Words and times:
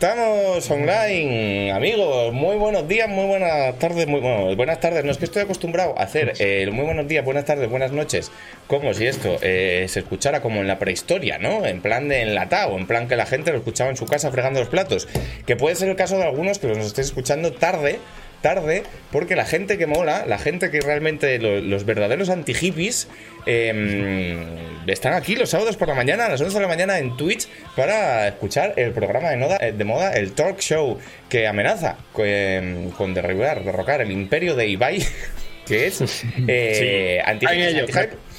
estamos 0.00 0.70
online, 0.70 1.72
amigos. 1.72 2.32
Muy 2.32 2.56
buenos 2.56 2.88
días, 2.88 3.06
muy 3.06 3.26
buenas 3.26 3.78
tardes, 3.78 4.06
muy 4.06 4.20
bueno, 4.20 4.56
buenas 4.56 4.80
tardes. 4.80 5.04
No 5.04 5.10
es 5.10 5.18
que 5.18 5.26
estoy 5.26 5.42
acostumbrado 5.42 5.94
a 5.98 6.04
hacer 6.04 6.32
el 6.38 6.72
muy 6.72 6.86
buenos 6.86 7.06
días, 7.06 7.22
buenas 7.22 7.44
tardes, 7.44 7.68
buenas 7.68 7.92
noches, 7.92 8.32
como 8.66 8.94
si 8.94 9.06
esto 9.06 9.36
eh, 9.42 9.84
se 9.90 10.00
escuchara 10.00 10.40
como 10.40 10.62
en 10.62 10.68
la 10.68 10.78
prehistoria, 10.78 11.36
¿no? 11.36 11.66
En 11.66 11.82
plan 11.82 12.08
de 12.08 12.22
enlatado, 12.22 12.78
en 12.78 12.86
plan 12.86 13.08
que 13.08 13.16
la 13.16 13.26
gente 13.26 13.52
lo 13.52 13.58
escuchaba 13.58 13.90
en 13.90 13.98
su 13.98 14.06
casa 14.06 14.30
fregando 14.30 14.60
los 14.60 14.70
platos. 14.70 15.06
Que 15.44 15.56
puede 15.56 15.76
ser 15.76 15.90
el 15.90 15.96
caso 15.96 16.16
de 16.16 16.24
algunos 16.24 16.58
que 16.58 16.68
nos 16.68 16.78
estéis 16.78 17.08
escuchando 17.08 17.52
tarde 17.52 17.98
tarde, 18.42 18.82
porque 19.10 19.36
la 19.36 19.44
gente 19.44 19.78
que 19.78 19.86
mola, 19.86 20.24
la 20.26 20.38
gente 20.38 20.70
que 20.70 20.80
realmente, 20.80 21.38
los 21.38 21.84
verdaderos 21.84 22.28
anti-hippies, 22.28 23.08
em, 23.46 24.38
están 24.86 25.14
aquí 25.14 25.36
los 25.36 25.50
sábados 25.50 25.76
por 25.76 25.88
la 25.88 25.94
mañana, 25.94 26.26
a 26.26 26.28
las 26.28 26.40
11 26.40 26.54
de 26.54 26.62
la 26.62 26.68
mañana 26.68 26.98
en 26.98 27.16
Twitch, 27.16 27.48
para 27.76 28.28
escuchar 28.28 28.74
el 28.76 28.92
programa 28.92 29.30
de, 29.30 29.56
eh, 29.60 29.72
de 29.72 29.84
moda, 29.84 30.12
el 30.12 30.32
talk 30.32 30.58
show 30.60 30.98
que 31.28 31.46
amenaza 31.46 31.96
con, 32.12 32.90
con 32.96 33.14
derribar, 33.14 33.64
derrocar 33.64 34.00
el 34.00 34.10
imperio 34.10 34.54
de 34.54 34.68
Ibai, 34.68 35.04
que 35.66 35.86
es 35.86 36.24
eh, 36.48 37.20
anti-hype. 37.24 38.29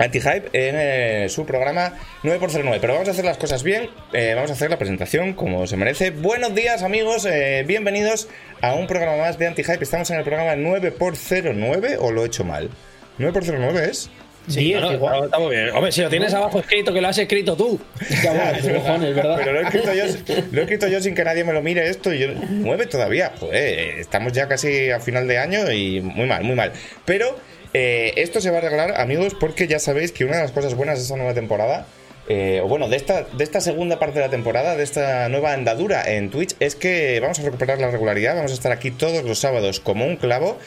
Anti-Hype 0.00 0.48
en 0.52 0.76
eh, 0.78 1.28
su 1.28 1.44
programa 1.44 1.92
9x09. 2.22 2.78
Pero 2.80 2.94
vamos 2.94 3.08
a 3.08 3.12
hacer 3.12 3.24
las 3.24 3.36
cosas 3.36 3.62
bien, 3.62 3.90
eh, 4.12 4.32
vamos 4.34 4.50
a 4.50 4.54
hacer 4.54 4.70
la 4.70 4.78
presentación 4.78 5.34
como 5.34 5.66
se 5.66 5.76
merece. 5.76 6.10
Buenos 6.10 6.54
días 6.54 6.82
amigos, 6.82 7.26
eh, 7.26 7.64
bienvenidos 7.66 8.28
a 8.62 8.72
un 8.74 8.86
programa 8.86 9.18
más 9.18 9.38
de 9.38 9.46
Anti-Hype. 9.46 9.84
Estamos 9.84 10.10
en 10.10 10.16
el 10.16 10.24
programa 10.24 10.54
9x09 10.54 11.98
o 12.00 12.12
lo 12.12 12.24
he 12.24 12.26
hecho 12.26 12.44
mal. 12.44 12.70
9x09 13.18 13.78
es... 13.80 14.10
Sí, 14.48 14.72
no, 14.72 14.90
está 14.90 15.38
muy 15.38 15.54
bien. 15.54 15.68
Hombre, 15.70 15.92
si 15.92 16.00
lo 16.00 16.08
tienes 16.08 16.32
abajo 16.32 16.60
escrito, 16.60 16.92
que 16.94 17.00
lo 17.00 17.08
has 17.08 17.18
escrito 17.18 17.54
tú. 17.54 17.78
¿verdad? 18.24 18.56
Pero 19.36 19.52
lo 19.52 19.60
he, 19.60 19.64
escrito 19.64 19.92
yo, 19.92 20.04
lo 20.50 20.60
he 20.60 20.64
escrito 20.64 20.88
yo 20.88 21.00
sin 21.00 21.14
que 21.14 21.22
nadie 21.22 21.44
me 21.44 21.52
lo 21.52 21.62
mire 21.62 21.88
esto 21.88 22.12
y 22.12 22.20
yo. 22.20 22.28
Mueve 22.48 22.86
todavía. 22.86 23.32
Joder, 23.38 24.00
estamos 24.00 24.32
ya 24.32 24.48
casi 24.48 24.90
a 24.90 24.98
final 24.98 25.28
de 25.28 25.38
año 25.38 25.70
y 25.70 26.00
muy 26.00 26.26
mal, 26.26 26.42
muy 26.42 26.56
mal. 26.56 26.72
Pero 27.04 27.36
eh, 27.72 28.12
esto 28.16 28.40
se 28.40 28.50
va 28.50 28.56
a 28.56 28.60
arreglar, 28.60 29.00
amigos, 29.00 29.34
porque 29.38 29.66
ya 29.66 29.78
sabéis 29.78 30.12
que 30.12 30.24
una 30.24 30.36
de 30.36 30.42
las 30.42 30.52
cosas 30.52 30.74
buenas 30.74 30.98
de 30.98 31.04
esta 31.04 31.16
nueva 31.16 31.34
temporada, 31.34 31.86
eh, 32.28 32.60
o 32.62 32.68
bueno, 32.68 32.88
de 32.88 32.96
esta, 32.96 33.22
de 33.22 33.44
esta 33.44 33.60
segunda 33.60 33.98
parte 33.98 34.18
de 34.20 34.24
la 34.26 34.30
temporada, 34.30 34.76
de 34.76 34.82
esta 34.82 35.28
nueva 35.28 35.52
andadura 35.52 36.08
en 36.12 36.30
Twitch, 36.30 36.54
es 36.60 36.76
que 36.76 37.18
vamos 37.20 37.38
a 37.40 37.42
recuperar 37.42 37.80
la 37.80 37.90
regularidad, 37.90 38.36
vamos 38.36 38.52
a 38.52 38.54
estar 38.54 38.72
aquí 38.72 38.90
todos 38.90 39.24
los 39.24 39.38
sábados 39.38 39.80
como 39.80 40.06
un 40.06 40.16
clavo 40.16 40.58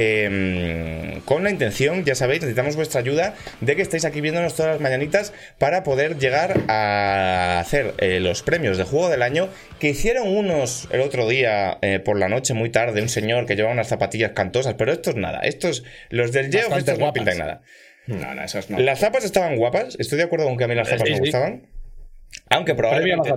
Em, 0.00 1.20
con 1.22 1.42
la 1.42 1.50
intención, 1.50 2.04
ya 2.04 2.14
sabéis, 2.14 2.40
necesitamos 2.42 2.76
vuestra 2.76 3.00
ayuda 3.00 3.34
de 3.60 3.74
que 3.74 3.82
estéis 3.82 4.04
aquí 4.04 4.20
viéndonos 4.20 4.54
todas 4.54 4.74
las 4.74 4.80
mañanitas 4.80 5.32
para 5.58 5.82
poder 5.82 6.18
llegar 6.18 6.60
a 6.68 7.58
hacer 7.58 7.94
eh, 7.98 8.20
los 8.20 8.44
premios 8.44 8.78
de 8.78 8.84
juego 8.84 9.08
del 9.08 9.22
año 9.22 9.48
que 9.80 9.88
hicieron 9.88 10.28
unos 10.28 10.86
el 10.92 11.00
otro 11.00 11.26
día 11.26 11.78
eh, 11.82 11.98
por 11.98 12.16
la 12.16 12.28
noche 12.28 12.54
muy 12.54 12.70
tarde, 12.70 13.02
un 13.02 13.08
señor 13.08 13.44
que 13.46 13.56
llevaba 13.56 13.74
unas 13.74 13.88
zapatillas 13.88 14.30
cantosas, 14.36 14.74
pero 14.74 14.92
estos 14.92 15.16
nada, 15.16 15.40
estos, 15.40 15.82
los 16.10 16.30
del 16.30 16.52
Geoff, 16.52 16.76
estos 16.76 16.96
no 17.00 17.12
pintan 17.12 17.38
nada. 17.38 17.62
No, 18.06 18.36
no, 18.36 18.44
esos 18.44 18.70
no. 18.70 18.78
Las 18.78 19.00
zapas 19.00 19.24
estaban 19.24 19.56
guapas, 19.56 19.96
estoy 19.98 20.18
de 20.18 20.24
acuerdo 20.24 20.46
con 20.46 20.56
que 20.56 20.62
a 20.62 20.68
mí 20.68 20.76
las 20.76 20.88
zapas 20.88 21.10
me 21.10 21.18
gustaban. 21.18 21.66
Aunque 22.50 22.76
probablemente, 22.76 23.34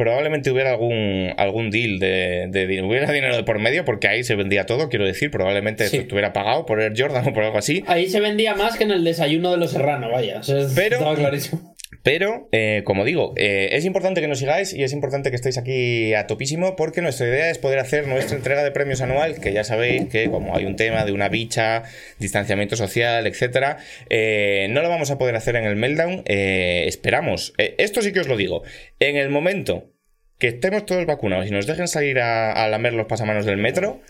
probablemente 0.00 0.50
hubiera 0.50 0.70
algún, 0.70 1.34
algún 1.36 1.70
deal 1.70 1.98
de, 1.98 2.46
de, 2.48 2.82
hubiera 2.82 3.12
dinero 3.12 3.36
de 3.36 3.44
por 3.44 3.58
medio, 3.58 3.84
porque 3.84 4.08
ahí 4.08 4.24
se 4.24 4.34
vendía 4.34 4.64
todo, 4.64 4.88
quiero 4.88 5.04
decir, 5.04 5.30
probablemente 5.30 5.84
estuviera 5.84 6.32
pagado 6.32 6.64
por 6.64 6.80
el 6.80 6.94
Jordan 6.96 7.28
o 7.28 7.34
por 7.34 7.44
algo 7.44 7.58
así. 7.58 7.84
Ahí 7.86 8.08
se 8.08 8.18
vendía 8.18 8.54
más 8.54 8.78
que 8.78 8.84
en 8.84 8.92
el 8.92 9.04
desayuno 9.04 9.50
de 9.50 9.58
los 9.58 9.72
serranos, 9.72 10.10
vaya. 10.10 10.40
Pero, 10.74 11.14
clarísimo. 11.14 11.76
Pero, 12.02 12.48
eh, 12.52 12.82
como 12.84 13.04
digo, 13.04 13.34
eh, 13.36 13.70
es 13.72 13.84
importante 13.84 14.20
que 14.20 14.28
nos 14.28 14.38
sigáis 14.38 14.72
y 14.72 14.84
es 14.84 14.92
importante 14.92 15.30
que 15.30 15.36
estéis 15.36 15.58
aquí 15.58 16.14
a 16.14 16.26
topísimo 16.26 16.76
porque 16.76 17.02
nuestra 17.02 17.26
idea 17.26 17.50
es 17.50 17.58
poder 17.58 17.78
hacer 17.78 18.06
nuestra 18.06 18.36
entrega 18.36 18.62
de 18.62 18.70
premios 18.70 19.00
anual, 19.00 19.40
que 19.40 19.52
ya 19.52 19.64
sabéis 19.64 20.08
que 20.08 20.30
como 20.30 20.56
hay 20.56 20.64
un 20.64 20.76
tema 20.76 21.04
de 21.04 21.12
una 21.12 21.28
bicha, 21.28 21.82
distanciamiento 22.18 22.76
social, 22.76 23.26
etcétera, 23.26 23.78
eh, 24.08 24.68
no 24.70 24.82
lo 24.82 24.88
vamos 24.88 25.10
a 25.10 25.18
poder 25.18 25.34
hacer 25.34 25.56
en 25.56 25.64
el 25.64 25.76
Meltdown. 25.76 26.22
esperamos, 26.26 27.52
esto 27.58 28.02
sí 28.02 28.12
que 28.12 28.20
os 28.20 28.28
lo 28.28 28.36
digo, 28.36 28.62
en 29.00 29.16
el 29.16 29.28
momento 29.28 29.92
que 30.38 30.48
estemos 30.48 30.86
todos 30.86 31.04
vacunados 31.06 31.48
y 31.48 31.50
nos 31.50 31.66
dejen 31.66 31.88
salir 31.88 32.20
a, 32.20 32.52
a 32.52 32.68
lamer 32.68 32.94
los 32.94 33.06
pasamanos 33.06 33.44
del 33.44 33.58
metro, 33.58 34.00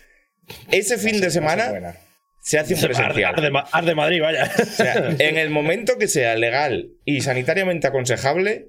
ese 0.70 0.98
fin 0.98 1.20
de 1.20 1.30
semana 1.30 1.96
se 2.40 2.58
hace 2.58 2.74
un 2.74 2.80
presencial. 2.80 3.34
Haz 3.72 3.84
de, 3.84 3.94
Madrid, 3.94 4.20
vaya. 4.20 4.50
en 5.18 5.36
el 5.36 5.50
momento 5.50 5.98
que 5.98 6.08
sea 6.08 6.36
legal 6.36 6.92
y 7.04 7.20
sanitariamente 7.20 7.86
aconsejable, 7.86 8.68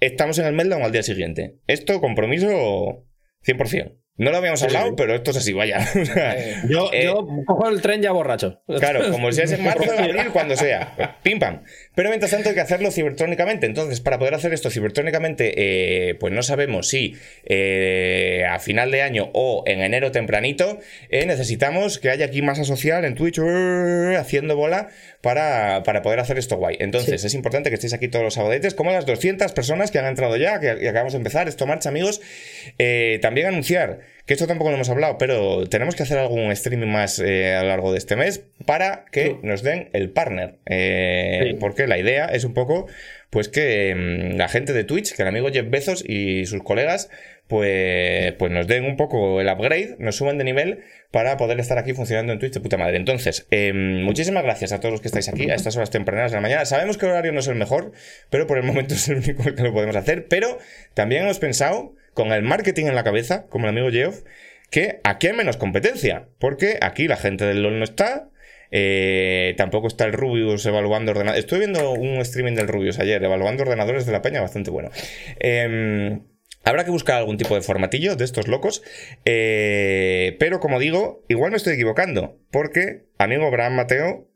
estamos 0.00 0.38
en 0.38 0.46
el 0.46 0.52
meltdown 0.52 0.82
al 0.82 0.92
día 0.92 1.02
siguiente. 1.02 1.56
Esto, 1.66 2.00
compromiso 2.00 3.06
100%. 3.44 3.99
No 4.20 4.32
lo 4.32 4.36
habíamos 4.36 4.62
hablado, 4.62 4.94
pero 4.96 5.14
esto 5.14 5.30
es 5.30 5.38
así, 5.38 5.54
vaya. 5.54 5.78
yo, 6.68 6.90
eh, 6.92 7.04
yo, 7.04 7.26
cojo 7.46 7.70
el 7.70 7.80
tren 7.80 8.02
ya 8.02 8.12
borracho. 8.12 8.60
Claro, 8.66 9.10
como 9.10 9.32
si 9.32 9.40
es 9.40 9.52
en 9.52 9.64
marzo, 9.64 9.90
abril, 9.90 10.26
cuando 10.34 10.56
sea. 10.56 11.16
Pim 11.22 11.38
pam. 11.38 11.62
Pero 11.94 12.10
mientras 12.10 12.30
tanto 12.30 12.50
hay 12.50 12.54
que 12.54 12.60
hacerlo 12.60 12.90
cibertrónicamente. 12.90 13.64
Entonces, 13.64 14.02
para 14.02 14.18
poder 14.18 14.34
hacer 14.34 14.52
esto 14.52 14.68
cibertrónicamente, 14.68 15.54
eh, 15.56 16.16
pues 16.16 16.34
no 16.34 16.42
sabemos 16.42 16.88
si 16.88 17.16
eh, 17.46 18.44
a 18.46 18.58
final 18.58 18.90
de 18.90 19.00
año 19.00 19.30
o 19.32 19.64
en 19.66 19.80
enero 19.80 20.12
tempranito 20.12 20.80
necesitamos 21.10 21.98
que 21.98 22.10
haya 22.10 22.26
aquí 22.26 22.42
masa 22.42 22.64
social 22.64 23.06
en 23.06 23.14
Twitch 23.14 23.40
haciendo 24.18 24.54
bola 24.54 24.88
para, 25.20 25.82
para 25.82 26.02
poder 26.02 26.20
hacer 26.20 26.38
esto 26.38 26.56
guay. 26.56 26.76
Entonces, 26.80 27.24
es 27.24 27.34
importante 27.34 27.70
que 27.70 27.74
estéis 27.74 27.92
aquí 27.92 28.08
todos 28.08 28.24
los 28.24 28.34
sabadetes, 28.34 28.74
como 28.74 28.92
las 28.92 29.06
200 29.06 29.52
personas 29.52 29.90
que 29.90 29.98
han 29.98 30.06
entrado 30.06 30.36
ya, 30.36 30.60
que, 30.60 30.88
acabamos 30.88 31.12
de 31.12 31.18
empezar. 31.18 31.48
Esto 31.48 31.66
marcha, 31.66 31.88
amigos. 31.88 32.20
también 33.20 33.48
anunciar 33.48 34.00
que 34.30 34.34
esto 34.34 34.46
tampoco 34.46 34.70
lo 34.70 34.76
hemos 34.76 34.88
hablado, 34.88 35.18
pero 35.18 35.68
tenemos 35.68 35.96
que 35.96 36.04
hacer 36.04 36.16
algún 36.16 36.52
streaming 36.52 36.86
más 36.86 37.18
eh, 37.18 37.56
a 37.56 37.62
lo 37.62 37.68
largo 37.68 37.90
de 37.90 37.98
este 37.98 38.14
mes 38.14 38.44
para 38.64 39.04
que 39.10 39.38
nos 39.42 39.64
den 39.64 39.88
el 39.92 40.10
partner. 40.10 40.54
Eh, 40.66 41.56
porque 41.58 41.88
la 41.88 41.98
idea 41.98 42.26
es 42.26 42.44
un 42.44 42.54
poco, 42.54 42.86
pues 43.30 43.48
que 43.48 43.92
mm, 43.92 44.36
la 44.36 44.48
gente 44.48 44.72
de 44.72 44.84
Twitch, 44.84 45.16
que 45.16 45.22
el 45.22 45.28
amigo 45.28 45.48
Jeff 45.50 45.68
Bezos 45.68 46.04
y 46.06 46.46
sus 46.46 46.62
colegas, 46.62 47.10
pues, 47.50 48.32
pues 48.34 48.52
nos 48.52 48.68
den 48.68 48.84
un 48.84 48.96
poco 48.96 49.40
el 49.40 49.48
upgrade, 49.48 49.96
nos 49.98 50.14
suban 50.14 50.38
de 50.38 50.44
nivel 50.44 50.84
para 51.10 51.36
poder 51.36 51.58
estar 51.58 51.78
aquí 51.78 51.92
funcionando 51.92 52.32
en 52.32 52.38
Twitch 52.38 52.54
de 52.54 52.60
puta 52.60 52.78
madre. 52.78 52.96
Entonces, 52.96 53.48
em, 53.50 54.02
muchísimas 54.02 54.44
gracias 54.44 54.70
a 54.70 54.78
todos 54.78 54.92
los 54.92 55.00
que 55.00 55.08
estáis 55.08 55.28
aquí 55.28 55.50
a 55.50 55.56
estas 55.56 55.76
horas 55.76 55.90
tempranas 55.90 56.30
de 56.30 56.36
la 56.36 56.42
mañana. 56.42 56.64
Sabemos 56.64 56.96
que 56.96 57.06
el 57.06 57.12
horario 57.12 57.32
no 57.32 57.40
es 57.40 57.48
el 57.48 57.56
mejor, 57.56 57.90
pero 58.30 58.46
por 58.46 58.56
el 58.56 58.62
momento 58.62 58.94
es 58.94 59.08
el 59.08 59.16
único 59.16 59.42
que 59.42 59.62
lo 59.62 59.72
podemos 59.72 59.96
hacer. 59.96 60.28
Pero 60.28 60.58
también 60.94 61.24
hemos 61.24 61.40
pensado 61.40 61.96
con 62.14 62.30
el 62.32 62.42
marketing 62.42 62.86
en 62.86 62.94
la 62.94 63.02
cabeza, 63.02 63.46
como 63.48 63.66
el 63.66 63.70
amigo 63.70 63.90
Geoff, 63.90 64.22
que 64.70 65.00
aquí 65.02 65.26
hay 65.26 65.32
menos 65.32 65.56
competencia, 65.56 66.28
porque 66.38 66.78
aquí 66.80 67.08
la 67.08 67.16
gente 67.16 67.44
del 67.44 67.64
LOL 67.64 67.80
no 67.80 67.84
está, 67.84 68.28
eh, 68.70 69.54
tampoco 69.56 69.88
está 69.88 70.04
el 70.04 70.12
Rubius 70.12 70.64
evaluando 70.66 71.10
ordenadores. 71.10 71.44
Estoy 71.44 71.58
viendo 71.58 71.90
un 71.90 72.20
streaming 72.20 72.54
del 72.54 72.68
Rubius 72.68 73.00
ayer, 73.00 73.22
evaluando 73.24 73.64
ordenadores 73.64 74.06
de 74.06 74.12
la 74.12 74.22
peña, 74.22 74.40
bastante 74.40 74.70
bueno. 74.70 74.90
Em, 75.40 76.20
habrá 76.64 76.84
que 76.84 76.90
buscar 76.90 77.16
algún 77.16 77.36
tipo 77.36 77.54
de 77.54 77.62
formatillo 77.62 78.16
de 78.16 78.24
estos 78.24 78.48
locos. 78.48 78.82
Eh, 79.24 80.36
pero 80.38 80.60
como 80.60 80.78
digo, 80.78 81.24
igual 81.28 81.50
me 81.50 81.56
estoy 81.56 81.74
equivocando. 81.74 82.38
Porque, 82.50 83.06
amigo 83.18 83.46
Abraham 83.46 83.74
Mateo, 83.74 84.28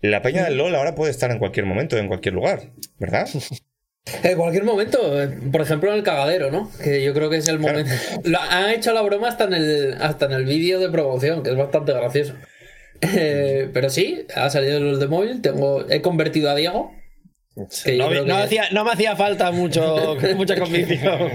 la 0.00 0.22
peña 0.22 0.44
del 0.44 0.56
LOL 0.56 0.74
ahora 0.74 0.94
puede 0.94 1.10
estar 1.10 1.30
en 1.30 1.38
cualquier 1.38 1.66
momento, 1.66 1.98
en 1.98 2.08
cualquier 2.08 2.34
lugar, 2.34 2.72
¿verdad? 2.98 3.28
En 4.22 4.38
cualquier 4.38 4.64
momento, 4.64 4.98
por 5.52 5.60
ejemplo 5.60 5.90
en 5.90 5.98
el 5.98 6.02
cagadero, 6.02 6.50
¿no? 6.50 6.70
Que 6.82 7.04
yo 7.04 7.12
creo 7.12 7.28
que 7.28 7.36
es 7.36 7.48
el 7.48 7.58
momento. 7.58 7.90
han 8.50 8.70
hecho 8.70 8.94
la 8.94 9.02
broma 9.02 9.28
hasta 9.28 9.44
en 9.44 9.52
el, 9.52 9.96
hasta 10.00 10.24
en 10.24 10.32
el 10.32 10.46
vídeo 10.46 10.80
de 10.80 10.88
promoción, 10.88 11.42
que 11.42 11.50
es 11.50 11.56
bastante 11.56 11.92
gracioso. 11.92 12.34
Eh, 13.02 13.68
pero 13.72 13.90
sí, 13.90 14.26
ha 14.34 14.50
salido 14.50 14.80
los 14.80 14.98
de 14.98 15.06
móvil, 15.08 15.42
tengo, 15.42 15.88
he 15.90 16.00
convertido 16.00 16.50
a 16.50 16.54
Diego. 16.54 16.92
No, 18.72 18.84
me 18.84 18.90
hacía 18.92 19.16
falta 19.16 19.50
mucho, 19.50 20.16
mucha 20.36 20.56
convicción. 20.58 21.30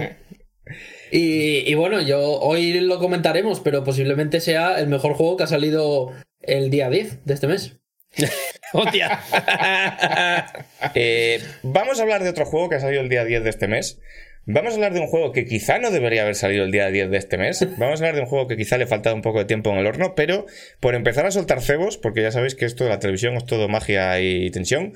Y, 1.10 1.70
y, 1.70 1.74
bueno, 1.74 2.00
yo 2.00 2.20
hoy 2.40 2.80
lo 2.80 2.98
comentaremos, 2.98 3.60
pero 3.60 3.84
posiblemente 3.84 4.40
sea 4.40 4.78
el 4.78 4.88
mejor 4.88 5.14
juego 5.14 5.36
que 5.36 5.44
ha 5.44 5.48
salido 5.48 6.12
el 6.42 6.70
día 6.70 6.90
10 6.90 7.24
de 7.24 7.34
este 7.34 7.46
mes. 7.46 7.76
¡Hostia! 8.72 9.20
Eh, 10.94 11.40
vamos 11.62 11.98
a 11.98 12.02
hablar 12.02 12.22
de 12.22 12.28
otro 12.28 12.44
juego 12.44 12.68
que 12.68 12.76
ha 12.76 12.80
salido 12.80 13.00
el 13.00 13.08
día 13.08 13.24
10 13.24 13.42
de 13.42 13.50
este 13.50 13.66
mes. 13.66 14.00
Vamos 14.46 14.72
a 14.72 14.74
hablar 14.74 14.92
de 14.92 15.00
un 15.00 15.06
juego 15.06 15.32
que 15.32 15.46
quizá 15.46 15.78
no 15.78 15.90
debería 15.90 16.22
haber 16.22 16.34
salido 16.34 16.64
el 16.64 16.70
día 16.70 16.90
10 16.90 17.10
de 17.10 17.16
este 17.16 17.38
mes. 17.38 17.66
Vamos 17.78 18.00
a 18.00 18.04
hablar 18.04 18.14
de 18.14 18.20
un 18.20 18.26
juego 18.26 18.46
que 18.46 18.56
quizá 18.56 18.76
le 18.76 18.86
falta 18.86 19.14
un 19.14 19.22
poco 19.22 19.38
de 19.38 19.46
tiempo 19.46 19.70
en 19.70 19.78
el 19.78 19.86
horno, 19.86 20.14
pero 20.14 20.44
por 20.80 20.94
empezar 20.94 21.24
a 21.26 21.30
soltar 21.30 21.62
cebos, 21.62 21.96
porque 21.96 22.20
ya 22.20 22.30
sabéis 22.30 22.54
que 22.54 22.66
esto 22.66 22.84
de 22.84 22.90
la 22.90 22.98
televisión 22.98 23.34
es 23.36 23.46
todo 23.46 23.68
magia 23.68 24.20
y 24.20 24.50
tensión, 24.50 24.92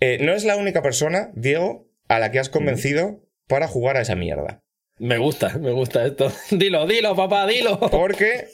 eh, 0.00 0.18
no 0.22 0.32
es 0.32 0.44
la 0.44 0.56
única 0.56 0.82
persona, 0.82 1.30
Diego, 1.34 1.86
a 2.08 2.18
la 2.18 2.30
que 2.30 2.38
has 2.38 2.48
convencido 2.48 3.22
para 3.46 3.68
jugar 3.68 3.98
a 3.98 4.00
esa 4.00 4.16
mierda. 4.16 4.62
Me 4.98 5.18
gusta, 5.18 5.58
me 5.58 5.72
gusta 5.72 6.06
esto. 6.06 6.32
Dilo, 6.50 6.86
dilo, 6.86 7.14
papá, 7.14 7.46
dilo. 7.46 7.78
Porque 7.78 8.48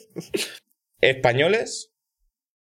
españoles 1.01 1.93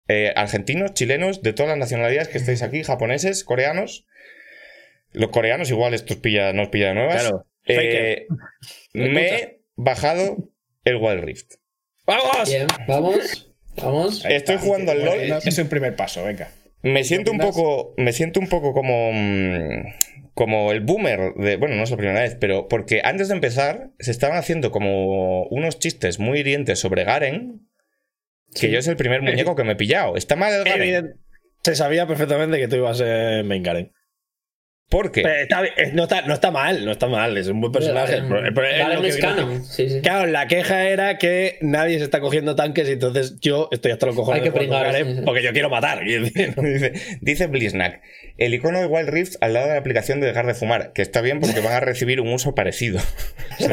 eh, 0.07 0.33
argentinos, 0.36 0.94
chilenos, 0.95 1.44
de 1.44 1.54
todas 1.54 1.69
las 1.69 1.77
nacionalidades 1.77 2.30
que 2.30 2.39
estáis 2.39 2.63
aquí, 2.63 2.83
japoneses, 2.83 3.44
coreanos. 3.44 4.07
Los 5.12 5.30
coreanos 5.30 5.69
igual 5.69 5.94
estos 5.94 6.18
pilla, 6.18 6.51
nos 6.54 6.69
pilla 6.69 6.89
de 6.89 6.94
nuevas. 6.95 7.31
Eh, 7.66 8.27
me 8.94 9.27
he 9.27 9.62
bajado 9.75 10.50
el 10.83 10.95
Wild 10.95 11.24
Rift. 11.24 11.54
¡Vamos! 12.06 12.50
Bien, 12.50 12.68
vamos. 12.88 13.54
Vamos. 13.75 14.25
Estoy 14.25 14.57
jugando 14.57 14.92
al 14.92 15.06
LOL. 15.06 15.19
Es 15.45 15.57
un 15.60 15.69
primer 15.69 15.95
paso, 15.95 16.24
venga. 16.24 16.51
Me 16.81 17.04
siento 17.04 17.31
un 17.31 17.38
poco. 17.38 17.94
Me 17.98 18.13
siento 18.13 18.39
un 18.39 18.48
poco 18.48 18.74
como. 18.74 19.12
mm, 19.13 19.83
Como 20.40 20.72
el 20.72 20.80
boomer 20.80 21.34
de. 21.36 21.58
Bueno, 21.58 21.76
no 21.76 21.84
es 21.84 21.92
la 21.92 21.98
primera 21.98 22.22
vez, 22.22 22.38
pero. 22.40 22.70
Porque 22.70 23.02
antes 23.04 23.28
de 23.28 23.34
empezar, 23.34 23.90
se 24.00 24.10
estaban 24.10 24.38
haciendo 24.38 24.72
como 24.72 25.44
unos 25.48 25.80
chistes 25.80 26.18
muy 26.18 26.40
hirientes 26.40 26.80
sobre 26.80 27.04
Garen. 27.04 27.68
Que 28.56 28.72
yo 28.72 28.80
es 28.80 28.88
el 28.88 28.96
primer 28.96 29.22
muñeco 29.22 29.54
que 29.58 29.66
me 29.66 29.74
he 29.74 29.76
pillado. 29.76 30.16
Está 30.16 30.38
mal 30.38 30.54
el 30.54 30.64
Garen. 30.64 31.20
Se 31.62 31.76
sabía 31.76 32.08
perfectamente 32.08 32.58
que 32.58 32.70
tú 32.70 32.78
ibas 32.78 33.02
a 33.02 33.04
ser 33.04 33.44
main 33.44 33.64
Garen. 33.64 33.92
¿Por 34.90 35.12
qué? 35.12 35.22
Pero 35.22 35.36
está 35.44 35.62
no, 35.94 36.04
está, 36.04 36.22
no 36.24 36.34
está 36.34 36.50
mal, 36.50 36.84
no 36.84 36.92
está 36.92 37.06
mal, 37.08 37.38
es 37.38 37.48
un 37.48 37.62
buen 37.62 37.72
personaje. 37.72 38.16
El 38.16 38.26
el- 38.26 38.92
el- 38.92 39.02
que 39.02 39.08
es 39.10 39.18
canon. 39.18 39.64
Sí, 39.64 39.88
sí. 39.88 40.02
Claro, 40.02 40.26
la 40.26 40.48
queja 40.48 40.90
era 40.90 41.20
que 41.20 41.60
nadie 41.62 42.00
se 42.00 42.06
está 42.06 42.20
cogiendo 42.20 42.56
tanques 42.56 42.90
y 42.90 42.94
entonces 42.94 43.40
yo 43.40 43.70
estoy 43.72 43.92
hasta 43.92 44.08
los 44.08 44.16
cojones 44.16 44.42
Hay 44.42 44.48
que 44.50 44.52
pringar, 44.58 44.92
sí, 44.96 45.04
sí. 45.16 45.22
porque 45.24 45.44
yo 45.44 45.54
quiero 45.54 45.70
matar. 45.70 46.04
Dice, 46.04 46.94
dice 47.22 47.50
el 48.38 48.54
icono 48.54 48.80
de 48.80 48.88
Wild 48.88 49.10
Rift 49.10 49.36
al 49.42 49.54
lado 49.54 49.68
de 49.68 49.74
la 49.74 49.80
aplicación 49.80 50.22
de 50.22 50.28
dejar 50.28 50.48
de 50.48 50.56
fumar, 50.56 50.92
que 50.94 51.04
está 51.04 51.22
bien 51.22 51.40
porque 51.40 51.60
van 51.60 51.74
a 51.74 51.80
recibir 51.82 52.20
un 52.20 52.34
uso 52.34 52.56
parecido. 52.56 53.00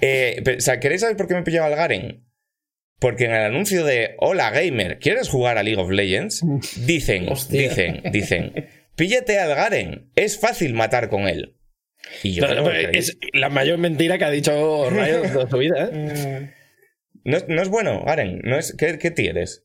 Eh, 0.00 0.40
pero, 0.44 0.56
o 0.56 0.60
sea, 0.60 0.80
¿queréis 0.80 1.02
saber 1.02 1.16
por 1.18 1.28
qué 1.28 1.34
me 1.34 1.40
he 1.40 1.44
pillado 1.44 1.66
al 1.66 1.76
Garen? 1.76 2.24
Porque 2.98 3.24
en 3.26 3.32
el 3.32 3.42
anuncio 3.42 3.84
de 3.84 4.14
Hola 4.18 4.50
Gamer, 4.50 4.98
¿quieres 4.98 5.28
jugar 5.28 5.58
a 5.58 5.62
League 5.62 5.80
of 5.80 5.90
Legends? 5.90 6.42
Dicen, 6.86 7.28
Hostia. 7.28 7.60
dicen, 7.68 8.02
dicen, 8.10 8.52
píllate 8.96 9.38
al 9.38 9.54
Garen, 9.54 10.10
es 10.16 10.38
fácil 10.38 10.74
matar 10.74 11.08
con 11.08 11.28
él. 11.28 11.56
Y 12.22 12.32
yo 12.34 12.46
No, 12.46 12.62
no, 12.62 12.70
es 12.70 13.16
la 13.32 13.48
mayor 13.48 13.78
mentira 13.78 14.18
que 14.18 14.24
ha 14.24 14.30
dicho 14.30 14.90
Riot 14.90 15.32
toda 15.32 15.48
su 15.48 15.58
vida. 15.58 15.88
¿eh? 15.92 16.50
no, 17.24 17.36
es- 17.36 17.48
no 17.48 17.62
es 17.62 17.68
bueno, 17.68 18.02
Garen, 18.04 18.40
no 18.44 18.58
es, 18.58 18.74
¿qué, 18.76 18.98
qué 18.98 19.10
tienes? 19.10 19.64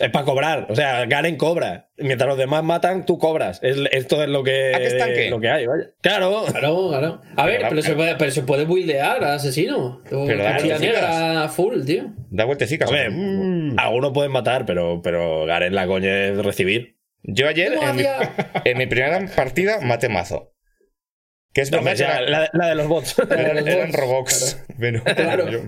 Es 0.00 0.10
para 0.10 0.24
cobrar. 0.24 0.66
O 0.68 0.74
sea, 0.74 1.06
Garen 1.06 1.36
cobra. 1.36 1.90
Mientras 1.96 2.26
los 2.26 2.36
demás 2.38 2.64
matan, 2.64 3.06
tú 3.06 3.18
cobras. 3.18 3.60
Es, 3.62 3.76
esto 3.92 4.20
es 4.20 4.28
lo 4.28 4.42
que, 4.42 4.72
¿A 4.74 5.30
lo 5.30 5.38
que 5.38 5.48
hay, 5.48 5.66
vaya. 5.66 5.84
Claro. 6.00 6.44
Claro, 6.50 6.88
claro. 6.88 7.20
A 7.36 7.46
ver, 7.46 7.62
Pero 7.68 7.82
se 7.82 7.94
puede, 7.94 8.16
pero 8.16 8.30
se 8.32 8.42
puede 8.42 8.64
buildear 8.64 9.22
a 9.22 9.34
asesino. 9.34 10.02
O 10.10 10.26
Pero 10.26 10.42
da 10.42 10.58
negra 10.58 11.48
full, 11.48 11.84
tío. 11.84 12.12
Da 12.30 12.46
vueltecicas. 12.46 12.88
Hombre, 12.88 13.74
algunos 13.76 14.12
pueden 14.12 14.32
matar, 14.32 14.66
pero, 14.66 15.00
pero 15.02 15.46
Garen 15.46 15.74
la 15.74 15.86
coña 15.86 16.24
es 16.30 16.38
recibir. 16.38 16.95
Yo 17.28 17.48
ayer, 17.48 17.74
¿Cómo 17.74 17.88
en 17.90 17.96
mi, 17.96 18.02
hacía? 18.04 18.62
en 18.64 18.78
mi 18.78 18.86
primera 18.86 19.24
partida, 19.34 19.80
maté 19.80 20.08
mazo. 20.08 20.52
Que 21.52 21.62
es 21.62 21.70
No, 21.70 21.78
era- 21.80 22.20
la, 22.20 22.50
la 22.52 22.66
de 22.68 22.74
los 22.74 22.86
bots. 22.86 23.16
La 23.18 23.24
de 23.36 23.54
los 23.54 23.66
eran. 23.66 23.90
Pero, 24.78 25.02
Claro. 25.02 25.48
yo, 25.50 25.58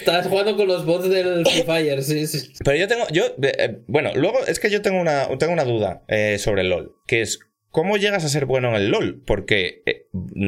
Estás 0.00 0.26
jugando 0.28 0.56
con 0.56 0.66
los 0.66 0.86
bots 0.86 1.08
del 1.10 1.44
Free 1.46 1.62
Fire, 1.66 2.02
sí, 2.02 2.26
sí. 2.26 2.52
pero 2.64 2.76
yo 2.78 2.88
tengo. 2.88 3.06
Yo, 3.12 3.26
eh, 3.42 3.52
eh, 3.58 3.78
bueno, 3.86 4.12
luego 4.14 4.46
es 4.46 4.58
que 4.58 4.70
yo 4.70 4.80
tengo 4.82 4.98
una, 5.00 5.28
tengo 5.38 5.52
una 5.52 5.64
duda 5.64 6.02
eh, 6.08 6.38
sobre 6.38 6.62
el 6.62 6.70
LOL. 6.70 6.94
Que 7.06 7.20
es. 7.20 7.38
¿Cómo 7.76 7.98
llegas 7.98 8.24
a 8.24 8.30
ser 8.30 8.46
bueno 8.46 8.70
en 8.70 8.76
el 8.76 8.88
LOL? 8.88 9.22
Porque 9.26 9.82
eh, 9.84 10.06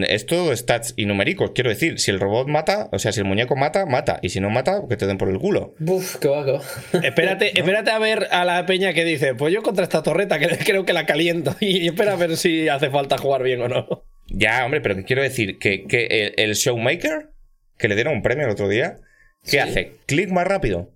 es 0.08 0.24
todo 0.24 0.56
stats 0.56 0.94
y 0.96 1.04
numéricos. 1.04 1.50
Quiero 1.54 1.68
decir, 1.68 1.98
si 2.00 2.10
el 2.10 2.20
robot 2.20 2.48
mata, 2.48 2.88
o 2.90 2.98
sea, 2.98 3.12
si 3.12 3.20
el 3.20 3.26
muñeco 3.26 3.54
mata, 3.54 3.84
mata. 3.84 4.18
Y 4.22 4.30
si 4.30 4.40
no 4.40 4.48
mata, 4.48 4.80
que 4.88 4.96
te 4.96 5.06
den 5.06 5.18
por 5.18 5.28
el 5.28 5.38
culo. 5.38 5.74
Buf, 5.78 6.16
qué 6.16 6.28
va, 6.28 6.42
qué 6.46 6.52
va. 6.52 6.62
espérate, 7.06 7.48
espérate 7.58 7.90
a 7.90 7.98
ver 7.98 8.28
a 8.30 8.46
la 8.46 8.64
peña 8.64 8.94
que 8.94 9.04
dice, 9.04 9.34
pues 9.34 9.52
yo 9.52 9.62
contra 9.62 9.84
esta 9.84 10.02
torreta 10.02 10.38
que 10.38 10.48
creo 10.64 10.86
que 10.86 10.94
la 10.94 11.04
caliento. 11.04 11.54
Y 11.60 11.86
espera 11.88 12.14
a 12.14 12.16
ver 12.16 12.38
si 12.38 12.66
hace 12.70 12.88
falta 12.88 13.18
jugar 13.18 13.42
bien 13.42 13.60
o 13.60 13.68
no. 13.68 14.04
Ya, 14.28 14.64
hombre, 14.64 14.80
pero 14.80 14.96
que 14.96 15.04
quiero 15.04 15.20
decir 15.20 15.58
que, 15.58 15.84
que 15.84 16.06
el, 16.06 16.32
el 16.50 16.54
Showmaker, 16.54 17.28
que 17.76 17.88
le 17.88 17.94
dieron 17.94 18.14
un 18.14 18.22
premio 18.22 18.46
el 18.46 18.52
otro 18.52 18.68
día, 18.70 19.00
¿qué 19.44 19.50
Sí. 19.50 19.58
hace? 19.58 19.92
¿Clic 20.06 20.30
más 20.30 20.46
rápido? 20.46 20.94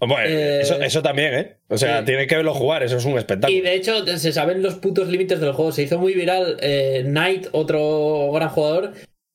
Bueno, 0.00 0.24
Eh, 0.26 0.62
eso, 0.62 0.80
eso 0.80 1.02
también, 1.02 1.34
¿eh? 1.34 1.56
O 1.68 1.76
sea, 1.76 2.00
sí. 2.00 2.06
tienes 2.06 2.26
que 2.26 2.36
verlo 2.36 2.54
jugar, 2.54 2.82
eso 2.82 2.96
es 2.96 3.04
un 3.04 3.18
espectáculo. 3.18 3.56
Y 3.56 3.60
de 3.60 3.74
hecho, 3.74 4.06
se 4.18 4.32
saben 4.32 4.62
los 4.62 4.76
putos 4.76 5.08
límites 5.08 5.40
del 5.40 5.52
juego. 5.52 5.72
Se 5.72 5.82
hizo 5.82 5.98
muy 5.98 6.14
viral 6.14 6.56
eh, 6.60 7.02
Knight, 7.04 7.48
otro 7.52 8.30
gran 8.32 8.48
jugador, 8.48 8.92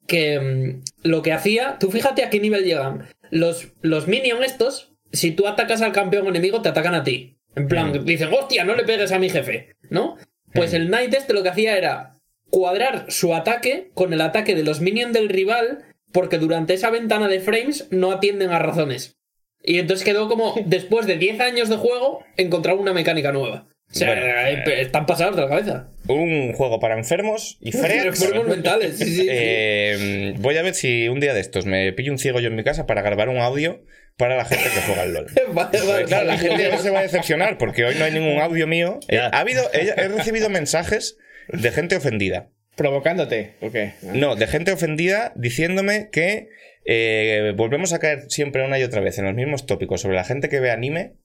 que 0.07 0.39
mm, 0.39 1.07
lo 1.07 1.21
que 1.21 1.33
hacía, 1.33 1.77
tú 1.79 1.91
fíjate 1.91 2.23
a 2.23 2.29
qué 2.29 2.39
nivel 2.39 2.63
llegan. 2.63 3.07
Los, 3.29 3.67
los 3.81 4.07
minions 4.07 4.45
estos, 4.45 4.93
si 5.11 5.31
tú 5.31 5.47
atacas 5.47 5.81
al 5.81 5.91
campeón 5.91 6.27
enemigo, 6.27 6.61
te 6.61 6.69
atacan 6.69 6.95
a 6.95 7.03
ti. 7.03 7.37
En 7.55 7.67
plan, 7.67 8.05
dicen, 8.05 8.29
hostia, 8.33 8.65
no 8.65 8.75
le 8.75 8.83
pegues 8.83 9.11
a 9.11 9.19
mi 9.19 9.29
jefe, 9.29 9.75
¿no? 9.89 10.17
Pues 10.53 10.73
el 10.73 10.87
Knight 10.87 11.13
este 11.13 11.33
lo 11.33 11.41
que 11.41 11.49
hacía 11.49 11.77
era 11.77 12.15
cuadrar 12.49 13.05
su 13.09 13.33
ataque 13.33 13.91
con 13.93 14.13
el 14.13 14.21
ataque 14.21 14.55
de 14.55 14.63
los 14.63 14.81
minions 14.81 15.13
del 15.13 15.29
rival, 15.29 15.85
porque 16.11 16.37
durante 16.37 16.73
esa 16.73 16.89
ventana 16.89 17.27
de 17.27 17.39
frames 17.39 17.87
no 17.91 18.11
atienden 18.11 18.51
a 18.51 18.59
razones. 18.59 19.17
Y 19.65 19.79
entonces 19.79 20.05
quedó 20.05 20.27
como, 20.29 20.55
después 20.65 21.07
de 21.07 21.17
10 21.17 21.39
años 21.41 21.69
de 21.69 21.77
juego, 21.77 22.23
encontrar 22.37 22.75
una 22.75 22.93
mecánica 22.93 23.31
nueva. 23.31 23.67
O 23.91 23.93
sea, 23.97 24.07
Bueno, 24.07 24.25
eh, 24.25 24.81
están 24.81 25.05
pasados 25.05 25.35
de 25.35 25.43
la 25.43 25.47
cabeza. 25.47 25.89
Un 26.07 26.53
juego 26.53 26.79
para 26.79 26.97
enfermos 26.97 27.57
y 27.61 27.71
freaks. 27.71 28.21
Enfermos 28.21 28.47
mentales, 28.47 28.97
sí, 28.97 29.05
sí, 29.05 29.15
sí. 29.21 29.27
Eh, 29.29 30.33
voy 30.39 30.57
a 30.57 30.63
ver 30.63 30.73
si 30.73 31.07
un 31.07 31.19
día 31.19 31.33
de 31.33 31.39
estos 31.39 31.65
me 31.65 31.93
pillo 31.93 32.11
un 32.11 32.17
ciego 32.17 32.39
yo 32.39 32.47
en 32.47 32.55
mi 32.55 32.63
casa 32.63 32.85
para 32.87 33.01
grabar 33.01 33.29
un 33.29 33.37
audio 33.37 33.83
para 34.17 34.37
la 34.37 34.45
gente 34.45 34.63
que 34.73 34.81
juega 34.81 35.03
al 35.03 35.13
LOL. 35.13 35.27
Vale, 35.53 35.79
vale, 35.85 36.05
claro, 36.05 36.25
la 36.25 36.37
gente 36.37 36.69
no 36.69 36.77
se 36.79 36.89
va 36.89 36.99
a 36.99 37.03
decepcionar 37.03 37.57
porque 37.57 37.83
hoy 37.85 37.95
no 37.99 38.05
hay 38.05 38.11
ningún 38.11 38.39
audio 38.41 38.65
mío. 38.65 38.99
Eh, 39.07 39.15
Ya. 39.15 39.27
ha 39.27 39.39
habido, 39.39 39.63
he, 39.73 39.89
he 39.89 40.07
recibido 40.07 40.49
mensajes 40.49 41.17
de 41.49 41.71
gente 41.71 41.95
ofendida. 41.95 42.49
¿Provocándote? 42.75 43.55
¿O 43.61 43.71
qué? 43.71 43.93
No, 44.01 44.35
de 44.35 44.47
gente 44.47 44.71
ofendida 44.71 45.31
diciéndome 45.35 46.09
que 46.11 46.49
eh, 46.85 47.53
volvemos 47.55 47.93
a 47.93 47.99
caer 47.99 48.25
siempre 48.29 48.63
una 48.65 48.79
y 48.79 48.83
otra 48.83 49.01
vez 49.01 49.17
en 49.19 49.25
los 49.25 49.33
mismos 49.33 49.65
tópicos 49.65 50.01
sobre 50.01 50.15
la 50.15 50.23
gente 50.23 50.49
que 50.49 50.59
ve 50.59 50.71
anime 50.71 51.15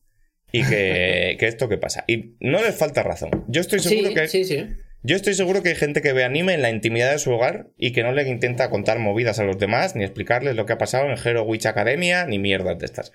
y 0.53 0.65
que, 0.65 1.37
que 1.41 1.47
esto 1.47 1.69
que 1.69 1.79
pasa. 1.79 2.05
Y 2.07 2.35
no 2.41 2.63
les 2.63 2.75
falta 2.75 3.03
razón. 3.03 3.45
Yo 3.49 3.61
estoy 3.61 3.79
seguro 3.81 4.09
Sí, 4.09 4.15
que 4.15 4.29
sí, 4.29 4.45
sí. 4.45 4.67
yo 5.03 5.17
estoy 5.17 5.35
seguro 5.35 5.63
que 5.63 5.69
hay 5.71 5.77
gente 5.77 6.03
que 6.03 6.13
ve 6.13 6.25
anime 6.25 6.55
en 6.55 6.63
la 6.63 6.71
intimidad 6.71 7.13
de 7.13 7.19
su 7.19 7.31
hogar 7.33 7.69
y 7.77 7.93
que 7.93 8.03
no 8.03 8.13
le 8.13 8.29
intenta 8.29 8.71
contar 8.71 8.99
movidas 8.99 9.39
a 9.39 9.45
los 9.45 9.59
demás, 9.59 9.95
ni 9.97 10.05
explicarles 10.05 10.57
lo 10.57 10.67
que 10.67 10.73
ha 10.73 10.79
pasado 10.79 11.07
en 11.11 11.17
Hero 11.23 11.43
Witch 11.45 11.67
Academia, 11.67 12.27
ni 12.27 12.39
mierdas 12.39 12.79
de 12.79 12.87
estas. 12.87 13.13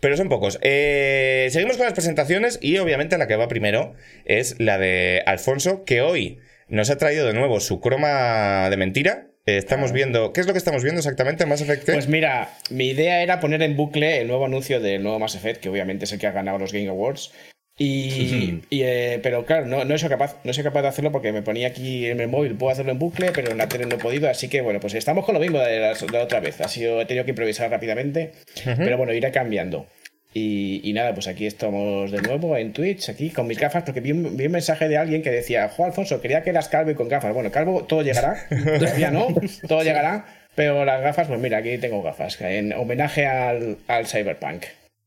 Pero 0.00 0.16
son 0.16 0.28
pocos. 0.28 0.58
Eh, 0.62 1.46
seguimos 1.50 1.76
con 1.76 1.84
las 1.84 1.94
presentaciones 1.94 2.58
y 2.60 2.78
obviamente 2.78 3.18
la 3.18 3.28
que 3.28 3.36
va 3.36 3.46
primero 3.46 3.94
es 4.24 4.58
la 4.58 4.76
de 4.78 5.22
Alfonso, 5.26 5.84
que 5.84 6.00
hoy 6.00 6.38
nos 6.68 6.90
ha 6.90 6.96
traído 6.98 7.26
de 7.26 7.34
nuevo 7.34 7.60
su 7.60 7.80
croma 7.80 8.68
de 8.70 8.76
mentira. 8.76 9.28
Eh, 9.46 9.56
estamos 9.56 9.92
viendo... 9.92 10.32
¿Qué 10.32 10.40
es 10.40 10.46
lo 10.46 10.52
que 10.52 10.58
estamos 10.58 10.82
viendo 10.82 11.00
exactamente 11.00 11.42
en 11.42 11.48
Mass 11.48 11.60
Effect? 11.60 11.90
Pues 11.90 12.08
mira, 12.08 12.50
mi 12.70 12.88
idea 12.88 13.22
era 13.22 13.40
poner 13.40 13.62
en 13.62 13.76
bucle 13.76 14.20
el 14.20 14.28
nuevo 14.28 14.44
anuncio 14.44 14.80
del 14.80 15.02
nuevo 15.02 15.18
Mass 15.18 15.34
Effect, 15.34 15.60
que 15.60 15.68
obviamente 15.68 16.04
es 16.04 16.12
el 16.12 16.18
que 16.18 16.28
ha 16.28 16.32
ganado 16.32 16.58
los 16.58 16.72
Game 16.72 16.88
Awards. 16.88 17.32
Y, 17.76 18.62
y, 18.70 18.82
eh, 18.82 19.18
pero 19.22 19.44
claro, 19.44 19.66
no, 19.66 19.84
no, 19.84 19.94
he 19.94 19.98
sido 19.98 20.10
capaz, 20.10 20.36
no 20.44 20.52
soy 20.52 20.62
capaz 20.62 20.82
de 20.82 20.88
hacerlo 20.88 21.10
porque 21.10 21.32
me 21.32 21.42
ponía 21.42 21.68
aquí 21.68 22.06
en 22.06 22.20
el 22.20 22.28
móvil, 22.28 22.54
puedo 22.54 22.70
hacerlo 22.70 22.92
en 22.92 22.98
bucle, 22.98 23.32
pero 23.32 23.50
en 23.50 23.58
la 23.58 23.68
tele 23.68 23.86
no 23.86 23.96
he 23.96 23.98
podido, 23.98 24.28
así 24.28 24.48
que 24.48 24.60
bueno, 24.60 24.78
pues 24.78 24.94
estamos 24.94 25.24
con 25.24 25.34
lo 25.34 25.40
mismo 25.40 25.58
de 25.58 25.80
la, 25.80 25.94
de 25.94 26.12
la 26.12 26.22
otra 26.22 26.40
vez. 26.40 26.60
Ha 26.60 26.68
sido, 26.68 27.00
he 27.00 27.06
tenido 27.06 27.24
que 27.24 27.30
improvisar 27.30 27.70
rápidamente, 27.70 28.32
pero 28.64 28.96
bueno, 28.96 29.12
iré 29.12 29.32
cambiando. 29.32 29.86
Y, 30.34 30.80
y 30.88 30.92
nada, 30.94 31.12
pues 31.12 31.28
aquí 31.28 31.46
estamos 31.46 32.10
de 32.10 32.22
nuevo 32.22 32.56
en 32.56 32.72
Twitch, 32.72 33.10
aquí 33.10 33.30
con 33.30 33.46
mis 33.46 33.58
gafas, 33.58 33.82
porque 33.84 34.00
vi 34.00 34.12
un, 34.12 34.36
vi 34.36 34.46
un 34.46 34.52
mensaje 34.52 34.88
de 34.88 34.96
alguien 34.96 35.22
que 35.22 35.30
decía, 35.30 35.68
Juan 35.68 35.90
Alfonso, 35.90 36.20
quería 36.20 36.42
que 36.42 36.50
eras 36.50 36.68
calvo 36.68 36.90
y 36.90 36.94
con 36.94 37.08
gafas. 37.08 37.34
Bueno, 37.34 37.50
calvo, 37.50 37.84
todo 37.84 38.02
llegará, 38.02 38.46
todavía 38.78 39.10
no, 39.10 39.28
todo 39.68 39.82
llegará, 39.82 40.24
pero 40.54 40.84
las 40.84 41.02
gafas, 41.02 41.28
pues 41.28 41.38
mira, 41.38 41.58
aquí 41.58 41.76
tengo 41.78 42.02
gafas, 42.02 42.40
en 42.40 42.72
homenaje 42.72 43.26
al, 43.26 43.78
al 43.88 44.06
Cyberpunk. 44.06 44.64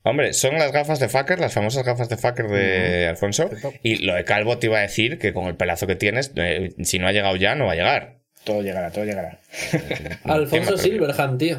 Hombre, 0.07 0.33
son 0.33 0.53
las 0.59 0.71
gafas 0.71 0.99
de 0.99 1.09
fucker, 1.09 1.39
las 1.39 1.53
famosas 1.53 1.83
gafas 1.83 2.09
de 2.09 2.17
fucker 2.17 2.47
de 2.47 3.07
Alfonso. 3.07 3.49
Y 3.81 4.05
lo 4.05 4.13
de 4.13 4.23
calvo 4.23 4.59
te 4.59 4.67
iba 4.67 4.77
a 4.77 4.81
decir 4.81 5.17
que 5.17 5.33
con 5.33 5.45
el 5.45 5.55
pelazo 5.55 5.87
que 5.87 5.95
tienes, 5.95 6.31
eh, 6.35 6.73
si 6.83 6.99
no 6.99 7.07
ha 7.07 7.11
llegado 7.11 7.35
ya, 7.37 7.55
no 7.55 7.65
va 7.65 7.71
a 7.71 7.75
llegar. 7.75 8.19
Todo 8.43 8.61
llegará, 8.61 8.91
todo 8.91 9.03
llegará. 9.03 9.39
Alfonso 10.25 10.77
Silverhand, 10.77 11.39
tío. 11.39 11.57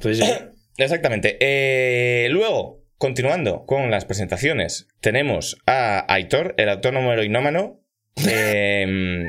Sí. 0.00 0.20
Exactamente. 0.76 1.36
Eh, 1.38 2.26
luego, 2.30 2.83
continuando 2.98 3.64
con 3.66 3.90
las 3.90 4.04
presentaciones, 4.04 4.88
tenemos 5.00 5.56
a 5.66 6.04
Aitor, 6.12 6.54
el 6.58 6.68
autónomo 6.68 7.12
heroinómano, 7.12 7.80
eh, 8.28 9.28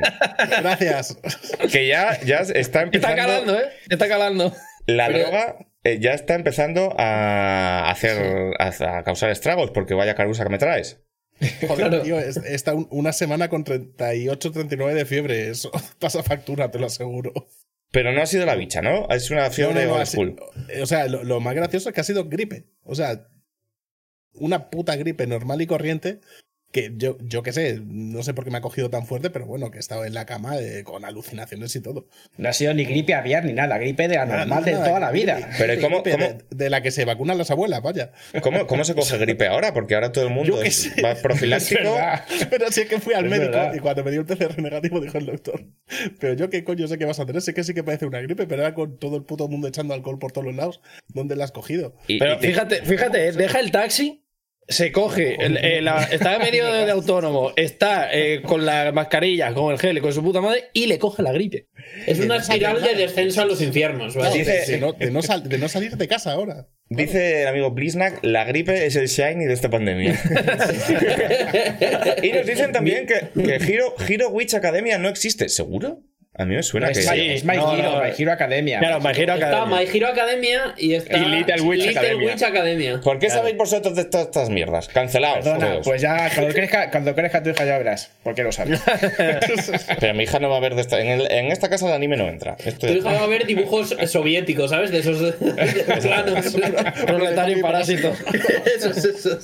Gracias. 0.60 1.18
que 1.72 1.86
ya, 1.88 2.20
ya 2.22 2.38
está 2.40 2.58
Está 2.58 2.82
empezando. 2.82 3.16
calando, 3.16 3.58
¿eh? 3.58 3.64
Está 3.88 4.08
calando. 4.08 4.52
La 4.86 5.06
Pero- 5.08 5.18
droga 5.20 5.56
eh, 5.84 5.98
ya 6.00 6.12
está 6.14 6.34
empezando 6.34 6.94
a 6.98 7.90
hacer 7.90 8.52
a, 8.58 8.98
a 8.98 9.02
causar 9.04 9.30
estragos, 9.30 9.70
porque 9.72 9.94
vaya 9.94 10.14
carusa 10.14 10.44
que 10.44 10.50
me 10.50 10.58
traes. 10.58 11.00
Joder, 11.68 11.76
Claro. 11.88 12.02
tío, 12.02 12.18
es- 12.18 12.36
está 12.38 12.74
un- 12.74 12.88
una 12.90 13.12
semana 13.12 13.48
con 13.48 13.64
38, 13.64 14.52
39 14.52 14.94
de 14.94 15.04
fiebre. 15.04 15.50
Eso 15.50 15.70
pasa 15.98 16.22
factura, 16.22 16.70
te 16.70 16.78
lo 16.78 16.86
aseguro. 16.86 17.32
Pero 17.92 18.12
no 18.12 18.20
ha 18.22 18.26
sido 18.26 18.46
la 18.46 18.56
bicha, 18.56 18.82
¿no? 18.82 19.08
Es 19.10 19.30
una 19.30 19.44
No, 19.44 19.50
fiebre 19.50 19.86
no, 19.86 19.98
no, 19.98 20.06
school. 20.06 20.36
O 20.82 20.86
sea, 20.86 21.06
lo, 21.08 21.24
lo 21.24 21.40
más 21.40 21.54
gracioso 21.54 21.88
es 21.88 21.94
que 21.94 22.00
ha 22.00 22.04
sido 22.04 22.28
gripe. 22.28 22.66
O 22.82 22.94
sea, 22.94 23.26
una 24.38 24.70
puta 24.70 24.96
gripe 24.96 25.26
normal 25.26 25.60
y 25.62 25.66
corriente 25.66 26.20
que 26.72 26.92
yo, 26.96 27.16
yo 27.22 27.42
qué 27.42 27.54
sé, 27.54 27.80
no 27.86 28.22
sé 28.22 28.34
por 28.34 28.44
qué 28.44 28.50
me 28.50 28.58
ha 28.58 28.60
cogido 28.60 28.90
tan 28.90 29.06
fuerte, 29.06 29.30
pero 29.30 29.46
bueno, 29.46 29.70
que 29.70 29.78
he 29.78 29.80
estado 29.80 30.04
en 30.04 30.12
la 30.12 30.26
cama 30.26 30.58
eh, 30.58 30.82
con 30.84 31.06
alucinaciones 31.06 31.74
y 31.74 31.80
todo. 31.80 32.06
No 32.36 32.50
ha 32.50 32.52
sido 32.52 32.74
ni 32.74 32.84
gripe 32.84 33.14
aviar 33.14 33.46
ni 33.46 33.54
nada, 33.54 33.78
gripe 33.78 34.08
de 34.08 34.16
la 34.16 34.26
normal 34.26 34.62
de 34.62 34.72
Nada, 34.72 34.84
toda 34.86 35.00
la 35.00 35.10
gripe- 35.10 35.36
vida. 35.36 35.48
Pero 35.56 35.72
¿y 35.72 35.80
cómo- 35.80 36.02
gripe 36.02 36.10
cómo- 36.18 36.26
De, 36.50 36.64
de 36.64 36.68
la 36.68 36.82
que 36.82 36.90
se 36.90 37.06
vacunan 37.06 37.38
las 37.38 37.50
abuelas, 37.50 37.80
vaya. 37.80 38.12
¿Cómo, 38.42 38.66
¿Cómo 38.66 38.84
se 38.84 38.94
coge 38.94 39.16
gripe 39.16 39.46
ahora? 39.46 39.72
Porque 39.72 39.94
ahora 39.94 40.12
todo 40.12 40.26
el 40.26 40.34
mundo 40.34 40.60
es- 40.60 40.92
va 41.02 41.12
Es 41.12 41.20
profiláctico. 41.22 41.96
Pero 42.50 42.70
sí 42.70 42.84
que 42.84 43.00
fui 43.00 43.14
al 43.14 43.24
Es 43.24 43.30
médico 43.30 43.52
verdad. 43.52 43.74
y 43.74 43.78
cuando 43.78 44.04
me 44.04 44.10
dio 44.10 44.20
el 44.20 44.26
PCR 44.26 44.60
negativo 44.60 45.00
dijo 45.00 45.16
el 45.16 45.26
doctor, 45.26 45.64
pero 46.20 46.34
yo 46.34 46.50
qué 46.50 46.62
coño 46.62 46.88
sé 46.88 46.98
que 46.98 47.06
vas 47.06 47.20
a 47.20 47.24
tener, 47.24 47.40
sé 47.40 47.54
que 47.54 47.64
sí 47.64 47.72
que 47.72 47.84
parece 47.84 48.04
una 48.04 48.20
gripe, 48.20 48.46
pero 48.46 48.60
era 48.62 48.74
con 48.74 48.98
todo 48.98 49.16
el 49.16 49.22
puto 49.22 49.48
mundo 49.48 49.66
echando 49.68 49.94
alcohol 49.94 50.18
por 50.18 50.32
todos 50.32 50.44
los 50.48 50.56
lados, 50.56 50.82
¿dónde 51.08 51.36
la 51.36 51.44
has 51.44 51.52
cogido? 51.52 51.94
Y- 52.06 52.18
Pero 52.18 52.34
y 52.34 52.38
te- 52.40 52.48
fíjate, 52.48 52.82
fíjate, 52.82 53.28
eh, 53.28 53.32
deja 53.32 53.60
el 53.60 53.70
taxi, 53.70 54.24
se 54.68 54.90
coge, 54.92 55.36
el- 55.44 55.56
eh, 55.58 55.80
la- 55.80 56.04
está 56.04 56.36
en 56.36 56.42
medio 56.42 56.72
de, 56.72 56.84
de 56.86 56.90
autónomo, 56.90 57.52
está 57.56 58.12
eh, 58.12 58.42
con 58.42 58.66
la 58.66 58.90
mascarilla, 58.92 59.52
con 59.54 59.72
el 59.72 59.78
gel 59.78 59.98
y 59.98 60.00
con 60.00 60.12
su 60.12 60.22
puta 60.22 60.40
madre 60.40 60.64
y 60.72 60.86
le 60.86 60.98
coge 60.98 61.22
la 61.22 61.32
gripe. 61.32 61.68
Es 62.06 62.18
una 62.18 62.36
espiral 62.36 62.82
de 62.82 62.94
descenso 62.94 63.42
a 63.42 63.44
los 63.44 63.60
infiernos, 63.62 64.16
¿vale? 64.16 64.38
Dice- 64.38 64.72
De, 64.72 64.78
no, 64.78 64.92
de 64.92 65.10
no 65.10 65.22
sal- 65.22 65.48
de 65.48 65.58
no 65.58 65.68
salir 65.68 65.96
de 65.96 66.08
casa 66.08 66.32
ahora. 66.32 66.66
Dice 66.88 67.42
el 67.42 67.48
amigo 67.48 67.70
Bliznak, 67.72 68.20
la 68.22 68.44
gripe 68.44 68.86
es 68.86 68.94
el 68.96 69.08
shiny 69.08 69.44
de 69.44 69.52
esta 69.54 69.68
pandemia. 69.70 70.12
y 72.22 72.32
nos 72.32 72.46
dicen 72.46 72.72
también 72.72 73.06
que, 73.06 73.28
que 73.42 73.54
Hero, 73.56 73.94
Hero 74.08 74.28
Witch 74.30 74.54
Academia 74.54 74.98
no 74.98 75.08
existe. 75.08 75.48
¿Seguro? 75.48 76.00
A 76.38 76.44
mí 76.44 76.54
me 76.54 76.62
suena 76.62 76.92
que 76.92 76.98
Es, 77.00 77.10
My- 77.10 77.30
es 77.30 77.44
My 77.44 77.56
No, 77.56 77.74
Hero, 77.76 77.92
no, 77.92 78.02
My 78.02 78.10
Hero 78.18 78.32
Academia. 78.32 78.78
Claro, 78.78 79.00
My 79.00 79.08
Hero 79.16 79.34
Está 79.34 79.46
Academia. 79.62 79.78
My 79.80 79.96
Hero 79.96 80.08
Academia 80.08 80.74
y 80.76 80.94
está 80.94 81.16
Y 81.16 81.24
Little 81.24 81.60
Witch 81.62 81.88
Academia. 81.88 82.32
Witch 82.32 82.42
Academia. 82.42 83.00
¿Por 83.02 83.18
qué 83.18 83.30
sabéis 83.30 83.56
vosotros 83.56 83.96
de 83.96 84.04
todas 84.04 84.26
estas 84.26 84.50
mierdas? 84.50 84.88
Cancelados. 84.88 85.38
Perdona, 85.44 85.70
todos. 85.72 85.86
pues 85.86 86.02
ya 86.02 86.28
cuando 86.34 86.52
crezca, 86.54 86.90
cuando 86.90 87.14
crezca 87.14 87.42
tu 87.42 87.50
hija 87.50 87.64
ya 87.64 87.78
verás. 87.78 88.10
¿Por 88.22 88.34
qué 88.34 88.42
lo 88.42 88.52
sabes? 88.52 88.80
Pero 90.00 90.14
mi 90.14 90.24
hija 90.24 90.38
no 90.38 90.50
va 90.50 90.58
a 90.58 90.60
ver 90.60 90.74
de 90.74 90.82
esta. 90.82 91.00
En, 91.00 91.08
el- 91.08 91.30
en 91.30 91.46
esta 91.52 91.68
casa 91.70 91.86
el 91.86 91.92
anime 91.94 92.16
no 92.16 92.28
entra. 92.28 92.56
Esto 92.64 92.86
Tu 92.86 92.92
hija 92.92 93.12
va 93.12 93.22
a 93.22 93.26
ver 93.26 93.46
dibujos 93.46 93.96
soviéticos, 94.06 94.70
¿sabes? 94.70 94.90
De 94.90 94.98
esos 94.98 95.20
de, 95.20 95.32
de 95.32 96.00
planos. 96.02 96.54
Proletario 97.06 97.58
y 97.58 97.62
parásito. 97.62 98.12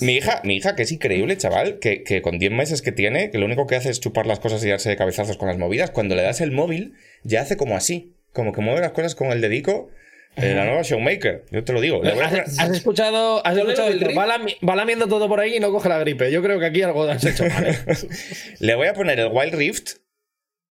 Mi 0.00 0.14
hija, 0.16 0.40
mi 0.44 0.56
hija, 0.56 0.74
que 0.76 0.82
es 0.82 0.92
increíble, 0.92 1.36
chaval, 1.36 1.78
que, 1.78 2.02
que 2.02 2.22
con 2.22 2.38
10 2.38 2.52
meses 2.52 2.82
que 2.82 2.92
tiene, 2.92 3.30
que 3.30 3.38
lo 3.38 3.46
único 3.46 3.66
que 3.66 3.76
hace 3.76 3.90
es 3.90 4.00
chupar 4.00 4.26
las 4.26 4.40
cosas 4.40 4.64
y 4.64 4.68
darse 4.68 4.88
de 4.88 4.96
cabezazos 4.96 5.36
con 5.36 5.48
las 5.48 5.58
movidas, 5.58 5.90
cuando 5.90 6.14
le 6.14 6.22
das 6.22 6.40
el 6.40 6.50
móvil, 6.52 6.81
ya 7.22 7.40
hace 7.42 7.56
como 7.56 7.76
así, 7.76 8.14
como 8.32 8.52
que 8.52 8.60
mueve 8.60 8.80
las 8.80 8.92
cosas 8.92 9.14
con 9.14 9.30
el 9.32 9.40
dedico. 9.40 9.90
eh, 10.36 10.54
la 10.54 10.64
nueva 10.64 10.80
Showmaker, 10.82 11.44
yo 11.50 11.62
te 11.62 11.72
lo 11.74 11.80
digo. 11.82 12.02
Le 12.02 12.12
voy 12.14 12.22
a 12.24 12.28
poner- 12.30 12.42
¿Has, 12.44 12.58
has 12.58 12.70
escuchado? 12.70 13.46
Has 13.46 13.52
¿Cuál 13.54 13.58
escuchado 13.70 13.88
el 13.88 14.16
va, 14.18 14.26
lami- 14.26 14.56
va 14.66 14.74
lamiendo 14.76 15.06
todo 15.06 15.28
por 15.28 15.40
ahí 15.40 15.56
y 15.56 15.60
no 15.60 15.70
coge 15.70 15.88
la 15.90 15.98
gripe. 15.98 16.30
Yo 16.32 16.42
creo 16.42 16.58
que 16.58 16.66
aquí 16.66 16.80
algo 16.82 17.04
has 17.04 17.24
hecho 17.24 17.44
mal. 17.46 17.66
¿eh? 17.66 17.76
Le 18.60 18.74
voy 18.74 18.86
a 18.88 18.94
poner 18.94 19.20
el 19.20 19.28
Wild 19.30 19.54
Rift. 19.54 19.96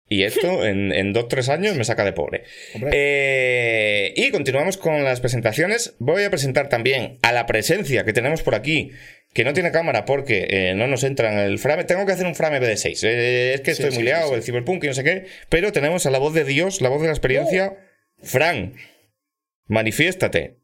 Y 0.09 0.25
esto 0.25 0.65
en, 0.67 0.93
en 0.93 1.13
2-3 1.15 1.49
años 1.51 1.77
me 1.77 1.85
saca 1.85 2.05
de 2.05 2.13
pobre. 2.13 2.45
Eh, 3.15 4.13
y 4.17 4.31
continuamos 4.31 4.77
con 4.79 5.05
las 5.05 5.21
presentaciones. 5.21 5.95
Voy 5.99 6.23
a 6.25 6.31
presentar 6.31 6.69
también 6.69 7.19
a 7.23 7.33
la 7.33 7.47
presencia 7.47 8.05
que 8.05 8.13
tenemos 8.13 8.43
por 8.43 8.55
aquí, 8.55 8.93
que 9.33 9.45
no 9.45 9.53
tiene 9.53 9.71
cámara 9.73 10.05
porque 10.05 10.47
eh, 10.51 10.75
no 10.75 10.87
nos 10.87 11.05
entra 11.05 11.33
en 11.33 11.39
el 11.39 11.59
frame. 11.59 11.85
Tengo 11.85 12.05
que 12.07 12.13
hacer 12.13 12.27
un 12.27 12.35
frame 12.35 12.61
BD6. 12.61 13.03
Eh, 13.05 13.55
es 13.55 13.61
que 13.63 13.71
estoy 13.71 13.91
Sí, 13.91 13.97
muy 13.97 14.05
liado, 14.05 14.29
sí, 14.29 14.35
el 14.35 14.43
Cyberpunk 14.43 14.85
y 14.85 14.89
no 14.89 14.95
sé 14.95 15.05
qué. 15.05 15.27
Pero 15.49 15.73
tenemos 15.73 16.05
a 16.07 16.11
la 16.11 16.19
voz 16.19 16.35
de 16.35 16.45
Dios, 16.45 16.81
la 16.81 16.89
voz 16.89 17.01
de 17.01 17.07
la 17.09 17.13
experiencia. 17.13 17.77
Fran, 18.23 18.75
manifiéstate. 19.67 20.59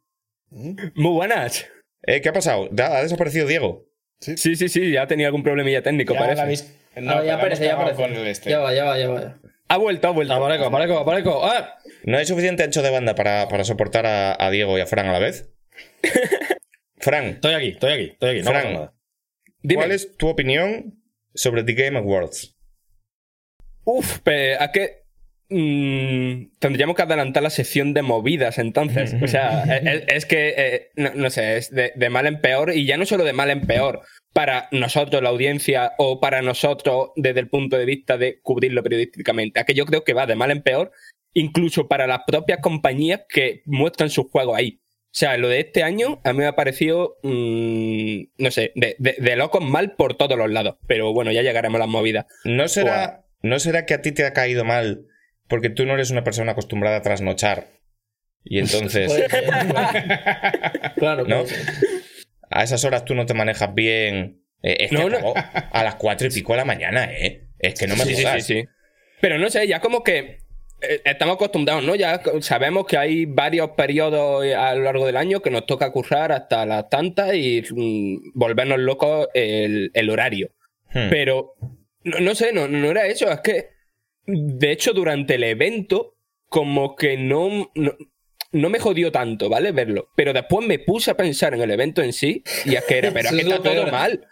Muy 0.51 1.13
buenas. 1.13 1.67
Eh, 2.07 2.21
¿Qué 2.21 2.29
ha 2.29 2.33
pasado? 2.33 2.69
¿Ha 2.79 2.97
ha 2.99 3.03
desaparecido 3.03 3.47
Diego? 3.47 3.87
Sí, 4.21 4.37
sí, 4.57 4.69
sí, 4.69 4.91
ya 4.91 5.07
tenía 5.07 5.27
algún 5.27 5.43
problemilla 5.43 5.83
técnico, 5.83 6.15
Ya 6.15 6.21
parece. 6.21 6.43
habéis- 6.43 6.75
no, 6.97 7.13
Ah, 7.13 7.25
ya 7.25 7.35
aparece, 7.37 7.65
ya 7.65 7.75
aparece. 7.75 7.97
con 8.03 8.13
el 8.15 8.27
este. 8.27 8.51
Ya 8.51 8.59
va, 8.59 8.75
ya 8.75 8.85
va, 8.85 8.99
ya 8.99 9.09
va. 9.09 9.39
Ha 9.69 9.77
vuelto, 9.77 10.09
ha 10.09 10.11
vuelto. 10.11 10.33
Apareco, 10.35 10.65
apareco, 10.65 10.99
apareco. 10.99 11.41
¡Ah! 11.47 11.79
¿No 12.05 12.17
hay 12.19 12.25
suficiente 12.27 12.63
ancho 12.63 12.83
de 12.83 12.91
banda 12.91 13.15
para, 13.15 13.49
para 13.49 13.65
soportar 13.65 14.07
a, 14.07 14.35
a 14.45 14.51
Diego 14.51 14.77
y 14.79 14.81
a 14.81 14.87
Fran 14.87 15.07
a 15.07 15.13
la 15.13 15.19
vez? 15.19 15.49
Fran, 17.01 17.25
Estoy 17.27 17.55
aquí, 17.55 17.69
estoy 17.69 17.93
aquí, 17.93 18.05
estoy 18.13 18.31
aquí. 18.31 18.39
No 18.41 18.51
Fran. 18.51 18.63
pasa 18.63 18.75
nada. 18.75 18.95
Dime. 19.63 19.83
¿cuál 19.83 19.93
es 19.93 20.17
tu 20.17 20.29
opinión 20.29 21.03
sobre 21.35 21.65
The 21.65 21.73
Game 21.75 21.99
Awards? 21.99 22.57
Uf, 23.85 24.19
pero 24.23 24.63
¿a 24.63 24.71
qué? 24.71 25.05
Mm, 25.51 26.59
tendríamos 26.59 26.95
que 26.95 27.03
adelantar 27.03 27.43
la 27.43 27.51
sección 27.51 27.95
de 27.95 28.03
movidas 28.03 28.59
entonces. 28.59 29.15
O 29.23 29.27
sea, 29.27 29.65
es, 29.65 30.05
es 30.09 30.27
que, 30.27 30.55
eh, 30.57 30.89
no, 30.97 31.15
no 31.15 31.31
sé, 31.31 31.57
es 31.57 31.71
de, 31.71 31.93
de 31.97 32.11
mal 32.11 32.27
en 32.27 32.41
peor 32.41 32.73
y 32.75 32.85
ya 32.85 32.97
no 32.97 33.07
solo 33.07 33.25
de 33.25 33.33
mal 33.33 33.51
en 33.51 33.63
peor 33.63 34.03
para 34.35 34.69
nosotros, 34.73 35.23
la 35.23 35.31
audiencia, 35.31 35.93
o 35.97 36.21
para 36.21 36.43
nosotros 36.43 37.11
desde 37.17 37.41
el 37.41 37.49
punto 37.49 37.79
de 37.79 37.87
vista 37.87 38.19
de 38.19 38.41
cubrirlo 38.43 38.83
periodísticamente. 38.83 39.59
A 39.59 39.65
que 39.65 39.75
yo 39.75 39.87
creo 39.87 40.05
que 40.05 40.13
va 40.13 40.27
de 40.27 40.37
mal 40.37 40.51
en 40.51 40.63
peor 40.63 40.93
incluso 41.35 41.89
para 41.89 42.07
las 42.07 42.21
propias 42.27 42.59
compañías 42.61 43.23
que 43.29 43.63
muestran 43.65 44.11
sus 44.11 44.31
juegos 44.31 44.57
ahí. 44.57 44.81
O 45.11 45.15
sea, 45.19 45.37
lo 45.39 45.49
de 45.49 45.61
este 45.61 45.83
año 45.83 46.21
a 46.23 46.33
mí 46.33 46.41
me 46.41 46.47
ha 46.47 46.55
parecido, 46.55 47.17
mm, 47.23 48.21
no 48.39 48.51
sé, 48.51 48.73
de, 48.75 48.95
de, 48.99 49.17
de 49.19 49.37
locos 49.37 49.65
mal 49.65 49.93
por 49.97 50.17
todos 50.17 50.37
los 50.39 50.51
lados. 50.51 50.77
Pero 50.87 51.13
bueno, 51.13 51.33
ya 51.33 51.43
llegaremos 51.43 51.77
a 51.77 51.81
las 51.81 51.89
movidas. 51.89 52.27
¿No 52.45 52.69
será, 52.69 53.25
¿No 53.43 53.59
será 53.59 53.87
que 53.87 53.95
a 53.95 54.03
ti 54.03 54.13
te 54.13 54.25
ha 54.25 54.33
caído 54.33 54.65
mal 54.65 55.07
porque 55.49 55.71
tú 55.71 55.87
no 55.87 55.95
eres 55.95 56.11
una 56.11 56.25
persona 56.25 56.53
acostumbrada 56.53 56.99
a 56.99 57.03
trasnochar? 57.03 57.69
Y 58.45 58.59
entonces, 58.61 59.11
claro, 60.97 61.25
¿no? 61.27 61.45
A 62.51 62.63
esas 62.65 62.85
horas 62.85 63.05
tú 63.05 63.15
no 63.15 63.27
te 63.27 63.35
manejas 63.35 63.75
bien. 63.75 64.43
Eh, 64.63 64.77
es 64.81 64.91
que 64.91 64.97
No, 64.97 65.09
no. 65.09 65.35
a 65.35 65.85
las 65.85 65.95
cuatro 65.97 66.27
y 66.27 66.31
pico 66.31 66.53
de 66.53 66.59
la 66.59 66.65
mañana, 66.65 67.05
¿eh? 67.13 67.49
Es 67.59 67.79
que 67.79 67.87
no 67.87 67.97
me 67.97 68.05
sí, 68.05 68.15
sí, 68.15 68.23
jodas. 68.23 68.45
sí, 68.47 68.55
sí. 68.63 68.69
Pero 69.21 69.39
no 69.39 69.51
sé, 69.51 69.67
ya 69.67 69.81
como 69.81 70.03
que 70.05 70.39
estamos 70.81 71.37
acostumbrados, 71.37 71.85
¿no? 71.85 71.95
Ya 71.95 72.21
sabemos 72.41 72.87
que 72.87 72.97
hay 72.97 73.27
varios 73.27 73.71
periodos 73.71 74.45
eh, 74.45 74.55
a 74.55 74.75
lo 74.75 74.83
largo 74.83 75.07
del 75.07 75.17
año 75.17 75.41
que 75.41 75.51
nos 75.51 75.67
toca 75.67 75.91
currar 75.91 76.33
hasta 76.33 76.65
las 76.67 76.89
tantas 76.89 77.35
y 77.35 77.63
mm, 77.69 78.33
volvernos 78.35 78.79
locos 78.79 79.29
el, 79.35 79.91
el 79.95 80.11
horario. 80.11 80.51
Hmm. 80.93 81.11
Pero 81.11 81.55
no, 82.05 82.21
no 82.21 82.35
sé, 82.35 82.53
no, 82.53 82.69
no 82.69 82.91
era 82.91 83.07
eso. 83.07 83.31
Es 83.31 83.41
que, 83.41 83.71
de 84.27 84.73
hecho, 84.73 84.93
durante 84.93 85.35
el 85.35 85.45
evento, 85.45 86.15
como 86.49 86.95
que 86.97 87.17
no, 87.17 87.71
no, 87.75 87.97
no 88.53 88.71
me 88.71 88.79
jodió 88.79 89.13
tanto, 89.13 89.49
¿vale? 89.49 89.73
Verlo. 89.73 90.11
Pero 90.15 90.33
después 90.33 90.67
me 90.67 90.79
puse 90.79 91.11
a 91.11 91.17
pensar 91.17 91.55
en 91.55 91.63
el 91.63 91.71
evento 91.71 92.03
en 92.03 92.13
sí 92.13 92.43
y 92.65 92.75
es 92.75 92.85
que 92.85 92.99
era, 92.99 93.11
pero 93.13 93.29
es 93.29 93.35
que 93.35 93.41
está 93.43 93.63
todo 93.63 93.87
mal. 93.89 94.27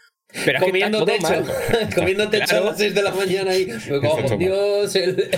Pero 0.45 0.59
mal. 0.61 1.45
Comiendo 1.95 2.29
techo 2.29 2.47
Claro. 2.47 2.65
a 2.65 2.71
las 2.71 2.79
6 2.79 2.95
de 2.95 3.03
la 3.03 3.11
mañana 3.13 3.57
y 3.57 3.67
me 3.67 4.37
Dios, 4.39 4.95
el, 4.97 5.29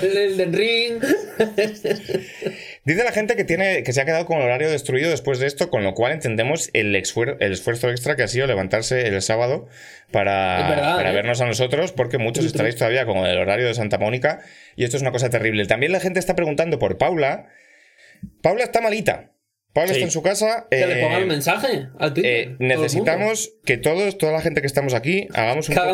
el 0.40 0.52
Ring. 0.52 1.02
Dice 2.84 3.04
la 3.04 3.12
gente 3.12 3.36
que 3.36 3.44
tiene 3.44 3.82
que 3.82 3.92
se 3.92 4.00
ha 4.00 4.04
quedado 4.06 4.24
con 4.24 4.38
el 4.38 4.44
horario 4.44 4.70
destruido 4.70 5.10
después 5.10 5.38
de 5.38 5.46
esto, 5.46 5.68
con 5.68 5.84
lo 5.84 5.92
cual 5.94 6.12
entendemos 6.12 6.70
el, 6.72 6.94
esfuer- 6.94 7.36
el 7.40 7.52
esfuerzo 7.52 7.90
extra 7.90 8.16
que 8.16 8.22
ha 8.22 8.28
sido 8.28 8.46
levantarse 8.46 9.06
el 9.06 9.20
sábado 9.20 9.68
para, 10.10 10.68
verdad, 10.70 10.96
para 10.96 11.10
¿eh? 11.10 11.14
vernos 11.14 11.40
a 11.42 11.46
nosotros, 11.46 11.92
porque 11.92 12.16
muchos 12.18 12.46
estaréis 12.46 12.76
todavía 12.76 13.04
con 13.04 13.18
el 13.18 13.38
horario 13.38 13.66
de 13.66 13.74
Santa 13.74 13.98
Mónica 13.98 14.40
y 14.74 14.84
esto 14.84 14.96
es 14.96 15.02
una 15.02 15.12
cosa 15.12 15.28
terrible. 15.28 15.66
También 15.66 15.92
la 15.92 16.00
gente 16.00 16.18
está 16.18 16.34
preguntando 16.34 16.78
por 16.78 16.96
Paula. 16.96 17.48
Paula 18.42 18.64
está 18.64 18.80
malita. 18.80 19.32
Paula 19.72 19.88
Sí. 19.88 19.94
está 19.96 20.04
en 20.06 20.10
su 20.10 20.22
casa. 20.22 20.66
Que 20.70 20.80
eh, 20.82 20.86
le 20.86 21.02
pongan 21.02 21.22
un 21.22 21.28
mensaje 21.28 21.88
al 21.98 22.14
Twitter. 22.14 22.32
eh, 22.32 22.56
el 22.58 22.68
necesitamos 22.68 23.52
que 23.64 23.76
todos, 23.76 24.16
toda 24.18 24.32
la 24.32 24.40
gente 24.40 24.60
que 24.60 24.66
estamos 24.66 24.94
aquí, 24.94 25.28
hagamos 25.34 25.68
un 25.68 25.74
poco. 25.74 25.86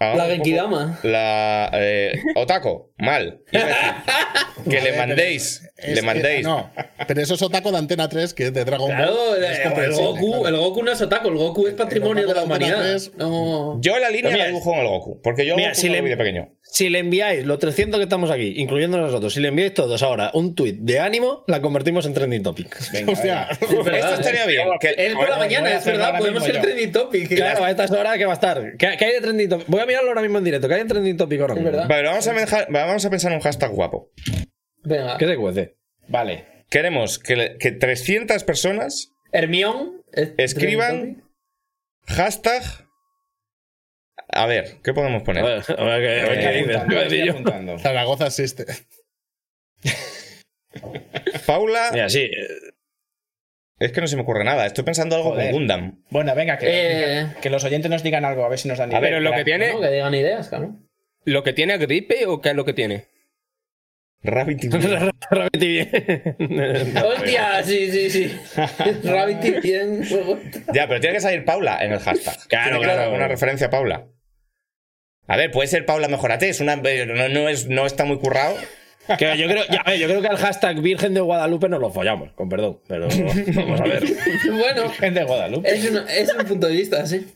la 0.00 0.06
hagamos 0.06 0.26
Genkidama. 0.32 0.98
La. 1.02 1.70
eh, 1.74 2.12
Otako, 2.34 2.92
mal. 2.98 3.40
Decir, 3.52 3.68
que 4.70 4.80
le 4.80 4.92
mandéis. 4.96 5.62
Es- 5.76 5.94
le 5.94 6.00
eh, 6.00 6.02
mandéis. 6.02 6.42
no, 6.46 6.70
pero 7.06 7.20
eso 7.22 7.34
es 7.34 7.42
Otaco 7.42 7.70
de 7.72 7.78
Antena 7.78 8.08
3, 8.08 8.34
que 8.34 8.46
es 8.46 8.52
de 8.54 8.64
Dragon 8.64 8.88
Claro, 8.90 9.14
Ball. 9.14 9.38
el, 9.38 9.44
es 9.44 9.58
el 9.60 9.92
Goku, 9.92 10.30
claro. 10.42 10.48
el 10.48 10.56
Goku 10.56 10.82
no 10.82 10.92
es 10.92 11.00
otaku, 11.00 11.28
el 11.28 11.34
Goku 11.36 11.66
es 11.68 11.74
patrimonio 11.74 12.26
de 12.26 12.34
la 12.34 12.42
humanidad. 12.42 12.80
3. 12.82 13.12
No. 13.16 13.78
Yo 13.80 13.98
la 13.98 14.10
línea 14.10 14.30
mira, 14.30 14.44
la 14.44 14.48
dibujo 14.48 14.72
en 14.74 14.80
el 14.80 14.86
Goku. 14.88 15.20
Porque 15.22 15.46
yo 15.46 15.56
mira, 15.56 15.70
Goku 15.70 15.80
si 15.80 15.86
no 15.88 15.94
le- 15.94 16.02
de 16.10 16.16
pequeño. 16.16 16.48
Si 16.72 16.88
le 16.88 17.00
enviáis 17.00 17.44
los 17.46 17.58
300 17.58 17.98
que 17.98 18.04
estamos 18.04 18.30
aquí, 18.30 18.52
incluyendo 18.56 18.96
nosotros, 18.98 19.32
si 19.34 19.40
le 19.40 19.48
enviáis 19.48 19.74
todos 19.74 20.02
ahora 20.04 20.30
un 20.34 20.54
tweet 20.54 20.74
de 20.80 21.00
ánimo, 21.00 21.42
la 21.48 21.60
convertimos 21.60 22.06
en 22.06 22.14
trending 22.14 22.42
topic. 22.44 22.76
Venga, 22.92 23.09
Hostia. 23.18 23.48
Esto 23.50 24.14
estaría 24.14 24.46
bien. 24.46 24.68
que- 24.80 24.94
Es 24.96 25.14
por 25.14 25.28
la 25.28 25.36
mañana, 25.38 25.72
es 25.74 25.84
verdad, 25.84 26.18
podemos 26.18 26.44
ser 26.44 26.60
trending 26.60 26.92
topic. 26.92 27.28
Claro, 27.36 27.64
a 27.64 27.70
estas 27.70 27.90
horas 27.90 28.16
que 28.18 28.24
va 28.26 28.32
a 28.32 28.34
estar. 28.34 28.76
¿Qué, 28.78 28.96
qué 28.98 29.04
hay 29.04 29.12
de 29.14 29.20
trending 29.20 29.48
topic? 29.48 29.66
Voy 29.68 29.80
a 29.80 29.86
mirarlo 29.86 30.08
ahora 30.10 30.22
mismo 30.22 30.38
en 30.38 30.44
directo. 30.44 30.68
¿Qué 30.68 30.74
hay 30.74 30.80
en 30.80 30.88
trending 30.88 31.16
topic 31.16 31.40
ahora 31.40 31.54
Es 31.54 31.60
mismo? 31.60 31.72
verdad. 31.72 31.88
Vale, 31.88 32.08
vamos 32.08 32.26
a, 32.28 32.32
menja- 32.34 32.66
vamos 32.68 33.04
a 33.04 33.10
pensar 33.10 33.30
en 33.32 33.36
un 33.38 33.42
hashtag 33.42 33.70
guapo. 33.72 34.10
Venga. 34.82 35.16
¿Qué 35.18 35.26
se 35.26 35.36
cuece? 35.36 35.76
Vale. 36.08 36.46
Queremos 36.70 37.18
que, 37.18 37.56
que 37.58 37.72
300 37.72 38.44
personas 38.44 39.12
Hermión. 39.32 40.02
es 40.12 40.32
Escriban- 40.38 41.22
hashtag. 42.06 42.62
A 44.32 44.46
ver, 44.46 44.76
¿qué 44.84 44.94
podemos 44.94 45.22
A 45.22 45.24
poner? 45.24 45.42
ver, 45.44 45.64
a 45.76 45.84
ver 45.84 46.00
qué, 46.02 46.20
a 46.20 46.28
ver 46.28 46.38
qué 46.38 46.52
dices. 46.58 46.76
Apuntando, 46.76 47.14
Yo- 47.16 47.32
apuntando. 47.32 47.78
Zaragoza 47.80 48.26
existe. 48.28 48.64
Paula, 51.46 51.90
Mira, 51.92 52.08
sí. 52.08 52.30
Eh, 53.80 53.86
Es 53.86 53.92
que 53.92 54.00
no 54.00 54.06
se 54.06 54.16
me 54.16 54.22
ocurre 54.22 54.44
nada. 54.44 54.66
Estoy 54.66 54.84
pensando 54.84 55.16
algo 55.16 55.30
Joder. 55.30 55.46
con 55.50 55.52
Gundam. 55.60 56.04
Bueno, 56.10 56.34
venga, 56.34 56.58
que, 56.58 56.66
Eh. 56.68 57.26
que 57.42 57.50
los 57.50 57.64
oyentes 57.64 57.90
nos 57.90 58.02
digan 58.02 58.24
algo, 58.24 58.44
a 58.44 58.48
ver 58.48 58.58
si 58.58 58.68
nos 58.68 58.78
dan 58.78 58.94
A 58.94 59.00
ver, 59.00 59.10
idea. 59.12 59.20
lo 59.20 59.32
que 59.32 59.44
tiene, 59.44 59.72
No, 59.72 59.80
que 59.80 59.88
digan 59.90 60.14
ideas, 60.14 60.48
claro. 60.48 60.76
¿lo 61.24 61.42
que 61.42 61.52
tiene 61.52 61.78
gripe 61.78 62.26
o 62.26 62.40
qué 62.40 62.50
es 62.50 62.54
lo 62.54 62.64
que 62.64 62.72
tiene? 62.74 63.06
Rabbit 64.22 64.64
Repetí 65.30 65.66
bien. 65.66 65.88
Hostia, 67.04 67.62
sí, 67.64 67.90
sí, 67.90 68.10
sí. 68.10 68.40
Rabbit 69.04 69.44
y 69.44 69.60
bien. 69.60 70.02
Ya, 70.74 70.86
pero 70.86 71.00
tiene 71.00 71.14
que 71.14 71.20
salir 71.22 71.44
Paula 71.46 71.78
en 71.82 71.92
el 71.92 72.00
hashtag. 72.00 72.36
Claro, 72.48 72.78
Tiene 72.80 72.92
claro. 72.92 73.14
Una 73.14 73.28
referencia 73.28 73.68
a 73.68 73.70
Paula. 73.70 74.08
A 75.26 75.36
ver, 75.38 75.50
puede 75.50 75.68
ser 75.68 75.86
Paula 75.86 76.08
Mejorate. 76.08 76.50
Es 76.50 76.60
una, 76.60 76.76
no, 76.76 77.28
no 77.30 77.48
es, 77.48 77.68
no 77.68 77.86
está 77.86 78.04
muy 78.04 78.18
currado. 78.18 78.56
Que 79.18 79.36
yo, 79.38 79.46
creo, 79.46 79.64
ya, 79.70 79.94
yo 79.94 80.06
creo 80.06 80.20
que 80.22 80.28
al 80.28 80.36
hashtag 80.36 80.80
Virgen 80.80 81.14
de 81.14 81.20
Guadalupe 81.20 81.68
nos 81.68 81.80
lo 81.80 81.90
follamos, 81.90 82.32
con 82.32 82.48
perdón. 82.48 82.80
Pero 82.88 83.08
vamos 83.54 83.80
a 83.80 83.84
ver. 83.84 84.04
Bueno, 84.50 84.88
Gente 84.90 85.20
de 85.20 85.26
Guadalupe. 85.26 85.68
es, 85.70 85.90
un- 85.90 86.08
es 86.08 86.34
un 86.34 86.44
punto 86.46 86.66
de 86.66 86.72
vista, 86.74 87.06
sí. 87.06 87.26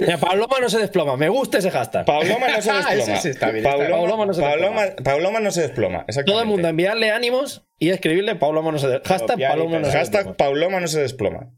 Mira, 0.00 0.16
Paloma 0.18 0.56
no 0.60 0.68
se 0.68 0.78
desploma. 0.78 1.16
Me 1.16 1.28
gusta 1.28 1.58
ese 1.58 1.70
hashtag. 1.70 2.04
Pauloma 2.06 2.48
no 2.48 2.60
se 2.62 2.70
Ah, 2.72 2.94
desploma. 2.94 3.20
sí 3.20 3.28
está 3.28 3.50
bien, 3.50 3.64
está 3.64 3.70
Pauloma. 3.76 3.96
Pauloma 3.96 4.26
no 4.26 4.34
se 4.34 4.40
Pauloma- 4.42 4.82
desploma. 4.82 5.04
Pauloma 5.04 5.40
no 5.40 5.50
se 5.50 5.60
desploma. 5.62 5.98
exactamente. 6.08 6.32
Todo 6.32 6.40
el 6.40 6.46
mundo 6.48 6.68
enviarle 6.68 7.10
ánimos 7.10 7.66
y 7.78 7.90
escribirle 7.90 8.34
Pauloma 8.36 8.72
no 8.72 8.78
se 8.78 8.88
desploma. 8.88 9.18
Hashtag 9.18 9.38
Paloma 9.48 9.78
no 9.78 9.84
se 9.86 9.92
Hashtag 9.92 10.24
desploma. 10.24 10.36
Pauloma 10.36 10.80
no 10.80 10.88
se 10.88 11.00
desploma. 11.00 11.50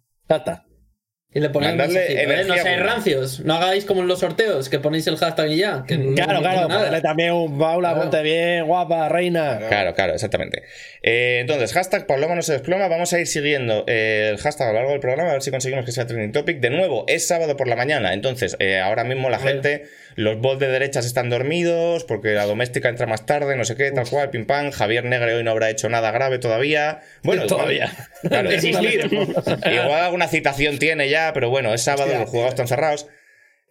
Y 1.34 1.40
le 1.40 1.50
ponéis. 1.50 1.76
No 1.76 2.54
seáis 2.54 2.80
rancios. 2.82 3.40
No 3.40 3.54
hagáis 3.54 3.84
como 3.84 4.00
en 4.00 4.08
los 4.08 4.20
sorteos, 4.20 4.70
que 4.70 4.78
ponéis 4.78 5.06
el 5.08 5.18
hashtag 5.18 5.50
y 5.50 5.58
ya. 5.58 5.84
que 5.86 5.96
Claro, 6.14 6.32
no 6.34 6.40
claro. 6.40 6.68
Ponerle 6.68 7.00
también 7.02 7.32
un 7.34 7.58
Paula, 7.58 7.90
Claro. 7.90 8.02
ponte 8.10 8.22
bien, 8.22 8.66
guapa, 8.66 9.10
reina. 9.10 9.58
Claro, 9.68 9.92
claro, 9.94 10.14
exactamente. 10.14 10.62
Eh, 11.02 11.38
entonces, 11.42 11.74
hashtag 11.74 12.06
Pauloma 12.06 12.34
no 12.34 12.40
se 12.40 12.52
desploma. 12.54 12.88
Vamos 12.88 13.12
a 13.12 13.20
ir 13.20 13.26
siguiendo 13.26 13.84
eh, 13.86 14.30
el 14.32 14.38
hashtag 14.38 14.68
a 14.68 14.72
lo 14.72 14.76
largo 14.78 14.92
del 14.92 15.00
programa, 15.00 15.28
a 15.28 15.32
ver 15.34 15.42
si 15.42 15.50
conseguimos 15.50 15.84
que 15.84 15.92
sea 15.92 16.06
trending 16.06 16.32
topic. 16.32 16.60
De 16.60 16.70
nuevo, 16.70 17.04
es 17.08 17.28
sábado 17.28 17.58
por 17.58 17.68
la 17.68 17.76
mañana, 17.76 18.14
entonces 18.14 18.56
eh, 18.58 18.78
ahora 18.78 19.04
mismo 19.04 19.28
la 19.28 19.38
gente, 19.38 19.84
los 20.18 20.40
bots 20.40 20.58
de 20.58 20.66
derechas 20.66 21.06
están 21.06 21.30
dormidos 21.30 22.02
porque 22.02 22.32
la 22.32 22.44
doméstica 22.44 22.88
entra 22.88 23.06
más 23.06 23.24
tarde, 23.24 23.54
no 23.54 23.64
sé 23.64 23.76
qué, 23.76 23.92
tal 23.92 24.08
cual, 24.08 24.30
pim 24.30 24.46
pam. 24.46 24.72
Javier 24.72 25.04
Negre 25.04 25.32
hoy 25.34 25.44
no 25.44 25.52
habrá 25.52 25.70
hecho 25.70 25.88
nada 25.88 26.10
grave 26.10 26.40
todavía. 26.40 27.02
Bueno, 27.22 27.46
Todavía. 27.46 27.92
Claro, 28.28 28.50
igual 28.52 30.00
alguna 30.00 30.26
citación 30.26 30.80
tiene 30.80 31.08
ya, 31.08 31.30
pero 31.32 31.50
bueno, 31.50 31.72
es 31.72 31.82
sábado, 31.82 32.06
Hostia, 32.06 32.18
los 32.18 32.30
juegos 32.30 32.48
están 32.48 32.66
cerrados. 32.66 33.06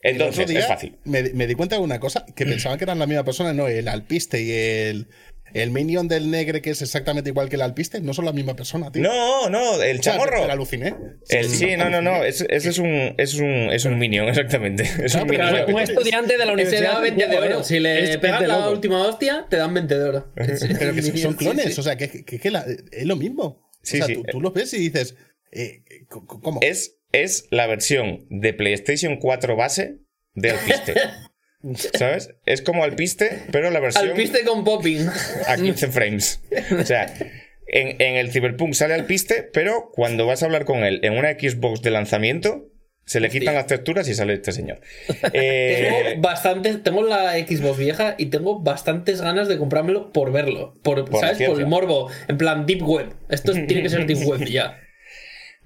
Entonces, 0.02 0.50
es 0.50 0.68
fácil. 0.68 0.96
Me, 1.04 1.24
me 1.34 1.48
di 1.48 1.56
cuenta 1.56 1.76
de 1.76 1.82
una 1.82 2.00
cosa, 2.00 2.26
que 2.34 2.46
pensaba 2.46 2.78
que 2.78 2.86
eran 2.86 3.00
la 3.00 3.08
misma 3.08 3.26
persona, 3.26 3.52
no, 3.52 3.68
el 3.68 3.90
alpiste 3.90 4.42
y 4.42 4.52
el, 4.52 5.08
el 5.64 5.72
minion 5.72 6.08
del 6.08 6.30
negre 6.32 6.62
que 6.62 6.70
es 6.70 6.82
exactamente 6.82 7.30
igual 7.30 7.50
que 7.50 7.56
el 7.56 7.62
alpiste, 7.62 8.00
no 8.02 8.14
son 8.14 8.26
la 8.26 8.34
misma 8.34 8.56
persona, 8.56 8.92
tío. 8.92 9.02
No, 9.04 9.50
no, 9.50 9.82
el 9.82 10.00
chamorro. 10.02 10.40
Pero 10.42 10.52
aluciné. 10.52 10.96
El, 11.30 11.50
sí, 11.50 11.76
no, 11.78 11.90
no, 11.90 12.02
no. 12.02 12.24
Ese 12.24 12.46
ese 12.50 12.70
es 12.70 12.78
un, 12.78 13.16
es 13.18 13.36
un, 13.36 13.48
es 13.72 13.86
un 13.86 13.98
minion, 13.98 14.28
exactamente. 14.30 14.84
Es 15.04 15.16
un 15.16 15.80
estudiante 15.80 16.38
de 16.38 16.46
la 16.46 16.54
universidad. 16.54 16.94
da 16.94 17.00
20 17.02 17.28
de 17.28 17.38
oro. 17.38 17.64
Si 17.64 17.80
le 17.80 18.18
pegas 18.20 18.42
la 18.48 18.60
loco. 18.60 18.72
última 18.72 19.06
hostia, 19.08 19.46
te 19.50 19.58
dan 19.58 19.74
20 19.74 19.98
de 19.98 20.04
oro. 20.04 20.32
Pero 20.36 20.94
que 20.94 21.02
son 21.18 21.34
clones, 21.36 21.74
sí. 21.76 21.80
o 21.80 21.84
sea, 21.84 21.96
que, 21.98 22.24
que- 22.24 22.40
que 22.40 22.52
la- 22.52 22.66
es 22.92 23.06
lo 23.06 23.16
mismo. 23.16 23.70
Sí, 23.82 23.98
o 24.02 24.06
sea, 24.06 24.08
sí. 24.08 24.14
tú, 24.16 24.24
tú 24.32 24.42
los 24.42 24.54
ves 24.54 24.74
y 24.74 24.78
dices, 24.80 25.16
eh, 25.52 25.84
¿cómo? 26.08 26.60
Es, 26.62 26.98
es 27.12 27.48
la 27.52 27.68
versión 27.68 28.26
de 28.30 28.54
PlayStation 28.54 29.18
4 29.18 29.56
base 29.56 30.00
de 30.34 30.52
Alpiste. 30.52 30.94
¿Sabes? 31.98 32.32
Es 32.46 32.62
como 32.62 32.84
Alpiste, 32.84 33.44
pero 33.52 33.70
la 33.72 33.80
versión 33.80 34.10
Alpiste 34.10 34.44
con 34.44 34.64
popping. 34.64 35.08
a 35.48 35.56
15 35.56 35.88
frames. 35.88 36.40
O 36.80 36.84
sea, 36.86 37.14
en, 37.68 38.00
en 38.02 38.16
el 38.16 38.32
Cyberpunk 38.32 38.74
sale 38.74 38.94
Alpiste, 38.94 39.44
pero 39.54 39.90
cuando 39.94 40.26
vas 40.26 40.44
a 40.44 40.46
hablar 40.46 40.66
con 40.66 40.84
él 40.84 41.00
en 41.04 41.18
una 41.18 41.32
Xbox 41.32 41.82
de 41.82 41.92
lanzamiento, 41.92 42.68
se 43.06 43.20
le 43.22 43.30
quitan 43.30 43.56
las 43.56 43.68
texturas 43.68 44.08
y 44.10 44.14
sale 44.14 44.34
este 44.34 44.52
señor. 44.52 44.82
Eh, 45.34 46.06
Tengo 46.10 46.22
bastantes, 46.22 46.84
tengo 46.84 47.04
la 47.04 47.34
Xbox 47.34 47.78
vieja 47.78 48.16
y 48.18 48.28
tengo 48.28 48.60
bastantes 48.62 49.22
ganas 49.22 49.48
de 49.48 49.58
comprármelo 49.58 50.12
por 50.12 50.32
verlo. 50.32 50.74
Por, 50.84 51.06
Por 51.10 51.22
¿Sabes? 51.22 51.48
Por 51.48 51.60
el 51.60 51.68
morbo. 51.68 52.10
En 52.28 52.38
plan, 52.38 52.66
Deep 52.66 52.84
Web. 52.84 53.14
Esto 53.30 53.52
es- 53.54 53.66
tiene 53.68 53.82
que 53.84 53.90
ser 53.90 54.06
Deep 54.06 54.26
Web 54.28 54.46
ya. 54.46 54.80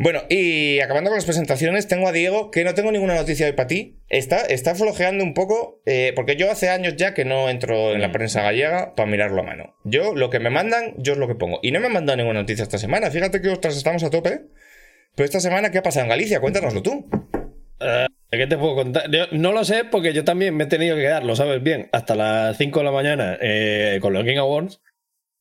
Bueno, 0.03 0.23
y 0.29 0.79
acabando 0.79 1.11
con 1.11 1.17
las 1.17 1.25
presentaciones, 1.25 1.87
tengo 1.87 2.07
a 2.07 2.11
Diego, 2.11 2.49
que 2.49 2.63
no 2.63 2.73
tengo 2.73 2.91
ninguna 2.91 3.13
noticia 3.13 3.45
hoy 3.45 3.51
para 3.51 3.67
ti. 3.67 3.99
Está, 4.09 4.39
está 4.39 4.73
flojeando 4.73 5.23
un 5.23 5.35
poco, 5.35 5.83
eh, 5.85 6.11
porque 6.15 6.37
yo 6.37 6.49
hace 6.49 6.69
años 6.69 6.95
ya 6.95 7.13
que 7.13 7.23
no 7.23 7.49
entro 7.49 7.93
en 7.93 8.01
la 8.01 8.11
prensa 8.11 8.41
gallega 8.41 8.95
para 8.95 9.07
mirarlo 9.07 9.41
a 9.41 9.45
mano. 9.45 9.75
Yo, 9.83 10.15
lo 10.15 10.31
que 10.31 10.39
me 10.39 10.49
mandan, 10.49 10.95
yo 10.97 11.13
es 11.13 11.19
lo 11.19 11.27
que 11.27 11.35
pongo. 11.35 11.59
Y 11.61 11.69
no 11.69 11.79
me 11.79 11.85
han 11.85 11.93
mandado 11.93 12.17
ninguna 12.17 12.39
noticia 12.39 12.63
esta 12.63 12.79
semana. 12.79 13.11
Fíjate 13.11 13.41
que 13.41 13.49
ostras, 13.49 13.77
estamos 13.77 14.03
a 14.03 14.09
tope. 14.09 14.41
Pero 15.13 15.25
esta 15.25 15.39
semana, 15.39 15.69
¿qué 15.69 15.77
ha 15.77 15.83
pasado 15.83 16.05
en 16.05 16.09
Galicia? 16.09 16.39
Cuéntanoslo 16.39 16.81
tú. 16.81 17.07
¿Qué 18.31 18.47
te 18.47 18.57
puedo 18.57 18.73
contar? 18.73 19.03
Yo 19.11 19.25
no 19.33 19.51
lo 19.51 19.63
sé 19.63 19.83
porque 19.83 20.13
yo 20.13 20.23
también 20.23 20.55
me 20.55 20.63
he 20.63 20.67
tenido 20.67 20.95
que 20.95 21.03
quedar, 21.03 21.25
lo 21.25 21.35
sabes 21.35 21.61
bien, 21.61 21.89
hasta 21.91 22.15
las 22.15 22.57
5 22.57 22.79
de 22.79 22.85
la 22.85 22.91
mañana 22.91 23.37
eh, 23.39 23.99
con 24.01 24.13
los 24.13 24.23
Game 24.23 24.39
Awards. 24.39 24.81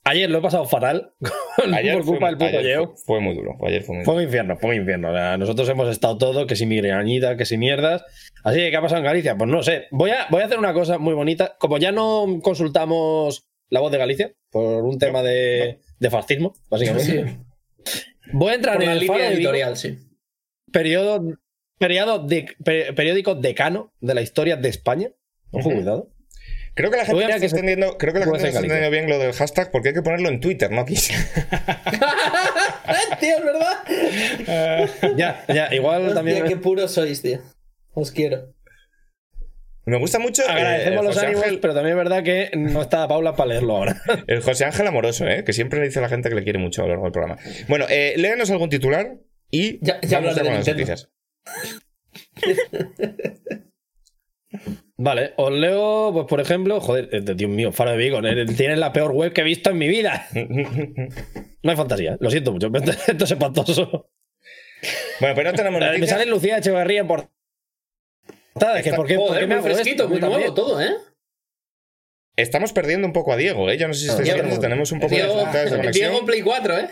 Ayer 0.05 0.31
lo 0.31 0.39
he 0.39 0.41
pasado 0.43 0.65
fatal 0.65 1.13
Ayer 1.75 1.95
por 1.97 2.05
fue, 2.05 2.13
culpa 2.15 2.27
del 2.29 2.37
puto 2.39 2.49
ayer 2.49 2.63
Yeo. 2.63 2.87
fue- 2.89 2.97
fue 3.07 3.21
muy 3.21 3.35
duro. 3.35 3.57
Ayer 3.67 3.83
fue 3.83 3.97
muy 3.97 4.05
Fue 4.05 4.15
duro. 4.15 4.23
un 4.23 4.29
infierno, 4.29 4.57
fue 4.57 4.71
un 4.71 4.77
infierno. 4.77 5.11
O 5.11 5.15
sea, 5.15 5.37
nosotros 5.37 5.69
hemos 5.69 5.89
estado 5.91 6.17
todo, 6.17 6.47
que 6.47 6.57
si 6.57 6.65
migrañita, 6.67 7.37
que 7.37 7.45
si 7.45 7.59
mierdas. 7.59 8.03
Así 8.43 8.59
que, 8.59 8.71
¿qué 8.71 8.77
ha 8.77 8.81
pasado 8.81 9.01
en 9.01 9.05
Galicia? 9.05 9.37
Pues 9.37 9.51
no 9.51 9.63
sé. 9.63 9.87
Voy 9.91 10.11
a, 10.11 10.27
voy 10.31 10.41
a 10.43 10.47
hacer 10.47 10.59
una 10.59 10.73
cosa 10.73 10.99
muy 10.99 11.13
bonita. 11.15 11.57
Como 11.59 11.77
ya 11.79 11.93
no 11.93 12.27
consultamos 12.43 13.47
la 13.69 13.81
voz 13.81 13.93
de 13.93 13.99
Galicia, 13.99 14.33
por 14.51 14.85
un 14.85 14.99
tema 14.99 15.23
de, 15.23 15.81
de 15.99 16.11
fascismo, 16.11 16.55
básicamente. 16.71 17.39
Voy 18.33 18.53
a 18.53 18.55
entrar 18.55 18.75
Por 18.77 18.83
en 18.85 18.89
la 18.89 18.95
el 18.95 19.01
línea 19.01 19.31
editorial, 19.33 19.77
sí. 19.77 19.99
periodo, 20.73 21.23
periodo 21.79 22.19
de, 22.27 22.47
pe- 22.65 22.93
periódico 22.95 23.35
decano 23.35 23.93
de 24.01 24.15
la 24.15 24.23
historia 24.23 24.57
de 24.57 24.69
España. 24.69 25.11
Ojo, 25.53 25.71
cuidado. 25.71 26.11
Creo 26.81 26.91
que 26.91 26.97
la 26.97 27.05
gente 27.05 27.25
a 27.25 27.37
está 27.37 27.47
entendiendo, 27.47 27.99
creo 27.99 28.15
que 28.15 28.21
la 28.21 28.25
a 28.25 28.29
gente 28.31 28.49
está 28.49 28.61
entendiendo 28.61 28.91
bien 28.91 29.11
lo 29.11 29.19
del 29.19 29.35
hashtag 29.35 29.71
porque 29.71 29.89
hay 29.89 29.95
que 29.95 30.01
ponerlo 30.01 30.31
en 30.31 30.41
Twitter, 30.41 30.71
no 30.71 30.81
aquí. 30.81 30.95
tío, 33.21 33.37
es 33.37 33.45
verdad. 33.45 33.85
Ya, 35.15 35.45
ya, 35.53 35.69
igual 35.75 36.01
Hostia, 36.03 36.15
también. 36.15 36.45
qué 36.47 36.57
puros 36.57 36.93
sois, 36.93 37.21
tío. 37.21 37.41
Os 37.93 38.11
quiero. 38.11 38.55
Me 39.85 39.99
gusta 39.99 40.19
mucho 40.19 40.41
eh, 40.43 40.47
Agradecemos 40.49 41.05
los 41.05 41.19
ánimos, 41.19 41.43
Ángel, 41.43 41.61
pero 41.61 41.75
también 41.75 41.99
es 41.99 42.05
verdad 42.05 42.23
que 42.23 42.51
no 42.57 42.81
está 42.81 43.07
Paula 43.09 43.37
para 43.37 43.51
leerlo 43.51 43.77
ahora. 43.77 44.01
el 44.27 44.41
José 44.41 44.65
Ángel 44.65 44.87
amoroso, 44.87 45.27
¿eh? 45.27 45.45
que 45.45 45.53
siempre 45.53 45.81
le 45.81 45.87
dice 45.87 45.99
a 45.99 46.03
la 46.03 46.09
gente 46.09 46.31
que 46.31 46.35
le 46.35 46.45
quiere 46.45 46.59
mucho 46.59 46.81
a 46.81 46.85
lo 46.85 46.89
largo 46.91 47.05
del 47.05 47.13
programa. 47.13 47.37
Bueno, 47.69 47.85
eh, 47.91 48.15
léanos 48.17 48.51
algún 48.51 48.71
titular 48.71 49.19
y 49.51 49.85
Ya- 49.85 50.01
ya 50.01 50.21
vamos 50.21 50.35
con 50.35 50.45
de 50.45 50.51
las 50.51 50.67
noticias. 50.67 51.11
Vale, 55.03 55.33
os 55.39 55.51
leo, 55.51 56.11
pues 56.13 56.27
por 56.27 56.41
ejemplo, 56.43 56.79
joder, 56.79 57.09
eh, 57.11 57.23
Dios 57.35 57.51
mío, 57.51 57.73
Faro 57.73 57.93
de 57.93 57.97
Vigo, 57.97 58.19
eh, 58.23 58.45
tienes 58.55 58.77
la 58.79 58.93
peor 58.93 59.13
web 59.13 59.33
que 59.33 59.41
he 59.41 59.45
visto 59.45 59.71
en 59.71 59.79
mi 59.79 59.89
vida. 59.89 60.27
No 61.63 61.71
hay 61.71 61.77
fantasía, 61.77 62.17
lo 62.21 62.31
siento 62.31 62.53
mucho, 62.53 62.71
pero 62.73 62.91
esto 62.91 63.25
es 63.25 63.31
espantoso. 63.31 64.11
Bueno, 65.21 65.35
pero 65.35 65.51
no 65.51 65.57
tenemos 65.57 65.79
Me 65.81 65.87
noticias. 65.87 66.11
sale 66.11 66.27
Lucía 66.27 66.59
Echeverría 66.59 67.01
en 67.01 67.07
portada. 67.07 67.31
Es 68.79 68.83
que, 68.85 68.93
¿por 68.95 69.07
qué, 69.07 69.15
por 69.17 69.29
Joder, 69.29 69.41
qué 69.43 69.47
me 69.47 69.55
muy 69.57 69.59
hago 69.59 69.69
esto? 69.69 69.83
fresquito, 69.83 70.09
muy 70.09 70.21
también. 70.21 70.55
todo, 70.55 70.81
¿eh? 70.83 70.91
Estamos 72.37 72.73
perdiendo 72.73 73.07
un 73.07 73.13
poco 73.13 73.33
a 73.33 73.37
Diego, 73.37 73.71
¿eh? 73.71 73.77
Yo 73.79 73.89
no 73.89 73.95
sé 73.95 74.01
si 74.01 74.09
estáis 74.09 74.35
viendo, 74.35 74.59
tenemos 74.59 74.93
un 74.93 75.01
poco 75.01 75.11
de 75.15 75.17
Diego, 75.17 75.33
dificultades 75.35 75.71
de 75.71 75.77
conexión. 75.79 76.11
Diego 76.11 76.27
Play 76.27 76.43
4, 76.43 76.79
¿eh? 76.79 76.89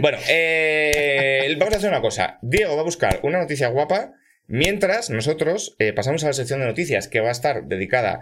Bueno, 0.00 0.18
eh, 0.28 1.54
vamos 1.58 1.74
a 1.74 1.78
hacer 1.78 1.90
una 1.90 2.00
cosa. 2.00 2.38
Diego 2.42 2.74
va 2.76 2.80
a 2.82 2.84
buscar 2.84 3.18
una 3.22 3.38
noticia 3.40 3.66
guapa, 3.68 4.12
mientras 4.46 5.10
nosotros 5.10 5.74
eh, 5.78 5.92
pasamos 5.92 6.24
a 6.24 6.28
la 6.28 6.32
sección 6.32 6.60
de 6.60 6.66
noticias 6.66 7.08
que 7.08 7.20
va 7.20 7.28
a 7.28 7.32
estar 7.32 7.64
dedicada 7.64 8.20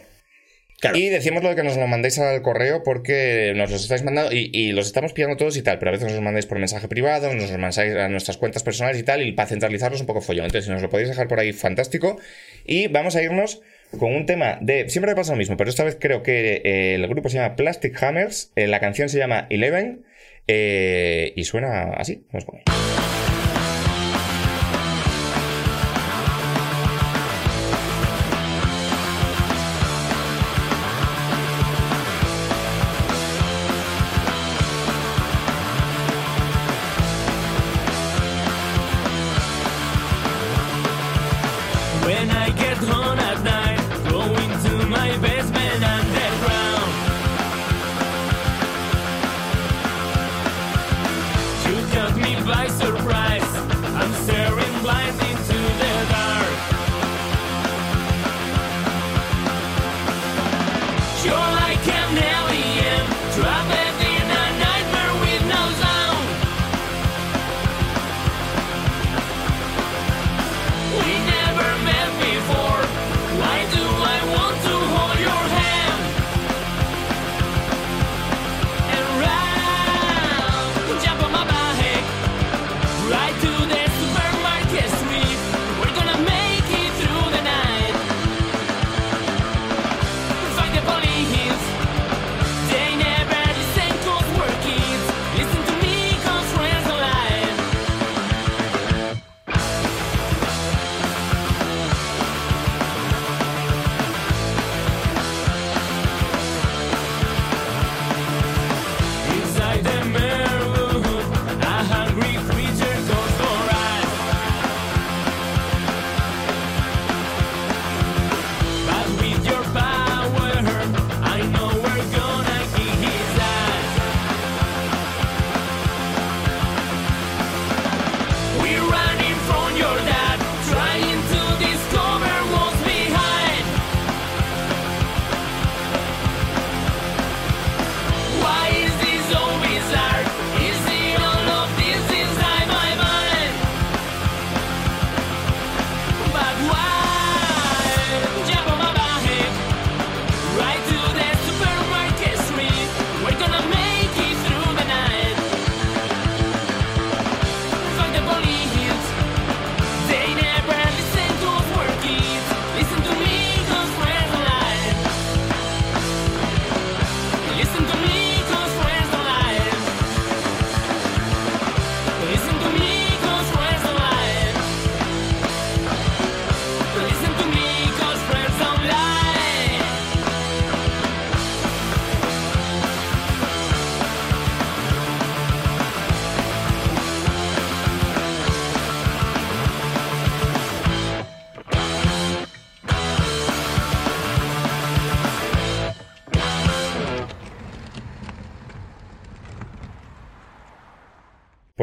Y 0.95 1.09
decimos 1.09 1.43
lo 1.43 1.49
de 1.49 1.57
que 1.57 1.65
nos 1.65 1.77
lo 1.77 1.87
mandéis 1.89 2.21
al 2.21 2.41
correo 2.41 2.85
porque 2.85 3.53
nos 3.57 3.71
los 3.71 3.83
estáis 3.83 4.05
mandando 4.05 4.33
y, 4.33 4.51
y 4.53 4.71
los 4.71 4.87
estamos 4.87 5.13
pillando 5.13 5.37
todos 5.37 5.57
y 5.57 5.63
tal, 5.63 5.79
pero 5.79 5.91
a 5.91 5.93
veces 5.93 6.07
nos 6.07 6.15
los 6.15 6.23
mandáis 6.23 6.47
por 6.47 6.59
mensaje 6.59 6.87
privado, 6.87 7.35
nos 7.35 7.51
los 7.51 7.59
mandáis 7.59 7.97
a 7.97 8.09
nuestras 8.09 8.37
cuentas 8.37 8.63
personales 8.63 9.01
y 9.01 9.03
tal, 9.03 9.23
y 9.23 9.33
para 9.33 9.49
centralizarlos 9.49 10.01
un 10.01 10.07
poco 10.07 10.21
follón. 10.21 10.45
Entonces, 10.45 10.67
si 10.67 10.71
nos 10.71 10.81
lo 10.81 10.89
podéis 10.89 11.09
dejar 11.09 11.27
por 11.27 11.41
ahí, 11.41 11.53
fantástico. 11.53 12.19
Y 12.65 12.87
vamos 12.87 13.17
a 13.17 13.23
irnos 13.23 13.61
con 13.99 14.15
un 14.15 14.27
tema 14.27 14.59
de. 14.61 14.89
Siempre 14.89 15.13
me 15.13 15.17
pasa 15.17 15.33
lo 15.33 15.39
mismo, 15.39 15.57
pero 15.57 15.71
esta 15.71 15.83
vez 15.83 15.97
creo 15.99 16.23
que 16.23 16.63
eh, 16.65 16.95
el 16.95 17.09
grupo 17.09 17.29
se 17.29 17.39
llama 17.39 17.57
Plastic 17.57 18.01
Hammers, 18.01 18.53
eh, 18.55 18.67
la 18.69 18.79
canción 18.79 19.09
se 19.09 19.19
llama 19.19 19.47
Eleven 19.51 20.05
eh, 20.47 21.33
y 21.35 21.45
suena 21.45 21.93
así. 21.97 22.25
Vamos 22.31 22.45
con 22.45 22.61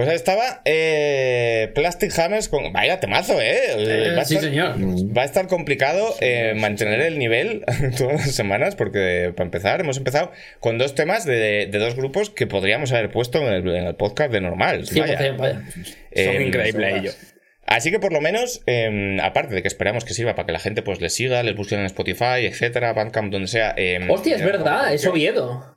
Pues 0.05 0.09
ahí 0.11 0.15
estaba 0.15 0.61
eh, 0.65 1.71
Plastic 1.75 2.17
Hammers 2.19 2.47
con. 2.49 2.71
Vaya 2.71 2.99
temazo, 2.99 3.41
¿eh? 3.41 3.59
Eh, 3.77 4.13
Va 4.17 4.23
sí, 4.25 4.35
estar- 4.35 4.49
señor. 4.49 4.75
Va 5.17 5.23
a 5.23 5.25
estar 5.25 5.47
complicado 5.47 6.15
eh, 6.21 6.53
mantener 6.55 7.01
el 7.01 7.17
nivel 7.19 7.63
todas 7.97 8.13
las 8.25 8.31
semanas, 8.35 8.75
porque 8.75 9.33
para 9.35 9.45
empezar, 9.45 9.79
hemos 9.81 9.97
empezado 9.97 10.31
con 10.59 10.77
dos 10.77 10.95
temas 10.95 11.25
de, 11.25 11.67
de 11.71 11.77
dos 11.79 11.95
grupos 11.95 12.29
que 12.29 12.47
podríamos 12.47 12.91
haber 12.91 13.11
puesto 13.11 13.39
en 13.39 13.53
el, 13.53 13.75
en 13.75 13.85
el 13.87 13.95
podcast 13.95 14.31
de 14.31 14.41
normal. 14.41 14.85
100%, 14.85 15.37
vaya. 15.37 15.61
Son 15.83 15.95
Eh, 16.11 16.43
increíbles 16.47 16.93
ellos. 16.95 17.17
Así 17.67 17.89
que 17.89 17.99
por 17.99 18.13
lo 18.13 18.21
menos, 18.21 18.61
eh, 18.67 19.17
aparte 19.23 19.55
de 19.55 19.63
que 19.63 19.67
esperamos 19.67 20.05
que 20.05 20.13
sirva 20.13 20.35
para 20.35 20.45
que 20.45 20.51
la 20.51 20.59
gente 20.59 20.83
pues 20.83 21.01
les 21.01 21.15
siga, 21.15 21.41
les 21.41 21.55
busquen 21.55 21.79
en 21.79 21.87
Spotify, 21.87 22.45
etcétera, 22.45 22.93
Bandcamp, 22.93 23.31
donde 23.31 23.47
sea. 23.47 23.73
eh, 23.75 23.99
Hostia, 24.07 24.35
es 24.35 24.45
verdad, 24.45 24.93
es 24.93 25.05
Oviedo. 25.07 25.74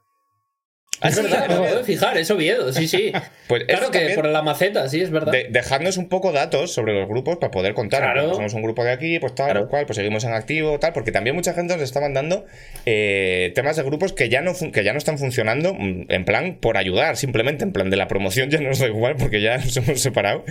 Ah, 1.00 1.08
Es 1.08 1.14
sí, 1.16 1.22
verdad, 1.22 1.38
me 1.48 1.54
acabo 1.54 1.76
de 1.76 1.84
fijar, 1.84 2.18
es 2.18 2.30
Oviedo, 2.30 2.72
sí, 2.72 2.88
sí. 2.88 3.12
Pues 3.46 3.64
claro 3.64 3.90
que 3.90 4.10
por 4.16 4.26
la 4.26 4.42
maceta, 4.42 4.88
sí, 4.88 5.00
es 5.00 5.10
verdad. 5.10 5.30
De- 5.32 5.46
dejadnos 5.50 5.96
un 5.96 6.08
poco 6.08 6.32
datos 6.32 6.72
sobre 6.72 6.92
los 6.92 7.08
grupos 7.08 7.36
para 7.38 7.50
poder 7.52 7.74
contar. 7.74 8.02
Claro. 8.02 8.34
Somos 8.34 8.52
un 8.54 8.62
grupo 8.62 8.82
de 8.84 8.90
aquí, 8.90 9.18
pues 9.20 9.34
tal, 9.34 9.46
Claro. 9.52 9.68
cual, 9.68 9.86
pues 9.86 9.96
seguimos 9.96 10.24
en 10.24 10.32
activo, 10.32 10.78
tal, 10.80 10.92
porque 10.92 11.12
también 11.12 11.36
mucha 11.36 11.54
gente 11.54 11.74
nos 11.74 11.82
está 11.84 12.00
mandando 12.00 12.46
eh, 12.86 13.52
temas 13.54 13.76
de 13.76 13.82
grupos 13.84 14.12
que 14.12 14.28
ya 14.28 14.40
no 14.40 14.52
que 14.72 14.82
ya 14.82 14.92
no 14.92 14.98
están 14.98 15.18
funcionando, 15.18 15.72
mm, 15.74 16.06
en 16.08 16.24
plan 16.24 16.56
por 16.60 16.76
ayudar, 16.76 17.16
simplemente, 17.16 17.62
en 17.64 17.72
plan 17.72 17.90
de 17.90 17.96
la 17.96 18.08
promoción 18.08 18.50
ya 18.50 18.60
nos 18.60 18.80
da 18.80 18.86
igual 18.88 19.14
porque 19.16 19.40
ya 19.40 19.58
nos 19.58 19.76
hemos 19.76 20.00
separado. 20.00 20.44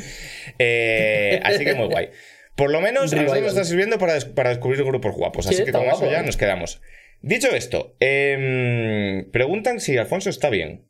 Eh, 0.60 1.40
así 1.44 1.66
que 1.66 1.76
muy 1.76 1.88
guay. 1.88 2.10
Por 2.56 2.72
lo 2.72 2.82
menos 2.82 3.14
nos 3.14 3.36
está 3.38 3.64
sirviendo 3.64 3.98
para, 3.98 4.14
des- 4.14 4.26
para 4.26 4.50
descubrir 4.50 4.84
grupos 4.84 5.14
guapos. 5.16 5.46
Sí, 5.46 5.54
así 5.56 5.64
que 5.66 5.72
con 5.72 5.84
eso 5.84 6.10
ya 6.10 6.22
¿eh? 6.22 6.24
nos 6.26 6.38
quedamos. 6.38 6.82
Dicho 7.22 7.50
esto, 7.50 7.96
em, 8.00 9.30
preguntan 9.32 9.80
si 9.80 9.98
Alfonso 9.98 10.30
está 10.30 10.50
bien. 10.50 10.86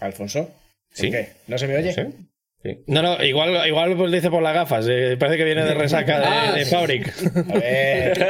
Alfonso. 0.00 0.44
¿Por 0.46 0.54
¿Sí? 0.92 1.10
qué? 1.10 1.28
¿No 1.46 1.58
se 1.58 1.66
me 1.66 1.76
oye? 1.76 1.88
No 1.88 1.92
sé. 1.92 2.10
Sí. 2.62 2.78
No, 2.86 3.02
no, 3.02 3.22
igual, 3.22 3.66
igual 3.68 3.96
pues 3.96 4.10
dice 4.12 4.30
por 4.30 4.42
las 4.42 4.54
gafas. 4.54 4.86
eh, 4.88 5.16
parece 5.18 5.36
que 5.38 5.44
viene 5.44 5.64
de 5.64 5.74
resaca 5.74 6.20
Ah, 6.24 6.52
de, 6.52 6.58
de 6.60 6.64
sí. 6.64 6.74
Fabric. 6.74 7.14
A 7.50 7.58
ver, 7.58 8.26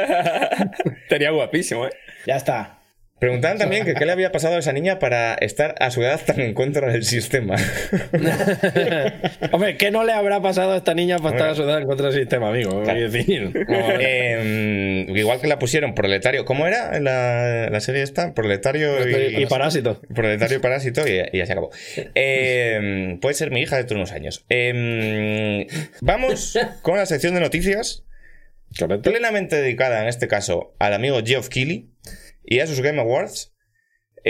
Estaría 1.03 1.31
guapísimo, 1.31 1.85
¿eh? 1.87 1.91
ya 2.25 2.35
está. 2.35 2.76
Preguntaban 3.19 3.57
también 3.57 3.83
que 3.83 3.95
qué 3.95 4.05
le 4.05 4.11
había 4.11 4.31
pasado 4.31 4.57
a 4.57 4.59
esa 4.59 4.73
niña 4.73 4.99
para 4.99 5.33
estar 5.33 5.73
a 5.79 5.89
su 5.89 6.03
edad 6.03 6.21
tan 6.23 6.39
en 6.39 6.53
contra 6.53 6.91
del 6.91 7.03
sistema. 7.03 7.55
Hombre, 9.51 9.75
¿qué 9.77 9.89
no 9.89 10.03
le 10.03 10.13
habrá 10.13 10.39
pasado 10.41 10.73
a 10.73 10.77
esta 10.77 10.93
niña 10.93 11.17
para 11.17 11.35
estar 11.35 11.49
a 11.49 11.55
su 11.55 11.63
edad 11.63 11.79
en 11.79 11.87
contra 11.87 12.09
del 12.09 12.19
sistema, 12.19 12.49
amigo? 12.49 12.83
Decir. 12.83 13.51
Eh, 13.69 15.07
igual 15.09 15.41
que 15.41 15.47
la 15.47 15.57
pusieron 15.57 15.95
proletario. 15.95 16.45
¿Cómo 16.45 16.67
era 16.67 16.95
en 16.95 17.05
la, 17.05 17.69
la 17.71 17.79
serie 17.79 18.03
esta? 18.03 18.35
Proletario 18.35 19.07
y, 19.09 19.41
Y 19.41 19.45
parásito. 19.47 19.99
Proletario 20.13 20.57
y 20.57 20.59
parásito 20.59 21.07
y, 21.07 21.19
y 21.31 21.39
ya 21.39 21.45
se 21.47 21.53
acabó. 21.53 21.71
Eh, 22.13 23.17
puede 23.19 23.33
ser 23.33 23.49
mi 23.49 23.61
hija 23.61 23.77
dentro 23.77 23.95
de 23.95 24.01
unos 24.01 24.11
años. 24.11 24.45
Eh, 24.49 25.65
vamos 26.01 26.57
con 26.83 26.97
la 26.97 27.05
sección 27.07 27.33
de 27.33 27.39
noticias. 27.39 28.03
Correcto. 28.77 29.09
plenamente 29.09 29.55
dedicada 29.55 30.01
en 30.01 30.09
este 30.09 30.27
caso 30.27 30.75
al 30.77 30.93
amigo 30.93 31.21
Geoff 31.25 31.47
Keighley 31.47 31.89
y 32.47 32.59
a 32.61 32.67
sus 32.67 32.81
Game 32.81 32.99
Awards. 32.99 33.53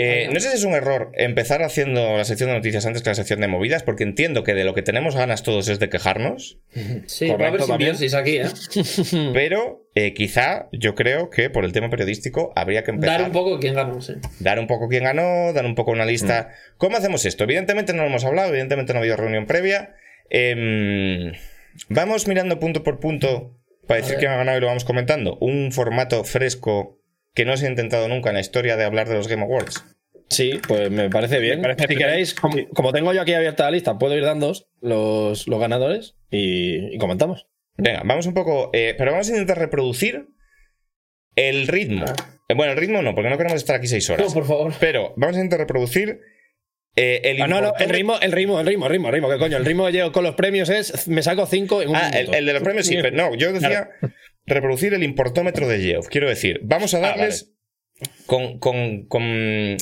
Eh, 0.00 0.28
no 0.32 0.38
sé 0.38 0.50
si 0.50 0.58
es 0.58 0.64
un 0.64 0.74
error 0.74 1.10
empezar 1.14 1.62
haciendo 1.64 2.16
la 2.16 2.24
sección 2.24 2.50
de 2.50 2.56
noticias 2.56 2.86
antes 2.86 3.02
que 3.02 3.08
la 3.08 3.16
sección 3.16 3.40
de 3.40 3.48
movidas, 3.48 3.82
porque 3.82 4.04
entiendo 4.04 4.44
que 4.44 4.54
de 4.54 4.62
lo 4.62 4.72
que 4.72 4.82
tenemos 4.82 5.16
ganas 5.16 5.42
todos 5.42 5.68
es 5.68 5.80
de 5.80 5.88
quejarnos, 5.88 6.60
Sí, 7.06 7.26
va 7.26 7.32
a 7.32 7.34
haber 7.34 7.50
Correcto, 7.50 7.66
también. 7.66 7.96
simbiosis 7.96 8.14
aquí, 8.14 8.36
¿eh? 8.36 9.30
pero 9.34 9.88
eh, 9.96 10.14
quizá 10.14 10.68
yo 10.72 10.94
creo 10.94 11.30
que 11.30 11.50
por 11.50 11.64
el 11.64 11.72
tema 11.72 11.90
periodístico 11.90 12.52
habría 12.54 12.84
que 12.84 12.92
empezar 12.92 13.18
Dar 13.18 13.28
un 13.28 13.32
poco 13.32 13.58
quién 13.58 13.74
ganó, 13.74 14.00
sí. 14.00 14.14
dar 14.38 14.60
un 14.60 14.68
poco 14.68 14.88
quién 14.88 15.02
ganó, 15.02 15.52
dar 15.52 15.64
un 15.64 15.74
poco 15.74 15.90
una 15.90 16.04
lista. 16.04 16.50
¿Cómo 16.76 16.96
hacemos 16.96 17.24
esto? 17.24 17.42
Evidentemente 17.44 17.92
no 17.92 18.02
lo 18.02 18.08
hemos 18.08 18.24
hablado, 18.24 18.50
evidentemente 18.50 18.92
no 18.92 18.98
ha 18.98 19.02
habido 19.02 19.16
reunión 19.16 19.46
previa. 19.46 19.94
Em, 20.30 21.32
vamos 21.88 22.28
mirando 22.28 22.60
punto 22.60 22.84
por 22.84 23.00
punto 23.00 23.58
para 23.88 24.00
decir 24.00 24.16
quién 24.18 24.30
ha 24.30 24.36
ganado 24.36 24.58
y 24.58 24.60
lo 24.60 24.66
vamos 24.68 24.84
comentando. 24.84 25.38
Un 25.40 25.72
formato 25.72 26.22
fresco 26.22 26.97
que 27.38 27.44
no 27.44 27.56
se 27.56 27.66
ha 27.66 27.70
intentado 27.70 28.08
nunca 28.08 28.30
en 28.30 28.34
la 28.34 28.40
historia 28.40 28.76
de 28.76 28.82
hablar 28.82 29.08
de 29.08 29.14
los 29.14 29.28
Game 29.28 29.44
Awards. 29.44 29.84
Sí, 30.28 30.60
pues 30.66 30.90
me 30.90 31.08
parece 31.08 31.38
bien. 31.38 31.58
Me 31.60 31.68
parece 31.68 31.82
si 31.84 31.94
bien. 31.94 32.00
queréis, 32.00 32.34
como, 32.34 32.56
como 32.74 32.92
tengo 32.92 33.12
yo 33.12 33.22
aquí 33.22 33.32
abierta 33.32 33.62
la 33.66 33.70
lista, 33.70 33.96
puedo 33.96 34.16
ir 34.16 34.24
dando 34.24 34.52
los, 34.80 35.46
los 35.46 35.60
ganadores 35.60 36.16
y, 36.32 36.92
y 36.96 36.98
comentamos. 36.98 37.46
Venga, 37.76 38.02
vamos 38.04 38.26
un 38.26 38.34
poco. 38.34 38.70
eh, 38.72 38.96
pero 38.98 39.12
vamos 39.12 39.28
a 39.28 39.30
intentar 39.30 39.56
reproducir 39.56 40.26
el 41.36 41.68
ritmo. 41.68 42.06
Eh, 42.48 42.54
bueno, 42.56 42.72
el 42.72 42.78
ritmo 42.78 43.02
no, 43.02 43.14
porque 43.14 43.30
no 43.30 43.36
queremos 43.38 43.56
estar 43.58 43.76
aquí 43.76 43.86
seis 43.86 44.10
horas. 44.10 44.26
No, 44.26 44.34
por 44.34 44.44
favor. 44.44 44.74
Pero 44.80 45.14
vamos 45.16 45.36
a 45.36 45.38
intentar 45.38 45.60
reproducir 45.60 46.18
eh, 46.96 47.20
el 47.22 47.40
Ah, 47.40 47.46
no, 47.46 47.60
no, 47.60 47.72
el 47.78 47.88
ritmo, 47.88 48.18
el 48.20 48.32
ritmo, 48.32 48.58
el 48.58 48.66
ritmo, 48.66 48.86
el 48.86 48.92
ritmo, 48.92 49.08
el 49.08 49.14
ritmo, 49.14 49.30
¿qué 49.30 49.38
coño? 49.38 49.56
El 49.58 49.64
ritmo 49.64 49.86
que 49.86 50.10
con 50.10 50.24
los 50.24 50.34
premios 50.34 50.68
es, 50.70 51.06
me 51.06 51.22
saco 51.22 51.46
cinco 51.46 51.82
en 51.82 51.90
un 51.90 51.96
Ah, 51.96 52.10
el 52.10 52.44
de 52.44 52.52
los 52.52 52.62
premios 52.64 52.84
sí, 52.86 52.98
pero 53.00 53.16
no, 53.16 53.36
yo 53.36 53.52
decía 53.52 53.90
reproducir 54.48 54.94
el 54.94 55.02
importómetro 55.02 55.68
de 55.68 55.80
Geoff. 55.80 56.08
Quiero 56.08 56.28
decir, 56.28 56.60
vamos 56.62 56.94
a 56.94 56.98
Ah, 56.98 57.00
darles 57.00 57.52
con, 58.26 58.58
con- 58.58 59.06
con- 59.06 59.76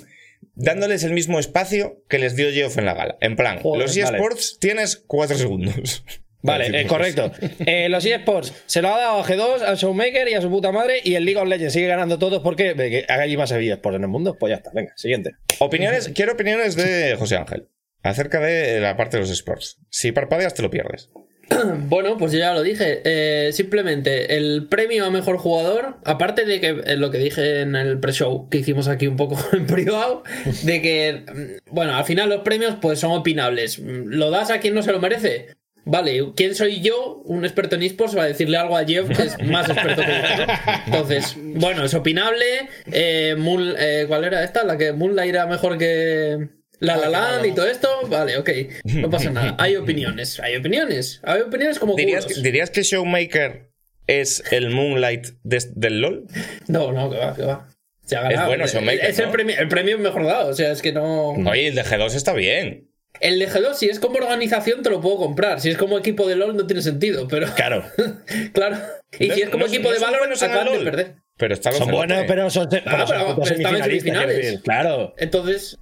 dándoles 0.54 1.04
el 1.04 1.12
mismo 1.12 1.38
espacio 1.38 2.02
que 2.08 2.18
les 2.18 2.36
dio 2.36 2.50
Geoff 2.52 2.78
en 2.78 2.86
la 2.86 2.94
gala. 2.94 3.16
En 3.20 3.36
plan, 3.36 3.60
Joder, 3.60 3.82
los 3.82 3.96
eSports 3.96 4.58
tienes 4.60 4.96
cuatro 4.96 5.36
segundos. 5.36 6.04
Vale, 6.42 6.80
eh, 6.80 6.86
correcto. 6.86 7.32
Eh, 7.66 7.88
los 7.88 8.04
eSports 8.04 8.52
se 8.66 8.80
lo 8.80 8.94
ha 8.94 8.98
dado 8.98 9.18
a 9.18 9.24
G2, 9.24 9.62
al 9.62 9.76
Showmaker 9.76 10.28
y 10.28 10.34
a 10.34 10.40
su 10.40 10.48
puta 10.48 10.70
madre. 10.70 11.00
Y 11.02 11.14
el 11.16 11.24
League 11.24 11.40
of 11.40 11.48
Legends 11.48 11.72
sigue 11.72 11.88
ganando 11.88 12.18
todos 12.18 12.40
porque 12.42 12.74
que 12.76 13.04
hay 13.08 13.36
más 13.36 13.50
eSports 13.50 13.96
en 13.96 14.02
el 14.02 14.08
mundo. 14.08 14.36
Pues 14.38 14.50
ya 14.50 14.56
está, 14.56 14.70
venga, 14.72 14.92
siguiente. 14.96 15.32
Opiniones, 15.58 16.08
quiero 16.14 16.34
opiniones 16.34 16.76
de 16.76 17.16
José 17.18 17.36
Ángel 17.36 17.68
acerca 18.02 18.38
de 18.40 18.78
la 18.78 18.96
parte 18.96 19.16
de 19.16 19.22
los 19.22 19.30
esports. 19.32 19.78
Si 19.90 20.12
parpadeas 20.12 20.54
te 20.54 20.62
lo 20.62 20.70
pierdes. 20.70 21.10
Bueno, 21.88 22.16
pues 22.18 22.32
ya 22.32 22.52
lo 22.54 22.62
dije. 22.62 23.00
Eh, 23.04 23.52
simplemente 23.52 24.36
el 24.36 24.66
premio 24.68 25.04
a 25.06 25.10
mejor 25.10 25.38
jugador, 25.38 25.96
aparte 26.04 26.44
de 26.44 26.60
que 26.60 26.68
eh, 26.84 26.96
lo 26.96 27.10
que 27.10 27.18
dije 27.18 27.60
en 27.60 27.76
el 27.76 28.00
pre-show 28.00 28.48
que 28.48 28.58
hicimos 28.58 28.88
aquí 28.88 29.06
un 29.06 29.16
poco 29.16 29.38
en 29.52 29.66
privado, 29.66 30.22
de 30.62 30.82
que, 30.82 31.22
mm, 31.32 31.74
bueno, 31.74 31.94
al 31.96 32.04
final 32.04 32.28
los 32.28 32.40
premios 32.42 32.76
pues 32.80 32.98
son 33.00 33.12
opinables. 33.12 33.78
Mm, 33.78 34.06
¿Lo 34.08 34.30
das 34.30 34.50
a 34.50 34.58
quien 34.60 34.74
no 34.74 34.82
se 34.82 34.92
lo 34.92 35.00
merece? 35.00 35.48
Vale, 35.88 36.32
¿quién 36.34 36.56
soy 36.56 36.80
yo, 36.80 37.22
un 37.26 37.44
experto 37.44 37.76
en 37.76 37.84
esports, 37.84 38.16
para 38.16 38.26
decirle 38.26 38.56
algo 38.56 38.76
a 38.76 38.84
Jeff 38.84 39.06
que 39.06 39.22
es 39.22 39.36
más 39.48 39.68
experto 39.70 40.02
que 40.02 40.08
yo? 40.08 40.44
Entonces, 40.86 41.36
bueno, 41.38 41.84
es 41.84 41.94
opinable. 41.94 42.44
Eh, 42.90 43.36
Moon- 43.38 43.76
eh, 43.78 44.04
¿Cuál 44.08 44.24
era 44.24 44.42
esta? 44.42 44.64
La 44.64 44.76
que 44.76 44.92
Moonlight 44.92 45.30
era 45.30 45.46
mejor 45.46 45.78
que 45.78 46.48
La 46.78 46.96
La 46.96 47.08
Land 47.08 47.46
y 47.46 47.52
todo 47.54 47.66
esto. 47.66 47.88
Vale, 48.08 48.36
ok. 48.38 48.50
No 48.84 49.08
pasa 49.10 49.30
nada. 49.30 49.56
Hay 49.58 49.76
opiniones. 49.76 50.38
Hay 50.40 50.56
opiniones. 50.56 51.20
Hay 51.24 51.40
opiniones 51.40 51.78
como 51.78 51.94
¿Dirías, 51.96 52.26
que- 52.26 52.34
¿Dirías 52.40 52.70
que 52.70 52.82
Showmaker 52.82 53.70
es 54.06 54.42
el 54.52 54.70
Moonlight 54.70 55.28
de- 55.42 55.64
del 55.74 56.00
LOL? 56.00 56.26
No, 56.68 56.92
no, 56.92 57.10
que 57.10 57.16
va, 57.18 57.34
que 57.34 57.42
va. 57.42 57.68
Se 58.04 58.16
ha 58.16 58.22
ganado. 58.22 58.46
bueno 58.48 58.66
Showmaker, 58.66 59.04
Es 59.04 59.18
el 59.18 59.26
¿no? 59.26 59.32
premio, 59.32 59.56
el 59.58 59.68
premio 59.68 59.98
mejor 59.98 60.24
dado. 60.26 60.50
O 60.50 60.54
sea, 60.54 60.70
es 60.70 60.82
que 60.82 60.92
no. 60.92 61.30
Oye, 61.30 61.68
el 61.68 61.74
de 61.74 61.82
G2 61.84 62.14
está 62.14 62.32
bien. 62.34 62.90
El 63.18 63.38
de 63.38 63.48
G2, 63.48 63.72
si 63.74 63.88
es 63.88 63.98
como 63.98 64.18
organización, 64.18 64.82
te 64.82 64.90
lo 64.90 65.00
puedo 65.00 65.16
comprar. 65.16 65.60
Si 65.62 65.70
es 65.70 65.78
como 65.78 65.96
equipo 65.98 66.28
de 66.28 66.36
LOL, 66.36 66.54
no 66.54 66.66
tiene 66.66 66.82
sentido. 66.82 67.26
Pero, 67.28 67.46
Claro. 67.54 67.84
claro. 68.52 68.76
Y 69.18 69.28
No- 69.28 69.34
si 69.34 69.40
es 69.42 69.48
como 69.48 69.64
no- 69.64 69.72
equipo 69.72 69.88
no 69.88 69.94
de 69.94 70.00
Valorant, 70.00 70.26
en 70.26 70.32
el 70.32 70.44
acaban 70.52 70.78
de 70.78 70.84
perder. 70.84 71.14
Pero 71.38 71.54
está 71.54 71.72
Son 71.72 71.90
buenos, 71.90 72.24
pero 72.28 72.48
son, 72.50 72.68
pero 72.70 72.82
pero- 72.84 73.34
pero 73.36 73.46
semifinales. 73.46 74.36
decir. 74.36 74.60
Claro. 74.62 75.14
Entonces. 75.18 75.78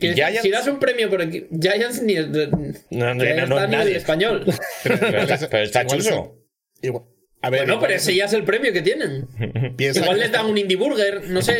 Giants- 0.00 0.42
Si 0.42 0.50
das 0.50 0.66
un 0.66 0.78
premio 0.78 1.08
por 1.10 1.22
equipo. 1.22 1.46
Giants 1.58 2.02
ni 2.02 2.14
de- 2.14 2.48
No, 2.90 3.14
no, 3.14 3.22
Giants 3.24 3.48
no, 3.48 3.66
ni 3.66 3.72
nadie. 3.76 3.90
el 3.92 3.96
español. 3.96 4.44
Pero 4.82 5.18
está, 5.22 5.48
pero 5.48 5.62
está 5.64 5.82
Igual 5.82 5.98
chuso. 5.98 6.36
Igual- 6.82 7.04
A 7.42 7.48
ver, 7.48 7.60
Bueno, 7.62 7.80
pero 7.80 7.94
ese 7.94 8.14
ya 8.14 8.26
es 8.26 8.32
el 8.34 8.44
premio 8.44 8.70
que 8.72 8.82
tienen. 8.82 9.26
piensa 9.76 10.00
Igual 10.00 10.16
que- 10.18 10.22
les 10.24 10.32
dan 10.32 10.46
un 10.46 10.58
indie 10.58 10.76
burger, 10.76 11.22
no 11.30 11.40
sé. 11.40 11.54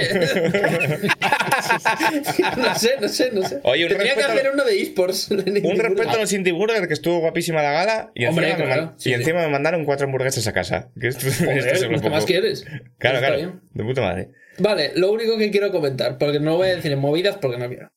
no 2.56 2.74
sé, 2.74 2.90
no 3.00 3.08
sé, 3.08 3.30
no 3.32 3.42
sé. 3.48 3.60
Oye, 3.62 3.84
un 3.84 3.88
Tendría 3.90 4.14
que 4.14 4.22
hacer 4.22 4.50
uno 4.52 4.64
de 4.64 4.80
esports. 4.82 5.30
Un 5.30 5.78
respeto 5.78 6.10
a 6.10 6.16
los 6.16 6.32
Indie 6.32 6.52
Burger, 6.52 6.86
que 6.86 6.94
estuvo 6.94 7.20
guapísima 7.20 7.62
la 7.62 7.72
gala. 7.72 8.12
Y 8.14 8.26
Hombre, 8.26 8.50
encima, 8.50 8.58
me, 8.66 8.72
claro, 8.72 8.86
man- 8.88 8.94
sí, 8.98 9.10
y 9.10 9.12
sí. 9.14 9.18
encima 9.20 9.40
me 9.42 9.48
mandaron 9.48 9.84
cuatro 9.84 10.06
hamburguesas 10.06 10.46
a 10.46 10.52
casa. 10.52 10.90
Que 11.00 11.08
esto, 11.08 11.26
Joder, 11.38 11.78
¿qué 11.78 11.88
poco- 11.96 12.10
más 12.10 12.24
quieres? 12.26 12.64
Claro, 12.98 13.18
Pues 13.20 13.32
claro. 13.32 13.60
De 13.72 13.84
puta 13.84 14.00
madre. 14.02 14.28
Vale, 14.58 14.92
lo 14.96 15.10
único 15.12 15.38
que 15.38 15.50
quiero 15.50 15.70
comentar, 15.72 16.18
porque 16.18 16.38
no 16.40 16.50
lo 16.50 16.56
voy 16.58 16.68
a 16.68 16.76
decir 16.76 16.92
en 16.92 16.98
movidas 16.98 17.36
porque 17.40 17.56
no 17.58 17.68
quiero. 17.68 17.88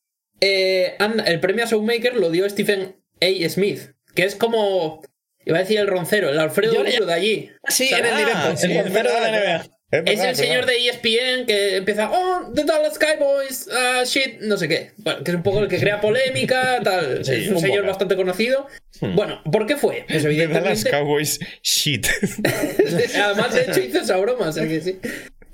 Eh, 0.46 0.98
el 1.24 1.40
premio 1.40 1.64
a 1.64 1.66
Showmaker 1.66 2.16
lo 2.16 2.28
dio 2.28 2.48
Stephen 2.50 2.96
A. 3.22 3.48
Smith, 3.48 3.92
que 4.14 4.24
es 4.24 4.34
como. 4.34 5.02
Iba 5.46 5.58
a 5.58 5.60
decir 5.60 5.78
el 5.78 5.86
roncero, 5.86 6.28
el 6.28 6.38
Alfredo 6.38 6.84
Duro 6.84 7.06
de 7.06 7.12
allí. 7.12 7.50
Sí, 7.68 7.88
¿Sabes? 7.88 8.04
en 8.04 8.12
el 8.12 8.18
directo. 8.18 8.56
sí, 8.56 8.66
el 8.66 8.72
es 8.72 8.82
portero 8.82 9.14
de 9.14 9.20
la 9.20 9.30
NBA. 9.30 9.74
Es, 9.90 10.20
el 10.20 10.36
señor 10.36 10.66
de 10.66 10.88
ESPN 10.88 11.46
que 11.46 11.76
empieza, 11.76 12.10
oh, 12.10 12.50
The 12.52 12.64
Dallas 12.64 12.98
Cowboys, 12.98 13.68
ah, 13.72 14.02
shit, 14.04 14.40
no 14.40 14.56
sé 14.56 14.68
qué. 14.68 14.90
Bueno, 14.98 15.22
que 15.22 15.30
es 15.30 15.36
un 15.36 15.42
poco 15.42 15.60
el 15.60 15.68
que 15.68 15.78
crea 15.78 16.00
polémica, 16.00 16.80
tal. 16.84 17.24
Sí, 17.24 17.32
es 17.32 17.48
un 17.48 17.54
un 17.54 17.60
señor 17.60 17.86
bastante 17.86 18.16
conocido. 18.16 18.66
Bueno, 19.00 19.42
¿por 19.50 19.66
qué 19.66 19.76
fue? 19.76 20.04
Pues 20.08 20.24
De 20.24 20.28
Dallas 20.30 20.42
evidentemente. 20.44 20.90
Cowboys, 20.90 21.38
shit. 21.62 22.06
Además, 23.22 23.54
de 23.54 23.62
hecho, 23.62 23.80
hizo 23.80 24.00
esa 24.00 24.16
broma, 24.16 24.48
o 24.48 24.52
sea 24.52 24.66
que 24.66 24.80
sí. 24.80 24.98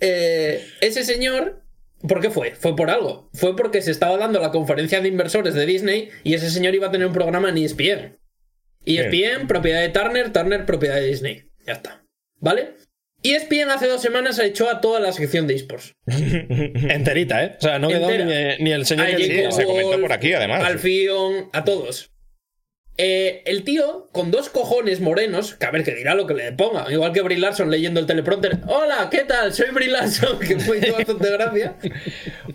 Eh, 0.00 0.66
ese 0.80 1.04
señor, 1.04 1.62
¿por 2.06 2.20
qué 2.20 2.30
fue? 2.30 2.52
Fue 2.52 2.76
por 2.76 2.90
algo. 2.90 3.28
Fue 3.32 3.56
porque 3.56 3.82
se 3.82 3.90
estaba 3.90 4.16
dando 4.16 4.40
la 4.40 4.50
conferencia 4.50 5.00
de 5.00 5.08
inversores 5.08 5.54
de 5.54 5.66
Disney 5.66 6.08
y 6.24 6.34
ese 6.34 6.50
señor 6.50 6.74
iba 6.74 6.88
a 6.88 6.90
tener 6.90 7.06
un 7.06 7.12
programa 7.12 7.48
en 7.48 7.58
ESPN. 7.58 8.18
ESPN, 8.84 9.46
propiedad 9.46 9.80
de 9.80 9.90
Turner, 9.90 10.32
Turner, 10.32 10.64
propiedad 10.64 10.96
de 10.96 11.06
Disney. 11.06 11.44
Ya 11.66 11.74
está. 11.74 12.04
¿Vale? 12.38 12.74
ESPN 13.22 13.70
hace 13.70 13.86
dos 13.86 14.00
semanas 14.00 14.38
echó 14.38 14.70
a 14.70 14.80
toda 14.80 14.98
la 14.98 15.12
sección 15.12 15.46
de 15.46 15.54
esports. 15.54 15.94
Enterita, 16.06 17.44
¿eh? 17.44 17.56
O 17.58 17.60
sea, 17.60 17.78
no 17.78 17.88
quedó 17.88 18.10
ni, 18.10 18.64
ni 18.64 18.72
el 18.72 18.86
señor 18.86 19.08
que 19.14 19.52
se 19.52 19.64
comentó 19.64 20.00
por 20.00 20.12
aquí, 20.12 20.32
además. 20.32 20.64
Al 20.64 20.78
Fion, 20.78 21.50
a 21.52 21.64
todos. 21.64 22.10
Eh, 23.02 23.42
el 23.46 23.64
tío, 23.64 24.08
con 24.12 24.30
dos 24.30 24.50
cojones 24.50 25.00
morenos, 25.00 25.54
que 25.54 25.64
a 25.64 25.70
ver, 25.70 25.84
que 25.84 25.94
dirá 25.94 26.14
lo 26.14 26.26
que 26.26 26.34
le 26.34 26.52
ponga. 26.52 26.84
Igual 26.92 27.14
que 27.14 27.22
Brie 27.22 27.38
Larson 27.38 27.70
leyendo 27.70 27.98
el 27.98 28.04
teleprompter. 28.04 28.58
Hola, 28.66 29.08
¿qué 29.10 29.20
tal? 29.24 29.54
Soy 29.54 29.70
Brie 29.70 29.88
Larson, 29.88 30.38
que 30.46 30.56
me 30.56 30.76
hizo 30.76 30.92
bastante 30.92 31.30
gracia. 31.30 31.76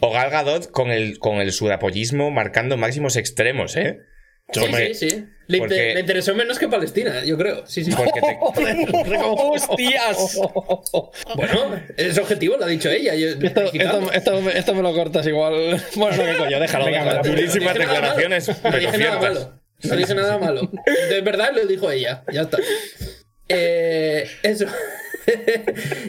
O 0.01 0.11
Gal 0.11 0.29
Gadot 0.29 0.69
con 0.69 0.91
el, 0.91 1.17
con 1.17 1.37
el 1.37 1.51
sudapollismo 1.51 2.29
marcando 2.29 2.77
máximos 2.77 3.15
extremos, 3.15 3.75
¿eh? 3.75 3.97
Sí, 4.51 4.59
Hombre, 4.59 4.93
sí, 4.93 5.09
sí. 5.09 5.25
Le, 5.47 5.57
porque- 5.57 5.73
inte- 5.75 5.93
le 5.95 5.99
interesó 6.01 6.35
menos 6.35 6.59
que 6.59 6.67
Palestina, 6.67 7.23
yo 7.25 7.35
creo. 7.35 7.65
Sí, 7.65 7.83
sí. 7.83 7.89
Porque 7.97 8.21
te- 8.21 8.37
¡Hostias! 9.25 10.39
Bueno, 11.35 11.81
es 11.97 12.17
objetivo, 12.19 12.55
lo 12.57 12.65
ha 12.65 12.67
dicho 12.67 12.91
ella. 12.91 13.15
Yo, 13.15 13.29
Esto, 13.29 13.61
esto, 13.73 14.11
esto, 14.13 14.41
me- 14.41 14.55
esto 14.55 14.75
me 14.75 14.83
lo 14.83 14.93
cortas 14.93 15.25
igual. 15.25 15.81
Bueno, 15.95 16.17
no, 16.17 16.23
qué 16.31 16.37
coño, 16.37 16.59
déjalo. 16.59 16.85
Venga, 16.85 16.99
déjalo. 17.23 17.63
malo. 17.65 17.79
declaraciones, 17.79 18.47
No 18.49 18.55
pero 18.61 18.77
nada 18.81 18.91
ciertas. 18.97 19.21
malo. 19.21 19.64
No 19.83 19.95
dije 19.95 20.15
nada 20.15 20.37
malo. 20.37 20.71
De 21.09 21.21
verdad 21.21 21.51
lo 21.53 21.65
dijo 21.65 21.89
ella. 21.91 22.23
Ya 22.31 22.41
está. 22.41 22.57
Eh, 23.49 24.27
eso. 24.43 24.65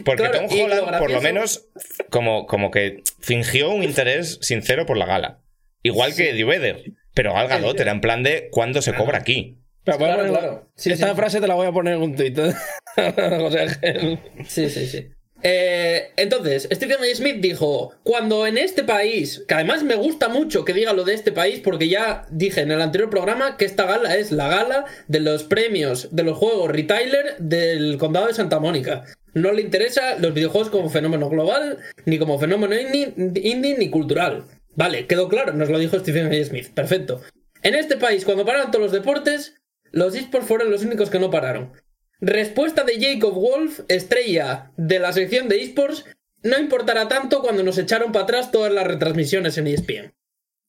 Porque 0.05 0.23
Claro, 0.23 0.47
Tom 0.47 0.57
lo 0.57 0.65
Holland, 0.65 0.97
por 0.99 1.11
lo 1.11 1.21
menos, 1.21 1.67
como, 2.09 2.45
como 2.45 2.71
que 2.71 3.01
fingió 3.19 3.69
un 3.71 3.83
interés 3.83 4.39
sincero 4.41 4.85
por 4.85 4.97
la 4.97 5.05
gala. 5.05 5.41
Igual 5.83 6.15
que 6.15 6.31
Eddie 6.31 6.43
Vedder. 6.45 6.83
Pero 7.13 7.33
Gal 7.33 7.47
Gadot 7.47 7.79
era 7.79 7.91
en 7.91 8.01
plan 8.01 8.21
de 8.23 8.49
¿cuándo 8.51 8.81
se 8.81 8.93
cobra 8.93 9.17
aquí? 9.17 9.57
Pero 9.83 9.97
Claro, 9.97 10.27
claro. 10.27 10.69
Sí, 10.75 10.91
Esta 10.91 11.09
sí. 11.09 11.15
frase 11.15 11.41
te 11.41 11.47
la 11.47 11.55
voy 11.55 11.65
a 11.67 11.71
poner 11.71 11.95
en 11.95 12.01
un 12.03 12.15
tuit. 12.15 12.37
José 12.95 13.59
Ángel. 13.61 14.19
Sí, 14.47 14.69
sí, 14.69 14.85
sí. 14.85 15.07
Eh, 15.43 16.11
entonces, 16.15 16.67
Stephen 16.71 16.97
A. 17.01 17.15
Smith 17.15 17.37
dijo, 17.39 17.93
cuando 18.03 18.47
en 18.47 18.57
este 18.57 18.83
país, 18.83 19.43
que 19.47 19.53
además 19.53 19.83
me 19.83 19.95
gusta 19.95 20.29
mucho 20.29 20.65
que 20.65 20.73
diga 20.73 20.93
lo 20.93 21.03
de 21.03 21.13
este 21.13 21.31
país, 21.31 21.59
porque 21.63 21.89
ya 21.89 22.25
dije 22.29 22.61
en 22.61 22.71
el 22.71 22.81
anterior 22.81 23.09
programa 23.09 23.57
que 23.57 23.65
esta 23.65 23.85
gala 23.85 24.15
es 24.15 24.31
la 24.31 24.47
gala 24.47 24.85
de 25.07 25.19
los 25.19 25.43
premios 25.43 26.09
de 26.11 26.23
los 26.23 26.37
juegos 26.37 26.71
retailer 26.71 27.35
del 27.37 27.97
condado 27.97 28.27
de 28.27 28.33
Santa 28.33 28.59
Mónica. 28.59 29.05
No 29.33 29.51
le 29.51 29.61
interesa 29.61 30.17
los 30.17 30.33
videojuegos 30.33 30.69
como 30.69 30.89
fenómeno 30.89 31.29
global, 31.29 31.77
ni 32.05 32.17
como 32.17 32.39
fenómeno 32.39 32.75
indie, 32.75 33.13
indie 33.17 33.77
ni 33.77 33.89
cultural. 33.89 34.45
Vale, 34.75 35.05
quedó 35.05 35.29
claro, 35.29 35.53
nos 35.53 35.69
lo 35.69 35.77
dijo 35.77 35.99
Stephen 35.99 36.31
A. 36.31 36.45
Smith, 36.45 36.69
perfecto. 36.73 37.21
En 37.61 37.75
este 37.75 37.97
país, 37.97 38.25
cuando 38.25 38.45
pararon 38.45 38.71
todos 38.71 38.83
los 38.83 38.91
deportes, 38.91 39.55
los 39.91 40.15
esports 40.15 40.47
fueron 40.47 40.71
los 40.71 40.83
únicos 40.83 41.09
que 41.09 41.19
no 41.19 41.29
pararon. 41.29 41.71
Respuesta 42.19 42.83
de 42.83 42.99
Jacob 42.99 43.33
Wolf, 43.33 43.81
estrella 43.89 44.71
de 44.77 44.99
la 44.99 45.13
sección 45.13 45.47
de 45.47 45.61
esports, 45.61 46.05
no 46.43 46.57
importará 46.59 47.07
tanto 47.07 47.41
cuando 47.41 47.63
nos 47.63 47.77
echaron 47.77 48.11
para 48.11 48.23
atrás 48.23 48.51
todas 48.51 48.71
las 48.71 48.87
retransmisiones 48.87 49.57
en 49.57 49.67
ESPN. 49.67 50.13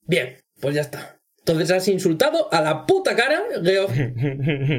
Bien, 0.05 0.37
pues 0.59 0.75
ya 0.75 0.81
está. 0.81 1.19
Entonces 1.39 1.71
has 1.71 1.87
insultado 1.87 2.51
a 2.53 2.61
la 2.61 2.85
puta 2.85 3.15
cara, 3.15 3.41
Geoff, 3.63 3.91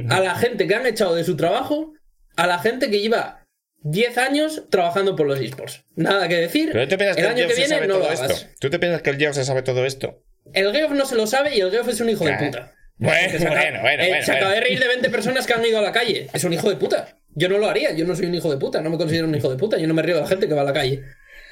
a 0.08 0.20
la 0.20 0.34
gente 0.36 0.66
que 0.68 0.74
han 0.74 0.86
echado 0.86 1.14
de 1.16 1.24
su 1.24 1.36
trabajo, 1.36 1.94
a 2.36 2.46
la 2.46 2.58
gente 2.60 2.90
que 2.90 3.00
lleva 3.00 3.44
10 3.82 4.18
años 4.18 4.64
trabajando 4.70 5.16
por 5.16 5.26
los 5.26 5.40
esports. 5.40 5.84
Nada 5.96 6.28
que 6.28 6.36
decir. 6.36 6.70
¿Pero 6.72 6.84
tú 6.84 6.90
te 6.90 6.98
piensas 6.98 7.16
que 7.16 7.22
el 7.22 7.26
el 7.28 7.36
año 7.36 7.48
que 7.48 7.54
viene 7.54 7.86
no 7.86 7.98
lo 7.98 8.04
hagas. 8.06 8.30
esto? 8.30 8.48
¿Tú 8.60 8.70
te 8.70 8.78
piensas 8.78 9.02
que 9.02 9.10
el 9.10 9.16
Geoff 9.16 9.34
se 9.34 9.44
sabe 9.44 9.62
todo 9.62 9.84
esto? 9.84 10.22
El 10.52 10.72
Geoff 10.72 10.92
no 10.92 11.06
se 11.06 11.16
lo 11.16 11.26
sabe 11.26 11.56
y 11.56 11.60
el 11.60 11.70
Geoff 11.70 11.88
es 11.88 12.00
un 12.00 12.10
hijo 12.10 12.24
de 12.24 12.36
Claro. 12.36 12.46
puta. 12.46 12.74
Bueno, 13.00 13.32
Que 13.32 13.38
se 13.38 13.46
acaba- 13.46 13.60
bueno, 13.62 13.80
bueno, 13.80 14.02
eh, 14.02 14.08
bueno, 14.08 14.24
se 14.24 14.32
acaba 14.32 14.52
de 14.52 14.60
reír 14.60 14.78
de 14.78 14.86
20 14.88 15.10
personas 15.10 15.46
que 15.46 15.52
han 15.54 15.64
ido 15.64 15.78
a 15.78 15.82
la 15.82 15.90
calle. 15.92 16.28
Es 16.32 16.44
un 16.44 16.52
hijo 16.52 16.68
de 16.68 16.76
puta. 16.76 17.16
Yo 17.34 17.48
no 17.48 17.58
lo 17.58 17.68
haría. 17.68 17.92
Yo 17.92 18.04
no 18.04 18.14
soy 18.14 18.26
un 18.26 18.34
hijo 18.34 18.50
de 18.50 18.58
puta. 18.58 18.80
No 18.82 18.90
me 18.90 18.98
considero 18.98 19.26
un 19.26 19.34
hijo 19.34 19.48
de 19.50 19.56
puta. 19.56 19.78
Yo 19.78 19.86
no 19.86 19.94
me 19.94 20.02
río 20.02 20.16
de 20.16 20.20
la 20.22 20.26
gente 20.28 20.46
que 20.48 20.54
va 20.54 20.62
a 20.62 20.64
la 20.64 20.72
calle. 20.72 21.02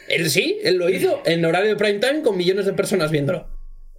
Él 0.09 0.31
sí, 0.31 0.59
él 0.63 0.77
lo 0.77 0.89
hizo 0.89 1.23
en 1.27 1.45
horario 1.45 1.71
de 1.71 1.77
prime 1.77 1.99
time 1.99 2.23
con 2.23 2.37
millones 2.37 2.67
de 2.67 2.73
personas 2.75 3.11
viéndolo. 3.11 3.49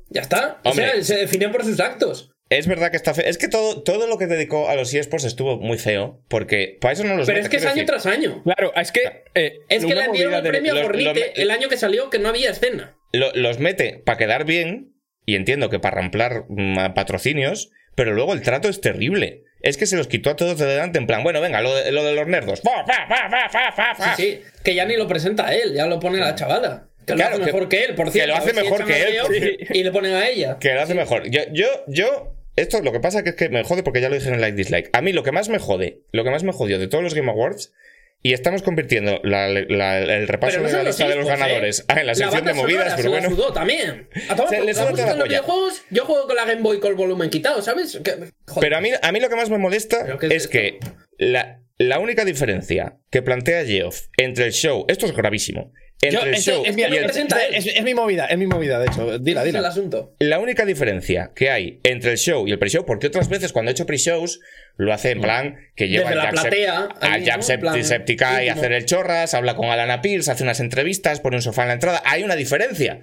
Ya 0.09 0.21
está. 0.21 0.59
O 0.63 0.73
sea, 0.73 0.91
él 0.91 1.03
se 1.05 1.15
define 1.17 1.49
por 1.49 1.63
sus 1.63 1.79
actos. 1.79 2.31
Es 2.49 2.65
verdad 2.65 2.89
que 2.89 2.97
está 2.97 3.13
feo. 3.13 3.25
Es 3.27 3.37
que 3.37 3.47
todo, 3.47 3.83
todo 3.83 4.07
lo 4.07 4.17
que 4.17 4.25
dedicó 4.25 4.69
a 4.69 4.75
los 4.75 4.91
eSports 4.91 5.23
estuvo 5.25 5.57
muy 5.57 5.77
feo, 5.77 6.23
porque 6.29 6.77
para 6.81 6.93
eso 6.93 7.03
no 7.03 7.15
los 7.15 7.27
Pero 7.27 7.37
mete, 7.37 7.45
es 7.45 7.49
que 7.51 7.57
es 7.57 7.63
año 7.65 7.73
decir. 7.75 7.85
tras 7.85 8.05
año. 8.07 8.41
Claro, 8.43 8.73
es 8.75 8.91
que. 8.91 9.01
eh, 9.35 9.59
Es 9.69 9.85
que 9.85 9.93
le 9.93 10.07
dieron 10.11 10.33
el 10.33 10.43
de- 10.43 10.49
premio 10.49 10.71
a 10.73 10.75
los- 10.81 11.15
el 11.35 11.51
año 11.51 11.69
que 11.69 11.77
salió 11.77 12.09
que 12.09 12.17
no 12.17 12.29
había 12.29 12.49
escena. 12.49 12.95
Lo- 13.13 13.31
los 13.35 13.59
mete 13.59 14.01
para 14.03 14.17
quedar 14.17 14.45
bien, 14.45 14.95
y 15.31 15.35
entiendo 15.35 15.69
que 15.69 15.79
para 15.79 15.97
ramplar 15.97 16.45
mm, 16.49 16.93
patrocinios, 16.95 17.71
pero 17.95 18.13
luego 18.13 18.33
el 18.33 18.41
trato 18.41 18.69
es 18.69 18.81
terrible. 18.81 19.43
Es 19.61 19.75
que 19.77 19.85
se 19.85 19.97
los 19.97 20.07
quitó 20.07 20.29
a 20.29 20.35
todos 20.35 20.57
de 20.57 20.65
delante 20.65 20.99
en 20.99 21.07
plan, 21.07 21.21
bueno, 21.23 21.41
venga, 21.41 21.59
lo 21.61 21.75
de, 21.75 21.91
lo 21.91 22.03
de 22.03 22.13
los 22.13 22.27
nerdos. 22.27 22.61
Fa, 22.61 22.85
fa, 22.85 23.93
fa. 23.95 24.15
Sí, 24.15 24.21
sí. 24.23 24.41
Que 24.63 24.73
ya 24.75 24.85
ni 24.85 24.95
lo 24.95 25.07
presenta 25.07 25.53
él, 25.53 25.73
ya 25.73 25.85
lo 25.85 25.99
pone 25.99 26.17
la 26.19 26.33
chavala. 26.35 26.85
Que 27.05 27.13
Claro, 27.15 27.37
lo 27.37 27.43
hace 27.43 27.45
que- 27.45 27.53
mejor 27.53 27.69
que 27.69 27.83
él, 27.83 27.95
por 27.95 28.05
que 28.05 28.11
cierto. 28.13 28.31
lo 28.31 28.37
hace 28.37 28.51
a 28.51 28.53
si 28.53 28.61
mejor 28.61 28.85
que 28.85 28.93
a 28.93 29.07
él, 29.07 29.67
Y 29.73 29.83
le 29.83 29.91
ponen 29.91 30.13
a 30.13 30.27
ella. 30.29 30.57
Que 30.59 30.73
lo 30.73 30.81
hace 30.81 30.93
mejor. 30.93 31.29
Yo, 31.29 31.41
yo, 31.51 31.65
yo. 31.87 32.35
Esto 32.55 32.81
lo 32.81 32.91
que 32.91 32.99
pasa 32.99 33.23
que 33.23 33.29
es 33.31 33.35
que 33.35 33.49
me 33.49 33.63
jode 33.63 33.83
porque 33.83 34.01
ya 34.01 34.09
lo 34.09 34.15
dije 34.15 34.27
en 34.27 34.35
el 34.35 34.41
like 34.41 34.55
dislike. 34.55 34.89
A 34.93 35.01
mí 35.01 35.11
lo 35.13 35.23
que 35.23 35.31
más 35.31 35.49
me 35.49 35.59
jode, 35.59 36.01
lo 36.11 36.23
que 36.23 36.29
más 36.29 36.43
me 36.43 36.51
jodió 36.51 36.77
de 36.77 36.87
todos 36.87 37.03
los 37.03 37.13
Game 37.13 37.29
Awards, 37.31 37.73
y 38.21 38.33
estamos 38.33 38.61
convirtiendo 38.63 39.19
la- 39.23 39.47
la- 39.47 39.99
el 39.99 40.27
repaso 40.27 40.59
no 40.59 40.67
de 40.67 40.73
la 40.73 40.83
lista 40.83 41.07
de 41.07 41.15
los 41.15 41.23
esports, 41.25 41.39
ganadores 41.41 41.79
¿eh? 41.79 41.83
ah, 41.87 41.99
en 42.01 42.07
la 42.07 42.15
sección 42.15 42.33
banda 42.45 42.51
de 42.51 42.57
movidas, 42.57 42.93
pero 42.97 43.09
la 43.09 43.19
bueno. 43.19 43.29
sudó 43.35 43.53
también. 43.53 44.09
A 44.29 44.35
tomar 44.35 44.49
Se 44.49 44.55
por- 44.57 44.65
le 44.65 44.73
¿te 44.73 44.73
suda 44.79 44.89
gustan 44.89 44.91
toda 44.91 45.05
la 45.05 45.13
los 45.13 45.17
polla. 45.27 45.27
videojuegos? 45.41 45.81
Yo 45.89 46.05
juego 46.05 46.27
con 46.27 46.35
la 46.35 46.45
Game 46.45 46.61
Boy 46.61 46.79
con 46.79 46.89
el 46.91 46.95
volumen 46.97 47.29
quitado, 47.29 47.61
¿sabes? 47.61 47.99
Que-. 48.03 48.31
Pero 48.59 48.77
a 48.77 48.81
mí, 48.81 48.89
a 49.01 49.11
mí 49.11 49.19
lo 49.19 49.29
que 49.29 49.35
más 49.35 49.49
me 49.49 49.57
molesta 49.57 50.03
¿Pero 50.05 50.17
qué 50.17 50.27
es 50.27 50.33
es 50.33 50.47
que 50.47 50.79
la, 51.17 51.61
la 51.77 51.99
única 51.99 52.25
diferencia 52.25 52.97
que 53.09 53.21
plantea 53.21 53.63
Geoff 53.65 54.07
entre 54.17 54.45
el 54.47 54.51
show, 54.51 54.85
esto 54.89 55.05
es 55.05 55.13
gravísimo, 55.15 55.71
entre 56.01 56.19
Yo- 56.21 56.25
el 56.27 56.35
show 56.37 56.63
es, 56.65 56.75
mi, 56.75 56.81
y 56.81 56.85
el- 56.85 57.05
es- 57.05 57.65
es 57.75 57.83
mi 57.83 57.93
movida, 57.93 58.25
es 58.27 58.37
mi 58.37 58.47
movida, 58.47 58.79
de 58.79 58.85
hecho. 58.87 59.19
Dila, 59.19 59.41
es 59.41 59.47
el 59.47 59.53
dila. 59.53 59.67
asunto. 59.67 60.15
La 60.19 60.39
única 60.39 60.65
diferencia 60.65 61.31
que 61.35 61.49
hay 61.49 61.81
entre 61.83 62.11
el 62.11 62.17
show 62.17 62.47
y 62.47 62.51
el 62.51 62.59
pre-show, 62.59 62.85
porque 62.85 63.07
otras 63.07 63.27
veces 63.27 63.51
cuando 63.51 63.69
he 63.69 63.73
hecho 63.73 63.85
pre-shows 63.85 64.39
lo 64.77 64.93
hace 64.93 65.11
en 65.11 65.19
plan 65.21 65.57
que 65.75 65.89
lleva 65.89 66.05
Desde 66.09 66.15
la 66.15 66.21
al 66.29 66.35
Jab 66.35 66.41
platea, 66.49 66.79
al 67.01 67.25
Jab 67.25 67.37
¿no? 67.39 67.43
Sep- 67.45 67.53
En 67.55 67.59
plan 67.59 67.83
Septiceye 67.83 68.25
a 68.29 68.43
íntimo. 68.43 68.59
hacer 68.61 68.71
el 68.71 68.85
chorras, 68.85 69.33
habla 69.33 69.55
con 69.55 69.69
Alana 69.69 70.01
Pierce, 70.01 70.31
hace 70.31 70.43
unas 70.43 70.61
entrevistas, 70.61 71.19
pone 71.19 71.35
un 71.35 71.41
sofá 71.41 71.63
en 71.63 71.67
la 71.67 71.73
entrada. 71.73 72.01
Hay 72.05 72.23
una 72.23 72.35
diferencia. 72.37 73.01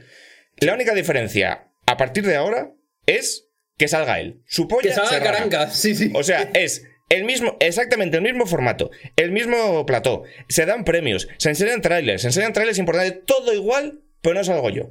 La 0.58 0.72
única 0.72 0.94
diferencia 0.94 1.68
a 1.86 1.96
partir 1.98 2.24
de 2.26 2.36
ahora 2.36 2.70
es 3.04 3.48
que 3.76 3.88
salga 3.88 4.20
él. 4.20 4.40
Su 4.46 4.68
polla 4.68 4.88
Que 4.88 4.94
salga 4.94 5.20
caranca, 5.22 5.68
sí, 5.70 5.94
sí. 5.94 6.10
O 6.14 6.22
sea, 6.22 6.48
es 6.54 6.82
el 7.08 7.24
mismo, 7.24 7.56
exactamente 7.60 8.16
el 8.16 8.22
mismo 8.22 8.46
formato, 8.46 8.90
el 9.16 9.30
mismo 9.30 9.86
plató. 9.86 10.24
Se 10.48 10.66
dan 10.66 10.84
premios, 10.84 11.28
se 11.38 11.50
enseñan 11.50 11.82
trailers, 11.82 12.22
se 12.22 12.28
enseñan 12.28 12.52
trailers 12.52 12.78
importantes, 12.78 13.24
todo 13.26 13.52
igual, 13.54 14.00
pero 14.20 14.34
no 14.34 14.44
salgo 14.44 14.70
yo. 14.70 14.90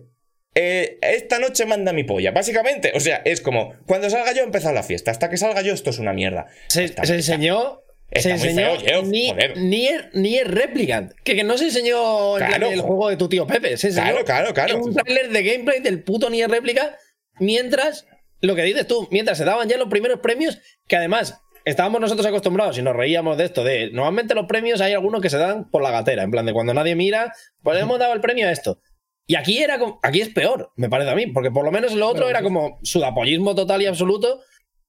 Eh, 0.57 0.97
esta 1.01 1.39
noche 1.39 1.65
manda 1.65 1.91
mi 1.91 2.05
polla, 2.05 2.31
básicamente. 2.31 2.93
O 2.95 3.01
sea, 3.01 3.21
es 3.25 3.41
como, 3.41 3.73
cuando 3.85 4.09
salga 4.09 4.33
yo 4.33 4.43
empieza 4.43 4.71
la 4.71 4.83
fiesta, 4.83 5.11
hasta 5.11 5.29
que 5.29 5.35
salga 5.37 5.61
yo 5.61 5.73
esto 5.73 5.89
es 5.89 5.99
una 5.99 6.13
mierda. 6.13 6.47
Se, 6.69 6.85
Está- 6.85 7.03
se 7.05 7.15
enseñó. 7.15 7.81
está 8.09 8.29
se 8.29 8.35
enseñó 8.35 8.79
feo, 8.79 9.03
ni. 9.03 9.33
Nier, 9.57 10.11
Nier 10.13 10.49
Replicant. 10.49 11.11
Que, 11.25 11.35
que 11.35 11.43
no 11.43 11.57
se 11.57 11.65
enseñó 11.65 12.37
en 12.39 12.45
Claro. 12.45 12.71
el 12.71 12.79
juego 12.79 13.09
de 13.09 13.17
tu 13.17 13.27
tío 13.27 13.45
Pepe. 13.45 13.75
Se 13.75 13.87
enseñó 13.87 14.23
Claro, 14.23 14.23
claro, 14.23 14.53
claro. 14.53 14.81
un 14.81 14.93
trailer 14.95 15.29
de 15.31 15.43
gameplay 15.43 15.81
del 15.81 16.01
puto 16.03 16.29
Nier 16.29 16.49
Replica. 16.49 16.97
Mientras, 17.39 18.07
lo 18.39 18.55
que 18.55 18.63
dices 18.63 18.87
tú, 18.87 19.09
mientras 19.11 19.37
se 19.37 19.43
daban 19.43 19.67
ya 19.67 19.75
los 19.77 19.89
primeros 19.89 20.21
premios, 20.21 20.59
que 20.87 20.95
además 20.95 21.41
estábamos 21.65 21.99
nosotros 21.99 22.25
acostumbrados 22.25 22.77
y 22.77 22.81
nos 22.81 22.95
reíamos 22.95 23.37
de 23.37 23.45
esto, 23.45 23.63
de 23.63 23.89
normalmente 23.91 24.35
los 24.35 24.45
premios 24.45 24.79
hay 24.81 24.93
algunos 24.93 25.21
que 25.21 25.29
se 25.29 25.37
dan 25.37 25.69
por 25.69 25.81
la 25.81 25.91
gatera, 25.91 26.23
en 26.23 26.31
plan 26.31 26.45
de 26.45 26.53
cuando 26.53 26.73
nadie 26.73 26.95
mira, 26.95 27.33
pues 27.63 27.81
hemos 27.81 27.99
dado 27.99 28.13
el 28.13 28.21
premio 28.21 28.47
a 28.47 28.51
esto. 28.51 28.79
Y 29.27 29.35
aquí 29.35 29.57
era 29.57 29.79
como, 29.79 29.99
aquí 30.03 30.21
es 30.21 30.29
peor, 30.29 30.71
me 30.75 30.87
parece 30.87 31.09
a 31.09 31.15
mí, 31.15 31.27
porque 31.27 31.49
por 31.49 31.65
lo 31.65 31.71
menos 31.71 31.93
lo 31.93 32.07
otro 32.07 32.29
era 32.29 32.43
como 32.43 32.79
sudapollismo 32.83 33.55
total 33.55 33.81
y 33.81 33.87
absoluto, 33.87 34.41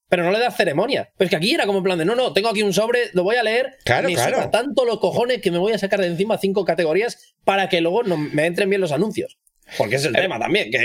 pero 0.08 0.24
no 0.24 0.30
le 0.30 0.38
das 0.38 0.54
ceremonia. 0.54 1.10
Pero 1.16 1.26
es 1.26 1.30
que 1.30 1.36
aquí 1.36 1.54
era 1.54 1.64
como 1.64 1.78
en 1.78 1.84
plan 1.84 1.98
de, 1.98 2.04
no, 2.04 2.14
no, 2.14 2.34
tengo 2.34 2.50
aquí 2.50 2.62
un 2.62 2.74
sobre, 2.74 3.10
lo 3.14 3.22
voy 3.22 3.36
a 3.36 3.42
leer, 3.42 3.78
Claro, 3.84 4.08
me 4.08 4.14
claro. 4.14 4.50
tanto 4.50 4.84
los 4.84 5.00
cojones 5.00 5.40
que 5.40 5.50
me 5.50 5.58
voy 5.58 5.72
a 5.72 5.78
sacar 5.78 6.00
de 6.00 6.08
encima 6.08 6.36
cinco 6.36 6.66
categorías 6.66 7.34
para 7.44 7.70
que 7.70 7.80
luego 7.80 8.02
no 8.02 8.18
me 8.18 8.44
entren 8.44 8.68
bien 8.68 8.82
los 8.82 8.92
anuncios. 8.92 9.38
Porque 9.78 9.96
es 9.96 10.04
el 10.04 10.12
tema 10.14 10.38
también, 10.38 10.70
que 10.70 10.78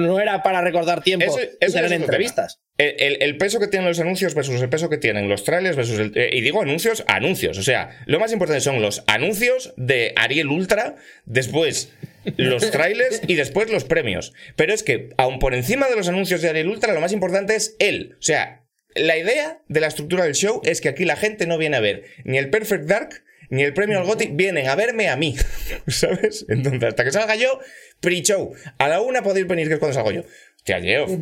no 0.00 0.18
era 0.20 0.42
para 0.42 0.62
recordar 0.62 1.02
tiempo 1.02 1.26
Eso- 1.26 1.38
eso 1.60 1.78
otro 1.78 1.94
entrevistas. 1.94 2.60
El, 2.78 2.94
el- 2.98 3.22
el 3.22 3.36
peso 3.36 3.60
que 3.60 3.68
tienen 3.68 3.88
los 3.88 4.00
anuncios 4.00 4.34
versus 4.34 4.60
el 4.60 4.68
peso 4.68 4.88
que 4.88 4.98
tienen 4.98 5.28
los 5.28 5.44
trailers 5.44 5.76
versus 5.76 5.98
el. 5.98 6.12
eh, 6.16 6.30
y 6.32 6.40
digo 6.40 6.62
anuncios, 6.62 7.04
anuncios. 7.08 7.58
O 7.58 7.62
sea, 7.62 7.90
lo 8.06 8.18
más 8.18 8.32
importante 8.32 8.60
son 8.60 8.80
los 8.82 9.02
anuncios 9.06 9.74
de 9.76 10.12
Ariel 10.16 10.48
Ultra, 10.48 10.96
después 11.26 11.92
los 12.36 12.70
trailers 12.70 13.22
y 13.26 13.34
después 13.34 13.70
los 13.70 13.84
premios. 13.84 14.32
Pero 14.56 14.72
es 14.72 14.82
que, 14.82 15.10
aun 15.18 15.38
por 15.38 15.54
encima 15.54 15.88
de 15.88 15.96
los 15.96 16.08
anuncios 16.08 16.42
de 16.42 16.48
Ariel 16.48 16.68
Ultra, 16.68 16.92
lo 16.94 17.00
más 17.00 17.12
importante 17.12 17.54
es 17.54 17.76
él. 17.78 18.16
O 18.18 18.22
sea, 18.22 18.62
la 18.94 19.16
idea 19.18 19.60
de 19.68 19.80
la 19.80 19.88
estructura 19.88 20.24
del 20.24 20.34
show 20.34 20.60
es 20.64 20.80
que 20.80 20.88
aquí 20.88 21.04
la 21.04 21.16
gente 21.16 21.46
no 21.46 21.58
viene 21.58 21.76
a 21.76 21.80
ver 21.80 22.04
ni 22.24 22.38
el 22.38 22.48
Perfect 22.50 22.84
Dark 22.84 23.22
ni 23.50 23.62
el 23.62 23.74
premio 23.74 23.98
al 23.98 24.06
Gothic, 24.06 24.34
vienen 24.34 24.68
a 24.68 24.74
verme 24.76 25.08
a 25.08 25.16
mí. 25.16 25.34
¿Sabes? 25.86 26.46
Entonces, 26.48 26.82
hasta 26.84 27.04
que 27.04 27.12
salga 27.12 27.36
yo, 27.36 27.58
pre-show. 28.00 28.52
A 28.78 28.88
la 28.88 29.00
una 29.00 29.22
podéis 29.22 29.46
venir, 29.46 29.68
que 29.68 29.74
es 29.74 29.78
cuando 29.80 29.94
salgo 29.94 30.12
yo. 30.12 30.22
Hostia, 30.56 30.80
Geoff, 30.80 31.12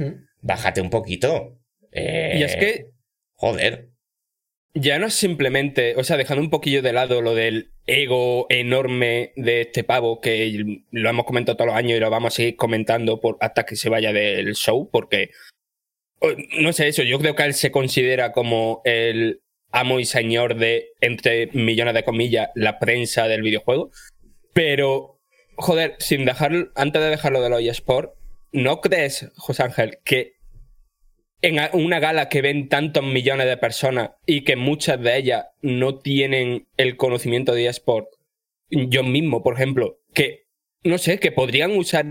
bájate 0.40 0.80
un 0.80 0.90
poquito. 0.90 1.58
Eh, 1.92 2.36
Y 2.38 2.42
es 2.42 2.56
que 2.56 2.86
Joder. 3.36 3.90
ya 4.74 4.98
no 4.98 5.06
es 5.06 5.14
simplemente, 5.14 5.94
o 5.96 6.04
sea, 6.04 6.16
dejando 6.16 6.42
un 6.42 6.50
poquillo 6.50 6.82
de 6.82 6.92
lado 6.92 7.20
lo 7.20 7.34
del 7.34 7.72
ego 7.86 8.46
enorme 8.48 9.32
de 9.36 9.60
este 9.62 9.84
pavo, 9.84 10.20
que 10.20 10.80
lo 10.90 11.10
hemos 11.10 11.26
comentado 11.26 11.56
todos 11.56 11.68
los 11.68 11.76
años 11.76 11.96
y 11.96 12.00
lo 12.00 12.10
vamos 12.10 12.32
a 12.32 12.36
seguir 12.36 12.56
comentando 12.56 13.20
por, 13.20 13.36
hasta 13.40 13.64
que 13.64 13.76
se 13.76 13.90
vaya 13.90 14.12
del 14.12 14.54
show, 14.54 14.88
porque, 14.90 15.30
no 16.58 16.72
sé 16.72 16.88
eso, 16.88 17.02
yo 17.02 17.18
creo 17.18 17.34
que 17.34 17.42
él 17.42 17.52
se 17.54 17.70
considera 17.70 18.32
como 18.32 18.80
el 18.84 19.42
amo 19.74 19.98
y 19.98 20.04
señor 20.04 20.54
de, 20.54 20.92
entre 21.00 21.48
millones 21.48 21.94
de 21.94 22.04
comillas, 22.04 22.50
la 22.54 22.78
prensa 22.78 23.26
del 23.26 23.42
videojuego. 23.42 23.90
Pero, 24.52 25.20
joder, 25.56 25.96
sin 25.98 26.24
dejar, 26.24 26.70
antes 26.76 27.02
de 27.02 27.10
dejarlo 27.10 27.42
de 27.42 27.50
los 27.50 27.60
eSports, 27.60 28.12
¿no 28.52 28.80
crees, 28.80 29.30
José 29.36 29.64
Ángel, 29.64 29.98
que 30.04 30.34
en 31.42 31.58
una 31.72 31.98
gala 31.98 32.28
que 32.28 32.40
ven 32.40 32.68
tantos 32.68 33.04
millones 33.04 33.46
de 33.46 33.56
personas 33.56 34.12
y 34.26 34.44
que 34.44 34.54
muchas 34.54 35.02
de 35.02 35.16
ellas 35.18 35.46
no 35.60 35.98
tienen 35.98 36.68
el 36.76 36.96
conocimiento 36.96 37.52
de 37.52 37.66
eSport, 37.66 38.06
yo 38.70 39.02
mismo, 39.02 39.42
por 39.42 39.54
ejemplo, 39.54 39.98
que, 40.14 40.46
no 40.84 40.98
sé, 40.98 41.18
que 41.18 41.32
podrían 41.32 41.76
usar 41.76 42.06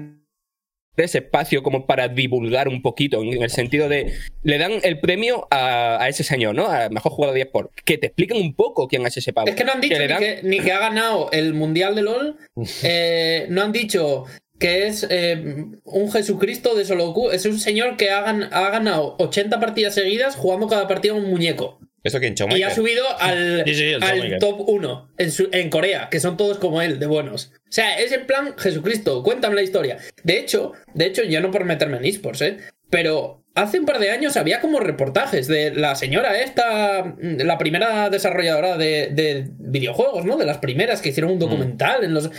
ese 0.97 1.17
espacio 1.19 1.63
como 1.63 1.85
para 1.87 2.07
divulgar 2.07 2.67
un 2.67 2.81
poquito, 2.81 3.21
en 3.23 3.41
el 3.41 3.49
sentido 3.49 3.89
de, 3.89 4.13
le 4.43 4.57
dan 4.57 4.73
el 4.83 4.99
premio 4.99 5.47
a, 5.49 6.01
a 6.03 6.07
ese 6.09 6.23
señor, 6.23 6.53
¿no? 6.55 6.67
A 6.67 6.89
mejor 6.89 7.11
jugador 7.11 7.33
de 7.35 7.41
eSport, 7.41 7.71
que 7.83 7.97
te 7.97 8.07
expliquen 8.07 8.37
un 8.37 8.53
poco 8.55 8.87
quién 8.87 9.05
es 9.05 9.17
ese 9.17 9.33
pavo. 9.33 9.47
Es 9.47 9.55
que 9.55 9.63
no 9.63 9.71
han 9.71 9.81
dicho 9.81 9.97
le 9.97 10.07
ni 10.07 10.07
dan- 10.07 10.19
que, 10.19 10.39
ni 10.43 10.59
que 10.59 10.71
ha 10.71 10.79
ganado 10.79 11.29
el 11.31 11.53
Mundial 11.53 11.95
de 11.95 12.01
LOL. 12.03 12.37
eh, 12.83 13.47
no 13.49 13.61
han 13.63 13.71
dicho 13.71 14.25
que 14.59 14.85
es 14.87 15.05
eh, 15.09 15.65
un 15.83 16.11
Jesucristo 16.11 16.75
de 16.75 16.85
Solo 16.85 17.13
Q. 17.13 17.31
Es 17.31 17.45
un 17.45 17.59
señor 17.59 17.97
que 17.97 18.11
ha, 18.11 18.23
gan- 18.25 18.49
ha 18.51 18.69
ganado 18.69 19.15
80 19.19 19.59
partidas 19.59 19.95
seguidas 19.95 20.35
jugando 20.35 20.67
cada 20.67 20.87
partida 20.87 21.13
un 21.15 21.29
muñeco. 21.29 21.79
¿Esto 22.03 22.19
quién? 22.19 22.35
Shawn 22.35 22.51
Y 22.57 22.63
ha 22.63 22.69
subido 22.69 23.03
al, 23.19 23.63
Sí, 23.65 23.73
sí, 23.75 23.93
top 24.39 24.67
1 24.67 25.09
en, 25.17 25.31
su- 25.31 25.49
en 25.51 25.69
Corea, 25.69 26.09
que 26.09 26.19
son 26.19 26.35
todos 26.37 26.57
como 26.57 26.81
él, 26.81 26.99
de 26.99 27.05
buenos. 27.07 27.51
O 27.55 27.71
sea, 27.71 27.97
es 27.99 28.11
en 28.11 28.25
plan 28.27 28.55
Jesucristo, 28.57 29.23
cuéntame 29.23 29.55
la 29.55 29.61
historia. 29.63 29.97
De 30.23 30.37
hecho, 30.37 30.73
de 30.93 31.05
hecho, 31.05 31.23
yo 31.23 31.39
no 31.41 31.51
por 31.51 31.63
meterme 31.65 31.97
en 31.97 32.05
esports, 32.05 32.41
¿eh? 32.41 32.57
Pero 32.89 33.43
hace 33.55 33.79
un 33.79 33.85
par 33.85 33.99
de 33.99 34.09
años 34.11 34.35
había 34.37 34.59
como 34.61 34.79
reportajes 34.79 35.47
de 35.47 35.71
la 35.73 35.95
señora 35.95 36.39
esta, 36.41 37.03
mm, 37.03 37.37
la 37.41 37.57
primera 37.57 38.09
desarrolladora 38.09 38.77
de, 38.77 39.09
de 39.11 39.47
videojuegos, 39.57 40.25
¿no? 40.25 40.37
De 40.37 40.45
las 40.45 40.57
primeras 40.59 41.01
que 41.01 41.09
hicieron 41.09 41.31
un 41.31 41.39
documental 41.39 42.03
en 42.03 42.13
los... 42.13 42.29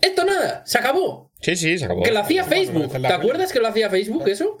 Esto 0.00 0.24
nada, 0.24 0.62
se 0.66 0.78
acabó. 0.78 1.32
Sí, 1.40 1.56
sí, 1.56 1.78
se 1.78 1.86
acabó. 1.86 2.02
Que 2.02 2.12
lo 2.12 2.20
hacía 2.20 2.44
Facebook. 2.44 2.92
¿Te 3.00 3.06
acuerdas 3.12 3.52
que 3.52 3.58
lo 3.58 3.68
hacía 3.68 3.90
Facebook 3.90 4.28
eso? 4.28 4.58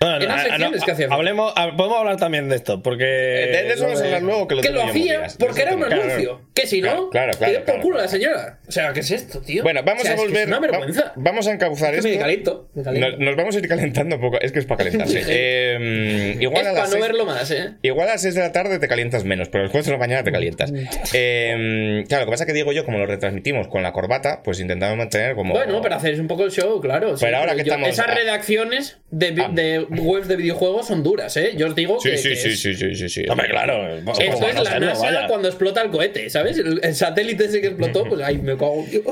No, 0.00 0.10
no, 0.10 0.16
Eran 0.24 0.38
ah, 0.38 0.42
secciones 0.42 0.80
no, 0.80 0.86
que 0.86 0.92
hacía. 0.92 1.06
hablemos, 1.10 1.52
ah, 1.56 1.72
podemos 1.76 1.98
hablar 1.98 2.16
también 2.18 2.48
de 2.50 2.56
esto, 2.56 2.82
porque. 2.82 3.04
Eh, 3.04 3.46
De, 3.46 3.62
de 3.62 3.72
eso 3.72 3.84
vamos 3.84 4.02
a 4.02 4.04
hablar 4.04 4.22
luego 4.22 4.48
que 4.48 4.54
lo 4.56 4.60
Que 4.60 4.68
lo 4.70 4.82
en 4.82 4.88
hacía 4.90 5.26
porque 5.38 5.62
era 5.62 5.74
un 5.74 5.82
Claro. 5.82 6.02
anuncio. 6.02 6.40
Que 6.52 6.66
si 6.66 6.80
Claro, 6.82 7.02
no, 7.04 7.10
claro, 7.10 7.32
claro, 7.38 7.52
que 7.52 7.58
dé 7.58 7.58
por 7.60 7.64
claro, 7.66 7.80
culo 7.82 7.94
claro. 7.96 8.04
la 8.04 8.10
señora. 8.10 8.58
O 8.68 8.72
sea, 8.72 8.92
¿qué 8.92 9.00
es 9.00 9.10
esto, 9.12 9.40
tío? 9.40 9.62
Bueno, 9.62 9.80
vamos 9.82 10.02
O 10.02 10.04
sea, 10.04 10.12
a 10.12 10.14
es 10.16 10.20
que 10.20 10.26
volver. 10.26 10.42
Es 10.42 10.48
una 10.48 10.56
va- 10.60 10.66
vergüenza. 10.66 11.12
vamos 11.16 11.46
a 11.46 11.52
encauzar 11.52 11.94
Es 11.94 12.02
que 12.02 12.08
me 12.08 12.14
esto. 12.14 12.22
calento. 12.22 12.68
Me. 12.74 12.98
Nos, 13.00 13.18
nos 13.18 13.36
vamos 13.36 13.56
a 13.56 13.58
ir 13.60 13.68
calentando 13.68 14.16
un 14.16 14.20
poco. 14.20 14.40
Es 14.40 14.52
que 14.52 14.58
es 14.58 14.66
para 14.66 14.78
calentarse. 14.84 15.22
Eh, 15.26 16.36
igual, 16.40 16.62
es 16.62 16.68
a 16.68 16.70
para 16.72 16.80
las 16.82 16.90
no 16.90 16.92
seis- 16.96 17.02
verlo 17.06 17.24
más, 17.24 17.50
¿eh? 17.50 17.70
igual 17.82 18.08
a 18.08 18.12
las 18.12 18.22
6 18.22 18.34
de 18.34 18.40
la 18.42 18.52
tarde 18.52 18.78
te 18.78 18.88
calientas 18.88 19.24
menos, 19.24 19.48
pero 19.48 19.64
las 19.64 19.72
4 19.72 19.86
de 19.86 19.92
la 19.92 19.98
mañana 19.98 20.22
te 20.22 20.32
calientas. 20.32 20.70
Eh, 21.14 22.04
claro, 22.08 22.24
lo 22.24 22.26
que 22.26 22.30
pasa 22.32 22.44
es 22.44 22.46
que 22.48 22.52
Diego 22.52 22.72
y 22.72 22.74
yo, 22.74 22.84
como 22.84 22.98
lo 22.98 23.06
retransmitimos 23.06 23.68
con 23.68 23.82
la 23.82 23.92
corbata, 23.92 24.42
pues 24.42 24.60
intentamos 24.60 24.96
mantener 24.98 25.34
como. 25.34 25.54
Bueno, 25.54 25.80
pero 25.80 25.94
hacéis 25.96 26.18
un 26.18 26.26
poco 26.28 26.44
el 26.44 26.50
show, 26.50 26.80
claro. 26.80 27.16
sí, 27.16 27.24
Pero 27.24 27.38
ahora 27.38 27.52
que 27.52 27.58
yo- 27.58 27.72
estamos- 27.72 27.88
Esas 27.88 28.08
ah. 28.08 28.14
redacciones 28.14 28.98
Ah. 29.12 29.48
de 29.52 29.83
webs 29.90 30.28
de 30.28 30.36
videojuegos 30.36 30.86
son 30.86 31.02
duras, 31.02 31.36
¿eh? 31.36 31.52
Yo 31.56 31.66
os 31.68 31.74
digo 31.74 31.98
Sí, 32.00 32.10
que. 32.10 32.16
sí, 32.18 32.28
que 32.30 32.36
sí, 32.36 32.48
es- 32.48 32.60
sí, 32.60 32.74
sí, 32.74 32.94
sí, 32.94 33.08
sí. 33.08 33.24
Hombre, 33.28 33.48
claro. 33.48 33.96
Esto 33.96 34.12
¿cómo 34.32 34.48
es 34.48 34.54
la 34.54 34.64
serlo? 34.64 34.86
NASA 34.86 35.02
Vaya. 35.06 35.26
cuando 35.28 35.48
explota 35.48 35.82
el 35.82 35.90
cohete, 35.90 36.28
¿sabes? 36.30 36.58
El, 36.58 36.80
el 36.82 36.94
satélite 36.94 37.44
ese 37.46 37.60
que 37.60 37.68
explotó, 37.68 38.04
pues 38.04 38.20
ahí 38.22 38.38
me 38.38 38.56
cago, 38.56 38.84
tío. 38.90 39.02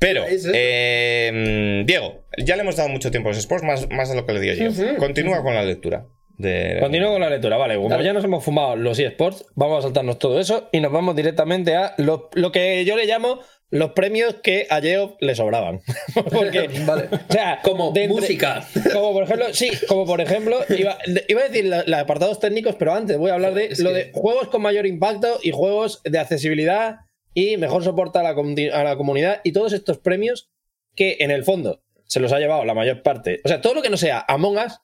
Pero, 0.00 0.24
eh, 0.54 1.82
Diego, 1.86 2.24
ya 2.38 2.56
le 2.56 2.62
hemos 2.62 2.76
dado 2.76 2.88
mucho 2.88 3.10
tiempo 3.10 3.28
a 3.28 3.32
los 3.32 3.38
sports, 3.38 3.64
más, 3.64 3.88
más 3.90 4.08
de 4.08 4.16
lo 4.16 4.26
que 4.26 4.32
le 4.32 4.40
dio 4.40 4.54
yo. 4.54 4.96
Continúa 4.98 5.42
con 5.42 5.54
la 5.54 5.62
lectura. 5.64 6.06
De... 6.38 6.78
Continúo 6.80 7.12
con 7.12 7.20
la 7.20 7.30
lectura, 7.30 7.56
vale. 7.56 7.76
Como 7.76 7.88
Dale. 7.90 8.04
ya 8.04 8.12
nos 8.12 8.24
hemos 8.24 8.42
fumado 8.44 8.74
los 8.74 8.98
eSports, 8.98 9.44
vamos 9.54 9.78
a 9.80 9.82
saltarnos 9.82 10.18
todo 10.18 10.40
eso 10.40 10.68
y 10.72 10.80
nos 10.80 10.90
vamos 10.90 11.14
directamente 11.14 11.76
a 11.76 11.94
lo, 11.98 12.30
lo 12.34 12.50
que 12.50 12.84
yo 12.84 12.96
le 12.96 13.04
llamo 13.06 13.40
los 13.72 13.92
premios 13.92 14.36
que 14.42 14.66
a 14.70 14.80
Geoff 14.80 15.14
le 15.20 15.34
sobraban. 15.34 15.80
Porque, 16.30 16.68
Vale. 16.86 17.08
o 17.10 17.32
sea, 17.32 17.58
Como 17.62 17.90
de 17.90 18.04
entre- 18.04 18.20
música. 18.20 18.64
Como 18.92 19.12
por 19.14 19.24
ejemplo, 19.24 19.46
sí, 19.52 19.70
como 19.88 20.06
por 20.06 20.20
ejemplo, 20.20 20.58
iba, 20.68 20.98
iba 21.26 21.40
a 21.40 21.48
decir 21.48 21.64
los 21.66 21.98
apartados 21.98 22.38
técnicos, 22.38 22.76
pero 22.78 22.92
antes 22.94 23.16
voy 23.18 23.30
a 23.30 23.34
hablar 23.34 23.54
de 23.54 23.66
Es 23.66 23.80
lo 23.80 23.90
que- 23.90 23.96
de 23.96 24.10
juegos 24.12 24.48
con 24.48 24.62
mayor 24.62 24.86
impacto 24.86 25.40
y 25.42 25.50
juegos 25.50 26.00
de 26.04 26.18
accesibilidad 26.18 26.96
y 27.34 27.56
mejor 27.56 27.82
soporte 27.82 28.18
a 28.18 28.22
la, 28.22 28.34
comuni- 28.34 28.70
a 28.70 28.84
la 28.84 28.96
comunidad 28.96 29.40
y 29.42 29.52
todos 29.52 29.72
estos 29.72 29.98
premios 29.98 30.50
que 30.94 31.16
en 31.20 31.30
el 31.30 31.42
fondo 31.44 31.82
se 32.04 32.20
los 32.20 32.30
ha 32.34 32.38
llevado 32.38 32.66
la 32.66 32.74
mayor 32.74 33.02
parte. 33.02 33.40
O 33.42 33.48
sea, 33.48 33.62
todo 33.62 33.72
lo 33.72 33.80
que 33.80 33.88
no 33.88 33.96
sea 33.96 34.22
Among 34.28 34.58
Us, 34.58 34.78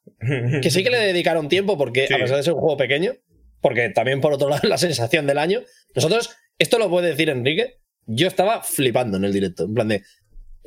que 0.63 0.71
sí 0.71 0.83
que 0.83 0.89
le 0.89 0.99
dedicaron 0.99 1.51
tiempo 1.51 1.77
porque 1.77 2.07
Sí. 2.07 2.15
a 2.15 2.19
pesar 2.19 2.39
de 2.39 2.43
ser 2.43 2.55
un 2.55 2.61
juego 2.61 2.79
pequeño, 2.79 3.13
porque 3.61 3.91
también 3.91 4.23
por 4.23 4.33
otro 4.33 4.49
lado 4.49 4.67
la 4.67 4.79
sensación 4.79 5.27
del 5.27 5.37
año, 5.37 5.61
nosotros, 5.95 6.31
esto 6.59 6.79
lo 6.79 6.89
puede 6.89 7.09
decir 7.09 7.29
Enrique, 7.29 7.81
yo 8.09 8.27
estaba 8.27 8.63
flipando 8.63 9.17
en 9.19 9.25
el 9.25 9.33
directo, 9.33 9.65
en 9.65 9.75
plan 9.75 9.89
de, 9.89 10.03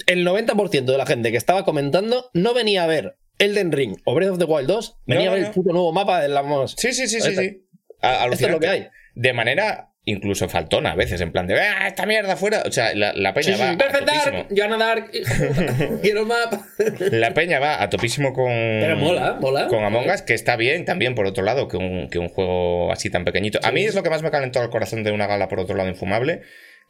el 0.07 0.25
90% 0.25 0.85
de 0.85 0.97
la 0.97 1.05
gente 1.05 1.31
que 1.31 1.37
estaba 1.37 1.65
comentando 1.65 2.29
no 2.33 2.53
venía 2.53 2.83
a 2.83 2.87
ver 2.87 3.17
Elden 3.39 3.71
Ring 3.71 3.97
o 4.05 4.15
Breath 4.15 4.31
of 4.31 4.37
the 4.39 4.45
Wild 4.45 4.67
2, 4.67 4.99
venía 5.05 5.25
No, 5.25 5.31
a 5.31 5.33
ver 5.33 5.41
no. 5.41 5.47
el 5.49 5.53
puto 5.53 5.73
nuevo 5.73 5.91
mapa 5.91 6.21
del 6.21 6.37
Among 6.37 6.63
Us. 6.63 6.75
Sí, 6.77 6.93
sí, 6.93 7.07
sí, 7.07 7.19
sí, 7.21 7.35
sí. 7.35 7.67
A- 8.01 8.27
Esto 8.31 8.45
es 8.45 8.51
lo 8.51 8.59
que 8.59 8.67
hay. 8.67 8.87
De 9.15 9.33
manera 9.33 9.89
incluso 10.03 10.49
faltona 10.49 10.93
a 10.93 10.95
veces, 10.95 11.21
en 11.21 11.31
plan 11.31 11.45
de 11.45 11.59
¡Ah, 11.61 11.87
esta 11.87 12.07
mierda 12.07 12.35
fuera! 12.35 12.63
O 12.65 12.71
sea, 12.71 12.95
la, 12.95 13.13
la 13.13 13.33
peña 13.35 13.45
Sí, 13.45 13.53
sí. 13.53 13.59
va 13.61 13.69
a 13.71 13.77
Perfect 13.77 14.05
topísimo. 14.07 14.31
Dark, 14.37 14.47
Joanna 14.57 14.77
Dark, 14.77 15.11
de 15.11 15.99
quiero 16.01 16.21
el 16.21 16.25
mapa. 16.25 16.65
La 17.11 17.33
peña 17.35 17.59
va 17.59 17.81
a 17.83 17.89
topísimo 17.89 18.33
con. 18.33 18.47
Pero 18.47 18.95
mola, 18.97 19.37
mola. 19.39 19.67
Con 19.67 19.83
Among 19.83 20.09
Us, 20.09 20.23
que 20.23 20.33
está 20.33 20.55
bien 20.55 20.85
también, 20.85 21.13
por 21.13 21.27
otro 21.27 21.43
lado, 21.43 21.67
que 21.67 21.77
un, 21.77 22.09
que 22.09 22.17
un 22.17 22.29
juego 22.29 22.91
así 22.91 23.11
tan 23.11 23.25
pequeñito. 23.25 23.59
A 23.61 23.71
mí 23.71 23.83
es 23.83 23.93
lo 23.93 24.01
que 24.01 24.09
más 24.09 24.23
me 24.23 24.31
calentó 24.31 24.61
el 24.63 24.69
corazón 24.71 25.03
de 25.03 25.11
una 25.11 25.27
gala, 25.27 25.47
por 25.47 25.59
otro 25.59 25.75
lado, 25.75 25.87
infumable, 25.89 26.41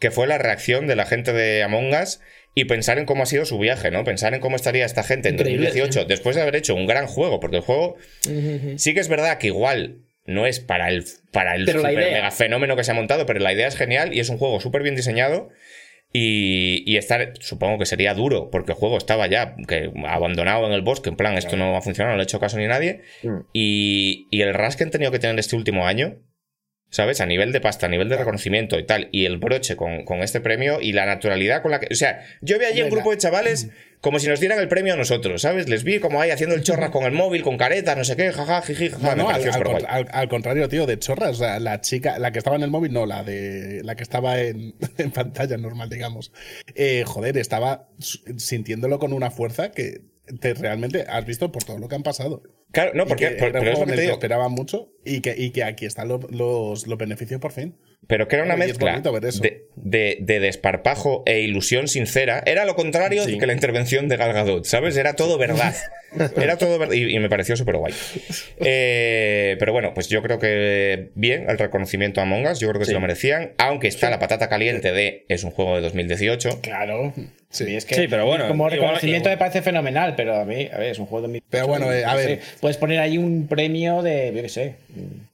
que 0.02 0.12
fue 0.12 0.28
la 0.28 0.40
reacción 0.40 0.88
de 0.88 0.96
la 0.98 1.06
gente 1.06 1.32
de 1.32 1.62
Among 1.64 1.94
Us 1.94 2.20
y 2.56 2.66
pensar 2.66 2.98
en 2.98 3.06
cómo 3.06 3.24
ha 3.24 3.28
sido 3.28 3.46
su 3.46 3.58
viaje, 3.60 3.92
¿no? 3.92 4.04
Pensar 4.04 4.34
en 4.34 4.42
cómo 4.42 4.56
estaría 4.56 4.84
esta 4.84 5.04
gente 5.04 5.30
en 5.30 5.36
Increíble, 5.36 5.68
2018, 5.68 6.06
después 6.06 6.36
de 6.36 6.42
haber 6.42 6.56
hecho 6.56 6.76
un 6.76 6.88
gran 6.88 7.06
juego, 7.06 7.40
porque 7.40 7.58
el 7.58 7.62
juego 7.62 7.96
sí 8.76 8.94
que 8.94 9.00
es 9.00 9.08
verdad 9.08 9.38
que 9.38 9.48
igual 9.48 10.00
no 10.26 10.48
es 10.48 10.60
para 10.60 10.90
el, 10.90 11.06
para 11.32 11.56
el 11.56 11.68
super 11.68 11.96
mega 11.96 12.32
fenómeno 12.32 12.76
que 12.76 12.84
se 12.84 12.92
ha 12.92 12.96
montado, 12.96 13.26
pero 13.28 13.40
la 13.40 13.54
idea 13.54 13.68
es 13.68 13.78
genial 13.78 14.14
y 14.14 14.20
es 14.20 14.30
un 14.30 14.38
juego 14.38 14.60
súper 14.60 14.82
bien 14.82 14.96
diseñado. 14.96 15.50
Y, 16.14 16.84
y 16.86 16.98
estar, 16.98 17.36
supongo 17.40 17.80
que 17.80 17.86
sería 17.86 18.14
duro, 18.14 18.50
porque 18.52 18.74
el 18.74 18.78
juego 18.78 18.98
estaba 18.98 19.28
ya 19.28 19.56
que, 19.66 19.94
abandonado 20.06 20.68
en 20.68 20.74
el 20.74 20.82
bosque, 20.82 21.08
en 21.08 21.16
plan, 21.16 21.38
esto 21.38 21.56
no 21.56 21.72
va 21.72 21.78
a 21.78 21.82
funcionar, 21.82 22.12
no 22.12 22.18
le 22.18 22.24
he 22.24 22.26
hecho 22.26 22.42
caso 22.42 22.58
ni 22.58 22.68
nadie. 22.68 23.00
Mm. 23.24 23.38
Y, 23.54 24.28
y 24.30 24.42
el 24.42 24.54
ras 24.54 24.76
que 24.76 24.84
han 24.84 24.92
tenido 24.92 25.10
que 25.14 25.20
tener 25.20 25.40
este 25.40 25.56
último 25.56 25.88
año, 25.88 26.18
¿sabes? 26.92 27.22
A 27.22 27.26
nivel 27.26 27.52
de 27.52 27.62
pasta, 27.62 27.88
a 27.88 27.90
nivel 27.90 28.10
de 28.10 28.18
reconocimiento 28.18 28.78
y 28.78 28.84
tal, 28.84 29.10
y 29.12 29.26
el 29.26 29.38
broche 29.38 29.76
con, 29.76 30.06
con 30.06 30.20
este 30.20 30.42
premio 30.42 30.80
y 30.80 30.92
la 30.92 31.08
naturalidad 31.08 31.64
con 31.64 31.72
la 31.72 31.80
que. 31.80 31.88
O 31.92 31.96
sea, 31.96 32.24
yo 32.42 32.60
vi 32.60 32.66
allí 32.66 32.84
un 32.84 32.92
grupo 32.92 33.10
de 33.10 33.18
chavales 33.18 33.70
como 34.02 34.20
si 34.20 34.28
nos 34.28 34.40
dieran 34.40 34.60
el 34.60 34.68
premio 34.68 34.94
a 34.94 34.98
nosotros, 34.98 35.44
¿sabes? 35.44 35.70
Les 35.70 35.84
vi 35.84 36.00
como 36.00 36.22
ahí 36.22 36.32
haciendo 36.32 36.56
el 36.56 36.64
chorra 36.64 36.92
con 36.92 37.04
el 37.04 37.12
móvil, 37.12 37.44
con 37.44 37.58
caretas, 37.58 37.96
no 37.96 38.04
sé 38.04 38.16
qué, 38.16 38.32
jaja, 38.32 38.62
jiji, 38.62 38.90
jaja, 38.90 39.16
No, 39.16 39.24
no, 39.24 39.30
al, 39.30 40.08
al 40.12 40.28
contrario, 40.28 40.68
tío, 40.68 40.86
de 40.86 41.00
chorras. 41.00 41.32
O 41.32 41.36
sea, 41.36 41.60
la 41.60 41.82
chica, 41.82 42.20
la 42.20 42.32
que 42.32 42.40
estaba 42.40 42.56
en 42.58 42.64
el 42.64 42.72
móvil, 42.72 42.94
no, 42.94 43.06
la 43.06 43.24
de 43.24 43.82
la 43.84 43.96
que 43.96 44.04
estaba 44.04 44.40
en, 44.40 44.76
en 44.98 45.12
pantalla 45.12 45.58
normal, 45.58 45.90
digamos. 45.90 46.34
Eh, 46.76 47.04
joder, 47.06 47.38
estaba 47.38 47.90
sintiéndolo 48.38 49.00
con 49.00 49.14
una 49.14 49.32
fuerza 49.32 49.72
que 49.72 50.02
te 50.40 50.54
realmente 50.54 51.06
has 51.08 51.26
visto 51.26 51.52
por 51.52 51.64
todo 51.64 51.78
lo 51.80 51.88
que 51.88 51.96
han 51.96 52.04
pasado. 52.04 52.44
Claro, 52.72 52.92
no, 52.94 53.06
porque. 53.06 53.30
que 53.30 53.36
por- 53.36 53.52
pero 53.52 53.72
es 53.72 53.80
lo 53.80 53.86
que 53.86 53.94
te 53.94 54.02
digo. 54.02 54.14
esperaban 54.14 54.52
mucho 54.52 54.90
y 55.06 55.22
que, 55.22 55.36
y 55.38 55.52
que 55.52 55.64
aquí 55.64 55.86
están 55.86 56.08
lo- 56.08 56.20
los, 56.30 56.88
los 56.88 56.98
beneficios 56.98 57.40
por 57.42 57.52
fin. 57.52 57.76
Pero 58.08 58.28
que 58.28 58.36
era 58.38 58.46
una 58.46 58.56
mezcla 58.58 59.00
de, 59.00 59.64
de- 59.76 60.18
de 60.22 60.40
desparpajo 60.40 61.24
e 61.26 61.42
ilusión 61.42 61.88
sincera. 61.88 62.42
Era 62.46 62.66
lo 62.66 62.76
contrario 62.76 63.24
Sí. 63.26 63.38
que 63.38 63.46
la 63.48 63.54
intervención 63.54 64.08
de 64.08 64.18
Gal 64.18 64.34
Gadot, 64.34 64.66
¿sabes? 64.66 64.98
Era 64.98 65.14
todo 65.16 65.38
verdad. 65.38 65.76
Era 66.36 66.58
todo 66.58 66.78
verdad. 66.78 66.94
Y, 66.94 67.16
y 67.16 67.20
me 67.20 67.30
pareció 67.30 67.56
súper 67.56 67.78
guay. 67.78 67.94
Eh, 68.60 69.56
pero 69.60 69.72
bueno, 69.74 69.94
pues 69.94 70.10
yo 70.10 70.22
creo 70.22 70.40
que 70.40 71.10
bien 71.16 71.50
el 71.50 71.58
reconocimiento 71.58 72.20
a 72.20 72.24
Among 72.24 72.46
Us. 72.48 72.60
Yo 72.60 72.68
creo 72.70 72.80
que 72.80 72.86
se 72.86 72.94
lo 72.94 73.00
merecían. 73.00 73.52
Aunque 73.58 73.88
está 73.88 74.10
la 74.10 74.20
patata 74.20 74.50
caliente 74.50 74.92
de 74.92 75.26
es 75.30 75.44
un 75.44 75.52
juego 75.52 75.76
de 75.76 75.82
2018. 75.82 76.60
Claro. 76.62 77.14
Sí, 77.50 77.76
es 77.76 77.84
que 77.86 77.96
Sí, 77.96 78.08
pero 78.10 78.26
bueno, 78.26 78.48
como 78.48 78.70
reconocimiento 78.70 79.28
igual. 79.28 79.34
me 79.36 79.38
parece 79.38 79.62
fenomenal, 79.62 80.14
pero 80.16 80.38
a 80.38 80.46
mí, 80.46 80.70
a 80.72 80.78
ver, 80.78 80.92
es 80.92 81.00
un 81.00 81.06
juego 81.06 81.28
de 81.28 81.34
mi. 81.34 81.42
Pero 81.50 81.68
bueno, 81.68 81.92
eh, 81.92 82.06
a 82.06 82.12
yo 82.12 82.18
ver. 82.18 82.28
sé, 82.28 82.40
Puedes 82.62 82.78
poner 82.78 83.00
ahí 83.00 83.18
un 83.18 83.48
premio 83.48 84.02
de, 84.02 84.32
yo 84.34 84.42
qué 84.42 84.48
sé. 84.50 84.76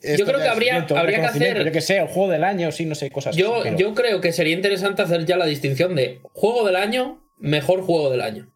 Esto 0.01 0.25
creo 0.25 0.39
que 0.39 0.47
habría- 0.47 0.77
habría 0.95 1.19
que 1.19 1.25
hacer- 1.27 1.63
Yo 1.63 1.71
qué 1.71 1.81
sé, 1.81 1.97
el 1.97 2.07
juego 2.07 2.31
del 2.31 2.43
año, 2.43 2.71
sí, 2.71 2.85
no 2.85 2.95
sé, 2.95 3.11
cosas 3.11 3.35
Yo, 3.35 3.53
así, 3.55 3.63
pero- 3.65 3.77
yo 3.77 3.93
creo 3.93 4.19
que 4.19 4.31
sería 4.31 4.53
interesante 4.53 5.03
hacer 5.03 5.25
ya 5.25 5.37
la 5.37 5.45
distinción 5.45 5.95
de 5.95 6.19
juego 6.33 6.65
del 6.65 6.75
año, 6.75 7.23
mejor 7.37 7.81
juego 7.83 8.09
del 8.09 8.21
año. 8.21 8.47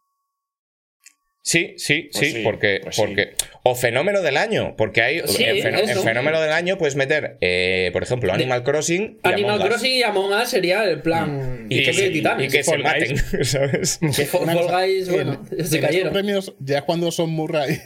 Sí, 1.43 1.73
sí, 1.77 2.09
Pues 2.11 2.23
sí, 2.27 2.31
sí, 2.37 2.41
porque, 2.43 2.81
pues 2.83 2.95
sí. 2.95 3.01
porque. 3.01 3.33
O 3.63 3.73
fenómeno 3.73 4.21
del 4.21 4.37
año, 4.37 4.75
porque 4.77 5.01
hay. 5.01 5.21
Sí, 5.25 5.43
en, 5.43 5.57
fenó- 5.57 5.79
en 5.79 5.89
eso. 5.89 6.03
fenómeno 6.03 6.39
del 6.39 6.51
año 6.51 6.77
puedes 6.77 6.95
meter, 6.95 7.37
eh, 7.41 7.89
por 7.93 8.03
ejemplo, 8.03 8.31
Animal 8.31 8.63
Crossing. 8.63 9.19
Y 9.23 9.27
Animal 9.27 9.55
Among. 9.55 9.67
Crossing 9.69 9.91
y 9.95 10.03
Among 10.03 10.31
Us 10.33 10.49
sería 10.49 10.83
el 10.83 11.01
plan. 11.01 11.65
Y 11.67 11.83
que, 11.83 11.93
se, 11.93 12.07
y 12.09 12.47
que 12.47 12.63
se 12.63 12.77
maten, 12.77 13.17
¿sabes? 13.45 13.97
Que 14.15 14.25
Fall 14.25 14.45
Guys, 14.67 15.07
en- 15.07 15.13
bueno, 15.15 15.45
en 15.57 15.65
se 15.67 15.79
cayeron. 15.79 16.13
premios, 16.13 16.53
ya 16.59 16.83
cuando 16.83 17.11
son 17.11 17.31
Murray, 17.31 17.79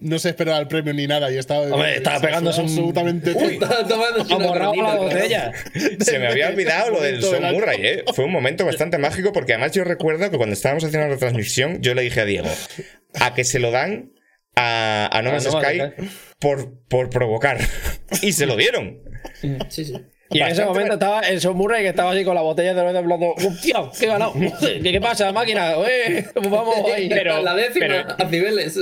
no 0.00 0.18
se 0.18 0.28
esperaba 0.30 0.58
el 0.58 0.68
premio 0.68 0.94
ni 0.94 1.06
nada 1.06 1.30
y 1.32 1.38
estaba, 1.38 1.62
Hombre, 1.66 1.96
estaba 1.96 2.20
pegándose 2.20 2.60
un- 2.60 2.66
absolutamente 2.68 3.32
todo. 3.34 3.48
Estaba 3.48 4.08
a 4.08 4.76
la 4.76 4.94
botella. 4.96 5.52
Se 6.00 6.18
me 6.18 6.28
había 6.28 6.48
olvidado 6.48 6.90
lo 6.90 7.00
del 7.02 7.22
Son. 7.22 7.42
Murray, 7.52 7.78
¿eh? 7.86 8.04
Fue 8.14 8.24
un 8.24 8.32
momento 8.32 8.64
bastante 8.64 8.98
mágico 8.98 9.32
porque 9.32 9.54
además 9.54 9.72
yo 9.72 9.84
recuerdo 9.84 10.30
que 10.30 10.36
cuando 10.36 10.54
estábamos 10.54 10.84
haciendo 10.84 11.08
la 11.08 11.14
retransmisión, 11.14 11.80
yo 11.82 11.94
le 11.94 12.02
dije 12.02 12.20
a 12.20 12.24
Diego, 12.24 12.48
a 13.20 13.34
que 13.34 13.44
se 13.44 13.58
lo 13.58 13.70
dan 13.70 14.12
a, 14.56 15.08
a 15.12 15.22
No 15.22 15.30
Man's 15.30 15.44
Sky. 15.44 15.80
por, 16.38 16.80
por 16.88 17.10
provocar. 17.10 17.58
Y 18.22 18.32
se 18.32 18.46
lo 18.46 18.56
dieron. 18.56 19.00
Sí, 19.68 19.84
sí. 19.84 19.94
Y 20.30 20.40
en 20.40 20.48
ese 20.48 20.64
momento 20.64 20.94
estaba 20.94 21.20
el 21.20 21.40
Son 21.40 21.56
Murray 21.56 21.82
que 21.82 21.88
estaba 21.88 22.12
así 22.12 22.22
con 22.24 22.34
la 22.34 22.42
botella 22.42 22.74
de 22.74 22.80
cerveza 22.80 22.98
hablando, 22.98 23.32
¡Hostia! 23.32 23.76
¡Qué 23.98 24.04
he 24.04 24.08
ganado! 24.08 24.32
¿Qué, 24.60 24.80
qué 24.82 25.00
pasa, 25.00 25.32
máquina? 25.32 25.72
¡Eh! 25.88 26.26
Vamos 26.50 26.76
ahí. 26.94 27.08
Pero- 27.08 27.42
la 27.42 27.54
décima, 27.54 27.86
pero- 27.86 28.14
a 28.18 28.28
Cibeles. 28.28 28.78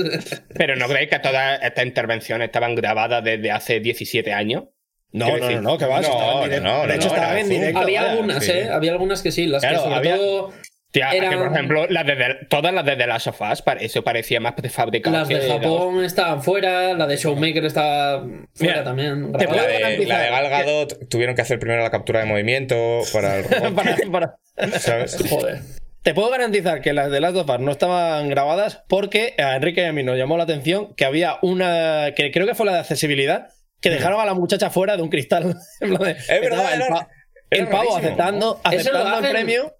Pero 0.53 0.75
¿no 0.75 0.87
creéis 0.87 1.09
que 1.09 1.19
todas 1.19 1.59
estas 1.63 1.85
intervenciones 1.85 2.47
estaban 2.47 2.75
grabadas 2.75 3.23
desde 3.23 3.49
hace 3.51 3.79
17 3.79 4.33
años? 4.33 4.65
No, 5.13 5.37
no, 5.37 5.49
no, 5.49 5.61
no, 5.61 5.77
que 5.77 5.85
va. 5.85 6.01
no, 6.01 6.07
en 6.07 6.11
no, 6.11 6.43
directo. 6.43 6.63
no, 6.67 6.87
de 6.87 6.95
hecho, 6.95 7.07
no, 7.07 7.15
estaba 7.15 7.39
en 7.39 7.49
directo. 7.49 7.79
había 7.79 8.11
algunas, 8.11 8.43
sí. 8.43 8.51
¿eh? 8.51 8.69
Había 8.69 8.91
algunas 8.91 9.21
que 9.21 9.31
sí, 9.31 9.45
las 9.47 9.61
Claro, 9.61 9.77
que 9.77 9.83
sobre 9.83 9.95
había- 9.95 10.15
todo 10.17 10.53
Tía, 10.91 11.09
que 11.11 11.17
Eran- 11.17 11.37
por 11.37 11.51
ejemplo, 11.51 11.85
las 11.89 12.05
de 12.05 12.15
todas 12.49 12.73
las 12.73 12.85
de 12.85 12.95
The 12.95 13.07
Last 13.07 13.27
of 13.27 13.41
Us, 13.41 13.61
eso 13.81 14.03
parecía 14.03 14.39
más 14.39 14.53
prefabricado. 14.53 15.17
Las 15.17 15.27
de 15.27 15.39
que 15.39 15.49
Japón 15.49 16.03
estaban 16.05 16.41
fuera, 16.41 16.93
la 16.93 17.05
de 17.07 17.17
Showmaker 17.17 17.65
estaba 17.65 18.21
fuera 18.21 18.43
Mira, 18.59 18.83
también. 18.83 19.31
te 19.33 19.45
grabada. 19.45 19.61
La 19.63 19.67
de, 19.67 19.79
garantizar 19.79 20.07
la 20.17 20.23
de 20.23 20.29
Gal 20.29 20.49
Gadot 20.49 21.09
tuvieron 21.09 21.35
que 21.35 21.41
hacer 21.41 21.59
primero 21.59 21.83
la 21.83 21.91
captura 21.91 22.21
de 22.21 22.25
movimiento 22.25 23.01
para 23.11 23.37
el 23.39 23.43
robot, 23.43 23.75
Para- 24.11 24.37
para- 24.55 24.79
¿sabes? 24.79 25.17
Joder. 25.29 25.59
Te 26.03 26.13
puedo 26.13 26.29
garantizar 26.29 26.79
que 26.81 26.93
las 26.93 27.11
de 27.11 27.19
Last 27.19 27.35
of 27.35 27.49
Us 27.49 27.59
no 27.59 27.71
estaban 27.71 28.29
grabadas 28.29 28.81
porque 28.87 29.33
a 29.39 29.57
Enrique 29.57 29.81
y 29.81 29.85
a 29.85 29.91
mí 29.91 30.03
nos 30.03 30.17
llamó 30.17 30.37
la 30.37 30.43
atención 30.43 30.93
que 30.95 31.03
había 31.03 31.37
una, 31.41 32.13
que 32.15 32.31
creo 32.31 32.47
que 32.47 32.55
fue 32.55 32.65
la 32.65 32.71
de 32.73 32.79
accesibilidad, 32.79 33.49
que 33.81 33.89
dejaron 33.89 34.21
a 34.21 34.25
la 34.25 34.33
muchacha 34.33 34.69
fuera 34.69 34.95
de 34.95 35.03
un 35.03 35.09
cristal. 35.09 35.53
En 35.81 35.95
plan 35.95 36.15
de- 36.15 36.39
verdad, 36.39 36.73
el, 36.73 36.81
era- 36.81 36.87
pa- 36.95 37.07
era 37.49 37.61
el 37.63 37.67
pavo 37.67 37.77
rarísimo. 37.83 37.97
aceptando, 37.97 38.61
Eso 38.71 38.91
lo 38.93 38.99
aceptando 38.99 39.27
el 39.27 39.33
premio 39.33 39.73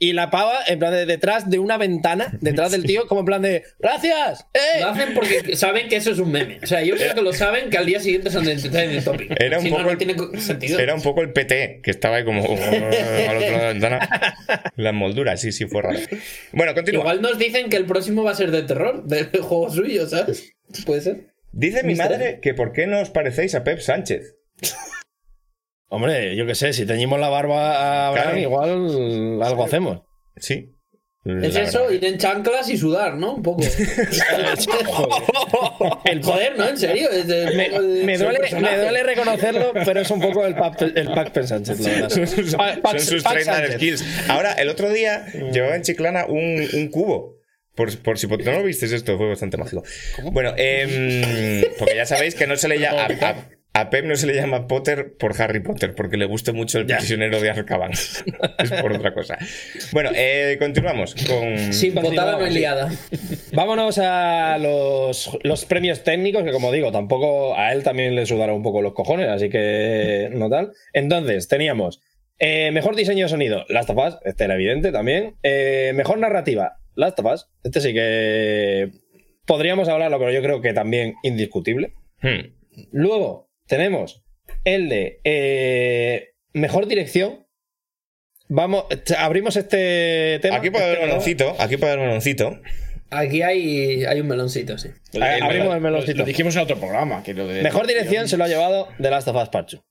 y 0.00 0.14
la 0.14 0.30
pava 0.30 0.58
en 0.66 0.78
plan 0.80 0.92
de 0.92 1.06
detrás 1.06 1.48
de 1.48 1.60
una 1.60 1.76
ventana, 1.76 2.36
detrás 2.40 2.72
del 2.72 2.82
tío, 2.84 3.06
como 3.06 3.20
en 3.20 3.26
plan 3.26 3.42
de 3.42 3.62
¡Gracias! 3.78 4.46
¡Eh! 4.54 4.80
Lo 4.80 4.88
hacen 4.88 5.14
porque 5.14 5.54
saben 5.54 5.88
que 5.88 5.96
eso 5.96 6.10
es 6.10 6.18
un 6.18 6.32
meme. 6.32 6.58
O 6.62 6.66
sea, 6.66 6.82
yo 6.82 6.96
creo 6.96 7.14
que 7.14 7.22
lo 7.22 7.32
saben 7.32 7.70
que 7.70 7.78
al 7.78 7.86
día 7.86 8.00
siguiente 8.00 8.30
son 8.30 8.44
de 8.44 8.52
Entertainment 8.52 9.04
Topic. 9.04 9.32
Era 9.38 9.58
un 9.58 9.64
si 9.64 9.70
poco 9.70 9.82
no 9.82 9.90
el- 9.90 9.98
tiene 9.98 10.14
sentido. 10.40 10.78
Era 10.80 10.94
un 10.94 11.02
poco 11.02 11.20
el 11.20 11.32
PT, 11.32 11.80
que 11.84 11.90
estaba 11.92 12.16
ahí 12.16 12.24
como 12.24 12.42
al 12.44 12.50
otro 12.50 12.60
lado 12.70 12.90
de 12.90 13.56
la 13.58 13.68
ventana. 13.72 14.36
La 14.76 14.92
moldura, 14.92 15.36
sí, 15.36 15.52
sí, 15.52 15.66
fue 15.66 15.82
raro. 15.82 16.00
Bueno, 16.52 16.74
continúa. 16.74 17.02
Igual 17.02 17.22
nos 17.22 17.38
dicen 17.38 17.68
que 17.68 17.76
el 17.76 17.84
próximo 17.84 18.24
va 18.24 18.32
a 18.32 18.34
ser 18.34 18.50
de 18.50 18.62
terror, 18.62 19.04
del 19.04 19.26
juego 19.42 19.70
suyo, 19.70 20.08
¿sabes? 20.08 20.54
Puede 20.86 21.02
ser. 21.02 21.26
Dice 21.52 21.82
mi 21.82 21.94
madre 21.94 22.38
que 22.40 22.54
por 22.54 22.72
qué 22.72 22.86
no 22.86 23.00
os 23.00 23.10
parecéis 23.10 23.54
a 23.54 23.64
Pep 23.64 23.80
Sánchez. 23.80 24.34
Hombre, 25.90 26.34
yo 26.36 26.46
qué 26.46 26.54
sé, 26.54 26.72
si 26.72 26.86
teñimos 26.86 27.20
la 27.20 27.28
barba 27.28 28.08
a 28.08 28.12
Claro. 28.14 28.38
igual 28.38 29.42
algo 29.42 29.64
hacemos. 29.64 30.00
Sí. 30.36 30.70
Es 31.24 31.52
La 31.54 31.62
eso, 31.64 31.80
verdad. 31.82 31.94
ir 31.96 32.04
en 32.06 32.16
chanclas 32.16 32.70
y 32.70 32.78
sudar, 32.78 33.14
¿no? 33.16 33.34
Un 33.34 33.42
poco. 33.42 33.62
el 36.04 36.22
joder, 36.22 36.56
¿no? 36.56 36.68
En 36.68 36.78
serio. 36.78 37.10
Es 37.10 37.26
de- 37.26 37.50
Me, 38.04 38.16
duele, 38.16 38.38
personaje. 38.38 38.76
me 38.76 38.82
duele 38.82 39.02
reconocerlo, 39.02 39.72
pero 39.84 40.00
es 40.00 40.10
un 40.10 40.20
poco 40.20 40.46
el 40.46 40.54
Pac, 40.54 40.80
el 40.82 41.08
Pac 41.08 41.32
Pen 41.32 41.46
Sánchez, 41.46 41.80
la 41.80 41.90
verdad. 41.90 42.08
Son 42.10 42.26
sus 42.26 42.54
Pac 42.54 42.80
30 43.34 43.54
Sánchez. 43.54 43.74
skills. 43.74 44.04
Ahora, 44.30 44.52
el 44.54 44.68
otro 44.70 44.90
día 44.90 45.26
llevaba 45.52 45.76
en 45.76 45.82
Chiclana 45.82 46.24
un, 46.26 46.66
un 46.72 46.88
cubo. 46.88 47.36
Por, 47.74 47.96
por 47.98 48.18
si 48.18 48.26
no 48.26 48.36
lo 48.38 48.64
visteis 48.64 48.92
esto, 48.92 49.16
fue 49.16 49.28
bastante 49.28 49.56
mágico. 49.56 49.82
Bueno, 50.32 50.52
em, 50.56 51.64
porque 51.78 51.96
ya 51.96 52.06
sabéis 52.06 52.34
que 52.34 52.46
no 52.46 52.56
se 52.56 52.68
le 52.68 52.78
llama. 52.78 53.06
A, 53.80 53.90
Pep 53.90 54.04
no 54.04 54.16
se 54.16 54.26
le 54.26 54.34
llama 54.34 54.66
Potter 54.66 55.14
por 55.18 55.40
Harry 55.40 55.60
Potter, 55.60 55.94
porque 55.94 56.16
le 56.16 56.26
gusta 56.26 56.52
mucho 56.52 56.78
el 56.78 56.86
prisionero 56.86 57.40
de 57.40 57.50
Azkaban. 57.50 57.92
es 58.58 58.72
por 58.80 58.92
otra 58.92 59.12
cosa. 59.14 59.38
Bueno, 59.92 60.10
eh, 60.14 60.56
continuamos 60.58 61.14
con. 61.14 61.72
Sí, 61.72 61.90
botada 61.90 62.38
no 62.38 62.46
es 62.46 62.54
liada. 62.54 62.90
Vámonos 63.52 63.98
a 63.98 64.58
los, 64.58 65.38
los 65.42 65.64
premios 65.64 66.02
técnicos, 66.04 66.42
que 66.42 66.52
como 66.52 66.72
digo, 66.72 66.92
tampoco 66.92 67.56
a 67.56 67.72
él 67.72 67.82
también 67.82 68.14
le 68.14 68.26
sudaron 68.26 68.56
un 68.56 68.62
poco 68.62 68.82
los 68.82 68.92
cojones, 68.92 69.28
así 69.28 69.48
que 69.48 70.30
no 70.32 70.48
tal. 70.48 70.72
Entonces, 70.92 71.48
teníamos 71.48 72.00
eh, 72.42 72.70
mejor 72.72 72.96
diseño 72.96 73.26
de 73.26 73.28
sonido, 73.28 73.66
Last 73.68 73.90
of 73.90 73.98
Us, 73.98 74.18
este 74.24 74.44
era 74.44 74.54
evidente 74.54 74.92
también. 74.92 75.36
Eh, 75.42 75.92
mejor 75.94 76.18
narrativa, 76.18 76.78
Last 76.94 77.18
of 77.20 77.26
Us, 77.26 77.50
este 77.62 77.82
sí 77.82 77.92
que 77.92 78.90
podríamos 79.44 79.88
hablarlo, 79.88 80.18
pero 80.18 80.32
yo 80.32 80.40
creo 80.40 80.62
que 80.62 80.72
también 80.72 81.16
indiscutible. 81.22 81.92
Hmm. 82.22 82.54
Luego 82.92 83.49
tenemos 83.70 84.22
el 84.64 84.88
de 84.88 85.20
eh, 85.24 86.34
mejor 86.52 86.86
dirección. 86.88 87.46
Vamos, 88.48 88.84
abrimos 89.16 89.56
este 89.56 90.40
tema. 90.42 90.56
Aquí 90.56 90.70
puede 90.70 90.84
haber 90.84 90.98
este 90.98 91.04
un 91.04 91.08
melón. 91.08 91.24
meloncito. 91.24 91.56
Aquí 91.62 91.76
puede 91.76 91.92
haber 91.92 92.00
un 92.02 92.06
meloncito. 92.08 92.60
Aquí 93.10 93.42
hay, 93.42 94.04
hay 94.04 94.20
un 94.20 94.26
meloncito, 94.26 94.76
sí. 94.76 94.88
Ah, 95.20 95.38
abrimos 95.42 95.68
el 95.68 95.74
Lo, 95.74 95.80
meloncito. 95.80 96.18
lo 96.18 96.24
dijimos 96.24 96.56
en 96.56 96.62
otro 96.62 96.78
programa. 96.78 97.22
Que 97.22 97.32
lo 97.32 97.46
de 97.46 97.62
Mejor 97.62 97.86
dirección 97.86 98.28
se 98.28 98.36
lo 98.36 98.44
ha 98.44 98.48
llevado 98.48 98.88
The 99.00 99.10
Last 99.10 99.28
of 99.28 99.36
Us 99.36 99.48
Part 99.50 99.70
2. 99.70 99.82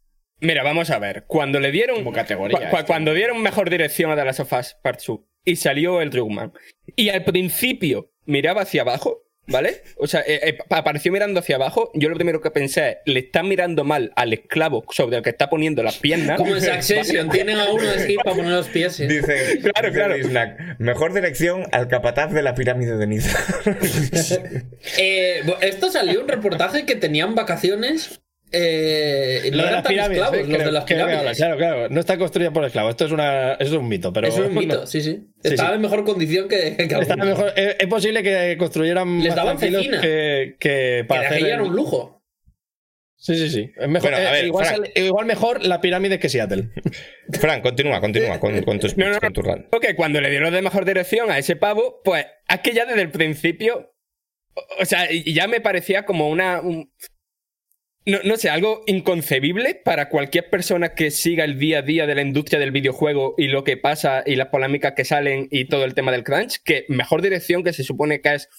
Mira, 0.42 0.64
vamos 0.64 0.90
a 0.90 1.00
ver. 1.00 1.24
Cuando 1.26 1.60
le 1.62 1.72
dieron. 1.72 1.98
Como 1.98 2.12
categoría, 2.12 2.60
esto. 2.70 2.86
cuando 2.86 3.14
dieron 3.14 3.42
mejor 3.42 3.70
dirección 3.70 4.12
a 4.12 4.16
The 4.18 4.26
Last 4.26 4.42
of 4.42 4.52
Us 4.54 4.76
Part 4.84 5.02
2 5.06 5.20
y 5.46 5.56
salió 5.56 6.02
el 6.02 6.10
Drugman. 6.10 6.52
Y 6.98 7.10
al 7.10 7.24
principio 7.24 8.12
miraba 8.26 8.62
hacia 8.64 8.82
abajo, 8.82 9.24
¿vale? 9.50 9.84
O 9.98 10.08
sea, 10.08 10.22
eh, 10.22 10.40
eh, 10.44 10.58
apareció 10.70 11.12
mirando 11.12 11.40
hacia 11.40 11.56
abajo. 11.56 11.92
Yo 11.94 12.10
lo 12.10 12.16
primero 12.16 12.42
que 12.42 12.52
pensé 12.52 12.90
es: 12.90 12.98
le 13.06 13.20
están 13.20 13.48
mirando 13.48 13.84
mal 13.84 14.12
al 14.16 14.34
esclavo 14.34 14.86
sobre 14.92 15.18
el 15.18 15.24
que 15.24 15.30
está 15.30 15.50
poniendo 15.50 15.84
las 15.84 15.98
piernas. 15.98 16.38
Como 16.38 16.56
en 16.56 16.62
Succession, 16.62 17.30
tienen 17.30 17.58
a 17.60 17.70
uno 17.72 17.84
de 17.84 18.00
skip 18.04 18.22
para 18.24 18.36
poner 18.36 18.52
los 18.52 18.68
pies. 18.68 18.96
sí. 18.96 19.08
Dice, 19.08 19.60
Claro, 19.92 20.16
dice 20.16 20.30
claro. 20.30 20.56
Mejor 20.80 21.14
dirección 21.14 21.64
al 21.72 21.88
capataz 21.88 22.32
de 22.32 22.42
la 22.44 22.56
pirámide 22.56 22.98
de 22.98 23.08
Niza. 23.08 23.38
Eh, 24.98 25.42
esto 25.62 25.92
salió 25.92 26.22
un 26.22 26.28
reportaje 26.28 26.86
que 26.86 26.96
tenían 26.96 27.36
vacaciones. 27.36 28.22
Eh, 28.52 29.50
no 29.52 29.58
Lo 29.58 29.66
de 29.66 29.72
las 29.72 29.86
pirámides, 29.86 30.24
esclavos, 30.24 30.38
eh, 30.38 30.42
los 30.42 30.50
de 30.50 30.58
creo- 30.58 30.72
las 30.72 30.86
creo 30.86 30.98
que 30.98 31.04
habla. 31.04 31.12
pirámides. 31.14 31.38
Claro, 31.38 31.58
claro. 31.58 31.90
No 31.90 32.00
está 32.00 32.18
construida 32.18 32.52
por 32.52 32.66
esclavos. 32.66 32.90
Esto 32.92 33.06
es, 33.06 33.12
una, 33.12 33.54
eso 33.54 33.64
es 33.76 33.80
un 33.80 33.88
mito, 33.88 34.12
pero. 34.12 34.28
Eso 34.28 34.44
es 34.44 34.50
un 34.50 34.56
mito, 34.56 34.76
no. 34.82 34.88
sí, 34.88 35.02
sí. 35.02 35.20
Estaba 35.44 35.70
sí. 35.70 35.76
en 35.76 35.82
mejor 35.82 36.04
condición 36.04 36.48
que, 36.48 36.76
que 36.76 36.96
algunos. 36.96 37.26
mejor. 37.28 37.54
Es, 37.56 37.76
es 37.80 37.88
posible 37.88 38.24
que 38.24 38.56
construyeran 38.58 39.20
Les 39.20 39.28
más 39.28 39.36
daban 39.36 39.60
cecina. 39.60 40.02
que, 40.02 40.56
que 40.60 41.00
Que 41.00 41.06
para 41.08 41.22
de 41.22 41.28
hacer. 41.28 41.40
el- 41.40 41.46
era 41.48 41.64
un 41.64 41.76
lujo. 41.76 42.16
Sí, 43.22 43.36
sí, 43.36 43.50
sí. 43.50 43.72
Es 43.78 43.88
mejor, 43.90 44.12
Bueno, 44.12 44.26
a 44.26 44.30
eh, 44.30 44.32
ver, 44.32 44.46
igual, 44.46 44.66
Frank. 44.66 44.78
sale- 44.88 45.06
igual 45.06 45.26
mejor 45.26 45.66
la 45.66 45.82
pirámide 45.82 46.20
que 46.20 46.30
Seattle. 46.30 46.70
Fran, 47.42 47.62
continúa, 47.62 48.00
continúa 48.00 48.40
con, 48.40 48.62
con 48.64 48.80
tu 48.80 48.88
speech, 48.88 49.06
No, 49.06 49.12
no, 49.14 49.20
con 49.20 49.34
tu 49.34 49.42
run. 49.42 49.68
Porque 49.70 49.94
cuando 49.96 50.22
le 50.22 50.30
dieron 50.30 50.54
de 50.54 50.62
mejor 50.62 50.86
dirección 50.86 51.30
a 51.30 51.38
ese 51.38 51.58
pavo, 51.58 52.02
pues 52.04 52.26
es 52.48 52.60
que 52.62 52.72
ya 52.74 52.86
desde 52.86 53.02
el 53.02 53.12
principio. 53.12 53.94
O 54.80 54.86
sea, 54.86 55.08
ya 55.26 55.48
me 55.48 55.60
parecía 55.62 56.06
como 56.06 56.30
una. 56.30 56.62
un- 56.62 56.92
no, 58.06 58.20
no 58.24 58.38
sé, 58.38 58.50
algo 58.50 58.84
inconcebible 58.88 59.76
para 59.76 60.10
cualquier 60.10 60.50
persona 60.50 60.94
que 60.96 61.12
siga 61.12 61.44
el 61.44 61.60
día 61.60 61.80
a 61.80 61.82
día 61.84 62.08
de 62.08 62.16
la 62.16 62.22
industria 62.22 62.60
del 62.60 62.72
videojuego 62.72 63.36
y 63.38 63.48
lo 63.48 63.64
que 63.64 63.78
pasa 63.78 64.24
y 64.26 64.36
las 64.36 64.48
polémicas 64.48 64.94
que 64.96 65.06
salen 65.06 65.48
y 65.52 65.66
todo 65.66 65.86
el 65.86 65.94
tema 65.94 66.12
del 66.12 66.24
crunch, 66.24 66.60
que 66.64 66.86
mejor 66.88 67.22
dirección 67.22 67.64
que 67.64 67.74
se 67.74 67.84
supone 67.84 68.22
que 68.22 68.36
es. 68.36 68.50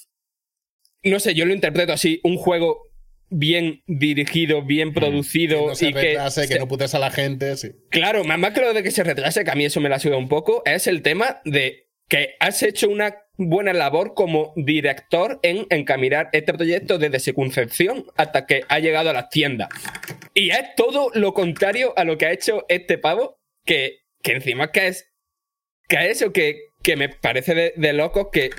No 1.03 1.19
sé, 1.19 1.35
yo 1.35 1.47
lo 1.47 1.55
interpreto 1.55 1.93
así, 1.93 2.21
un 2.23 2.37
juego 2.37 2.91
bien 3.31 3.83
dirigido, 3.87 4.63
bien 4.63 4.93
producido 4.93 5.61
Que 5.61 5.67
no 5.67 5.75
se 5.75 5.89
y 5.89 5.93
que 5.95 6.01
retrase, 6.01 6.41
que 6.43 6.55
se- 6.55 6.59
no 6.59 6.69
putes 6.69 6.95
a 6.95 6.99
la 6.99 7.11
gente. 7.11 7.57
Sí. 7.57 7.71
Claro, 7.91 8.25
más 8.25 8.39
más 8.39 8.53
que 8.53 8.61
lo 8.61 8.75
de 8.75 8.83
que 8.83 8.91
se 8.91 9.05
retrase, 9.05 9.45
que 9.45 9.51
a 9.51 9.55
mí 9.55 9.65
eso 9.65 9.81
me 9.81 9.89
la 9.89 9.99
suda 9.99 10.17
un 10.17 10.29
poco, 10.29 10.63
es 10.67 10.87
el 10.87 11.03
tema 11.03 11.41
de 11.45 11.89
que 12.09 12.35
has 12.41 12.63
hecho 12.63 12.89
una 12.89 13.17
buena 13.41 13.73
labor 13.73 14.15
como 14.15 14.53
director 14.55 15.41
en 15.43 15.67
encaminar 15.71 16.29
este 16.33 16.53
proyecto 16.55 16.99
desde 16.99 17.19
su 17.21 17.35
concepción 17.35 18.05
hasta 18.17 18.47
que 18.47 18.63
ha 18.69 18.79
llegado 18.79 19.11
a 19.11 19.13
las 19.15 19.29
tiendas. 19.31 19.69
Y 20.35 20.51
es 20.51 20.75
todo 20.77 21.11
lo 21.15 21.33
contrario 21.35 21.93
a 21.97 22.05
lo 22.05 22.17
que 22.19 22.27
ha 22.27 22.33
hecho 22.33 22.65
este 22.69 22.99
pavo, 22.99 23.39
que, 23.65 24.01
que 24.23 24.33
encima 24.33 24.71
que 24.71 24.87
es, 24.89 25.11
que 25.89 25.97
es 25.97 26.23
eso, 26.23 26.33
que, 26.33 26.61
que 26.83 26.97
me 26.97 27.09
parece 27.09 27.55
de, 27.55 27.73
de 27.77 27.93
loco 27.93 28.31
que... 28.31 28.51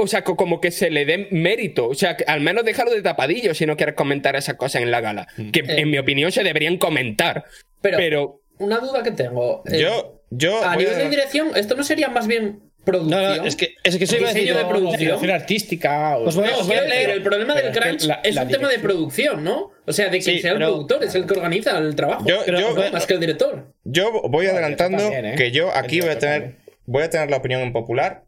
O 0.00 0.06
sea, 0.06 0.22
co- 0.22 0.36
como 0.36 0.60
que 0.60 0.70
se 0.70 0.90
le 0.90 1.04
dé 1.04 1.26
mérito. 1.32 1.88
O 1.88 1.94
sea, 1.94 2.16
que 2.16 2.24
al 2.24 2.40
menos 2.40 2.64
déjalo 2.64 2.92
de 2.92 3.02
tapadillo 3.02 3.52
si 3.54 3.66
no 3.66 3.76
quieres 3.76 3.96
comentar 3.96 4.36
esas 4.36 4.54
cosas 4.54 4.82
en 4.82 4.90
la 4.92 5.00
gala. 5.00 5.26
Que 5.52 5.60
Eh. 5.60 5.80
en 5.80 5.90
mi 5.90 5.98
opinión 5.98 6.30
se 6.30 6.44
deberían 6.44 6.78
comentar. 6.78 7.44
Pero, 7.80 7.96
Pero 7.98 8.40
una 8.58 8.78
duda 8.78 9.02
que 9.02 9.10
tengo. 9.10 9.62
eh, 9.66 9.80
Yo, 9.80 10.22
yo. 10.30 10.64
a 10.64 10.76
nivel 10.76 10.94
a- 10.94 10.98
de 10.98 11.08
dirección, 11.10 11.50
¿esto 11.56 11.74
no 11.74 11.82
sería 11.82 12.08
más 12.10 12.28
bien 12.28 12.67
producción? 12.90 13.22
No, 13.22 13.36
no, 13.36 13.44
es 13.44 13.56
que, 13.56 13.74
es 13.84 13.94
que 13.94 14.00
decir. 14.00 14.18
Diseño 14.18 14.56
de 14.58 14.64
producción. 14.64 15.30
Artística. 15.30 16.16
O 16.18 16.24
Os 16.28 16.36
voy 16.36 16.46
a- 16.46 16.50
No, 16.50 16.58
os 16.58 16.66
voy 16.66 16.76
a 16.76 16.82
leer, 16.82 17.10
el 17.10 17.22
problema 17.22 17.54
del 17.54 17.72
crunch 17.72 18.04
la- 18.04 18.20
es 18.24 18.34
la 18.34 18.42
un 18.42 18.48
tema 18.48 18.68
de 18.68 18.78
producción, 18.78 19.44
¿no? 19.44 19.70
O 19.86 19.92
sea, 19.92 20.06
de 20.08 20.18
que 20.18 20.22
Sí, 20.24 20.38
sea 20.40 20.52
el 20.52 20.58
pero- 20.58 20.68
productor, 20.70 21.04
es 21.04 21.14
el 21.14 21.26
que 21.26 21.34
organiza 21.34 21.78
el 21.78 21.94
trabajo. 21.94 22.24
Yo- 22.26 22.44
yo- 22.46 22.74
más 22.92 23.06
que 23.06 23.14
el 23.14 23.20
director. 23.20 23.72
Yo 23.84 24.22
voy 24.28 24.46
adelantando 24.46 24.98
también, 24.98 25.26
¿eh? 25.26 25.34
que 25.36 25.50
yo 25.52 25.70
aquí 25.74 26.00
voy 26.00 26.10
a 26.10 26.18
tener, 26.18 26.56
voy 26.86 27.02
a 27.04 27.10
tener 27.10 27.30
la 27.30 27.36
opinión 27.36 27.62
impopular. 27.62 28.24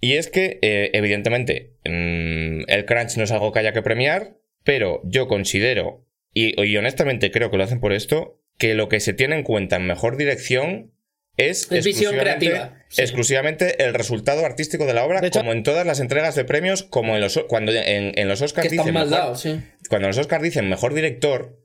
Y 0.00 0.14
es 0.14 0.28
que, 0.28 0.58
eh, 0.60 0.90
evidentemente, 0.92 1.74
mm, 1.84 2.64
el 2.68 2.84
crunch 2.86 3.16
no 3.16 3.24
es 3.24 3.30
algo 3.32 3.52
que 3.52 3.60
haya 3.60 3.72
que 3.72 3.82
premiar, 3.82 4.36
pero 4.62 5.00
yo 5.04 5.28
considero, 5.28 6.04
y, 6.32 6.60
y 6.62 6.76
honestamente 6.76 7.30
creo 7.30 7.50
que 7.50 7.56
lo 7.56 7.64
hacen 7.64 7.80
por 7.80 7.92
esto, 7.92 8.40
que 8.58 8.74
lo 8.74 8.88
que 8.88 9.00
se 9.00 9.12
tiene 9.14 9.36
en 9.36 9.42
cuenta 9.44 9.76
en 9.76 9.86
mejor 9.86 10.16
dirección 10.16 10.92
es, 11.36 11.62
Es 11.72 11.84
visión 11.84 12.14
exclusivamente- 12.14 12.46
creativa, 12.46 12.84
sí. 12.88 13.02
exclusivamente 13.02 13.84
el 13.84 13.94
resultado 13.94 14.44
artístico 14.46 14.86
de 14.86 14.94
la 14.94 15.04
obra, 15.04 15.20
De 15.20 15.28
hecho- 15.28 15.40
como 15.40 15.52
en 15.52 15.62
todas 15.62 15.86
las 15.86 16.00
entregas 16.00 16.34
de 16.34 16.44
premios, 16.44 16.82
como 16.84 17.14
en 17.16 17.20
los, 17.20 17.38
cuando 17.48 17.72
en, 17.72 18.12
en 18.18 18.28
los 18.28 18.40
Oscars 18.42 18.70
dicen 18.70 18.94
mal 18.94 19.10
mejor- 19.10 19.36
sí. 19.36 19.60
cuando 19.88 20.08
los 20.08 20.18
Oscars 20.18 20.42
dicen 20.42 20.68
mejor 20.68 20.94
director, 20.94 21.58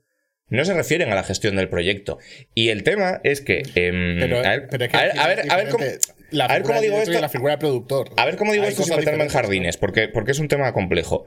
no 0.48 0.64
se 0.64 0.74
refieren 0.74 1.12
a 1.12 1.14
la 1.14 1.22
gestión 1.22 1.54
del 1.54 1.68
proyecto. 1.68 2.18
Y 2.54 2.70
el 2.70 2.82
tema 2.82 3.20
es 3.22 3.40
que. 3.40 3.62
Pero, 3.72 4.38
a 4.38 4.48
ver, 4.50 4.66
pero 4.68 4.84
es 4.86 4.90
que 4.90 4.96
a 4.96 5.00
ver, 5.02 5.10
aquí 5.10 5.18
a 5.20 5.26
ver, 5.28 5.38
es 5.40 5.50
a 5.50 5.56
ver 5.56 5.68
cómo. 5.68 5.84
diferente 5.84 6.12
la 6.32 6.44
a 6.44 6.48
ver 6.48 6.56
figura 6.58 6.62
cómo 6.74 6.80
del 6.80 6.90
digo 6.90 7.02
esto. 7.02 7.20
La 7.20 7.28
figura 7.28 7.52
de 7.52 7.58
productor. 7.58 8.10
A 8.16 8.24
ver 8.24 8.36
cómo 8.36 8.52
digo 8.52 8.64
Hay 8.64 8.70
esto 8.70 8.82
sin 8.82 8.96
meterme 8.96 9.22
en 9.24 9.30
jardines, 9.30 9.76
porque, 9.76 10.08
porque 10.08 10.32
es 10.32 10.40
un 10.40 10.48
tema 10.48 10.72
complejo. 10.72 11.24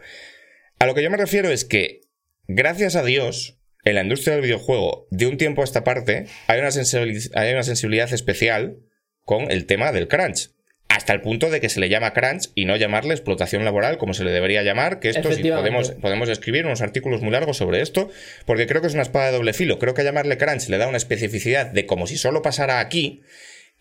A 0.79 0.85
lo 0.85 0.93
que 0.93 1.03
yo 1.03 1.09
me 1.09 1.15
refiero 1.17 1.49
es 1.49 1.63
que, 1.63 2.01
gracias 2.47 2.97
a 2.97 3.03
Dios, 3.03 3.59
en 3.85 3.95
la 3.95 4.01
industria 4.03 4.33
del 4.33 4.43
videojuego, 4.43 5.07
de 5.11 5.27
un 5.27 5.37
tiempo 5.37 5.61
a 5.61 5.65
esta 5.65 5.83
parte, 5.83 6.25
hay 6.47 6.59
una, 6.59 6.69
sensibili- 6.69 7.29
hay 7.35 7.53
una 7.53 7.63
sensibilidad 7.63 8.11
especial 8.13 8.77
con 9.25 9.51
el 9.51 9.65
tema 9.65 9.91
del 9.91 10.07
crunch. 10.07 10.51
Hasta 10.89 11.13
el 11.13 11.21
punto 11.21 11.49
de 11.49 11.59
que 11.59 11.69
se 11.69 11.79
le 11.79 11.89
llama 11.89 12.13
crunch 12.13 12.51
y 12.53 12.65
no 12.65 12.75
llamarle 12.75 13.13
explotación 13.15 13.65
laboral 13.65 13.97
como 13.97 14.13
se 14.13 14.23
le 14.23 14.31
debería 14.31 14.61
llamar, 14.61 14.99
que 14.99 15.09
esto 15.09 15.23
sí 15.23 15.27
Efectivamente. 15.29 15.71
podemos, 15.71 16.01
podemos 16.01 16.29
escribir 16.29 16.65
unos 16.65 16.81
artículos 16.81 17.21
muy 17.21 17.31
largos 17.31 17.57
sobre 17.57 17.81
esto, 17.81 18.11
porque 18.45 18.67
creo 18.67 18.81
que 18.81 18.87
es 18.87 18.93
una 18.93 19.01
espada 19.01 19.27
de 19.27 19.31
doble 19.31 19.53
filo. 19.53 19.79
Creo 19.79 19.95
que 19.95 20.03
llamarle 20.03 20.37
crunch 20.37 20.69
le 20.69 20.77
da 20.77 20.87
una 20.87 20.97
especificidad 20.97 21.65
de 21.67 21.85
como 21.87 22.05
si 22.05 22.17
solo 22.17 22.43
pasara 22.43 22.79
aquí, 22.79 23.23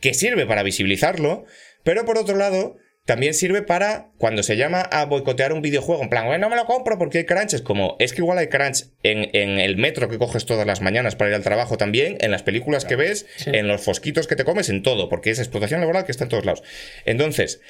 que 0.00 0.14
sirve 0.14 0.46
para 0.46 0.62
visibilizarlo, 0.62 1.44
pero 1.84 2.06
por 2.06 2.16
otro 2.16 2.36
lado, 2.36 2.76
también 3.04 3.34
sirve 3.34 3.62
para 3.62 4.10
cuando 4.16 4.44
se 4.44 4.56
llama 4.56 4.80
a 4.80 5.04
boicotear 5.06 5.52
un 5.52 5.60
videojuego, 5.60 6.02
en 6.02 6.08
plan, 6.08 6.26
"Bueno, 6.26 6.46
no 6.46 6.50
me 6.50 6.56
lo 6.56 6.66
compro 6.66 6.98
porque 6.98 7.18
hay 7.18 7.24
crunch, 7.24 7.54
es 7.54 7.62
como, 7.62 7.96
es 7.98 8.12
que 8.12 8.20
igual 8.20 8.38
hay 8.38 8.46
crunch 8.46 8.86
en, 9.02 9.28
en 9.32 9.58
el 9.58 9.76
metro 9.76 10.08
que 10.08 10.18
coges 10.18 10.46
todas 10.46 10.66
las 10.66 10.80
mañanas 10.80 11.16
para 11.16 11.30
ir 11.30 11.34
al 11.34 11.42
trabajo 11.42 11.76
también, 11.76 12.16
en 12.20 12.30
las 12.30 12.42
películas 12.44 12.84
que 12.84 12.94
ves, 12.94 13.26
en 13.46 13.66
los 13.66 13.82
fosquitos 13.82 14.28
que 14.28 14.36
te 14.36 14.44
comes, 14.44 14.68
en 14.68 14.82
todo, 14.82 15.08
porque 15.08 15.30
es 15.30 15.40
explotación 15.40 15.80
laboral 15.80 16.04
que 16.04 16.12
está 16.12 16.24
en 16.24 16.30
todos 16.30 16.44
lados. 16.44 16.62
Entonces, 17.04 17.60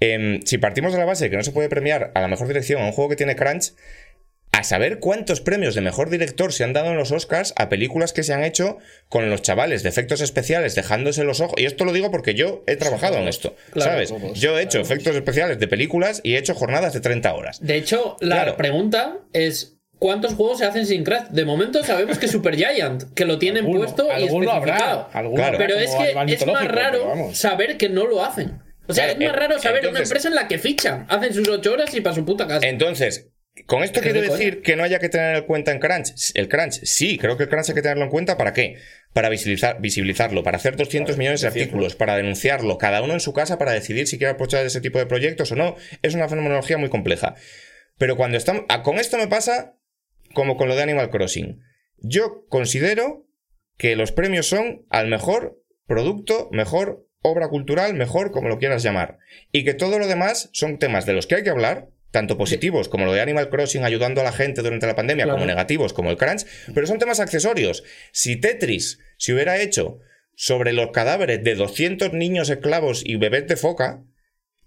em, 0.00 0.42
si 0.42 0.58
partimos 0.58 0.92
de 0.92 0.98
la 0.98 1.06
base 1.06 1.24
de 1.24 1.30
que 1.30 1.36
no 1.36 1.42
se 1.42 1.52
puede 1.52 1.70
premiar 1.70 2.12
a 2.14 2.20
la 2.20 2.28
mejor 2.28 2.48
dirección 2.48 2.82
a 2.82 2.86
un 2.86 2.92
juego 2.92 3.08
que 3.08 3.16
tiene 3.16 3.34
crunch, 3.34 3.72
a 4.54 4.64
saber 4.64 4.98
cuántos 4.98 5.40
premios 5.40 5.74
de 5.74 5.80
mejor 5.80 6.10
director 6.10 6.52
se 6.52 6.62
han 6.62 6.72
dado 6.74 6.90
en 6.90 6.96
los 6.98 7.10
Oscars 7.10 7.54
a 7.56 7.68
películas 7.70 8.12
que 8.12 8.22
se 8.22 8.34
han 8.34 8.44
hecho 8.44 8.76
con 9.08 9.30
los 9.30 9.40
chavales 9.42 9.82
de 9.82 9.88
efectos 9.88 10.20
especiales 10.20 10.74
dejándose 10.74 11.24
los 11.24 11.40
ojos. 11.40 11.54
Y 11.58 11.64
esto 11.64 11.84
lo 11.86 11.92
digo 11.92 12.10
porque 12.10 12.34
yo 12.34 12.62
he 12.66 12.76
trabajado 12.76 13.16
en 13.16 13.28
esto, 13.28 13.56
Claro, 13.72 13.90
¿sabes? 13.92 14.08
todos, 14.10 14.38
yo 14.38 14.58
he 14.58 14.62
hecho 14.62 14.78
efectos 14.78 15.16
especiales 15.16 15.58
de 15.58 15.68
películas 15.68 16.20
y 16.22 16.34
he 16.34 16.38
hecho 16.38 16.54
jornadas 16.54 16.92
de 16.92 17.00
30 17.00 17.32
horas. 17.34 17.60
De 17.60 17.76
hecho, 17.76 18.16
la 18.20 18.36
Claro. 18.36 18.56
pregunta 18.58 19.16
es: 19.32 19.78
¿cuántos 19.98 20.34
juegos 20.34 20.58
se 20.58 20.66
hacen 20.66 20.84
sin 20.86 21.02
crash? 21.02 21.28
De 21.30 21.46
momento 21.46 21.82
sabemos 21.82 22.18
que 22.18 22.28
Super 22.28 22.54
Giant, 22.54 23.04
que 23.14 23.24
lo 23.24 23.38
tienen 23.38 23.64
Alguno- 23.64 23.80
puesto 23.84 24.06
y 24.08 24.10
alguno 24.10 24.50
habrá, 24.50 24.74
especificado. 24.74 25.08
alguno 25.14 25.36
Claro. 25.36 25.54
habrá 25.56 25.66
Pero 25.66 25.78
es 25.80 25.90
que 25.94 26.34
es 26.34 26.46
más 26.46 26.68
raro 26.68 27.30
saber 27.32 27.78
que 27.78 27.88
no 27.88 28.06
lo 28.06 28.22
hacen. 28.22 28.60
O 28.88 28.92
sea, 28.94 29.04
Claro, 29.06 29.20
es 29.22 29.26
más 29.28 29.36
raro 29.36 29.58
saber 29.60 29.86
una 29.88 30.00
empresa 30.00 30.28
en 30.28 30.34
la 30.34 30.46
que 30.48 30.58
fichan, 30.58 31.06
hacen 31.08 31.32
sus 31.32 31.48
ocho 31.48 31.72
horas 31.72 31.94
y 31.94 32.00
para 32.02 32.14
su 32.16 32.24
puta 32.26 32.46
casa. 32.48 32.66
Entonces, 32.66 33.28
¿con 33.66 33.82
esto 33.82 34.00
quiero 34.00 34.20
decir 34.20 34.62
que 34.62 34.76
no 34.76 34.82
haya 34.82 34.98
que 34.98 35.08
tener 35.08 35.36
en 35.36 35.44
cuenta 35.44 35.72
en 35.72 35.78
crunch? 35.78 36.32
El 36.34 36.48
crunch, 36.48 36.84
sí, 36.84 37.18
creo 37.18 37.36
que 37.36 37.44
el 37.44 37.48
crunch 37.48 37.68
hay 37.68 37.74
que 37.74 37.82
tenerlo 37.82 38.04
en 38.04 38.10
cuenta. 38.10 38.36
¿Para 38.36 38.52
qué? 38.52 38.76
Para 39.12 39.28
visibilizar, 39.28 39.80
visibilizarlo, 39.80 40.42
para 40.42 40.56
hacer 40.56 40.76
200 40.76 41.16
millones 41.18 41.42
de 41.42 41.48
artículos, 41.48 41.96
para 41.96 42.16
denunciarlo, 42.16 42.78
cada 42.78 43.02
uno 43.02 43.12
en 43.12 43.20
su 43.20 43.32
casa 43.32 43.58
para 43.58 43.72
decidir 43.72 44.06
si 44.06 44.18
quiere 44.18 44.32
aprovechar 44.32 44.64
ese 44.64 44.80
tipo 44.80 44.98
de 44.98 45.06
proyectos 45.06 45.52
o 45.52 45.56
no. 45.56 45.76
Es 46.02 46.14
una 46.14 46.28
fenomenología 46.28 46.78
muy 46.78 46.88
compleja. 46.88 47.34
Pero 47.98 48.16
cuando 48.16 48.38
estamos. 48.38 48.64
ah, 48.68 48.82
Con 48.82 48.98
esto 48.98 49.18
me 49.18 49.28
pasa 49.28 49.76
como 50.34 50.56
con 50.56 50.68
lo 50.68 50.76
de 50.76 50.82
Animal 50.82 51.10
Crossing. 51.10 51.60
Yo 51.98 52.46
considero 52.48 53.26
que 53.76 53.96
los 53.96 54.12
premios 54.12 54.46
son 54.46 54.86
al 54.90 55.08
mejor 55.08 55.62
producto, 55.86 56.48
mejor 56.52 57.06
obra 57.22 57.48
cultural, 57.48 57.94
mejor 57.94 58.32
como 58.32 58.48
lo 58.48 58.58
quieras 58.58 58.82
llamar. 58.82 59.18
Y 59.52 59.64
que 59.64 59.74
todo 59.74 59.98
lo 59.98 60.08
demás 60.08 60.50
son 60.52 60.78
temas 60.78 61.06
de 61.06 61.12
los 61.12 61.26
que 61.26 61.36
hay 61.36 61.42
que 61.42 61.50
hablar, 61.50 61.88
tanto 62.12 62.38
positivos 62.38 62.88
como 62.88 63.04
lo 63.06 63.12
de 63.12 63.20
Animal 63.20 63.48
Crossing 63.50 63.82
ayudando 63.84 64.20
a 64.20 64.24
la 64.24 64.32
gente 64.32 64.62
durante 64.62 64.86
la 64.86 64.94
pandemia, 64.94 65.24
Claro. 65.24 65.38
como 65.38 65.46
negativos 65.46 65.92
como 65.92 66.10
el 66.10 66.16
crunch, 66.16 66.46
pero 66.74 66.86
son 66.86 66.98
temas 66.98 67.18
accesorios. 67.18 67.82
Si 68.12 68.36
Tetris 68.36 69.00
se 69.18 69.32
hubiera 69.32 69.60
hecho 69.60 69.98
sobre 70.36 70.72
los 70.72 70.90
cadáveres 70.92 71.42
de 71.42 71.56
200 71.56 72.12
niños 72.12 72.48
esclavos 72.50 73.02
y 73.04 73.16
bebés 73.16 73.48
de 73.48 73.56
foca, 73.56 74.04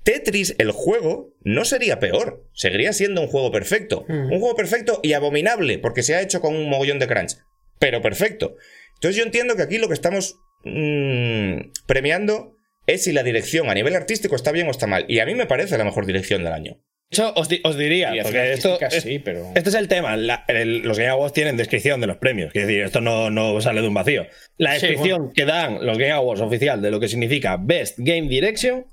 Tetris, 0.04 0.56
el 0.60 0.72
juego, 0.72 1.34
no 1.42 1.66
sería 1.66 2.00
peor. 2.00 2.48
Seguiría 2.54 2.94
siendo 2.94 3.22
un 3.22 3.28
juego 3.28 3.52
perfecto. 3.52 4.06
Mm. 4.08 4.34
Un 4.34 4.40
juego 4.40 4.56
perfecto 4.56 5.00
y 5.02 5.14
abominable, 5.14 5.80
porque 5.80 6.04
se 6.04 6.14
ha 6.14 6.22
hecho 6.22 6.42
con 6.42 6.56
un 6.56 6.70
mogollón 6.70 7.00
de 7.00 7.08
crunch. 7.08 7.38
Pero 7.80 8.02
perfecto. 8.04 8.56
Entonces 8.96 9.18
yo 9.18 9.24
entiendo 9.24 9.56
que 9.56 9.64
aquí 9.64 9.80
lo 9.80 9.88
que 9.88 9.96
estamos 9.96 10.38
mm, 10.64 11.72
premiando 11.88 12.56
es 12.88 13.04
si 13.04 13.14
la 13.14 13.24
dirección 13.24 13.68
a 13.70 13.74
nivel 13.74 13.96
artístico 13.96 14.36
está 14.36 14.52
bien 14.52 14.68
o 14.68 14.72
está 14.72 14.86
mal. 14.86 15.06
Y 15.08 15.20
a 15.20 15.26
mí 15.26 15.34
me 15.34 15.48
parece 15.48 15.78
la 15.78 15.84
mejor 15.84 16.06
dirección 16.06 16.44
del 16.44 16.54
año. 16.54 16.78
De 17.12 17.16
hecho, 17.18 17.34
os, 17.36 17.48
di- 17.48 17.62
os 17.64 17.78
diría, 17.78 18.14
porque 18.24 18.54
esto, 18.54 18.80
es- 18.82 19.04
sí, 19.04 19.20
pero- 19.20 19.52
este 19.56 19.70
es 19.70 19.76
el 19.76 19.88
tema. 19.88 20.18
la- 20.18 20.44
el- 20.48 20.80
los 20.80 20.98
Game 20.98 21.10
Awards 21.12 21.34
tienen 21.34 21.56
descripción 21.56 22.02
de 22.02 22.08
los 22.08 22.18
premios. 22.18 22.52
Es 22.56 22.66
decir, 22.68 22.82
esto 22.82 23.00
no, 23.00 23.30
no 23.30 23.62
sale 23.62 23.82
de 23.82 23.88
un 23.88 23.94
vacío. 23.94 24.26
La 24.58 24.72
Sí, 24.80 24.88
descripción 24.88 25.32
que 25.34 25.46
dan 25.46 25.86
los 25.86 25.98
Game 25.98 26.12
Awards 26.12 26.42
oficial 26.42 26.82
de 26.82 26.92
lo 26.92 27.00
que 27.00 27.08
significa 27.08 27.58
Best 27.60 27.98
Game 28.00 28.28
Direction 28.28 28.86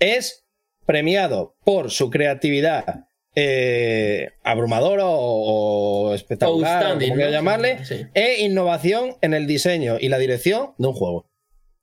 es 0.00 0.44
premiado 0.84 1.56
por 1.64 1.90
su 1.90 2.10
creatividad 2.10 3.06
eh, 3.36 4.30
abrumadora 4.44 5.06
o, 5.06 6.08
o 6.10 6.14
espectacular, 6.14 6.84
o 6.84 6.88
como 6.94 6.98
quieras 7.00 7.26
¿no? 7.26 7.30
llamarle, 7.32 7.78
e 8.14 8.42
innovación 8.44 9.16
en 9.22 9.34
el 9.34 9.46
diseño 9.48 9.96
y 10.00 10.08
la 10.08 10.18
dirección 10.18 10.70
de 10.78 10.86
un 10.88 10.94
juego. 10.94 11.26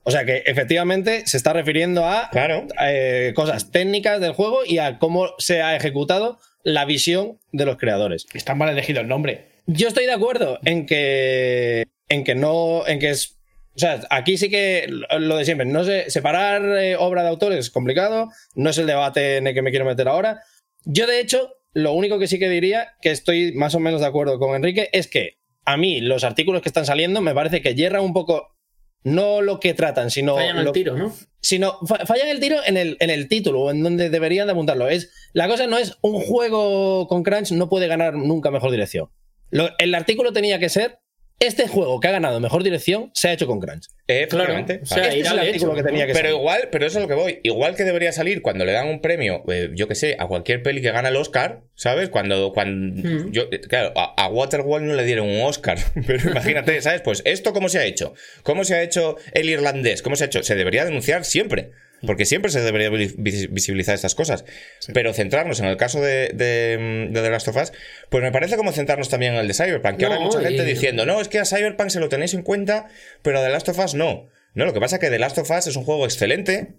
O 0.03 0.11
sea 0.11 0.25
que 0.25 0.43
efectivamente 0.45 1.27
se 1.27 1.37
está 1.37 1.53
refiriendo 1.53 2.05
a 2.05 2.29
Claro. 2.31 2.65
eh, 2.83 3.33
cosas 3.35 3.71
técnicas 3.71 4.19
del 4.19 4.33
juego 4.33 4.61
y 4.65 4.79
a 4.79 4.97
cómo 4.99 5.29
se 5.37 5.61
ha 5.61 5.75
ejecutado 5.75 6.39
la 6.63 6.85
visión 6.85 7.37
de 7.51 7.65
los 7.65 7.77
creadores. 7.77 8.25
Está 8.33 8.55
mal 8.55 8.69
elegido 8.69 9.01
el 9.01 9.07
nombre. 9.07 9.47
Yo 9.67 9.87
estoy 9.87 10.05
de 10.05 10.13
acuerdo 10.13 10.59
en 10.65 10.85
que 10.85 11.85
en 12.09 12.23
que 12.23 12.35
no 12.35 12.85
en 12.87 12.99
que 12.99 13.09
es 13.11 13.37
o 13.75 13.79
sea, 13.79 14.01
aquí 14.09 14.37
sí 14.37 14.49
que 14.49 14.85
lo- 14.89 15.37
de 15.37 15.45
siempre, 15.45 15.65
no 15.65 15.83
sé, 15.85 16.09
separar 16.09 16.61
eh, 16.77 16.97
obra 16.97 17.23
de 17.23 17.29
autor 17.29 17.53
es 17.53 17.69
complicado, 17.69 18.27
no 18.53 18.69
es 18.69 18.77
el 18.77 18.85
debate 18.85 19.37
en 19.37 19.47
el 19.47 19.53
que 19.53 19.61
me 19.61 19.69
quiero 19.69 19.85
meter 19.85 20.09
ahora. 20.09 20.41
Yo 20.83 21.07
de 21.07 21.21
hecho, 21.21 21.53
lo 21.73 21.93
único 21.93 22.19
que 22.19 22.27
sí 22.27 22.37
que 22.37 22.49
diría 22.49 22.89
que 23.01 23.11
estoy 23.11 23.53
más 23.53 23.73
o 23.73 23.79
menos 23.79 24.01
de 24.01 24.07
acuerdo 24.07 24.39
con 24.39 24.55
Enrique 24.55 24.89
es 24.91 25.07
que 25.07 25.37
a 25.63 25.77
mí 25.77 26.01
los 26.01 26.25
artículos 26.25 26.61
que 26.61 26.67
están 26.69 26.85
saliendo 26.85 27.21
me 27.21 27.33
parece 27.33 27.61
que 27.61 27.73
hierran 27.75 28.03
un 28.03 28.11
poco 28.13 28.57
no 29.03 29.41
lo 29.41 29.59
que 29.59 29.73
tratan, 29.73 30.11
sino 30.11 30.35
Fallan 30.35 30.57
el 30.59 30.65
lo- 30.65 30.71
tiro, 30.71 30.95
¿no? 30.97 31.13
sino 31.41 31.79
fa- 31.87 32.05
fallan 32.05 32.27
el 32.29 32.39
tiro 32.39 32.57
en 32.65 32.77
el, 32.77 32.97
en 32.99 33.09
el 33.09 33.27
título, 33.27 33.61
o 33.61 33.71
en 33.71 33.81
donde 33.83 34.09
deberían 34.09 34.47
de 34.47 34.53
apuntarlo. 34.53 34.87
Es, 34.89 35.11
la 35.33 35.47
cosa 35.47 35.67
no 35.67 35.77
es 35.77 35.97
un 36.01 36.21
juego 36.21 37.07
con 37.07 37.23
crunch 37.23 37.51
no 37.51 37.67
puede 37.69 37.87
ganar 37.87 38.13
nunca 38.13 38.51
mejor 38.51 38.71
dirección. 38.71 39.09
Lo- 39.49 39.69
el 39.79 39.93
artículo 39.95 40.31
tenía 40.33 40.59
que 40.59 40.69
ser, 40.69 40.99
este 41.41 41.67
juego 41.67 41.99
que 41.99 42.07
ha 42.07 42.11
ganado 42.11 42.39
mejor 42.39 42.63
dirección 42.63 43.11
se 43.13 43.27
ha 43.29 43.33
hecho 43.33 43.47
con 43.47 43.59
crunch. 43.59 43.87
Efectivamente. 44.07 44.81
Claro, 44.81 44.83
o 44.83 44.85
sea, 44.85 45.03
este 45.07 45.19
ir 45.19 45.25
es 45.25 45.31
el 45.31 45.39
al 45.39 45.47
artículo 45.47 45.71
hecho, 45.71 45.83
que 45.83 45.89
tenía 45.89 46.07
que 46.07 46.13
Pero 46.13 46.29
igual, 46.29 46.69
pero 46.71 46.85
eso 46.85 46.99
es 46.99 47.01
lo 47.03 47.07
que 47.07 47.15
voy. 47.15 47.39
Igual 47.43 47.75
que 47.75 47.83
debería 47.83 48.11
salir 48.11 48.41
cuando 48.41 48.65
le 48.65 48.71
dan 48.73 48.87
un 48.87 49.01
premio, 49.01 49.43
eh, 49.47 49.69
yo 49.73 49.87
que 49.87 49.95
sé, 49.95 50.15
a 50.19 50.27
cualquier 50.27 50.61
peli 50.63 50.81
que 50.81 50.91
gana 50.91 51.09
el 51.09 51.15
Oscar, 51.15 51.61
¿sabes? 51.75 52.09
Cuando, 52.09 52.51
cuando 52.53 53.01
Mm. 53.01 53.31
yo, 53.31 53.43
eh, 53.51 53.59
claro, 53.61 53.93
a, 53.95 54.13
a 54.23 54.27
Waterworld 54.29 54.85
no 54.85 54.93
le 54.95 55.03
dieron 55.03 55.27
un 55.29 55.41
Oscar, 55.41 55.77
pero 56.07 56.29
imagínate, 56.29 56.81
¿sabes? 56.81 57.01
Pues 57.01 57.21
esto 57.25 57.53
cómo 57.53 57.69
se 57.69 57.79
ha 57.79 57.85
hecho, 57.85 58.13
cómo 58.43 58.63
se 58.63 58.75
ha 58.75 58.81
hecho 58.83 59.17
el 59.33 59.49
irlandés, 59.49 60.01
cómo 60.01 60.15
se 60.15 60.25
ha 60.25 60.27
hecho, 60.27 60.43
se 60.43 60.55
debería 60.55 60.85
denunciar 60.85 61.25
siempre. 61.25 61.71
Porque 62.05 62.25
siempre 62.25 62.51
se 62.51 62.61
debería 62.61 62.89
vi- 62.89 63.13
vis- 63.17 63.51
visibilizar 63.51 63.93
estas 63.95 64.15
cosas. 64.15 64.45
Pero 64.93 65.13
centrarnos 65.13 65.59
en 65.59 65.67
el 65.67 65.77
caso 65.77 66.01
de, 66.01 66.29
de, 66.33 67.07
de 67.11 67.21
The 67.21 67.29
Last 67.29 67.47
of 67.47 67.57
Us, 67.57 67.71
pues 68.09 68.23
me 68.23 68.31
parece 68.31 68.57
como 68.57 68.71
centrarnos 68.71 69.09
también 69.09 69.33
en 69.33 69.39
el 69.39 69.47
de 69.47 69.53
Cyberpunk. 69.53 69.97
Que 69.97 70.05
ahora 70.05 70.17
hay 70.17 70.23
mucha 70.23 70.41
gente 70.41 70.63
y- 70.63 70.65
diciendo, 70.65 71.05
no, 71.05 71.21
es 71.21 71.27
que 71.27 71.39
a 71.39 71.45
Cyberpunk 71.45 71.89
se 71.89 71.99
lo 71.99 72.09
tenéis 72.09 72.33
en 72.33 72.41
cuenta, 72.43 72.87
pero 73.21 73.39
a 73.39 73.43
The 73.43 73.49
Last 73.49 73.69
of 73.69 73.79
Us 73.79 73.93
no. 73.93 74.29
No, 74.53 74.65
lo 74.65 74.73
que 74.73 74.79
pasa 74.79 74.97
es 74.97 74.99
que 74.99 75.09
The 75.09 75.19
Last 75.19 75.37
of 75.37 75.49
Us 75.51 75.67
es 75.67 75.75
un 75.75 75.83
juego 75.83 76.05
excelente, 76.05 76.75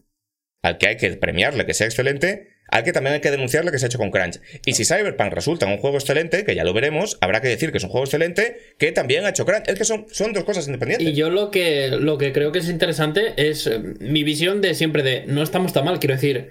al 0.62 0.79
que 0.79 0.89
hay 0.89 0.97
que 0.97 1.11
premiarle 1.16 1.66
que 1.66 1.75
sea 1.75 1.87
excelente, 1.87 2.49
al 2.73 2.83
que 2.83 2.93
también 2.93 3.14
hay 3.14 3.20
que 3.20 3.31
denunciarle 3.31 3.70
que 3.70 3.79
se 3.79 3.87
ha 3.87 3.89
hecho 3.89 3.99
con 3.99 4.11
crunch. 4.11 4.41
Y 4.66 4.73
si 4.73 4.85
Cyberpunk 4.85 5.33
resulta 5.33 5.66
un 5.66 5.79
juego 5.79 5.97
excelente, 5.99 6.45
que 6.45 6.55
ya 6.57 6.64
lo 6.64 6.73
veremos, 6.73 7.18
habrá 7.20 7.41
que 7.41 7.47
decir 7.49 7.70
que 7.70 7.79
es 7.79 7.85
un 7.85 7.91
juego 7.91 8.05
excelente 8.05 8.57
que 8.79 8.91
también 8.93 9.25
ha 9.25 9.29
hecho 9.29 9.45
crunch. 9.47 9.68
Es 9.68 9.77
que 9.79 9.85
son, 9.85 10.07
son 10.11 10.33
dos 10.33 10.43
cosas 10.45 10.66
independientes. 10.66 11.07
Y 11.07 11.12
yo 11.12 11.31
lo 11.31 11.51
que, 11.51 11.89
lo 11.89 12.18
que 12.18 12.33
creo 12.33 12.51
que 12.51 12.59
es 12.59 12.68
interesante 12.68 13.35
es 13.37 13.66
eh, 13.68 13.79
mi 14.01 14.25
visión 14.25 14.61
de 14.61 14.75
siempre 14.75 15.03
de 15.05 15.25
no 15.27 15.43
estamos 15.43 15.73
tan 15.73 15.85
mal. 15.85 16.01
Quiero 16.01 16.14
decir, 16.14 16.51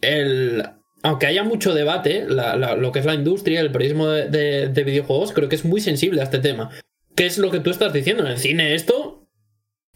el, 0.00 0.62
aunque 1.02 1.26
haya 1.26 1.42
mucho 1.44 1.74
debate, 1.74 2.24
lo 2.26 2.92
que 2.92 2.98
es 3.00 3.04
la 3.04 3.14
industria, 3.14 3.60
el 3.60 3.72
periodismo 3.72 4.08
de- 4.08 4.68
de 4.68 4.84
videojuegos, 4.84 5.32
creo 5.32 5.48
que 5.48 5.56
es 5.56 5.64
muy 5.64 5.80
sensible 5.80 6.20
a 6.20 6.24
este 6.24 6.38
tema. 6.38 6.70
¿Qué 7.14 7.26
es 7.26 7.38
lo 7.38 7.50
que 7.50 7.60
tú 7.60 7.70
estás 7.70 7.92
diciendo? 7.92 8.24
En 8.24 8.30
el 8.30 8.38
cine 8.38 8.74
esto 8.74 9.25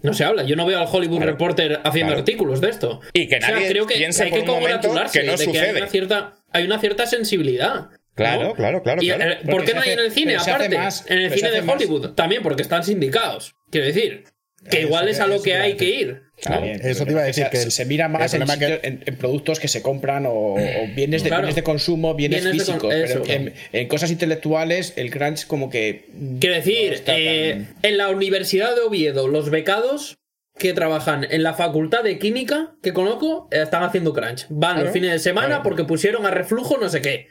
no 0.03 0.15
se 0.15 0.25
habla. 0.25 0.43
Yo 0.45 0.57
no 0.57 0.67
veo 0.67 0.79
al 0.81 0.89
Hollywood 0.91 1.19
Claro. 1.19 1.33
Reporter 1.33 1.81
haciendo 1.85 2.09
Claro. 2.13 2.21
artículos 2.21 2.61
de 2.61 2.71
esto. 2.71 3.01
Y 3.13 3.27
que 3.29 3.37
O 3.37 3.41
sea, 3.41 3.51
nadie 3.51 3.69
creo 3.69 3.87
que 3.87 3.95
piense 3.97 4.25
hay 4.25 4.31
por 4.31 4.39
que 4.39 4.43
un 4.45 4.51
momento 4.51 4.89
congratularse 4.89 5.21
que 5.21 5.27
no 5.27 5.33
de 5.33 5.45
que 5.45 5.51
hay 5.51 5.55
sucede. 5.67 5.79
una 5.81 5.87
cierta, 5.89 6.35
hay 6.53 6.65
una 6.65 6.79
cierta 6.79 7.07
sensibilidad. 7.07 7.89
Claro, 8.15 8.43
¿no? 8.49 8.55
claro, 8.55 8.83
claro, 8.83 9.01
eh, 9.03 9.39
¿Por 9.45 9.51
Porque 9.53 9.67
qué 9.69 9.75
no 9.75 9.81
hay 9.83 9.91
en 9.91 9.99
el 10.01 10.11
cine 10.13 10.37
aparte? 10.37 10.77
más, 10.77 11.05
en 11.11 11.19
el 11.19 11.33
cine 11.33 11.51
de 11.53 11.63
más. 11.63 11.77
Hollywood 11.77 12.11
también, 12.15 12.43
porque 12.43 12.63
están 12.63 12.85
sindicados. 12.85 13.55
Quiero 13.71 13.87
decir, 13.87 14.25
que 14.69 14.83
igual 14.83 15.09
es 15.09 15.21
a 15.21 15.27
lo 15.27 15.41
que 15.43 15.55
hay 15.55 15.77
que 15.77 15.87
ir. 15.87 16.23
Bien, 16.63 16.81
Eso 16.83 17.05
te 17.05 17.13
iba 17.13 17.21
a 17.21 17.25
decir 17.25 17.47
que 17.51 17.59
se 17.71 17.85
mira 17.85 18.09
más 18.09 18.33
en, 18.35 18.99
productos 19.19 19.61
que 19.61 19.69
se 19.69 19.83
compran 19.83 20.27
o, 20.27 20.33
o 20.55 20.57
bienes, 20.95 21.23
de, 21.23 21.29
Claro. 21.29 21.43
bienes 21.43 21.57
de 21.57 21.63
consumo, 21.63 22.15
bienes, 22.15 22.43
Bienes 22.45 22.67
de 22.67 22.73
con- 22.73 22.91
físicos. 22.91 22.95
eso. 22.95 23.23
pero 23.27 23.35
en, 23.41 23.55
en 23.73 23.89
cosas 23.89 24.11
intelectuales, 24.11 24.95
el 24.97 25.11
crunch 25.11 25.47
como 25.47 25.69
que. 25.71 26.07
Quiero 26.41 26.55
decir, 26.57 27.03
no 27.07 27.13
eh, 27.15 27.53
tan- 27.67 27.77
en 27.83 27.97
la 27.99 28.09
Universidad 28.09 28.75
de 28.75 28.81
Oviedo, 28.83 29.29
los 29.29 29.51
becados 29.51 30.17
que 30.59 30.73
trabajan 30.75 31.27
en 31.31 31.43
la 31.43 31.55
facultad 31.55 32.03
de 32.05 32.19
química 32.19 32.75
que 32.83 32.93
conozco 32.93 33.49
eh, 33.51 33.63
están 33.63 33.83
haciendo 33.83 34.13
crunch. 34.13 34.47
Van 34.51 34.75
los 34.75 34.83
Claro, 34.85 34.93
fines 34.93 35.13
de 35.13 35.19
semana 35.19 35.47
claro. 35.49 35.63
porque 35.63 35.85
pusieron 35.85 36.27
a 36.27 36.31
reflujo 36.31 36.77
no 36.79 36.89
sé 36.89 37.01
qué. 37.01 37.29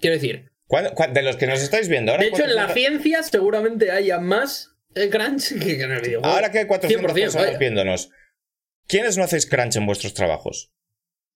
Quiero 0.00 0.14
decir, 0.14 0.50
¿Cuándo- 0.66 0.92
cuá- 0.94 1.12
de 1.12 1.22
los 1.22 1.36
que 1.36 1.46
nos 1.46 1.62
estáis 1.62 1.88
viendo 1.88 2.12
ahora. 2.12 2.24
de 2.24 2.30
hecho, 2.30 2.42
en 2.44 2.54
la 2.54 2.66
400 2.66 3.02
ciencia 3.02 3.22
seguramente 3.22 3.90
haya 3.90 4.18
más 4.18 4.70
eh, 4.96 5.10
crunch 5.10 5.58
que 5.62 5.80
en 5.82 5.92
el 5.92 6.00
videojuego. 6.00 6.24
Ahora 6.26 6.50
que 6.50 6.58
hay 6.60 6.66
400 6.66 7.12
100%, 7.12 7.14
personas 7.14 7.46
vaya. 7.46 7.58
viéndonos. 7.58 8.10
¿Quiénes 8.86 9.16
no 9.16 9.24
hacéis 9.24 9.46
crunch 9.46 9.76
en 9.76 9.86
vuestros 9.86 10.14
trabajos? 10.14 10.72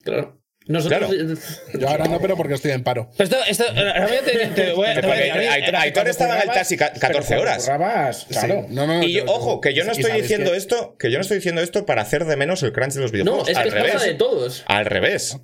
Claro. 0.03 0.39
Nosotros. 0.67 1.11
Yo 1.79 1.89
ahora 1.89 2.05
no, 2.05 2.21
pero 2.21 2.37
porque 2.37 2.55
estoy 2.55 2.71
en 2.73 2.85
paro. 2.85 3.11
Pero 3.17 3.25
esto, 3.25 3.65
esto, 3.65 3.65
realmente 3.75 4.31
te, 4.31 4.47
te 4.49 4.73
voy 4.73 4.87
a- 4.89 4.95
te 4.95 5.01
voy 5.01 5.11
a 5.17 5.17
Porque 5.17 5.17
decir, 5.17 5.33
a 5.33 5.37
mí- 5.37 5.47
Aitor- 5.47 5.75
Aitor 5.77 6.09
estaba 6.09 6.37
en 6.37 6.43
el 6.43 6.49
taxi 6.55 6.77
ca- 6.77 6.93
14 6.93 7.37
horas. 7.39 7.65
Currabas, 7.65 8.27
claro. 8.27 8.67
Sí. 8.69 8.75
No, 8.75 8.87
no, 8.87 8.99
no, 8.99 9.03
Y 9.03 9.13
yo- 9.15 9.25
yo- 9.25 9.33
ojo, 9.33 9.61
que 9.61 9.73
yo 9.75 9.85
no 9.85 9.93
estoy 9.93 10.13
diciendo 10.21 10.53
que- 10.53 10.57
esto, 10.59 10.97
que 10.99 11.11
yo 11.11 11.17
no 11.19 11.23
estoy 11.23 11.39
diciendo 11.39 11.63
esto 11.63 11.87
para 11.87 12.03
hacer 12.03 12.25
de 12.27 12.37
menos 12.37 12.63
el 12.63 12.73
crunch 12.73 12.93
de 12.93 13.01
los 13.01 13.11
No, 13.11 13.19
videojuegos. 13.19 13.49
es 13.49 13.55
que 13.57 13.61
al 13.63 13.69
es 13.69 13.75
revés. 13.75 13.93
cosa 13.95 14.07
de 14.07 14.15
todos. 14.15 14.65
Al 14.67 14.85
revés. 14.87 15.39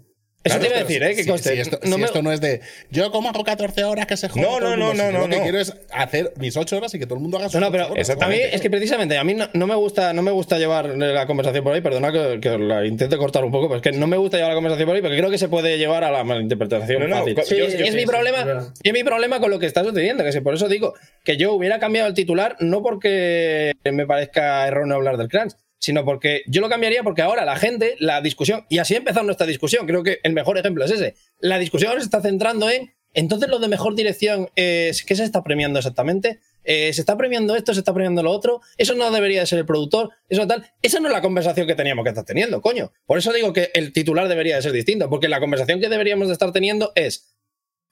Eso 0.45 0.61
te 0.61 0.66
Claro, 0.68 0.74
iba 0.76 0.76
a 0.76 0.84
decir, 0.89 1.03
¿eh? 1.03 1.16
Que 1.16 1.24
Si, 1.24 1.28
conste. 1.28 1.55
si 1.55 1.61
esto, 1.61 1.80
no 1.82 1.95
si 1.97 2.01
me- 2.01 2.07
esto 2.07 2.22
no 2.22 2.30
es 2.30 2.41
de 2.41 2.61
yo 2.93 3.11
como 3.11 3.28
hago 3.30 3.43
14 3.43 3.82
horas 3.82 4.07
que 4.07 4.16
se 4.16 4.28
joda. 4.28 4.43
No, 4.47 4.61
no, 4.61 4.76
no, 4.76 4.95
no, 4.95 5.11
no, 5.11 5.18
Lo 5.22 5.28
que 5.28 5.37
no. 5.39 5.43
quiero 5.43 5.59
es 5.59 5.74
hacer 5.91 6.32
mis 6.37 6.57
8 6.57 6.76
horas 6.76 6.95
y 6.95 7.01
que 7.01 7.07
todo 7.07 7.16
el 7.16 7.22
mundo 7.22 7.39
haga 7.39 7.49
sus 7.49 7.55
No, 7.61 7.66
no, 7.66 7.72
pero 7.72 7.84
horas. 7.87 7.91
a 7.91 7.95
mí 7.95 8.01
Exactamente. 8.01 8.55
es 8.55 8.61
que 8.61 8.70
precisamente 8.70 9.18
a 9.18 9.24
mí 9.24 9.34
no, 9.34 9.49
no 9.55 9.66
me 9.66 9.74
gusta 9.74 10.12
no 10.12 10.22
me 10.22 10.30
gusta 10.30 10.57
llevar 10.59 10.87
la 10.97 11.26
conversación 11.26 11.64
por 11.64 11.74
ahí, 11.74 11.80
perdona 11.80 12.12
que, 12.12 12.39
que 12.41 12.57
la 12.59 12.87
intente 12.87 13.16
cortar 13.16 13.45
un 13.45 13.51
poco, 13.51 13.66
pero 13.66 13.78
es 13.78 13.82
que 13.82 13.91
no 13.91 14.07
me 14.07 14.16
gusta 14.18 14.37
llevar 14.37 14.51
la 14.53 14.55
conversación 14.57 14.87
por 14.87 14.95
ahí 14.95 15.03
porque 15.03 15.16
creo 15.18 15.30
que 15.30 15.39
se 15.39 15.49
puede 15.49 15.78
llevar 15.78 16.05
a 16.05 16.12
la 16.12 16.22
malinterpretación 16.22 17.01
No, 17.03 17.09
no, 17.09 17.16
fácil. 17.16 17.37
Sí, 17.45 17.57
yo- 17.57 17.64
Y 17.66 17.72
yo- 17.72 17.84
es 17.84 17.95
mi 17.95 18.01
sí, 18.03 18.07
problema, 18.07 18.72
es 18.84 18.93
mi 18.93 19.03
problema 19.03 19.41
con 19.41 19.51
lo 19.51 19.59
que 19.59 19.66
está 19.66 19.82
sucediendo, 19.82 20.22
que 20.22 20.30
si 20.30 20.41
por 20.43 20.55
eso 20.55 20.68
digo 20.68 20.95
que 21.24 21.37
yo 21.37 21.55
hubiera 21.55 21.80
cambiado 21.80 22.07
el 22.07 22.14
titular 22.14 22.55
no 22.61 22.82
porque 22.84 23.72
me 23.91 24.07
parezca 24.07 24.64
erróneo 24.68 24.95
hablar 24.97 25.16
del 25.16 25.28
crunch, 25.28 25.55
sino 25.79 26.05
porque 26.05 26.43
yo 26.47 26.61
lo 26.61 26.68
cambiaría 26.68 27.03
porque 27.03 27.22
ahora 27.22 27.45
la 27.45 27.57
gente, 27.57 27.97
la 27.99 28.20
discusión, 28.20 28.66
y 28.68 28.79
así 28.79 28.95
ha 28.95 28.99
empezado 28.99 29.24
nuestra 29.24 29.47
discusión, 29.47 29.87
creo 29.87 30.03
que 30.03 30.18
el 30.22 30.33
mejor 30.33 30.59
ejemplo 30.59 30.85
es 30.85 30.91
ese, 30.91 31.14
la 31.39 31.59
discusión 31.59 31.91
ahora 31.91 32.01
se 32.01 32.07
está 32.07 32.20
centrando 32.20 32.70
en, 32.70 32.95
entonces 33.14 33.49
lo 33.49 33.59
de 33.59 33.68
mejor 33.68 33.95
dirección, 33.95 34.51
es 34.57 35.03
¿qué 35.03 35.16
se 35.16 35.24
está 35.24 35.43
premiando 35.43 35.79
exactamente? 35.79 36.41
Eh, 36.64 36.93
¿Se 36.93 37.01
está 37.01 37.16
premiando 37.16 37.55
esto? 37.55 37.72
¿Se 37.72 37.81
está 37.81 37.95
premiando 37.95 38.22
lo 38.22 38.31
otro? 38.31 38.61
Eso 38.77 38.95
no 38.95 39.11
debería 39.11 39.41
de 39.41 39.47
ser 39.47 39.61
el 39.61 39.64
productor, 39.64 40.11
eso 40.29 40.47
tal. 40.47 40.70
Esa 40.83 41.01
no 41.01 41.07
es 41.07 41.14
la 41.14 41.22
conversación 41.22 41.66
que 41.66 41.74
teníamos 41.74 42.03
que 42.03 42.11
estar 42.11 42.24
teniendo, 42.24 42.61
coño. 42.61 42.93
Por 43.07 43.18
eso 43.18 43.33
digo 43.33 43.53
que 43.53 43.70
el 43.72 43.93
titular 43.93 44.29
debería 44.29 44.57
de 44.57 44.62
ser 44.62 44.72
distinto, 44.72 45.09
porque 45.09 45.29
la 45.29 45.41
conversación 45.41 45.81
que 45.81 45.89
deberíamos 45.89 46.27
de 46.27 46.33
estar 46.35 46.53
teniendo 46.53 46.93
es, 46.97 47.36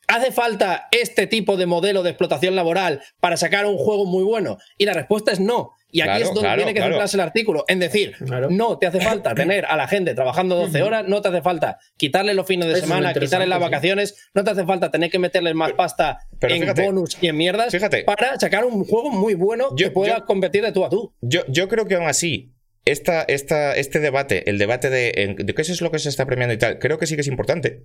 ¿Hace 0.08 0.32
falta 0.32 0.88
este 0.90 1.26
tipo 1.26 1.56
de 1.56 1.66
modelo 1.66 2.02
de 2.02 2.10
explotación 2.10 2.54
laboral 2.54 3.00
para 3.20 3.36
sacar 3.36 3.66
un 3.66 3.76
juego 3.78 4.04
muy 4.06 4.22
bueno? 4.24 4.58
Y 4.78 4.84
la 4.84 4.92
respuesta 4.92 5.32
es 5.32 5.40
no. 5.40 5.72
Y 5.90 6.00
aquí 6.00 6.08
Claro, 6.08 6.22
es 6.24 6.28
donde 6.28 6.40
claro, 6.40 6.56
tiene 6.56 6.72
que 6.74 6.78
claro. 6.80 6.92
centrarse 6.94 7.16
el 7.16 7.20
artículo. 7.20 7.64
En 7.68 7.78
decir, 7.78 8.14
Claro. 8.26 8.48
no 8.50 8.78
te 8.78 8.86
hace 8.86 9.00
falta 9.00 9.34
tener 9.34 9.64
a 9.66 9.76
la 9.76 9.86
gente 9.88 10.14
trabajando 10.14 10.56
12 10.56 10.82
horas, 10.82 11.04
no 11.06 11.22
te 11.22 11.28
hace 11.28 11.40
falta 11.40 11.78
quitarle 11.96 12.34
los 12.34 12.46
fines 12.46 12.66
de 12.66 12.72
Eso 12.74 12.82
semana, 12.82 13.14
quitarle 13.14 13.46
las 13.46 13.58
sí. 13.58 13.62
vacaciones, 13.64 14.28
no 14.34 14.42
te 14.44 14.50
hace 14.50 14.64
falta 14.64 14.90
tener 14.90 15.10
que 15.10 15.18
meterles 15.20 15.54
más 15.54 15.72
pasta 15.72 16.18
Pero 16.40 16.54
en 16.54 16.62
fíjate, 16.62 16.82
bonus 16.84 17.16
y 17.20 17.28
en 17.28 17.36
mierdas 17.36 17.70
fíjate. 17.72 18.02
para 18.04 18.38
sacar 18.40 18.64
un 18.64 18.84
juego 18.84 19.10
muy 19.10 19.34
bueno 19.34 19.68
Yo- 19.76 19.86
que 19.86 19.90
pueda 19.92 20.18
yo- 20.18 20.26
competir 20.26 20.62
de 20.64 20.72
tú 20.72 20.84
a 20.84 20.90
tú. 20.90 21.14
Yo, 21.20 21.42
yo 21.48 21.68
creo 21.68 21.86
que 21.86 21.94
aún 21.94 22.08
así, 22.08 22.52
esta, 22.84 23.22
esta, 23.22 23.74
este 23.76 24.00
debate, 24.00 24.50
el 24.50 24.58
debate 24.58 24.90
de, 24.90 25.36
de 25.38 25.54
qué 25.54 25.62
es 25.62 25.80
lo 25.80 25.90
que 25.92 25.98
se 26.00 26.08
está 26.08 26.26
premiando 26.26 26.52
y 26.54 26.58
tal, 26.58 26.78
creo 26.80 26.98
que 26.98 27.06
sí 27.06 27.14
que 27.14 27.20
es 27.22 27.28
importante. 27.28 27.84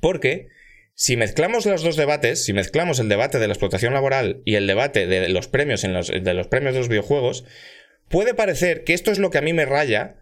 Porque 0.00 0.48
si 0.94 1.16
mezclamos 1.16 1.66
los 1.66 1.82
dos 1.82 1.96
debates, 1.96 2.44
si 2.44 2.52
mezclamos 2.52 2.98
el 3.00 3.08
debate 3.08 3.38
de 3.38 3.46
la 3.48 3.52
explotación 3.54 3.94
laboral 3.94 4.42
y 4.44 4.54
el 4.54 4.66
debate 4.66 5.06
de 5.06 5.28
los 5.28 5.48
premios 5.48 5.84
en 5.84 5.92
los, 5.92 6.08
de 6.08 6.34
los 6.34 6.46
premios 6.46 6.74
de 6.74 6.80
los 6.80 6.88
videojuegos, 6.88 7.44
puede 8.08 8.34
parecer 8.34 8.84
que 8.84 8.94
esto 8.94 9.10
es 9.10 9.18
lo 9.18 9.30
que 9.30 9.38
a 9.38 9.42
mí 9.42 9.52
me 9.52 9.64
raya, 9.66 10.16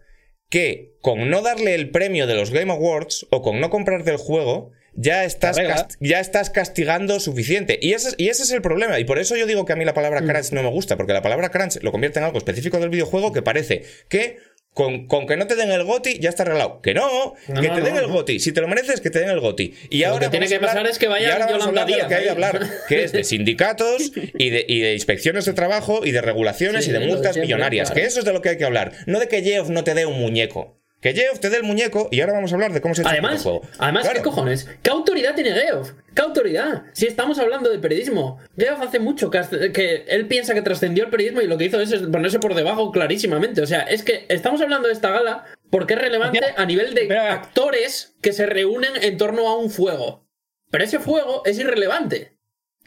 que 0.49 0.95
con 1.01 1.29
no 1.29 1.41
darle 1.41 1.75
el 1.75 1.89
premio 1.91 2.27
de 2.27 2.35
los 2.35 2.51
Game 2.51 2.71
Awards 2.71 3.27
o 3.29 3.41
con 3.41 3.59
no 3.59 3.69
comprarte 3.69 4.11
el 4.11 4.17
juego, 4.17 4.71
ya 4.95 5.25
estás, 5.25 5.57
ya 5.99 6.19
estás 6.19 6.49
castigando 6.51 7.19
suficiente. 7.19 7.79
Y 7.81 7.93
ese, 7.93 8.09
es- 8.09 8.15
y 8.19 8.29
ese 8.29 8.43
es 8.43 8.51
el 8.51 8.61
problema. 8.61 8.99
Y 8.99 9.05
por 9.05 9.17
eso 9.17 9.35
yo 9.35 9.47
digo 9.47 9.65
que 9.65 9.73
a 9.73 9.75
mí 9.75 9.85
la 9.85 9.95
palabra 9.95 10.21
crunch 10.21 10.51
no 10.51 10.61
me 10.61 10.69
gusta, 10.69 10.97
porque 10.97 11.13
la 11.13 11.23
palabra 11.23 11.49
crunch 11.49 11.81
lo 11.81 11.91
convierte 11.91 12.19
en 12.19 12.25
algo 12.25 12.37
específico 12.37 12.79
del 12.79 12.89
videojuego 12.89 13.33
que 13.33 13.41
parece 13.41 13.83
que 14.07 14.37
con, 14.73 15.07
con 15.07 15.27
que 15.27 15.37
no 15.37 15.45
te 15.47 15.55
den 15.55 15.71
el 15.71 15.83
GOTI 15.83 16.19
ya 16.19 16.29
está 16.29 16.43
arreglado. 16.43 16.81
Que 16.81 16.93
no, 16.93 17.35
No, 17.47 17.61
que 17.61 17.67
no, 17.67 17.75
te 17.75 17.81
den 17.81 17.93
no, 17.95 17.99
el. 18.01 18.07
GOTI. 18.07 18.39
Si 18.39 18.51
te 18.51 18.61
lo 18.61 18.67
mereces, 18.67 19.01
que 19.01 19.09
te 19.09 19.19
den 19.19 19.29
el 19.29 19.39
GOTI. 19.39 19.73
Y 19.89 19.99
Lo 20.01 20.07
ahora 20.09 20.25
que 20.27 20.31
tiene 20.31 20.47
que 20.47 20.59
pasar 20.59 20.77
hablar- 20.77 20.91
es 20.91 20.97
que 20.99 21.07
vaya 21.07 21.27
y 21.27 21.31
ahora 21.31 21.45
vamos 21.45 21.63
a 21.63 21.67
hablar 21.69 21.85
de 21.87 21.97
lo 21.97 22.07
que 22.07 22.15
hay 22.15 22.23
que 22.23 22.29
hablar, 22.29 22.59
que 22.87 23.03
es 23.03 23.11
de 23.11 23.23
sindicatos 23.23 24.11
y 24.37 24.49
de, 24.49 24.65
y 24.67 24.79
de 24.81 24.93
inspecciones 24.93 25.45
de 25.45 25.53
trabajo 25.53 26.05
y 26.05 26.11
de 26.11 26.21
regulaciones 26.21 26.85
Sí, 26.85 26.89
y 26.89 26.93
de 26.93 26.99
multas 27.01 27.33
siempre, 27.33 27.41
millonarias. 27.43 27.89
claro. 27.91 28.01
Que 28.01 28.07
eso 28.07 28.19
es 28.19 28.25
de 28.25 28.33
lo 28.33 28.41
que 28.41 28.49
hay 28.49 28.57
que 28.57 28.65
hablar. 28.65 28.93
No 29.05 29.19
de 29.19 29.27
que 29.27 29.41
Geoff 29.43 29.69
no 29.69 29.83
te 29.83 29.93
dé 29.93 30.05
un 30.05 30.19
muñeco. 30.19 30.79
Que 31.03 31.13
Geoff 31.13 31.39
te 31.41 31.49
dé 31.49 31.57
el 31.57 31.63
muñeco 31.63 32.07
y 32.11 32.21
ahora 32.21 32.33
vamos 32.33 32.51
a 32.51 32.55
hablar 32.55 32.71
de 32.71 32.79
cómo 32.79 32.95
se 32.95 33.01
hace 33.01 33.09
el 33.09 33.25
Además, 33.25 33.43
juego. 33.43 33.61
además 33.77 34.03
Claro. 34.03 34.17
¿qué 34.19 34.23
cojones? 34.23 34.69
¿Qué 34.81 34.89
autoridad 34.89 35.35
tiene 35.35 35.51
Geoff? 35.51 35.91
¿Qué 36.15 36.21
autoridad? 36.21 36.83
Si 36.93 37.05
estamos 37.07 37.37
hablando 37.39 37.69
de 37.69 37.77
periodismo. 37.77 38.39
Geoff 38.57 38.81
hace 38.81 38.99
mucho 38.99 39.29
que, 39.29 40.05
él 40.07 40.27
piensa 40.27 40.53
que 40.53 40.61
trascendió 40.61 41.03
el 41.03 41.09
periodismo 41.09 41.41
y 41.41 41.47
lo 41.47 41.57
que 41.57 41.65
hizo 41.65 41.81
es 41.81 41.93
ponerse 42.03 42.39
por 42.39 42.55
debajo 42.55 42.89
clarísimamente. 42.91 43.61
O 43.61 43.67
sea, 43.67 43.81
es 43.81 44.01
que 44.03 44.25
estamos 44.29 44.61
hablando 44.61 44.87
de 44.87 44.93
esta 44.93 45.09
gala 45.11 45.43
porque 45.69 45.95
es 45.95 46.01
relevante 46.01 46.39
a 46.55 46.65
nivel 46.65 46.93
de 46.93 47.15
actores 47.17 48.15
que 48.21 48.31
se 48.31 48.45
reúnen 48.45 48.93
en 49.01 49.17
torno 49.17 49.47
a 49.49 49.57
un 49.57 49.69
fuego. 49.69 50.25
Pero 50.71 50.85
ese 50.85 50.99
fuego 50.99 51.43
es 51.45 51.59
irrelevante. 51.59 52.37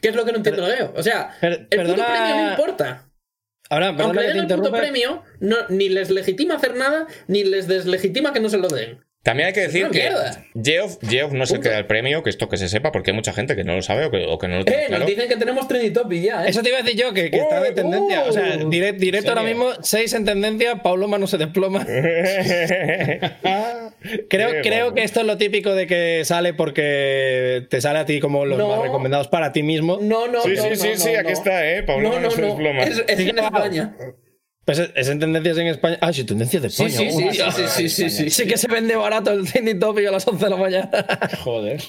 ¿Qué 0.01 0.09
es 0.09 0.15
lo 0.15 0.25
que 0.25 0.31
no 0.31 0.37
entiendo 0.37 0.65
Geoff? 0.65 0.91
O 0.95 1.03
sea, 1.03 1.37
Per- 1.39 1.51
el 1.53 1.81
puto 1.81 1.95
perdona- 1.95 2.05
premio 2.07 2.35
no 2.35 2.49
importa. 2.49 3.06
Ahora, 3.69 3.89
Aunque 3.89 4.19
que 4.19 4.25
te 4.25 4.33
den 4.33 4.37
el 4.39 4.47
puto 4.47 4.71
premio, 4.71 5.23
no, 5.39 5.57
ni 5.69 5.89
les 5.89 6.09
legitima 6.09 6.55
hacer 6.55 6.75
nada, 6.75 7.07
ni 7.27 7.43
les 7.43 7.67
deslegitima 7.67 8.33
que 8.33 8.39
no 8.39 8.49
se 8.49 8.57
lo 8.57 8.67
den. 8.69 9.03
También 9.27 9.47
hay 9.47 9.53
que 9.53 9.59
decir 9.59 9.89
que. 9.89 10.09
Geoff, 10.63 10.99
Geoff 11.05 11.33
no 11.33 11.45
se 11.45 11.55
Punto. 11.55 11.67
queda 11.69 11.79
el 11.79 11.85
premio, 11.85 12.23
que 12.23 12.29
esto 12.29 12.47
que 12.47 12.55
se 12.55 12.69
sepa, 12.69 12.93
porque 12.93 13.11
hay 13.11 13.15
mucha 13.15 13.33
gente 13.33 13.57
que 13.57 13.65
no 13.65 13.75
lo 13.75 13.81
sabe 13.81 14.05
o 14.05 14.09
que, 14.11 14.25
o 14.25 14.37
que 14.37 14.47
no 14.47 14.59
lo 14.59 14.63
tiene 14.63 14.83
Eh, 14.83 14.85
claro. 14.87 14.99
nos 15.01 15.09
dicen 15.09 15.27
que 15.27 15.35
tenemos 15.35 15.67
trending 15.67 15.91
topic 15.91 16.21
ya, 16.23 16.45
eh. 16.45 16.49
Eso 16.49 16.63
te 16.63 16.69
iba 16.69 16.79
a 16.79 16.81
decir 16.81 16.97
yo, 16.97 17.13
que, 17.13 17.29
que 17.29 17.35
está 17.37 17.59
de 17.61 17.71
Oh, 17.71 17.73
tendencia. 17.73 18.23
O 18.23 18.31
sea, 18.31 18.55
direct- 18.57 18.99
directo 18.99 19.31
ahora 19.31 19.43
mismo, 19.43 19.71
6 19.81 20.13
en 20.13 20.23
tendencia, 20.23 20.81
Paulo 20.81 21.09
no 21.09 21.27
se 21.27 21.37
desploma. 21.37 21.85
Creo, 24.29 24.51
Qué 24.51 24.61
creo 24.61 24.93
que 24.93 25.03
esto 25.03 25.19
es 25.21 25.25
lo 25.25 25.37
típico 25.37 25.73
de 25.75 25.87
que 25.87 26.21
sale 26.23 26.53
porque 26.53 27.65
te 27.69 27.81
sale 27.81 27.99
a 27.99 28.05
ti 28.05 28.19
como 28.21 28.45
los 28.45 28.57
No. 28.57 28.69
más 28.69 28.81
recomendados 28.81 29.27
para 29.27 29.51
ti 29.51 29.63
mismo. 29.63 29.97
No, 30.01 30.27
no, 30.27 30.41
Sí, 30.43 30.51
no, 30.55 30.61
sí, 30.63 30.69
no, 30.69 30.75
sí, 30.77 30.87
no, 30.93 30.97
sí, 30.97 31.09
aquí 31.15 31.27
no. 31.27 31.33
está, 31.33 31.69
¿eh? 31.69 31.83
Pablo 31.83 32.09
No, 32.09 32.19
no, 32.19 32.31
se 32.31 32.41
no. 32.41 32.47
desploma. 32.47 32.83
Es, 32.83 33.03
es 33.07 33.17
Sí, 33.17 33.29
en 33.29 33.35
claro. 33.35 33.57
España. 33.57 33.95
Pues 34.67 34.79
es, 34.95 35.07
en 35.07 35.17
tendencias 35.19 35.57
en 35.57 35.67
España. 35.67 35.97
Ah, 36.01 36.11
sí, 36.11 36.25
tendencias 36.25 36.61
de 36.61 36.69
Sí, 36.69 36.83
España. 36.83 37.09
sí, 37.09 37.17
sí, 37.17 37.27
hostia. 37.29 37.51
sí, 37.53 37.63
sí, 37.67 37.89
sí, 37.89 38.09
sí, 38.09 38.29
Sí 38.29 38.45
que 38.47 38.57
se 38.57 38.67
vende 38.67 38.97
barato 38.97 39.31
el 39.31 39.49
trending 39.49 39.79
topic 39.79 40.05
a 40.07 40.11
las 40.11 40.27
11 40.27 40.43
de 40.43 40.49
la 40.51 40.57
mañana. 40.57 40.89
Joder. 41.43 41.81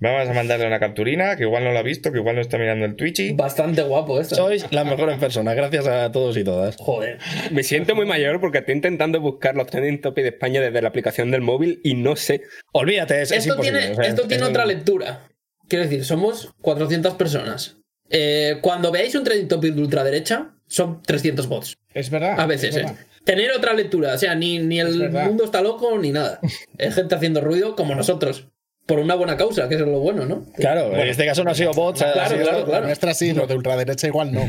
Vamos 0.00 0.28
a 0.28 0.32
mandarle 0.32 0.66
una 0.66 0.80
capturina, 0.80 1.36
que 1.36 1.42
igual 1.44 1.62
no 1.64 1.72
lo 1.72 1.78
ha 1.78 1.82
visto, 1.82 2.10
que 2.12 2.18
igual 2.18 2.34
no 2.36 2.40
está 2.40 2.56
mirando 2.58 2.84
el 2.84 2.96
Twitchy. 2.96 3.32
Bastante 3.34 3.82
guapo 3.82 4.20
esto. 4.20 4.34
Sois 4.36 4.64
las 4.72 4.84
mejores 4.84 5.18
personas, 5.18 5.54
gracias 5.54 5.86
a 5.86 6.10
todos 6.10 6.36
y 6.36 6.42
todas. 6.44 6.76
Joder. 6.76 7.18
Me 7.52 7.62
siento 7.64 7.94
muy 7.94 8.06
mayor 8.06 8.40
porque 8.40 8.58
estoy 8.58 8.74
intentando 8.74 9.20
buscar 9.20 9.54
los 9.56 9.66
trending 9.68 10.00
topics 10.00 10.22
de 10.24 10.28
España 10.30 10.60
desde 10.60 10.82
la 10.82 10.88
aplicación 10.88 11.30
del 11.30 11.40
móvil 11.40 11.80
y 11.84 11.94
no 11.94 12.16
sé. 12.16 12.42
Olvídate, 12.72 13.22
es, 13.22 13.30
es 13.30 13.38
Esto 13.38 13.54
imposible. 13.54 13.78
tiene, 13.80 13.92
o 13.92 13.96
sea, 13.96 14.04
esto 14.06 14.22
tiene 14.28 14.42
es- 14.44 14.50
otra 14.50 14.66
lectura. 14.66 15.28
Quiero 15.68 15.84
decir, 15.84 16.04
somos 16.04 16.52
400 16.62 17.14
personas. 17.14 17.76
Eh, 18.10 18.58
cuando 18.60 18.90
veáis 18.90 19.14
un 19.14 19.22
trending 19.24 19.48
topic 19.48 19.72
de 19.74 19.80
ultraderecha, 19.82 20.50
son 20.72 21.02
300 21.02 21.46
bots. 21.48 21.76
Es 21.92 22.08
verdad. 22.10 22.40
A 22.40 22.46
veces, 22.46 22.70
es 22.70 22.76
¿eh? 22.76 22.78
verdad. 22.86 22.96
Tener 23.24 23.52
otra 23.52 23.74
lectura. 23.74 24.14
O 24.14 24.18
sea, 24.18 24.34
ni, 24.34 24.58
ni 24.58 24.80
el 24.80 25.10
mundo 25.10 25.44
está 25.44 25.60
loco 25.60 25.98
ni 25.98 26.10
nada. 26.12 26.40
Es 26.78 26.94
gente 26.94 27.14
haciendo 27.14 27.40
ruido 27.40 27.76
como 27.76 27.94
nosotros. 27.94 28.48
Por 28.86 28.98
una 28.98 29.14
buena 29.14 29.36
causa, 29.36 29.68
que 29.68 29.76
eso 29.76 29.84
es 29.84 29.90
lo 29.90 30.00
bueno, 30.00 30.26
¿no? 30.26 30.44
Claro, 30.56 30.92
en 30.96 31.06
este 31.08 31.24
caso 31.24 31.44
no 31.44 31.52
ha 31.52 31.54
sido 31.54 31.72
bots. 31.72 32.02
ha 32.02 32.12
Claro, 32.12 32.30
sido- 32.30 32.42
claro, 32.42 32.58
La 32.60 32.64
claro. 32.64 32.86
nuestra 32.86 33.14
sí, 33.14 33.32
los 33.32 33.46
de 33.46 33.54
ultraderecha 33.54 34.06
igual 34.08 34.32
no. 34.32 34.40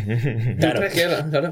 Claro. 0.60 0.82
Claro. 1.30 1.52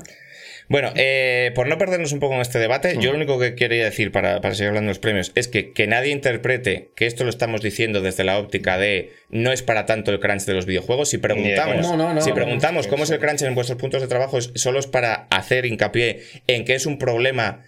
Bueno, 0.71 0.93
eh, 0.95 1.51
por 1.53 1.67
no 1.67 1.77
perdernos 1.77 2.13
un 2.13 2.21
poco 2.21 2.35
en 2.35 2.39
este 2.39 2.57
debate, 2.57 2.95
yo 2.97 3.11
lo 3.11 3.17
único 3.17 3.37
que 3.37 3.55
quería 3.55 3.83
decir 3.83 4.13
para, 4.13 4.39
para 4.39 4.55
seguir 4.55 4.69
hablando 4.69 4.87
de 4.87 4.91
los 4.91 4.99
premios 4.99 5.33
es 5.35 5.49
que, 5.49 5.73
que 5.73 5.85
nadie 5.85 6.13
interprete 6.13 6.91
que 6.95 7.07
esto 7.07 7.25
lo 7.25 7.29
estamos 7.29 7.61
diciendo 7.61 7.99
desde 7.99 8.23
la 8.23 8.39
óptica 8.39 8.77
de 8.77 9.11
no 9.29 9.51
es 9.51 9.63
para 9.63 9.85
tanto 9.85 10.11
el 10.11 10.21
crunch 10.21 10.45
de 10.45 10.53
los 10.53 10.65
videojuegos. 10.65 11.09
Si 11.09 11.17
preguntamos, 11.17 11.85
No, 11.85 11.97
no, 11.97 12.13
no, 12.13 12.21
si 12.21 12.29
no. 12.29 12.35
preguntamos 12.35 12.87
cómo 12.87 13.03
es 13.03 13.09
el 13.09 13.19
crunch 13.19 13.41
en 13.41 13.53
vuestros 13.53 13.77
puntos 13.77 14.01
de 14.01 14.07
trabajo, 14.07 14.37
es, 14.37 14.51
solo 14.55 14.79
es 14.79 14.87
para 14.87 15.27
hacer 15.29 15.65
hincapié 15.65 16.21
en 16.47 16.63
que 16.63 16.75
es 16.75 16.85
un 16.85 16.97
problema 16.97 17.65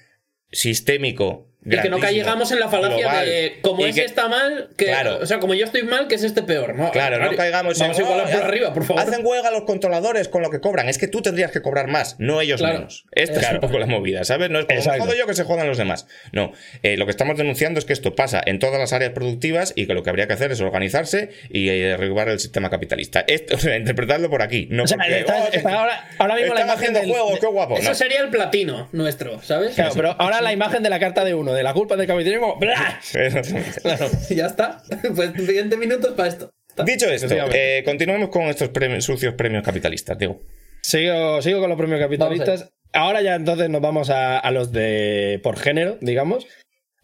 sistémico. 0.49 1.52
Y 1.65 1.77
que 1.79 1.89
no 1.89 1.99
caigamos 1.99 2.51
en 2.51 2.59
la 2.59 2.67
falacia 2.69 2.97
global, 2.97 3.25
de 3.25 3.59
como 3.61 3.85
y 3.85 3.89
ese 3.89 4.01
que- 4.01 4.05
está 4.05 4.27
mal, 4.27 4.69
que. 4.77 4.85
Claro. 4.85 5.19
O 5.21 5.25
sea, 5.25 5.39
como 5.39 5.53
yo 5.53 5.65
estoy 5.65 5.83
mal, 5.83 6.07
que 6.07 6.15
es 6.15 6.23
este 6.23 6.43
peor, 6.43 6.75
¿no? 6.75 6.91
Claro, 6.91 7.19
no 7.19 7.35
caigamos 7.35 7.79
Vamos 7.79 7.97
en. 7.97 8.03
a 8.03 8.05
igualar 8.05 8.27
"Oh, 8.27 8.31
por 8.37 8.43
arriba, 8.47 8.73
por 8.73 8.83
favor. 8.85 9.01
Hacen 9.03 9.25
huelga 9.25 9.51
los 9.51 9.63
controladores 9.63 10.27
con 10.27 10.41
lo 10.41 10.49
que 10.49 10.59
cobran. 10.59 10.89
Es 10.89 10.97
que 10.97 11.07
tú 11.07 11.21
tendrías 11.21 11.51
que 11.51 11.61
cobrar 11.61 11.87
más, 11.87 12.15
no 12.19 12.41
ellos 12.41 12.59
Claro. 12.59 12.75
menos. 12.79 13.05
Esta 13.11 13.39
es 13.39 13.51
un 13.53 13.59
poco 13.59 13.79
la 13.79 13.85
movida, 13.85 14.23
¿sabes? 14.23 14.49
No 14.49 14.59
es 14.59 14.65
como 14.65 14.77
Exacto. 14.79 14.99
"Me 14.99 15.05
jodo 15.11 15.17
yo 15.19 15.27
que 15.27 15.33
se 15.35 15.43
jodan 15.43 15.67
los 15.67 15.77
demás. 15.77 16.07
No. 16.31 16.51
Eh, 16.83 16.97
lo 16.97 17.05
que 17.05 17.11
estamos 17.11 17.37
denunciando 17.37 17.79
es 17.79 17.85
que 17.85 17.93
esto 17.93 18.15
pasa 18.15 18.41
en 18.45 18.59
todas 18.59 18.79
las 18.79 18.91
áreas 18.93 19.11
productivas 19.13 19.73
y 19.75 19.87
que 19.87 19.93
lo 19.93 20.03
que 20.03 20.09
habría 20.09 20.27
que 20.27 20.33
hacer 20.33 20.51
es 20.51 20.61
organizarse 20.61 21.29
y 21.49 21.69
eh, 21.69 21.73
derribar 21.89 22.29
el 22.29 22.39
sistema 22.39 22.69
capitalista. 22.69 23.23
Esto, 23.27 23.55
o 23.55 23.59
sea, 23.59 23.77
interpretadlo 23.77 24.29
por 24.29 24.41
aquí. 24.41 24.67
No 24.69 24.83
O 24.83 24.87
sea, 24.87 24.97
porque, 24.97 25.19
está- 25.19 25.43
"Oh, 25.43 25.49
está 25.51 25.73
ahora, 25.79 26.09
ahora 26.17 26.35
mismo 26.35 26.53
la 26.53 26.61
imagen 26.61 26.77
haciendo 26.77 26.99
del- 26.99 27.09
juegos, 27.09 27.39
qué 27.39 27.47
guapo. 27.47 27.77
Eso 27.77 27.89
No. 27.89 27.95
sería 27.95 28.19
el 28.21 28.29
platino 28.29 28.89
nuestro, 28.91 29.41
¿sabes? 29.43 29.75
Claro, 29.75 29.91
pero 29.95 30.15
ahora 30.19 30.41
la 30.41 30.51
imagen 30.51 30.83
de 30.83 30.89
la 30.89 30.99
carta 30.99 31.23
de 31.23 31.33
uno, 31.35 31.52
de 31.53 31.63
la 31.63 31.73
culpa 31.73 31.95
del 31.95 32.07
capitalismo. 32.07 32.57
¡bla! 32.59 32.99
Exactamente. 33.13 33.81
ya 34.35 34.45
está. 34.47 34.81
Pues 35.15 35.33
20 35.33 35.77
minutos 35.77 36.13
para 36.13 36.29
esto. 36.29 36.51
Está. 36.69 36.83
Dicho 36.83 37.07
esto, 37.09 37.27
eh, 37.53 37.83
continuemos 37.85 38.29
con 38.29 38.43
estos 38.43 38.69
premios- 38.69 39.05
sucios 39.05 39.35
premios 39.35 39.63
capitalistas, 39.63 40.17
digo. 40.17 40.41
Sigo, 40.81 41.41
sigo 41.41 41.59
con 41.59 41.69
los 41.69 41.77
premios 41.77 41.99
capitalistas. 42.01 42.71
ahora 42.93 43.21
ya 43.21 43.35
entonces 43.35 43.69
nos 43.69 43.79
vamos 43.81 44.09
a, 44.09 44.39
a 44.39 44.51
los 44.51 44.71
de 44.71 45.39
por 45.43 45.57
género, 45.57 45.97
digamos. 46.01 46.47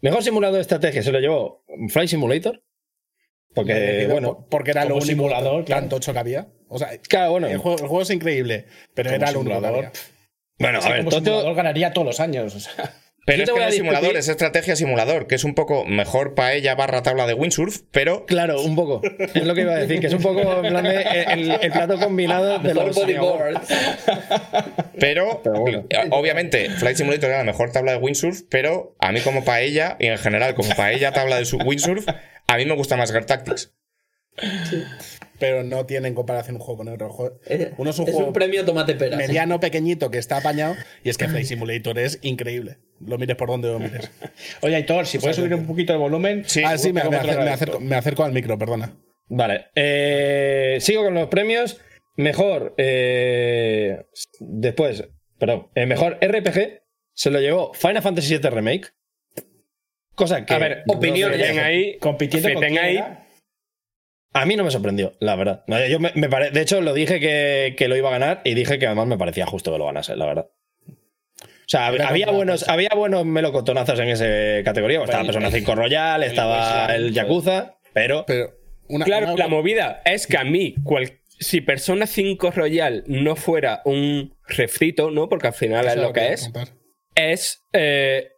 Mejor 0.02 0.22
simulador 0.22 0.56
de 0.56 0.62
estrategia 0.62 1.02
se 1.02 1.12
lo 1.12 1.20
llevó 1.20 1.64
Flight 1.88 2.08
Simulator. 2.10 2.62
Porque, 3.54 4.06
bueno, 4.10 4.36
por- 4.38 4.48
porque 4.48 4.70
era 4.72 4.84
lo 4.84 4.94
único 4.96 5.06
simulador, 5.06 5.64
claro. 5.64 5.82
tan 5.82 5.88
tocho 5.88 6.12
que 6.12 6.18
había. 6.20 6.46
O 6.68 6.78
sea, 6.78 6.90
claro, 7.08 7.32
bueno. 7.32 7.48
el, 7.48 7.58
juego, 7.58 7.78
el 7.78 7.86
juego 7.88 8.02
es 8.02 8.10
increíble, 8.10 8.66
pero 8.94 9.10
era 9.10 9.32
lo 9.32 9.40
único 9.40 9.54
que 9.56 9.56
simulador, 9.56 9.84
había. 9.86 9.92
Bueno, 10.58 10.80
Sí, 10.82 10.88
a 10.88 10.90
ver, 10.92 10.98
como 11.00 11.10
Tocho- 11.10 11.24
simulador 11.24 11.54
ganaría 11.56 11.92
todos 11.92 12.06
los 12.06 12.20
años. 12.20 12.54
o 12.54 12.60
sea. 12.60 12.94
Pero 13.26 13.42
es 13.44 13.50
que 13.50 13.60
no 13.60 13.66
es 13.66 13.74
simulador, 13.74 14.16
es 14.16 14.28
estrategia 14.28 14.74
simulador, 14.76 15.26
que 15.26 15.34
es 15.36 15.44
un 15.44 15.54
poco 15.54 15.84
mejor 15.84 16.34
paella 16.34 16.74
barra 16.74 17.02
tabla 17.02 17.26
de 17.26 17.34
windsurf, 17.34 17.80
pero 17.90 18.24
Claro, 18.26 18.60
un 18.62 18.74
poco. 18.74 19.02
Es 19.34 19.44
lo 19.44 19.54
que 19.54 19.60
iba 19.60 19.72
a 19.72 19.76
decir, 19.78 20.00
que 20.00 20.06
es 20.08 20.14
un 20.14 20.22
poco 20.22 20.40
en 20.64 20.70
plan 20.72 20.82
de 20.84 21.02
el, 21.32 21.50
el 21.60 21.70
plato 21.72 21.98
combinado 21.98 22.58
de 22.58 22.74
los 22.74 22.94
bodyboard. 22.96 23.60
Pero, 24.98 25.40
Pero 25.44 25.60
bueno. 25.60 25.84
eh, 25.90 26.08
obviamente, 26.10 26.70
Flight 26.70 26.96
Simulator 26.96 27.28
era 27.30 27.38
la 27.38 27.44
mejor 27.44 27.70
tabla 27.72 27.92
de 27.92 27.98
windsurf, 27.98 28.42
pero 28.48 28.96
a 28.98 29.12
mí 29.12 29.20
como 29.20 29.44
paella, 29.44 29.96
y 30.00 30.06
en 30.06 30.18
general 30.18 30.54
como 30.54 30.74
paella 30.74 31.12
tabla 31.12 31.36
de 31.36 31.44
su- 31.44 31.58
windsurf, 31.58 32.06
a 32.46 32.56
mí 32.56 32.64
me 32.64 32.74
gusta 32.74 32.96
más 32.96 33.12
Guard 33.12 33.26
Tactics. 33.26 33.72
Pero 35.40 35.64
no 35.64 35.86
tiene 35.86 36.06
en 36.06 36.14
comparación 36.14 36.54
un 36.56 36.62
juego 36.62 36.78
con 36.84 36.88
otro. 36.88 37.10
juego. 37.10 37.40
Uno 37.78 37.90
es 37.90 37.98
un 37.98 38.06
Es 38.06 38.12
juego 38.14 38.28
un 38.28 38.32
premio 38.32 38.64
tomate 38.64 38.94
pera. 38.94 39.16
mediano, 39.16 39.58
pequeñito, 39.58 40.10
que 40.12 40.18
está 40.18 40.36
apañado, 40.36 40.76
y 41.02 41.08
es 41.08 41.18
que 41.18 41.26
Flight 41.26 41.46
Simulator 41.46 41.98
es 41.98 42.18
increíble. 42.22 42.76
Lo 43.04 43.18
mires 43.18 43.34
por 43.36 43.48
donde 43.48 43.68
lo 43.68 43.78
mires. 43.80 44.10
Oye, 44.60 44.76
Aitor, 44.76 45.06
si 45.06 45.18
puedes 45.18 45.34
subir 45.36 45.54
un 45.54 45.66
poquito 45.66 45.92
el 45.94 45.98
volumen. 45.98 46.44
Sí. 46.46 46.62
ah, 46.64 46.76
sí, 46.78 46.92
me, 46.92 47.02
me 47.02 47.16
acer- 47.16 47.48
acerco, 47.48 47.80
me 47.80 47.96
acerco 47.96 48.22
al 48.22 48.32
micro, 48.32 48.56
perdona. 48.58 48.94
Vale. 49.28 49.66
eh, 49.74 50.76
sigo 50.80 51.02
con 51.04 51.14
los 51.14 51.28
premios. 51.28 51.80
Mejor. 52.16 52.74
eh, 52.76 54.04
después. 54.40 55.08
Perdón. 55.38 55.68
El 55.74 55.86
mejor 55.86 56.18
RPG 56.20 56.82
se 57.14 57.30
lo 57.30 57.40
llevó 57.40 57.72
Final 57.72 58.02
Fantasy 58.02 58.36
VII 58.36 58.50
Remake. 58.50 58.88
Cosa 60.14 60.44
que. 60.44 60.52
A 60.52 60.58
ver, 60.58 60.82
opiniones. 60.88 61.38
Feten 61.40 61.58
ahí, 61.60 61.96
Compitiendo 61.98 62.52
con 62.52 62.64
ahí. 62.64 62.96
era? 62.96 63.26
A 64.32 64.46
mí 64.46 64.54
no 64.56 64.62
me 64.64 64.70
sorprendió, 64.70 65.14
la 65.20 65.34
verdad. 65.36 65.64
Yo 65.88 65.98
me, 65.98 66.12
me 66.14 66.28
pare- 66.28 66.50
de 66.50 66.60
hecho, 66.60 66.80
lo 66.80 66.94
dije 66.94 67.18
que, 67.18 67.74
que 67.76 67.88
lo 67.88 67.96
iba 67.96 68.08
a 68.08 68.12
ganar 68.12 68.42
y 68.44 68.54
dije 68.54 68.78
que 68.78 68.86
además 68.86 69.06
me 69.08 69.18
parecía 69.18 69.44
justo 69.46 69.72
que 69.72 69.78
lo 69.78 69.86
ganase, 69.86 70.14
la 70.16 70.26
verdad. 70.26 70.46
O 71.42 71.46
sea, 71.66 71.88
Era 71.90 72.08
había 72.08 72.30
buenos, 72.30 72.68
había 72.68 72.90
buenos 72.94 73.24
melocotonazos 73.24 73.98
en 74.00 74.08
esa 74.08 74.64
categoría. 74.64 75.00
Estaba 75.02 75.20
el- 75.20 75.26
Persona 75.26 75.50
5 75.50 75.74
Royal, 75.74 76.22
estaba 76.22 76.58
Wasteland, 76.58 76.90
el 77.06 77.12
Yakuza, 77.12 77.78
pero 77.92 78.24
Pero 78.26 78.52
una, 78.88 79.04
Claro, 79.04 79.26
una- 79.34 79.36
la 79.36 79.48
movida 79.48 80.02
es 80.04 80.26
que 80.26 80.36
a 80.36 80.44
mí, 80.44 80.74
cual- 80.84 81.18
si 81.38 81.60
Persona 81.60 82.06
5 82.06 82.50
Royal 82.50 83.02
no 83.06 83.34
fuera 83.36 83.82
un 83.84 84.36
refrito, 84.46 85.10
¿no? 85.10 85.28
Porque 85.28 85.46
al 85.48 85.54
final 85.54 85.86
es 85.86 85.96
lo 85.96 86.12
que 86.12 86.32
es, 86.32 86.50
es. 87.14 87.62
eh, 87.72 88.30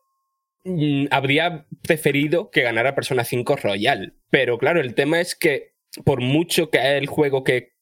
mm, 0.65 1.07
habría 1.11 1.67
preferido 1.87 2.51
que 2.51 2.63
ganara 2.63 2.95
Persona 2.95 3.25
5 3.25 3.57
Royal. 3.57 4.15
Pero 4.31 4.57
claro, 4.59 4.81
el 4.81 4.95
tema 4.95 5.21
es 5.21 5.35
que, 5.35 5.72
por 6.05 6.21
mucho 6.21 6.71
que 6.71 6.79
es 6.79 7.03
el 7.03 7.07
juego 7.07 7.45
que 7.45 7.73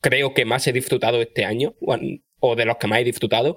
creo 0.00 0.34
que 0.34 0.44
más 0.44 0.66
he 0.66 0.72
disfrutado 0.72 1.20
este 1.20 1.44
año, 1.44 1.74
o, 2.40 2.56
de 2.56 2.64
los 2.64 2.76
que 2.76 2.86
más 2.86 3.00
he 3.00 3.04
disfrutado, 3.04 3.56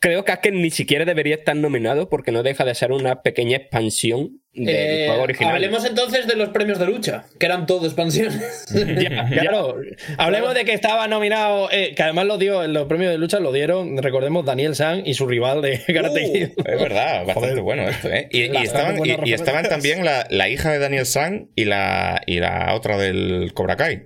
creo 0.00 0.24
que 0.24 0.32
es 0.32 0.38
que 0.38 0.52
ni 0.52 0.70
siquiera 0.70 1.04
debería 1.04 1.36
estar 1.36 1.56
nominado 1.56 2.08
porque 2.08 2.32
no 2.32 2.42
deja 2.42 2.64
de 2.64 2.74
ser 2.74 2.92
una 2.92 3.22
pequeña 3.22 3.56
expansión 3.56 4.42
del 4.56 4.68
Eh, 4.74 5.04
juego 5.08 5.22
original. 5.22 5.54
hablemos 5.54 5.84
entonces 5.84 6.26
de 6.26 6.34
los 6.36 6.48
premios 6.48 6.78
de 6.78 6.86
lucha, 6.86 7.24
que 7.38 7.46
eran 7.46 7.66
todo 7.66 7.84
expansiones. 7.86 8.66
Ya, 8.74 9.28
claro. 9.28 9.76
Hablemos 10.18 10.54
de 10.54 10.64
que 10.64 10.72
estaba 10.72 11.06
nominado, 11.08 11.68
eh, 11.70 11.94
que 11.94 12.02
además 12.02 12.26
lo 12.26 12.38
dio 12.38 12.66
los 12.66 12.86
premios 12.86 13.12
de 13.12 13.18
lucha, 13.18 13.38
lo 13.40 13.52
dieron, 13.52 13.96
recordemos, 14.02 14.44
Daniel 14.44 14.74
San 14.74 15.06
y 15.06 15.14
su 15.14 15.26
rival 15.26 15.62
de 15.62 15.80
Karate 15.94 16.32
Kid. 16.32 16.48
Es 16.66 16.80
verdad, 16.80 17.24
bastante 17.26 17.60
bueno 17.60 17.88
esto, 17.88 18.08
¿eh? 18.08 18.28
Y, 18.32 18.42
estaban, 18.56 18.96
buenas 18.96 19.18
y- 19.24 19.30
y 19.30 19.34
estaban 19.34 19.62
referencias. 19.64 19.68
también 19.68 20.04
la, 20.04 20.26
la 20.30 20.48
hija 20.48 20.72
de 20.72 20.78
Daniel 20.78 21.06
San 21.06 21.48
y 21.54 21.64
la, 21.66 22.22
y 22.26 22.40
la 22.40 22.74
otra 22.74 22.96
del 22.98 23.52
Cobra 23.54 23.76
Kai. 23.76 24.04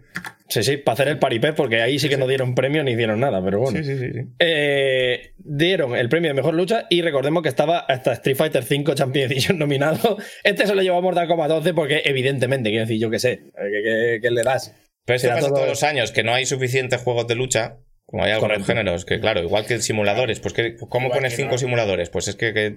Sí, 0.51 0.63
sí, 0.65 0.77
para 0.79 0.95
hacer 0.95 1.09
el 1.09 1.19
paripé, 1.19 1.53
porque 1.53 1.81
ahí 1.81 1.99
sí 1.99 2.09
que 2.09 2.17
no 2.17 2.27
dieron 2.27 2.55
premio 2.55 2.83
ni 2.85 2.97
dieron 2.97 3.21
nada, 3.21 3.43
pero 3.43 3.61
bueno. 3.61 3.79
Sí, 3.79 3.85
sí, 3.85 3.99
sí. 3.99 4.11
sí. 4.13 4.21
Eh, 4.41 5.33
dieron 5.39 5.95
el 5.97 6.09
premio 6.09 6.29
de 6.31 6.35
mejor 6.35 6.55
lucha 6.55 6.87
y 6.91 7.03
recordemos 7.03 7.43
que 7.43 7.49
estaba 7.49 7.79
hasta 7.79 8.13
Street 8.15 8.37
Fighter 8.37 8.65
V 8.69 8.95
Champion 8.95 9.31
Edition 9.31 9.59
nominado. 9.59 10.19
Este 10.45 10.67
se 10.67 10.75
lo 10.75 10.83
llevó 10.83 10.99
a 10.99 11.03
Mortal 11.03 11.29
Kombat 11.29 11.49
12 11.49 11.73
porque, 11.73 12.03
evidentemente, 12.05 12.71
quiero 12.71 12.85
decir, 12.85 13.01
yo 13.01 13.11
qué 13.11 13.19
sé, 13.19 13.39
¿qué, 13.55 13.83
qué- 13.85 14.19
qué 14.21 14.31
le 14.31 14.43
das? 14.43 14.75
Pero 15.07 15.17
esto 15.17 15.29
pasa 15.29 15.41
todo- 15.41 15.55
todos 15.55 15.69
los 15.69 15.83
años, 15.85 16.13
que 16.13 16.23
no 16.25 16.35
hay 16.35 16.45
suficientes 16.47 17.01
juegos 17.01 17.27
de 17.29 17.35
lucha, 17.37 17.79
como 18.05 18.25
hay 18.25 18.33
algunos 18.33 18.67
géneros, 18.67 19.05
que 19.05 19.21
claro, 19.21 19.41
igual 19.43 19.67
que 19.67 19.79
simuladores, 19.81 20.41
pues 20.41 20.53
que, 20.53 20.75
¿cómo 20.77 21.07
Igual 21.07 21.19
pones 21.21 21.33
que 21.33 21.37
cinco 21.37 21.53
no. 21.53 21.59
simuladores? 21.59 22.11
Pues 22.11 22.27
es 22.27 22.35
que, 22.35 22.53
que, 22.53 22.75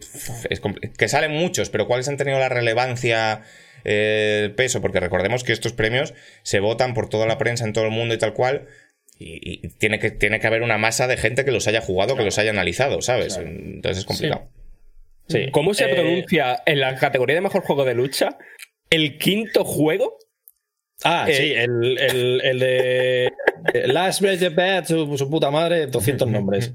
es 0.50 0.62
que 0.96 1.08
salen 1.08 1.32
muchos, 1.32 1.70
pero 1.72 1.88
¿cuáles 1.88 2.08
han 2.08 2.18
tenido 2.18 2.38
la 2.38 2.50
relevancia, 2.50 3.42
eh, 3.84 4.42
el 4.46 4.56
peso? 4.56 4.82
Porque 4.82 5.00
recordemos 5.00 5.44
que 5.44 5.54
estos 5.54 5.74
premios 5.74 6.14
se 6.44 6.60
votan 6.60 6.94
por 6.94 7.10
toda 7.10 7.26
la 7.28 7.38
prensa 7.38 7.66
en 7.66 7.74
todo 7.74 7.86
el 7.86 7.92
mundo 7.92 8.14
y 8.14 8.18
tal 8.18 8.34
cual. 8.34 8.68
Y, 9.20 9.66
y 9.66 9.70
tiene, 9.70 10.00
que, 10.00 10.12
tiene 10.12 10.40
que 10.40 10.48
haber 10.48 10.64
una 10.64 10.78
masa 10.78 11.08
de 11.08 11.18
gente 11.18 11.46
que 11.46 11.52
los 11.52 11.68
haya 11.68 11.82
jugado, 11.82 12.18
que 12.18 12.24
los 12.24 12.38
haya 12.40 12.50
analizado, 12.50 13.02
¿sabes? 13.02 13.38
Entonces 13.38 14.00
es 14.00 14.06
complicado. 14.06 14.50
Sí. 15.30 15.50
¿Cómo 15.52 15.74
se 15.74 15.86
Eh, 15.86 15.94
pronuncia 15.94 16.62
en 16.66 16.80
la 16.80 16.96
categoría 16.96 17.36
de 17.36 17.42
mejor 17.42 17.62
juego 17.62 17.86
de 17.86 17.94
lucha 17.94 18.38
el 18.90 19.18
quinto 19.18 19.64
juego? 19.64 20.18
Ah, 21.06 21.26
Eh, 21.28 21.34
sí, 21.36 21.54
el, 21.54 21.98
el, 21.98 22.42
el 22.44 22.60
de 22.60 23.26
eh, 23.74 23.88
Last 23.88 24.22
Breath 24.22 24.42
of 24.44 24.56
Bad, 24.56 24.86
su, 24.86 25.18
su 25.18 25.30
puta 25.30 25.52
madre, 25.52 25.88
200 25.88 26.28
nombres. 26.28 26.74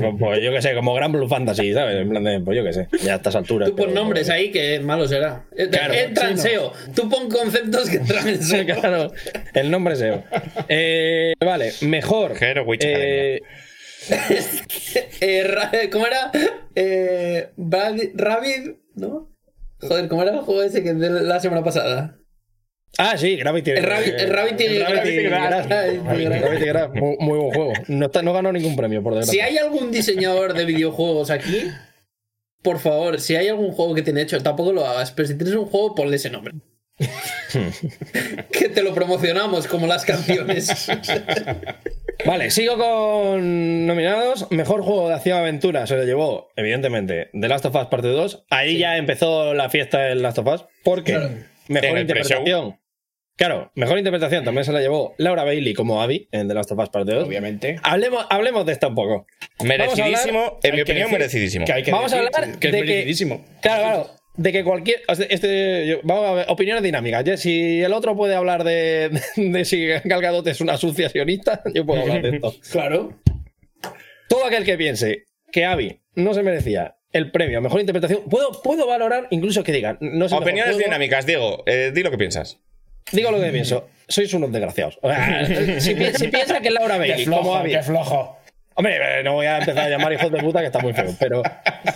Como- 0.00 0.18
pues 0.18 0.42
yo 0.42 0.50
qué 0.52 0.60
sé, 0.62 0.74
como 0.74 0.94
Gran 0.94 1.12
Blue 1.12 1.28
Fantasy, 1.28 1.72
¿sabes? 1.72 1.96
En 1.96 2.08
plan 2.08 2.24
de, 2.24 2.40
pues 2.40 2.56
yo 2.56 2.64
qué 2.64 2.72
sé, 2.72 2.88
ya 3.04 3.14
a 3.14 3.16
estas 3.16 3.36
alturas. 3.36 3.68
Tú 3.70 3.76
pon 3.76 3.86
pero- 3.90 4.00
nombres 4.00 4.28
ahí 4.30 4.50
que 4.50 4.80
malo 4.80 5.06
será. 5.06 5.44
Eh, 5.56 5.68
Claro, 5.70 5.94
Entra 5.94 6.36
sí, 6.36 6.48
no. 6.56 6.72
Tú 6.94 7.08
pon 7.08 7.28
conceptos 7.30 7.88
que 7.88 7.96
entran 7.98 8.28
en 8.28 8.42
SEO. 8.42 8.66
claro, 8.80 9.12
el 9.54 9.70
nombre 9.70 9.96
SEO. 9.96 10.24
Eh, 10.68 11.34
vale, 11.44 11.72
mejor. 11.82 12.32
Hero 12.40 12.64
Witch 12.64 12.82
eh, 12.84 13.40
Eh, 15.20 15.88
¿Cómo 15.92 16.06
era? 16.06 16.30
Eh, 16.74 17.48
Brad- 17.56 18.10
Rabbit, 18.14 18.76
¿no? 18.94 19.30
Joder, 19.80 20.08
¿cómo 20.08 20.22
era 20.22 20.32
el 20.32 20.38
juego 20.40 20.62
ese 20.62 20.82
que 20.82 20.94
de 20.94 21.10
la 21.10 21.40
semana 21.40 21.62
pasada? 21.62 22.17
Ah, 22.96 23.16
sí, 23.18 23.36
Gravity. 23.36 23.72
Gravity 23.72 24.24
Gravity 24.26 24.78
Muy, 27.20 27.38
buen 27.38 27.50
juego. 27.52 27.72
No, 27.88 28.06
está- 28.06 28.22
no 28.22 28.32
ganó 28.32 28.52
ningún 28.52 28.76
premio, 28.76 29.02
por 29.02 29.14
desgracia. 29.14 29.32
Si 29.32 29.40
hay 29.40 29.58
algún 29.58 29.90
diseñador 29.90 30.54
de 30.54 30.64
videojuegos 30.64 31.30
aquí, 31.30 31.70
por 32.62 32.78
favor, 32.78 33.20
si 33.20 33.36
hay 33.36 33.48
algún 33.48 33.72
juego 33.72 33.94
que 33.94 34.02
tiene 34.02 34.22
hecho, 34.22 34.40
tampoco 34.42 34.72
lo 34.72 34.86
hagas, 34.86 35.12
pero 35.12 35.28
si 35.28 35.36
tienes 35.36 35.54
un 35.54 35.66
juego, 35.66 35.94
ponle 35.94 36.16
ese 36.16 36.30
nombre. 36.30 36.54
que 38.52 38.68
te 38.68 38.82
lo 38.82 38.92
promocionamos 38.94 39.66
como 39.66 39.86
las 39.86 40.04
canciones. 40.04 40.88
Vale, 42.26 42.50
sigo 42.50 42.76
con 42.76 43.86
nominados. 43.86 44.50
Mejor 44.50 44.82
juego 44.82 45.08
de 45.08 45.14
acción-aventura 45.14 45.86
se 45.86 45.96
lo 45.96 46.04
llevó, 46.04 46.50
evidentemente, 46.56 47.30
The 47.32 47.48
Last 47.48 47.66
of 47.66 47.76
Us 47.76 47.86
Parte 47.86 48.08
2. 48.08 48.46
Ahí 48.50 48.78
ya 48.78 48.96
empezó 48.96 49.54
la 49.54 49.70
fiesta 49.70 50.00
del 50.00 50.22
Last 50.22 50.38
of 50.38 50.46
Us. 50.48 50.64
Porque 50.82 51.12
Claro. 51.12 51.30
Mejor 51.68 51.98
interpretación. 51.98 52.78
Claro, 53.36 53.70
mejor 53.76 53.98
interpretación 53.98 54.44
también 54.44 54.64
se 54.64 54.72
la 54.72 54.80
llevó 54.80 55.14
Laura 55.16 55.44
Bailey 55.44 55.72
como 55.72 56.02
Abby 56.02 56.28
en 56.32 56.48
The 56.48 56.54
Last 56.54 56.72
of 56.72 56.78
Us 56.80 56.88
Parte 56.88 57.12
2. 57.12 57.28
Obviamente. 57.28 57.78
Hablemos, 57.84 58.26
hablemos 58.30 58.66
de 58.66 58.72
esta 58.72 58.88
un 58.88 58.96
poco. 58.96 59.26
Merecidísimo, 59.62 60.58
en 60.62 60.74
mi 60.74 60.80
opinión, 60.82 61.04
decir 61.06 61.18
merecidísimo. 61.18 61.64
que 61.64 61.72
hay 61.72 61.82
que 61.84 61.92
Vamos 61.92 62.12
a 62.12 62.16
hablar 62.18 62.32
que 62.58 62.66
es 62.68 62.72
de 62.72 62.80
que- 62.80 62.84
merecidísimo. 62.86 63.44
Claro, 63.62 63.82
claro. 63.82 64.10
De 64.36 64.52
que 64.52 64.64
cualquier. 64.64 65.02
Este, 65.30 65.86
yo- 65.86 66.00
vamos 66.02 66.24
a 66.26 66.32
ver, 66.32 66.46
opiniones 66.48 66.82
dinámicas. 66.82 67.22
Ya, 67.24 67.36
Si 67.36 67.80
el 67.80 67.92
otro 67.92 68.16
puede 68.16 68.34
hablar 68.34 68.64
de, 68.64 69.10
de 69.36 69.64
si 69.64 69.86
Gal 69.86 70.20
Gadot 70.20 70.46
es 70.48 70.60
una 70.60 70.76
sucia 70.76 71.08
sionista, 71.08 71.62
yo 71.74 71.86
puedo 71.86 72.02
hablar 72.02 72.22
de 72.22 72.36
esto. 72.36 72.54
claro. 72.72 73.20
Todo 74.28 74.46
aquel 74.46 74.64
que 74.64 74.76
piense 74.76 75.24
que 75.52 75.64
Abby 75.64 76.00
no 76.16 76.34
se 76.34 76.42
merecía 76.42 76.96
el 77.12 77.30
premio 77.30 77.58
a 77.58 77.60
mejor 77.60 77.80
interpretación, 77.80 78.22
puedo, 78.28 78.60
puedo 78.62 78.86
valorar 78.86 79.26
incluso 79.30 79.62
que 79.64 79.72
digan. 79.72 79.96
No 80.00 80.26
es 80.26 80.32
mejor 80.32 80.42
Opiniones 80.46 80.76
dinámicas, 80.78 81.24
Diego, 81.26 81.62
eh, 81.66 81.90
di 81.94 82.02
lo 82.02 82.10
que 82.10 82.18
piensas. 82.18 82.58
Digo 83.12 83.30
lo 83.30 83.40
que 83.40 83.50
pienso. 83.50 83.88
Sois 84.06 84.32
unos 84.34 84.52
desgraciados. 84.52 84.98
Si, 85.80 85.94
pi- 85.94 86.12
si 86.14 86.28
piensa 86.28 86.60
que 86.60 86.70
Laura 86.70 86.94
Qué 86.94 87.00
Bailey, 87.08 87.24
como 87.26 87.42
flojo, 87.42 87.56
Abby. 87.56 87.70
qué 87.70 87.82
flojo. 87.82 88.38
Hombre, 88.74 88.96
eh, 89.20 89.22
no 89.24 89.32
voy 89.34 89.46
a 89.46 89.58
empezar 89.58 89.86
a 89.86 89.88
llamar 89.88 90.12
hijos 90.12 90.30
de 90.30 90.38
puta 90.40 90.60
que 90.60 90.66
está 90.66 90.78
muy 90.80 90.92
feo, 90.92 91.14
pero. 91.18 91.42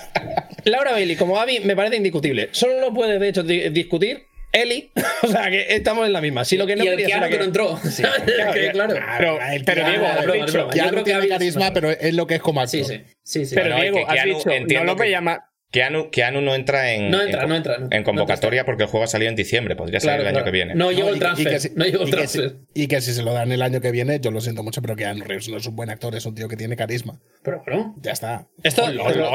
Laura 0.65 0.93
Bailey, 0.93 1.17
como 1.17 1.39
Abby, 1.39 1.61
me 1.61 1.77
parece 1.77 1.97
indiscutible. 1.97 2.49
Solo 2.53 2.81
lo 2.81 2.93
puede, 2.95 3.19
de 3.19 3.29
hecho, 3.29 3.43
di- 3.43 3.69
discutir 3.71 4.25
Eli. 4.53 4.91
o 5.23 5.27
sea, 5.29 5.51
que 5.51 5.67
estamos 5.75 6.07
en 6.07 6.13
la 6.13 6.21
misma. 6.21 6.45
Si 6.45 6.57
lo 6.57 6.67
que 6.67 6.77
no 6.77 6.85
y 6.85 6.89
el 6.89 6.97
quería 6.97 7.17
Keanu 7.19 7.29
que 7.31 7.39
no 7.39 7.45
entró. 7.45 7.81
Que, 8.55 8.71
claro. 8.73 8.95
Pero, 9.19 9.39
Keanu- 9.41 9.89
Diego, 9.91 10.07
has 10.07 10.23
broma, 10.25 10.45
dicho, 10.47 10.53
broma. 10.59 10.75
Ya 10.75 10.77
Yo 10.77 10.85
no 10.85 10.91
creo 10.93 11.05
que 11.05 11.11
tiene 11.13 11.29
carisma, 11.29 11.73
pero 11.73 11.91
es 11.91 12.15
lo 12.15 12.27
que 12.27 12.35
es 12.35 12.43
como 12.43 12.61
actor. 12.61 12.85
Sí, 12.85 12.85
sí. 12.85 13.03
Sí, 13.23 13.47
sí. 13.47 13.55
pero 13.55 13.77
Diego, 13.77 13.97
que 13.99 14.03
has 14.05 14.13
Keanu, 14.25 14.39
dicho, 14.39 14.51
no 14.51 14.85
lo 14.85 14.97
que- 14.97 15.03
voy 15.03 15.09
a 15.09 15.11
llamar. 15.11 15.41
Keanu, 15.73 16.11
Keanu 16.11 16.43
no 16.43 16.55
entra 16.55 16.93
en, 16.93 17.11
No 17.11 17.23
entra, 17.23 17.45
en, 17.45 17.49
no 17.49 17.57
entra, 17.57 17.79
no. 17.79 17.89
en 17.91 18.05
convocatoria 18.05 18.67
porque 18.67 18.83
el 18.83 18.91
juego 18.91 19.05
ha 19.05 19.07
salido 19.07 19.31
en 19.31 19.37
diciembre. 19.37 19.75
Podría 19.75 20.01
salir 20.01 20.17
Claro, 20.17 20.23
el 20.23 20.27
año 20.29 20.35
claro. 20.35 20.45
que 20.45 20.51
viene. 20.51 20.75
No 20.75 20.91
llegó 20.93 21.09
No, 21.09 21.09
el 21.09 21.15
y- 21.15 21.17
y 21.17 21.21
transfer. 21.21 21.53
que 21.53 21.61
si- 21.61 21.71
no 21.75 21.85
llegó 21.87 22.03
el 22.03 22.09
y 22.09 22.11
que 22.13 22.27
si- 22.29 22.39
transfer. 22.39 22.61
Y 22.75 22.87
que 22.89 23.01
si 23.01 23.13
se 23.15 23.23
lo 23.23 23.33
dan 23.33 23.53
el 23.53 23.63
año 23.63 23.81
que 23.81 23.91
viene, 23.91 24.21
yo 24.21 24.31
lo 24.31 24.43
siento 24.43 24.63
mucho, 24.63 24.83
pero 24.83 24.97
que 24.97 25.07
Andrew 25.07 25.27
Reeves 25.27 25.49
no 25.49 25.57
es 25.57 25.67
un 25.67 25.75
buen 25.75 25.89
actor, 25.89 26.15
es 26.15 26.27
un 26.27 26.35
tío 26.35 26.47
que 26.47 26.59
tiene 26.59 26.77
carisma. 26.77 27.19
Pero 27.43 27.63
bueno. 27.67 27.95
Ya 28.03 28.13
está. 28.13 28.47
Esto. 28.63 28.83
De 28.87 28.99
Ya 28.99 29.03
lo 29.03 29.05
veremos, 29.07 29.33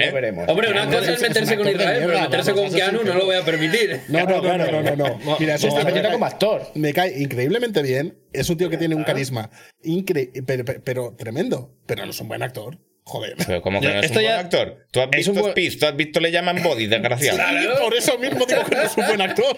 ¿eh? 0.00 0.10
veremos. 0.12 0.48
Hombre, 0.48 0.70
una 0.70 0.80
Keanu 0.88 0.96
cosa 0.96 1.12
es 1.12 1.20
meterse 1.22 1.56
un 1.56 1.62
con 1.62 1.72
Israel, 1.72 2.02
pero 2.06 2.20
meterse 2.20 2.52
con 2.54 2.72
Keanu 2.72 3.02
no 3.04 3.14
lo 3.14 3.24
voy 3.26 3.36
a 3.36 3.44
permitir. 3.44 4.00
No, 4.08 4.24
no, 4.24 4.40
no, 4.40 4.56
no, 4.58 4.82
no, 4.82 4.82
no. 4.82 4.96
no. 4.96 5.36
Mira, 5.38 5.58
se 5.58 5.68
No, 5.68 5.78
está 5.78 6.10
como 6.12 6.24
actor. 6.24 6.62
Me 6.74 6.94
cae 6.94 7.20
increíblemente 7.20 7.82
bien. 7.82 8.16
Es 8.32 8.48
un 8.50 8.56
tío 8.56 8.68
que 8.70 8.78
tiene 8.78 8.94
un 8.94 9.04
carisma 9.04 9.50
pero 10.84 11.14
tremendo. 11.16 11.74
Pero 11.86 12.04
no 12.04 12.10
es 12.10 12.20
un 12.20 12.28
buen 12.28 12.42
actor. 12.42 12.78
Joder. 13.06 13.34
Pero 13.46 13.60
como 13.60 13.80
que 13.82 13.88
no 13.88 13.98
es 14.00 14.06
Esto 14.06 14.18
un 14.20 14.24
buen 14.24 14.34
ya- 14.34 14.40
actor. 14.40 14.86
Tú 14.90 15.00
has 15.00 15.06
es 15.12 15.16
visto 15.18 15.32
un 15.32 15.38
buen- 15.40 15.50
Speed, 15.50 15.78
tú 15.78 15.86
has 15.86 15.94
visto 15.96 16.20
Le 16.20 16.30
llaman 16.30 16.62
Body, 16.62 16.86
desgraciado. 16.86 17.38
Por 17.82 17.94
eso 17.94 18.16
mismo 18.18 18.46
digo 18.46 18.64
que 18.64 18.74
no 18.76 18.82
es 18.82 18.96
un 18.96 19.06
buen 19.06 19.20
actor. 19.20 19.56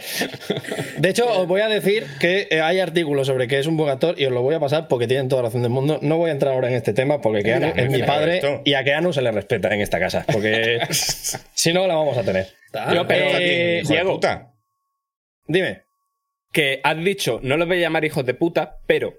De 0.99 1.09
hecho, 1.09 1.28
os 1.28 1.47
voy 1.47 1.61
a 1.61 1.68
decir 1.68 2.07
que 2.18 2.49
eh, 2.51 2.61
hay 2.61 2.80
artículos 2.80 3.28
sobre 3.28 3.47
que 3.47 3.61
es 3.61 3.66
un 3.68 3.76
buen 3.76 3.90
actor 3.90 4.16
y 4.20 4.24
os 4.26 4.32
lo 4.32 4.42
voy 4.42 4.57
a 4.57 4.59
pasar 4.61 4.88
porque 4.88 5.07
tienen 5.07 5.28
toda 5.28 5.42
la 5.42 5.49
razón 5.49 5.62
del 5.62 5.70
mundo. 5.70 6.01
No 6.03 6.16
voy 6.16 6.30
a 6.30 6.32
entrar 6.32 6.55
ahora 6.55 6.66
en 6.68 6.74
este 6.74 6.92
tema 6.92 7.20
porque 7.20 7.44
Keanu 7.44 7.72
es 7.76 7.88
mi 7.88 8.03
padre 8.03 8.36
esto. 8.38 8.62
y 8.64 8.74
a 8.74 8.82
Keanu 8.82 9.12
se 9.12 9.22
le 9.22 9.30
respeta 9.30 9.72
en 9.72 9.80
esta 9.80 10.01
casa. 10.01 10.24
Porque 10.30 10.80
si 10.90 11.72
no, 11.72 11.86
la 11.86 11.94
vamos 11.94 12.18
a 12.18 12.24
tener. 12.24 12.49
Está. 12.66 12.92
Yo, 12.92 13.07
pero, 13.07 13.26
Eh, 13.38 13.78
Hijo 13.82 13.88
de 13.90 13.94
Diego, 13.94 14.14
puta. 14.14 14.53
Dime. 15.47 15.82
que 16.53 16.80
has 16.82 16.97
dicho, 17.05 17.38
no 17.44 17.57
los 17.57 17.68
voy 17.68 17.76
a 17.78 17.80
llamar 17.82 18.05
hijos 18.05 18.26
de 18.26 18.34
puta, 18.34 18.78
pero 18.88 19.14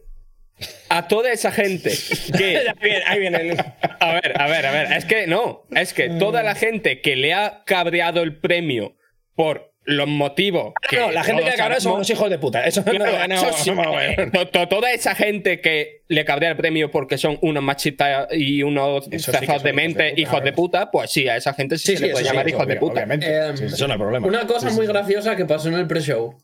a 0.90 1.08
toda 1.08 1.32
esa 1.32 1.52
gente 1.52 1.92
que. 2.38 2.62
Ahí 3.08 3.20
viene 3.20 3.38
el- 3.52 3.60
A 4.00 4.14
ver, 4.14 4.42
a 4.42 4.48
ver, 4.48 4.66
a 4.66 4.72
ver. 4.72 4.92
Es 4.94 5.06
que 5.06 5.28
no. 5.28 5.64
Es 5.76 5.94
que 5.94 6.10
toda 6.10 6.44
la 6.44 6.56
gente 6.56 7.02
que 7.02 7.16
le 7.16 7.34
ha 7.34 7.64
cabreado 7.66 8.24
el 8.24 8.38
premio 8.40 8.96
por 9.36 9.74
los 9.84 10.08
motivos. 10.08 10.74
Que 10.90 10.98
No, 10.98 11.12
la 11.12 11.24
gente 11.24 11.44
que 11.44 11.48
todos 11.52 11.58
cabrea 11.58 11.80
son 11.80 11.94
unos 11.94 12.10
hijos 12.10 12.30
de 12.30 12.38
puta. 12.40 12.66
Eso 12.66 12.84
no, 12.86 12.92
Claro, 12.92 13.28
no, 13.30 13.36
eso 13.36 13.54
sí, 13.54 13.72
eh, 13.72 14.46
toda 14.70 14.92
esa 14.92 15.16
gente 15.16 15.62
que 15.62 16.02
le 16.10 16.26
cabrea 16.26 16.52
el 16.52 16.58
premio 16.58 16.92
porque 16.92 17.18
son 17.18 17.38
unos 17.42 17.64
machistas 17.64 18.28
y 18.34 18.64
unos 18.64 19.06
sí 19.06 19.20
son 19.20 19.40
de 19.40 19.46
hijos 19.46 19.64
de 19.64 19.72
mente, 19.74 20.10
puta, 20.10 20.22
hijos 20.22 20.36
de 20.36 20.42
claro. 20.42 20.56
puta, 20.56 20.92
pues 20.92 21.12
sí, 21.12 21.30
a 21.30 21.38
esa 21.38 21.54
gente 21.54 21.78
sí, 21.78 21.92
Sí, 21.94 21.98
se 21.98 22.08
le 22.08 22.12
puede 22.12 22.26
llamar 22.26 22.50
hijos 22.50 22.68
de 22.68 22.76
puta. 22.76 23.04
Eh, 23.10 23.54
Eso 23.64 23.88
no 23.88 23.94
hay 23.94 24.00
problema. 24.00 24.28
Una 24.28 24.46
cosa 24.46 24.70
muy 24.72 24.88
graciosa 24.88 25.38
que 25.38 25.46
pasó 25.46 25.70
en 25.70 25.76
el 25.76 25.88
pre-show. 25.88 26.36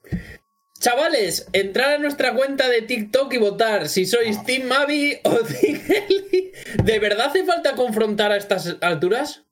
Chavales, 0.79 1.47
entrar 1.53 1.93
a 1.93 1.97
nuestra 1.97 2.33
cuenta 2.33 2.67
de 2.67 2.81
TikTok 2.81 3.33
y 3.33 3.37
votar 3.37 3.87
si 3.87 4.05
sois 4.05 4.43
Team 4.43 4.63
Mavi 4.67 5.17
o 5.23 5.29
Team 5.61 5.81
Eli. 6.09 6.51
¿De 6.83 6.99
verdad 6.99 7.27
hace 7.27 7.45
falta 7.45 7.75
confrontar 7.75 8.31
a 8.31 8.37
estas 8.37 8.75
alturas? 8.81 9.43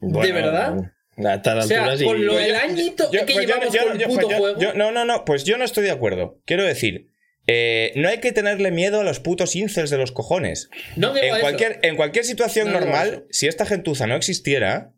¿De 0.00 0.32
verdad? 0.32 0.92
A 1.16 1.34
estas 1.34 1.64
O 1.64 1.68
sea, 1.68 1.78
alturas 1.80 2.00
y- 2.00 2.04
con 2.04 2.24
lo 2.26 2.36
del 2.36 2.54
añito 2.54 3.10
yo- 3.12 3.26
que 3.26 3.34
pues 3.34 3.46
llevamos 3.46 3.72
yo- 3.74 3.82
con 3.88 4.00
el 4.00 4.06
puto 4.06 4.26
pues 4.28 4.38
juego. 4.38 4.72
no, 4.74 4.92
no, 4.92 5.04
no, 5.04 5.24
pues 5.24 5.44
yo 5.44 5.58
no 5.58 5.64
estoy 5.64 5.84
de 5.84 5.90
acuerdo. 5.90 6.40
Quiero 6.44 6.64
decir, 6.64 7.08
eh, 7.48 7.92
no 7.96 8.08
hay 8.08 8.18
que 8.18 8.30
tenerle 8.32 8.70
miedo 8.70 9.00
a 9.00 9.04
los 9.04 9.18
putos 9.20 9.56
incels 9.56 9.90
de 9.90 9.98
los 9.98 10.12
cojones. 10.12 10.68
no 10.96 11.16
En 11.16 11.40
cualquier, 11.40 11.80
en 11.82 11.96
cualquier 11.96 12.24
situación 12.24 12.72
No 12.72 12.78
normal, 12.78 13.26
si 13.30 13.48
esta 13.48 13.66
gentuza 13.66 14.06
no 14.06 14.14
existiera, 14.14 14.92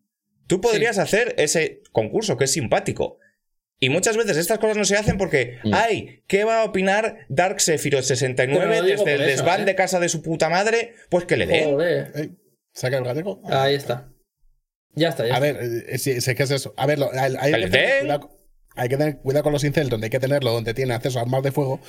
tú 0.47 0.61
podrías 0.61 0.99
hacer 0.99 1.35
ese 1.39 1.81
concurso 1.93 2.37
que 2.37 2.45
es 2.45 2.53
simpático. 2.53 3.19
Y 3.81 3.91
muchas 3.91 4.17
veces 4.17 4.37
estas 4.37 4.59
cosas 4.59 4.77
no 4.77 4.85
se 4.85 4.97
hacen 4.97 5.19
porque, 5.19 5.59
ay, 5.73 6.23
¿qué 6.27 6.45
va 6.45 6.61
a 6.63 6.65
opinar 6.65 7.27
Dark 7.29 7.61
Sephiroth 7.61 8.05
69 8.05 8.67
Pero 8.69 8.81
lo 8.81 8.87
digo 8.87 9.05
desde 9.05 9.15
el 9.17 9.21
eso, 9.29 9.43
desván 9.43 9.63
¿eh? 9.63 9.65
de 9.67 9.75
casa 9.75 10.01
de 10.01 10.09
su 10.09 10.23
puta 10.23 10.49
madre? 10.49 10.95
Pues 11.11 11.25
que 11.27 11.37
le 11.37 11.47
den. 11.47 11.65
Joder. 11.73 12.31
Saca 12.73 12.97
el 12.99 13.05
gallego. 13.05 13.43
Ahí 13.45 13.75
está. 13.75 14.11
Ya 14.95 15.09
está, 15.09 15.27
ya 15.27 15.35
A 15.35 15.39
está. 15.39 15.41
ver, 15.63 15.85
eh, 15.89 15.99
sé 15.99 16.35
que 16.35 16.43
es 16.45 16.51
eso. 16.51 16.73
A 16.77 16.87
ver, 16.87 16.99
lo- 17.01 17.11
hay, 17.13 17.35
hay 17.39 17.53
¿El 17.53 17.65
que 17.65 17.71
tener 17.71 18.01
cuidado, 18.01 18.31
hay 18.77 18.89
que 18.89 18.97
tener 18.97 19.19
cuidado 19.19 19.43
con 19.43 19.53
los 19.53 19.65
incels, 19.65 19.91
donde 19.91 20.07
hay 20.07 20.11
que 20.11 20.21
tenerlo, 20.21 20.53
donde 20.53 20.73
tiene 20.73 20.95
acceso 20.95 21.19
a 21.19 21.23
armas 21.23 21.43
de 21.43 21.51
fuego. 21.53 21.81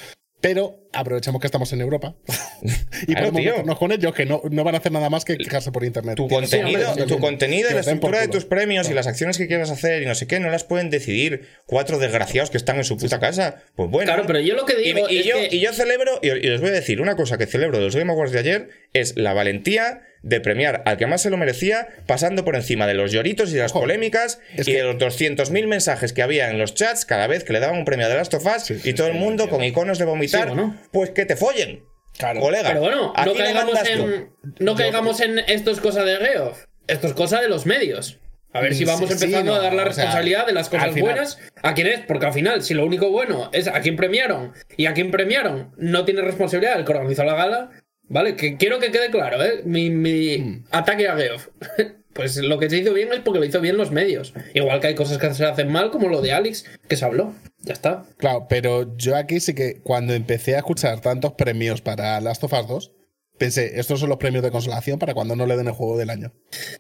Pero 0.47 0.87
aprovechemos 0.93 1.41
que 1.41 1.47
estamos 1.47 1.73
en 1.73 1.81
Europa 1.81 2.15
y 3.07 3.13
Claro, 3.13 3.31
podemos 3.31 3.41
meternos 3.43 3.79
con 3.79 3.91
ellos 3.91 4.13
que 4.13 4.25
no, 4.27 4.41
no 4.51 4.63
van 4.63 4.75
a 4.75 4.77
hacer 4.77 4.91
nada 4.91 5.09
más 5.09 5.25
que 5.25 5.37
quejarse 5.37 5.71
por 5.71 5.83
internet. 5.83 6.15
Tu 6.17 6.27
Tienes- 6.27 6.51
contenido, 6.51 6.89
hombre, 6.91 7.05
tu 7.07 7.19
contenido 7.19 7.69
y 7.71 7.73
la 7.73 7.79
estructura 7.79 8.19
de 8.21 8.27
tus 8.27 8.45
premios 8.45 8.87
y 8.89 8.93
las 8.93 9.07
acciones 9.07 9.39
que 9.39 9.47
quieras 9.47 9.71
hacer 9.71 10.03
y 10.03 10.05
no 10.05 10.13
sé 10.13 10.27
qué, 10.27 10.39
no 10.39 10.49
las 10.51 10.63
pueden 10.63 10.91
decidir 10.91 11.47
cuatro 11.65 11.97
desgraciados 11.97 12.51
que 12.51 12.57
están 12.57 12.77
en 12.77 12.83
su 12.83 12.95
puta 12.95 13.19
casa. 13.19 13.63
Pues 13.75 13.89
bueno. 13.89 14.05
Claro, 14.13 14.27
pero 14.27 14.39
yo 14.39 14.55
lo 14.55 14.65
que 14.65 14.79
Y, 14.79 14.93
digo 14.93 15.09
y 15.09 15.17
es 15.17 15.25
yo, 15.25 15.35
que- 15.37 15.55
y 15.55 15.59
yo 15.61 15.73
celebro, 15.73 16.19
y, 16.21 16.27
y 16.47 16.49
os 16.51 16.61
voy 16.61 16.69
a 16.69 16.73
decir 16.73 17.01
una 17.01 17.15
cosa 17.15 17.39
que 17.39 17.47
celebro 17.47 17.79
de 17.79 17.83
los 17.85 17.95
Game 17.95 18.11
Awards 18.13 18.31
de 18.31 18.39
ayer, 18.39 18.69
es 18.93 19.17
la 19.17 19.33
valentía 19.33 20.01
de 20.26 20.41
premiar 20.41 20.82
al 20.86 20.97
que 20.97 21.05
más 21.07 21.21
se 21.21 21.30
lo 21.30 21.38
merecía, 21.38 21.88
pasando 22.07 22.43
por 22.43 22.55
encima 22.55 22.88
de 22.88 22.95
los 22.95 23.11
lloritos 23.11 23.51
y 23.51 23.53
de 23.53 23.61
las 23.61 23.71
Ojo, 23.71 23.82
polémicas 23.82 24.39
y 24.57 24.63
que- 24.63 24.73
de 24.78 24.84
los 24.84 24.97
200.000 24.97 25.67
mensajes 25.67 26.11
que 26.13 26.23
había 26.23 26.49
en 26.49 26.57
los 26.57 26.73
chats 26.73 27.05
cada 27.05 27.28
vez 27.28 27.43
que 27.43 27.53
le 27.53 27.59
daban 27.59 27.78
un 27.78 27.86
premio 27.86 28.09
de 28.09 28.15
Last 28.15 28.34
of 28.34 28.45
Us 28.45 28.86
y 28.86 28.93
todo 28.93 29.07
el 29.07 29.13
mundo 29.13 29.47
con 29.49 29.63
iconos 29.63 29.99
de 29.99 30.05
vomitar. 30.05 30.41
Sí, 30.43 30.47
bueno. 30.49 30.76
Pues 30.91 31.11
que 31.11 31.26
te 31.26 31.36
follen. 31.36 31.84
Claro. 32.17 32.39
Colega. 32.39 32.69
Pero 32.69 32.82
bueno, 32.82 33.13
¿a 33.15 33.26
no 33.26 33.34
caigamos, 33.36 33.88
en, 33.88 34.30
no 34.59 34.76
caigamos 34.76 35.19
en 35.19 35.39
esto 35.39 35.69
es 35.71 35.80
cosa 35.80 36.03
de 36.03 36.15
Geoff. 36.17 36.65
Esto 36.88 37.07
es 37.07 37.13
cosa 37.13 37.39
de 37.41 37.47
los 37.49 37.65
medios. 37.65 38.19
A 38.53 38.61
ver 38.61 38.73
si 38.73 38.86
Mm, 38.86 38.88
vamos 38.88 39.09
sí, 39.09 39.17
sí, 39.17 39.26
empezando 39.26 39.51
no, 39.51 39.59
a 39.59 39.61
dar 39.63 39.73
la 39.73 39.82
o 39.84 39.86
sea, 39.91 40.05
responsabilidad 40.05 40.47
de 40.47 40.53
las 40.53 40.69
cosas 40.69 40.93
final- 40.93 41.01
buenas 41.01 41.39
a 41.61 41.73
quién 41.73 41.88
es, 41.88 41.99
porque 42.07 42.26
al 42.28 42.32
final, 42.34 42.61
si 42.63 42.73
lo 42.73 42.86
único 42.86 43.09
bueno 43.11 43.49
es 43.51 43.67
a 43.67 43.82
quién 43.82 43.97
premiaron 43.97 44.53
y 44.78 44.86
a 44.86 44.93
quién 44.93 45.11
premiaron 45.11 45.73
no 45.78 46.05
tiene 46.05 46.21
responsabilidad 46.21 46.80
el 46.80 46.86
que 46.86 46.93
organizó 46.93 47.26
la 47.26 47.36
gala, 47.36 47.69
¿vale? 48.10 48.36
Que 48.36 48.58
quiero 48.58 48.80
que 48.80 48.91
quede 48.91 49.10
claro, 49.10 49.43
¿eh? 49.43 49.62
Mi, 49.66 49.89
mi 49.89 50.38
Mm. 50.38 50.66
ataque 50.72 51.08
a 51.08 51.16
Geoff. 51.16 51.47
pues 52.14 52.38
lo 52.38 52.58
que 52.60 52.70
se 52.70 52.78
hizo 52.78 52.93
bien 52.93 53.12
es 53.14 53.20
porque 53.20 53.39
lo 53.39 53.45
hizo 53.45 53.60
bien 53.62 53.78
los 53.78 53.91
medios. 53.91 54.34
Igual 54.53 54.80
que 54.80 54.88
hay 54.88 54.95
cosas 54.95 55.18
que 55.18 55.34
se 55.34 55.45
hacen 55.45 55.70
mal, 55.72 55.91
como 55.91 56.08
lo 56.10 56.22
de 56.22 56.32
Alex, 56.34 56.66
que 56.88 56.95
se 56.97 57.06
habló. 57.06 57.34
Ya 57.60 57.74
está. 57.74 58.06
Claro, 58.18 58.45
pero 58.49 58.95
yo 58.95 59.16
aquí 59.16 59.39
sí 59.39 59.53
que 59.53 59.82
cuando 59.82 60.14
empecé 60.14 60.56
a 60.56 60.60
escuchar 60.60 61.01
tantos 61.01 61.34
premios 61.34 61.82
para 61.82 62.22
Last 62.22 62.43
of 62.43 62.53
Us 62.53 62.68
2, 62.68 62.91
pensé, 63.38 63.80
estos 63.80 63.99
son 63.99 64.08
los 64.10 64.18
premios 64.18 64.43
de 64.43 64.51
consolación 64.51 64.97
para 64.99 65.14
cuando 65.14 65.36
no 65.36 65.45
le 65.45 65.58
den 65.58 65.68
el 65.68 65.74
juego 65.74 65.97
del 65.97 66.10
año. 66.10 66.32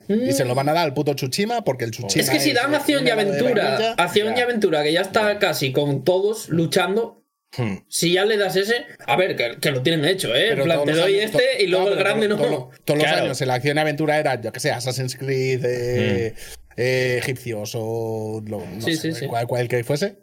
Y 0.07 0.31
se 0.31 0.45
lo 0.45 0.55
van 0.55 0.69
a 0.69 0.73
dar 0.73 0.85
al 0.85 0.93
puto 0.93 1.13
Chuchima 1.15 1.63
porque 1.63 1.83
el 1.85 1.91
Chuchima 1.91 2.21
Es 2.23 2.29
que 2.29 2.39
si 2.39 2.53
dan 2.53 2.73
acción 2.75 3.05
y 3.05 3.09
aventura, 3.09 3.93
acción 3.97 4.37
y 4.37 4.41
aventura, 4.41 4.83
que 4.83 4.93
ya 4.93 5.01
está 5.01 5.37
casi 5.39 5.71
con 5.73 6.03
todos 6.05 6.47
luchando. 6.49 7.24
Hmm. 7.57 7.75
Si 7.87 8.11
ya 8.13 8.25
le 8.25 8.37
das 8.37 8.55
ese, 8.55 8.85
a 9.05 9.15
ver, 9.15 9.35
que, 9.35 9.57
que 9.61 9.71
lo 9.71 9.81
tienen 9.81 10.05
hecho, 10.05 10.35
¿eh? 10.35 10.49
En 10.49 10.49
Pero 10.55 10.63
plan, 10.65 10.77
todos 10.79 10.89
te 10.91 10.95
doy 11.01 11.19
años- 11.19 11.31
este 11.35 11.63
y 11.63 11.67
luego 11.67 11.85
no, 11.85 11.91
el 11.93 11.97
grande 11.97 12.27
no. 12.27 12.37
to- 12.37 12.69
Todos 12.83 12.99
los 12.99 13.07
años 13.07 13.41
en 13.41 13.47
la 13.47 13.53
acción 13.55 13.77
y 13.77 13.79
aventura 13.79 14.19
era, 14.19 14.41
yo 14.41 14.51
que 14.51 14.59
sé, 14.59 14.71
Assassin's 14.71 15.15
Creed 15.15 15.63
eh, 15.65 16.33
eh, 16.77 17.17
egipcios 17.21 17.71
o 17.75 18.41
lo- 18.45 18.59
no 18.65 18.81
Sí, 18.81 18.95
sé, 18.95 19.13
sí, 19.13 19.19
sí. 19.21 19.27
Cual, 19.27 19.47
cual 19.47 19.67
que 19.67 19.83
fuese. 19.83 20.17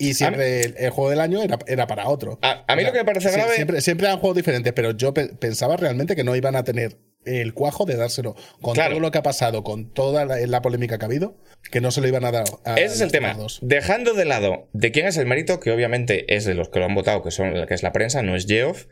Y 0.00 0.14
siempre 0.14 0.60
el, 0.62 0.74
el 0.78 0.90
juego 0.90 1.10
del 1.10 1.20
año 1.20 1.42
era, 1.42 1.58
era 1.66 1.88
para 1.88 2.08
otro. 2.08 2.38
A- 2.42 2.64
a 2.68 2.76
mí 2.76 2.84
lo 2.84 2.92
que 2.92 2.98
me 2.98 3.04
parece 3.04 3.32
grave- 3.32 3.54
Siempre, 3.56 3.80
siempre 3.80 4.06
eran 4.06 4.20
juegos 4.20 4.36
diferentes, 4.36 4.72
pero 4.72 4.92
yo 4.92 5.12
pe- 5.12 5.34
pensaba 5.34 5.76
realmente 5.76 6.14
que 6.14 6.22
no 6.22 6.36
iban 6.36 6.54
a 6.54 6.62
tener 6.62 6.96
el 7.28 7.54
cuajo 7.54 7.84
de 7.84 7.96
dárselo 7.96 8.34
con 8.60 8.74
Claro. 8.74 8.90
todo 8.92 9.00
lo 9.00 9.10
que 9.10 9.18
ha 9.18 9.22
pasado, 9.22 9.62
con 9.62 9.92
toda 9.92 10.24
la, 10.24 10.36
la 10.38 10.62
polémica 10.62 10.98
que 10.98 11.04
ha 11.04 11.06
habido, 11.06 11.36
que 11.70 11.80
no 11.80 11.90
se 11.90 12.00
lo 12.00 12.08
iban 12.08 12.24
a 12.24 12.32
dar 12.32 12.44
a 12.64 12.74
Ese 12.74 12.94
es 12.94 13.00
el 13.02 13.12
tema. 13.12 13.34
dos. 13.34 13.58
Dejando 13.62 14.14
de 14.14 14.24
lado 14.24 14.68
de 14.72 14.90
quién 14.92 15.06
es 15.06 15.16
el 15.16 15.26
mérito, 15.26 15.60
que 15.60 15.70
obviamente 15.72 16.34
es 16.34 16.44
de 16.44 16.54
los 16.54 16.68
que 16.68 16.78
lo 16.78 16.86
han 16.86 16.94
votado, 16.94 17.22
que 17.22 17.30
son 17.30 17.66
que 17.66 17.74
es 17.74 17.82
la 17.82 17.92
prensa, 17.92 18.22
no 18.22 18.34
es 18.36 18.46
Geoff. 18.46 18.86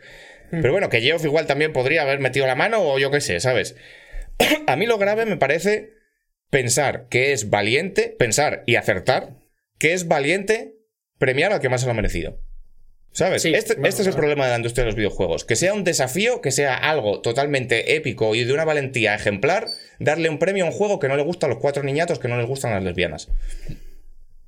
Pero 0.51 0.71
bueno, 0.73 0.89
que 0.89 1.01
Geoff 1.01 1.25
igual 1.25 1.47
también 1.47 1.73
podría 1.73 2.03
haber 2.03 2.21
metido 2.21 2.47
la 2.47 2.55
mano 2.55 2.79
o 2.81 2.99
yo 3.01 3.11
qué 3.11 3.21
sé, 3.21 3.41
¿sabes? 3.41 3.75
a 4.69 4.77
mí 4.77 4.87
lo 4.87 4.97
grave 4.99 5.27
me 5.27 5.37
parece 5.37 5.91
pensar 6.51 7.09
que 7.09 7.33
es 7.33 7.51
valiente, 7.51 8.15
pensar 8.19 8.63
y 8.67 8.77
acertar 8.77 9.35
que 9.79 9.93
es 9.93 10.07
valiente 10.07 10.75
premiar 11.19 11.53
al 11.53 11.61
que 11.61 11.69
más 11.69 11.81
se 11.81 11.87
lo 11.87 11.93
ha 11.93 11.95
merecido. 11.97 12.41
¿Sabes? 13.17 13.41
Sí, 13.41 13.55
este, 13.55 13.73
bueno, 13.77 13.89
este 13.89 14.03
es 14.03 14.09
el 14.09 14.15
problema 14.15 14.45
de 14.45 14.51
la 14.51 14.57
industria 14.59 14.85
de 14.85 14.91
los 14.91 14.95
videojuegos. 14.95 15.47
Que 15.47 15.57
sea 15.57 15.73
un 15.73 15.85
desafío, 15.85 16.43
que 16.43 16.51
sea 16.51 16.77
algo 16.77 17.23
totalmente 17.23 17.97
épico 17.97 18.35
y 18.35 18.45
de 18.45 18.53
una 18.53 18.67
valentía 18.67 19.15
ejemplar, 19.15 19.69
darle 19.99 20.29
un 20.29 20.39
premio 20.39 20.65
a 20.65 20.69
un 20.69 20.75
juego 20.75 20.99
que 20.99 21.09
no 21.09 21.17
le 21.17 21.23
gusta 21.23 21.47
a 21.47 21.49
los 21.49 21.59
cuatro 21.59 21.83
niñatos 21.83 22.19
que 22.19 22.29
no 22.29 22.37
les 22.37 22.47
gustan 22.47 22.73
las 22.73 22.85
lesbianas. 22.85 23.29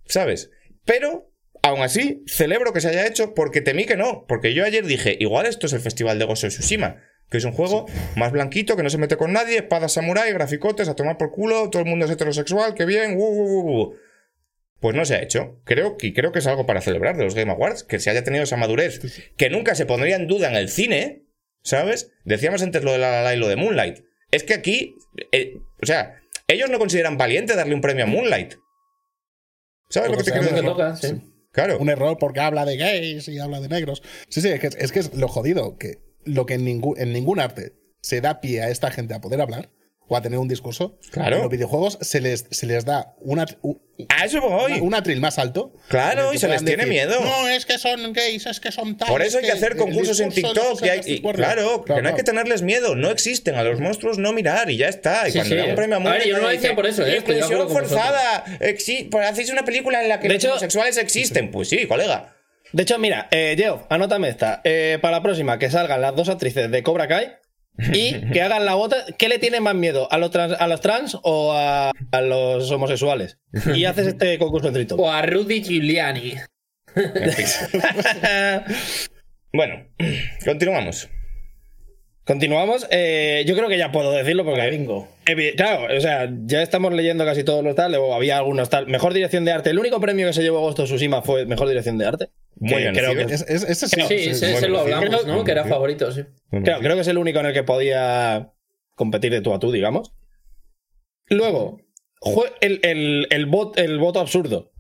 ¿Sabes? 0.05 0.51
Pero, 0.85 1.33
aún 1.63 1.81
así, 1.81 2.23
celebro 2.27 2.75
que 2.75 2.83
se 2.83 2.89
haya 2.89 3.07
hecho 3.07 3.33
porque 3.33 3.63
temí 3.63 3.87
que 3.87 3.97
no. 3.97 4.27
Porque 4.29 4.53
yo 4.53 4.67
ayer 4.67 4.85
dije, 4.85 5.17
igual 5.19 5.47
esto 5.47 5.67
es 5.67 5.73
el 5.73 5.81
Festival 5.81 6.19
de 6.19 6.27
Ghost 6.27 6.45
of 6.45 6.51
Tsushima. 6.51 7.01
Que 7.31 7.39
es 7.39 7.45
un 7.45 7.53
juego 7.53 7.87
más 8.17 8.33
blanquito, 8.33 8.77
que 8.77 8.83
no 8.83 8.91
se 8.91 8.99
mete 8.99 9.17
con 9.17 9.33
nadie, 9.33 9.57
espadas 9.57 9.95
samurai, 9.95 10.31
graficotes, 10.35 10.89
a 10.89 10.95
tomar 10.95 11.17
por 11.17 11.31
culo, 11.31 11.71
todo 11.71 11.81
el 11.81 11.89
mundo 11.89 12.05
es 12.05 12.11
heterosexual, 12.11 12.75
que 12.75 12.85
bien, 12.85 13.17
uh, 13.17 13.25
uh, 13.25 13.61
uh, 13.61 13.83
uh. 13.83 13.95
Pues 14.81 14.95
no 14.95 15.05
se 15.05 15.17
ha 15.17 15.23
hecho. 15.23 15.61
Creo 15.65 15.97
que, 15.97 16.13
creo 16.15 16.31
que 16.33 16.39
es 16.39 16.47
algo 16.47 16.67
para 16.67 16.81
celebrar 16.81 17.17
de 17.17 17.25
los 17.25 17.35
Game 17.35 17.51
Awards, 17.51 17.83
que 17.83 17.99
se 17.99 18.11
haya 18.11 18.23
tenido 18.23 18.45
esa 18.45 18.57
madurez, 18.57 19.01
que 19.37 19.51
nunca 19.51 19.75
se 19.75 19.87
pondría 19.87 20.17
en 20.17 20.27
duda 20.29 20.49
en 20.49 20.57
el 20.57 20.69
cine, 20.69 21.25
¿sabes? 21.63 22.13
Decíamos 22.25 22.63
antes 22.63 22.85
lo 22.85 22.93
de 22.93 22.99
La 22.99 23.11
La 23.11 23.23
La 23.23 23.35
y 23.35 23.39
lo 23.39 23.49
de 23.49 23.57
Moonlight. 23.57 24.05
Es 24.31 24.45
que 24.45 24.55
aquí, 24.55 24.95
eh, 25.33 25.55
o 25.83 25.87
sea, 25.87 26.21
ellos 26.47 26.71
no 26.71 26.79
consideran 26.79 27.17
valiente 27.19 27.57
darle 27.57 27.75
un 27.75 27.81
premio 27.81 28.05
a 28.05 28.07
Moonlight. 28.07 28.55
¿Sabes 29.91 30.11
lo 30.11 30.17
que 30.19 30.25
Porque 30.25 30.31
te 30.31 30.39
quiero 30.39 30.57
sabemos 30.57 30.77
que 30.77 30.83
decir? 30.85 31.11
toca, 31.11 31.25
sí. 31.25 31.33
Claro. 31.51 31.79
un 31.79 31.89
error 31.89 32.19
porque 32.21 32.41
habla 32.41 32.65
de 32.65 32.77
gays 32.77 33.27
y 33.29 33.39
habla 33.39 33.61
de 33.61 33.69
negros. 33.69 34.03
Sí, 34.29 34.41
sí, 34.43 34.49
es 34.49 34.61
que 34.61 34.67
es, 34.69 34.93
que 34.93 34.99
es 35.01 35.15
lo 35.15 35.29
jodido, 35.29 35.77
que 35.79 35.99
lo 36.25 36.47
que 36.47 36.55
en, 36.55 36.65
ningún 36.65 37.01
en 37.01 37.13
ningún 37.13 37.41
arte 37.41 37.73
se 38.01 38.21
da 38.21 38.41
pie 38.41 38.63
a 38.63 38.71
esta 38.71 38.91
gente 38.91 39.15
a 39.15 39.21
poder 39.21 39.41
hablar, 39.41 39.71
o 40.09 40.17
a 40.17 40.23
tener 40.23 40.39
un 40.39 40.49
discurso. 40.49 40.99
Claro. 41.11 41.37
En 41.37 41.43
los 41.43 41.51
videojuegos 41.51 41.99
se 42.01 42.21
les, 42.21 42.47
se 42.51 42.67
les 42.67 42.85
da 42.85 43.15
una, 43.21 43.47
u- 43.63 43.77
A 44.09 44.25
eso 44.25 44.41
voy. 44.41 44.73
una- 44.73 44.83
un 44.83 44.95
atril 44.95 45.21
más 45.21 45.39
alto. 45.39 45.73
Claro, 45.89 46.33
y 46.33 46.39
se 46.39 46.49
les 46.49 46.65
tiene 46.65 46.87
miedo. 46.87 47.21
No, 47.21 47.49
es 47.49 47.67
que 47.67 47.79
son 47.79 48.13
gays, 48.13 48.47
es 48.47 48.61
que 48.61 48.73
son 48.73 48.97
tal. 48.97 49.09
Por 49.09 49.23
eso 49.23 49.39
es 49.39 49.45
hay 49.45 49.51
que 49.51 49.57
hacer 49.57 49.77
concursos 49.77 50.19
en 50.21 50.31
TikTok. 50.31 50.57
los 50.57 50.83
y 50.83 50.89
hay- 50.89 50.99
y- 50.99 51.11
anticuernos". 51.11 51.47
claro, 51.47 51.85
que 51.85 52.03
no 52.03 52.09
hay 52.09 52.15
que 52.15 52.23
tenerles 52.23 52.63
miedo. 52.63 52.95
No 52.97 53.11
existen. 53.11 53.55
A 53.57 53.63
los 53.63 53.81
monstruos 53.81 54.19
no 54.19 54.33
mirar 54.33 54.71
y 54.71 54.77
ya 54.79 54.89
está. 54.89 55.29
Y 55.29 55.33
Sí, 55.33 55.39
cuando 55.39 55.55
sí. 55.55 55.61
da 55.61 55.65
un 55.67 55.75
premio 55.75 55.97
a 55.97 56.01
A 56.01 56.13
ver, 56.13 56.27
yo 56.27 56.37
no 56.37 56.43
lo 56.43 56.49
decía 56.49 56.75
por 56.75 56.87
eso, 56.87 57.07
¿eh? 57.07 57.19
Inclusión 57.19 57.69
forzada. 57.69 58.45
Exi- 58.61 59.09
pues 59.11 59.29
hacéis 59.29 59.51
una 59.51 59.65
película 59.65 60.03
en 60.03 60.09
la 60.09 60.21
que 60.21 60.29
De 60.29 60.35
los 60.35 60.43
hecho- 60.45 60.53
homosexuales 60.53 60.97
existen. 60.97 61.51
Pues 61.51 61.69
sí, 61.69 61.87
colega. 61.87 62.35
De 62.73 62.83
hecho, 62.83 62.99
mira, 62.99 63.29
eh, 63.31 63.57
anótame 63.89 64.29
esta. 64.29 64.61
Eh, 64.65 64.99
para 65.01 65.17
la 65.19 65.23
próxima, 65.23 65.59
que 65.59 65.71
salgan 65.71 66.01
las 66.03 66.15
dos 66.15 66.29
actrices 66.29 66.71
de 66.71 66.83
Cobra 66.83 67.09
Kai 67.09 67.33
y 67.93 68.31
que 68.33 68.43
hagan 68.43 68.65
la 68.65 68.75
bota. 68.75 68.97
¿Qué 69.17 69.29
le 69.29 69.39
tienen 69.39 69.63
más 69.63 69.75
miedo? 69.75 70.09
¿A 70.11 70.19
los 70.19 70.31
trans, 70.31 70.55
a 70.59 70.67
los 70.67 70.81
trans 70.81 71.17
o 71.23 71.53
a, 71.53 71.93
a 72.13 72.21
los 72.21 72.71
homosexuales? 72.71 73.39
Y 73.75 73.85
haces 73.85 74.09
este 74.09 74.39
concurso 74.39 74.69
en 74.69 74.75
TikTok. 74.75 74.99
O 74.99 75.11
a 75.11 75.23
Rudy 75.23 75.63
Giuliani. 75.63 76.35
Bueno, 79.51 79.87
continuamos. 80.45 81.09
Continuamos. 82.25 82.87
Eh, 82.91 83.45
yo 83.47 83.57
creo 83.57 83.69
que 83.69 83.79
ya 83.79 83.91
puedo 83.91 84.13
decirlo 84.13 84.45
porque. 84.45 84.69
Bingo. 84.69 85.09
Claro, 85.57 85.95
o 85.97 86.01
sea, 86.01 86.31
ya 86.45 86.63
estamos 86.63 86.93
leyendo 86.93 87.25
casi 87.25 87.45
todos 87.45 87.63
los 87.65 87.75
tal, 87.75 87.95
o 87.97 88.15
había 88.15 88.39
algunos 88.39 88.69
tal. 88.71 88.87
Mejor 88.87 89.13
dirección 89.15 89.45
de 89.45 89.53
arte. 89.53 89.71
El 89.71 89.79
único 89.79 90.01
premio 90.01 90.27
que 90.27 90.33
se 90.33 90.43
llevó 90.43 90.61
Ghost 90.61 90.79
of 90.81 90.87
Tsushima 90.87 91.23
fue 91.23 91.45
mejor 91.47 91.69
dirección 91.69 91.99
de 91.99 92.07
arte. 92.07 92.29
Muy 92.57 92.71
Que 92.73 92.79
bien, 92.79 92.95
creo 92.95 93.15
que, 93.15 93.23
Es- 93.35 93.43
es- 93.49 93.63
ese 93.65 93.89
sí, 93.89 94.01
Sí, 94.09 94.35
sí, 94.35 94.47
ese, 94.47 94.69
lo 94.69 94.81
hablamos. 94.81 95.27
¿no? 95.27 95.45
Que 95.45 95.53
era 95.53 95.65
favorito, 95.65 96.11
sí. 96.13 96.23
creo, 96.51 96.79
creo 96.81 96.95
que 96.95 97.01
es 97.03 97.09
el 97.09 97.19
único 97.19 97.39
en 97.41 97.47
el 97.47 97.53
que 97.53 97.63
podía 97.63 98.53
competir 98.95 99.33
de 99.33 99.41
tú 99.41 99.53
a 99.55 99.59
tú, 99.59 99.71
digamos. 99.71 100.13
Luego, 101.31 101.81
el, 102.61 102.81
el, 102.83 103.27
el, 103.31 103.47
bot- 103.51 103.79
el 103.79 103.99
voto 103.99 104.21
absurdo. 104.21 104.73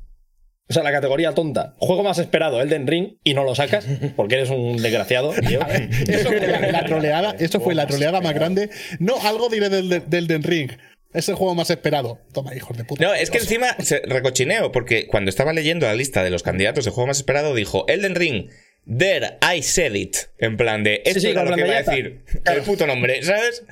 O 0.70 0.72
sea, 0.74 0.82
la 0.82 0.92
categoría 0.92 1.32
tonta. 1.32 1.74
Juego 1.78 2.02
más 2.02 2.18
esperado, 2.18 2.60
Elden 2.60 2.86
Ring, 2.86 3.16
y 3.24 3.32
no 3.32 3.42
lo 3.44 3.54
sacas 3.54 3.86
porque 4.16 4.34
eres 4.34 4.50
un 4.50 4.76
desgraciado. 4.76 5.32
tío. 5.48 5.60
Eso 6.06 6.28
fue 6.28 6.46
la, 6.46 6.60
la 6.72 6.84
troleada, 6.84 7.34
eso 7.38 7.60
fue 7.60 7.74
la 7.74 7.86
troleada 7.86 8.20
más 8.20 8.34
grande. 8.34 8.68
No, 8.98 9.14
algo 9.22 9.48
diré 9.48 9.70
del, 9.70 10.08
del 10.08 10.26
Den 10.26 10.42
Ring. 10.42 10.72
Es 11.14 11.28
el 11.30 11.36
juego 11.36 11.54
más 11.54 11.70
esperado. 11.70 12.20
Toma, 12.34 12.54
hijos 12.54 12.76
de 12.76 12.84
puta. 12.84 13.02
No, 13.02 13.14
es 13.14 13.30
que 13.30 13.38
encima 13.38 13.74
se 13.78 14.02
recochineo, 14.04 14.70
porque 14.70 15.06
cuando 15.06 15.30
estaba 15.30 15.54
leyendo 15.54 15.86
la 15.86 15.94
lista 15.94 16.22
de 16.22 16.30
los 16.30 16.42
candidatos 16.42 16.84
de 16.84 16.90
juego 16.90 17.06
más 17.06 17.16
esperado, 17.16 17.54
dijo 17.54 17.86
Elden 17.88 18.14
Ring, 18.14 18.50
there 18.86 19.38
I 19.42 19.62
said 19.62 19.94
it. 19.94 20.16
En 20.38 20.58
plan 20.58 20.84
de, 20.84 21.02
esto 21.06 21.20
sí, 21.20 21.28
era 21.28 21.42
con 21.42 21.52
lo 21.52 21.56
que 21.56 21.66
iba 21.66 21.78
a 21.78 21.82
decir. 21.82 22.24
El 22.44 22.62
puto 22.62 22.86
nombre, 22.86 23.22
¿sabes? 23.22 23.64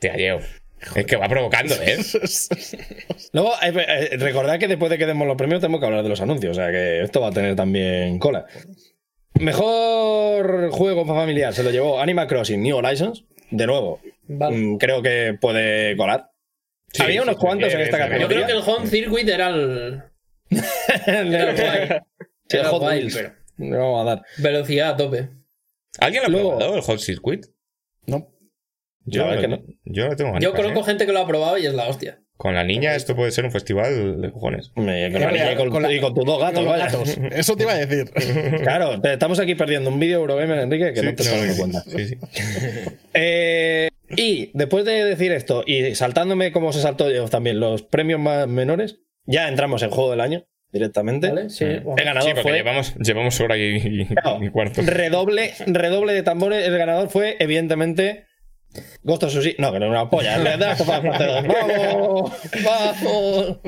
Te 0.00 0.10
halleo. 0.10 0.40
Es 0.94 1.06
que 1.06 1.16
va 1.16 1.28
provocando, 1.28 1.74
¿eh? 1.82 1.96
Luego, 3.32 3.52
eh, 3.62 3.72
eh, 4.12 4.16
recordad 4.18 4.58
que 4.58 4.68
después 4.68 4.90
de 4.90 4.98
que 4.98 5.06
demos 5.06 5.26
los 5.26 5.36
premios 5.36 5.60
tenemos 5.60 5.80
que 5.80 5.86
hablar 5.86 6.02
de 6.02 6.08
los 6.10 6.20
anuncios. 6.20 6.52
O 6.56 6.60
sea 6.60 6.70
que 6.70 7.00
esto 7.02 7.20
va 7.20 7.28
a 7.28 7.32
tener 7.32 7.56
también 7.56 8.18
cola. 8.18 8.44
Mejor 9.40 10.70
juego 10.70 11.04
familiar 11.06 11.52
se 11.54 11.62
lo 11.62 11.70
llevó 11.70 12.00
Animal 12.00 12.26
Crossing 12.26 12.62
New 12.62 12.76
Horizons. 12.76 13.24
De 13.50 13.66
nuevo, 13.66 14.00
Vale. 14.26 14.56
mm, 14.56 14.78
creo 14.78 15.02
que 15.02 15.36
puede 15.40 15.96
colar. 15.96 16.30
Sí, 16.92 17.02
Había 17.02 17.22
unos 17.22 17.36
sí, 17.36 17.40
cuantos 17.40 17.72
en 17.72 17.80
esta 17.80 17.96
sí, 17.96 18.02
Yo 18.02 18.08
categoría. 18.08 18.28
creo 18.28 18.46
que 18.46 18.52
el 18.52 18.74
Home 18.76 18.86
Circuit 18.88 19.28
era 19.28 19.48
el. 19.48 20.02
El 21.06 21.34
el 21.34 22.02
Era 22.48 22.68
Hot 22.70 22.82
Wheels. 22.82 23.14
pero- 23.16 23.32
Le 23.58 23.76
vamos 23.76 24.00
a 24.02 24.04
dar. 24.04 24.22
Velocidad 24.38 24.90
a 24.90 24.96
tope. 24.96 25.28
¿Alguien 25.98 26.22
lo 26.22 26.26
ha 26.26 26.30
Luego- 26.30 26.50
probado, 26.56 26.76
el 26.76 26.82
Hot 26.82 26.98
Circuit? 27.00 27.46
No. 28.06 28.28
Yo, 29.08 29.22
La 29.22 29.28
verdad 29.36 29.40
que 29.42 29.48
no. 29.48 29.62
yo 29.84 30.08
no 30.08 30.16
tengo 30.16 30.30
ganas, 30.32 30.42
Yo 30.44 30.52
conozco 30.52 30.80
¿eh? 30.80 30.84
gente 30.84 31.06
que 31.06 31.12
lo 31.12 31.20
ha 31.20 31.26
probado 31.26 31.56
y 31.58 31.66
es 31.66 31.72
la 31.74 31.86
hostia. 31.88 32.18
Con 32.36 32.54
la 32.54 32.64
niña 32.64 32.94
esto 32.94 33.16
puede 33.16 33.30
ser 33.30 33.44
un 33.46 33.50
festival 33.52 34.20
de 34.20 34.30
cojones. 34.30 34.70
Me- 34.76 35.10
con 35.10 35.20
la 35.22 35.30
niña 35.32 35.52
y 35.52 35.56
con, 35.56 35.70
Con 35.70 35.82
la- 35.82 35.92
y 35.92 36.00
con 36.00 36.12
tus 36.12 36.24
dos 36.26 36.38
gatos, 36.40 36.66
vaya. 36.66 36.84
gatos. 36.84 37.16
Eso 37.32 37.56
te 37.56 37.62
iba 37.62 37.72
a 37.72 37.86
decir. 37.86 38.10
Claro, 38.62 39.00
te- 39.00 39.14
estamos 39.14 39.38
aquí 39.40 39.54
perdiendo 39.54 39.88
un 39.90 39.98
vídeo 39.98 40.18
Eurogamer, 40.18 40.58
Enrique, 40.58 40.92
que 40.92 41.02
no 41.02 41.14
te 41.14 41.22
estás 41.22 41.40
dando 41.40 41.56
cuenta. 41.56 41.80
Sí, 41.82 42.08
sí. 42.08 42.16
Eh, 43.14 43.88
y 44.16 44.50
después 44.54 44.84
de 44.84 45.04
decir 45.04 45.32
esto, 45.32 45.64
y 45.66 45.94
saltándome 45.94 46.52
como 46.52 46.72
se 46.72 46.80
saltó 46.80 47.10
yo 47.10 47.28
también 47.28 47.58
los 47.60 47.82
premios 47.82 48.20
más 48.20 48.46
menores, 48.46 48.98
ya 49.24 49.48
entramos 49.48 49.82
en 49.82 49.90
juego 49.90 50.10
del 50.10 50.20
año 50.20 50.44
directamente. 50.72 51.28
¿Vale? 51.30 51.48
Sí. 51.50 51.64
El 51.64 51.80
bueno. 51.80 51.96
ganador 52.04 52.22
Sí, 52.22 52.28
porque 52.34 52.42
fue 52.50 52.58
llevamos, 52.58 52.94
llevamos 52.96 53.40
hora 53.40 53.56
y, 53.56 53.76
y- 53.76 54.06
Claro, 54.06 54.44
y 54.44 54.50
cuarto. 54.50 54.82
redoble, 54.84 55.52
redoble 55.66 56.12
de 56.12 56.22
tambores. 56.22 56.66
El 56.66 56.76
ganador 56.76 57.08
fue, 57.08 57.36
evidentemente, 57.38 58.25
Ghost 59.02 59.22
of 59.24 59.30
Tsushima. 59.30 59.54
No, 59.58 59.72
que 59.72 59.78
no 59.80 59.86
es 59.86 59.90
una 59.90 60.10
polla. 60.10 60.38
Le 60.38 60.56
das. 60.56 60.84
¡Vamos! 60.86 62.32
¡Vamos! 62.64 63.58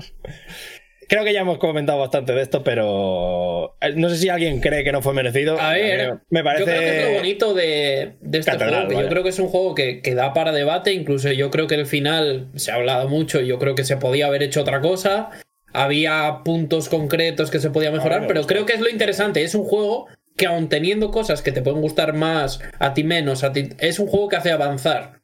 Creo 1.08 1.24
que 1.24 1.32
ya 1.32 1.40
hemos 1.40 1.56
comentado 1.56 1.98
bastante 1.98 2.34
de 2.34 2.42
esto, 2.42 2.62
pero 2.62 3.76
eh, 3.80 3.94
no 3.96 4.10
sé 4.10 4.16
si 4.18 4.28
alguien 4.28 4.60
cree 4.60 4.84
que 4.84 4.92
no 4.92 5.00
fue 5.00 5.14
merecido. 5.14 5.58
A 5.58 5.72
ver, 5.72 6.18
me 6.28 6.44
parece. 6.44 6.66
yo 6.66 6.66
creo 6.66 6.80
que 6.80 6.98
es 7.00 7.06
lo 7.08 7.14
bonito 7.14 7.54
de, 7.54 8.12
de 8.20 8.38
este 8.38 8.50
Catedral, 8.52 8.84
juego. 8.86 8.98
que. 9.00 9.04
Yo 9.04 9.08
creo 9.10 9.22
que 9.22 9.28
es 9.30 9.38
un 9.38 9.48
juego 9.48 9.74
que, 9.74 10.02
que 10.02 10.14
da 10.14 10.34
para 10.34 10.52
debate. 10.52 10.92
Incluso 10.92 11.32
yo 11.32 11.50
creo 11.50 11.66
que 11.66 11.76
el 11.76 11.86
final 11.86 12.48
se 12.56 12.72
ha 12.72 12.74
hablado 12.74 13.08
mucho. 13.08 13.40
y 13.40 13.46
Yo 13.46 13.58
creo 13.58 13.74
que 13.74 13.84
se 13.84 13.96
podía 13.96 14.26
haber 14.26 14.42
hecho 14.42 14.60
otra 14.60 14.82
cosa. 14.82 15.30
Había 15.72 16.40
puntos 16.44 16.90
concretos 16.90 17.50
que 17.50 17.58
se 17.58 17.70
podía 17.70 17.90
mejorar, 17.90 18.26
pero 18.26 18.42
creo 18.46 18.66
que 18.66 18.74
es 18.74 18.80
lo 18.80 18.88
interesante. 18.90 19.42
Es 19.42 19.54
un 19.54 19.64
juego 19.64 20.08
que, 20.38 20.46
aun 20.46 20.70
teniendo 20.70 21.10
cosas 21.10 21.42
que 21.42 21.52
te 21.52 21.60
pueden 21.60 21.82
gustar 21.82 22.14
más, 22.14 22.60
a 22.78 22.94
ti 22.94 23.04
menos, 23.04 23.44
a 23.44 23.52
ti, 23.52 23.68
es 23.78 23.98
un 23.98 24.06
juego 24.06 24.28
que 24.28 24.36
hace 24.36 24.50
avanzar 24.50 25.20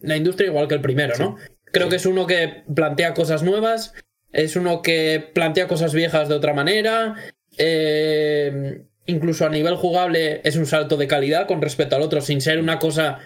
la 0.00 0.16
industria 0.16 0.48
igual 0.48 0.66
que 0.66 0.74
el 0.74 0.80
primero, 0.80 1.14
¿no? 1.18 1.36
Creo 1.66 1.88
que 1.88 1.96
es 1.96 2.06
uno 2.06 2.26
que 2.26 2.64
plantea 2.74 3.14
cosas 3.14 3.42
nuevas, 3.42 3.94
es 4.32 4.56
uno 4.56 4.82
que 4.82 5.30
plantea 5.32 5.68
cosas 5.68 5.94
viejas 5.94 6.28
de 6.28 6.34
otra 6.34 6.52
manera. 6.52 7.14
eh, 7.56 8.82
incluso 9.06 9.44
a 9.46 9.50
nivel 9.50 9.76
jugable 9.76 10.40
es 10.44 10.56
un 10.56 10.66
salto 10.66 10.96
de 10.96 11.06
calidad 11.06 11.46
con 11.46 11.60
respecto 11.60 11.94
al 11.94 12.02
otro, 12.02 12.20
sin 12.20 12.40
ser 12.40 12.58
una 12.58 12.78
cosa 12.78 13.18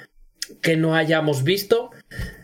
que 0.60 0.76
no 0.76 0.94
hayamos 0.94 1.44
visto. 1.44 1.90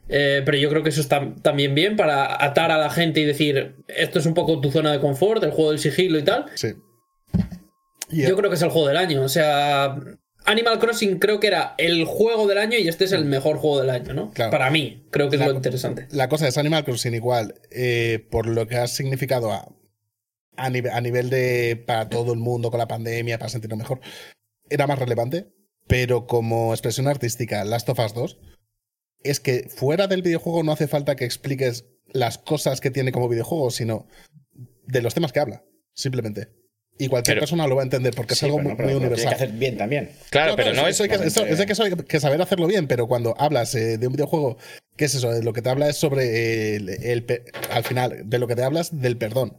Eh, 0.09 0.43
pero 0.45 0.59
yo 0.59 0.69
creo 0.69 0.83
que 0.83 0.91
eso 0.91 1.01
está 1.01 1.35
también 1.43 1.75
bien 1.75 1.97
para 1.97 2.45
atar 2.45 2.71
a 2.71 2.79
la 2.79 2.91
gente 2.91 3.21
y 3.21 3.25
decir, 3.25 3.77
esto 3.89 4.19
es 4.19 4.27
un 4.27 4.35
poco 4.35 4.61
tu 4.61 4.71
zona 4.71 4.93
de 4.93 5.01
confort, 5.01 5.43
el 5.43 5.51
juego 5.51 5.71
del 5.71 5.81
sigilo 5.81 6.19
y 6.19 6.23
tal. 6.23 6.47
Sí. 6.55 6.75
Yo 8.23 8.37
creo 8.37 8.51
que 8.51 8.57
es 8.57 8.63
el 8.63 8.71
juego 8.71 8.89
del 8.89 8.97
año. 8.97 9.23
O 9.23 9.29
sea, 9.29 9.97
Animal 10.47 10.79
Crossing 10.79 11.19
creo 11.19 11.41
que 11.41 11.47
era 11.47 11.75
el 11.79 12.05
juego 12.05 12.47
del 12.47 12.59
año 12.59 12.77
y 12.79 12.87
este 12.89 13.05
es 13.05 13.13
el 13.13 13.25
mejor 13.25 13.57
juego 13.57 13.81
del 13.81 13.91
año, 13.91 14.13
¿no? 14.15 14.31
Claro. 14.33 14.51
Para 14.51 14.71
mí, 14.71 15.07
creo 15.11 15.29
que 15.31 15.37
es 15.37 15.41
La- 15.41 15.49
lo 15.49 15.55
interesante. 15.55 16.07
la 16.11 16.29
cosa 16.29 16.47
es 16.49 16.59
Animal 16.59 16.85
Crossing 16.85 17.15
igual, 17.15 17.55
eh, 17.71 18.27
por 18.31 18.47
lo 18.47 18.67
que 18.67 18.77
ha 18.77 18.87
significado 18.87 19.53
a, 19.53 19.67
a, 20.57 20.71
nive- 20.71 20.91
a 20.93 21.01
nivel 21.01 21.31
de 21.31 21.83
para 21.87 22.09
todo 22.09 22.33
el 22.33 22.39
mundo 22.39 22.71
con 22.71 22.79
la 22.79 22.89
pandemia, 22.89 23.39
para 23.39 23.49
sentirnos 23.49 23.79
mejor, 23.79 24.01
era 24.69 24.87
más 24.87 24.99
relevante, 24.99 25.49
pero 25.87 26.27
como 26.27 26.73
expresión 26.73 27.09
artística, 27.09 27.65
Last 27.65 27.89
of 27.89 27.99
Us 27.99 28.15
2, 28.15 28.39
es 29.23 29.41
que 29.41 29.69
fuera 29.75 30.07
del 30.07 30.21
videojuego 30.23 30.63
no 30.63 30.73
hace 30.73 30.87
falta 30.89 31.17
que 31.17 31.25
expliques 31.25 31.87
las 32.13 32.37
cosas 32.39 32.81
que 32.83 32.91
tiene 32.91 33.13
como 33.13 33.29
videojuego, 33.31 33.71
sino 33.71 34.07
de 34.87 35.01
los 35.01 35.15
temas 35.15 35.33
que 35.33 35.41
habla, 35.41 35.65
simplemente. 35.95 36.49
Y 36.97 37.09
cualquier 37.09 37.35
Pero- 37.37 37.41
persona 37.43 37.67
lo 37.67 37.75
va 37.75 37.83
a 37.83 37.85
entender 37.85 38.15
porque 38.15 38.35
Sí, 38.37 38.47
es 38.47 38.53
algo 38.53 38.59
pero 38.77 38.89
muy, 38.89 38.95
universal. 38.95 39.31
que 39.31 39.35
hacer 39.35 39.51
bien 39.53 39.77
también. 39.77 40.11
Claro, 40.31 40.55
pero 40.55 40.73
no 40.75 40.87
eso- 40.87 40.89
es. 40.89 40.95
eso 40.95 41.03
hay 41.03 41.09
que, 41.09 41.15
eso- 41.27 41.45
eso 41.45 41.61
hay 41.63 41.67
que 41.67 41.75
saber- 41.75 42.05
que 42.05 42.21
saber 42.21 42.41
hacerlo 42.41 42.67
bien, 42.69 42.87
pero 42.87 43.09
cuando 43.09 43.35
hablas 43.39 43.75
eh, 43.75 43.99
de 43.99 44.07
un 44.07 44.13
videojuego, 44.13 44.59
¿qué 44.97 45.07
es 45.07 45.15
eso? 45.17 45.33
De 45.33 45.43
Lo 45.43 45.53
que 45.53 45.61
te 45.61 45.71
habla 45.71 45.89
es 45.89 45.97
sobre 45.97 46.77
el, 46.77 47.35
al 47.71 47.83
final, 47.85 48.23
de 48.25 48.39
lo 48.39 48.47
que 48.47 48.55
te 48.55 48.63
hablas 48.63 49.01
del 49.01 49.17
perdón. 49.17 49.59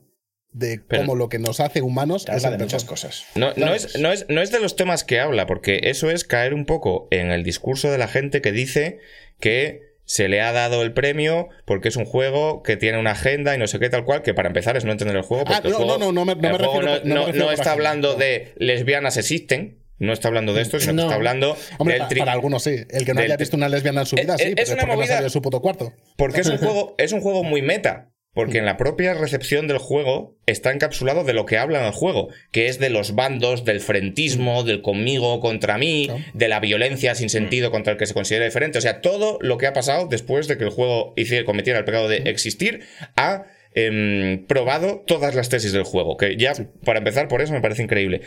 De 0.53 0.79
Pero- 0.87 1.01
cómo 1.01 1.15
lo 1.15 1.27
que 1.27 1.37
nos 1.37 1.59
hace 1.59 1.81
humanos 1.81 2.23
Te 2.23 2.31
es 2.31 2.37
habla 2.37 2.47
el 2.47 2.51
de 2.53 2.57
perdón. 2.59 2.67
muchas 2.67 2.85
cosas. 2.85 3.25
No, 3.35 3.51
no, 3.57 3.73
es, 3.73 3.99
no, 3.99 4.13
es, 4.13 4.25
no 4.29 4.41
es 4.41 4.51
de 4.51 4.61
los 4.61 4.77
temas 4.77 5.03
que 5.03 5.19
habla, 5.19 5.45
porque 5.47 5.81
eso 5.83 6.09
es 6.09 6.23
caer 6.23 6.53
un 6.53 6.65
poco 6.65 7.09
en 7.11 7.31
el 7.31 7.43
discurso 7.43 7.91
de 7.91 7.97
la 7.97 8.07
gente 8.07 8.39
que 8.41 8.53
dice 8.53 8.99
que 9.41 9.81
se 10.05 10.27
le 10.29 10.39
ha 10.41 10.51
dado 10.51 10.81
el 10.83 10.93
premio 10.93 11.49
porque 11.65 11.89
es 11.89 11.95
un 11.95 12.05
juego 12.05 12.61
que 12.63 12.77
tiene 12.77 12.99
una 12.99 13.11
agenda 13.11 13.55
y 13.55 13.57
no 13.57 13.67
sé 13.67 13.79
qué 13.79 13.89
tal 13.89 14.05
cual, 14.05 14.21
que 14.21 14.33
para 14.33 14.47
empezar 14.47 14.77
es 14.77 14.85
no 14.85 14.91
entender 14.91 15.17
el 15.17 15.23
juego. 15.23 15.43
Ah, 15.47 15.61
el 15.63 15.71
no, 15.71 15.77
juego, 15.77 15.97
no, 15.97 16.05
no, 16.05 16.11
no 16.11 16.25
me- 16.25 16.35
no 16.35 16.47
el 16.47 16.53
me 16.53 16.57
juego 16.59 16.81
refiero- 16.81 17.05
no, 17.33 17.47
me 17.47 17.53
está 17.53 17.71
hablando 17.71 18.15
de 18.15 18.53
lesbianas 18.57 19.17
existen, 19.17 19.79
no 19.97 20.13
está 20.13 20.27
hablando 20.27 20.53
de 20.53 20.61
esto, 20.61 20.79
sino 20.79 20.91
que 20.91 20.95
No. 20.97 21.01
está 21.03 21.15
hablando 21.15 21.57
Hombre, 21.77 21.99
del 21.99 22.17
para 22.19 22.33
algunos 22.33 22.63
sí. 22.63 22.75
El 22.89 23.05
que 23.05 23.13
no 23.13 23.21
haya 23.21 23.37
visto 23.37 23.55
una 23.57 23.69
lesbiana 23.69 24.01
en 24.01 24.05
su 24.07 24.15
vida, 24.15 24.35
Eh, 24.35 24.37
sí, 24.39 24.43
eh, 24.49 24.53
es 24.57 24.69
pero 24.69 24.83
una 24.83 24.95
movida- 24.95 25.21
de 25.21 25.29
su 25.29 25.41
puto 25.41 25.61
cuarto. 25.61 25.93
Porque 26.17 26.41
es 26.41 26.47
un 26.47 26.57
juego, 26.57 26.95
es 26.97 27.11
un 27.13 27.21
juego 27.21 27.43
muy 27.43 27.61
meta. 27.61 28.11
Porque 28.35 28.59
en 28.59 28.65
la 28.65 28.77
propia 28.77 29.13
recepción 29.13 29.67
del 29.67 29.79
juego 29.79 30.35
está 30.45 30.71
encapsulado 30.71 31.23
de 31.23 31.33
lo 31.33 31.45
que 31.45 31.57
habla 31.57 31.79
en 31.79 31.85
el 31.85 31.91
juego, 31.93 32.27
que 32.51 32.67
es 32.67 32.77
de 32.77 32.91
los 32.91 33.15
bandos, 33.15 33.65
del 33.65 33.79
frentismo, 33.79 34.63
del 34.63 34.81
conmigo 34.81 35.39
contra 35.39 35.77
mí, 35.77 36.09
de 36.33 36.47
la 36.47 36.59
violencia 36.59 37.15
sin 37.15 37.29
sentido 37.29 37.71
contra 37.71 37.93
el 37.93 37.97
que 37.97 38.05
se 38.05 38.13
considera 38.13 38.45
diferente. 38.45 38.77
O 38.77 38.81
sea, 38.81 38.99
todo 39.01 39.39
lo 39.41 39.57
que 39.57 39.67
ha 39.67 39.73
pasado 39.73 40.07
después 40.07 40.47
de 40.47 40.57
que 40.57 40.65
el 40.65 40.69
juego 40.69 41.13
hiciera, 41.15 41.45
cometiera 41.45 41.79
el 41.79 41.85
pecado 41.85 42.09
de 42.09 42.17
existir, 42.25 42.81
ha 43.15 43.45
em, 43.73 44.45
probado 44.45 45.03
todas 45.07 45.33
las 45.33 45.49
tesis 45.49 45.71
del 45.71 45.83
juego. 45.83 46.17
Que 46.17 46.35
ya, 46.35 46.53
para 46.83 46.99
empezar, 46.99 47.27
por 47.29 47.41
eso 47.41 47.53
me 47.53 47.61
parece 47.61 47.83
increíble. 47.83 48.21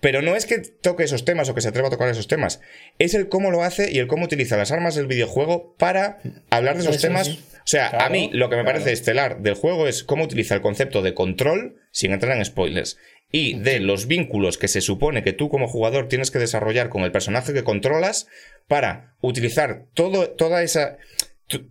Pero 0.00 0.22
no 0.22 0.34
es 0.34 0.46
que 0.46 0.58
toque 0.58 1.04
esos 1.04 1.24
temas 1.24 1.48
o 1.48 1.54
que 1.54 1.60
se 1.60 1.68
atreva 1.68 1.88
a 1.88 1.90
tocar 1.90 2.08
esos 2.08 2.28
temas. 2.28 2.60
Es 2.98 3.14
el 3.14 3.28
cómo 3.28 3.50
lo 3.50 3.62
hace 3.62 3.92
y 3.92 3.98
el 3.98 4.06
cómo 4.06 4.24
utiliza 4.24 4.56
las 4.56 4.72
armas 4.72 4.94
del 4.94 5.06
videojuego 5.06 5.74
para 5.78 6.20
hablar 6.50 6.76
de 6.76 6.82
esos 6.82 6.96
Eso 6.96 7.08
temas. 7.08 7.26
sí. 7.26 7.44
O 7.58 7.68
sea, 7.70 7.88
a 7.88 8.08
mí 8.08 8.30
lo 8.32 8.48
que 8.48 8.56
me 8.56 8.62
claro. 8.62 8.78
parece 8.78 8.92
estelar 8.92 9.42
del 9.42 9.54
juego 9.54 9.86
es 9.86 10.02
cómo 10.02 10.24
utiliza 10.24 10.54
el 10.54 10.62
concepto 10.62 11.02
de 11.02 11.14
control, 11.14 11.76
sin 11.92 12.12
entrar 12.12 12.36
en 12.36 12.44
spoilers, 12.44 12.96
y 13.30 13.60
de 13.60 13.78
los 13.78 14.06
vínculos 14.06 14.58
que 14.58 14.66
se 14.66 14.80
supone 14.80 15.22
que 15.22 15.32
tú 15.32 15.50
como 15.50 15.68
jugador 15.68 16.08
tienes 16.08 16.30
que 16.30 16.40
desarrollar 16.40 16.88
con 16.88 17.02
el 17.02 17.12
personaje 17.12 17.52
que 17.52 17.62
controlas 17.62 18.26
para 18.66 19.14
utilizar 19.20 19.84
todo, 19.94 20.30
toda 20.30 20.62
esa, 20.62 20.96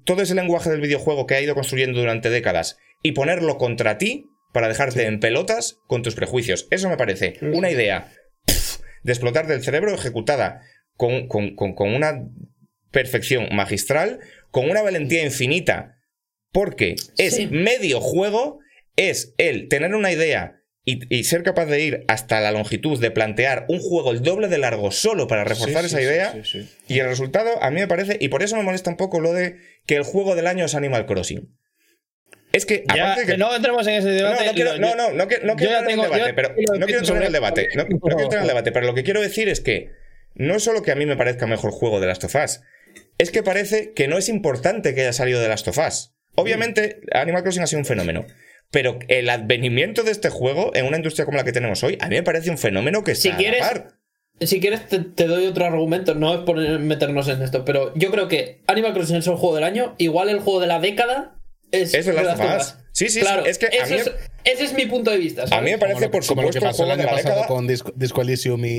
todo 0.05 0.21
ese 0.21 0.35
lenguaje 0.35 0.69
del 0.69 0.79
videojuego 0.79 1.25
que 1.25 1.35
ha 1.35 1.41
ido 1.41 1.55
construyendo 1.55 1.99
durante 1.99 2.29
décadas 2.29 2.77
y 3.01 3.11
ponerlo 3.11 3.57
contra 3.57 3.97
ti 3.97 4.29
para 4.53 4.67
dejarte 4.67 5.05
en 5.05 5.19
pelotas 5.19 5.79
con 5.87 6.01
tus 6.01 6.15
prejuicios. 6.15 6.67
Eso 6.71 6.87
me 6.87 6.97
parece 6.97 7.33
una 7.41 7.69
idea 7.69 8.11
de 9.03 9.11
explotar 9.11 9.47
del 9.47 9.63
cerebro 9.63 9.93
ejecutada 9.93 10.61
con, 10.95 11.27
con- 11.27 11.55
con- 11.55 11.73
con 11.75 11.93
una 11.93 12.25
perfección 12.91 13.47
magistral, 13.51 14.19
con 14.51 14.69
una 14.69 14.81
valentía 14.81 15.23
infinita, 15.23 15.97
porque 16.51 16.95
es 17.17 17.35
Sí. 17.35 17.47
medio 17.47 18.01
juego, 18.01 18.59
es 18.95 19.33
el 19.37 19.67
tener 19.69 19.93
una 19.95 20.11
idea 20.11 20.55
y, 20.85 21.13
y 21.15 21.23
ser 21.25 21.43
capaz 21.43 21.67
de 21.67 21.81
ir 21.83 22.03
hasta 22.07 22.41
la 22.41 22.51
longitud 22.51 22.99
de 22.99 23.11
plantear 23.11 23.65
un 23.69 23.79
juego 23.79 24.11
el 24.11 24.23
doble 24.23 24.47
de 24.47 24.57
largo 24.57 24.91
solo 24.91 25.27
para 25.27 25.43
reforzar 25.43 25.81
Sí, 25.81 25.87
esa 25.87 25.97
sí, 25.99 26.03
sí, 26.03 26.09
idea. 26.09 26.31
sí, 26.33 26.63
sí. 26.63 26.69
Y 26.87 26.99
el 26.99 27.07
resultado, 27.07 27.61
a 27.61 27.69
mí 27.69 27.79
me 27.79 27.87
parece, 27.87 28.17
y 28.19 28.29
por 28.29 28.41
eso 28.41 28.55
me 28.55 28.63
molesta 28.63 28.89
un 28.89 28.97
poco 28.97 29.19
lo 29.19 29.31
de 29.33 29.57
que 29.85 29.95
el 29.95 30.03
juego 30.03 30.35
del 30.35 30.47
año 30.47 30.65
es 30.65 30.73
Animal 30.75 31.05
Crossing. 31.05 31.55
Es 32.51 32.65
que, 32.65 32.83
Ya, 32.95 33.11
aparte 33.11 33.31
que. 33.31 33.37
no 33.37 33.55
entremos 33.55 33.85
en 33.87 33.93
ese 33.95 34.07
No, 34.09 34.13
debate. 34.15 34.45
no, 34.45 34.53
quiero, 34.53 34.71
lo- 34.73 34.79
no, 34.79 34.95
no, 34.95 35.11
no, 35.13 35.27
quiero- 35.27 35.45
no 35.45 35.55
quiero 35.55 35.73
entrar 35.77 35.91
en 35.91 35.99
el 35.99 36.09
debate, 36.11 36.33
pero 36.33 36.49
no 36.79 36.85
quiero 36.85 36.99
entrar 36.99 37.17
en 37.17 37.23
el 37.27 37.33
debate. 37.33 37.67
No, 37.75 37.83
no 37.83 37.99
quiero 37.99 38.19
entrar 38.23 38.33
en 38.39 38.41
el 38.41 38.47
debate, 38.47 38.71
pero 38.71 38.85
lo 38.87 38.93
que 38.95 39.03
quiero 39.03 39.21
decir 39.21 39.49
es 39.49 39.59
que 39.61 39.91
no 40.35 40.55
es 40.55 40.63
solo 40.63 40.81
que 40.81 40.91
a 40.91 40.95
mí 40.95 41.05
me 41.05 41.15
parezca 41.15 41.45
mejor 41.47 41.71
juego 41.71 41.99
de 41.99 42.07
Last 42.07 42.23
of 42.23 42.35
Us, 42.35 42.61
es 43.19 43.31
que 43.31 43.43
parece 43.43 43.93
que 43.93 44.07
no 44.07 44.17
es 44.17 44.29
importante 44.29 44.95
que 44.95 45.01
haya 45.01 45.13
salido 45.13 45.39
de 45.41 45.47
Last 45.47 45.67
of 45.67 45.77
Us. 45.77 46.13
Obviamente, 46.35 47.01
Animal 47.11 47.43
Crossing 47.43 47.63
ha 47.63 47.67
sido 47.67 47.79
un 47.79 47.85
fenómeno. 47.85 48.25
Pero 48.71 48.99
el 49.07 49.29
advenimiento 49.29 50.03
de 50.03 50.11
este 50.11 50.29
juego 50.29 50.71
en 50.75 50.85
una 50.85 50.97
industria 50.97 51.25
como 51.25 51.37
la 51.37 51.43
que 51.43 51.51
tenemos 51.51 51.83
hoy, 51.83 51.97
a 52.01 52.07
mí 52.07 52.15
me 52.15 52.23
parece 52.23 52.49
un 52.51 52.57
fenómeno 52.59 53.03
que 53.03 53.11
está 53.13 53.23
Si 53.23 53.29
a 53.29 53.31
la 53.33 53.37
quieres- 53.37 53.61
par. 53.61 53.87
Si 54.41 54.59
quieres, 54.61 54.87
te, 54.87 54.99
te 54.99 55.25
doy 55.25 55.47
otro 55.47 55.65
argumento. 55.65 56.15
No 56.15 56.33
es 56.33 56.39
por 56.41 56.57
meternos 56.79 57.27
en 57.27 57.41
esto, 57.41 57.65
pero 57.65 57.91
yo 57.95 58.09
creo 58.11 58.27
que 58.29 58.61
Animal 58.67 58.93
Crossing 58.93 59.17
es 59.17 59.27
el 59.27 59.35
juego 59.35 59.55
del 59.55 59.63
año. 59.65 59.95
Igual 59.97 60.29
el 60.29 60.39
juego 60.39 60.61
de 60.61 60.67
la 60.67 60.79
década 60.79 61.35
es, 61.71 61.93
Es 61.93 62.05
The 62.05 62.13
Last 62.13 62.37
The 62.39 62.45
of 62.45 62.57
Us. 62.61 62.75
Sí, 62.91 63.05
sí, 63.05 63.11
sí, 63.13 63.19
claro, 63.21 63.45
es 63.45 63.57
que 63.57 63.67
a 63.67 63.85
mí- 63.85 63.95
es- 63.95 64.11
ese 64.43 64.63
es 64.65 64.73
mi 64.73 64.85
punto 64.85 65.11
de 65.11 65.17
vista. 65.17 65.45
A 65.51 65.61
mí 65.61 65.71
me 65.71 65.77
parece, 65.77 65.95
Como 65.95 66.05
lo- 66.05 66.11
por 66.11 66.25
como 66.25 66.41
lo 66.41 66.47
que 66.49 66.53
supuesto, 66.53 66.83
pasó 66.83 66.83
el 66.85 66.91
año 66.99 67.09
pasado 67.09 67.29
década. 67.35 67.47
con 67.47 67.67
Disco, 67.67 67.93
Disco 67.95 68.21
Elysium 68.21 68.65
y, 68.65 68.69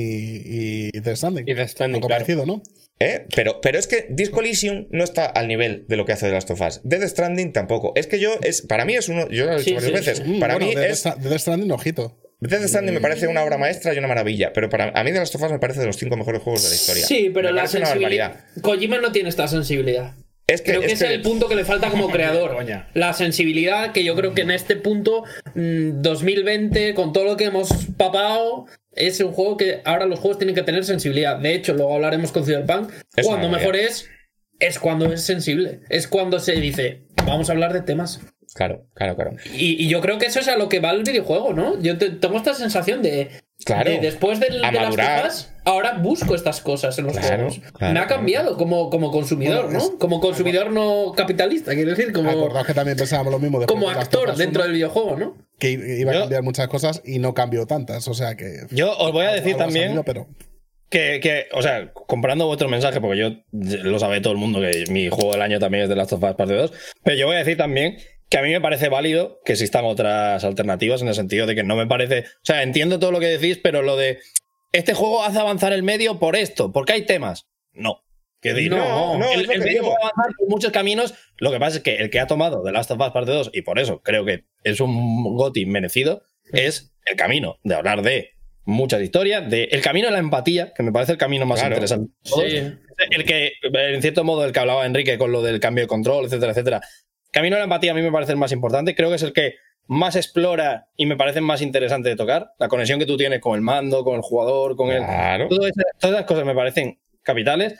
y 0.45 0.91
The 0.91 1.15
Stranding. 1.15 1.47
Y 1.47 1.53
Death 1.53 1.69
Stranding, 1.69 1.95
Algo 1.95 2.07
claro. 2.07 2.25
parecido, 2.25 2.45
¿no? 2.45 2.61
¿Eh? 2.99 3.25
Pero, 3.35 3.61
pero 3.61 3.79
es 3.79 3.87
que 3.87 4.05
Disco 4.09 4.41
Elysium 4.41 4.87
no 4.91 5.03
está 5.03 5.25
al 5.25 5.47
nivel 5.47 5.85
de 5.87 5.95
lo 5.97 6.05
que 6.05 6.11
hace 6.13 6.27
The 6.27 6.33
Last 6.33 6.51
of 6.51 6.61
Us. 6.61 6.81
Death 6.83 7.03
Stranding 7.07 7.51
tampoco. 7.53 7.93
Es 7.95 8.05
que 8.07 8.19
yo, 8.19 8.31
es, 8.43 8.61
para 8.61 8.85
mí 8.85 8.95
es 8.95 9.09
uno, 9.09 9.27
yo 9.29 9.45
lo 9.45 9.53
he 9.53 9.55
dicho 9.57 9.69
Sí, 9.69 9.73
varias 9.73 9.85
sí, 9.91 9.91
veces, 10.09 10.17
sí. 10.23 10.23
Mm, 10.31 10.39
para 10.39 10.53
bueno, 10.55 10.67
mí 10.67 10.75
de, 10.75 10.89
es... 10.89 11.03
de 11.03 11.29
The 11.29 11.39
Stranding, 11.39 11.71
ojito. 11.71 12.17
Death 12.41 12.67
Stranding 12.67 12.93
me 12.95 13.01
parece 13.01 13.27
una 13.27 13.43
obra 13.43 13.57
maestra 13.57 13.93
y 13.93 13.97
una 13.99 14.07
maravilla, 14.07 14.51
pero 14.53 14.69
para 14.69 14.89
a 14.89 15.03
mí 15.03 15.11
The 15.11 15.17
Last 15.19 15.33
of 15.35 15.41
Us 15.43 15.51
me 15.51 15.59
parece 15.59 15.79
de 15.79 15.85
los 15.87 15.97
cinco 15.97 16.15
mejores 16.17 16.41
juegos 16.41 16.63
de 16.63 16.69
la 16.69 16.75
historia. 16.75 17.05
Sí, 17.05 17.31
pero 17.33 17.49
Me 17.49 17.53
la 17.55 17.67
sensibilidad. 17.67 18.39
Kojima 18.61 18.97
no 18.99 19.11
tiene 19.11 19.29
esta 19.29 19.47
sensibilidad. 19.47 20.13
Es 20.47 20.61
que, 20.61 20.71
Creo 20.71 20.81
que 20.81 20.87
es 20.87 21.01
es, 21.01 21.09
el 21.09 21.21
punto 21.21 21.47
que 21.47 21.55
le 21.55 21.65
falta 21.65 21.89
como 21.89 22.09
creador. 22.11 22.57
La 22.93 23.13
sensibilidad 23.13 23.91
que 23.91 24.03
yo 24.03 24.15
creo 24.15 24.33
que 24.33 24.41
en 24.41 24.51
este 24.51 24.75
punto, 24.75 25.23
mm, 25.55 26.01
2020, 26.01 26.93
con 26.93 27.13
todo 27.13 27.25
lo 27.25 27.37
que 27.37 27.45
hemos 27.45 27.69
papado, 27.97 28.65
es 28.93 29.19
un 29.21 29.31
juego 29.31 29.57
que 29.57 29.81
ahora 29.85 30.05
los 30.05 30.19
juegos 30.19 30.37
tienen 30.37 30.55
que 30.55 30.63
tener 30.63 30.83
sensibilidad. 30.83 31.37
De 31.37 31.53
hecho, 31.55 31.73
luego 31.73 31.95
hablaremos 31.95 32.31
con 32.31 32.45
Cyberpunk. 32.45 32.91
Es 33.15 33.25
cuando 33.25 33.49
mejor 33.49 33.75
es, 33.75 34.09
es 34.59 34.79
cuando 34.79 35.11
es 35.11 35.21
sensible. 35.21 35.81
Es 35.89 36.07
cuando 36.07 36.39
se 36.39 36.53
dice, 36.53 37.03
vamos 37.25 37.49
a 37.49 37.53
hablar 37.53 37.73
de 37.73 37.81
temas. 37.81 38.19
Claro, 38.53 38.85
claro, 38.93 39.15
claro. 39.15 39.31
Y, 39.55 39.83
y 39.85 39.87
yo 39.87 40.01
creo 40.01 40.17
que 40.17 40.25
eso 40.25 40.39
es 40.39 40.47
a 40.47 40.57
lo 40.57 40.67
que 40.67 40.79
va 40.79 40.91
el 40.91 41.03
videojuego, 41.03 41.53
¿no? 41.53 41.79
Yo 41.81 41.97
te- 41.97 42.09
tengo 42.09 42.35
esta 42.37 42.53
sensación 42.53 43.01
de, 43.01 43.29
Claro. 43.63 43.89
de 43.89 43.99
después 43.99 44.39
de 44.39 44.49
las 44.49 44.75
cosas, 44.89 45.53
ahora 45.63 45.93
busco 45.99 46.35
estas 46.35 46.59
cosas 46.61 46.97
en 46.99 47.05
los 47.05 47.17
Claro, 47.17 47.49
juegos. 47.49 47.59
claro, 47.73 47.93
Me 47.93 47.99
ha 47.99 48.05
claro. 48.05 48.07
cambiado 48.07 48.57
como, 48.57 48.89
como 48.89 49.09
consumidor, 49.11 49.65
Bueno, 49.65 49.79
¿no? 49.79 49.85
es- 49.85 49.91
Como 49.99 50.19
consumidor 50.19 50.71
no 50.71 51.13
capitalista, 51.15 51.73
quiero 51.73 51.91
decir, 51.91 52.11
como, 52.11 52.29
Acordaos 52.29 52.67
que 52.67 52.73
también 52.73 52.97
pensábamos 52.97 53.31
lo 53.31 53.39
mismo 53.39 53.59
después 53.59 53.73
como 53.79 53.89
actor 53.89 54.35
dentro 54.35 54.61
1, 54.61 54.63
del 54.63 54.73
videojuego, 54.73 55.15
¿no? 55.17 55.37
Que 55.57 55.71
iba 55.71 56.11
a 56.11 56.15
Yo- 56.15 56.19
cambiar 56.21 56.43
muchas 56.43 56.67
cosas 56.67 57.01
y 57.05 57.19
no 57.19 57.33
cambió 57.33 57.65
tantas. 57.67 58.07
O 58.07 58.13
sea 58.13 58.35
que. 58.35 58.65
Yo 58.71 58.97
os 58.97 59.11
voy 59.13 59.25
a 59.27 59.31
decir 59.31 59.55
también 59.55 59.85
salido, 59.85 60.03
pero 60.03 60.27
que, 60.89 61.19
que, 61.21 61.45
o 61.53 61.61
sea, 61.61 61.93
comprando 61.93 62.47
vuestro 62.47 62.67
mensaje, 62.67 62.99
porque 62.99 63.17
yo 63.17 63.29
lo 63.83 63.97
sabe 63.99 64.19
todo 64.19 64.33
el 64.33 64.39
mundo 64.39 64.59
que 64.59 64.83
mi 64.91 65.07
juego 65.09 65.31
del 65.31 65.41
año 65.41 65.57
también 65.59 65.83
es 65.83 65.89
de 65.89 65.95
Last 65.95 66.11
of 66.13 66.23
Us 66.23 66.35
Parte 66.35 66.53
2, 66.55 66.73
pero 67.03 67.15
yo 67.15 67.27
voy 67.27 67.35
a 67.35 67.39
decir 67.39 67.55
también 67.55 67.95
que 68.31 68.37
a 68.37 68.41
mí 68.41 68.49
me 68.49 68.61
parece 68.61 68.87
válido 68.87 69.41
que 69.43 69.51
existan 69.51 69.83
otras 69.83 70.43
alternativas 70.45 71.01
en 71.01 71.09
el 71.09 71.15
sentido 71.15 71.45
de 71.45 71.53
que 71.53 71.63
no 71.63 71.75
me 71.75 71.85
parece, 71.85 72.21
o 72.21 72.43
sea, 72.43 72.63
entiendo 72.63 72.97
todo 72.97 73.11
lo 73.11 73.19
que 73.19 73.27
decís, 73.27 73.59
pero 73.61 73.81
lo 73.81 73.97
de 73.97 74.19
este 74.71 74.93
juego 74.93 75.21
hace 75.23 75.37
avanzar 75.37 75.73
el 75.73 75.83
medio 75.83 76.17
por 76.17 76.37
esto, 76.37 76.71
porque 76.71 76.93
hay 76.93 77.05
temas. 77.05 77.47
No. 77.73 78.05
Quiero 78.39 78.55
decir, 78.55 78.71
No, 78.71 79.19
no, 79.19 79.31
el, 79.33 79.47
que 79.47 79.57
medio 79.59 79.81
puede 79.81 79.95
avanzar 79.97 80.33
por 80.37 80.47
muchos 80.49 80.71
caminos. 80.71 81.13
Lo 81.39 81.51
que 81.51 81.59
pasa 81.59 81.77
es 81.77 81.83
que 81.83 81.97
el 81.97 82.09
que 82.09 82.21
ha 82.21 82.25
tomado 82.27 82.63
The 82.63 82.71
Last 82.71 82.89
of 82.91 83.01
Us 83.01 83.11
Parte 83.11 83.31
2, 83.31 83.51
y 83.53 83.63
por 83.63 83.77
eso 83.79 84.01
creo 84.01 84.23
que 84.23 84.45
es 84.63 84.79
un 84.79 85.35
GOTI 85.35 85.65
merecido, 85.65 86.23
es 86.53 86.93
el 87.05 87.17
camino 87.17 87.57
de 87.65 87.75
hablar 87.75 88.01
de 88.01 88.29
muchas 88.63 89.01
historias, 89.01 89.49
de 89.49 89.65
el 89.65 89.81
camino 89.81 90.07
de 90.07 90.13
la 90.13 90.19
empatía, 90.19 90.73
que 90.73 90.83
me 90.83 90.93
parece 90.93 91.11
el 91.11 91.17
camino 91.17 91.45
más 91.45 91.59
Claro. 91.59 91.75
interesante. 91.75 92.13
Sí. 92.23 92.77
El 93.11 93.25
que, 93.25 93.51
en 93.61 94.01
cierto 94.01 94.23
modo, 94.23 94.45
el 94.45 94.53
que 94.53 94.59
hablaba 94.59 94.85
Enrique 94.85 95.17
con 95.17 95.33
lo 95.33 95.41
del 95.41 95.59
cambio 95.59 95.83
de 95.83 95.87
control, 95.89 96.25
etcétera, 96.25 96.53
etcétera. 96.53 96.81
Camino 97.31 97.55
de 97.55 97.61
la 97.61 97.63
empatía 97.65 97.91
a 97.91 97.95
mí 97.95 98.01
me 98.01 98.11
parece 98.11 98.31
el 98.33 98.37
más 98.37 98.51
importante. 98.51 98.93
Creo 98.95 99.09
que 99.09 99.15
es 99.15 99.23
el 99.23 99.33
que 99.33 99.55
más 99.87 100.15
explora 100.15 100.87
y 100.95 101.05
me 101.05 101.15
parece 101.17 101.41
más 101.41 101.61
interesante 101.61 102.09
de 102.09 102.15
tocar. 102.15 102.51
La 102.59 102.67
conexión 102.67 102.99
que 102.99 103.05
tú 103.05 103.17
tienes 103.17 103.39
con 103.41 103.55
el 103.55 103.61
mando, 103.61 104.03
con 104.03 104.15
el 104.15 104.21
jugador, 104.21 104.75
con 104.75 104.91
el. 104.91 104.99
Claro. 105.03 105.47
Todo 105.49 105.65
ese- 105.67 105.81
todas 105.99 106.15
esas 106.17 106.25
cosas 106.27 106.45
me 106.45 106.53
parecen 106.55 106.99
capitales. 107.23 107.75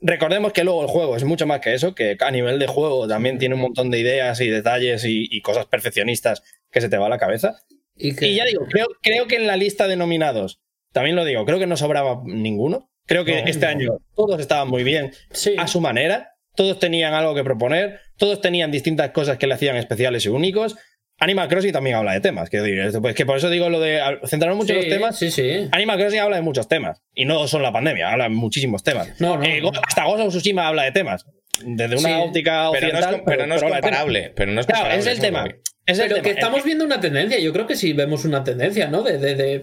Recordemos 0.00 0.52
que 0.52 0.62
luego 0.62 0.82
el 0.82 0.88
juego 0.88 1.16
es 1.16 1.24
mucho 1.24 1.46
más 1.46 1.58
que 1.60 1.74
eso, 1.74 1.94
que 1.94 2.16
a 2.20 2.30
nivel 2.30 2.58
de 2.60 2.68
juego 2.68 3.08
también 3.08 3.38
tiene 3.38 3.56
un 3.56 3.62
montón 3.62 3.90
de 3.90 3.98
ideas 3.98 4.40
y 4.40 4.48
detalles 4.48 5.04
y, 5.04 5.26
y 5.28 5.42
cosas 5.42 5.66
perfeccionistas 5.66 6.42
que 6.70 6.80
se 6.80 6.88
te 6.88 6.96
va 6.98 7.06
a 7.06 7.08
la 7.08 7.18
cabeza. 7.18 7.56
Y, 7.96 8.14
que- 8.14 8.28
Y 8.28 8.36
ya 8.36 8.44
digo, 8.44 8.64
creo, 8.70 8.86
creo 9.02 9.26
que 9.26 9.34
en 9.36 9.48
la 9.48 9.56
lista 9.56 9.88
de 9.88 9.96
nominados, 9.96 10.60
también 10.92 11.16
lo 11.16 11.24
digo, 11.24 11.44
creo 11.44 11.58
que 11.58 11.66
no 11.66 11.76
sobraba 11.76 12.20
ninguno. 12.24 12.90
Creo 13.06 13.24
que 13.24 13.42
No, 13.42 13.48
este 13.48 13.66
no. 13.66 13.70
año 13.72 13.98
todos 14.14 14.38
estaban 14.38 14.68
muy 14.68 14.84
bien 14.84 15.12
sí. 15.32 15.56
a 15.58 15.66
su 15.66 15.80
manera, 15.80 16.34
todos 16.54 16.78
tenían 16.78 17.14
algo 17.14 17.34
que 17.34 17.42
proponer, 17.42 18.00
todos 18.18 18.40
tenían 18.42 18.70
distintas 18.70 19.10
cosas 19.10 19.38
que 19.38 19.46
le 19.46 19.54
hacían 19.54 19.76
especiales 19.76 20.26
y 20.26 20.28
únicos. 20.28 20.76
Animal 21.20 21.48
Crossing 21.48 21.72
también 21.72 21.96
habla 21.96 22.12
de 22.12 22.20
temas, 22.20 22.48
quiero 22.48 22.64
decir, 22.64 22.78
esto, 22.78 23.02
pues 23.02 23.14
que 23.16 23.26
por 23.26 23.36
eso 23.38 23.50
digo 23.50 23.68
lo 23.70 23.80
de 23.80 24.00
centrarnos 24.26 24.56
mucho 24.56 24.72
en 24.74 24.82
Sí, 24.82 24.88
los 24.88 24.98
temas. 24.98 25.18
Sí, 25.18 25.30
sí. 25.32 25.68
Animal 25.72 25.98
Crossing 25.98 26.20
habla 26.20 26.36
de 26.36 26.42
muchos 26.42 26.68
temas 26.68 27.02
y 27.12 27.24
no 27.24 27.48
son 27.48 27.62
la 27.62 27.72
pandemia, 27.72 28.12
habla 28.12 28.24
de 28.24 28.30
muchísimos 28.30 28.84
temas. 28.84 29.20
No, 29.20 29.36
no, 29.36 29.42
Eh, 29.42 29.60
no. 29.60 29.72
Hasta 29.84 30.04
Ghost 30.04 30.20
of 30.22 30.28
Tsushima 30.28 30.68
habla 30.68 30.84
de 30.84 30.92
temas, 30.92 31.24
desde 31.64 31.96
una 31.96 32.08
Sí. 32.08 32.14
óptica 32.20 32.68
Pero 32.72 32.86
no 32.92 32.98
es, 32.98 33.04
occidental. 33.04 33.14
com- 33.16 33.22
pero 33.26 33.46
no 33.48 33.54
es 33.56 33.62
comparable. 33.64 34.32
Pero 34.36 34.52
no 34.52 34.60
es 34.60 34.66
Claro, 34.66 34.82
comparable. 34.82 35.00
es 35.00 35.06
el 35.06 35.12
eso 35.12 35.26
es 35.26 35.32
lo 35.32 35.38
tema. 35.38 35.48
que. 35.48 35.60
Es 35.92 35.98
el 35.98 36.08
Pero 36.08 36.22
que 36.22 36.30
estamos 36.30 36.62
viendo 36.64 36.84
una 36.84 37.00
tendencia. 37.00 37.38
Yo 37.40 37.52
creo 37.52 37.66
que 37.66 37.74
sí 37.74 37.92
vemos 37.94 38.24
una 38.24 38.44
tendencia, 38.44 38.86
¿no? 38.88 39.02
De. 39.02 39.18
de, 39.18 39.34
de- 39.34 39.60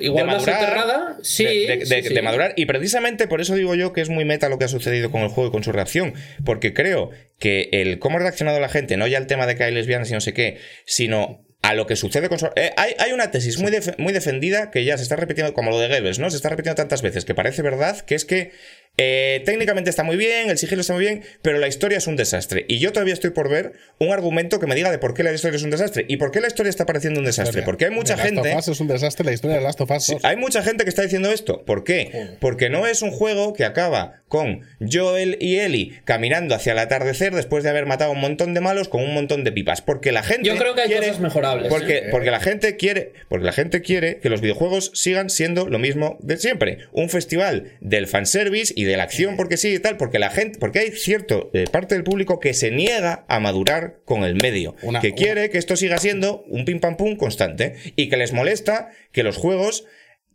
Igual 0.00 0.26
De 0.26 0.32
más 0.32 0.46
madurar. 0.46 1.16
Sí. 1.22 1.44
de, 1.44 1.76
de- 1.78 1.86
sí, 1.86 1.94
de- 1.94 2.02
sí. 2.02 2.14
de 2.14 2.22
madurar. 2.22 2.54
Y 2.56 2.66
precisamente 2.66 3.28
por 3.28 3.40
eso 3.40 3.54
digo 3.54 3.74
yo 3.74 3.92
que 3.92 4.00
es 4.00 4.08
muy 4.08 4.24
meta 4.24 4.48
lo 4.48 4.58
que 4.58 4.64
ha 4.64 4.68
sucedido 4.68 5.10
con 5.10 5.22
el 5.22 5.28
juego 5.28 5.48
y 5.48 5.52
con 5.52 5.62
su 5.62 5.72
reacción. 5.72 6.14
Porque 6.44 6.72
creo 6.72 7.10
que 7.38 7.68
el 7.72 7.98
cómo 7.98 8.16
ha 8.16 8.20
reaccionado 8.20 8.58
la 8.60 8.68
gente, 8.68 8.96
no 8.96 9.06
ya 9.06 9.18
el 9.18 9.26
tema 9.26 9.46
de 9.46 9.54
que 9.56 9.64
hay 9.64 9.72
lesbianas 9.74 10.10
y 10.10 10.14
no 10.14 10.20
sé 10.20 10.32
qué, 10.32 10.58
sino 10.86 11.44
a 11.62 11.74
lo 11.74 11.86
que 11.86 11.94
sucede 11.94 12.28
con 12.28 12.38
su... 12.40 12.46
eh, 12.56 12.72
hay, 12.76 12.94
hay 12.98 13.12
una 13.12 13.30
tesis 13.30 13.58
muy, 13.58 13.70
def- 13.70 13.96
muy 13.98 14.12
defendida 14.12 14.70
que 14.72 14.84
ya 14.84 14.96
se 14.96 15.04
está 15.04 15.14
repitiendo, 15.14 15.54
como 15.54 15.70
lo 15.70 15.78
de 15.78 15.86
Goebbels, 15.88 16.18
¿no? 16.18 16.28
Se 16.28 16.36
está 16.36 16.48
repitiendo 16.48 16.74
tantas 16.74 17.02
veces 17.02 17.24
que 17.24 17.34
parece 17.36 17.62
verdad, 17.62 18.00
que 18.00 18.16
es 18.16 18.24
que 18.24 18.50
eh, 18.98 19.42
técnicamente 19.46 19.88
está 19.90 20.02
muy 20.04 20.16
bien, 20.16 20.50
el 20.50 20.58
sigilo 20.58 20.82
está 20.82 20.92
muy 20.92 21.02
bien, 21.04 21.22
pero 21.40 21.58
la 21.58 21.66
historia 21.66 21.98
es 21.98 22.06
un 22.06 22.16
desastre. 22.16 22.66
Y 22.68 22.78
yo 22.78 22.92
todavía 22.92 23.14
estoy 23.14 23.30
por 23.30 23.48
ver 23.48 23.72
un 23.98 24.12
argumento 24.12 24.60
que 24.60 24.66
me 24.66 24.74
diga 24.74 24.90
de 24.90 24.98
por 24.98 25.14
qué 25.14 25.22
la 25.22 25.32
historia 25.32 25.56
es 25.56 25.62
un 25.62 25.70
desastre. 25.70 26.04
¿Y 26.08 26.18
por 26.18 26.30
qué 26.30 26.40
la 26.40 26.48
historia 26.48 26.70
está 26.70 26.84
pareciendo 26.84 27.20
un 27.20 27.26
desastre? 27.26 27.62
Porque 27.62 27.86
hay 27.86 27.90
mucha 27.90 28.14
The 28.16 28.22
Last 28.22 28.34
gente... 28.34 28.52
of 28.52 28.58
Us 28.58 28.68
es 28.68 28.80
un 28.80 28.88
desastre 28.88 29.24
la 29.24 29.32
historia 29.32 29.56
de 29.56 29.62
Last 29.62 29.80
of 29.80 29.90
Us 29.90 30.06
2. 30.08 30.24
Hay 30.24 30.36
mucha 30.36 30.62
gente 30.62 30.84
que 30.84 30.90
está 30.90 31.02
diciendo 31.02 31.32
esto. 31.32 31.64
¿Por 31.64 31.84
qué? 31.84 32.36
Porque 32.40 32.68
no 32.68 32.86
es 32.86 33.00
un 33.02 33.10
juego 33.12 33.54
que 33.54 33.64
acaba 33.64 34.20
con 34.28 34.60
Joel 34.90 35.36
y 35.40 35.56
Ellie 35.58 36.00
caminando 36.04 36.54
hacia 36.54 36.72
el 36.72 36.78
atardecer 36.78 37.34
después 37.34 37.64
de 37.64 37.70
haber 37.70 37.84
matado 37.86 38.10
a 38.10 38.14
un 38.14 38.20
montón 38.20 38.54
de 38.54 38.60
malos 38.60 38.88
con 38.88 39.02
un 39.02 39.12
montón 39.14 39.42
de 39.44 39.52
pipas. 39.52 39.80
Porque 39.82 40.12
la 40.12 40.22
gente. 40.22 40.48
Yo 40.48 40.56
creo 40.56 40.74
que 40.74 40.82
hay 40.82 40.88
quiere- 40.88 41.06
cosas 41.08 41.20
mejorables. 41.20 41.68
Porque, 41.68 42.04
porque 42.10 42.30
la 42.30 42.40
gente 42.40 42.76
quiere. 42.76 43.12
Porque 43.28 43.44
la 43.46 43.52
gente 43.52 43.80
quiere 43.82 44.18
que 44.20 44.28
los 44.28 44.40
videojuegos 44.42 44.90
sigan 44.94 45.30
siendo 45.30 45.66
lo 45.68 45.78
mismo 45.78 46.18
de 46.20 46.36
siempre. 46.36 46.78
Un 46.92 47.08
festival 47.10 47.72
del 47.80 48.06
fanservice 48.06 48.72
y 48.82 48.84
de 48.84 48.96
la 48.96 49.04
acción 49.04 49.36
porque 49.36 49.56
sí 49.56 49.74
y 49.74 49.78
tal, 49.78 49.96
porque 49.96 50.18
la 50.18 50.30
gente, 50.30 50.58
porque 50.58 50.80
hay 50.80 50.90
cierto 50.92 51.50
eh, 51.54 51.64
parte 51.70 51.94
del 51.94 52.04
público 52.04 52.38
que 52.40 52.52
se 52.54 52.70
niega 52.70 53.24
a 53.28 53.40
madurar 53.40 54.00
con 54.04 54.24
el 54.24 54.34
medio, 54.36 54.74
Una- 54.82 55.00
que 55.00 55.08
una- 55.08 55.16
quiere 55.16 55.50
que 55.50 55.58
esto 55.58 55.76
siga 55.76 55.98
siendo 55.98 56.42
un 56.48 56.64
pim 56.64 56.80
pam 56.80 56.96
pum 56.96 57.16
constante 57.16 57.74
y 57.96 58.08
que 58.08 58.16
les 58.16 58.32
molesta 58.32 58.90
que 59.12 59.22
los 59.22 59.36
juegos 59.36 59.84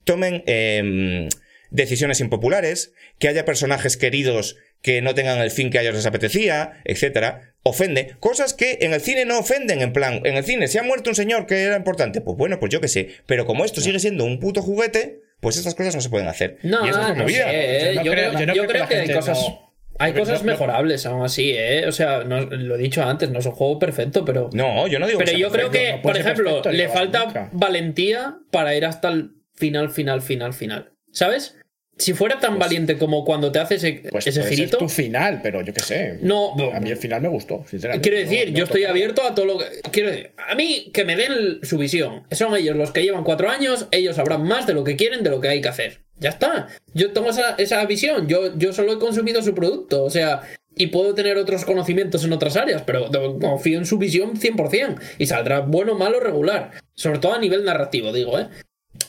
tomen 0.03 0.43
em, 0.47 1.29
decisiones 1.69 2.19
impopulares, 2.21 2.93
que 3.19 3.27
haya 3.27 3.45
personajes 3.45 3.97
queridos 3.97 4.55
que 4.81 5.01
no 5.01 5.15
tengan 5.15 5.39
el 5.39 5.51
fin 5.51 5.69
que 5.69 5.79
a 5.79 5.81
ellos 5.81 5.95
les 5.95 6.05
apetecía, 6.05 6.81
etcétera. 6.85 7.55
Ofende. 7.63 8.13
Cosas 8.19 8.53
que 8.53 8.77
en 8.81 8.93
el 8.93 9.01
cine 9.01 9.25
no 9.25 9.39
ofenden, 9.39 9.81
en 9.81 9.91
plan, 9.91 10.21
en 10.23 10.35
el 10.37 10.45
cine, 10.45 10.67
si 10.67 10.77
ha 10.77 10.83
muerto 10.83 11.09
un 11.09 11.15
señor 11.15 11.47
que 11.47 11.63
era 11.63 11.75
importante, 11.75 12.21
pues 12.21 12.37
bueno, 12.37 12.59
pues 12.59 12.71
yo 12.71 12.79
qué 12.79 12.87
sé. 12.87 13.09
Pero 13.25 13.45
como 13.45 13.65
esto 13.65 13.81
sigue 13.81 13.99
siendo 13.99 14.23
un 14.23 14.39
puto 14.39 14.61
juguete, 14.61 15.19
pues 15.39 15.57
estas 15.57 15.75
cosas 15.75 15.95
no 15.95 16.01
se 16.01 16.09
pueden 16.09 16.27
hacer. 16.27 16.57
No, 16.63 16.85
y 16.85 16.89
no 16.91 17.15
movida. 17.23 17.45
sé, 17.49 17.51
Yo 17.83 17.89
eh, 17.89 17.91
no 17.95 18.03
yo, 18.03 18.11
creo- 18.11 18.29
creo, 18.31 18.39
yo 18.39 18.45
no 18.47 18.53
yo 18.55 18.65
creo 18.67 18.87
que 18.87 18.87
creo 18.87 18.87
que 19.05 19.11
hay 19.11 19.15
cosas, 19.17 19.39
no- 19.39 19.73
hay 19.99 20.13
no- 20.13 20.19
cosas 20.19 20.43
no- 20.43 20.51
mejorables 20.51 21.05
aún 21.05 21.23
así, 21.25 21.51
¿eh? 21.55 21.85
O 21.87 21.91
sea, 21.91 22.23
no- 22.23 22.41
lo 22.41 22.75
he 22.75 22.77
dicho 22.79 23.03
antes, 23.03 23.29
no 23.29 23.39
es 23.39 23.45
un 23.45 23.51
juego 23.53 23.79
perfecto, 23.79 24.23
pero... 24.25 24.49
No, 24.53 24.87
yo 24.87 24.99
no 24.99 25.07
digo 25.07 25.19
Pero 25.19 25.31
sea 25.31 25.39
yo 25.39 25.49
creo 25.51 25.69
perfecto. 25.71 25.85
que, 25.91 25.95
no 25.97 26.01
puede 26.01 26.13
por 26.13 26.21
ejemplo, 26.21 26.61
perfecto, 26.61 26.71
le 26.71 26.89
falta 26.89 27.25
nunca. 27.25 27.49
valentía 27.53 28.37
para 28.51 28.75
ir 28.75 28.85
hasta 28.85 29.09
el 29.09 29.31
final, 29.55 29.89
final, 29.89 30.21
final, 30.21 30.53
final. 30.53 30.91
¿Sabes? 31.11 31.55
Si 31.97 32.13
fuera 32.13 32.39
tan 32.39 32.59
valiente 32.59 32.97
como 32.97 33.25
cuando 33.25 33.51
te 33.51 33.59
haces 33.59 33.83
ese, 33.83 34.09
Pues 34.11 34.27
ese 34.27 34.43
ser 34.43 34.51
girito... 34.51 34.77
tu 34.77 34.87
final, 34.87 35.39
pero 35.41 35.61
yo 35.61 35.73
qué 35.73 35.79
sé. 35.79 36.19
No, 36.21 36.53
A 36.73 36.79
mí 36.79 36.91
el 36.91 36.97
final 36.97 37.21
me 37.21 37.27
gustó, 37.27 37.63
sinceramente. 37.67 38.07
Quiero 38.07 38.23
decir, 38.23 38.45
No- 38.47 38.51
no 38.51 38.57
yo 38.59 38.63
estoy 38.65 38.83
abierto 38.83 39.23
a 39.23 39.33
todo 39.33 39.45
lo 39.45 39.57
que. 39.57 39.65
Quiero 39.91 40.09
decir, 40.11 40.31
a 40.37 40.53
mí 40.55 40.91
que 40.93 41.05
me 41.05 41.15
den 41.15 41.59
su 41.63 41.77
visión. 41.77 42.23
Son 42.31 42.55
ellos 42.55 42.75
los 42.75 42.91
que 42.91 43.01
llevan 43.03 43.23
cuatro 43.23 43.49
años, 43.49 43.87
ellos 43.91 44.15
sabrán 44.17 44.43
más 44.43 44.67
de 44.67 44.73
lo 44.75 44.83
que 44.83 44.95
quieren, 44.95 45.23
de 45.23 45.29
lo 45.31 45.41
que 45.41 45.47
hay 45.47 45.61
que 45.61 45.69
hacer. 45.69 46.01
Ya 46.19 46.29
está. 46.29 46.67
Yo 46.93 47.11
tengo 47.11 47.29
esa, 47.29 47.51
esa 47.57 47.83
visión. 47.85 48.27
Yo, 48.27 48.57
yo 48.57 48.73
solo 48.73 48.93
he 48.93 48.99
consumido 48.99 49.41
su 49.41 49.53
producto. 49.55 50.03
O 50.03 50.09
sea, 50.09 50.41
y 50.75 50.87
puedo 50.87 51.15
tener 51.15 51.37
otros 51.37 51.65
conocimientos 51.65 52.23
en 52.23 52.33
otras 52.33 52.57
áreas, 52.57 52.83
pero 52.85 53.09
confío 53.39 53.79
en 53.79 53.85
su 53.87 53.97
visión 53.97 54.35
100%. 54.39 54.99
Y 55.17 55.25
saldrá 55.25 55.61
bueno, 55.61 55.95
malo, 55.95 56.19
regular. 56.19 56.71
Sobre 56.95 57.17
todo 57.19 57.33
a 57.33 57.39
nivel 57.39 57.63
narrativo, 57.65 58.13
digo, 58.13 58.39
¿eh? 58.39 58.47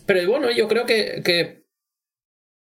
Pero 0.07 0.27
bueno, 0.31 0.51
yo 0.51 0.69
creo 0.69 0.87
que. 0.87 1.21
que 1.23 1.68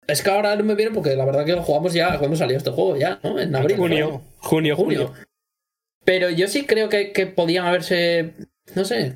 es 0.07 0.23
que 0.23 0.31
ahora 0.31 0.57
no 0.57 0.65
me 0.65 0.75
viene 0.75 0.93
porque 0.93 1.17
la 1.17 1.25
verdad 1.25 1.45
que 1.45 1.53
lo 1.53 1.63
jugamos 1.63 1.93
ya 1.93 2.19
cuando 2.19 2.37
salió 2.37 2.57
este 2.57 2.71
juego, 2.71 2.97
ya, 2.97 3.21
¿no? 3.23 3.39
En 3.39 3.55
abril. 3.55 3.77
junio, 3.77 4.23
junio. 4.39 4.77
junio. 4.77 5.13
Pero 6.05 6.31
yo 6.31 6.49
sí 6.49 6.67
creo 6.67 6.89
que, 6.89 7.13
que 7.13 7.27
podían 7.27 7.65
haberse, 7.67 8.33
no 8.75 8.85
sé, 8.85 9.15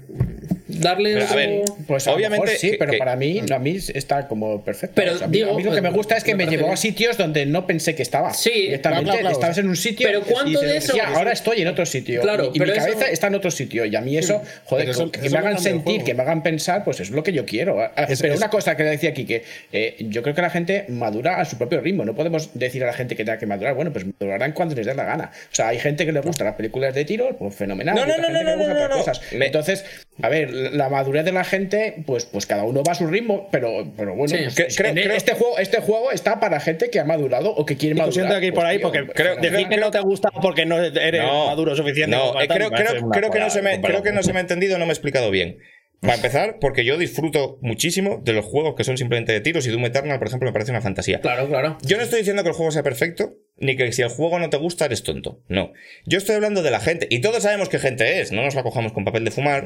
darle 0.80 1.14
Pero, 1.14 1.26
a 1.28 1.34
ver, 1.34 1.62
Pues 1.86 2.06
a 2.08 2.12
Obviamente 2.12 2.44
mejor 2.46 2.58
sí, 2.58 2.70
que- 2.72 2.78
pero 2.78 2.92
que- 2.92 2.98
para 2.98 3.16
mí, 3.16 3.40
a 3.52 3.58
mí 3.58 3.78
está 3.94 4.26
como 4.28 4.62
perfecto. 4.64 4.94
Pero 4.96 5.14
O 5.14 5.18
sea, 5.18 5.26
a, 5.26 5.28
mí, 5.28 5.38
digo, 5.38 5.52
a 5.52 5.56
mí 5.56 5.62
lo 5.62 5.72
que 5.74 5.80
me 5.82 5.90
gusta 5.90 6.16
es 6.16 6.24
que 6.24 6.34
me 6.34 6.44
me, 6.46 6.50
llevó 6.50 6.72
a 6.72 6.76
sitios 6.76 7.16
donde 7.16 7.46
no 7.46 7.66
pensé 7.66 7.94
que 7.94 8.02
estaba. 8.02 8.32
Sí, 8.34 8.50
Directamente 8.50 9.04
claro, 9.04 9.20
claro. 9.20 9.34
estabas 9.34 9.58
en 9.58 9.68
un 9.68 9.76
sitio 9.76 10.06
Pero 10.08 10.22
¿cuánto 10.22 10.62
y 10.62 10.66
de 10.66 10.76
eso- 10.78 10.92
"Hostia, 10.92 11.08
ahora 11.14 11.32
estoy 11.32 11.62
en 11.62 11.68
otro 11.68 11.86
sitio. 11.86 12.20
Claro, 12.22 12.44
y, 12.52 12.56
y 12.56 12.58
pero 12.58 12.72
mi 12.72 12.78
eso- 12.78 12.86
cabeza 12.88 13.10
está 13.10 13.26
en 13.28 13.34
otro 13.34 13.50
sitio. 13.50 13.84
Y 13.84 13.94
a 13.96 14.00
mí 14.00 14.16
eso, 14.16 14.42
joder, 14.64 14.88
eso- 14.90 15.10
que 15.10 15.20
eso 15.20 15.30
me 15.30 15.38
hagan 15.38 15.58
sentir, 15.58 16.02
que 16.04 16.14
me 16.14 16.22
hagan 16.22 16.42
pensar, 16.42 16.84
pues 16.84 17.00
es 17.00 17.10
lo 17.10 17.22
que 17.22 17.32
yo 17.32 17.44
quiero. 17.46 17.80
Ah, 17.80 17.92
Es- 18.08 18.20
pero 18.20 18.34
es- 18.34 18.38
una 18.40 18.50
cosa 18.50 18.76
que 18.76 18.82
le 18.84 18.90
decía 18.90 19.10
aquí, 19.10 19.24
que 19.24 19.44
eh, 19.72 19.96
yo 20.00 20.22
creo 20.22 20.34
que 20.34 20.42
la 20.42 20.50
gente 20.50 20.84
madura 20.88 21.40
a 21.40 21.44
su 21.44 21.56
propio 21.58 21.80
ritmo. 21.80 22.04
No 22.04 22.14
podemos 22.14 22.50
decir 22.54 22.82
a 22.84 22.86
la 22.86 22.92
gente 22.92 23.16
que 23.16 23.24
tenga 23.24 23.38
que 23.38 23.46
madurar. 23.46 23.74
Bueno, 23.74 23.92
pues 23.92 24.04
madurarán 24.06 24.52
cuando 24.52 24.74
les 24.74 24.86
dé 24.86 24.94
la 24.94 25.04
gana. 25.04 25.30
O 25.50 25.54
sea, 25.54 25.68
hay 25.68 25.78
gente 25.78 26.04
que 26.06 26.12
le 26.12 26.20
gusta 26.20 26.44
las 26.44 26.54
películas 26.54 26.94
de 26.94 27.04
tiros, 27.04 27.34
pues 27.38 27.54
fenomenal. 27.54 27.94
No, 27.94 28.06
no, 28.06 28.16
no, 28.18 28.28
no, 28.30 28.42
no, 28.42 28.56
no, 28.56 28.88
no. 28.88 29.04
Entonces, 29.32 29.84
a 30.22 30.28
ver, 30.28 30.50
la 30.72 30.88
madurez 30.88 31.24
de 31.24 31.32
la 31.32 31.44
gente, 31.44 32.02
pues, 32.06 32.24
pues 32.26 32.46
cada 32.46 32.64
uno 32.64 32.82
va 32.86 32.92
a 32.92 32.94
su 32.94 33.06
ritmo, 33.06 33.48
pero, 33.50 33.86
pero 33.96 34.14
bueno, 34.14 34.36
Sí. 34.36 34.44
creo- 34.54 34.94
creo- 34.94 35.12
este, 35.14 35.32
juego, 35.34 35.58
este 35.58 35.80
juego 35.80 36.10
está 36.12 36.40
para 36.40 36.60
gente 36.60 36.90
que 36.90 37.00
ha 37.00 37.04
madurado 37.04 37.50
o 37.50 37.64
que 37.66 37.76
quiere 37.76 37.94
madurar. 37.94 38.12
siento 38.14 38.40
que 38.40 38.46
ir 38.46 38.52
por 38.54 38.62
Pues, 38.64 38.70
ahí 38.70 38.78
tío, 38.78 38.86
porque 38.88 39.12
creo- 39.12 39.36
decir 39.36 39.68
que 39.68 39.76
no 39.76 39.90
te 39.90 40.00
gusta 40.00 40.30
porque 40.42 40.66
no 40.66 40.78
eres 40.82 41.22
No, 41.22 41.46
maduro 41.46 41.74
suficiente. 41.76 42.16
No, 42.16 42.40
eh, 42.40 42.48
creo, 42.48 42.70
creo- 42.70 43.08
creo 43.10 43.30
que 43.30 43.40
no 43.40 43.50
se 43.50 43.62
me, 43.62 43.80
creo 43.80 44.02
que 44.02 44.12
no 44.12 44.22
se 44.22 44.32
me 44.32 44.38
ha 44.38 44.42
entendido, 44.42 44.78
no 44.78 44.86
me 44.86 44.90
he 44.90 44.94
explicado 44.94 45.30
bien. 45.30 45.58
Para 46.00 46.14
empezar, 46.16 46.58
porque 46.60 46.84
yo 46.84 46.98
disfruto 46.98 47.58
muchísimo 47.62 48.20
de 48.22 48.34
los 48.34 48.44
juegos 48.44 48.74
que 48.76 48.84
son 48.84 48.98
simplemente 48.98 49.32
de 49.32 49.40
tiros 49.40 49.66
y 49.66 49.70
Doom 49.70 49.86
Eternal, 49.86 50.18
por 50.18 50.28
ejemplo, 50.28 50.46
me 50.46 50.52
parece 50.52 50.70
una 50.70 50.82
fantasía. 50.82 51.20
Claro, 51.20 51.48
claro. 51.48 51.78
Yo 51.82 51.96
no 51.96 52.02
estoy 52.02 52.18
diciendo 52.18 52.42
que 52.42 52.50
el 52.50 52.54
juego 52.54 52.70
sea 52.70 52.82
perfecto, 52.82 53.32
ni 53.58 53.76
que 53.76 53.90
si 53.92 54.02
el 54.02 54.08
juego 54.08 54.38
no 54.38 54.50
te 54.50 54.56
gusta 54.56 54.84
eres 54.86 55.02
tonto. 55.02 55.40
No. 55.48 55.72
Yo 56.04 56.18
estoy 56.18 56.34
hablando 56.34 56.62
de 56.62 56.70
la 56.70 56.80
gente, 56.80 57.06
y 57.10 57.20
todos 57.20 57.42
sabemos 57.42 57.68
qué 57.68 57.78
gente 57.78 58.20
es, 58.20 58.32
no 58.32 58.42
nos 58.42 58.54
la 58.54 58.62
cojamos 58.62 58.92
con 58.92 59.04
papel 59.04 59.24
de 59.24 59.30
fumar, 59.30 59.64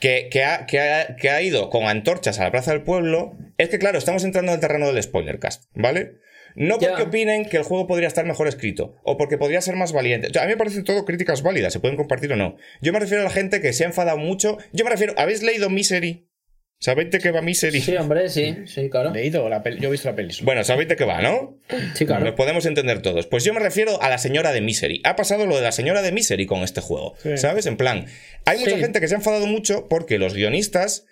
que, 0.00 0.28
que, 0.30 0.44
ha, 0.44 0.66
que, 0.66 0.80
ha, 0.80 1.16
que 1.16 1.30
ha 1.30 1.42
ido 1.42 1.70
con 1.70 1.84
antorchas 1.84 2.38
a 2.38 2.44
la 2.44 2.50
plaza 2.50 2.72
del 2.72 2.82
pueblo. 2.82 3.36
Es 3.56 3.68
que, 3.70 3.78
claro, 3.78 3.98
estamos 3.98 4.24
entrando 4.24 4.52
en 4.52 4.56
el 4.56 4.60
terreno 4.60 4.92
del 4.92 5.02
spoilercast, 5.02 5.64
¿vale? 5.74 6.12
No 6.54 6.78
Ya. 6.80 6.88
porque 6.88 7.04
opinen 7.04 7.44
que 7.44 7.56
el 7.56 7.62
juego 7.62 7.86
podría 7.86 8.08
estar 8.08 8.24
mejor 8.24 8.48
escrito, 8.48 8.96
o 9.04 9.16
porque 9.16 9.38
podría 9.38 9.60
ser 9.60 9.76
más 9.76 9.92
valiente. 9.92 10.28
O 10.28 10.32
sea, 10.32 10.42
a 10.42 10.46
mí 10.46 10.52
me 10.52 10.56
parecen 10.56 10.84
todo 10.84 11.04
críticas 11.04 11.42
válidas, 11.42 11.72
se 11.72 11.80
pueden 11.80 11.96
compartir 11.96 12.32
o 12.32 12.36
no. 12.36 12.56
Yo 12.80 12.92
me 12.92 12.98
refiero 13.00 13.20
a 13.22 13.24
la 13.24 13.30
gente 13.30 13.60
que 13.60 13.72
se 13.72 13.84
ha 13.84 13.86
enfadado 13.86 14.18
mucho. 14.18 14.58
Yo 14.72 14.84
me 14.84 14.90
refiero, 14.90 15.14
¿habéis 15.16 15.42
leído 15.42 15.70
Misery? 15.70 16.27
¿Sabéis 16.80 17.10
de 17.10 17.18
qué 17.18 17.32
va 17.32 17.42
Misery? 17.42 17.80
Sí, 17.80 17.96
hombre, 17.96 18.28
sí, 18.28 18.54
sí, 18.66 18.88
claro. 18.88 19.10
Leído 19.10 19.48
la 19.48 19.64
peli- 19.64 19.80
yo 19.80 19.88
he 19.88 19.92
visto 19.92 20.08
la 20.08 20.14
peli. 20.14 20.32
Bueno, 20.42 20.62
sabéis 20.62 20.88
de 20.88 20.94
qué 20.94 21.04
va, 21.04 21.20
¿no? 21.20 21.58
Sí, 21.94 22.06
claro. 22.06 22.24
Nos 22.24 22.34
podemos 22.34 22.66
entender 22.66 23.02
todos. 23.02 23.26
Pues 23.26 23.42
yo 23.42 23.52
me 23.52 23.58
refiero 23.58 24.00
a 24.00 24.08
la 24.08 24.18
señora 24.18 24.52
de 24.52 24.60
Misery. 24.60 25.00
Ha 25.04 25.16
pasado 25.16 25.44
lo 25.46 25.56
de 25.56 25.62
la 25.62 25.72
señora 25.72 26.02
de 26.02 26.12
Misery 26.12 26.46
con 26.46 26.60
este 26.60 26.80
juego. 26.80 27.16
¿Sabes? 27.36 27.66
En 27.66 27.76
plan, 27.76 28.06
hay 28.44 28.58
mucha 28.60 28.76
Sí. 28.76 28.80
gente 28.80 29.00
que 29.00 29.08
se 29.08 29.14
ha 29.14 29.18
enfadado 29.18 29.46
mucho 29.48 29.88
porque 29.88 30.18
los 30.18 30.34
guionistas 30.34 31.04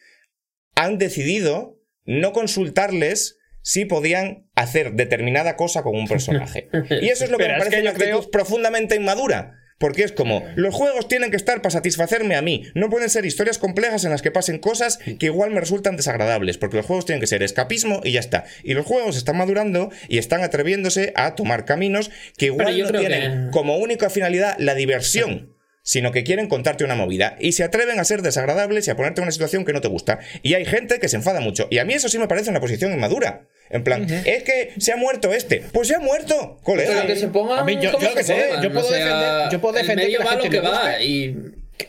han 0.76 0.98
decidido 0.98 1.80
no 2.04 2.32
consultarles 2.32 3.38
si 3.62 3.84
podían 3.86 4.48
hacer 4.54 4.92
determinada 4.92 5.56
cosa 5.56 5.82
con 5.82 5.96
un 5.96 6.06
personaje. 6.06 6.68
Y 7.02 7.08
eso 7.08 7.24
es 7.24 7.30
lo 7.30 7.38
que 7.38 7.44
Pero 7.44 7.54
me 7.54 7.58
es 7.58 7.64
parece 7.64 7.76
que 7.76 7.82
una 7.82 7.90
actitud 7.90 8.06
creo- 8.20 8.30
profundamente 8.30 8.94
inmadura. 8.94 9.54
Porque 9.78 10.04
es 10.04 10.12
como, 10.12 10.42
los 10.56 10.74
juegos 10.74 11.06
tienen 11.06 11.30
que 11.30 11.36
estar 11.36 11.60
para 11.60 11.70
satisfacerme 11.70 12.34
a 12.34 12.42
mí. 12.42 12.64
No 12.74 12.88
pueden 12.88 13.10
ser 13.10 13.26
historias 13.26 13.58
complejas 13.58 14.04
en 14.04 14.10
las 14.10 14.22
que 14.22 14.30
pasen 14.30 14.58
cosas 14.58 14.98
que 15.18 15.26
igual 15.26 15.50
me 15.50 15.60
resultan 15.60 15.96
desagradables. 15.96 16.56
Porque 16.56 16.78
los 16.78 16.86
juegos 16.86 17.04
tienen 17.04 17.20
que 17.20 17.26
ser 17.26 17.42
escapismo 17.42 18.00
y 18.02 18.12
ya 18.12 18.20
está. 18.20 18.44
Y 18.64 18.72
los 18.74 18.86
juegos 18.86 19.16
están 19.16 19.36
madurando 19.36 19.90
y 20.08 20.18
están 20.18 20.42
atreviéndose 20.42 21.12
a 21.14 21.34
tomar 21.34 21.64
caminos 21.66 22.10
que 22.38 22.46
igual 22.46 22.78
no 22.78 22.90
tienen 22.98 23.46
que- 23.46 23.50
como 23.50 23.76
única 23.76 24.08
finalidad 24.08 24.56
la 24.58 24.74
diversión. 24.74 25.55
Sino 25.88 26.10
que 26.10 26.24
quieren 26.24 26.48
contarte 26.48 26.82
una 26.82 26.96
movida 26.96 27.36
y 27.38 27.52
se 27.52 27.62
atreven 27.62 28.00
a 28.00 28.04
ser 28.04 28.20
desagradables 28.22 28.88
y 28.88 28.90
a 28.90 28.96
ponerte 28.96 29.20
en 29.20 29.26
una 29.26 29.30
situación 29.30 29.64
que 29.64 29.72
no 29.72 29.80
te 29.80 29.86
gusta. 29.86 30.18
Y 30.42 30.54
hay 30.54 30.64
gente 30.64 30.98
que 30.98 31.08
se 31.08 31.14
enfada 31.14 31.38
mucho. 31.38 31.68
Y 31.70 31.78
a 31.78 31.84
mí 31.84 31.94
eso 31.94 32.08
sí 32.08 32.18
me 32.18 32.26
parece 32.26 32.50
una 32.50 32.58
posición 32.58 32.92
inmadura. 32.92 33.46
En 33.70 33.84
plan, 33.84 34.04
es 34.08 34.42
que 34.42 34.72
se 34.78 34.90
ha 34.92 34.96
muerto 34.96 35.32
este. 35.32 35.62
Pues 35.72 35.86
se 35.86 35.94
ha 35.94 36.00
muerto, 36.00 36.58
colega. 36.64 36.90
Pero 36.92 37.06
que 37.06 37.16
se 37.16 37.28
pongan 37.28 37.60
A 37.60 37.64
mí, 37.64 37.74
yo- 37.76 37.92
yo 37.98 38.08
lo 38.08 38.14
que 38.16 38.24
se 38.24 38.34
sé, 38.34 38.42
pongan, 38.48 38.62
yo 38.64 38.72
puedo 38.72 38.86
o 38.86 38.90
sea, 38.90 38.98
defender- 39.06 39.52
yo 39.52 39.60
puedo 39.60 39.74
defender 39.74 40.04
el 40.06 40.12
medio 40.12 40.18
que 40.18 40.24
la 40.24 40.30
va 40.30 40.36
lo 40.36 40.42
gente 40.42 40.56
que 40.56 40.62
le 40.62 40.68
va 40.68 40.80
guste. 40.90 41.04
y 41.04 41.36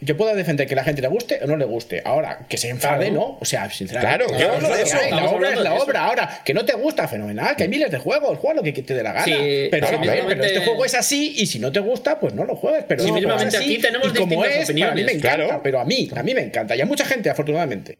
Yo 0.01 0.17
puedo 0.17 0.35
defender 0.35 0.67
que 0.67 0.75
la 0.75 0.83
gente 0.83 1.01
le 1.01 1.07
guste 1.07 1.39
o 1.41 1.47
no 1.47 1.55
le 1.55 1.65
guste. 1.65 2.01
Ahora, 2.03 2.45
que 2.49 2.57
se 2.57 2.69
enfade, 2.69 3.05
Claro. 3.07 3.13
¿no? 3.13 3.37
O 3.39 3.45
sea, 3.45 3.69
sinceramente. 3.69 4.25
Claro, 4.25 4.59
yo 4.61 4.75
eso. 4.75 4.97
La 5.09 5.25
obra 5.29 5.53
es 5.53 5.59
la 5.59 5.73
obra. 5.75 6.05
Ahora, 6.05 6.41
que 6.43 6.53
no 6.53 6.65
te 6.65 6.73
gusta, 6.73 7.07
fenomenal. 7.07 7.55
Que 7.55 7.63
hay 7.63 7.69
miles 7.69 7.89
de 7.89 7.97
juegos. 7.97 8.37
Juega 8.37 8.55
lo 8.55 8.63
que 8.63 8.73
te 8.73 8.93
dé 8.93 9.01
la 9.01 9.13
gana. 9.13 9.25
Sí, 9.25 9.67
pero, 9.71 9.87
claro, 10.01 10.23
pero 10.27 10.43
este 10.43 10.59
juego 10.59 10.83
es 10.85 10.93
así 10.93 11.35
y 11.37 11.45
si 11.47 11.59
no 11.59 11.71
te 11.71 11.79
gusta, 11.79 12.19
pues 12.19 12.33
no 12.33 12.43
lo 12.43 12.55
juegues. 12.55 12.83
Pero 12.87 13.03
Sí, 13.03 13.09
es 13.17 13.25
así, 13.25 13.57
aquí 13.57 13.77
tenemos 13.79 14.07
y 14.09 14.17
como 14.17 14.43
distintas 14.43 14.69
es, 14.69 14.71
para 14.71 14.73
mí 14.73 14.81
me 14.81 14.87
opiniones. 14.89 15.15
encanta. 15.15 15.35
Claro. 15.45 15.61
Pero 15.63 15.79
a 15.79 15.85
mí, 15.85 16.09
a 16.15 16.23
mí 16.23 16.33
me 16.33 16.41
encanta. 16.41 16.75
Y 16.75 16.81
a 16.81 16.85
mucha 16.85 17.05
gente, 17.05 17.29
afortunadamente. 17.29 17.97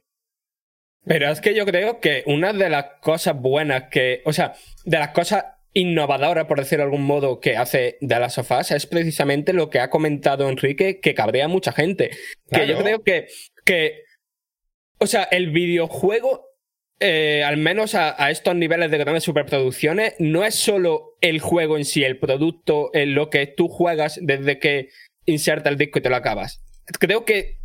Pero 1.06 1.32
es 1.32 1.40
que 1.40 1.54
yo 1.56 1.66
creo 1.66 2.02
que 2.02 2.24
una 2.26 2.52
de 2.52 2.70
las 2.70 2.86
cosas 3.02 3.36
buenas 3.40 3.84
que. 3.90 4.22
O 4.26 4.34
sea, 4.34 4.54
de 4.84 5.00
las 5.00 5.10
cosas 5.12 5.46
innovadoras, 5.73 6.45
por 6.45 6.60
decirlo 6.60 6.84
de 6.84 6.91
algún 6.91 7.03
modo, 7.03 7.39
que 7.39 7.57
hace 7.57 7.98
de 8.02 8.19
las 8.19 8.34
sofás 8.34 8.72
es 8.72 8.85
precisamente 8.85 9.53
lo 9.53 9.69
que 9.69 9.80
ha 9.80 9.89
comentado 9.89 10.49
Enrique, 10.49 10.99
que 10.99 11.14
cabrea 11.14 11.45
a 11.45 11.49
mucha 11.49 11.72
gente. 11.72 12.11
Que 12.52 12.68
yo 12.68 12.77
creo 12.77 13.03
que. 13.03 13.27
que 13.65 14.03
o 14.99 15.07
sea, 15.07 15.23
el 15.23 15.52
videojuego. 15.52 16.45
eh, 16.99 17.44
al 17.45 17.57
menos 17.57 17.94
a, 17.94 18.15
a 18.18 18.31
estos 18.31 18.56
niveles 18.56 18.89
de 18.89 18.98
grandes 18.98 19.23
superproducciones, 19.23 20.15
no 20.18 20.44
es 20.44 20.56
solo 20.56 21.15
el 21.22 21.39
juego 21.39 21.77
en 21.77 21.85
sí, 21.85 22.03
el 22.03 22.18
producto, 22.18 22.89
en 22.94 23.14
lo 23.14 23.30
que 23.30 23.45
tú 23.45 23.68
juegas 23.68 24.19
desde 24.19 24.57
que 24.57 24.89
inserta 25.27 25.69
el 25.69 25.77
disco 25.77 25.99
y 25.99 26.02
te 26.02 26.10
lo 26.10 26.15
acabas. 26.15 26.64
Creo 26.99 27.23
que 27.23 27.57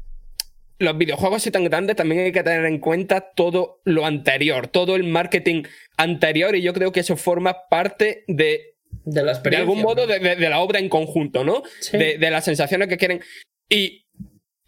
los 0.82 0.98
videojuegos 0.98 1.38
así 1.38 1.50
tan 1.50 1.64
grandes 1.64 1.96
también 1.96 2.24
hay 2.24 2.32
que 2.32 2.42
tener 2.42 2.64
en 2.66 2.78
cuenta 2.78 3.32
todo 3.34 3.80
lo 3.84 4.04
anterior, 4.06 4.66
todo 4.68 4.96
el 4.96 5.04
marketing 5.04 5.64
anterior, 5.96 6.54
y 6.56 6.62
yo 6.62 6.72
creo 6.72 6.92
que 6.92 7.00
eso 7.00 7.16
forma 7.16 7.68
parte 7.70 8.24
de, 8.26 8.74
de 9.04 9.22
la 9.22 9.34
de 9.38 9.56
algún 9.56 9.80
modo 9.82 10.06
de, 10.06 10.18
de- 10.18 10.36
de 10.36 10.48
la 10.50 10.60
obra 10.60 10.78
en 10.78 10.88
conjunto, 10.88 11.44
¿no? 11.44 11.62
Sí. 11.80 11.96
De, 11.96 12.18
de 12.18 12.30
las 12.30 12.44
sensaciones 12.44 12.88
que 12.88 12.96
quieren. 12.98 13.20
Y 13.68 14.06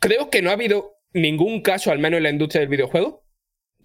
creo 0.01 0.31
que 0.31 0.41
no 0.43 0.51
ha 0.51 0.55
habido 0.55 0.97
ningún 1.12 1.61
caso, 1.61 1.91
al 1.91 1.99
menos 1.99 2.19
en 2.19 2.24
la 2.24 2.31
industria 2.31 2.61
del 2.61 2.69
videojuego, 2.70 3.23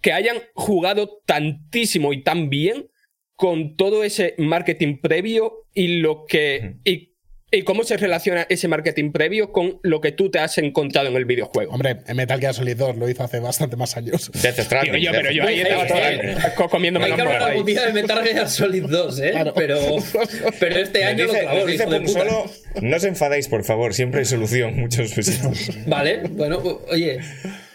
que 0.02 0.12
hayan 0.12 0.38
jugado 0.54 1.20
tantísimo 1.26 2.12
y 2.12 2.22
tan 2.22 2.48
bien 2.48 2.88
con 3.36 3.76
todo 3.76 4.04
ese 4.04 4.34
marketing 4.38 4.98
previo 5.00 5.66
y 5.74 5.98
lo 6.00 6.24
que. 6.26 6.76
y 6.84 7.09
¿Y 7.52 7.62
cómo 7.62 7.82
se 7.82 7.96
relaciona 7.96 8.46
ese 8.48 8.68
marketing 8.68 9.10
previo 9.10 9.50
con 9.50 9.80
lo 9.82 10.00
que 10.00 10.12
tú 10.12 10.30
te 10.30 10.38
has 10.38 10.56
encontrado 10.58 11.08
en 11.08 11.16
el 11.16 11.24
videojuego? 11.24 11.72
Hombre, 11.72 11.96
en 12.06 12.16
Metal 12.16 12.38
Gear 12.38 12.54
Solid 12.54 12.76
2 12.76 12.96
lo 12.96 13.08
hizo 13.08 13.24
hace 13.24 13.40
bastante 13.40 13.76
más 13.76 13.96
años. 13.96 14.30
Death 14.40 14.60
Stranding. 14.60 14.92
Tío, 14.94 15.00
yo, 15.00 15.10
pero 15.10 15.32
yo 15.32 15.42
ahí 15.44 15.60
estaba 15.60 16.54
co- 16.54 16.68
comiéndome 16.68 17.06
algún 17.06 17.66
día 17.66 17.86
de 17.86 17.92
Metal 17.92 18.24
Gear 18.24 18.48
Solid 18.48 18.84
2, 18.84 19.20
¿eh? 19.20 19.32
Pero, 19.56 19.78
pero 20.60 20.76
este 20.76 21.02
año 21.04 21.24
dice, 21.26 21.42
lo 21.42 21.48
clavó, 21.48 21.58
nos 21.58 21.64
el 21.66 21.70
dice 21.72 21.82
hijo 21.82 21.92
de 21.92 21.98
Pum 22.00 22.06
puta. 22.06 22.18
solo, 22.20 22.44
no 22.82 22.96
os 22.96 23.04
enfadéis, 23.04 23.48
por 23.48 23.64
favor, 23.64 23.94
siempre 23.94 24.20
hay 24.20 24.26
solución. 24.26 24.76
Muchos 24.76 25.16
besitos. 25.16 25.70
Vale, 25.86 26.20
bueno, 26.30 26.58
oye. 26.88 27.18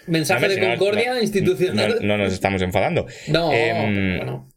Mensaje 0.08 0.48
No, 0.48 0.54
de 0.54 0.60
concordia 0.78 1.14
no, 1.16 1.22
institucional. 1.22 1.98
No, 2.02 2.16
no 2.18 2.24
nos 2.26 2.34
estamos 2.34 2.62
enfadando. 2.62 3.08
No, 3.28 3.52
Em, 3.52 4.18
bueno. 4.18 4.48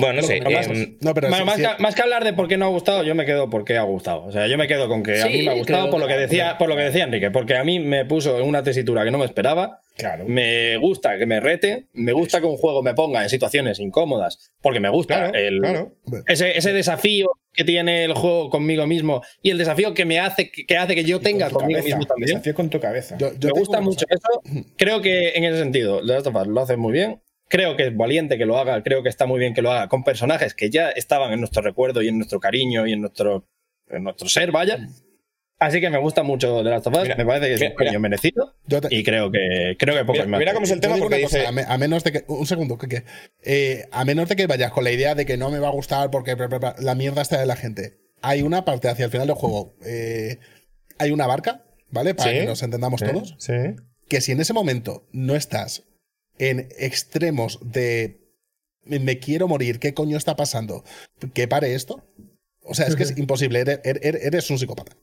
Bueno, 0.00 0.20
no 0.20 0.26
sé. 0.26 0.36
Em, 0.38 0.96
No, 1.00 1.14
pero 1.14 1.28
Bueno, 1.28 1.44
sí- 1.44 1.46
más, 1.46 1.56
sí- 1.56 1.62
que, 1.62 1.82
más 1.82 1.94
que 1.94 2.02
hablar 2.02 2.24
de 2.24 2.32
por 2.32 2.48
qué 2.48 2.56
no 2.56 2.66
ha 2.66 2.68
gustado, 2.68 3.02
yo 3.04 3.14
me 3.14 3.24
quedo 3.26 3.48
por 3.50 3.64
qué 3.64 3.76
ha 3.76 3.82
gustado. 3.82 4.24
O 4.24 4.32
sea, 4.32 4.46
yo 4.46 4.56
me 4.58 4.66
quedo 4.66 4.88
con 4.88 5.02
que 5.02 5.20
a 5.22 5.26
mí 5.26 5.42
me 5.42 5.50
ha 5.50 5.54
gustado 5.54 5.90
por 5.90 6.00
lo 6.00 6.06
que 6.06 6.16
decía, 6.16 6.56
por 6.58 6.68
lo 6.68 6.76
que 6.76 6.82
decía 6.82 7.04
Enrique, 7.04 7.30
porque 7.30 7.56
a 7.56 7.64
mí 7.64 7.78
me 7.78 8.04
puso 8.04 8.38
en 8.38 8.46
una 8.46 8.62
tesitura 8.62 9.04
que 9.04 9.10
no 9.10 9.18
me 9.18 9.24
esperaba. 9.26 9.80
Claro. 9.96 10.24
Me 10.26 10.76
gusta 10.78 11.18
que 11.18 11.26
me 11.26 11.40
rete, 11.40 11.86
me 11.92 12.12
gusta 12.12 12.40
que 12.40 12.46
un 12.46 12.56
juego 12.56 12.82
me 12.82 12.94
ponga 12.94 13.22
en 13.22 13.28
situaciones 13.28 13.78
incómodas, 13.80 14.50
porque 14.62 14.80
me 14.80 14.88
gusta 14.88 15.30
Claro, 15.30 15.34
el, 15.38 15.58
claro. 15.60 15.92
ese, 16.26 16.56
ese 16.56 16.72
desafío 16.72 17.30
que 17.52 17.64
tiene 17.64 18.04
el 18.04 18.14
juego 18.14 18.48
conmigo 18.48 18.86
mismo 18.86 19.22
y 19.42 19.50
el 19.50 19.58
desafío 19.58 19.92
que 19.92 20.04
me 20.06 20.18
hace 20.20 20.50
que 20.50 20.76
hace 20.78 20.94
que 20.94 21.04
yo 21.04 21.20
tenga 21.20 21.50
Con 21.50 21.60
conmigo 21.62 21.80
cabeza. 21.80 21.96
mismo 21.98 22.08
también. 22.08 22.28
Desafío 22.28 22.54
con 22.54 22.70
tu 22.70 22.80
cabeza. 22.80 23.18
yo- 23.18 23.32
yo 23.38 23.50
me 23.52 23.58
gusta 23.60 23.80
mucho 23.80 24.06
cosa. 24.06 24.28
eso. 24.44 24.64
Creo 24.78 25.02
que 25.02 25.30
en 25.34 25.44
ese 25.44 25.58
sentido, 25.58 26.00
The 26.00 26.06
Last 26.14 26.26
of 26.28 26.36
Us 26.36 26.46
lo 26.46 26.60
hace 26.62 26.76
muy 26.76 26.92
bien. 26.92 27.20
Creo 27.50 27.76
que 27.76 27.88
es 27.88 27.96
valiente 27.96 28.38
que 28.38 28.46
lo 28.46 28.56
haga. 28.58 28.82
Creo 28.82 29.02
que 29.02 29.08
está 29.08 29.26
muy 29.26 29.38
bien 29.40 29.52
que 29.54 29.60
lo 29.60 29.72
haga 29.72 29.88
con 29.88 30.04
personajes 30.04 30.54
que 30.54 30.70
ya 30.70 30.88
estaban 30.90 31.32
en 31.32 31.40
nuestro 31.40 31.60
recuerdo 31.62 32.00
y 32.00 32.08
en 32.08 32.16
nuestro 32.16 32.38
cariño 32.40 32.86
y 32.86 32.92
en 32.92 33.00
nuestro, 33.00 33.46
en 33.88 34.04
nuestro 34.04 34.28
ser, 34.28 34.52
vaya. 34.52 34.78
Así 35.58 35.80
que 35.80 35.90
me 35.90 35.98
gusta 35.98 36.22
mucho 36.22 36.62
The 36.62 36.70
Last 36.70 36.86
of 36.86 36.94
Us. 36.94 37.02
Mira, 37.02 37.16
me 37.16 37.26
parece 37.26 37.48
que 37.48 37.54
es 37.54 37.60
mira, 37.60 37.70
un 37.72 37.76
premio 37.76 38.00
merecido. 38.00 38.54
Yo 38.66 38.80
te- 38.80 38.94
Y 38.94 39.02
creo 39.02 39.30
que, 39.30 39.76
creo 39.78 39.94
que 39.94 40.00
poco 40.02 40.12
Mira, 40.12 40.26
más. 40.26 40.38
mira 40.38 40.54
cómo 40.54 40.64
es 40.64 40.70
el 40.70 40.80
tema 40.80 40.96
porque 40.96 41.16
una 41.16 41.24
cosa, 41.24 41.36
dice. 41.38 41.48
a, 41.48 41.52
me- 41.52 41.64
a 41.66 41.76
menos 41.76 42.02
de 42.04 42.12
que. 42.12 42.24
Un 42.28 42.46
segundo, 42.46 42.78
que, 42.78 42.88
que, 42.88 43.04
eh, 43.42 43.84
a 43.90 44.04
menos 44.06 44.28
de 44.30 44.36
que 44.36 44.46
vayas 44.46 44.70
con 44.72 44.84
la 44.84 44.92
idea 44.92 45.14
de 45.14 45.26
que 45.26 45.36
no 45.36 45.50
me 45.50 45.58
va 45.58 45.68
a 45.68 45.72
gustar 45.72 46.10
porque 46.10 46.34
bla, 46.34 46.46
bla, 46.46 46.58
bla, 46.60 46.76
la 46.78 46.94
mierda 46.94 47.20
está 47.20 47.38
de 47.38 47.44
la 47.46 47.56
gente. 47.56 47.98
Hay 48.22 48.40
una 48.40 48.64
parte 48.64 48.88
hacia 48.88 49.04
el 49.04 49.10
final 49.10 49.26
del 49.26 49.36
juego. 49.36 49.74
eh, 49.84 50.38
hay 50.98 51.10
una 51.10 51.26
barca, 51.26 51.64
¿vale? 51.90 52.14
Para 52.14 52.30
Sí, 52.30 52.38
que 52.38 52.46
nos 52.46 52.62
entendamos 52.62 53.00
sí, 53.00 53.06
todos. 53.06 53.34
Sí. 53.38 53.52
Que 54.08 54.20
si 54.22 54.32
en 54.32 54.40
ese 54.40 54.52
momento 54.54 55.08
no 55.12 55.34
estás 55.36 55.84
en 56.40 56.68
extremos 56.78 57.58
de 57.62 58.18
me- 58.84 58.98
me 58.98 59.18
quiero 59.18 59.46
morir, 59.46 59.78
¿qué 59.78 59.94
coño 59.94 60.16
está 60.16 60.34
pasando? 60.36 60.84
Que 61.34 61.46
pare 61.46 61.74
esto. 61.74 62.02
O 62.64 62.74
sea, 62.74 62.86
es 62.86 62.96
que 62.96 63.02
es 63.04 63.16
imposible. 63.18 63.60
Eres, 63.60 63.80
eres- 63.84 64.24
eres 64.24 64.50
un 64.50 64.58
psicópata. 64.58 64.96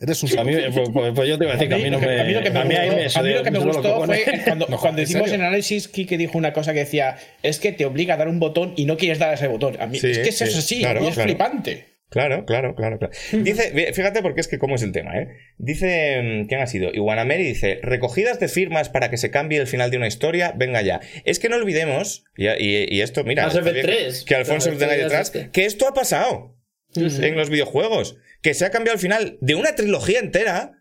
Eres 0.00 0.22
un 0.22 0.28
mí, 0.28 0.54
psicópata. 0.54 0.72
pues, 0.72 0.90
pues- 0.92 1.12
pues 1.14 1.28
yo 1.28 1.38
te 1.38 1.44
iba 1.44 1.52
a 1.52 1.56
decir 1.56 1.68
que 1.68 1.74
a 1.74 1.78
mí 1.78 1.90
no 1.90 1.98
me. 1.98 2.20
a 2.20 2.24
mí 2.24 2.32
lo 2.32 2.42
que 2.42 2.50
me 2.50 2.60
gustó, 2.60 4.06
me 4.06 4.22
que 4.22 4.30
me 4.30 4.36
fue 4.36 4.44
cuando, 4.44 4.66
No, 4.68 4.78
cuando 4.78 5.00
¿en 5.02 5.08
hicimos 5.08 5.28
el 5.32 5.40
análisis, 5.40 5.88
Kike 5.88 6.16
dijo 6.18 6.38
una 6.38 6.52
cosa 6.52 6.72
que 6.72 6.80
decía, 6.80 7.18
es 7.42 7.58
que 7.58 7.72
te 7.72 7.84
obliga 7.86 8.14
a 8.14 8.16
dar 8.16 8.28
un 8.28 8.38
botón 8.38 8.74
y 8.76 8.84
no 8.84 8.96
quieres 8.96 9.18
dar 9.18 9.30
a 9.30 9.34
ese 9.34 9.48
botón. 9.48 9.80
A 9.80 9.86
mí, 9.86 9.98
Sí, 9.98 10.10
es 10.10 10.18
que 10.18 10.28
eso 10.28 10.44
sí, 10.46 10.50
es 10.50 10.56
así, 10.58 10.78
claro, 10.80 11.02
y 11.02 11.08
es 11.08 11.14
claro. 11.14 11.28
flipante. 11.28 11.95
Claro, 12.16 12.46
claro, 12.46 12.74
claro, 12.74 12.98
claro. 12.98 13.12
Dice, 13.44 13.92
fíjate 13.92 14.22
porque 14.22 14.40
es 14.40 14.48
que 14.48 14.58
cómo 14.58 14.76
es 14.76 14.82
el 14.82 14.92
tema, 14.92 15.18
¿eh? 15.18 15.36
Dice, 15.58 16.22
mm, 16.22 16.46
¿quién 16.46 16.62
ha 16.62 16.66
sido? 16.66 16.90
Iguanameri 16.94 17.42
dice, 17.44 17.78
recogidas 17.82 18.40
de 18.40 18.48
firmas 18.48 18.88
para 18.88 19.10
que 19.10 19.18
se 19.18 19.30
cambie 19.30 19.58
el 19.58 19.66
final 19.66 19.90
de 19.90 19.98
una 19.98 20.06
historia, 20.06 20.54
venga 20.56 20.80
ya. 20.80 21.00
Es 21.26 21.38
que 21.38 21.50
no 21.50 21.56
olvidemos, 21.56 22.24
y, 22.34 22.46
y- 22.48 22.86
y 22.90 23.02
esto, 23.02 23.22
mira, 23.24 23.42
Mass 23.44 23.54
está 23.56 23.68
Effect 23.68 23.86
bien 23.86 23.98
3. 23.98 24.24
que 24.24 24.34
Alfonso 24.34 24.70
lo 24.70 24.78
tenga 24.78 24.94
detrás, 24.94 25.30
que 25.52 25.64
esto 25.66 25.86
ha 25.86 25.92
pasado 25.92 26.56
en 26.94 27.36
los 27.36 27.50
videojuegos, 27.50 28.16
que 28.40 28.54
se 28.54 28.64
ha 28.64 28.70
cambiado 28.70 28.94
el 28.94 29.00
final 29.02 29.36
de 29.42 29.54
una 29.54 29.74
trilogía 29.74 30.18
entera 30.18 30.72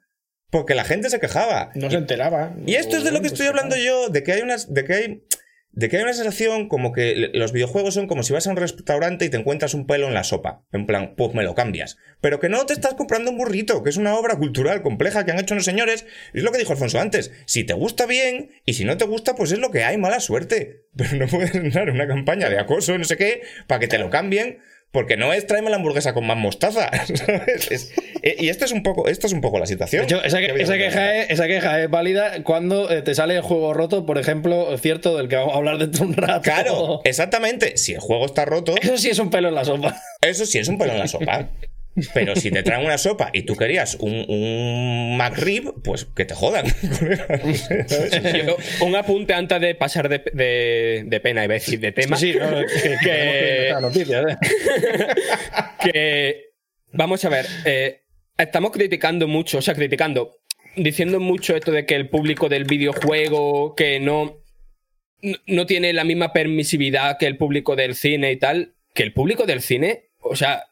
porque 0.52 0.74
la 0.76 0.86
gente 0.86 1.10
se 1.10 1.20
quejaba. 1.20 1.72
No 1.76 1.90
se 1.92 1.98
enteraba. 1.98 2.56
Y 2.66 2.76
esto 2.76 2.96
es 2.96 3.04
de 3.04 3.12
lo 3.12 3.20
que 3.20 3.28
estoy 3.28 3.48
hablando 3.48 3.76
yo, 3.76 4.08
de 4.08 4.24
que 4.24 4.32
hay 4.32 4.42
unas, 4.42 4.74
de 4.74 4.86
que 4.86 4.94
hay, 4.94 5.24
de 5.76 5.90
que 5.90 5.98
hay 5.98 6.04
una 6.04 6.14
sensación 6.14 6.70
como 6.70 6.94
que 6.94 7.32
los 7.34 7.52
videojuegos 7.52 7.94
son 7.94 8.08
como 8.08 8.24
si 8.24 8.34
vas 8.34 8.48
a 8.48 8.52
un 8.52 8.56
restaurante 8.56 9.26
y 9.26 9.30
te 9.30 9.38
encuentras 9.38 9.74
un 9.74 9.86
pelo 9.86 10.08
en 10.08 10.14
la 10.14 10.24
sopa. 10.24 10.64
En 10.72 10.86
plan, 10.86 11.14
pues 11.18 11.34
me 11.34 11.44
lo 11.44 11.54
cambias. 11.54 11.98
Pero 12.22 12.40
que 12.40 12.50
no 12.50 12.66
te 12.66 12.74
estás 12.74 12.94
comprando 12.94 13.32
un 13.32 13.38
burrito, 13.38 13.84
que 13.84 13.90
es 13.90 13.98
una 13.98 14.16
obra 14.16 14.38
cultural 14.38 14.82
compleja 14.82 15.26
que 15.26 15.32
han 15.32 15.40
hecho 15.40 15.54
unos 15.54 15.66
señores. 15.66 16.06
Es 16.34 16.44
lo 16.44 16.52
que 16.52 16.60
dijo 16.60 16.72
Alfonso 16.72 17.00
antes. 17.00 17.32
Si 17.46 17.66
te 17.66 17.74
gusta 17.74 18.06
bien, 18.06 18.52
y 18.66 18.74
si 18.74 18.86
no 18.86 18.96
te 18.98 19.06
gusta, 19.06 19.36
pues 19.36 19.52
es 19.52 19.60
lo 19.60 19.70
que 19.70 19.84
hay, 19.84 19.98
mala 19.98 20.22
suerte. 20.22 20.86
Pero 20.96 21.16
no 21.18 21.28
puedes 21.28 21.54
en 21.54 21.90
una 21.90 22.08
campaña 22.08 22.50
de 22.50 22.58
acoso, 22.58 22.98
no 22.98 23.04
sé 23.04 23.18
qué, 23.18 23.42
para 23.68 23.80
que 23.80 23.88
te 23.88 23.98
lo 23.98 24.10
cambien. 24.10 24.60
Porque 24.96 25.18
no 25.18 25.34
es 25.34 25.46
tráeme 25.46 25.70
la 25.70 25.76
hamburguesa 25.76 26.14
con 26.14 26.26
más 26.26 26.38
mostaza. 26.38 26.90
¿sabes? 27.16 27.70
Es- 27.70 27.92
eh, 28.24 28.38
y 28.40 28.50
esto 28.50 28.66
es 28.66 28.72
un 28.72 28.82
poco, 28.82 29.08
es 29.08 29.20
un 29.34 29.42
poco 29.42 29.60
la 29.60 29.66
situación. 29.68 30.06
Hecho, 30.06 30.24
esa, 30.24 30.40
que 30.40 30.48
queja 30.54 31.18
es, 31.18 31.30
esa 31.30 31.46
queja 31.48 31.82
es 31.84 31.90
válida 31.90 32.42
cuando 32.44 32.90
eh, 32.90 33.02
te 33.02 33.14
sale 33.14 33.36
el 33.36 33.42
juego 33.42 33.74
roto, 33.74 34.06
por 34.06 34.18
ejemplo, 34.18 34.76
cierto, 34.80 35.16
del 35.18 35.28
que 35.28 35.36
vamos 35.36 35.54
a 35.54 35.58
hablar 35.58 35.78
dentro 35.78 36.06
de 36.06 36.12
un 36.12 36.16
rato. 36.16 36.42
Claro, 36.42 37.02
exactamente. 37.04 37.78
Si 37.78 37.94
el 37.94 38.00
juego 38.00 38.26
está 38.26 38.46
roto, 38.46 38.74
Eso 38.82 38.98
sí 38.98 39.10
es 39.10 39.20
un 39.20 39.30
pelo 39.30 39.50
en 39.50 39.56
la 39.56 39.66
sopa. 39.66 40.02
Eso 40.22 40.46
sí 40.46 40.58
es 40.58 40.68
un 40.70 40.78
pelo 40.78 40.94
en 40.94 41.00
la 41.00 41.08
sopa. 41.08 41.50
Pero 42.14 42.36
si 42.36 42.52
te 42.52 42.62
traen 42.62 42.86
una 42.86 42.98
sopa 42.98 43.30
y 43.34 43.44
tú 43.44 43.56
querías 43.56 43.96
un, 44.02 44.26
un 44.28 45.16
McRib, 45.18 45.82
pues 45.84 46.04
que 46.06 46.26
te 46.26 46.34
jodan. 46.34 46.66
Un 48.82 48.96
apunte 48.96 49.34
antes 49.34 49.62
de 49.62 49.76
pasar 49.76 50.10
de, 50.10 50.20
de- 50.34 51.04
de 51.06 51.20
pena, 51.20 51.44
a 51.44 51.48
decir, 51.48 51.80
de 51.80 51.92
tema. 51.92 52.18
Sí, 52.18 52.34
sí, 52.34 52.40
no, 52.40 52.50
que, 52.84 52.96
que, 53.04 53.74
noticias, 53.82 54.26
¿eh? 54.30 54.38
que 55.84 56.46
vamos 56.92 57.24
a 57.26 57.30
ver, 57.30 57.46
eh, 57.66 58.02
estamos 58.38 58.72
criticando 58.72 59.28
mucho, 59.28 59.60
o 59.60 59.62
sea, 59.62 59.74
criticando, 59.74 60.38
diciendo 60.76 61.20
mucho 61.20 61.56
esto 61.56 61.72
de 61.72 61.86
que 61.86 61.96
el 61.96 62.10
público 62.10 62.50
del 62.50 62.66
videojuego 62.66 63.76
que 63.76 64.00
no- 64.00 64.38
no 65.48 65.66
tiene 65.66 65.94
la 65.94 66.04
misma 66.04 66.34
permisividad 66.34 67.18
que 67.18 67.26
el 67.26 67.38
público 67.38 67.76
del 67.76 67.96
cine 67.96 68.32
y 68.32 68.38
tal, 68.38 68.76
que 68.94 69.04
el 69.04 69.14
público 69.14 69.46
del 69.46 69.62
cine, 69.62 70.10
o 70.20 70.36
sea, 70.36 70.64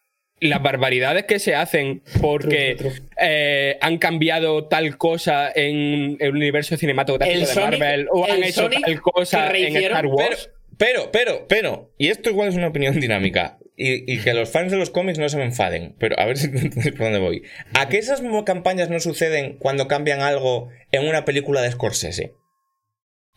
las 0.43 0.61
barbaridades 0.61 1.23
que 1.25 1.39
se 1.39 1.55
hacen 1.55 2.03
porque 2.21 2.77
eh, 3.19 3.77
han 3.81 3.97
cambiado 3.97 4.67
tal 4.67 4.97
cosa 4.97 5.51
en 5.53 6.17
el 6.19 6.31
universo 6.31 6.77
cinematográfico 6.77 7.33
El 7.39 7.45
de 7.45 7.47
Sonic- 7.53 7.79
Marvel 7.79 8.07
o 8.11 8.25
han 8.25 8.43
hecho 8.43 8.61
Sonic 8.63 8.85
tal 8.85 9.01
cosa 9.01 9.51
en 9.57 9.75
Star 9.77 10.05
Wars. 10.07 10.49
Pero, 10.77 11.11
pero, 11.11 11.45
pero, 11.47 11.93
y 11.97 12.07
esto 12.09 12.29
igual 12.29 12.49
es 12.49 12.55
una 12.55 12.67
opinión 12.67 12.99
dinámica, 12.99 13.57
y, 13.77 14.11
y 14.11 14.17
que 14.19 14.33
los 14.33 14.49
fans 14.51 14.71
de 14.71 14.77
los 14.77 14.89
cómics 14.89 15.19
no 15.19 15.29
se 15.29 15.37
me 15.37 15.43
enfaden, 15.45 15.95
pero 15.99 16.19
a 16.19 16.25
ver 16.25 16.37
si 16.37 16.45
entendéis 16.47 16.91
por 16.91 17.05
dónde 17.05 17.19
voy. 17.19 17.43
¿A 17.75 17.89
qué 17.89 17.97
esas 17.99 18.21
campañas 18.45 18.89
no 18.89 18.99
suceden 18.99 19.57
cuando 19.59 19.87
cambian 19.87 20.21
algo 20.21 20.69
en 20.91 21.07
una 21.07 21.25
película 21.25 21.61
de 21.61 21.71
Scorsese? 21.71 22.33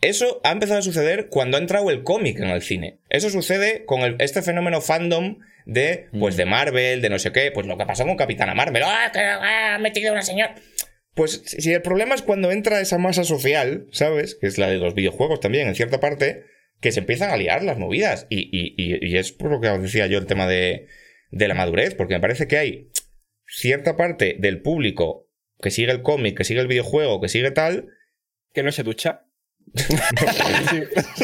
Eso 0.01 0.41
ha 0.43 0.51
empezado 0.51 0.79
a 0.79 0.83
suceder 0.83 1.27
cuando 1.29 1.57
ha 1.57 1.59
entrado 1.59 1.89
el 1.89 2.03
cómic 2.03 2.39
en 2.39 2.49
el 2.49 2.61
cine. 2.61 2.99
Eso 3.09 3.29
sucede 3.29 3.83
con 3.85 4.01
el- 4.01 4.15
este 4.19 4.41
fenómeno 4.43 4.79
fandom 4.81 5.39
de, 5.67 6.07
pues, 6.17 6.37
de 6.37 6.45
Marvel, 6.45 7.01
de 7.01 7.09
no 7.09 7.19
sé 7.19 7.31
qué, 7.31 7.51
pues 7.51 7.67
lo 7.67 7.77
que 7.77 7.85
pasó 7.85 8.05
con 8.05 8.15
Capitana 8.17 8.55
Marvel. 8.55 8.83
¡Ah, 8.85 9.09
que 9.13 9.19
ah, 9.19 9.75
ha 9.75 9.79
metido 9.79 10.13
una 10.13 10.21
señora! 10.23 10.55
Pues 11.13 11.43
si 11.45 11.61
si 11.61 11.73
el 11.73 11.81
problema 11.81 12.15
es 12.15 12.21
cuando 12.21 12.51
entra 12.51 12.79
esa 12.79 12.97
masa 12.97 13.23
social, 13.23 13.87
¿sabes? 13.91 14.35
Que 14.35 14.47
es 14.47 14.57
la 14.57 14.69
de 14.69 14.77
los 14.77 14.93
videojuegos 14.93 15.39
también, 15.39 15.67
en 15.67 15.75
cierta 15.75 15.99
parte, 15.99 16.45
que 16.79 16.91
se 16.91 16.99
empiezan 17.01 17.31
a 17.31 17.37
liar 17.37 17.63
las 17.63 17.77
movidas. 17.77 18.27
Y, 18.29 18.41
y- 18.51 18.75
y- 18.77 19.05
y 19.05 19.17
es 19.17 19.31
por 19.31 19.51
lo 19.51 19.59
que 19.59 19.67
os 19.69 19.81
decía 19.81 20.07
yo 20.07 20.19
el 20.19 20.25
tema 20.27 20.47
de, 20.47 20.87
de 21.31 21.47
la 21.47 21.55
madurez, 21.55 21.95
porque 21.95 22.13
me 22.13 22.19
parece 22.21 22.47
que 22.47 22.57
hay 22.57 22.89
cierta 23.47 23.97
parte 23.97 24.35
del 24.39 24.61
público 24.61 25.27
que 25.59 25.71
sigue 25.71 25.91
el 25.91 26.01
cómic, 26.03 26.37
que 26.37 26.43
sigue 26.43 26.59
el 26.61 26.67
videojuego, 26.67 27.19
que 27.19 27.29
sigue 27.29 27.51
tal. 27.51 27.89
Que 28.53 28.63
no 28.63 28.71
se 28.71 28.83
ducha. 28.83 29.26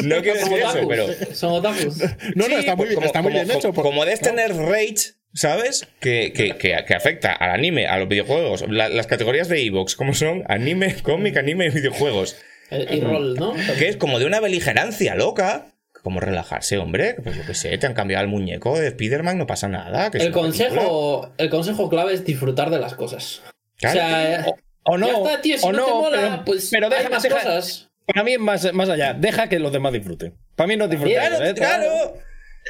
No 0.02 0.22
quiero 0.22 0.38
decir 0.38 0.58
eso, 0.58 0.88
pero. 0.88 1.06
Son 1.34 1.52
otakus. 1.52 1.98
No, 2.34 2.48
no, 2.48 2.58
está 2.58 2.76
muy, 2.76 2.94
como- 2.94 3.06
está 3.06 3.22
muy 3.22 3.32
como- 3.32 3.44
bien 3.44 3.56
hecho. 3.58 3.70
Como, 3.72 3.82
como 3.82 4.04
de 4.04 4.12
este 4.12 4.32
nerd 4.32 4.56
rage, 4.58 5.14
¿sabes? 5.32 5.86
Que, 6.00 6.32
que, 6.34 6.56
que, 6.56 6.76
que 6.86 6.94
afecta 6.94 7.32
al 7.32 7.50
anime, 7.50 7.86
a 7.86 7.98
los 7.98 8.08
videojuegos. 8.08 8.64
La- 8.68 8.88
las 8.88 9.06
categorías 9.06 9.48
de 9.48 9.64
Evox, 9.64 9.96
como 9.96 10.14
son 10.14 10.44
anime, 10.48 10.96
cómic, 11.02 11.36
anime 11.36 11.66
y 11.66 11.70
videojuegos. 11.70 12.36
Y 12.70 13.00
rol, 13.00 13.34
¿no? 13.34 13.54
Que 13.78 13.88
es 13.88 13.96
como 13.96 14.18
de 14.18 14.26
una 14.26 14.40
beligerancia 14.40 15.14
loca. 15.14 15.68
Como 16.02 16.20
relajarse, 16.20 16.76
hombre. 16.76 17.14
Pues 17.22 17.34
yo 17.36 17.46
que 17.46 17.54
sé, 17.54 17.78
te 17.78 17.86
han 17.86 17.94
cambiado 17.94 18.22
el 18.24 18.28
muñeco 18.28 18.78
de 18.78 18.88
Spider-Man, 18.88 19.38
no 19.38 19.46
pasa 19.46 19.68
nada. 19.68 20.10
que 20.10 20.18
El 20.18 20.32
consejo, 20.32 21.32
el 21.38 21.48
consejo 21.48 21.88
clave 21.88 22.12
es 22.12 22.26
disfrutar 22.26 22.68
de 22.68 22.78
las 22.78 22.94
cosas. 22.94 23.40
Claro. 23.78 23.96
O 23.96 24.02
sea, 24.02 24.46
O 24.82 24.98
no, 24.98 25.06
ya 25.06 25.12
está, 25.30 25.40
tío, 25.40 25.56
si 25.58 25.66
o 25.66 25.72
no, 25.72 25.78
no, 25.78 25.86
te 25.86 25.92
mola, 25.92 26.18
pero, 26.20 26.44
pues 26.44 26.68
pero 26.70 26.86
hay 26.88 26.92
deja, 26.98 27.08
más 27.08 27.22
deja- 27.22 27.36
cosas. 27.36 27.88
Para 28.06 28.22
mí 28.22 28.32
es 28.34 28.40
más, 28.40 28.72
más 28.74 28.88
allá. 28.88 29.14
Deja 29.14 29.48
que 29.48 29.58
los 29.58 29.72
demás 29.72 29.92
disfruten. 29.92 30.34
Para 30.56 30.68
mí 30.68 30.76
no 30.76 30.88
disfrutar. 30.88 31.30
Claro, 31.30 31.44
¿eh? 31.44 31.54
claro. 31.54 32.14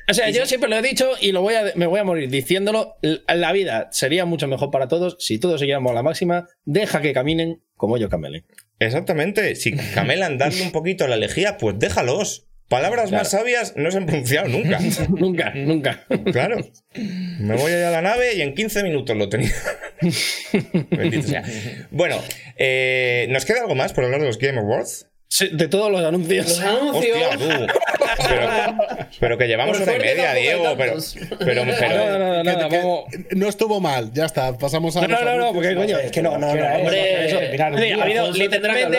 O 0.09 0.15
sea, 0.15 0.29
yo 0.31 0.45
siempre 0.47 0.69
lo 0.69 0.77
he 0.77 0.83
dicho 0.83 1.13
y 1.21 1.33
lo 1.33 1.41
voy 1.41 1.55
a, 1.55 1.73
me 1.77 1.87
voy 1.87 2.01
a 2.01 2.05
morir 2.05 2.29
diciéndolo. 2.29 2.97
La 3.03 3.53
vida 3.53 3.89
sería 3.93 4.25
mucho 4.25 4.49
mejor 4.49 4.71
para 4.71 4.89
todos 4.89 5.17
si 5.19 5.39
todos 5.39 5.61
siguiéramos 5.61 5.93
a 5.93 5.95
la 5.95 6.03
máxima. 6.03 6.49
Deja 6.65 7.01
que 7.01 7.13
caminen 7.13 7.63
como 7.77 7.97
ellos 7.97 8.11
camelen. 8.11 8.45
Exactamente. 8.79 9.55
Si 9.55 9.75
camelan 9.95 10.39
darle 10.39 10.63
un 10.63 10.73
poquito 10.73 11.07
la 11.07 11.17
lejía, 11.17 11.57
pues 11.59 11.79
déjalos. 11.79 12.49
Palabras 12.69 13.13
más 13.13 13.31
sabias 13.31 13.75
no 13.77 13.91
se 13.91 13.99
han 13.99 14.07
pronunciado 14.07 14.49
nunca. 14.49 14.81
nunca, 15.11 15.53
nunca. 15.55 16.07
Claro. 16.33 16.57
Me 17.39 17.57
voy 17.57 17.73
a 17.73 17.79
ir 17.79 17.85
a 17.85 17.91
la 17.91 18.01
nave 18.01 18.35
y 18.35 18.41
en 18.41 18.55
15 18.55 18.83
minutos 18.83 19.17
lo 19.17 19.29
tenía. 19.29 19.53
Bendito 20.91 21.29
sea. 21.29 21.45
Bueno, 21.91 22.17
eh, 22.57 23.27
¿nos 23.29 23.45
queda 23.45 23.61
algo 23.61 23.75
más 23.75 23.93
por 23.93 24.05
hablar 24.05 24.21
de 24.21 24.27
los 24.27 24.39
Game 24.39 24.59
Awards? 24.59 25.11
Sí, 25.35 25.49
de 25.51 25.67
todos 25.67 25.91
los 25.91 26.01
anuncios. 26.05 26.47
Los 26.47 26.61
anuncios. 26.61 27.17
Hostia, 27.19 27.39
tú. 27.67 27.67
Pero, 28.17 28.49
pero 29.19 29.39
que 29.39 29.47
llevamos 29.49 29.81
hora 29.81 29.97
y 29.97 29.99
media, 29.99 30.35
Diego. 30.35 30.75
Pero, 30.77 30.95
pero, 31.39 31.65
No, 31.65 31.73
no, 32.19 32.19
no, 32.19 32.35
Que- 32.37 32.45
nada, 32.45 32.69
que- 32.69 32.79
vamos. 32.79 33.05
No 33.33 33.49
estuvo 33.49 33.81
mal, 33.81 34.13
ya 34.13 34.27
está. 34.27 34.57
Pasamos 34.57 34.97
a. 34.97 35.01
No, 35.07 35.09
no, 35.09 35.25
no, 35.25 35.37
no, 35.37 35.53
porque 35.53 35.75
coño, 35.75 35.99
es 35.99 36.13
que 36.13 36.23
no, 36.23 36.39
no, 36.39 36.53
¿Qué 36.53 36.61
no. 36.61 36.75
hombre. 36.77 37.27
Eso, 37.27 37.41
mirar 37.51 37.79
Sí, 37.79 37.91
ha 37.91 38.03
habido 38.03 38.31
literalmente, 38.33 38.99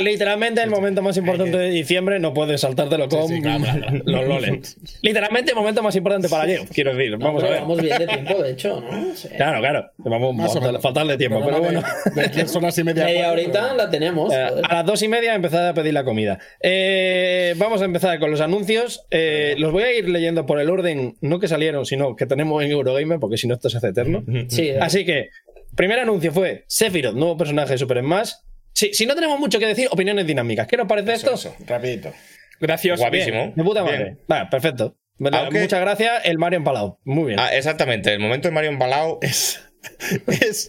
literalmente 0.00 0.62
el 0.62 0.70
momento 0.70 1.02
más 1.02 1.16
importante 1.16 1.56
de 1.56 1.70
diciembre, 1.70 2.20
no 2.20 2.32
puedes 2.32 2.60
saltártelo 2.60 3.08
con 3.08 3.26
sí, 3.28 3.40
claro, 3.40 3.64
claro. 3.64 3.86
los 4.04 4.24
loles. 4.28 4.76
Literalmente 5.02 5.50
el 5.50 5.56
momento 5.56 5.82
más 5.82 5.96
importante 5.96 6.28
para 6.28 6.44
Diego, 6.44 6.64
quiero 6.72 6.94
decir. 6.94 7.16
Vamos 7.16 7.42
a 7.42 7.48
ver. 7.48 7.60
Vamos 7.62 7.80
bien 7.82 7.98
de 7.98 8.06
tiempo, 8.06 8.42
de 8.42 8.52
hecho, 8.52 8.80
¿no? 8.80 9.14
Sí. 9.16 9.28
Claro, 9.36 9.58
claro. 9.60 9.90
Vamos 9.98 10.56
a 10.56 10.60
menos. 10.60 10.82
faltar 10.82 11.06
de 11.06 11.16
tiempo, 11.16 11.42
pero 11.44 11.60
bueno. 11.60 11.82
De, 12.14 12.22
de 12.22 12.28
10 12.28 12.56
horas 12.56 12.78
y 12.78 12.84
media. 12.84 13.04
Media 13.04 13.32
horita 13.32 13.74
la 13.74 13.90
tenemos. 13.90 14.32
Eh, 14.32 14.46
a 14.68 14.74
las 14.74 14.86
dos 14.86 15.02
y 15.02 15.08
media 15.08 15.34
empezad 15.48 15.68
a 15.68 15.74
pedir 15.74 15.92
la 15.94 16.04
comida. 16.04 16.38
Eh, 16.60 17.54
vamos 17.56 17.82
a 17.82 17.84
empezar 17.84 18.18
con 18.18 18.30
los 18.30 18.40
anuncios. 18.40 19.06
Eh, 19.10 19.54
los 19.58 19.72
voy 19.72 19.82
a 19.82 19.92
ir 19.96 20.08
leyendo 20.08 20.46
por 20.46 20.60
el 20.60 20.70
orden, 20.70 21.16
no 21.20 21.40
que 21.40 21.48
salieron, 21.48 21.84
sino 21.86 22.14
que 22.16 22.26
tenemos 22.26 22.62
en 22.62 22.70
Eurogamer, 22.70 23.18
porque 23.18 23.36
si 23.36 23.46
no 23.48 23.54
esto 23.54 23.68
se 23.70 23.78
hace 23.78 23.88
eterno. 23.88 24.24
Sí, 24.48 24.68
eh. 24.68 24.78
Así 24.80 25.04
que, 25.04 25.30
primer 25.74 25.98
anuncio 25.98 26.32
fue 26.32 26.64
Sephiroth, 26.68 27.14
nuevo 27.14 27.36
personaje 27.36 27.72
de 27.72 27.78
Super 27.78 28.00
Smash. 28.00 28.32
Si, 28.72 28.92
si 28.94 29.06
no 29.06 29.14
tenemos 29.14 29.40
mucho 29.40 29.58
que 29.58 29.66
decir, 29.66 29.88
opiniones 29.90 30.26
dinámicas. 30.26 30.66
¿Qué 30.66 30.76
nos 30.76 30.86
parece 30.86 31.12
Eso, 31.14 31.34
esto? 31.34 31.48
eso, 31.50 31.56
rapidito. 31.66 32.12
Gracioso. 32.60 33.02
Guapísimo. 33.02 33.52
De 33.56 33.64
puta 33.64 33.82
madre. 33.82 34.04
Bien. 34.04 34.18
Vale, 34.28 34.48
perfecto. 34.50 34.96
Aunque- 35.20 35.60
Muchas 35.62 35.80
gracias, 35.80 36.24
el 36.24 36.38
Mario 36.38 36.58
empalado. 36.58 37.00
Muy 37.04 37.28
bien. 37.28 37.40
Ah, 37.40 37.48
exactamente, 37.54 38.12
el 38.12 38.20
momento 38.20 38.48
de 38.48 38.54
Mario 38.54 38.70
embalado. 38.70 39.18
Es, 39.20 39.67
es 40.26 40.68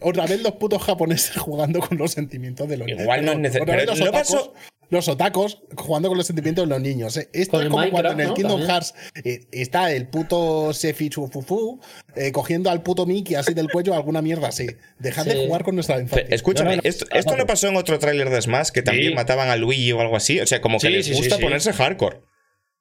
otra 0.00 0.26
vez 0.26 0.42
los 0.42 0.52
putos 0.52 0.82
japoneses 0.82 1.36
jugando 1.36 1.80
con 1.80 1.98
los 1.98 2.12
sentimientos 2.12 2.68
de 2.68 2.76
los 2.76 2.86
niños. 2.86 3.02
Igual 3.02 3.24
no 3.24 3.32
es 3.32 3.38
necesario, 3.38 3.84
los 3.86 3.98
no 3.98 4.04
otacos, 4.06 4.32
pasó- 4.32 4.54
los 4.90 5.08
otacos 5.08 5.62
jugando 5.76 6.08
con 6.08 6.18
los 6.18 6.26
sentimientos 6.26 6.64
de 6.64 6.68
los 6.74 6.80
niños. 6.80 7.16
¿eh? 7.16 7.28
Esto 7.32 7.58
Con 7.58 7.62
es 7.66 7.70
como 7.70 7.90
cuando 7.90 8.10
en 8.12 8.20
el 8.20 8.26
¿no? 8.28 8.34
Kingdom 8.34 8.60
También. 8.60 8.70
Hearts 8.70 8.94
eh, 9.24 9.46
está 9.52 9.92
el 9.92 10.08
puto 10.08 10.72
Sefi 10.74 11.08
Chufufu 11.10 11.80
eh, 12.16 12.32
cogiendo 12.32 12.70
al 12.70 12.82
puto 12.82 13.06
Mickey 13.06 13.36
así 13.36 13.54
del 13.54 13.70
cuello 13.70 13.94
alguna 13.94 14.20
mierda 14.20 14.48
así. 14.48 14.66
Dejad 14.98 15.26
de 15.26 15.46
jugar 15.46 15.62
con 15.62 15.76
nuestra 15.76 16.00
infancia. 16.00 16.26
Escúchame, 16.34 16.70
No, 16.70 16.76
no, 16.76 16.82
no. 16.82 16.88
esto, 16.88 17.06
esto 17.12 17.36
no 17.36 17.46
pasó 17.46 17.68
en 17.68 17.76
otro 17.76 17.98
tráiler 18.00 18.30
de 18.30 18.42
Smash 18.42 18.70
que 18.70 18.82
también 18.82 19.10
Sí. 19.10 19.14
mataban 19.14 19.48
a 19.48 19.54
Luigi 19.56 19.92
o 19.92 20.00
algo 20.00 20.16
así. 20.16 20.40
O 20.40 20.46
sea, 20.46 20.60
como 20.60 20.78
que 20.78 20.88
Sí, 20.88 20.92
les 20.92 21.12
gusta 21.16 21.36
sí. 21.36 21.42
ponerse 21.42 21.72
hardcore. 21.72 22.22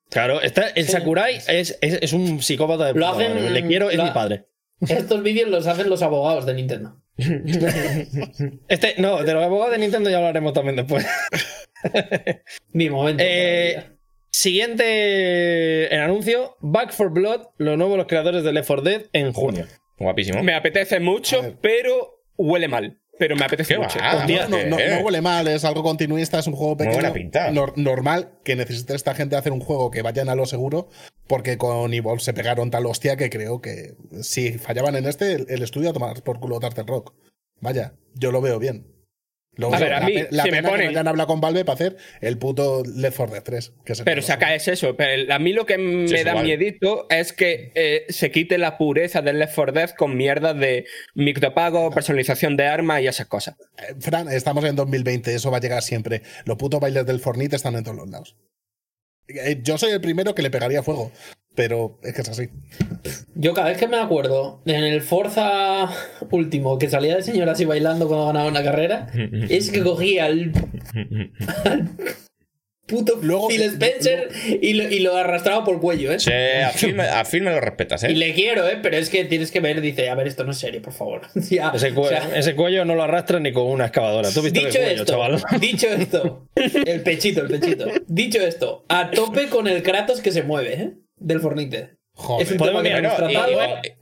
Claro, 0.10 0.42
está, 0.42 0.68
el 0.70 0.88
Sakurai 0.88 1.36
es, 1.48 1.78
es, 1.82 2.00
es 2.02 2.14
un 2.14 2.42
psicópata 2.42 2.86
de 2.88 2.94
Lo 3.00 3.08
hacen-. 3.08 3.54
Le 3.54 3.68
quiero, 3.68 3.92
es 3.92 3.98
lo- 3.98 4.06
mi 4.06 4.10
padre. 4.12 4.46
Estos 4.82 5.24
vídeos 5.24 5.50
los 5.50 5.68
hacen 5.68 5.90
los 5.90 6.02
abogados 6.02 6.46
de 6.46 6.54
Nintendo. 6.54 7.02
Este, 8.70 8.96
no, 8.98 9.24
de 9.24 9.34
los 9.34 9.44
abogados 9.44 9.74
de 9.74 9.80
Nintendo 9.80 10.10
ya 10.10 10.18
hablaremos 10.18 10.54
también 10.54 10.78
después. 10.78 11.06
Mi 12.72 12.90
momento. 12.90 13.24
Eh, 13.26 13.84
siguiente 14.32 15.94
el 15.94 16.00
anuncio: 16.00 16.56
Back 16.62 16.94
for 16.94 17.12
Blood, 17.12 17.48
lo 17.58 17.76
nuevo 17.76 17.94
de 17.94 17.98
los 17.98 18.08
creadores 18.08 18.44
de 18.44 18.54
Left 18.54 18.68
4 18.68 18.84
Dead 18.84 19.02
en 19.12 19.34
junio. 19.34 19.66
Guapísimo. 19.98 20.42
Me 20.44 20.54
apetece 20.54 21.00
mucho, 21.02 21.58
pero 21.62 22.22
huele 22.38 22.70
mal. 22.70 22.98
Pero 23.20 23.36
me 23.36 23.46
apetece 23.46 23.76
¿Qué 23.76 23.80
mucho. 23.80 24.00
no, 24.00 24.48
no, 24.66 24.78
no 24.78 25.00
huele 25.06 25.22
mal, 25.22 25.48
es 25.48 25.64
algo 25.66 25.84
continuista, 25.84 26.40
es 26.40 26.48
un 26.48 26.54
juego 26.56 26.72
Muy 26.76 26.78
pequeño. 26.78 26.96
buena 26.96 27.14
pinta. 27.14 27.52
nor- 27.52 27.74
normal 27.76 28.32
que 28.44 28.56
necesite 28.56 28.96
esta 28.96 29.14
gente 29.14 29.36
hacer 29.36 29.52
un 29.52 29.60
juego 29.60 29.92
que 29.92 30.02
vayan 30.02 30.30
a 30.30 30.36
lo 30.36 30.46
seguro, 30.48 30.90
porque 31.28 31.58
con 31.58 31.94
Evolve 31.94 32.22
se 32.22 32.34
pegaron 32.34 32.72
tal 32.72 32.86
hostia 32.88 33.18
que 33.18 33.30
creo 33.30 33.62
que 33.62 33.94
si 34.22 34.54
fallaban 34.54 34.96
en 34.96 35.06
este, 35.06 35.34
el, 35.34 35.46
el 35.50 35.62
estudio 35.62 35.90
a 35.90 35.94
tomar 35.94 36.24
por 36.24 36.40
culo 36.40 36.60
Tartar 36.60 36.86
Rock. 36.88 37.14
Vaya, 37.62 37.94
yo 38.16 38.32
lo 38.32 38.40
veo 38.42 38.58
bien. 38.58 38.88
Lo 39.60 39.74
A 39.74 39.78
ver, 39.80 39.92
a 39.94 40.00
la 40.00 40.06
mí, 40.06 40.14
la 40.32 40.44
si 40.44 40.52
me 40.52 40.58
pena 40.58 40.70
que 40.70 40.74
ponen- 40.76 40.84
no 40.86 40.90
hayan 40.92 41.08
hablado 41.10 41.28
con 41.28 41.42
Valve 41.42 41.66
para 41.66 41.74
hacer 41.74 41.98
el 42.22 42.38
puto 42.38 42.82
Left 42.86 43.18
4 43.18 43.34
Dead 43.34 43.44
3. 43.44 43.74
Que 43.84 43.94
se 43.94 44.04
Pero 44.06 44.22
saca 44.22 44.56
es 44.56 44.68
eso. 44.70 44.96
Pero 44.96 45.34
a 45.34 45.38
mí 45.38 45.52
lo 45.52 45.66
que 45.66 45.78
me 45.78 46.08
Sí, 46.08 46.14
da 46.24 46.32
igual. 46.32 46.46
miedito 46.46 47.08
es 47.10 47.34
que 47.34 47.72
eh, 47.76 48.06
se 48.08 48.32
quite 48.32 48.58
la 48.58 48.78
pureza 48.78 49.22
del 49.22 49.38
Left 49.40 49.54
4 49.56 49.74
Dead 49.74 49.90
con 49.92 50.16
mierdas 50.16 50.58
de 50.58 50.86
micropago, 51.14 51.92
personalización 51.92 52.56
de 52.56 52.68
armas 52.68 53.02
y 53.02 53.08
esas 53.08 53.28
cosas. 53.28 53.56
Eh, 53.78 53.96
Fran, 54.00 54.32
estamos 54.32 54.64
en 54.64 54.78
2020, 54.78 55.36
eso 55.36 55.52
va 55.52 55.58
a 55.58 55.62
llegar 55.62 55.84
siempre. 55.84 56.22
Los 56.46 56.56
putos 56.58 56.80
bailes 56.80 57.06
del 57.06 57.20
Fornite 57.20 57.58
están 57.58 57.76
en 57.76 57.84
todos 57.84 57.98
los 57.98 58.10
lados. 58.10 58.38
Eh, 59.28 59.60
Yo 59.62 59.78
soy 59.78 59.92
el 59.92 60.02
primero 60.02 60.34
que 60.34 60.42
le 60.42 60.50
pegaría 60.50 60.82
fuego, 60.84 61.12
pero 61.60 62.00
es 62.04 62.14
que 62.14 62.22
es 62.22 62.30
así. 62.30 62.48
Yo 63.36 63.54
cada 63.54 63.68
vez 63.68 63.78
que 63.78 63.86
me 63.90 63.98
acuerdo 63.98 64.62
en 64.66 64.82
el 64.86 65.02
Forza 65.02 65.90
último 66.32 66.80
que 66.80 66.90
salía 66.90 67.18
de 67.18 67.22
señor 67.22 67.50
así 67.50 67.66
bailando 67.66 68.08
cuando 68.08 68.28
ganaba 68.28 68.48
una 68.48 68.64
carrera, 68.64 69.08
es 69.50 69.70
que 69.70 69.82
cogía 69.84 70.24
al, 70.26 70.54
al 71.66 71.90
puto 72.88 73.20
Luego- 73.22 73.50
Phil 73.50 73.62
Spencer 73.64 74.30
y, 74.62 74.72
lo, 74.74 74.84
y 74.90 75.00
lo 75.00 75.18
arrastraba 75.18 75.66
por 75.66 75.76
el 75.76 75.82
cuello, 75.82 76.14
¿eh? 76.14 76.20
Sí, 76.22 76.32
a 76.32 76.72
Phil, 76.72 76.96
me- 76.96 77.04
a 77.10 77.26
Phil 77.26 77.44
me 77.44 77.52
lo 77.52 77.60
respetas, 77.60 78.04
Y 78.04 78.08
¿eh? 78.08 78.16
le 78.16 78.34
quiero, 78.34 78.66
¿eh? 78.70 78.80
Pero 78.82 78.96
es 78.96 79.10
que 79.10 79.26
tienes 79.26 79.52
que 79.52 79.60
ver, 79.60 79.82
dice, 79.82 80.08
a 80.10 80.16
ver, 80.16 80.28
esto 80.28 80.46
no 80.46 80.52
es 80.52 80.58
serio, 80.60 80.82
por 80.82 80.94
favor. 80.94 81.22
Ya, 81.50 81.72
Ese, 81.76 81.94
cue- 81.94 82.06
o 82.06 82.08
sea, 82.08 82.30
ese 82.38 82.56
cuello 82.56 82.86
no 82.86 82.96
lo 82.96 83.04
arrastra 83.04 83.42
ni 83.42 83.52
con 83.52 83.68
una 83.68 83.88
excavadora. 83.88 84.32
¿Tú 84.32 84.42
viste 84.42 84.60
el 84.60 84.66
Dicho 84.68 84.80
cuello, 84.80 84.94
esto, 85.02 85.06
chaval? 85.12 85.44
dicho 85.60 85.88
esto, 85.90 86.48
el 86.56 87.02
pechito, 87.02 87.42
el 87.42 87.60
pechito. 87.60 87.86
Dicho 88.08 88.40
esto, 88.40 88.86
a 88.88 89.12
tope 89.12 89.50
con 89.50 89.68
el 89.68 89.84
Kratos 89.84 90.22
que 90.22 90.32
se 90.32 90.44
mueve, 90.44 90.74
¿eh? 90.82 90.92
Del 91.20 91.40
Fornite. 91.40 91.96
Joder. 92.14 92.46
Es 92.46 92.52
un 92.52 92.58
Podemos 92.58 92.84
tema 92.84 93.00
que 93.00 93.02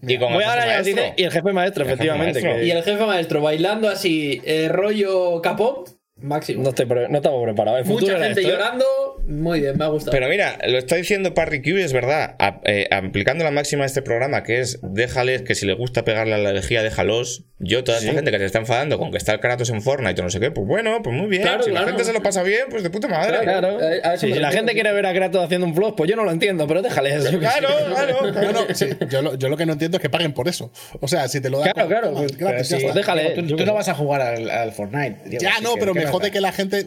y, 0.02 0.18
Voy 0.18 0.44
el 0.44 0.50
a 0.50 0.56
dar 0.56 0.58
jefe 0.60 0.68
ya 0.70 0.74
maestro. 0.74 0.84
dice, 1.04 1.14
y 1.18 1.24
el 1.24 1.32
jefe 1.32 1.54
maestro, 1.54 1.84
El 1.84 1.90
jefe 1.90 1.94
efectivamente. 2.04 2.42
maestro. 2.42 2.60
que 2.62 2.66
Y 2.66 2.72
el 2.72 2.84
jefe 2.84 3.06
maestro 3.06 3.42
bailando 3.42 3.90
así, 3.90 4.42
eh, 4.44 4.70
rollo 4.70 5.42
capón, 5.42 5.84
máximo. 6.20 6.64
no, 6.64 6.70
estoy 6.70 6.86
pre- 6.86 7.10
no 7.10 7.18
estamos 7.18 7.44
preparados. 7.44 7.80
El 7.82 7.86
futuro 7.86 8.06
Mucha 8.08 8.18
era 8.18 8.26
gente 8.26 8.42
esto, 8.42 8.52
¿eh? 8.54 8.56
llorando, 8.58 8.86
muy 9.28 9.60
bien, 9.62 9.78
me 9.78 9.86
ha 9.86 9.88
gustado. 9.88 10.12
Pero 10.12 10.28
mira, 10.30 10.58
lo 10.68 10.78
está 10.78 10.96
diciendo 10.96 11.34
Parry 11.34 11.62
Q 11.62 11.78
y 11.78 11.82
es 11.82 11.94
verdad. 11.94 12.36
A- 12.40 12.62
eh, 12.66 12.88
aplicando 12.92 13.44
la 13.44 13.52
máxima 13.52 13.84
de 13.84 13.88
este 13.88 14.02
programa, 14.02 14.44
que 14.44 14.60
es 14.60 14.80
déjales 14.82 15.42
que 15.44 15.56
si 15.56 15.66
les 15.66 15.78
gusta 15.78 16.04
pegarle 16.06 16.36
a 16.36 16.38
la 16.38 16.54
lejía, 16.54 16.82
déjalos. 16.84 17.44
Yo, 17.60 17.84
toda 17.84 17.98
esta 17.98 18.12
gente 18.14 18.30
que 18.30 18.38
se 18.38 18.46
está 18.46 18.60
enfadando 18.60 19.00
con 19.00 19.10
que 19.10 19.18
está 19.18 19.34
el 19.34 19.40
Kratos 19.40 19.72
en 19.72 19.82
Fortnite 19.82 20.22
o 20.22 20.24
no 20.24 20.30
sé 20.30 20.40
qué, 20.40 20.52
pues 20.52 20.68
bueno, 20.68 21.02
pues 21.04 21.16
muy 21.16 21.26
bien. 21.28 21.42
Claro, 21.42 21.64
si 21.64 21.72
claro. 21.72 21.88
la 21.88 21.92
gente 21.92 22.04
se 22.06 22.14
lo 22.14 22.22
pasa 22.22 22.44
bien, 22.44 22.66
pues 22.70 22.84
de 22.84 22.92
puta 22.92 23.08
madre. 23.08 23.40
Claro. 23.42 23.82
Eh, 23.82 24.00
a 24.04 24.14
eso 24.14 24.22
Sí, 24.22 24.28
me 24.28 24.34
si 24.36 24.40
la 24.40 24.50
refiero, 24.50 24.52
gente 24.68 24.74
quiere 24.74 24.94
ver 24.94 25.06
a 25.08 25.14
Kratos 25.14 25.44
haciendo 25.44 25.66
un 25.66 25.74
vlog, 25.74 25.96
pues 25.96 26.08
yo 26.08 26.16
no 26.16 26.24
lo 26.24 26.30
entiendo, 26.32 26.68
pero 26.68 26.84
déjale 26.84 27.16
eso. 27.16 27.32
yo 27.32 27.40
qué 27.40 27.48
sé. 27.48 27.60
Claro, 27.60 27.76
claro. 27.90 28.32
No, 28.48 28.52
no, 28.68 28.76
sí, 28.76 28.86
yo, 29.10 29.22
lo, 29.24 29.36
yo 29.36 29.50
lo 29.50 29.58
que 29.58 29.66
no 29.66 29.74
entiendo 29.74 29.98
es 29.98 30.02
que 30.04 30.10
paguen 30.10 30.34
por 30.34 30.48
eso. 30.48 30.72
O 31.02 31.08
sea, 31.08 31.28
si 31.28 31.42
te 31.42 31.50
lo 31.50 31.60
dan 31.60 31.72
Claro, 31.74 31.90
claro, 31.90 32.08
toma, 32.10 32.20
pues, 32.20 32.38
gratis, 32.38 32.70
ya 32.70 32.78
sí, 32.78 32.86
está. 32.86 32.98
déjale. 32.98 33.30
Tú, 33.32 33.56
tú 33.56 33.66
no 33.66 33.74
vas 33.74 33.90
a 33.90 33.96
jugar 33.96 34.22
al, 34.22 34.50
al 34.52 34.72
Fortnite. 34.72 35.18
Diego, 35.26 35.42
Ya 35.44 35.54
así 35.56 35.64
no, 35.64 35.74
pero 35.80 35.94
¿qué 35.94 36.02
me 36.02 36.06
jode 36.12 36.32
que 36.32 36.42
la 36.42 36.52
gente. 36.52 36.86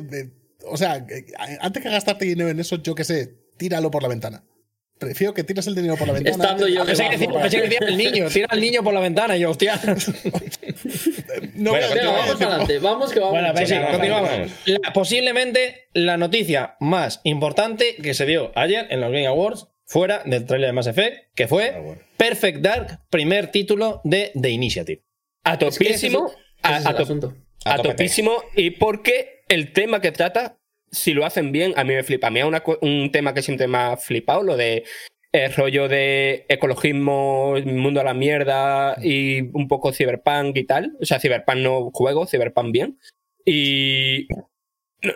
o 0.66 0.76
sea, 0.76 0.96
eh, 0.96 1.24
antes 1.60 1.82
que 1.82 1.88
gastarte 1.90 2.24
dinero 2.24 2.48
en 2.50 2.60
eso, 2.60 2.76
yo 2.82 2.94
qué 2.94 3.04
sé, 3.04 3.34
tíralo 3.58 3.90
por 3.90 4.02
la 4.02 4.08
ventana. 4.08 4.44
Prefiero 4.98 5.32
que 5.32 5.44
tires 5.44 5.66
el 5.66 5.74
dinero 5.74 5.96
por 5.96 6.06
la 6.08 6.12
ventana. 6.12 6.36
Estando 6.44 6.68
yo 6.68 6.84
Pensé 6.84 7.04
que 7.04 7.16
decía- 7.16 7.32
pensé 7.40 7.56
que 7.56 7.62
decía 7.68 7.78
el 7.88 7.96
niño, 7.96 8.28
tira 8.28 8.48
al 8.50 8.60
niño 8.60 8.82
por 8.84 8.92
la 8.92 9.00
ventana 9.00 9.34
y 9.36 9.40
yo, 9.40 9.50
hostia. 9.50 9.80
No, 11.54 11.70
Bueno, 11.72 11.88
Venga, 11.88 11.88
continuamos. 11.88 12.26
vamos 12.26 12.42
adelante, 12.42 12.78
vamos 12.78 13.12
que 13.12 13.20
vamos. 13.20 13.32
Bueno, 13.32 13.52
pues 13.54 13.68
sí, 13.68 13.74
continuamos. 13.90 14.30
vamos. 14.30 14.50
La- 14.66 14.92
posiblemente 14.92 15.88
la 15.94 16.16
noticia 16.16 16.76
más 16.80 17.20
importante 17.24 17.96
que 17.96 18.14
se 18.14 18.26
dio 18.26 18.52
ayer 18.56 18.86
en 18.90 19.00
los 19.00 19.10
Game 19.10 19.26
Awards, 19.26 19.68
fuera 19.86 20.22
del 20.24 20.44
trailer 20.46 20.68
de 20.68 20.72
Mass 20.72 20.86
Effect, 20.86 21.34
que 21.34 21.48
fue 21.48 21.70
Ah, 21.74 21.80
bueno. 21.80 22.02
Perfect 22.16 22.58
Dark, 22.60 23.00
primer 23.10 23.50
título 23.50 24.00
de 24.04 24.32
The 24.40 24.50
Initiative. 24.50 25.02
A 25.44 25.58
topísimo. 25.58 26.26
ese 26.28 26.36
a, 26.62 26.78
es 26.78 26.86
a 26.86 26.90
asunto. 26.90 27.34
A 27.64 27.78
topísimo. 27.78 28.42
Y 28.54 28.70
porque 28.72 29.42
el 29.48 29.72
tema 29.72 30.00
que 30.00 30.12
trata, 30.12 30.58
si 30.90 31.12
lo 31.12 31.24
hacen 31.24 31.52
bien, 31.52 31.74
a 31.76 31.84
mí 31.84 31.94
me 31.94 32.02
flipa. 32.02 32.28
A 32.28 32.30
mí 32.30 32.40
es 32.40 32.46
un 32.80 33.10
tema 33.12 33.34
que 33.34 33.42
siempre 33.42 33.66
me 33.66 33.78
ha 33.78 33.96
flipado, 33.96 34.42
lo 34.42 34.56
de 34.56 34.84
el 35.32 35.54
rollo 35.54 35.88
de 35.88 36.44
ecologismo, 36.48 37.54
mundo 37.64 38.00
a 38.00 38.04
la 38.04 38.14
mierda 38.14 38.96
y 39.00 39.42
un 39.52 39.68
poco 39.68 39.92
cyberpunk 39.92 40.56
y 40.56 40.64
tal. 40.64 40.96
O 41.00 41.04
sea, 41.04 41.20
cyberpunk 41.20 41.58
no 41.58 41.90
juego, 41.92 42.26
cyberpunk 42.26 42.72
bien. 42.72 42.98
Y 43.44 44.26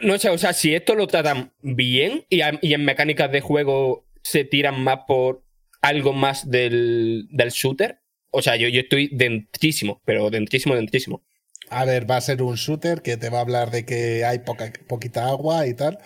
no, 0.02 0.18
sé, 0.18 0.30
o 0.30 0.38
sea, 0.38 0.52
si 0.52 0.74
esto 0.74 0.94
lo 0.94 1.08
tratan 1.08 1.52
bien 1.60 2.24
y, 2.28 2.40
y 2.62 2.74
en 2.74 2.84
mecánicas 2.84 3.30
de 3.32 3.40
juego 3.40 4.06
se 4.22 4.44
tiran 4.44 4.80
más 4.82 5.00
por 5.06 5.44
algo 5.82 6.12
más 6.12 6.50
del, 6.50 7.26
del 7.30 7.50
shooter, 7.50 8.00
o 8.30 8.40
sea, 8.40 8.56
yo, 8.56 8.68
yo 8.68 8.80
estoy 8.80 9.10
dentrísimo, 9.12 10.00
pero 10.04 10.30
dentrísimo, 10.30 10.74
dentrísimo. 10.74 11.22
A 11.70 11.84
ver, 11.84 12.08
va 12.10 12.16
a 12.16 12.20
ser 12.20 12.42
un 12.42 12.54
shooter 12.56 13.02
que 13.02 13.16
te 13.16 13.30
va 13.30 13.38
a 13.38 13.42
hablar 13.42 13.70
de 13.70 13.84
que 13.84 14.24
hay 14.24 14.40
poca, 14.40 14.72
poquita 14.86 15.28
agua 15.28 15.66
y 15.66 15.74
tal. 15.74 15.98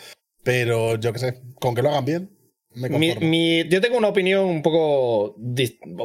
Pero 0.45 0.97
yo 0.97 1.13
qué 1.13 1.19
sé, 1.19 1.43
con 1.57 1.75
que 1.75 1.83
lo 1.83 1.91
hagan 1.91 2.05
bien, 2.05 2.31
me 2.75 2.89
Mi- 2.89 3.09
conformo. 3.09 3.29
mi- 3.29 3.69
yo 3.69 3.81
tengo 3.81 3.99
una 3.99 4.09
opinión 4.09 4.45
un 4.45 4.63
poco 4.63 5.37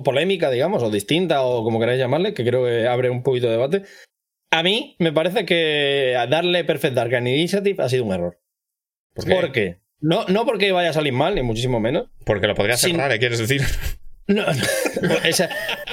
polémica, 0.03 0.49
digamos, 0.49 0.81
o 0.83 0.89
distinta, 0.89 1.43
o 1.43 1.63
como 1.63 1.79
queráis 1.79 1.99
llamarle, 1.99 2.33
que 2.33 2.43
creo 2.43 2.65
que 2.65 2.87
abre 2.87 3.09
un 3.09 3.23
poquito 3.23 3.45
de 3.47 3.53
debate. 3.53 3.83
A 4.51 4.63
mí 4.63 4.95
me 4.99 5.11
parece 5.13 5.45
que 5.45 6.13
darle 6.29 6.63
Perfect 6.63 6.93
Dark 6.95 7.13
a 7.15 7.19
Initiative 7.19 7.81
ha 7.83 7.89
sido 7.89 8.03
un 8.05 8.13
error. 8.13 8.39
¿Por 9.15 9.25
qué? 9.25 9.31
¿Por 9.31 9.51
qué? 9.51 9.77
No, 10.01 10.25
no 10.27 10.45
porque 10.45 10.71
vaya 10.71 10.89
a 10.89 10.93
salir 10.93 11.13
mal, 11.13 11.35
ni 11.35 11.43
muchísimo 11.43 11.79
menos. 11.79 12.09
Porque 12.25 12.47
lo 12.47 12.55
podría 12.55 12.75
Sin- 12.77 12.91
cerrar, 12.95 13.11
¿eh? 13.13 13.19
¿Quieres 13.19 13.39
decir? 13.39 13.61
No, 14.27 14.43
no, 15.01 15.15
esa- 15.25 15.49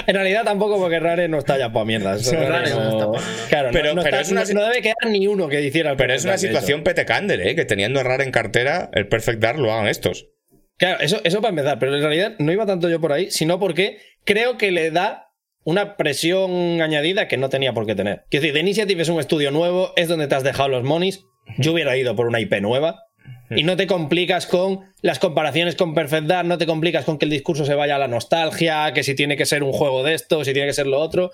en 0.07 0.15
realidad 0.15 0.44
tampoco 0.44 0.78
porque 0.78 1.01
Rare 1.01 1.28
no 1.28 1.39
está 1.39 1.59
ya 1.59 1.73
para 1.73 1.85
mierdas. 1.85 2.24
Sí, 2.27 2.36
Rare 2.36 2.70
no. 2.70 3.12
Claro, 3.48 3.70
Pero- 3.73 3.94
no, 3.94 4.02
pero 4.02 4.19
está- 4.20 4.43
es 4.43 4.51
una 4.52 4.61
no- 4.61 4.69
debe 4.69 4.82
quedar 4.82 4.97
ni 5.09 5.27
uno 5.27 5.48
que 5.48 5.61
hiciera 5.62 5.90
el 5.90 5.97
Pero 5.97 6.15
es 6.15 6.24
una 6.24 6.39
situación 6.39 6.82
petecandel, 6.85 7.40
¿eh? 7.40 7.55
Que 7.57 7.65
teniendo 7.65 8.02
RAR 8.02 8.23
en 8.23 8.31
cartera, 8.31 8.89
el 8.94 9.09
Perfect 9.09 9.40
Dark 9.40 9.59
lo 9.59 9.73
hagan 9.73 9.89
estos. 9.89 10.28
Claro, 10.77 11.01
eso, 11.01 11.20
eso 11.24 11.40
para 11.43 11.51
empezar, 11.51 11.78
pero 11.78 11.94
en 11.94 12.01
realidad 12.01 12.32
no 12.39 12.52
iba 12.52 12.65
tanto 12.66 12.89
yo 12.89 13.01
por 13.01 13.12
ahí, 13.12 13.31
sino 13.31 13.59
porque 13.59 13.98
creo 14.24 14.57
que 14.57 14.70
le 14.70 14.90
da 14.90 15.27
una 15.65 15.97
presión 15.98 16.81
añadida 16.81 17.28
que 17.28 17.36
no 17.36 17.51
tenía 17.51 17.74
por 17.74 17.85
qué 17.85 17.94
tener. 17.94 18.24
Quiero 18.31 18.43
decir, 18.43 18.55
The 18.55 18.61
Initiative 18.61 19.02
es 19.02 19.09
un 19.11 19.20
estudio 19.20 19.51
nuevo, 19.51 19.93
es 19.97 20.09
donde 20.09 20.27
te 20.27 20.35
has 20.36 20.43
dejado 20.43 20.69
los 20.70 20.82
monis. 20.85 21.24
Yo 21.59 21.73
hubiera 21.73 21.97
ido 21.97 22.16
por 22.16 22.27
una 22.28 22.40
IP 22.40 22.61
nueva. 22.62 23.02
Y 23.51 23.65
no 23.65 23.77
te 23.77 23.89
complicas 23.89 24.47
con 24.47 24.81
las 25.03 25.19
comparaciones 25.19 25.75
con 25.75 25.93
Perfect 25.93 26.27
Dark, 26.27 26.47
no 26.47 26.57
te 26.57 26.67
complicas 26.67 27.05
con 27.05 27.19
que 27.19 27.25
el 27.25 27.31
discurso 27.31 27.65
se 27.65 27.75
vaya 27.75 27.97
a 27.97 27.99
la 27.99 28.07
nostalgia, 28.07 28.93
que 28.93 29.03
si 29.03 29.17
tiene 29.17 29.37
que 29.37 29.47
ser 29.47 29.65
un 29.65 29.73
juego 29.73 30.05
de 30.05 30.15
esto, 30.15 30.45
si 30.45 30.53
tiene 30.53 30.69
que 30.69 30.75
ser 30.75 30.87
lo 30.87 31.01
otro. 31.01 31.33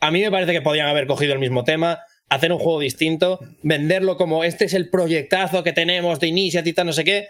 A 0.00 0.10
mí 0.10 0.22
me 0.22 0.30
parece 0.30 0.52
que 0.52 0.62
podían 0.62 0.88
haber 0.88 1.06
cogido 1.06 1.34
el 1.34 1.38
mismo 1.38 1.64
tema, 1.64 2.00
hacer 2.30 2.52
un 2.52 2.58
juego 2.58 2.80
distinto, 2.80 3.40
venderlo 3.62 4.16
como 4.16 4.44
este 4.44 4.64
es 4.64 4.74
el 4.74 4.88
proyectazo 4.88 5.62
que 5.62 5.72
tenemos 5.72 6.20
de 6.20 6.28
Initiative, 6.28 6.84
no 6.84 6.92
sé 6.92 7.04
qué. 7.04 7.28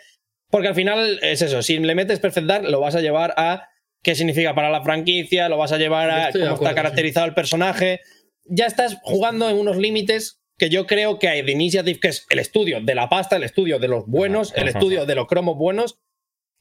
Porque 0.50 0.68
al 0.68 0.74
final 0.74 1.18
es 1.22 1.42
eso, 1.42 1.60
si 1.62 1.78
le 1.78 1.94
metes 1.94 2.20
Perfect 2.20 2.46
Dark, 2.46 2.64
lo 2.68 2.80
vas 2.80 2.94
a 2.94 3.00
llevar 3.00 3.34
a 3.36 3.68
qué 4.02 4.14
significa 4.14 4.54
para 4.54 4.70
la 4.70 4.82
franquicia, 4.82 5.48
lo 5.48 5.58
vas 5.58 5.72
a 5.72 5.78
llevar 5.78 6.10
a 6.10 6.30
cómo 6.30 6.44
acuerdo, 6.44 6.64
está 6.64 6.74
caracterizado 6.74 7.26
el 7.26 7.34
personaje. 7.34 8.00
Ya 8.44 8.66
estás 8.66 8.98
jugando 9.02 9.50
en 9.50 9.58
unos 9.58 9.76
límites 9.76 10.37
que 10.58 10.68
yo 10.68 10.86
creo 10.86 11.18
que 11.18 11.28
hay 11.28 11.42
de 11.42 11.52
Initiative, 11.52 12.00
que 12.00 12.08
es 12.08 12.26
el 12.30 12.38
estudio 12.38 12.80
de 12.82 12.94
la 12.94 13.08
pasta, 13.08 13.36
el 13.36 13.44
estudio 13.44 13.78
de 13.78 13.88
los 13.88 14.06
buenos, 14.06 14.52
el 14.56 14.68
estudio 14.68 15.06
de 15.06 15.14
los 15.14 15.26
cromos 15.26 15.56
buenos. 15.56 15.98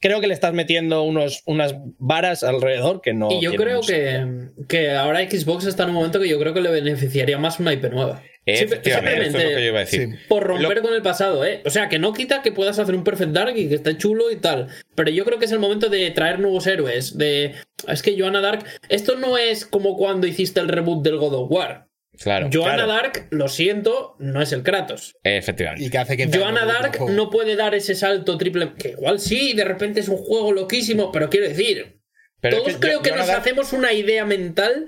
Creo 0.00 0.20
que 0.20 0.28
le 0.28 0.34
estás 0.34 0.54
metiendo 0.54 1.02
unos, 1.02 1.42
unas 1.44 1.74
varas 1.98 2.44
alrededor 2.44 3.00
que 3.00 3.14
no. 3.14 3.32
Y 3.32 3.40
yo 3.40 3.52
creo 3.54 3.80
que, 3.80 4.50
que 4.68 4.92
ahora 4.92 5.28
Xbox 5.28 5.66
está 5.66 5.82
en 5.82 5.88
un 5.88 5.96
momento 5.96 6.20
que 6.20 6.28
yo 6.28 6.38
creo 6.38 6.54
que 6.54 6.60
le 6.60 6.70
beneficiaría 6.70 7.36
más 7.38 7.58
una 7.58 7.72
IP 7.72 7.90
nueva. 7.90 8.22
Simple- 8.46 8.76
Efectivamente, 8.76 9.26
esto 9.26 9.38
es 9.38 9.44
lo 9.44 9.50
que 9.50 9.54
yo 9.64 9.68
iba 9.70 9.76
a 9.78 9.84
decir. 9.84 10.08
Sí. 10.08 10.14
Por 10.28 10.44
romper 10.44 10.76
Lo- 10.76 10.82
con 10.84 10.94
el 10.94 11.02
pasado, 11.02 11.44
¿eh? 11.44 11.62
O 11.66 11.70
sea, 11.70 11.88
que 11.88 11.98
no 11.98 12.12
quita 12.12 12.40
que 12.42 12.52
puedas 12.52 12.78
hacer 12.78 12.94
un 12.94 13.02
Perfect 13.02 13.32
Dark 13.32 13.58
y 13.58 13.68
que 13.68 13.74
esté 13.74 13.96
chulo 13.98 14.30
y 14.30 14.36
tal. 14.36 14.68
Pero 14.94 15.10
yo 15.10 15.24
creo 15.24 15.40
que 15.40 15.46
es 15.46 15.52
el 15.52 15.58
momento 15.58 15.88
de 15.88 16.08
traer 16.12 16.38
nuevos 16.38 16.66
héroes. 16.68 17.18
De. 17.18 17.56
Es 17.88 18.00
que 18.02 18.16
Joanna 18.18 18.40
Dark. 18.40 18.64
Esto 18.88 19.16
no 19.16 19.36
es 19.36 19.66
como 19.66 19.96
cuando 19.96 20.28
hiciste 20.28 20.60
el 20.60 20.68
reboot 20.68 21.02
del 21.04 21.18
God 21.18 21.34
of 21.34 21.50
War. 21.50 21.87
Claro, 22.20 22.48
Joanna 22.52 22.84
claro. 22.84 22.92
Dark, 22.92 23.26
lo 23.30 23.48
siento, 23.48 24.16
no 24.18 24.42
es 24.42 24.52
el 24.52 24.62
Kratos. 24.62 25.14
efectivamente. 25.22 25.84
Y 25.84 25.90
que 25.90 25.98
hace 25.98 26.16
que. 26.16 26.26
Joanna 26.26 26.64
Dark 26.64 26.98
no 27.10 27.30
puede 27.30 27.54
dar 27.56 27.74
ese 27.74 27.94
salto 27.94 28.36
triple. 28.38 28.74
Que 28.74 28.90
igual 28.90 29.20
sí, 29.20 29.52
de 29.54 29.64
repente 29.64 30.00
es 30.00 30.08
un 30.08 30.16
juego 30.18 30.52
loquísimo, 30.52 31.12
pero 31.12 31.30
quiero 31.30 31.48
decir. 31.48 32.00
Pero 32.40 32.56
es 32.58 32.62
todos 32.64 32.74
que 32.74 32.80
creo 32.80 33.02
que 33.02 33.10
Joanna 33.10 33.22
nos 33.22 33.28
Dark- 33.32 33.40
hacemos 33.42 33.72
una 33.72 33.92
idea 33.92 34.24
mental 34.24 34.86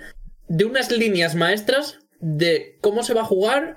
de 0.48 0.64
unas 0.64 0.90
líneas 0.90 1.34
maestras 1.34 1.98
de 2.18 2.76
cómo 2.80 3.02
se 3.02 3.14
va 3.14 3.22
a 3.22 3.24
jugar 3.24 3.76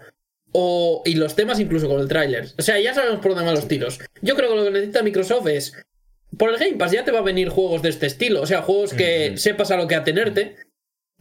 o, 0.51 1.01
y 1.05 1.15
los 1.15 1.35
temas 1.35 1.59
incluso 1.59 1.87
con 1.87 1.99
el 2.01 2.07
tráiler. 2.07 2.47
O 2.57 2.61
sea, 2.61 2.79
ya 2.79 2.93
sabemos 2.93 3.19
por 3.19 3.31
dónde 3.31 3.45
van 3.45 3.55
los 3.55 3.67
tiros. 3.67 3.99
Yo 4.21 4.35
creo 4.35 4.49
que 4.49 4.55
lo 4.55 4.63
que 4.65 4.71
necesita 4.71 5.01
Microsoft 5.03 5.47
es, 5.47 5.73
por 6.37 6.49
el 6.49 6.57
Game 6.57 6.73
Pass 6.77 6.91
ya 6.91 7.03
te 7.05 7.11
va 7.11 7.19
a 7.19 7.23
venir 7.23 7.49
juegos 7.49 7.81
de 7.83 7.89
este 7.89 8.07
estilo, 8.07 8.41
o 8.41 8.45
sea, 8.47 8.61
juegos 8.63 8.93
que 8.93 9.37
sepas 9.37 9.69
a 9.71 9.77
lo 9.77 9.87
que 9.87 9.95
atenerte. 9.95 10.55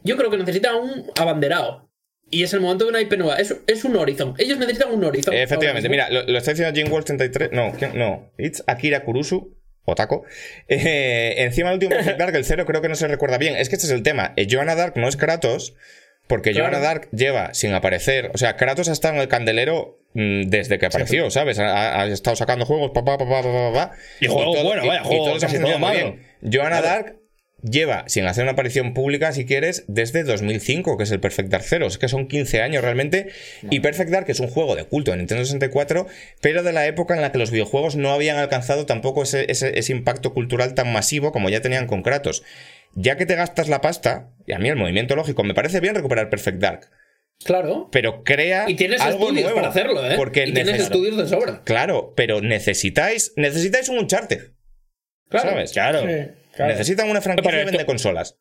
Yo 0.03 0.17
creo 0.17 0.29
que 0.29 0.37
necesita 0.37 0.75
un 0.75 1.05
abanderado. 1.19 1.89
Y 2.29 2.43
es 2.43 2.53
el 2.53 2.61
momento 2.61 2.85
de 2.85 2.89
una 2.89 3.01
IP 3.01 3.13
nueva. 3.17 3.35
Es, 3.35 3.55
es 3.67 3.83
un 3.83 3.95
Horizon. 3.95 4.33
Ellos 4.37 4.57
necesitan 4.57 4.91
un 4.91 5.03
Horizon. 5.03 5.33
Efectivamente, 5.33 5.87
mira, 5.89 6.09
lo, 6.09 6.23
lo 6.23 6.37
está 6.37 6.51
diciendo 6.51 6.73
Jim 6.75 6.91
World 6.91 7.05
33. 7.05 7.51
No, 7.51 7.73
no, 7.93 8.31
it's 8.37 8.63
Akira 8.67 9.03
Kurusu. 9.03 9.55
Otako. 9.85 10.23
Eh, 10.67 11.35
encima 11.43 11.69
del 11.69 11.75
último 11.75 11.91
Perfect 11.95 12.17
Dark, 12.17 12.35
el 12.35 12.45
cero 12.45 12.65
creo 12.65 12.81
que 12.81 12.89
no 12.89 12.95
se 12.95 13.07
recuerda 13.07 13.37
bien. 13.37 13.55
Es 13.55 13.69
que 13.69 13.75
este 13.75 13.87
es 13.87 13.93
el 13.93 14.01
tema. 14.03 14.33
Eh, 14.35 14.47
Joanna 14.49 14.75
Dark 14.75 14.93
no 14.95 15.07
es 15.07 15.17
Kratos, 15.17 15.75
porque 16.27 16.51
Claro. 16.51 16.69
Joanna 16.69 16.79
Dark 16.79 17.09
lleva 17.11 17.53
sin 17.53 17.73
aparecer. 17.73 18.31
O 18.33 18.37
sea, 18.37 18.55
Kratos 18.55 18.89
ha 18.89 18.93
estado 18.93 19.15
en 19.15 19.21
el 19.21 19.27
candelero 19.27 19.99
mm, 20.13 20.43
desde 20.43 20.79
que 20.79 20.85
apareció, 20.85 21.29
¿sabes? 21.29 21.59
Ha, 21.59 22.01
ha 22.01 22.07
estado 22.07 22.35
sacando 22.35 22.65
juegos, 22.65 22.91
pa, 22.93 23.03
pa, 23.03 23.17
pa, 23.17 23.27
pa, 23.27 23.41
pa, 23.41 23.51
pa, 23.51 23.73
pa, 23.73 23.91
Y 24.21 24.27
juegos 24.27 24.63
buenos, 24.63 24.87
vaya, 24.87 25.03
juegos. 25.03 25.43
Joanna 26.41 26.81
Dark 26.81 27.17
lleva 27.63 28.03
sin 28.07 28.25
hacer 28.25 28.43
una 28.43 28.51
aparición 28.53 28.93
pública, 28.93 29.31
si 29.31 29.45
quieres, 29.45 29.85
desde 29.87 30.23
2005, 30.23 30.97
que 30.97 31.03
es 31.05 31.11
el 31.11 31.19
Perfect 31.19 31.49
Dark 31.49 31.63
Zero. 31.63 31.87
Es 31.87 31.97
que 31.97 32.07
son 32.07 32.27
15 32.27 32.61
años 32.61 32.83
realmente. 32.83 33.29
Y 33.69 33.79
Perfect 33.79 34.11
Dark 34.11 34.25
es 34.29 34.39
un 34.39 34.47
juego 34.47 34.75
de 34.75 34.85
culto 34.85 35.11
de 35.11 35.17
Nintendo 35.17 35.43
64, 35.45 36.05
pero 36.41 36.61
de 36.63 36.73
la 36.73 36.85
época 36.87 37.15
en 37.15 37.21
la 37.21 37.31
que 37.31 37.37
los 37.39 37.51
videojuegos 37.51 37.95
no 37.95 38.11
habían 38.11 38.37
alcanzado 38.37 38.85
tampoco 38.85 39.23
ese, 39.23 39.49
ese- 39.51 39.79
ese 39.79 39.91
impacto 39.93 40.33
cultural 40.33 40.73
tan 40.75 40.91
masivo 40.93 41.31
como 41.31 41.49
ya 41.49 41.61
tenían 41.61 41.87
con 41.87 42.03
Kratos. 42.03 42.43
Ya 42.95 43.17
que 43.17 43.25
te 43.25 43.35
gastas 43.35 43.69
la 43.69 43.81
pasta, 43.81 44.29
y 44.45 44.51
a 44.53 44.59
mí 44.59 44.69
el 44.69 44.75
movimiento 44.75 45.15
lógico, 45.15 45.43
me 45.43 45.53
parece 45.55 45.79
bien 45.79 45.95
recuperar 45.95 46.29
Perfect 46.29 46.59
Dark, 46.59 46.89
Claro. 47.43 47.89
pero 47.91 48.23
crea 48.23 48.69
Y 48.69 48.75
tienes 48.75 49.01
algo 49.01 49.23
estudios 49.23 49.43
nuevo. 49.45 49.55
para 49.55 49.69
hacerlo, 49.69 50.05
¿eh? 50.11 50.13
Porque 50.15 50.45
y 50.45 50.53
tienes 50.53 50.79
estudios 50.79 51.17
de 51.17 51.27
sobra. 51.27 51.61
Claro, 51.63 52.13
pero 52.15 52.41
necesitáis, 52.41 53.33
necesitáis 53.35 53.89
un 53.89 53.97
Uncharted, 53.97 54.51
Claro. 55.29 55.49
¿sabes? 55.49 55.71
Claro. 55.71 56.05
Necesitan 56.59 57.09
una 57.09 57.21
franquicia 57.21 57.51
Pero 57.51 57.69
esto- 57.69 57.85
consolas. 57.85 58.37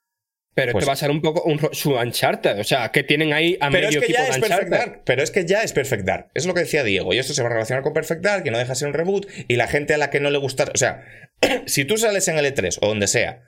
Pero 0.54 0.72
Pues- 0.72 0.82
esto 0.82 0.88
va 0.88 0.92
a 0.92 0.96
ser 0.96 1.10
un 1.10 1.22
poco 1.22 1.42
un, 1.44 1.58
su 1.72 1.94
Uncharted. 1.94 2.58
O 2.58 2.64
sea, 2.64 2.90
que 2.90 3.02
tienen 3.02 3.32
ahí 3.32 3.56
a 3.58 3.70
Pero 3.70 3.88
es 3.88 3.94
medio 3.94 4.00
que 4.00 4.06
equipo 4.06 4.18
ya 4.18 4.24
de 4.24 4.30
es 4.30 4.38
Perfect 4.38 4.62
Uncharted. 4.64 4.78
Dark. 4.90 5.02
Pero 5.06 5.22
es 5.22 5.30
que 5.30 5.46
ya 5.46 5.62
es 5.62 5.72
Perfect 5.72 6.04
Dark. 6.04 6.30
Es 6.34 6.44
lo 6.44 6.52
que 6.52 6.60
decía 6.60 6.84
Diego. 6.84 7.14
Y 7.14 7.18
esto 7.18 7.32
se 7.32 7.42
va 7.42 7.48
a 7.48 7.52
relacionar 7.52 7.82
con 7.82 7.94
Perfect 7.94 8.20
Dark, 8.22 8.42
que 8.44 8.50
no 8.50 8.58
deja 8.58 8.70
de 8.72 8.76
ser 8.76 8.88
un 8.88 8.94
reboot. 8.94 9.26
Y 9.48 9.56
la 9.56 9.66
gente 9.66 9.94
a 9.94 9.98
la 9.98 10.10
que 10.10 10.20
no 10.20 10.28
le 10.30 10.36
gusta. 10.38 10.64
O 10.74 10.76
sea, 10.76 11.04
si 11.66 11.86
tú 11.86 11.96
sales 11.96 12.28
en 12.28 12.36
el 12.36 12.44
E3 12.44 12.78
o 12.82 12.86
donde 12.88 13.06
sea, 13.06 13.42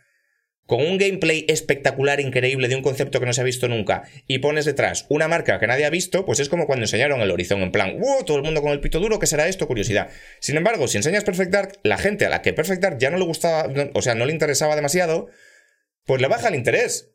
con 0.66 0.80
un 0.80 0.96
gameplay 0.96 1.44
espectacular, 1.48 2.20
increíble, 2.20 2.68
de 2.68 2.76
un 2.76 2.82
concepto 2.82 3.20
que 3.20 3.26
no 3.26 3.32
se 3.32 3.40
ha 3.40 3.44
visto 3.44 3.68
nunca, 3.68 4.04
y 4.26 4.38
pones 4.38 4.64
detrás 4.64 5.06
una 5.08 5.28
marca 5.28 5.58
que 5.58 5.66
nadie 5.66 5.84
ha 5.84 5.90
visto, 5.90 6.24
pues 6.24 6.40
es 6.40 6.48
como 6.48 6.66
cuando 6.66 6.84
enseñaron 6.84 7.20
el 7.20 7.30
Horizon 7.30 7.60
en 7.62 7.72
plan, 7.72 7.98
¡wow! 7.98 8.24
Todo 8.24 8.38
el 8.38 8.42
mundo 8.42 8.62
con 8.62 8.72
el 8.72 8.80
pito 8.80 9.00
duro, 9.00 9.18
¿qué 9.18 9.26
será 9.26 9.46
esto? 9.46 9.66
Curiosidad. 9.66 10.08
Sin 10.40 10.56
embargo, 10.56 10.88
si 10.88 10.96
enseñas 10.96 11.24
Perfect 11.24 11.50
Dark, 11.50 11.72
la 11.82 11.98
gente 11.98 12.26
a 12.26 12.30
la 12.30 12.42
que 12.42 12.52
Perfect 12.52 12.82
Dark 12.82 12.98
ya 12.98 13.10
no 13.10 13.18
le 13.18 13.24
gustaba, 13.24 13.70
o 13.92 14.02
sea, 14.02 14.14
no 14.14 14.24
le 14.26 14.32
interesaba 14.32 14.76
demasiado, 14.76 15.28
pues 16.06 16.20
le 16.20 16.28
baja 16.28 16.48
el 16.48 16.54
interés. 16.54 17.10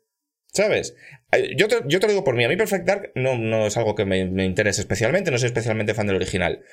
¿Sabes? 0.52 0.96
Eh, 1.30 1.54
Yo 1.56 1.68
te, 1.68 1.76
yo 1.86 2.00
te 2.00 2.06
lo 2.06 2.12
digo 2.12 2.24
por 2.24 2.34
mí. 2.34 2.44
A 2.44 2.48
mí 2.48 2.56
Perfect 2.56 2.84
Dark 2.84 3.12
no, 3.14 3.38
no 3.38 3.68
es 3.68 3.76
algo 3.76 3.94
que 3.94 4.04
me, 4.04 4.24
me 4.24 4.44
interese 4.44 4.80
especialmente. 4.80 5.30
No 5.30 5.38
soy 5.38 5.46
especialmente 5.46 5.94
fan 5.94 6.08
del 6.08 6.16
original. 6.16 6.64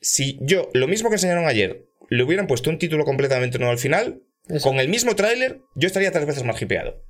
Si 0.00 0.38
yo, 0.40 0.70
lo 0.72 0.88
mismo 0.88 1.10
que 1.10 1.16
enseñaron 1.16 1.46
ayer, 1.46 1.86
le 2.08 2.22
hubieran 2.22 2.46
puesto 2.46 2.70
un 2.70 2.78
título 2.78 3.04
completamente 3.04 3.58
nuevo 3.58 3.72
al 3.72 3.78
final, 3.78 4.22
Eso. 4.48 4.68
con 4.68 4.78
el 4.78 4.88
mismo 4.88 5.16
tráiler, 5.16 5.60
yo 5.74 5.86
estaría 5.86 6.12
tres 6.12 6.26
veces 6.26 6.44
más 6.44 6.60
hipeado. 6.60 7.02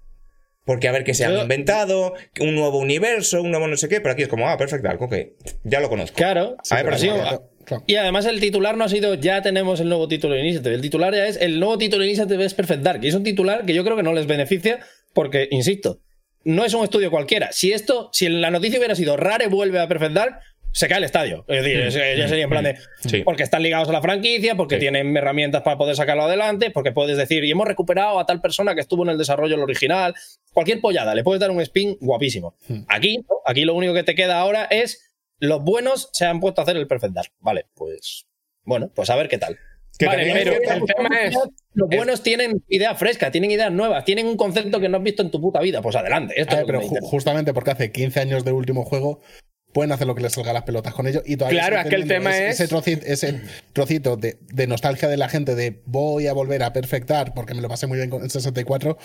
Porque 0.65 0.89
a 0.89 0.93
ver 0.93 1.05
qué 1.05 1.13
se 1.13 1.27
han 1.27 1.37
inventado, 1.39 2.15
un 2.41 2.55
nuevo 2.55 2.79
universo, 2.79 3.43
un 3.43 3.51
nuevo 3.51 3.69
no 3.69 3.77
sé 3.77 3.89
qué, 3.89 4.01
pero 4.01 4.13
aquí 4.13 4.23
es 4.23 4.29
como, 4.29 4.49
ah, 4.49 4.57
Perfect 4.57 4.83
Dark, 4.83 5.03
ok, 5.03 5.15
ya 5.63 5.81
lo 5.81 5.91
conozco. 5.91 6.17
Claro. 6.17 6.57
A 6.71 6.77
ver, 6.77 6.85
pero 6.87 6.99
sí, 6.99 7.09
Claro, 7.09 7.51
claro. 7.67 7.85
Y 7.87 7.97
además 7.97 8.25
el 8.25 8.41
titular 8.41 8.77
no 8.77 8.85
ha 8.85 8.89
sido 8.89 9.15
ya 9.15 9.43
tenemos 9.43 9.81
el 9.81 9.89
nuevo 9.89 10.09
título 10.09 10.35
de 10.35 10.41
Initiative. 10.41 10.75
El 10.75 10.81
titular 10.81 11.15
ya 11.15 11.27
es 11.27 11.37
el 11.37 11.61
nuevo 11.61 11.77
título 11.77 12.01
de 12.01 12.09
Initiative 12.09 12.45
es 12.45 12.55
Perfect 12.55 12.83
Dark. 12.83 13.05
Y 13.05 13.09
es 13.09 13.15
un 13.15 13.25
titular 13.25 13.67
que 13.67 13.75
yo 13.75 13.85
creo 13.85 13.97
que 13.97 14.03
no 14.03 14.15
les 14.15 14.27
beneficia 14.27 14.81
porque, 15.13 15.49
insisto, 15.51 16.01
no 16.45 16.65
es 16.65 16.73
un 16.73 16.85
estudio 16.85 17.11
cualquiera. 17.11 17.53
Si 17.53 17.73
esto, 17.73 18.09
si 18.13 18.29
la 18.29 18.51
noticia 18.51 18.79
hubiera 18.79 18.95
sido 18.95 19.17
Rare 19.17 19.49
vuelve 19.49 19.81
a 19.81 19.89
Perfect 19.89 20.13
Dark, 20.13 20.41
se 20.75 20.89
cae 20.89 20.99
el 20.99 21.05
estadio. 21.05 21.45
Es 21.49 21.63
decir, 21.63 21.81
es- 21.81 21.95
ya 22.19 22.29
sería 22.29 22.45
en 22.45 22.51
plan 22.51 22.65
de 22.65 22.77
Sí. 23.01 23.23
porque 23.25 23.45
están 23.45 23.63
ligados 23.63 23.89
a 23.89 23.93
la 23.93 24.03
franquicia, 24.03 24.57
porque 24.57 24.75
Sí. 24.75 24.81
tienen 24.81 25.17
herramientas 25.17 25.63
para 25.63 25.79
poder 25.79 25.95
sacarlo 25.95 26.25
adelante, 26.25 26.71
porque 26.73 26.91
puedes 26.93 27.17
decir, 27.17 27.45
y 27.45 27.51
hemos 27.53 27.67
recuperado 27.67 28.19
a 28.19 28.27
tal 28.27 28.41
persona 28.41 28.75
que 28.75 28.81
estuvo 28.81 29.05
en 29.05 29.11
el 29.11 29.19
desarrollo 29.19 29.55
del 29.55 29.63
original. 29.63 30.15
Cualquier 30.53 30.81
pollada, 30.81 31.15
le 31.15 31.23
puedes 31.23 31.41
dar 31.41 31.51
un 31.53 31.61
spin 31.61 31.97
guapísimo. 32.01 32.57
Aquí, 32.89 33.19
no. 33.19 33.37
aquí 33.47 33.65
lo 33.65 33.75
único 33.75 33.95
que 33.95 34.03
te 34.03 34.15
queda 34.17 34.39
ahora 34.41 34.65
es 34.71 35.13
los 35.39 35.63
buenos 35.63 36.11
se 36.13 36.25
han 36.27 36.41
puesto 36.41 36.61
a 36.61 36.65
hacer 36.65 36.77
el 36.77 36.87
Perfect 36.89 37.15
Dark. 37.15 37.31
Vale, 37.41 37.67
pues 37.75 38.27
bueno, 38.65 38.91
pues 38.95 39.11
a 39.11 39.17
ver 39.17 39.29
qué 39.29 39.39
tal. 39.39 39.57
Que 39.97 40.07
Vale, 40.07 40.29
pero 40.33 40.53
cierto- 40.55 40.73
el 40.73 40.95
tema 40.95 41.09
es. 41.23 41.35
Los 41.75 41.89
buenos 41.89 42.23
tienen 42.25 42.65
ideas 42.69 42.99
frescas, 42.99 43.31
tienen 43.31 43.53
ideas 43.53 43.71
nuevas, 43.71 44.05
tienen 44.05 44.27
un 44.27 44.37
concepto 44.37 44.81
que 44.81 44.89
no 44.89 44.97
has 44.97 45.03
visto 45.05 45.23
en 45.23 45.31
tu 45.31 45.41
puta 45.41 45.61
vida. 45.61 45.83
Pues 45.83 45.95
adelante. 45.95 46.35
Esto 46.37 46.57
es 46.57 46.65
pero 46.67 46.81
ju- 46.81 46.99
justamente 47.01 47.55
porque 47.55 47.71
hace 47.71 47.93
15 47.93 48.19
años 48.19 48.45
del 48.45 48.55
último 48.55 48.85
juego, 48.85 49.21
pueden 49.75 49.93
hacer 49.93 50.07
lo 50.07 50.15
que 50.15 50.23
les 50.23 50.33
salga 50.33 50.55
las 50.55 50.63
pelotas 50.63 50.95
con 50.95 51.07
ello. 51.07 51.23
Y 51.27 51.37
todavía 51.37 51.67
Claro, 51.67 51.81
es 51.83 51.87
que 51.91 51.97
el 51.97 52.09
tema 52.09 52.31
ese, 52.31 52.49
es- 52.49 52.55
Ese 52.61 52.69
trocito, 52.69 53.05
ese 53.07 53.41
trocito 53.75 54.17
de, 54.17 54.39
de 54.41 54.67
nostalgia 54.67 55.09
de 55.09 55.19
la 55.19 55.29
gente 55.29 55.55
de 55.55 55.83
voy 55.85 56.27
a 56.29 56.33
volver 56.33 56.63
a 56.63 56.73
perfectar 56.73 57.35
porque 57.35 57.53
me 57.55 57.61
lo 57.61 57.69
pasé 57.69 57.87
muy 57.87 57.99
bien 57.99 58.09
con 58.09 58.23
el 58.23 58.31
64, 58.31 58.97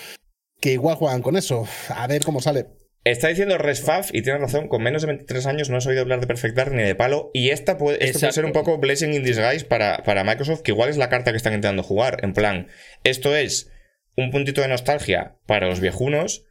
que 0.60 0.72
igual 0.72 0.96
juegan 0.96 1.20
con 1.20 1.36
eso. 1.36 1.66
A 1.90 2.06
ver 2.06 2.24
cómo 2.24 2.40
sale. 2.40 2.66
Está 3.02 3.28
diciendo 3.28 3.56
Resfaf, 3.56 4.10
y 4.14 4.20
tiene 4.20 4.38
razón, 4.38 4.68
con 4.68 4.82
menos 4.82 5.00
de 5.02 5.06
23 5.08 5.46
años 5.46 5.70
no 5.70 5.78
has 5.78 5.86
oído 5.86 6.02
hablar 6.02 6.20
de 6.20 6.26
Perfect 6.26 6.54
Dark 6.54 6.72
ni 6.72 6.82
de 6.82 6.94
palo. 6.94 7.30
Y 7.32 7.48
esta 7.48 7.78
puede, 7.78 8.04
esto 8.04 8.20
puede 8.20 8.32
ser 8.32 8.44
un 8.44 8.52
poco 8.52 8.76
blessing 8.78 9.14
in 9.14 9.24
disguise 9.24 9.64
para, 9.64 10.02
para 10.04 10.22
Microsoft, 10.22 10.60
que 10.60 10.72
igual 10.72 10.90
es 10.90 10.98
la 10.98 11.08
carta 11.08 11.30
que 11.30 11.38
están 11.38 11.54
intentando 11.54 11.82
jugar. 11.82 12.18
En 12.22 12.34
plan, 12.34 12.68
esto 13.02 13.34
es 13.34 13.70
un 14.16 14.30
puntito 14.30 14.60
de 14.60 14.68
nostalgia 14.68 15.38
para 15.46 15.66
los 15.66 15.80
viejunos 15.80 16.44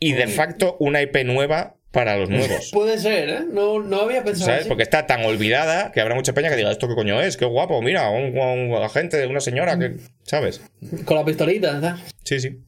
y 0.00 0.12
de 0.14 0.26
facto 0.26 0.76
una 0.80 1.00
IP 1.00 1.24
nueva 1.24 1.77
para 1.92 2.16
los 2.16 2.28
nuevos. 2.28 2.70
Puede 2.72 2.98
ser, 2.98 3.28
¿eh? 3.28 3.40
No, 3.50 3.80
no 3.82 4.02
había 4.02 4.22
pensado 4.22 4.46
¿Sabes? 4.46 4.60
así. 4.60 4.68
Porque 4.68 4.82
está 4.82 5.06
tan 5.06 5.24
olvidada 5.24 5.90
que 5.92 6.00
habrá 6.00 6.14
mucha 6.14 6.34
peña 6.34 6.50
que 6.50 6.56
diga, 6.56 6.70
¿esto 6.70 6.88
qué 6.88 6.94
coño 6.94 7.20
es? 7.22 7.36
Qué 7.36 7.44
guapo, 7.44 7.80
mira, 7.80 8.10
un, 8.10 8.38
un 8.38 8.82
agente, 8.82 9.26
una 9.26 9.40
señora 9.40 9.78
que. 9.78 9.96
¿Sabes? 10.22 10.60
Con 11.04 11.16
la 11.16 11.24
pistolita, 11.24 11.80
¿sabes? 11.80 12.00
Sí, 12.24 12.40
sí. 12.40 12.58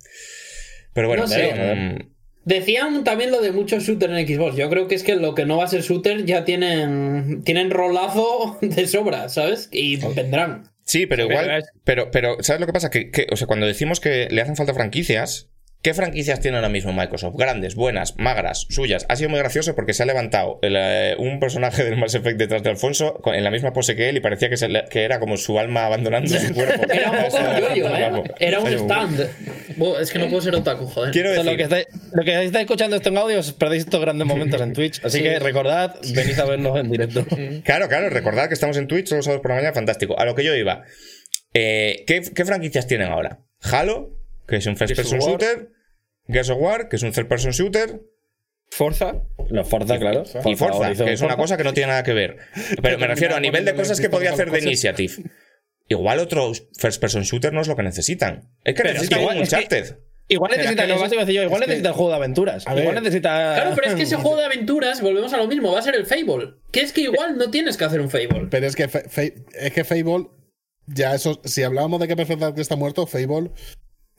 Pero 0.94 1.08
bueno, 1.08 1.24
No 1.24 1.28
sé. 1.28 2.06
Decían 2.44 3.04
también 3.04 3.30
lo 3.30 3.42
de 3.42 3.52
muchos 3.52 3.84
shooters 3.84 4.12
en 4.12 4.26
Xbox. 4.26 4.56
Yo 4.56 4.70
creo 4.70 4.88
que 4.88 4.94
es 4.94 5.02
que 5.02 5.14
lo 5.16 5.34
que 5.34 5.44
no 5.44 5.58
va 5.58 5.64
a 5.64 5.68
ser 5.68 5.82
shooter 5.82 6.24
ya 6.24 6.44
tienen, 6.44 7.42
tienen 7.44 7.70
rolazo 7.70 8.58
de 8.62 8.86
sobra, 8.86 9.28
¿sabes? 9.28 9.68
Y 9.70 9.96
vendrán. 10.14 10.70
Sí, 10.84 11.06
pero 11.06 11.28
Pero 11.28 11.42
igual. 11.42 11.64
Pero, 11.84 12.10
pero, 12.10 12.36
¿sabes 12.40 12.60
lo 12.60 12.66
que 12.66 12.72
pasa? 12.72 12.90
Que, 12.90 13.10
que, 13.10 13.26
o 13.30 13.36
sea, 13.36 13.46
cuando 13.46 13.66
decimos 13.66 14.00
que 14.00 14.28
le 14.30 14.40
hacen 14.40 14.56
falta 14.56 14.74
franquicias, 14.74 15.49
¿qué 15.82 15.94
franquicias 15.94 16.40
tiene 16.40 16.56
ahora 16.58 16.68
mismo 16.68 16.92
Microsoft? 16.92 17.34
Grandes, 17.36 17.74
buenas, 17.74 18.14
magras, 18.18 18.66
suyas. 18.68 19.06
Ha 19.08 19.16
sido 19.16 19.30
muy 19.30 19.38
gracioso 19.38 19.74
porque 19.74 19.94
se 19.94 20.02
ha 20.02 20.06
levantado 20.06 20.58
el, 20.62 20.74
eh, 20.76 21.14
un 21.18 21.40
personaje 21.40 21.84
del 21.84 21.96
Mass 21.96 22.14
Effect 22.14 22.38
detrás 22.38 22.62
de 22.62 22.70
Alfonso 22.70 23.14
con- 23.22 23.34
en 23.34 23.44
la 23.44 23.50
misma 23.50 23.72
pose 23.72 23.96
que 23.96 24.08
él 24.08 24.16
y 24.16 24.20
parecía 24.20 24.48
que, 24.50 24.56
se 24.56 24.68
le- 24.68 24.84
que 24.90 25.04
era 25.04 25.18
como 25.20 25.36
su 25.36 25.58
alma 25.58 25.86
abandonando 25.86 26.38
su 26.38 26.52
cuerpo. 26.54 26.82
Era 26.92 27.10
un 27.10 27.16
poco 27.18 27.38
yoyo. 27.74 27.94
¿eh? 27.96 28.24
Era 28.40 28.60
un 28.60 28.68
stand. 28.68 29.20
Es 30.00 30.10
que 30.12 30.18
no 30.18 30.28
puedo 30.28 30.42
ser 30.42 30.54
otaku, 30.54 30.86
joder. 30.86 31.10
Quiero 31.12 31.30
decir, 31.30 31.44
lo, 31.46 31.56
que 31.56 31.62
estáis, 31.62 31.86
lo 32.12 32.22
que 32.24 32.44
estáis 32.44 32.64
escuchando 32.64 32.96
esto 32.96 33.08
en 33.08 33.16
audio 33.18 33.38
os 33.38 33.52
perdéis 33.52 33.84
estos 33.84 34.00
grandes 34.00 34.26
momentos 34.26 34.60
en 34.60 34.72
Twitch. 34.74 35.00
Así 35.04 35.18
Sí. 35.18 35.22
que 35.24 35.38
recordad, 35.38 35.94
venid 36.14 36.38
a 36.38 36.44
vernos 36.44 36.78
en 36.78 36.90
directo. 36.90 37.24
Claro, 37.64 37.88
claro, 37.88 38.10
recordad 38.10 38.48
que 38.48 38.54
estamos 38.54 38.76
en 38.76 38.86
Twitch 38.86 39.06
todos 39.06 39.18
los 39.18 39.24
sábados 39.24 39.42
por 39.42 39.50
la 39.52 39.56
mañana, 39.56 39.72
fantástico. 39.74 40.18
A 40.18 40.24
lo 40.26 40.34
que 40.34 40.44
yo 40.44 40.54
iba. 40.54 40.82
Eh, 41.54 42.04
¿qué, 42.06 42.20
qué 42.34 42.44
franquicias 42.44 42.86
tienen 42.86 43.08
ahora? 43.08 43.40
Halo, 43.62 44.10
que 44.50 44.56
es 44.56 44.66
un 44.66 44.76
first 44.76 44.94
person 44.94 45.18
War. 45.20 45.30
shooter. 45.30 45.70
Gears 46.28 46.50
of 46.50 46.58
War, 46.60 46.88
que 46.90 46.96
es 46.96 47.02
un 47.02 47.12
third 47.12 47.26
person 47.28 47.52
shooter. 47.52 48.02
Forza. 48.70 49.22
Los 49.48 49.68
Forza, 49.68 49.98
claro. 49.98 50.22
Y 50.44 50.54
Forza, 50.54 50.78
Horizon 50.78 51.06
que 51.06 51.12
es 51.14 51.20
una 51.22 51.30
Forza. 51.30 51.42
cosa 51.42 51.56
que 51.56 51.64
no 51.64 51.72
tiene 51.72 51.88
nada 51.88 52.02
que 52.04 52.12
ver. 52.12 52.36
Pero 52.82 52.98
me 52.98 53.06
refiero 53.06 53.34
a 53.34 53.40
nivel 53.40 53.64
de 53.64 53.74
cosas 53.74 54.00
que 54.00 54.10
podría 54.10 54.32
hacer 54.32 54.50
de 54.50 54.60
Initiative. 54.60 55.14
Igual 55.88 56.20
otro 56.20 56.52
first 56.78 57.00
person 57.00 57.22
shooter 57.22 57.52
no 57.52 57.62
es 57.62 57.66
lo 57.68 57.74
que 57.74 57.82
necesitan. 57.82 58.48
Es 58.62 58.74
que 58.74 58.82
Pero 58.82 58.92
necesitan 58.94 59.20
igual- 59.20 59.36
un 59.38 59.42
es 59.42 59.48
que- 59.50 59.56
Uncharted. 59.56 59.96
Igual 60.28 60.52
necesita, 60.52 60.82
que 60.86 60.88
no 60.94 61.04
eso 61.04 61.14
yo, 61.32 61.42
igual 61.42 61.60
que- 61.62 61.66
necesita 61.66 61.88
el 61.88 61.94
juego 61.96 62.10
de 62.10 62.16
aventuras. 62.16 62.64
A 62.68 62.78
igual 62.78 62.94
necesita. 62.94 63.54
Claro, 63.56 63.72
pero 63.74 63.88
es 63.88 63.94
que 63.96 64.02
ese 64.02 64.14
juego 64.14 64.36
de 64.36 64.44
aventuras, 64.44 65.00
volvemos 65.00 65.32
a 65.32 65.38
lo 65.38 65.48
mismo, 65.48 65.72
va 65.72 65.80
a 65.80 65.82
ser 65.82 65.96
el 65.96 66.06
Fable. 66.06 66.54
Que 66.70 66.82
es 66.82 66.92
que 66.92 67.00
igual 67.00 67.36
no 67.36 67.50
tienes 67.50 67.76
que 67.76 67.84
hacer 67.84 68.00
un 68.00 68.08
Fable. 68.10 68.46
Pero 68.48 68.66
es 68.68 68.76
que, 68.76 68.86
Fa- 68.86 69.00
es 69.00 69.72
que 69.72 69.82
Fable, 69.82 70.28
ya 70.86 71.16
eso, 71.16 71.40
si 71.44 71.64
hablábamos 71.64 71.98
de 71.98 72.06
que 72.06 72.14
Perfect 72.14 72.38
Dark 72.40 72.60
está 72.60 72.76
muerto, 72.76 73.08
Fable 73.08 73.50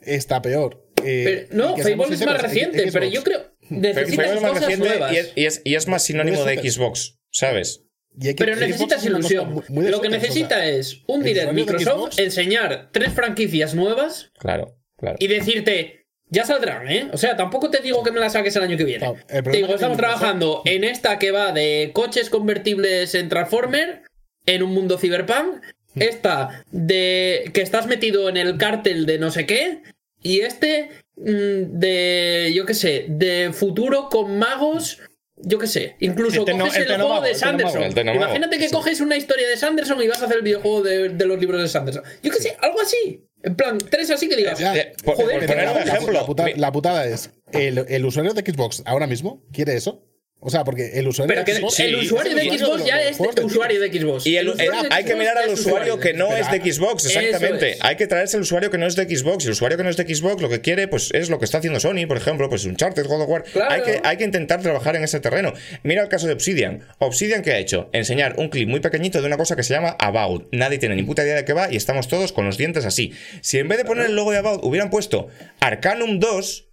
está 0.01 0.41
peor. 0.41 0.85
Eh, 1.03 1.47
Pero- 1.49 1.63
no, 1.69 1.77
Fable 1.77 2.13
es 2.15 2.25
más 2.25 2.41
reciente, 2.41 2.79
Xbox. 2.79 2.93
pero 2.93 3.05
yo 3.07 3.23
creo. 3.23 3.51
Necesitas 3.69 4.41
más 4.41 4.59
reciente 4.59 4.87
nuevas. 4.89 5.13
y 5.13 5.17
es, 5.17 5.31
y 5.35 5.45
es- 5.45 5.61
y 5.63 5.75
es 5.75 5.87
más 5.87 6.03
sinónimo 6.03 6.43
de 6.43 6.57
Xbox, 6.57 7.17
¿sabes? 7.31 7.83
Y 8.19 8.33
Pero 8.33 8.55
necesitas 8.57 9.05
ilusión. 9.05 9.53
muy- 9.53 9.63
muy 9.69 9.85
de 9.85 9.91
Lo 9.91 10.01
que 10.01 10.09
necesita 10.09 10.55
o 10.57 10.59
sea, 10.59 10.67
es 10.67 11.01
un 11.07 11.23
direct 11.23 11.53
Microsoft, 11.53 12.19
enseñar 12.19 12.89
tres 12.91 13.13
franquicias 13.13 13.73
nuevas 13.73 14.31
Claro, 14.37 14.77
claro. 14.97 15.15
y 15.19 15.27
decirte, 15.27 16.05
ya 16.29 16.43
saldrán, 16.45 16.89
¿eh? 16.91 17.07
O 17.13 17.17
sea, 17.17 17.37
tampoco 17.37 17.69
te 17.69 17.81
digo 17.81 18.03
que 18.03 18.11
me 18.11 18.19
la 18.19 18.29
saques 18.29 18.53
el 18.57 18.63
año 18.63 18.75
que 18.77 18.83
viene. 18.83 19.05
No, 19.05 19.15
te 19.27 19.49
digo, 19.51 19.67
es 19.69 19.75
estamos 19.75 19.97
trabajando 19.97 20.61
en 20.65 20.83
esta 20.83 21.17
que 21.19 21.31
va 21.31 21.53
de 21.53 21.91
coches 21.93 22.29
convertibles 22.29 23.15
en 23.15 23.29
Transformer, 23.29 24.01
en 24.45 24.61
un 24.63 24.73
mundo 24.73 24.97
cyberpunk, 24.97 25.61
esta 25.95 26.63
de 26.71 27.49
que 27.53 27.61
estás 27.61 27.87
metido 27.87 28.27
en 28.29 28.35
el 28.37 28.57
cártel 28.57 29.05
de 29.05 29.19
no 29.19 29.31
sé 29.31 29.45
qué, 29.45 29.83
y 30.22 30.39
este 30.41 30.89
mm, 31.18 31.80
de, 31.80 32.52
yo 32.56 32.65
qué 32.65 32.73
sé, 32.73 33.06
de 33.10 33.52
futuro 33.53 34.10
con 34.10 34.38
magos. 34.38 34.99
Yo 35.43 35.57
qué 35.57 35.65
sé, 35.65 35.95
incluso 36.02 36.45
El 36.45 36.56
coges 36.60 36.76
el 36.77 36.91
el, 36.91 37.02
juego 37.02 37.19
de 37.22 37.34
Sanderson. 37.34 37.81
el. 37.81 38.15
Imagínate 38.15 38.60
que 38.60 38.69
coges 38.69 39.02
una 39.02 39.18
historia 39.18 39.48
de 39.49 39.57
Sanderson 39.57 39.99
y 40.03 40.07
vas 40.07 40.22
a 40.22 40.26
hacer 40.26 40.38
el 40.38 40.43
videojuego 40.43 40.84
de, 40.84 41.10
de 41.10 41.26
los 41.26 41.39
libros 41.39 41.60
de 41.60 41.68
Sanderson. 41.68 42.03
Yo 42.22 42.31
qué 42.31 42.38
sé, 42.38 42.56
algo 42.61 42.80
así. 42.80 43.26
En 43.41 43.56
plan, 43.56 43.80
tres 43.80 44.11
así 44.11 44.30
que 44.30 44.35
digas. 44.35 44.60
Ya, 44.60 44.72
por- 45.03 45.15
joder, 45.15 45.39
por 45.39 45.48
poner 45.48 45.68
un 45.69 45.73
la, 45.73 45.81
ejemplo, 45.81 46.11
la 46.14 46.26
puta- 46.27 46.45
mi- 46.45 46.53
la 46.53 46.72
putada 46.72 47.07
es, 47.07 47.31
el, 47.53 47.84
el 47.89 48.06
usuario 48.06 48.35
de 48.35 48.41
Xbox 48.41 48.84
ahora 48.85 49.07
mismo 49.07 49.43
quiere 49.52 49.76
eso. 49.76 50.06
O 50.43 50.49
sea, 50.49 50.63
porque 50.63 50.93
el 50.99 51.07
usuario 51.07 51.27
Pero 51.35 51.45
que 51.45 51.53
de 51.53 51.61
Xbox- 51.61 51.80
el 51.81 51.95
usuario 51.97 52.34
de 52.35 52.41
Xbox 52.57 52.84
ya 52.84 52.95
los 52.97 53.05
es 53.30 53.35
de 53.35 53.43
usuario 53.45 53.80
de 53.80 53.93
Xbox. 53.93 54.26
Y 54.26 54.38
el- 54.38 54.49
usuario 54.49 54.73
el- 54.81 54.89
de 54.89 54.95
hay 54.95 55.03
que 55.05 55.15
mirar 55.15 55.38
al 55.38 55.49
usuario 55.51 55.99
que 55.99 56.13
no 56.13 56.35
es 56.35 56.49
de 56.49 56.59
Xbox, 56.59 57.05
exactamente. 57.05 57.72
es. 57.73 57.77
Hay 57.81 57.95
que 57.95 58.07
traerse 58.07 58.38
el 58.38 58.41
usuario 58.41 58.72
que 58.72 58.80
no 58.80 58.88
es 58.88 58.95
de 58.95 59.03
Xbox. 59.05 59.43
Y 59.43 59.47
el 59.47 59.51
usuario 59.53 59.77
que 59.77 59.84
no 59.84 59.89
es 59.91 59.97
de 59.97 60.15
Xbox 60.15 60.41
lo 60.41 60.49
que 60.49 60.59
quiere, 60.61 60.88
pues 60.88 61.11
es 61.13 61.30
lo 61.30 61.38
que 61.38 61.45
está 61.45 61.59
haciendo 61.59 61.80
Sony, 61.80 62.07
por 62.07 62.18
ejemplo, 62.18 62.49
pues 62.49 62.65
Uncharted, 62.65 63.05
God 63.05 63.22
of 63.22 63.30
War. 63.30 63.43
Claro. 63.43 63.72
Hay, 63.72 63.81
que, 63.84 64.01
hay 64.03 64.18
que 64.18 64.23
intentar 64.23 64.61
trabajar 64.63 64.95
en 64.95 65.03
ese 65.03 65.19
terreno. 65.19 65.53
Mira 65.84 66.01
el 66.01 66.09
caso 66.09 66.26
de 66.26 66.34
Obsidian. 66.34 66.88
Obsidian, 66.97 67.43
¿qué 67.43 67.51
ha 67.51 67.59
hecho? 67.59 67.89
Enseñar 67.93 68.34
un 68.38 68.49
clip 68.49 68.68
muy 68.68 68.80
pequeñito 68.80 69.22
de 69.22 69.27
una 69.27 69.38
cosa 69.38 69.55
que 69.55 69.61
se 69.61 69.76
llama 69.76 69.95
About. 69.99 70.47
Nadie 70.53 70.80
tiene 70.80 70.95
ni 70.95 71.03
puta 71.03 71.23
idea 71.23 71.35
de 71.35 71.45
qué 71.45 71.53
va 71.53 71.72
y 71.72 71.76
estamos 71.76 72.07
todos 72.07 72.31
con 72.31 72.45
los 72.47 72.57
dientes 72.57 72.85
así. 72.85 73.13
Si 73.41 73.59
en 73.59 73.68
vez 73.68 73.77
de 73.77 73.85
poner 73.85 74.07
el 74.07 74.15
logo 74.15 74.31
de 74.31 74.39
About 74.39 74.61
hubieran 74.63 74.89
puesto 74.89 75.27
Arcanum 75.59 76.18
2. 76.19 76.69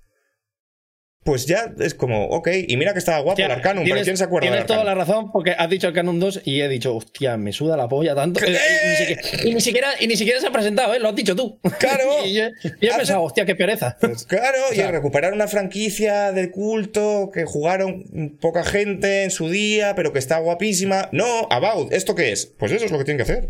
Pues 1.28 1.44
ya 1.44 1.74
es 1.78 1.92
como, 1.92 2.24
ok, 2.28 2.48
y 2.68 2.78
mira 2.78 2.94
que 2.94 3.00
estaba 3.00 3.18
guapo 3.18 3.38
el 3.38 3.50
Arcanum, 3.50 3.84
pero 3.84 3.96
tienes- 3.96 4.04
¿quién 4.04 4.16
se 4.16 4.24
acuerda 4.24 4.46
de 4.46 4.50
Tienes 4.52 4.66
toda 4.66 4.82
la 4.82 4.92
Arcanum? 4.92 5.08
razón 5.24 5.30
porque 5.32 5.50
has 5.50 5.68
dicho 5.68 5.86
el 5.86 5.92
Canon 5.92 6.18
2 6.18 6.40
y 6.46 6.62
he 6.62 6.68
dicho, 6.68 6.96
hostia, 6.96 7.36
me 7.36 7.52
suda 7.52 7.76
la 7.76 7.86
polla 7.86 8.14
tanto. 8.14 8.40
Eh, 8.48 8.54
Y, 8.54 8.88
ni 8.88 8.96
siquiera, 8.96 9.42
y 9.44 9.54
ni 9.54 9.60
siquiera, 9.60 9.88
y 10.00 10.06
ni 10.06 10.16
siquiera 10.16 10.40
se 10.40 10.46
ha 10.46 10.50
presentado, 10.52 10.94
¿eh? 10.94 10.98
Lo 11.00 11.10
has 11.10 11.14
dicho 11.14 11.36
tú. 11.36 11.58
Claro. 11.78 12.04
y 12.24 12.32
yo, 12.32 12.44
he 12.80 12.88
pensado, 12.96 13.22
hostia, 13.24 13.44
qué 13.44 13.54
pereza. 13.54 13.98
Claro, 14.26 14.56
y 14.72 14.76
sea- 14.76 14.90
recuperar 14.90 15.34
una 15.34 15.48
franquicia 15.48 16.32
del 16.32 16.50
culto 16.50 17.30
que 17.34 17.44
jugaron 17.44 18.38
poca 18.40 18.64
gente 18.64 19.24
en 19.24 19.30
su 19.30 19.50
día, 19.50 19.94
pero 19.94 20.14
que 20.14 20.18
está 20.18 20.38
guapísima. 20.38 21.10
No, 21.12 21.46
About, 21.50 21.92
¿esto 21.92 22.14
qué 22.14 22.32
es? 22.32 22.46
Pues 22.46 22.72
eso 22.72 22.86
es 22.86 22.90
lo 22.90 22.96
que 22.96 23.04
tienen 23.04 23.18
que 23.24 23.30
hacer. 23.30 23.48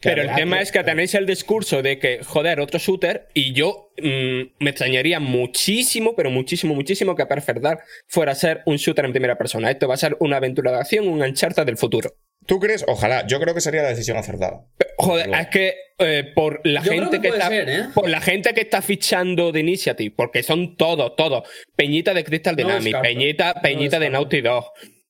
Pero 0.00 0.22
el 0.22 0.34
tema 0.34 0.60
es 0.60 0.70
que 0.70 0.82
tenéis 0.84 1.14
el 1.14 1.26
discurso 1.26 1.82
de 1.82 1.98
que, 1.98 2.20
joder, 2.24 2.60
otro 2.60 2.78
shooter, 2.78 3.28
y 3.34 3.52
yo 3.52 3.92
mm, 4.00 4.42
me 4.60 4.70
extrañaría 4.70 5.18
muchísimo, 5.20 6.14
pero 6.14 6.30
muchísimo, 6.30 6.74
muchísimo 6.74 7.16
que 7.16 7.26
Perfect 7.26 7.60
Dark 7.60 7.80
fuera 8.06 8.32
a 8.32 8.34
ser 8.34 8.62
un 8.66 8.76
shooter 8.76 9.04
en 9.04 9.12
primera 9.12 9.36
persona. 9.36 9.70
Esto 9.70 9.88
va 9.88 9.94
a 9.94 9.98
ser 9.98 10.16
una 10.20 10.36
aventura 10.36 10.70
de 10.70 10.78
acción, 10.78 11.08
un 11.08 11.22
Uncharted 11.22 11.64
del 11.64 11.76
futuro. 11.76 12.14
¿Tú 12.46 12.58
crees? 12.60 12.84
Ojalá, 12.88 13.26
yo 13.26 13.40
creo 13.40 13.54
que 13.54 13.60
sería 13.60 13.82
la 13.82 13.90
decisión 13.90 14.16
acertada. 14.16 14.64
Joder, 14.96 15.30
es 15.34 15.48
que 15.48 15.74
eh, 15.98 16.24
por 16.34 16.60
la 16.64 16.82
Yo 16.82 16.92
gente 16.92 17.20
que 17.20 17.28
está. 17.28 17.48
ser, 17.48 17.68
¿eh? 17.68 17.84
Por 17.94 18.08
la 18.08 18.20
gente 18.22 18.54
que 18.54 18.62
está 18.62 18.80
fichando 18.80 19.52
de 19.52 19.60
Initiative, 19.60 20.14
porque 20.16 20.42
son 20.42 20.76
todos, 20.76 21.14
todos. 21.14 21.46
Peñita 21.76 22.14
de 22.14 22.24
Crystal 22.24 22.56
Dynamics. 22.56 23.00
Peñita, 23.02 23.52
No 23.54 23.62
Peñita 23.62 23.98
de. 23.98 24.08
Naughty 24.08 24.40
Dog. 24.40 24.64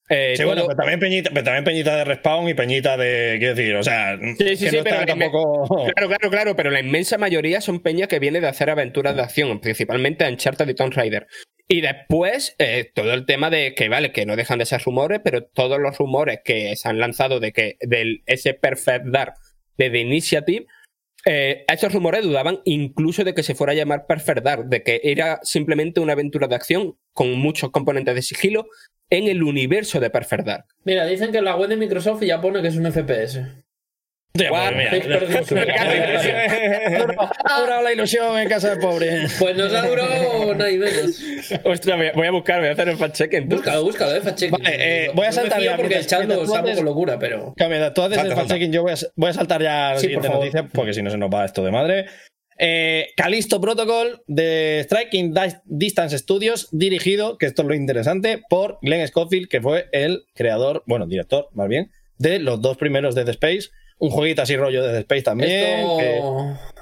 Eh, 0.08 0.34
Sí, 0.36 0.44
bueno, 0.44 0.62
pero 0.66 0.76
también, 0.76 1.00
peñita, 1.00 1.30
pero 1.30 1.44
también 1.44 1.64
peñita 1.64 1.96
de 1.96 2.04
respawn 2.04 2.48
y 2.48 2.54
peñita 2.54 2.96
de. 2.96 3.36
Quiero 3.38 3.54
decir, 3.54 3.74
o 3.76 3.82
sea. 3.82 4.18
Sí, 4.18 4.56
sí, 4.56 4.64
que 4.64 4.70
sí, 4.70 4.76
no 4.76 4.84
pero 4.84 5.06
tampoco. 5.06 5.86
Claro, 5.94 6.08
claro, 6.08 6.30
claro, 6.30 6.56
pero 6.56 6.70
la 6.70 6.80
inmensa 6.80 7.18
mayoría 7.18 7.60
son 7.60 7.80
peñas 7.80 8.08
que 8.08 8.18
viene 8.18 8.40
de 8.40 8.48
hacer 8.48 8.70
aventuras 8.70 9.14
de 9.16 9.22
acción, 9.22 9.60
principalmente 9.60 10.28
Uncharted 10.28 10.68
y 10.68 10.74
Tomb 10.74 10.92
Raider. 10.94 11.26
Y 11.70 11.82
después, 11.82 12.56
eh, 12.58 12.90
todo 12.94 13.12
el 13.12 13.26
tema 13.26 13.50
de 13.50 13.74
que, 13.74 13.90
vale, 13.90 14.10
que 14.10 14.24
no 14.24 14.36
dejan 14.36 14.58
de 14.58 14.64
ser 14.64 14.80
rumores, 14.82 15.20
pero 15.22 15.44
todos 15.44 15.78
los 15.78 15.98
rumores 15.98 16.40
que 16.42 16.74
se 16.76 16.88
han 16.88 16.98
lanzado 16.98 17.40
de 17.40 17.52
que 17.52 17.76
del 17.80 18.22
ese 18.24 18.54
Perfect 18.54 19.06
Dark 19.06 19.34
de 19.76 19.90
The 19.90 19.98
Initiative, 19.98 20.66
eh, 21.26 21.64
esos 21.70 21.92
rumores 21.92 22.22
dudaban 22.22 22.60
incluso 22.64 23.22
de 23.22 23.34
que 23.34 23.42
se 23.42 23.54
fuera 23.54 23.74
a 23.74 23.76
llamar 23.76 24.06
Perfect 24.06 24.42
Dark, 24.42 24.64
de 24.68 24.82
que 24.82 25.02
era 25.04 25.40
simplemente 25.42 26.00
una 26.00 26.14
aventura 26.14 26.48
de 26.48 26.54
acción 26.54 26.96
con 27.12 27.32
muchos 27.32 27.70
componentes 27.70 28.14
de 28.14 28.22
sigilo 28.22 28.66
en 29.10 29.28
el 29.28 29.42
universo 29.42 30.00
de 30.00 30.10
Perfect 30.10 30.44
Dark. 30.44 30.64
Mira, 30.84 31.06
dicen 31.06 31.32
que 31.32 31.40
la 31.42 31.56
web 31.56 31.68
de 31.68 31.76
Microsoft 31.76 32.22
ya 32.22 32.40
pone 32.40 32.62
que 32.62 32.68
es 32.68 32.76
un 32.76 32.90
FPS. 32.90 33.40
Ha 37.44 37.60
durado 37.60 37.82
la 37.82 37.92
ilusión 37.92 38.38
en 38.38 38.48
casa 38.48 38.70
del 38.70 38.78
pobre. 38.78 39.26
Pues 39.38 39.56
nos 39.56 39.72
ha 39.72 39.86
durado 39.86 40.54
nada 40.54 40.70
y 40.70 40.78
menos. 40.78 41.20
Ostras, 41.64 41.98
voy 42.14 42.26
a- 42.26 42.30
buscar, 42.30 42.60
voy 42.60 42.68
a 42.68 42.72
hacer 42.72 42.88
el 42.88 42.96
fact-checking. 42.96 43.48
Búscalo, 43.48 43.82
búscalo, 43.84 44.14
eh, 44.14 44.20
fact 44.20 44.42
Vale, 44.50 45.04
eh, 45.06 45.10
voy 45.14 45.26
a 45.26 45.32
saltar 45.32 45.60
ya, 45.60 45.76
porque 45.76 45.96
el 45.96 46.06
chat 46.06 46.24
lo 46.24 46.42
haces- 46.42 46.76
con 46.76 46.84
locura, 46.84 47.18
pero. 47.18 47.54
Cambia, 47.56 47.92
tú 47.92 48.02
haces 48.02 48.18
el 48.18 48.32
fact-checking, 48.32 48.70
yo 48.72 48.82
voy 48.82 48.92
a, 48.92 48.96
voy 49.16 49.30
a 49.30 49.32
saltar 49.32 49.62
ya 49.62 49.88
a 49.90 49.94
la 49.94 49.98
Sí, 49.98 50.02
siguiente 50.06 50.28
por 50.28 50.36
noticia, 50.38 50.68
porque 50.72 50.92
si 50.92 51.02
no 51.02 51.10
se 51.10 51.18
nos 51.18 51.30
va 51.30 51.44
esto 51.44 51.64
de 51.64 51.70
madre. 51.72 52.06
Eh, 52.58 53.10
Calisto 53.16 53.60
Protocol 53.60 54.22
de 54.26 54.80
Striking 54.84 55.32
Dis- 55.32 55.60
Distance 55.64 56.18
Studios, 56.18 56.68
dirigido, 56.72 57.38
que 57.38 57.46
esto 57.46 57.62
es 57.62 57.68
lo 57.68 57.74
interesante, 57.74 58.42
por 58.50 58.78
Glenn 58.82 59.06
Scofield, 59.06 59.48
que 59.48 59.60
fue 59.60 59.86
el 59.92 60.24
creador, 60.34 60.82
bueno, 60.86 61.06
director 61.06 61.48
más 61.52 61.68
bien, 61.68 61.90
de 62.18 62.40
los 62.40 62.60
dos 62.60 62.76
primeros 62.76 63.14
Dead 63.14 63.28
Space. 63.28 63.68
Un 64.00 64.10
jueguito 64.10 64.42
así 64.42 64.56
rollo 64.56 64.80
de 64.82 64.88
Dead 64.92 64.98
Space 65.00 65.22
también. 65.22 65.50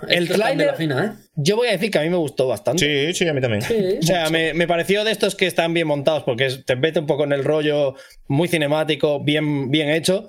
El 0.09 0.25
esto 0.25 0.35
tráiler- 0.35 0.75
fina, 0.77 1.17
¿eh? 1.19 1.27
yo 1.37 1.57
voy 1.57 1.69
a 1.69 1.73
decir 1.73 1.91
que 1.91 1.99
a 1.99 2.03
mí 2.03 2.11
me 2.11 2.17
gustó 2.19 2.47
bastante. 2.47 3.13
Sí, 3.13 3.15
sí, 3.25 3.29
a 3.29 3.33
mí 3.33 3.41
también. 3.41 3.63
Sí. 3.63 3.75
O 3.99 4.03
sea, 4.03 4.29
me, 4.29 4.53
me 4.53 4.67
pareció 4.67 5.03
de 5.03 5.13
estos 5.13 5.35
que 5.35 5.47
están 5.47 5.73
bien 5.73 5.87
montados 5.87 6.25
porque 6.25 6.45
es- 6.47 6.65
te 6.67 6.77
mete 6.77 6.99
un 7.01 7.07
poco 7.07 7.25
en 7.25 7.33
el 7.33 7.43
rollo 7.45 7.95
muy 8.29 8.49
cinemático, 8.49 9.21
bien, 9.25 9.71
bien 9.71 9.89
hecho. 9.89 10.29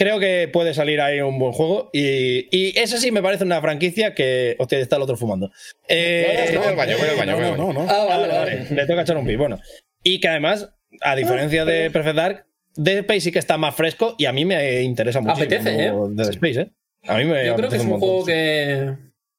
Creo 0.00 0.18
que 0.18 0.48
puede 0.50 0.72
salir 0.72 0.98
ahí 1.02 1.20
un 1.20 1.38
buen 1.38 1.52
juego. 1.52 1.90
Y, 1.92 2.48
y 2.56 2.78
eso 2.78 2.96
sí 2.96 3.10
me 3.12 3.20
parece 3.20 3.44
una 3.44 3.60
franquicia 3.60 4.14
que. 4.14 4.56
Hostia, 4.58 4.78
está 4.78 4.96
el 4.96 5.02
otro 5.02 5.18
fumando. 5.18 5.50
Eh, 5.88 6.54
Voy 6.56 6.66
al 6.68 6.74
baño, 6.74 6.96
voy 6.96 7.08
al 7.10 7.16
baño, 7.16 7.36
voy 7.36 7.44
al 7.44 7.56
No, 7.58 7.66
baño. 7.66 7.72
no, 7.74 7.84
no. 7.84 7.90
Ah, 7.90 8.06
Ah, 8.10 8.16
vale, 8.16 8.28
vale. 8.28 8.66
Le 8.70 8.86
toca 8.86 9.02
echar 9.02 9.18
un 9.18 9.26
pi. 9.26 9.36
Bueno. 9.36 9.58
Y 10.02 10.18
que 10.18 10.28
además 10.28 10.70
a 11.02 11.14
diferencia 11.16 11.66
de 11.66 11.90
Perfect 11.90 12.16
Dark, 12.16 12.46
Dead 12.76 12.96
Space 13.00 13.20
sí 13.20 13.30
que 13.32 13.38
está 13.40 13.58
más 13.58 13.74
fresco 13.74 14.14
y 14.16 14.24
a 14.24 14.32
mí 14.32 14.46
me 14.46 14.80
interesa 14.80 15.20
mucho. 15.20 15.34
Apetece, 15.34 15.88
¿eh? 15.88 15.92
Dead 16.12 16.30
Space, 16.30 16.60
¿eh? 16.62 16.70
A 17.06 17.18
mí 17.18 17.26
me 17.26 17.44
Yo 17.44 17.54
creo 17.56 17.68
que 17.68 17.76
es 17.76 17.82
un 17.82 17.90
montón, 17.90 18.08
juego 18.08 18.24
que, 18.24 18.94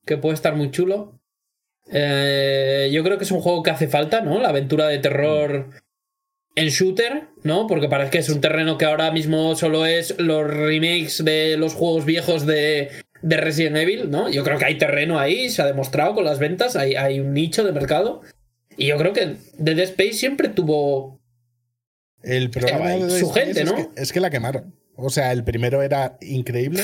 que 0.05 0.17
puede 0.17 0.35
estar 0.35 0.55
muy 0.55 0.69
chulo. 0.69 1.19
Eh, 1.91 2.89
yo 2.93 3.03
creo 3.03 3.17
que 3.17 3.23
es 3.23 3.31
un 3.31 3.41
juego 3.41 3.63
que 3.63 3.71
hace 3.71 3.87
falta, 3.87 4.21
¿no? 4.21 4.39
La 4.39 4.49
aventura 4.49 4.87
de 4.87 4.99
terror 4.99 5.69
en 6.55 6.67
shooter, 6.67 7.23
¿no? 7.43 7.67
Porque 7.67 7.87
parece 7.87 8.11
que 8.11 8.17
es 8.19 8.29
un 8.29 8.41
terreno 8.41 8.77
que 8.77 8.85
ahora 8.85 9.11
mismo 9.11 9.55
solo 9.55 9.85
es 9.85 10.15
los 10.19 10.45
remakes 10.45 11.23
de 11.23 11.55
los 11.57 11.73
juegos 11.73 12.05
viejos 12.05 12.45
de, 12.45 12.89
de 13.21 13.37
Resident 13.37 13.77
Evil, 13.77 14.09
¿no? 14.11 14.29
Yo 14.29 14.43
creo 14.43 14.57
que 14.57 14.65
hay 14.65 14.77
terreno 14.77 15.19
ahí, 15.19 15.49
se 15.49 15.61
ha 15.61 15.65
demostrado 15.65 16.13
con 16.15 16.25
las 16.25 16.39
ventas, 16.39 16.75
hay, 16.75 16.95
hay 16.95 17.19
un 17.19 17.33
nicho 17.33 17.63
de 17.63 17.71
mercado. 17.71 18.21
Y 18.77 18.87
yo 18.87 18.97
creo 18.97 19.13
que 19.13 19.35
Dead 19.57 19.79
Space 19.79 20.13
siempre 20.13 20.49
tuvo. 20.49 21.19
El 22.23 22.49
problema 22.49 22.89
de 22.89 23.19
Su 23.19 23.31
gente, 23.31 23.61
es 23.61 23.65
¿no? 23.65 23.75
que- 23.75 23.89
Es 24.01 24.13
que, 24.13 24.19
la 24.19 24.29
quemaron. 24.29 24.75
O 24.95 25.09
sea, 25.09 25.31
el 25.31 25.43
primero 25.43 25.81
era 25.81 26.17
increíble. 26.21 26.83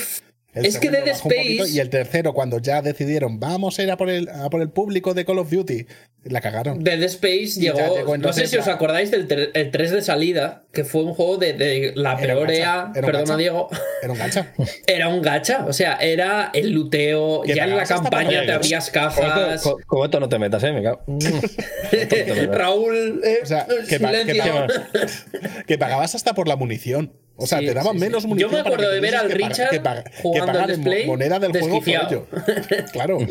El 0.58 0.66
Es 0.66 0.78
que 0.80 0.90
Dead 0.90 1.08
Space- 1.08 1.70
Y 1.70 1.80
el 1.80 1.90
tercero, 1.90 2.34
cuando 2.34 2.60
ya 2.60 2.82
decidieron, 2.82 3.40
vamos 3.40 3.80
a 3.80 3.84
ir 3.84 3.92
a 3.92 3.98
por 3.98 4.10
el, 4.10 4.28
a 4.30 4.50
por 4.50 4.62
el 4.62 4.70
público 4.70 5.14
de 5.14 5.24
Call 5.26 5.40
of 5.40 5.50
Duty, 5.50 5.86
la 6.26 6.42
cagaron. 6.42 6.84
Dead 6.84 7.02
Space 7.04 7.60
llegó. 7.60 7.96
llegó 7.96 8.18
no 8.18 8.34
sé 8.34 8.48
si 8.48 8.58
os 8.58 8.68
acordáis 8.68 9.12
del 9.12 9.28
tre- 9.28 9.52
el 9.54 9.72
3 9.72 9.92
de 9.92 10.02
salida, 10.02 10.64
que 10.74 10.84
fue 10.84 11.04
un 11.04 11.14
juego 11.14 11.38
de, 11.38 11.54
de 11.54 11.94
la 11.96 12.14
Era 12.20 12.34
un 12.38 12.46
peor 12.46 12.48
gacha, 12.48 12.60
EA. 12.60 12.66
era 12.74 12.86
un 12.86 12.94
Perdona, 12.94 13.20
gacha. 13.22 13.38
Diego. 13.38 13.70
Era 14.04 14.12
un 14.12 14.20
gacha. 14.20 14.54
Era 14.88 15.08
un 15.10 15.22
gacha, 15.22 15.66
o 15.68 15.74
sea, 15.74 15.94
era 16.02 16.52
el 16.54 16.72
luteo. 16.72 17.42
Que 17.44 17.56
Ya 17.56 17.64
en 17.66 17.78
la 17.78 17.86
campaña 17.86 18.46
te 18.46 18.52
abrías 18.52 18.90
cajas. 18.90 19.62
con- 19.62 19.82
con 19.84 20.04
esto 20.06 20.20
no 20.20 20.28
te 20.28 20.38
metas, 20.40 20.64
¿eh? 20.64 20.72
Me 20.74 20.84
cago. 20.84 21.02
Raúl, 22.52 23.22
eh, 23.24 23.40
O 23.44 23.46
sea, 23.46 23.66
que, 23.88 24.00
pa- 24.00 24.12
que 24.12 24.18
silencio. 24.34 24.54
pa- 24.68 25.64
que 25.66 25.78
pagabas 25.78 26.16
hasta 26.16 26.34
por 26.34 26.48
la 26.48 26.56
munición. 26.56 27.14
O 27.38 27.46
sea, 27.48 27.60
Sí, 27.60 27.66
te 27.68 27.74
daban 27.74 27.94
sí, 27.94 28.00
sí. 28.00 28.06
menos 28.06 28.24
Yo 28.24 28.50
me 28.50 28.58
para 28.58 28.60
acuerdo 28.62 28.90
que 28.90 28.96
de 28.96 29.00
ver 29.02 29.16
al 29.16 29.30
tuvieses 29.30 29.38
que 29.38 29.40
pagar- 29.40 29.50
Richard 29.50 29.70
que 29.70 29.80
pagar- 29.82 30.04
que 30.12 30.22
jugando 30.24 30.54
pagar 30.54 30.72
al 30.72 31.06
moneda 31.06 31.40
del 31.40 31.52
juego 31.52 31.80
por 31.80 31.90
ello. 31.90 32.28
claro. 32.92 33.18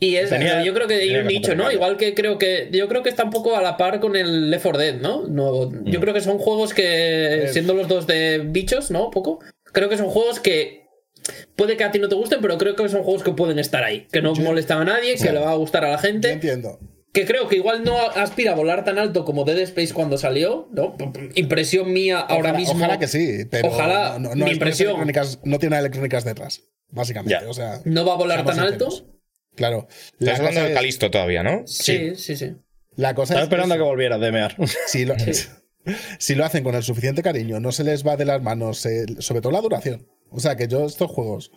Y 0.00 0.16
es, 0.16 0.28
Tenía- 0.28 0.62
yo 0.62 0.74
creo 0.74 0.86
que 0.86 0.94
hay 0.94 1.16
un 1.16 1.26
nicho, 1.26 1.54
¿no? 1.54 1.70
Igual 1.70 1.96
que 1.96 2.14
creo 2.14 2.36
que. 2.36 2.68
Yo 2.72 2.88
creo 2.88 3.02
que 3.02 3.08
está 3.08 3.24
un 3.24 3.30
poco 3.30 3.56
a 3.56 3.62
la 3.62 3.76
par 3.78 4.00
con 4.00 4.16
el 4.16 4.50
Left 4.50 4.64
4 4.64 4.78
Dead, 4.78 4.94
¿no? 4.96 5.24
yo 5.84 6.00
creo 6.00 6.12
que 6.12 6.20
son 6.20 6.38
juegos 6.38 6.74
que. 6.74 7.48
Siendo 7.52 7.72
los 7.74 7.88
dos 7.88 8.06
de 8.06 8.42
bichos, 8.44 8.90
¿no? 8.90 9.10
Poco. 9.10 9.38
Creo 9.72 9.88
que 9.88 9.96
son 9.96 10.08
juegos 10.08 10.40
que. 10.40 10.88
Puede 11.56 11.76
que 11.78 11.84
a 11.84 11.90
ti 11.90 12.00
no 12.00 12.08
te 12.08 12.16
gusten, 12.16 12.40
pero 12.42 12.58
creo 12.58 12.76
que 12.76 12.86
son 12.88 13.02
juegos 13.02 13.22
que 13.22 13.30
pueden 13.32 13.58
estar 13.58 13.82
ahí. 13.82 14.06
Que 14.12 14.20
no 14.20 14.34
molestan 14.34 14.82
a 14.82 14.84
nadie, 14.84 15.14
que 15.16 15.32
le 15.32 15.38
va 15.38 15.52
a 15.52 15.56
gustar 15.56 15.84
a 15.84 15.90
la 15.90 15.96
Yo 15.96 16.02
gente. 16.02 16.32
entiendo. 16.32 16.78
Que 17.14 17.24
creo 17.24 17.48
que 17.48 17.56
igual 17.56 17.84
no 17.84 17.96
aspira 17.98 18.52
a 18.52 18.54
volar 18.54 18.84
tan 18.84 18.98
alto 18.98 19.24
como 19.24 19.44
Dead 19.44 19.58
Space 19.60 19.94
cuando 19.94 20.18
salió, 20.18 20.68
¿no? 20.72 20.96
Impresión 21.36 21.92
mía 21.92 22.18
ahora 22.18 22.50
Ojalá- 22.50 22.58
mismo. 22.58 22.74
Ojalá 22.74 22.98
que 22.98 23.06
sí, 23.08 23.44
pero 23.50 23.68
Ojalá, 23.68 24.18
no, 24.18 24.30
no, 24.30 24.34
mi 24.34 24.40
no 24.40 24.46
es- 24.48 24.52
impresión. 24.54 24.88
No, 24.90 24.96
tiene 24.96 25.12
electrónicas- 25.12 25.38
no 25.44 25.58
tiene 25.58 25.78
electrónicas 25.78 26.24
detrás, 26.24 26.62
básicamente. 26.90 27.38
Ya. 27.40 27.48
O 27.48 27.54
sea, 27.54 27.80
No 27.84 28.04
va 28.04 28.12
a 28.14 28.16
volar 28.16 28.44
tan 28.44 28.58
alto. 28.58 28.88
Claro. 29.54 29.86
Estás 30.18 30.40
hablando 30.40 30.62
del 30.62 30.74
Calisto 30.74 31.10
todavía, 31.10 31.42
¿no? 31.44 31.62
Sí, 31.66 32.16
sí, 32.16 32.36
sí. 32.36 32.56
La 32.96 33.14
cosa 33.14 33.34
Estaba 33.34 33.42
es 33.42 33.46
esperando 33.46 33.74
a 33.74 33.76
que 33.78 33.82
eso. 33.82 33.88
volvieras 33.88 34.20
de 34.20 34.32
mear. 34.32 34.56
si 34.88 35.04
lo, 35.04 35.14
si 36.18 36.34
lo 36.34 36.44
hacen 36.44 36.64
con 36.64 36.74
el 36.74 36.82
suficiente 36.82 37.22
cariño, 37.22 37.60
no 37.60 37.70
se 37.72 37.84
les 37.84 38.04
va 38.06 38.16
de 38.16 38.24
las 38.24 38.42
manos, 38.42 38.84
eh, 38.86 39.06
sobre 39.20 39.40
todo 39.40 39.52
la 39.52 39.60
duración. 39.60 40.08
O 40.30 40.40
sea, 40.40 40.56
que 40.56 40.66
yo 40.66 40.84
estos 40.86 41.10
juegos 41.10 41.52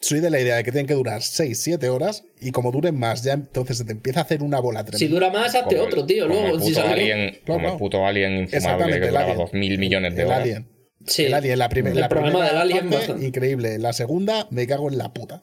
soy 0.00 0.20
de 0.20 0.30
la 0.30 0.40
idea 0.40 0.56
de 0.56 0.64
que 0.64 0.72
tienen 0.72 0.86
que 0.86 0.94
durar 0.94 1.22
6, 1.22 1.58
7 1.60 1.88
horas 1.90 2.24
y 2.40 2.52
como 2.52 2.72
duren 2.72 2.98
más, 2.98 3.22
ya 3.22 3.34
entonces 3.34 3.76
se 3.78 3.84
te 3.84 3.92
empieza 3.92 4.20
a 4.20 4.22
hacer 4.22 4.42
una 4.42 4.58
bola 4.60 4.82
tremenda. 4.84 4.98
Si 4.98 5.08
dura 5.08 5.30
más, 5.30 5.54
hazte 5.54 5.74
Como 5.76 5.82
el- 5.82 5.86
otro, 5.92 6.06
tío. 6.06 6.26
como 6.28 6.40
Luego, 6.40 6.56
el 6.56 6.62
si 6.62 6.68
puto 6.74 6.86
alien, 6.86 7.38
como 7.46 7.58
Claro. 7.58 7.72
el 7.74 7.78
puto 7.78 8.06
alien 8.06 8.32
infumable 8.42 8.86
que 8.98 9.04
el 9.04 9.08
duraba 9.08 9.32
Alien. 9.32 9.38
2.000 9.46 9.78
millones 9.78 10.14
de 10.16 10.22
el 10.22 10.26
horas. 10.28 10.40
Alien. 10.40 10.68
Sí. 11.06 11.24
El 11.24 11.34
Alien, 11.34 11.58
la, 11.58 11.68
primer- 11.68 11.92
El 11.92 12.00
la 12.00 12.08
problema 12.08 12.30
primera 12.38 12.52
del 12.52 12.60
Alien 12.62 12.80
parte, 12.80 12.96
bastante. 12.96 13.26
increíble. 13.26 13.78
La 13.78 13.92
segunda, 13.92 14.46
me 14.50 14.66
cago 14.66 14.90
en 14.90 14.98
la 14.98 15.12
puta. 15.12 15.42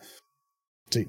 Sí. 0.92 1.08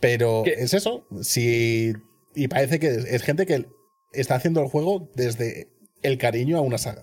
Pero 0.00 0.42
¿Qué? 0.44 0.54
es 0.58 0.74
eso. 0.74 1.06
Si, 1.22 1.92
y 2.34 2.48
parece 2.48 2.78
que 2.78 2.88
es, 2.88 3.04
es 3.06 3.22
gente 3.22 3.46
que 3.46 3.66
está 4.12 4.34
haciendo 4.36 4.60
el 4.62 4.68
juego 4.68 5.10
desde 5.14 5.68
el 6.02 6.18
cariño 6.18 6.58
a 6.58 6.60
una 6.60 6.78
saga. 6.78 7.02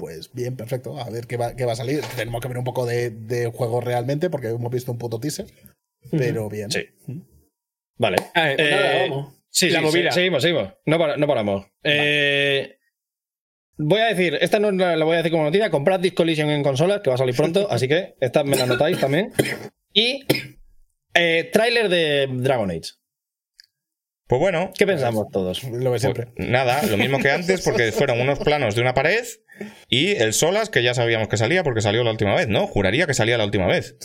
Pues 0.00 0.32
bien, 0.32 0.56
perfecto. 0.56 0.98
A 0.98 1.10
ver 1.10 1.26
qué 1.26 1.36
va, 1.36 1.54
qué 1.54 1.66
va 1.66 1.72
a 1.72 1.76
salir. 1.76 2.00
Tenemos 2.16 2.40
que 2.40 2.48
ver 2.48 2.56
un 2.56 2.64
poco 2.64 2.86
de, 2.86 3.10
de 3.10 3.46
juego 3.48 3.82
realmente, 3.82 4.30
porque 4.30 4.48
hemos 4.48 4.72
visto 4.72 4.90
un 4.90 4.96
puto 4.98 5.20
teaser. 5.20 5.46
Pero 6.10 6.48
bien. 6.48 6.70
Sí. 6.70 6.86
Vale. 7.98 8.16
Ah, 8.34 8.52
Pues 8.56 8.70
nada, 8.70 9.04
Eh, 9.04 9.08
vamos. 9.10 9.34
Sí, 9.50 9.68
La 9.68 9.80
sí, 9.80 9.84
movida. 9.84 10.10
se- 10.10 10.14
seguimos, 10.20 10.42
seguimos. 10.42 10.72
No, 10.86 10.98
para- 10.98 11.16
no 11.18 11.26
paramos. 11.26 11.66
Eh, 11.84 12.78
voy 13.76 14.00
a 14.00 14.06
decir, 14.06 14.38
esta 14.40 14.58
no 14.58 14.70
la, 14.70 14.96
la 14.96 15.04
voy 15.04 15.14
a 15.14 15.16
decir 15.18 15.32
como 15.32 15.44
noticia, 15.44 15.70
comprad 15.70 16.00
Disc 16.00 16.14
Collision 16.14 16.48
en 16.48 16.62
consolas, 16.62 17.00
que 17.02 17.10
va 17.10 17.14
a 17.16 17.18
salir 17.18 17.34
pronto, 17.36 17.68
así 17.70 17.86
que 17.88 18.14
esta 18.20 18.42
me 18.42 18.56
la 18.56 18.64
anotáis 18.64 18.98
también. 18.98 19.32
Y 19.92 20.24
eh, 21.14 21.50
tráiler 21.52 21.88
de 21.90 22.26
Dragon 22.32 22.70
Age. 22.70 22.92
Pues 24.30 24.38
bueno, 24.38 24.70
¿Qué 24.78 24.86
pensamos 24.86 25.28
todos? 25.32 25.64
Lo 25.64 25.78
de 25.78 25.88
pues 25.88 26.02
siempre. 26.02 26.28
nada, 26.36 26.86
lo 26.86 26.96
mismo 26.96 27.18
que 27.18 27.32
antes, 27.32 27.62
porque 27.64 27.90
fueron 27.90 28.20
unos 28.20 28.38
planos 28.38 28.76
de 28.76 28.80
una 28.80 28.94
pared 28.94 29.24
y 29.88 30.12
el 30.12 30.34
Solas, 30.34 30.70
que 30.70 30.84
ya 30.84 30.94
sabíamos 30.94 31.26
que 31.26 31.36
salía 31.36 31.64
porque 31.64 31.80
salió 31.80 32.04
la 32.04 32.12
última 32.12 32.36
vez, 32.36 32.46
¿no? 32.46 32.68
Juraría 32.68 33.08
que 33.08 33.14
salía 33.14 33.36
la 33.36 33.44
última 33.44 33.66
vez. 33.66 33.96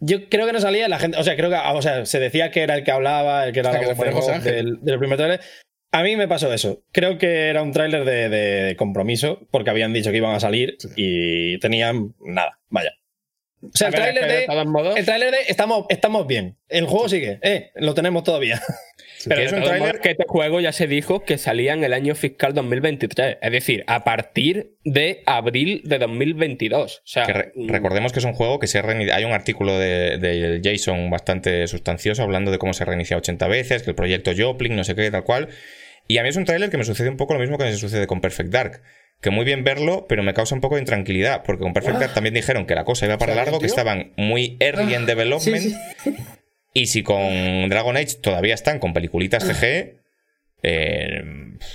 Yo 0.00 0.28
creo 0.28 0.46
que 0.46 0.52
no 0.52 0.60
salía 0.60 0.88
la 0.88 0.98
gente, 0.98 1.16
o 1.16 1.22
sea, 1.22 1.36
creo 1.36 1.48
que 1.48 1.56
o 1.56 1.80
sea, 1.80 2.04
se 2.06 2.18
decía 2.18 2.50
que 2.50 2.62
era 2.62 2.74
el 2.74 2.82
que 2.82 2.90
hablaba, 2.90 3.46
el 3.46 3.52
que 3.52 3.60
era 3.60 3.70
la 3.72 3.78
que 3.78 4.10
voz 4.10 4.42
de 4.42 4.52
del, 4.52 4.78
del 4.82 4.98
primer 4.98 5.16
tráiler. 5.16 5.40
A 5.92 6.02
mí 6.02 6.16
me 6.16 6.26
pasó 6.26 6.52
eso. 6.52 6.82
Creo 6.90 7.16
que 7.16 7.46
era 7.46 7.62
un 7.62 7.70
tráiler 7.70 8.04
de, 8.04 8.28
de 8.28 8.74
compromiso, 8.74 9.46
porque 9.52 9.70
habían 9.70 9.92
dicho 9.92 10.10
que 10.10 10.16
iban 10.16 10.34
a 10.34 10.40
salir 10.40 10.76
y 10.96 11.56
tenían 11.60 12.16
nada, 12.18 12.58
vaya. 12.68 12.94
O 13.62 13.70
sea, 13.74 13.88
el 13.88 13.94
tráiler 13.94 14.24
que 14.24 14.32
de, 14.32 14.98
el 14.98 15.04
tráiler 15.04 15.30
de 15.30 15.38
estamos, 15.46 15.86
estamos 15.88 16.26
bien. 16.26 16.56
El 16.68 16.86
juego 16.86 17.08
sigue, 17.08 17.38
eh, 17.42 17.70
lo 17.76 17.94
tenemos 17.94 18.24
todavía. 18.24 18.60
Pero 19.24 19.36
Que 19.36 19.40
de 19.40 19.46
es 19.46 19.52
un 19.52 19.78
modos 19.78 19.98
que 20.00 20.10
este 20.10 20.24
juego 20.28 20.60
ya 20.60 20.72
se 20.72 20.86
dijo 20.86 21.24
que 21.24 21.38
salía 21.38 21.72
en 21.72 21.82
el 21.84 21.92
año 21.92 22.14
fiscal 22.14 22.54
2023. 22.54 23.38
Es 23.42 23.52
decir, 23.52 23.84
a 23.86 24.04
partir 24.04 24.74
de 24.84 25.22
abril 25.26 25.82
de 25.84 25.98
2022. 25.98 26.98
O 26.98 27.00
sea, 27.04 27.24
Que 27.26 27.32
re- 27.32 27.52
mm, 27.54 27.68
recordemos 27.68 28.12
que 28.12 28.18
es 28.20 28.24
un 28.24 28.32
juego 28.34 28.58
que 28.58 28.66
se 28.66 28.78
Hay 28.78 29.24
un 29.24 29.32
artículo 29.32 29.78
de, 29.78 30.18
de 30.18 30.60
Jason 30.62 31.10
bastante 31.10 31.66
sustancioso 31.66 32.22
hablando 32.22 32.50
de 32.50 32.58
cómo 32.58 32.72
se 32.74 32.84
reinicia 32.84 33.16
80 33.16 33.48
veces, 33.48 33.82
que 33.82 33.90
el 33.90 33.96
proyecto 33.96 34.30
Joplin, 34.36 34.76
no 34.76 34.84
sé 34.84 34.94
qué, 34.94 35.10
tal 35.10 35.24
cual. 35.24 35.48
Y 36.06 36.18
a 36.18 36.22
mí 36.22 36.28
es 36.30 36.36
un 36.36 36.44
tráiler 36.44 36.70
que 36.70 36.78
me 36.78 36.84
sucede 36.84 37.08
un 37.10 37.16
poco 37.16 37.34
lo 37.34 37.40
mismo 37.40 37.58
que 37.58 37.64
me 37.64 37.72
sucede 37.74 38.06
con 38.06 38.20
Perfect 38.20 38.50
Dark. 38.50 38.82
Que 39.20 39.30
muy 39.30 39.44
bien 39.44 39.64
verlo, 39.64 40.06
pero 40.08 40.22
me 40.22 40.32
causa 40.32 40.54
un 40.54 40.60
poco 40.60 40.76
de 40.76 40.80
intranquilidad, 40.82 41.42
porque 41.42 41.62
con 41.64 41.72
Perfect 41.72 41.98
Dark 41.98 42.14
también 42.14 42.34
dijeron 42.34 42.66
que 42.66 42.76
la 42.76 42.84
cosa 42.84 43.04
iba 43.06 43.18
para 43.18 43.34
largo, 43.34 43.58
que 43.58 43.66
tío. 43.66 43.74
estaban 43.74 44.12
muy 44.16 44.56
early 44.60 44.94
en 44.94 45.06
development. 45.06 45.58
Sí, 45.60 45.76
sí. 46.04 46.14
Y 46.74 46.86
si 46.86 47.02
con 47.02 47.68
Dragon 47.68 47.96
Age 47.96 48.16
todavía 48.22 48.54
están 48.54 48.78
con 48.78 48.92
peliculitas 48.92 49.44
CG, 49.44 49.96
eh, 50.62 51.22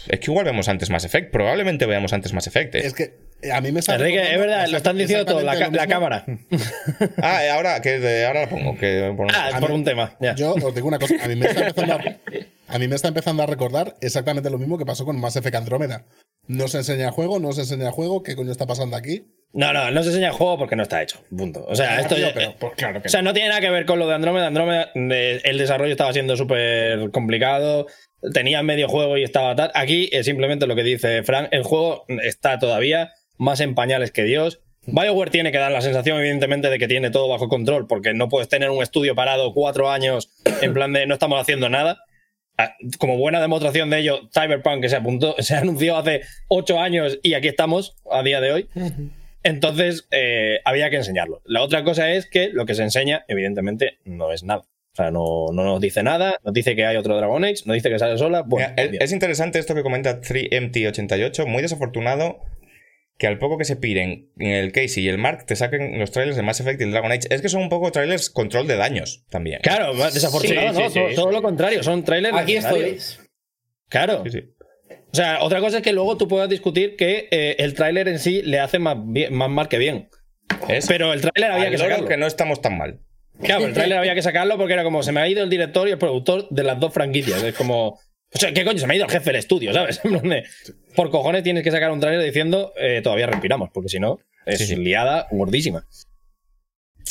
es 0.07 0.19
que 0.19 0.31
igual 0.31 0.45
vemos 0.45 0.67
antes 0.69 0.89
Mass 0.89 1.05
Effect. 1.05 1.31
Probablemente 1.31 1.85
veamos 1.85 2.13
antes 2.13 2.33
Mass 2.33 2.47
Effect. 2.47 2.75
¿eh? 2.75 2.85
Es 2.85 2.93
que 2.93 3.15
a 3.51 3.59
mí 3.61 3.71
me 3.71 3.79
está. 3.79 3.95
Enrique, 3.95 4.21
es 4.21 4.39
verdad, 4.39 4.67
lo 4.67 4.77
están 4.77 4.97
diciendo 4.97 5.25
todo, 5.25 5.41
la, 5.41 5.87
cámara. 5.87 6.25
Ah, 7.21 7.43
eh, 7.43 7.49
ahora, 7.49 7.81
que 7.81 7.99
de- 7.99 8.25
ahora 8.25 8.41
la 8.41 8.49
pongo. 8.49 8.77
Que 8.77 9.11
ponemos- 9.17 9.33
Ah, 9.35 9.57
por 9.59 9.69
mí- 9.69 9.75
un 9.75 9.83
tema. 9.83 10.15
ya. 10.21 10.35
Yo 10.35 10.53
os 10.53 10.75
digo 10.75 10.87
una 10.87 10.99
cosa, 10.99 11.15
a 11.21 11.27
mí, 11.27 11.35
me 11.35 11.47
está 11.47 11.61
empezando 11.67 11.93
a, 11.95 12.19
a 12.67 12.79
mí 12.79 12.87
me 12.87 12.95
está 12.95 13.07
empezando 13.09 13.43
a 13.43 13.45
recordar 13.45 13.95
exactamente 14.01 14.49
lo 14.49 14.57
mismo 14.59 14.77
que 14.77 14.85
pasó 14.85 15.05
con 15.05 15.19
Mass 15.19 15.35
Effect 15.35 15.55
Andrómeda. 15.55 16.05
No 16.47 16.67
se 16.67 16.77
enseña 16.79 17.05
el 17.05 17.11
juego, 17.11 17.39
no 17.39 17.51
se 17.53 17.61
enseña 17.61 17.87
el 17.87 17.91
juego, 17.93 18.21
¿qué 18.23 18.35
coño 18.35 18.51
está 18.51 18.65
pasando 18.67 18.95
aquí? 18.97 19.25
No, 19.53 19.71
no, 19.71 19.91
no 19.91 20.01
se 20.01 20.09
enseña 20.09 20.27
el 20.29 20.33
juego 20.33 20.57
porque 20.57 20.75
no 20.75 20.81
está 20.83 21.01
hecho. 21.03 21.19
Punto. 21.35 21.63
O 21.67 21.75
sea, 21.75 21.99
esto 21.99 22.15
Tío, 22.15 22.27
ya- 22.27 22.33
pero, 22.33 22.55
pues 22.59 22.73
claro 22.75 23.01
que 23.01 23.07
O 23.07 23.11
sea, 23.11 23.21
no 23.21 23.33
tiene 23.33 23.49
nada 23.49 23.61
que 23.61 23.69
ver 23.69 23.85
con 23.85 23.99
lo 23.99 24.07
de 24.07 24.15
Andrómeda. 24.15 24.47
Andrómeda, 24.47 24.89
el 24.95 25.57
desarrollo 25.57 25.91
estaba 25.91 26.11
siendo 26.11 26.35
súper 26.35 27.11
complicado. 27.11 27.85
Tenía 28.33 28.63
medio 28.63 28.87
juego 28.87 29.17
y 29.17 29.23
estaba 29.23 29.55
tal. 29.55 29.71
Aquí 29.75 30.09
es 30.11 30.25
simplemente 30.25 30.65
lo 30.65 30.75
que 30.75 30.81
dice 30.83 31.21
Frank. 31.23 31.49
El 31.51 31.63
juego 31.63 32.05
está 32.23 32.57
todavía 32.57 33.11
más 33.37 33.59
en 33.59 33.75
pañales 33.75 34.11
que 34.11 34.23
Dios. 34.23 34.59
BioWare 34.85 35.29
tiene 35.31 35.51
que 35.51 35.59
dar 35.59 35.71
la 35.71 35.81
sensación, 35.81 36.17
evidentemente, 36.19 36.69
de 36.69 36.79
que 36.79 36.87
tiene 36.87 37.09
todo 37.11 37.29
bajo 37.29 37.47
control, 37.47 37.87
porque 37.87 38.13
no 38.13 38.29
puedes 38.29 38.49
tener 38.49 38.69
un 38.69 38.81
estudio 38.81 39.13
parado 39.15 39.53
cuatro 39.53 39.89
años 39.91 40.29
en 40.61 40.73
plan 40.73 40.91
de 40.93 41.05
no 41.05 41.13
estamos 41.13 41.39
haciendo 41.39 41.69
nada. 41.69 41.99
Ah, 42.57 42.73
Como 42.99 43.17
buena 43.17 43.39
demostración 43.39 43.89
de 43.89 43.99
ello, 43.99 44.29
Cyberpunk, 44.33 44.81
que 44.81 44.89
se 44.89 44.95
apuntó, 44.97 45.35
se 45.39 45.55
anunció 45.55 45.95
hace 45.97 46.21
ocho 46.47 46.79
años 46.79 47.19
y 47.23 47.35
aquí 47.35 47.47
estamos 47.49 47.95
a 48.11 48.23
día 48.23 48.41
de 48.41 48.51
hoy. 48.51 48.69
Entonces, 49.43 50.07
eh, 50.11 50.59
había 50.65 50.89
que 50.89 50.97
enseñarlo. 50.97 51.41
La 51.45 51.61
otra 51.61 51.83
cosa 51.83 52.11
es 52.11 52.25
que 52.25 52.49
lo 52.49 52.65
que 52.65 52.75
se 52.75 52.83
enseña, 52.83 53.25
evidentemente, 53.27 53.99
no 54.05 54.31
es 54.31 54.43
nada. 54.43 54.61
O 54.93 54.95
sea, 54.95 55.09
no, 55.09 55.47
no 55.51 55.63
nos 55.63 55.81
dice 55.81 56.03
nada, 56.03 56.39
nos 56.43 56.53
dice 56.53 56.75
que 56.75 56.85
hay 56.85 56.97
otro 56.97 57.17
Dragon 57.17 57.43
Age, 57.43 57.63
nos 57.65 57.73
dice 57.73 57.89
que 57.89 57.97
sale 57.97 58.17
sola. 58.17 58.43
Bueno, 58.43 58.73
Mira, 58.77 59.03
es, 59.03 59.11
interesante 59.11 59.57
esto 59.57 59.73
que 59.73 59.81
comenta 59.81 60.21
3MT88. 60.21 61.47
Muy 61.47 61.63
desafortunado 61.63 62.39
que 63.17 63.25
al 63.25 63.39
poco 63.39 63.57
que 63.57 63.65
se 63.65 63.75
piden 63.75 64.29
en 64.37 64.51
el 64.51 64.71
Casey 64.71 65.03
y 65.03 65.09
el 65.09 65.17
Mark 65.17 65.45
te 65.47 65.55
saquen 65.55 65.99
los 65.99 66.11
trailers 66.11 66.37
de 66.37 66.43
Mass 66.43 66.59
Effect 66.59 66.79
y 66.79 66.83
el 66.83 66.91
Dragon 66.91 67.11
Age. 67.11 67.27
Es 67.31 67.41
que 67.41 67.49
son 67.49 67.63
un 67.63 67.69
poco 67.69 67.91
trailers 67.91 68.29
control 68.29 68.67
de 68.67 68.75
daños 68.75 69.25
también. 69.29 69.61
Claro, 69.61 69.95
desafortunado, 69.95 70.73
Sí, 70.73 70.79
¿no? 70.79 70.89
sí, 70.89 70.93
sí. 70.93 70.99
Todo, 70.99 71.15
todo 71.15 71.31
lo 71.31 71.41
contrario, 71.41 71.81
son 71.81 72.03
trailers 72.03 72.37
Aquí 72.37 72.55
estoy. 72.55 72.97
Claro. 73.89 74.23
O 75.13 75.15
sea, 75.15 75.43
otra 75.43 75.59
cosa 75.59 75.77
es 75.77 75.83
que 75.83 75.93
luego 75.93 76.17
tú 76.17 76.27
puedas 76.27 76.49
discutir 76.49 76.95
que 76.95 77.27
eh, 77.29 77.55
el 77.59 77.73
tráiler 77.75 78.07
en 78.07 78.17
sí 78.19 78.41
le 78.41 78.59
hace 78.59 78.79
más, 78.79 78.97
bien- 78.99 79.33
más 79.33 79.49
mal 79.49 79.67
que 79.69 79.77
bien. 79.77 80.09
Es 80.67 80.87
Pero 80.87 81.13
el 81.13 81.21
tráiler 81.21 81.51
había 81.51 81.69
que 81.69 81.77
sacarlo. 81.77 82.07
que 82.07 82.17
no 82.17 82.25
estamos 82.25 82.61
tan 82.61 82.77
mal. 82.77 82.99
Claro, 83.41 83.65
el 83.65 83.73
tráiler 83.73 83.97
había 83.97 84.15
que 84.15 84.21
sacarlo 84.21 84.57
porque 84.57 84.73
era 84.73 84.83
como 84.83 85.03
se 85.03 85.11
me 85.11 85.19
ha 85.21 85.27
ido 85.27 85.43
el 85.43 85.49
director 85.49 85.87
y 85.87 85.91
el 85.91 85.97
productor 85.97 86.47
de 86.49 86.63
las 86.63 86.79
dos 86.79 86.93
franquicias. 86.93 87.41
Es 87.43 87.53
como. 87.55 87.89
O 88.35 88.39
sea, 88.39 88.51
¿qué 88.53 88.65
coño? 88.65 88.79
Se 88.79 88.87
me 88.87 88.93
ha 88.93 88.95
ido 88.95 89.05
el 89.05 89.11
jefe 89.11 89.25
del 89.29 89.35
estudio, 89.35 89.71
¿sabes? 89.73 90.01
Por 90.95 91.11
cojones 91.11 91.43
tienes 91.43 91.63
que 91.63 91.69
sacar 91.71 91.91
un 91.91 91.99
tráiler 91.99 92.23
diciendo 92.25 92.73
eh, 92.79 93.01
todavía 93.03 93.27
respiramos, 93.27 93.69
porque 93.71 93.89
si 93.89 93.99
no, 93.99 94.19
es 94.47 94.57
Sí, 94.59 94.65
sí. 94.65 94.75
liada 94.77 95.27
gordísima. 95.31 95.85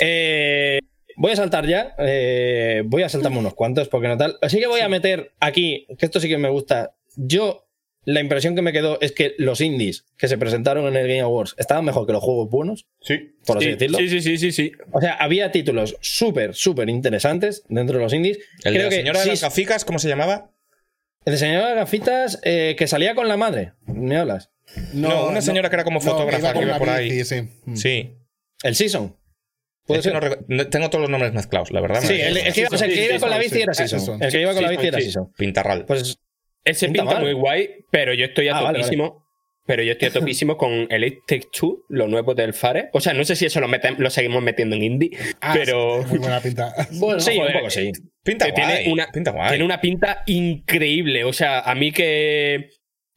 Eh, 0.00 0.80
voy 1.16 1.32
a 1.32 1.36
saltar 1.36 1.66
ya. 1.66 1.94
eh, 1.98 2.82
voy 2.84 3.02
a 3.02 3.08
saltarme 3.08 3.38
unos 3.38 3.54
cuantos, 3.54 3.88
porque 3.88 4.08
no 4.08 4.16
tal. 4.16 4.36
Así 4.42 4.58
que 4.58 4.66
voy 4.66 4.80
a 4.80 4.88
meter 4.88 5.32
aquí, 5.40 5.86
que 5.98 6.06
esto 6.06 6.18
sí 6.20 6.28
que 6.28 6.38
me 6.38 6.48
gusta. 6.48 6.94
Yo, 7.16 7.66
la 8.04 8.20
impresión 8.20 8.54
que 8.56 8.62
me 8.62 8.72
quedó 8.72 9.00
es 9.00 9.12
que 9.12 9.34
los 9.38 9.60
indies 9.60 10.06
que 10.16 10.26
se 10.28 10.36
presentaron 10.38 10.86
en 10.86 10.96
el 10.96 11.06
Game 11.06 11.20
Awards 11.20 11.54
estaban 11.58 11.84
mejor 11.84 12.06
que 12.06 12.12
los 12.12 12.22
juegos 12.22 12.50
buenos, 12.50 12.86
Sí. 13.00 13.34
por 13.46 13.58
así 13.58 13.66
Sí, 13.66 13.72
decirlo. 13.72 13.98
sí, 13.98 14.08
sí, 14.08 14.20
sí, 14.22 14.38
sí, 14.38 14.52
sí. 14.52 14.72
O 14.90 15.00
sea, 15.00 15.14
había 15.14 15.52
títulos 15.52 15.96
súper, 16.00 16.54
súper 16.54 16.88
interesantes 16.88 17.62
dentro 17.68 17.98
de 17.98 18.04
los 18.04 18.12
indies. 18.12 18.38
El 18.64 18.72
de 18.74 18.78
Creo 18.78 18.82
la 18.84 18.88
que 18.90 18.96
señora 18.96 19.18
de 19.20 19.24
sí- 19.24 19.30
las 19.30 19.42
gaficas, 19.42 19.84
¿cómo 19.84 19.98
se 19.98 20.08
llamaba? 20.08 20.50
el 21.24 21.34
diseñador 21.34 21.68
de 21.68 21.74
gafitas 21.76 22.40
eh, 22.42 22.74
que 22.76 22.88
salía 22.88 23.14
con 23.14 23.28
la 23.28 23.36
madre. 23.36 23.74
¿Me 23.86 24.16
hablas? 24.16 24.50
No, 24.92 25.28
una 25.28 25.40
señora 25.40 25.68
que 25.70 25.76
era 25.76 25.84
como 25.84 26.00
fotógrafa, 26.00 26.52
que 26.52 26.62
iba 26.62 26.70
con 26.72 26.78
por 26.80 26.88
la 26.88 26.94
ahí. 26.96 27.10
bici, 27.10 27.24
sí. 27.24 27.48
Mm. 27.64 27.76
Sí. 27.76 28.14
El 28.64 28.74
Season. 28.74 29.14
¿Puede 29.86 30.02
ser? 30.02 30.14
no 30.48 30.66
tengo 30.68 30.90
todos 30.90 31.02
los 31.02 31.10
nombres 31.10 31.32
mezclados, 31.32 31.70
la 31.70 31.80
verdad. 31.80 32.00
Sí, 32.02 32.14
el, 32.14 32.36
el 32.38 32.52
que 32.52 32.60
iba, 32.62 32.68
con 33.20 33.30
la 33.30 33.38
bici 33.38 33.60
era 33.62 33.74
Season. 33.74 34.20
El 34.22 34.32
que 34.32 34.40
iba 34.40 34.52
con 34.54 34.62
la 34.62 34.70
bici 34.70 34.86
era. 34.88 35.00
Season. 35.00 35.32
Pintarral. 35.36 35.84
Pues 35.86 36.18
Ese 36.64 36.86
Pinta 36.86 37.02
pinta, 37.02 37.20
muy 37.20 37.32
guay, 37.32 37.68
pero 37.90 38.14
yo 38.14 38.24
estoy 38.26 38.48
a 38.48 38.56
Ah, 38.56 38.62
vale, 38.62 38.78
topísimo. 38.80 39.22
Pero 39.64 39.82
yo 39.84 39.92
estoy 39.92 40.08
a 40.08 40.12
topísimo 40.20 40.56
con 40.56 40.86
Electric 40.90 41.48
2, 41.60 41.72
lo 41.88 42.08
nuevo 42.08 42.34
del 42.34 42.52
Fare. 42.52 42.90
O 42.92 43.00
sea, 43.00 43.12
no 43.14 43.24
sé 43.24 43.36
si 43.36 43.46
eso 43.46 43.60
lo, 43.60 43.68
metem- 43.68 43.96
lo 43.98 44.10
seguimos 44.10 44.42
metiendo 44.42 44.74
en 44.76 44.82
indie, 44.82 45.10
Ah, 45.40 45.52
pero 45.56 46.02
sí, 46.02 46.08
Muy 46.10 46.18
buena 46.18 46.40
pinta. 46.40 46.72
Bueno, 46.92 47.20
sí, 47.20 47.36
joder, 47.36 47.52
un 47.54 47.58
poco 47.60 47.70
sí. 47.70 47.92
pinta 48.24 48.46
que 48.46 48.52
guay. 48.52 48.74
tiene, 48.76 48.92
una, 48.92 49.06
pinta 49.12 49.30
guay. 49.30 49.48
tiene 49.50 49.64
una 49.64 49.80
pinta 49.80 50.22
increíble. 50.26 51.24
O 51.24 51.32
sea, 51.32 51.60
a 51.60 51.74
mí 51.74 51.92
que 51.92 52.70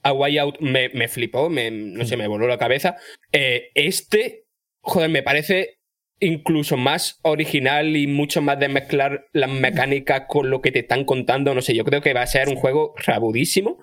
A 0.04 0.14
Way 0.14 0.38
Out 0.38 0.60
me, 0.60 0.90
me 0.90 1.08
flipó, 1.08 1.50
me, 1.50 1.72
no 1.72 2.06
sé, 2.06 2.16
me 2.18 2.28
voló 2.28 2.48
la 2.48 2.58
cabeza. 2.60 2.96
Eh, 3.32 3.70
este, 3.74 4.46
joder, 4.82 5.10
me 5.10 5.24
parece 5.24 5.80
incluso 6.20 6.78
más 6.78 7.20
original 7.24 7.96
y 7.96 8.08
mucho 8.08 8.42
más 8.42 8.60
de 8.60 8.70
mezclar 8.70 9.28
las 9.34 9.50
mecánicas 9.50 10.24
con 10.28 10.50
lo 10.50 10.62
que 10.62 10.72
te 10.72 10.80
están 10.80 11.06
contando. 11.06 11.54
No 11.54 11.62
sé, 11.62 11.76
yo 11.76 11.84
creo 11.84 12.02
que 12.02 12.14
va 12.14 12.22
a 12.22 12.28
ser 12.28 12.50
un 12.50 12.56
juego 12.56 12.94
rabudísimo. 12.98 13.80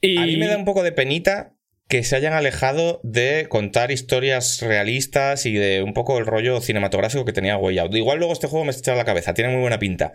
Y 0.00 0.18
A 0.18 0.26
mí 0.26 0.36
me 0.36 0.46
da 0.46 0.56
un 0.56 0.64
poco 0.64 0.82
de 0.82 0.92
penita 0.92 1.54
que 1.88 2.04
se 2.04 2.16
hayan 2.16 2.34
alejado 2.34 3.00
de 3.02 3.46
contar 3.48 3.90
historias 3.90 4.60
realistas 4.60 5.46
y 5.46 5.54
de 5.54 5.82
un 5.82 5.94
poco 5.94 6.18
el 6.18 6.26
rollo 6.26 6.60
cinematográfico 6.60 7.24
que 7.24 7.32
tenía 7.32 7.56
Way. 7.56 7.78
Igual 7.92 8.18
luego 8.18 8.34
este 8.34 8.46
juego 8.46 8.66
me 8.66 8.70
está 8.70 8.92
a 8.92 8.96
la 8.96 9.06
cabeza, 9.06 9.32
tiene 9.32 9.50
muy 9.50 9.62
buena 9.62 9.78
pinta. 9.78 10.12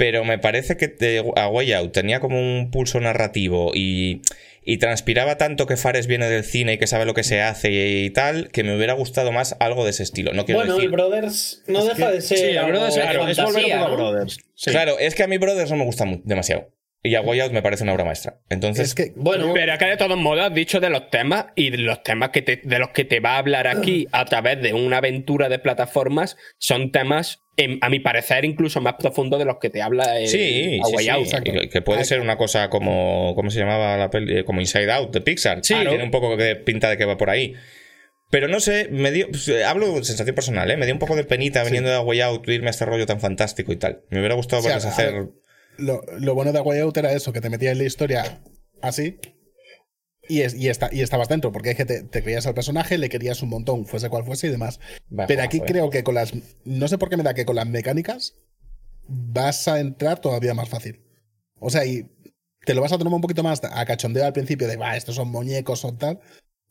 Pero 0.00 0.24
me 0.24 0.38
parece 0.38 0.78
que 0.78 1.22
a 1.36 1.48
Way 1.48 1.74
Out 1.74 1.92
tenía 1.92 2.20
como 2.20 2.40
un 2.40 2.70
pulso 2.70 2.98
narrativo 3.00 3.72
y, 3.74 4.22
y 4.64 4.78
transpiraba 4.78 5.36
tanto 5.36 5.66
que 5.66 5.76
Fares 5.76 6.06
viene 6.06 6.26
del 6.30 6.42
cine 6.42 6.72
y 6.72 6.78
que 6.78 6.86
sabe 6.86 7.04
lo 7.04 7.12
que 7.12 7.22
se 7.22 7.42
hace 7.42 7.70
y, 7.70 8.08
tal, 8.08 8.48
que 8.48 8.64
me 8.64 8.74
hubiera 8.74 8.94
gustado 8.94 9.30
más 9.30 9.56
algo 9.60 9.84
de 9.84 9.90
ese 9.90 10.02
estilo. 10.02 10.32
No 10.32 10.46
quiero 10.46 10.60
bueno, 10.60 10.76
decir. 10.76 10.86
el 10.86 10.92
Brothers 10.92 11.62
no 11.66 11.84
deja 11.84 12.10
de 12.10 12.22
ser. 12.22 12.38
Sí, 12.38 12.44
el 12.44 12.64
Brothers, 12.64 12.94
de 12.94 13.00
claro, 13.02 13.28
es 13.28 13.36
volver 13.42 13.72
a 13.74 13.78
¿no? 13.80 13.94
Brothers. 13.94 14.38
Sí. 14.54 14.70
Claro, 14.70 14.98
es 14.98 15.14
que 15.14 15.22
a 15.22 15.26
mí 15.26 15.36
Brothers 15.36 15.70
no 15.70 15.76
me 15.76 15.84
gusta 15.84 16.06
demasiado. 16.24 16.70
Y 17.02 17.14
a 17.14 17.20
Way 17.20 17.40
Out 17.40 17.52
me 17.52 17.60
parece 17.62 17.82
una 17.82 17.92
obra 17.92 18.04
maestra. 18.06 18.40
Entonces, 18.48 18.88
Es 18.88 18.94
que 18.94 19.12
Bueno, 19.16 19.52
Pero 19.54 19.72
acá 19.74 19.86
de 19.86 19.96
todos 19.98 20.18
modos 20.18 20.44
has 20.46 20.54
dicho 20.54 20.80
de 20.80 20.88
los 20.90 21.10
temas 21.10 21.46
y 21.56 21.70
de 21.70 21.78
los 21.78 22.02
temas 22.02 22.28
que 22.30 22.40
te- 22.42 22.60
de 22.62 22.78
los 22.78 22.90
que 22.90 23.04
te 23.06 23.20
va 23.20 23.34
a 23.34 23.38
hablar 23.38 23.66
aquí 23.66 24.06
a 24.12 24.24
través 24.24 24.62
de 24.62 24.72
una 24.74 24.98
aventura 24.98 25.48
de 25.50 25.58
plataformas 25.58 26.36
son 26.58 26.90
temas, 26.92 27.40
en- 27.64 27.78
a 27.80 27.88
mi 27.88 28.00
parecer, 28.00 28.44
incluso 28.44 28.80
más 28.80 28.94
profundos 28.94 29.38
de 29.38 29.44
los 29.44 29.58
que 29.58 29.70
te 29.70 29.82
habla 29.82 30.18
el 30.18 30.28
Sí, 30.28 30.38
sí, 30.38 30.80
sí, 30.98 31.08
Out. 31.08 31.24
exacto. 31.24 31.52
que- 31.52 31.68
que 31.68 31.82
puede 31.82 32.00
Ah, 32.00 32.04
ser 32.04 32.20
una 32.20 32.36
cosa 32.36 32.68
como. 32.70 33.34
¿Cómo 33.34 33.50
se 33.50 33.58
llamaba 33.60 33.96
la 33.96 34.10
peli? 34.10 34.38
Eh, 34.38 34.44
Como 34.44 34.60
Inside 34.60 34.90
Out 34.92 35.12
de 35.12 35.20
Pixar. 35.20 35.60
Sí, 35.62 35.74
Tiene 35.74 35.98
¿no? 35.98 36.04
un 36.04 36.10
poco 36.10 36.36
de 36.36 36.56
pinta 36.56 36.88
de 36.90 36.96
que 36.96 37.04
va 37.04 37.16
por 37.16 37.30
ahí. 37.30 37.54
Pero 38.30 38.46
no 38.46 38.60
sé, 38.60 38.88
me 38.90 39.10
dio. 39.10 39.28
pues, 39.28 39.48
eh, 39.48 39.64
hablo 39.64 39.92
de 39.94 40.04
sensación 40.04 40.34
personal, 40.36 40.70
¿eh? 40.70 40.76
Me 40.76 40.86
dio 40.86 40.94
un 40.94 41.00
poco 41.00 41.16
de 41.16 41.24
penita 41.24 41.64
viniendo 41.64 41.90
de 41.90 41.96
A 41.96 42.00
Way 42.00 42.20
Out 42.20 42.48
irme 42.48 42.68
a 42.68 42.70
este 42.70 42.84
rollo 42.84 43.04
tan 43.06 43.20
fantástico 43.20 43.72
y 43.72 43.76
tal. 43.76 44.02
Me 44.10 44.20
hubiera 44.20 44.34
gustado 44.36 44.60
O 44.60 44.64
sea, 44.64 44.74
a 44.74 44.76
hacer. 44.76 45.12
ver, 45.12 45.28
lo, 45.78 46.00
lo 46.18 46.34
bueno 46.34 46.52
de 46.52 46.58
A 46.58 46.62
Way 46.62 46.78
Out 46.80 46.96
era 46.98 47.12
eso, 47.12 47.32
que 47.32 47.40
te 47.40 47.50
metías 47.50 47.72
en 47.72 47.78
la 47.78 47.84
historia 47.84 48.40
así 48.82 49.18
y, 50.28 50.42
es- 50.42 50.54
y, 50.54 50.68
está, 50.68 50.88
y 50.92 51.00
estabas 51.02 51.28
dentro, 51.28 51.52
porque 51.52 51.70
es 51.70 51.76
que 51.76 51.84
te, 51.84 52.02
te 52.02 52.22
creías 52.22 52.46
al 52.46 52.54
personaje, 52.54 52.98
le 52.98 53.08
querías 53.08 53.42
un 53.42 53.48
montón, 53.50 53.86
fuese 53.86 54.08
cual 54.08 54.24
fuese 54.24 54.46
y 54.46 54.50
demás. 54.50 54.80
Pero 55.28 55.42
aquí 55.42 55.58
¿eh? 55.58 55.62
creo 55.66 55.90
que 55.90 56.02
con 56.04 56.14
las. 56.14 56.32
No 56.64 56.88
sé 56.88 56.98
por 56.98 57.08
qué 57.08 57.16
me 57.16 57.22
da 57.22 57.34
que 57.34 57.44
con 57.44 57.56
las 57.56 57.66
mecánicas 57.66 58.34
vas 59.08 59.66
a 59.68 59.80
entrar 59.80 60.20
todavía 60.20 60.54
más 60.54 60.68
fácil. 60.68 61.00
O 61.58 61.70
sea, 61.70 61.84
y 61.84 62.06
te 62.64 62.74
lo 62.74 62.80
vas 62.80 62.92
a 62.92 62.98
tomar 62.98 63.14
un 63.14 63.20
poquito 63.20 63.42
más 63.42 63.60
a 63.64 63.84
cachondeo 63.84 64.24
al 64.24 64.32
principio 64.32 64.68
de, 64.68 64.76
va, 64.76 64.96
estos 64.96 65.14
son 65.16 65.28
muñecos 65.28 65.84
o 65.84 65.94
tal. 65.96 66.20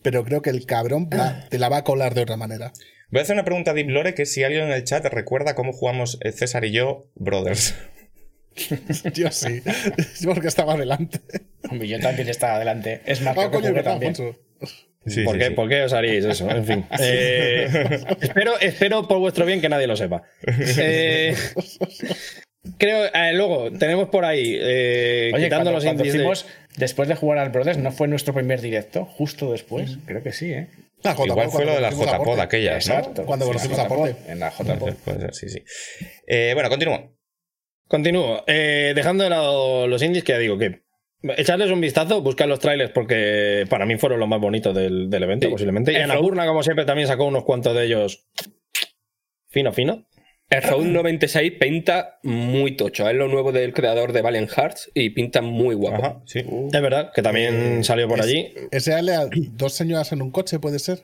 Pero 0.02 0.24
creo 0.24 0.42
que 0.42 0.50
el 0.50 0.66
cabrón 0.66 1.10
va- 1.14 1.48
te 1.50 1.60
la 1.60 1.68
va 1.68 1.78
a 1.78 1.84
colar 1.84 2.14
de 2.14 2.22
otra 2.22 2.38
manera. 2.38 2.72
Voy 3.12 3.20
a 3.20 3.24
hacer 3.24 3.34
una 3.36 3.44
pregunta 3.44 3.72
a 3.72 3.74
Deep 3.74 3.90
Lore 3.90 4.14
que 4.14 4.26
si 4.26 4.44
alguien 4.44 4.66
en 4.66 4.72
el 4.72 4.84
chat 4.86 5.04
recuerda 5.06 5.56
cómo 5.56 5.74
jugamos 5.74 6.18
eh, 6.24 6.32
César 6.32 6.64
y 6.64 6.72
yo 6.72 7.12
Brothers. 7.16 7.76
Yo 9.14 9.32
sí, 9.32 9.62
porque 10.26 10.48
estaba 10.48 10.74
adelante. 10.74 11.20
Hombre, 11.70 11.88
yo 11.88 12.00
también 12.00 12.28
estaba 12.30 12.56
adelante. 12.56 13.02
Es 13.06 13.22
más, 13.22 13.38
Ah, 13.38 13.50
coño, 13.52 13.74
también. 13.84 14.16
Sí, 14.16 15.22
¿Por, 15.24 15.36
sí, 15.36 15.40
qué, 15.40 15.48
sí. 15.48 15.52
¿Por 15.54 15.70
qué 15.70 15.82
os 15.84 15.94
haríais 15.94 16.26
eso? 16.26 16.50
En 16.50 16.66
fin. 16.66 16.86
Eh, 17.00 17.68
espero, 18.22 18.60
espero 18.60 19.08
por 19.08 19.20
vuestro 19.20 19.46
bien 19.46 19.62
que 19.62 19.70
nadie 19.70 19.88
lo 19.88 19.96
sepa. 19.96 20.24
Eh, 20.46 21.34
creo, 22.78 23.06
eh, 23.14 23.34
luego, 23.34 23.72
tenemos 23.72 24.10
por 24.10 24.26
ahí, 24.26 24.58
eh, 24.60 25.32
Oye, 25.34 25.46
quitando 25.46 25.72
cuando, 25.72 25.72
los 25.72 25.84
cuando 25.86 26.04
de- 26.04 26.46
después 26.78 27.08
de 27.08 27.16
jugar 27.16 27.38
al 27.40 27.50
Brothers, 27.50 27.78
¿no 27.78 27.92
fue 27.92 28.08
nuestro 28.08 28.34
primer 28.34 28.60
directo? 28.62 29.06
Justo 29.06 29.52
después. 29.52 29.98
Creo 30.06 30.22
que 30.24 30.34
sí, 30.34 30.52
¿eh? 30.52 30.70
La 31.02 31.14
JPod, 31.14 31.28
Igual 31.28 31.50
fue 31.50 31.66
lo 31.66 31.76
de 31.76 31.82
las 31.82 31.94
conocimos 31.96 32.14
a 32.14 32.24
JPod 32.24 32.40
aquellas, 32.42 32.88
¿no? 32.90 32.96
Exacto. 32.96 33.26
Cuando 33.26 33.46
conocimos 33.46 33.78
la 33.78 33.84
a 33.84 33.88
Porte. 33.88 34.16
En 34.28 34.40
la 34.40 34.50
JPod. 34.52 34.94
sí, 35.32 35.48
sí. 35.50 35.64
Eh, 36.28 36.52
bueno, 36.54 36.68
continúo. 36.70 37.18
Continúo. 37.90 38.44
Eh, 38.48 38.94
dejando 38.96 39.26
de 39.26 39.30
lado 39.32 39.88
los 39.88 40.02
indies, 40.02 40.24
que 40.24 40.32
ya 40.32 40.38
digo 40.38 40.58
que 40.58 40.84
echarles 41.36 41.70
un 41.72 41.82
vistazo, 41.82 42.22
buscar 42.22 42.48
los 42.48 42.60
trailers 42.60 42.92
porque 42.92 43.66
para 43.70 43.86
mí 43.86 43.98
fueron 43.98 44.22
los 44.22 44.30
más 44.30 44.40
bonitos 44.40 44.74
del, 44.74 45.10
del 45.10 45.24
evento, 45.24 45.48
Sí. 45.48 45.52
posiblemente. 45.52 45.92
Y 45.92 45.96
El 45.98 46.04
Anapurna, 46.04 46.46
como 46.46 46.64
siempre, 46.64 46.86
también 46.86 47.08
sacó 47.10 47.26
unos 47.26 47.44
cuantos 47.44 47.76
de 47.76 47.84
ellos 47.86 48.26
fino, 49.50 49.74
fino. 49.74 50.06
El 50.52 50.64
Road 50.64 50.86
96 50.86 51.54
pinta 51.60 52.18
muy 52.24 52.72
tocho. 52.76 53.08
Es 53.08 53.16
lo 53.16 53.28
nuevo 53.28 53.52
del 53.52 53.72
creador 53.74 54.14
de 54.14 54.24
Valiant 54.24 54.50
Hearts 54.50 54.90
y 54.96 55.12
pinta 55.12 55.42
muy 55.44 55.76
guapo. 55.76 55.98
Ajá, 56.04 56.22
sí. 56.26 56.40
Es 56.40 56.82
verdad, 56.82 57.12
que 57.14 57.22
también 57.22 57.84
salió 57.84 58.08
por 58.08 58.20
Es- 58.20 58.26
allí. 58.26 58.54
Ese 58.72 58.94
ale 58.94 59.14
a 59.14 59.28
dos 59.52 59.74
señoras 59.74 60.12
en 60.12 60.24
un 60.24 60.32
coche, 60.32 60.58
puede 60.58 60.80
ser. 60.80 61.04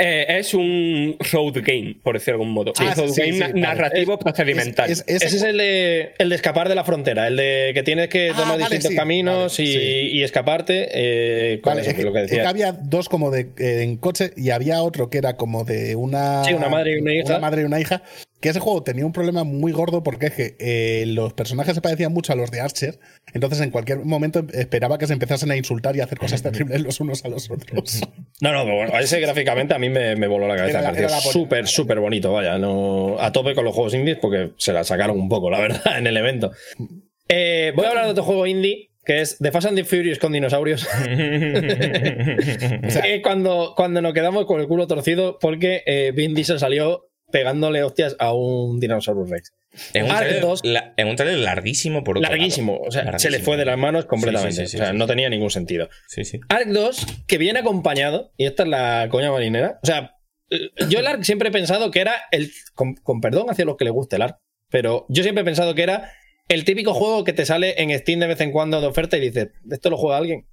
Eh, 0.00 0.38
es 0.38 0.54
un 0.54 1.16
road 1.32 1.54
game, 1.56 1.96
por 2.02 2.14
decirlo 2.14 2.38
de 2.38 2.42
algún 2.44 2.52
modo. 2.54 2.72
Sí. 2.76 2.84
un 2.84 2.88
Ah, 2.90 2.94
road 2.94 3.08
sí, 3.08 3.20
game 3.20 3.32
sí, 3.32 3.40
vale. 3.40 3.60
narrativo 3.60 4.12
Es- 4.14 4.18
procedimental. 4.20 4.90
Es- 4.90 5.04
es- 5.08 5.22
Ese 5.22 5.36
es 5.38 5.42
el 5.42 5.58
de, 5.58 6.12
el 6.18 6.28
de 6.28 6.36
escapar 6.36 6.68
de 6.68 6.76
la 6.76 6.84
frontera, 6.84 7.26
el 7.26 7.36
de 7.36 7.72
que 7.74 7.82
tienes 7.82 8.08
que 8.08 8.28
Ah, 8.30 8.34
tomar 8.36 8.48
vale, 8.52 8.60
distintos 8.60 8.90
sí, 8.90 8.96
caminos 8.96 9.58
vale, 9.58 9.68
y, 9.70 9.72
sí. 9.72 10.08
y 10.18 10.22
escaparte. 10.22 10.88
eh, 10.92 11.60
Vale, 11.64 11.80
eso, 11.80 11.90
es 11.90 11.96
que 11.96 12.02
lo 12.04 12.12
que 12.12 12.20
es 12.22 12.30
que 12.30 12.36
decía. 12.36 12.48
había 12.48 12.70
dos 12.72 13.08
como 13.08 13.32
de 13.32 13.48
eh, 13.58 13.82
en 13.82 13.96
coche 13.96 14.30
y 14.36 14.50
había 14.50 14.82
otro 14.82 15.10
que 15.10 15.18
era 15.18 15.36
como 15.36 15.64
de 15.64 15.96
una. 15.96 16.44
Sí, 16.44 16.52
una 16.54 16.68
madre 16.68 16.92
y 16.96 17.00
una 17.00 17.14
hija. 17.14 17.38
madre 17.40 17.62
y 17.62 17.64
una 17.64 17.80
hija. 17.80 18.02
Que 18.40 18.50
ese 18.50 18.60
juego 18.60 18.82
tenía 18.82 19.04
un 19.04 19.12
problema 19.12 19.42
muy 19.42 19.72
gordo 19.72 20.02
porque 20.02 20.26
es 20.26 20.32
que 20.32 20.56
eh, 20.60 21.04
los 21.06 21.32
personajes 21.32 21.74
se 21.74 21.80
parecían 21.80 22.12
mucho 22.12 22.32
a 22.32 22.36
los 22.36 22.50
de 22.50 22.60
Archer. 22.60 23.00
Entonces 23.34 23.60
en 23.60 23.70
cualquier 23.70 24.04
momento 24.04 24.46
esperaba 24.52 24.96
que 24.98 25.06
se 25.06 25.12
empezasen 25.12 25.50
a 25.50 25.56
insultar 25.56 25.96
y 25.96 26.00
a 26.00 26.04
hacer 26.04 26.18
cosas 26.18 26.42
terribles 26.42 26.82
los 26.82 27.00
unos 27.00 27.24
a 27.24 27.28
los 27.28 27.50
otros. 27.50 28.00
No, 28.40 28.52
no, 28.52 28.62
pero 28.62 28.76
bueno, 28.76 28.98
ese 28.98 29.18
gráficamente 29.20 29.74
a 29.74 29.78
mí 29.78 29.88
me, 29.88 30.14
me 30.14 30.28
voló 30.28 30.46
la 30.46 30.56
cabeza. 30.56 30.78
Era 30.78 30.90
era 30.90 31.10
la 31.10 31.20
súper, 31.20 31.66
súper 31.66 31.98
bonito, 31.98 32.32
vaya. 32.32 32.58
No, 32.58 33.16
a 33.18 33.32
tope 33.32 33.54
con 33.54 33.64
los 33.64 33.74
juegos 33.74 33.94
indies 33.94 34.18
porque 34.20 34.52
se 34.56 34.72
la 34.72 34.84
sacaron 34.84 35.18
un 35.18 35.28
poco, 35.28 35.50
la 35.50 35.60
verdad, 35.60 35.82
en 35.98 36.06
el 36.06 36.16
evento. 36.16 36.52
Eh, 37.28 37.72
voy 37.74 37.86
a 37.86 37.88
hablar 37.88 38.04
de 38.04 38.12
otro 38.12 38.22
juego 38.24 38.46
indie 38.46 38.88
que 39.08 39.22
es 39.22 39.38
The 39.38 39.50
Fast 39.50 39.68
and 39.68 39.76
the 39.78 39.84
Furious 39.84 40.18
con 40.18 40.32
dinosaurios. 40.32 40.84
O 40.84 40.90
sea, 42.90 43.02
que 43.02 43.22
cuando, 43.22 43.72
cuando 43.74 44.02
nos 44.02 44.12
quedamos 44.12 44.44
con 44.44 44.60
el 44.60 44.68
culo 44.68 44.86
torcido 44.86 45.38
porque 45.40 45.82
eh, 45.86 46.12
Vin 46.14 46.34
Diesel 46.34 46.58
salió 46.58 47.08
pegándole 47.30 47.82
hostias 47.82 48.16
a 48.18 48.32
un 48.32 48.80
Dinosaurus 48.80 49.28
Rex. 49.30 49.52
En 49.92 50.04
un, 50.06 50.16
trailer, 50.16 50.40
2. 50.40 50.60
la- 50.64 50.94
en 50.96 51.08
un 51.08 51.16
trailer 51.16 51.38
larguísimo, 51.40 52.02
por 52.02 52.16
otro 52.18 52.28
Larguísimo, 52.28 52.72
lado. 52.74 52.84
o 52.86 52.90
sea, 52.90 53.18
se 53.18 53.30
le 53.30 53.38
fue 53.40 53.56
de 53.56 53.64
las 53.66 53.76
manos 53.78 54.06
completamente. 54.06 54.54
Sí, 54.56 54.62
sí, 54.62 54.68
sí, 54.68 54.76
o 54.78 54.80
sea, 54.80 54.92
no 54.92 55.06
tenía 55.06 55.28
ningún 55.28 55.50
sentido. 55.50 55.88
Sí, 56.08 56.24
sí. 56.24 56.40
Ark 56.48 56.68
2, 56.68 57.06
que 57.26 57.38
viene 57.38 57.58
acompañado, 57.60 58.32
y 58.36 58.46
esta 58.46 58.62
es 58.62 58.68
la 58.70 59.08
coña 59.10 59.30
marinera. 59.30 59.78
O 59.82 59.86
sea, 59.86 60.16
eh, 60.50 60.70
yo 60.88 60.98
el 61.00 61.06
Ark 61.06 61.22
siempre 61.22 61.50
he 61.50 61.52
pensado 61.52 61.90
que 61.90 62.00
era 62.00 62.14
el. 62.32 62.50
Con, 62.74 62.94
con 62.94 63.20
perdón 63.20 63.50
hacia 63.50 63.66
los 63.66 63.76
que 63.76 63.84
les 63.84 63.92
guste 63.92 64.16
el 64.16 64.22
Ark, 64.22 64.38
pero 64.70 65.04
yo 65.10 65.22
siempre 65.22 65.42
he 65.42 65.44
pensado 65.44 65.74
que 65.74 65.82
era 65.82 66.12
el 66.48 66.64
típico 66.64 66.94
juego 66.94 67.24
que 67.24 67.34
te 67.34 67.44
sale 67.44 67.74
en 67.82 67.96
Steam 67.98 68.20
de 68.20 68.26
vez 68.26 68.40
en 68.40 68.52
cuando 68.52 68.80
de 68.80 68.86
oferta 68.86 69.18
y 69.18 69.20
dices, 69.20 69.48
¿esto 69.70 69.90
lo 69.90 69.98
juega 69.98 70.16
alguien? 70.16 70.46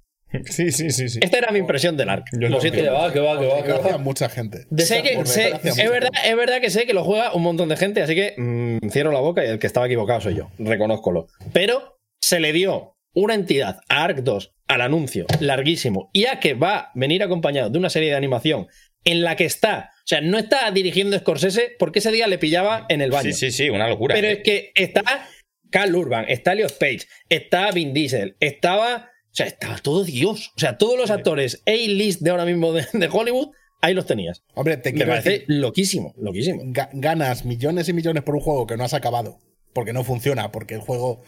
Sí, 0.44 0.72
sí, 0.72 0.90
sí, 0.90 1.08
sí. 1.08 1.18
Esta 1.22 1.38
era 1.38 1.52
mi 1.52 1.58
impresión 1.60 1.96
del 1.96 2.08
ARC. 2.08 2.26
Lo 2.32 2.60
siento. 2.60 2.80
Que 2.80 2.88
va, 2.88 3.12
que 3.12 3.20
va, 3.20 3.38
que 3.38 3.46
va, 3.46 3.62
que 3.62 3.72
va. 3.72 3.98
mucha 3.98 4.28
gente. 4.28 4.66
Sé 4.76 5.02
que, 5.02 5.24
sé- 5.24 5.52
es, 5.62 5.90
verdad, 5.90 6.10
es 6.24 6.36
verdad 6.36 6.60
que 6.60 6.70
sé 6.70 6.84
que 6.84 6.94
lo 6.94 7.04
juega 7.04 7.32
un 7.32 7.42
montón 7.42 7.68
de 7.68 7.76
gente, 7.76 8.02
así 8.02 8.14
que 8.14 8.34
mm, 8.36 8.88
cierro 8.90 9.12
la 9.12 9.20
boca 9.20 9.44
y 9.44 9.48
el 9.48 9.58
que 9.58 9.66
estaba 9.66 9.86
equivocado 9.86 10.20
soy 10.20 10.34
yo, 10.34 10.50
reconózcolo. 10.58 11.28
Pero 11.52 11.98
se 12.20 12.40
le 12.40 12.52
dio 12.52 12.96
una 13.14 13.34
entidad 13.34 13.80
a 13.88 14.04
ARC 14.04 14.18
2 14.18 14.52
al 14.68 14.80
anuncio 14.80 15.26
larguísimo, 15.40 16.10
y 16.12 16.26
a 16.26 16.40
que 16.40 16.54
va 16.54 16.76
a 16.76 16.92
venir 16.94 17.22
acompañado 17.22 17.70
de 17.70 17.78
una 17.78 17.88
serie 17.88 18.10
de 18.10 18.16
animación 18.16 18.66
en 19.04 19.22
la 19.22 19.36
que 19.36 19.44
está, 19.44 19.90
o 19.94 20.06
sea, 20.06 20.20
no 20.20 20.36
está 20.38 20.68
dirigiendo 20.72 21.16
Scorsese 21.16 21.76
porque 21.78 22.00
ese 22.00 22.10
día 22.10 22.26
le 22.26 22.38
pillaba 22.38 22.84
en 22.88 23.00
el 23.00 23.12
baño. 23.12 23.32
Sí, 23.32 23.32
sí, 23.32 23.50
sí, 23.52 23.70
una 23.70 23.88
locura. 23.88 24.16
Pero 24.16 24.26
¿eh? 24.26 24.32
es 24.32 24.38
que 24.42 24.72
está 24.74 25.28
Carl 25.70 25.94
Urban, 25.94 26.24
está 26.28 26.52
Elliot 26.52 26.76
Page, 26.78 27.06
está 27.28 27.70
Vin 27.70 27.94
Diesel, 27.94 28.36
estaba. 28.40 29.10
O 29.36 29.40
sea, 29.44 29.46
estaba 29.46 29.76
todo 29.78 30.02
Dios. 30.02 30.52
O 30.56 30.58
sea, 30.60 30.78
todos 30.78 30.96
los 30.98 31.10
actores 31.10 31.62
A-list 31.66 32.22
de 32.22 32.30
ahora 32.30 32.46
mismo 32.46 32.72
de, 32.72 32.86
de 32.92 33.08
Hollywood, 33.12 33.48
ahí 33.82 33.92
los 33.92 34.06
tenías. 34.06 34.42
Hombre, 34.54 34.78
te 34.78 34.90
Me 34.92 34.96
quiero 34.96 35.10
parece 35.12 35.30
decir, 35.30 35.44
loquísimo, 35.48 36.14
loquísimo. 36.16 36.62
ga- 36.72 36.88
ganas 36.94 37.44
millones 37.44 37.88
y 37.90 37.92
millones 37.92 38.22
por 38.22 38.34
un 38.34 38.40
juego 38.40 38.66
que 38.66 38.78
no 38.78 38.84
has 38.84 38.94
acabado. 38.94 39.38
Porque 39.74 39.92
no 39.92 40.04
funciona, 40.04 40.50
porque 40.52 40.74
el 40.74 40.80
juego. 40.80 41.22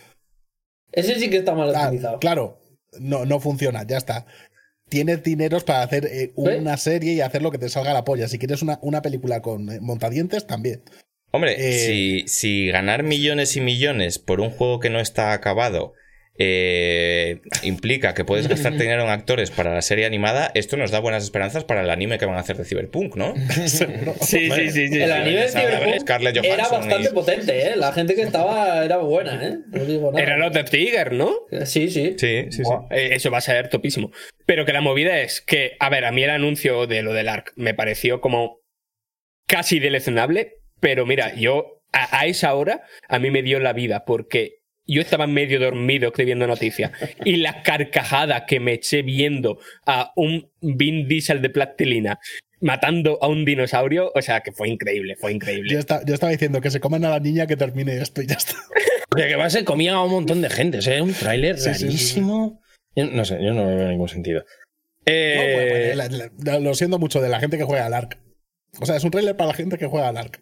Ese 0.90 1.18
sí 1.20 1.28
que 1.28 1.36
está 1.36 1.54
mal 1.54 1.74
Ah, 1.76 1.84
optimizado. 1.84 2.18
claro, 2.18 2.62
no, 2.98 3.26
no 3.26 3.40
funciona, 3.40 3.86
ya 3.86 3.98
está. 3.98 4.24
Tienes 4.88 5.22
dineros 5.22 5.64
para 5.64 5.82
hacer 5.82 6.06
eh, 6.06 6.32
una 6.34 6.78
serie 6.78 7.12
y 7.12 7.20
hacer 7.20 7.42
lo 7.42 7.50
que 7.50 7.58
te 7.58 7.68
salga 7.68 7.92
la 7.92 8.06
polla. 8.06 8.26
Si 8.26 8.38
quieres 8.38 8.62
una, 8.62 8.78
una 8.80 9.02
película 9.02 9.42
con 9.42 9.68
eh, 9.70 9.80
montadientes, 9.82 10.46
también. 10.46 10.82
Hombre, 11.30 11.56
Eh, 11.58 11.86
si, 11.86 12.24
si 12.26 12.68
ganar 12.68 13.02
millones 13.02 13.54
y 13.56 13.60
millones 13.60 14.18
por 14.18 14.40
un 14.40 14.48
juego 14.48 14.80
que 14.80 14.88
no 14.88 14.98
está 14.98 15.34
acabado 15.34 15.92
eh, 16.40 17.40
implica 17.62 18.14
que 18.14 18.24
puedes 18.24 18.46
gastar 18.48 18.72
dinero 18.78 19.02
en 19.02 19.08
actores 19.10 19.50
para 19.50 19.74
la 19.74 19.82
serie 19.82 20.06
animada, 20.06 20.50
esto 20.54 20.76
nos 20.76 20.90
da 20.90 21.00
buenas 21.00 21.24
esperanzas 21.24 21.64
para 21.64 21.82
el 21.82 21.90
anime 21.90 22.18
que 22.18 22.26
van 22.26 22.36
a 22.36 22.40
hacer 22.40 22.56
de 22.56 22.64
Cyberpunk, 22.64 23.16
¿no? 23.16 23.34
Seguro. 23.66 24.14
Sí, 24.20 24.50
sí, 24.50 24.70
sí, 24.70 24.88
sí. 24.88 25.02
El 25.02 25.12
anime 25.12 25.40
de 25.40 25.48
Cyberpunk 25.48 26.44
era 26.44 26.68
bastante 26.68 27.08
y- 27.10 27.14
potente, 27.14 27.66
¿eh? 27.66 27.76
La 27.76 27.92
gente 27.92 28.14
que 28.14 28.22
estaba 28.22 28.84
era 28.84 28.98
buena, 28.98 29.44
¿eh? 29.44 29.58
No 29.68 29.84
digo 29.84 30.12
nada. 30.12 30.22
Era 30.22 30.36
los 30.36 30.52
de 30.52 30.64
Tiger, 30.64 31.12
¿no? 31.12 31.34
Sí, 31.64 31.90
sí. 31.90 32.14
Sí, 32.18 32.44
sí, 32.44 32.46
sí. 32.50 32.62
Buah, 32.62 32.86
eh, 32.90 33.10
Eso 33.12 33.30
va 33.30 33.38
a 33.38 33.42
ser 33.42 33.68
topísimo. 33.68 34.10
Pero 34.46 34.64
que 34.64 34.72
la 34.72 34.80
movida 34.80 35.20
es 35.20 35.40
que, 35.40 35.76
a 35.80 35.88
ver, 35.90 36.04
a 36.04 36.12
mí 36.12 36.22
el 36.22 36.30
anuncio 36.30 36.86
de 36.86 37.02
lo 37.02 37.12
del 37.12 37.28
ARC 37.28 37.52
me 37.56 37.74
pareció 37.74 38.20
como 38.20 38.60
casi 39.46 39.78
deleznable, 39.80 40.56
pero 40.80 41.06
mira, 41.06 41.34
yo 41.34 41.80
a, 41.92 42.20
a 42.20 42.26
esa 42.26 42.54
hora 42.54 42.82
a 43.08 43.18
mí 43.18 43.30
me 43.30 43.42
dio 43.42 43.60
la 43.60 43.72
vida 43.72 44.04
porque 44.04 44.57
yo 44.88 45.00
estaba 45.02 45.26
medio 45.26 45.60
dormido 45.60 46.08
escribiendo 46.08 46.46
noticias 46.46 46.90
y 47.24 47.36
la 47.36 47.62
carcajada 47.62 48.46
que 48.46 48.58
me 48.58 48.72
eché 48.72 49.02
viendo 49.02 49.58
a 49.86 50.12
un 50.16 50.50
Vin 50.60 51.06
Diesel 51.06 51.40
de 51.42 51.50
plastilina 51.50 52.18
matando 52.60 53.18
a 53.22 53.28
un 53.28 53.44
dinosaurio, 53.44 54.10
o 54.14 54.20
sea, 54.22 54.40
que 54.40 54.50
fue 54.50 54.68
increíble, 54.68 55.14
fue 55.14 55.30
Yo, 55.30 55.36
increíble. 55.36 55.70
yo 55.70 56.14
estaba 56.14 56.32
diciendo 56.32 56.60
que 56.60 56.70
se 56.72 56.80
comen 56.80 57.04
a 57.04 57.10
la 57.10 57.20
niña 57.20 57.46
que 57.46 57.56
termine 57.56 57.96
esto 57.98 58.20
y 58.22 58.26
ya 58.26 58.34
está. 58.34 58.54
De 59.16 59.28
que 59.28 59.36
va 59.36 59.44
a 59.44 59.50
ser 59.50 59.64
comía 59.64 59.94
a 59.94 60.02
un 60.04 60.10
montón 60.10 60.42
de 60.42 60.50
gente. 60.50 60.78
O 60.78 60.82
sea, 60.82 61.02
un 61.02 61.14
tráiler 61.14 61.56
Sí, 61.58 61.70
sí, 61.72 61.74
sí, 61.74 61.78
sí. 61.80 61.84
rarísimo. 61.86 62.60
No 62.96 63.24
sé, 63.24 63.38
yo 63.42 63.54
no 63.54 63.64
veo 63.66 63.88
ningún 63.88 64.08
sentido. 64.08 64.40
No, 64.40 64.44
Eh, 65.06 65.52
pues, 65.54 65.96
pues, 65.96 65.96
la- 66.44 66.52
la- 66.52 66.58
lo 66.60 66.74
siento 66.74 66.98
mucho 66.98 67.22
de 67.22 67.28
la 67.28 67.38
gente 67.40 67.56
que 67.58 67.64
juega 67.64 67.86
al 67.86 67.94
ARC. 67.94 68.18
O 68.80 68.86
sea, 68.86 68.96
es 68.96 69.04
un 69.04 69.10
trailer 69.10 69.36
para 69.36 69.48
la 69.48 69.54
gente 69.54 69.78
que 69.78 69.86
juega 69.86 70.08
al 70.08 70.16
ARC. 70.18 70.40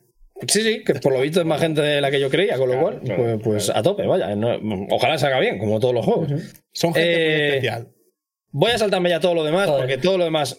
Sí, 0.48 0.62
sí, 0.62 0.84
que 0.84 0.94
por 0.94 1.12
lo 1.12 1.20
visto 1.20 1.40
es 1.40 1.46
más 1.46 1.60
gente 1.60 1.80
de 1.80 2.00
la 2.00 2.10
que 2.10 2.20
yo 2.20 2.28
creía, 2.30 2.56
con 2.58 2.68
lo 2.68 2.80
cual, 2.80 3.00
pues, 3.04 3.40
pues 3.42 3.70
a 3.70 3.82
tope, 3.82 4.06
vaya. 4.06 4.34
no- 4.36 4.58
ojalá 4.90 5.16
salga 5.18 5.40
bien, 5.40 5.58
como 5.58 5.80
todos 5.80 5.94
los 5.94 6.04
juegos. 6.04 6.28
Son 6.72 6.92
gente 6.92 7.10
muy 7.10 7.24
Eh, 7.24 7.48
especial. 7.48 7.88
Voy 8.52 8.70
a 8.72 8.78
saltarme 8.78 9.08
ya 9.10 9.20
todo 9.20 9.34
lo 9.34 9.44
demás, 9.44 9.66
Joder. 9.66 9.80
porque 9.82 9.98
todo 9.98 10.18
lo 10.18 10.24
demás 10.24 10.58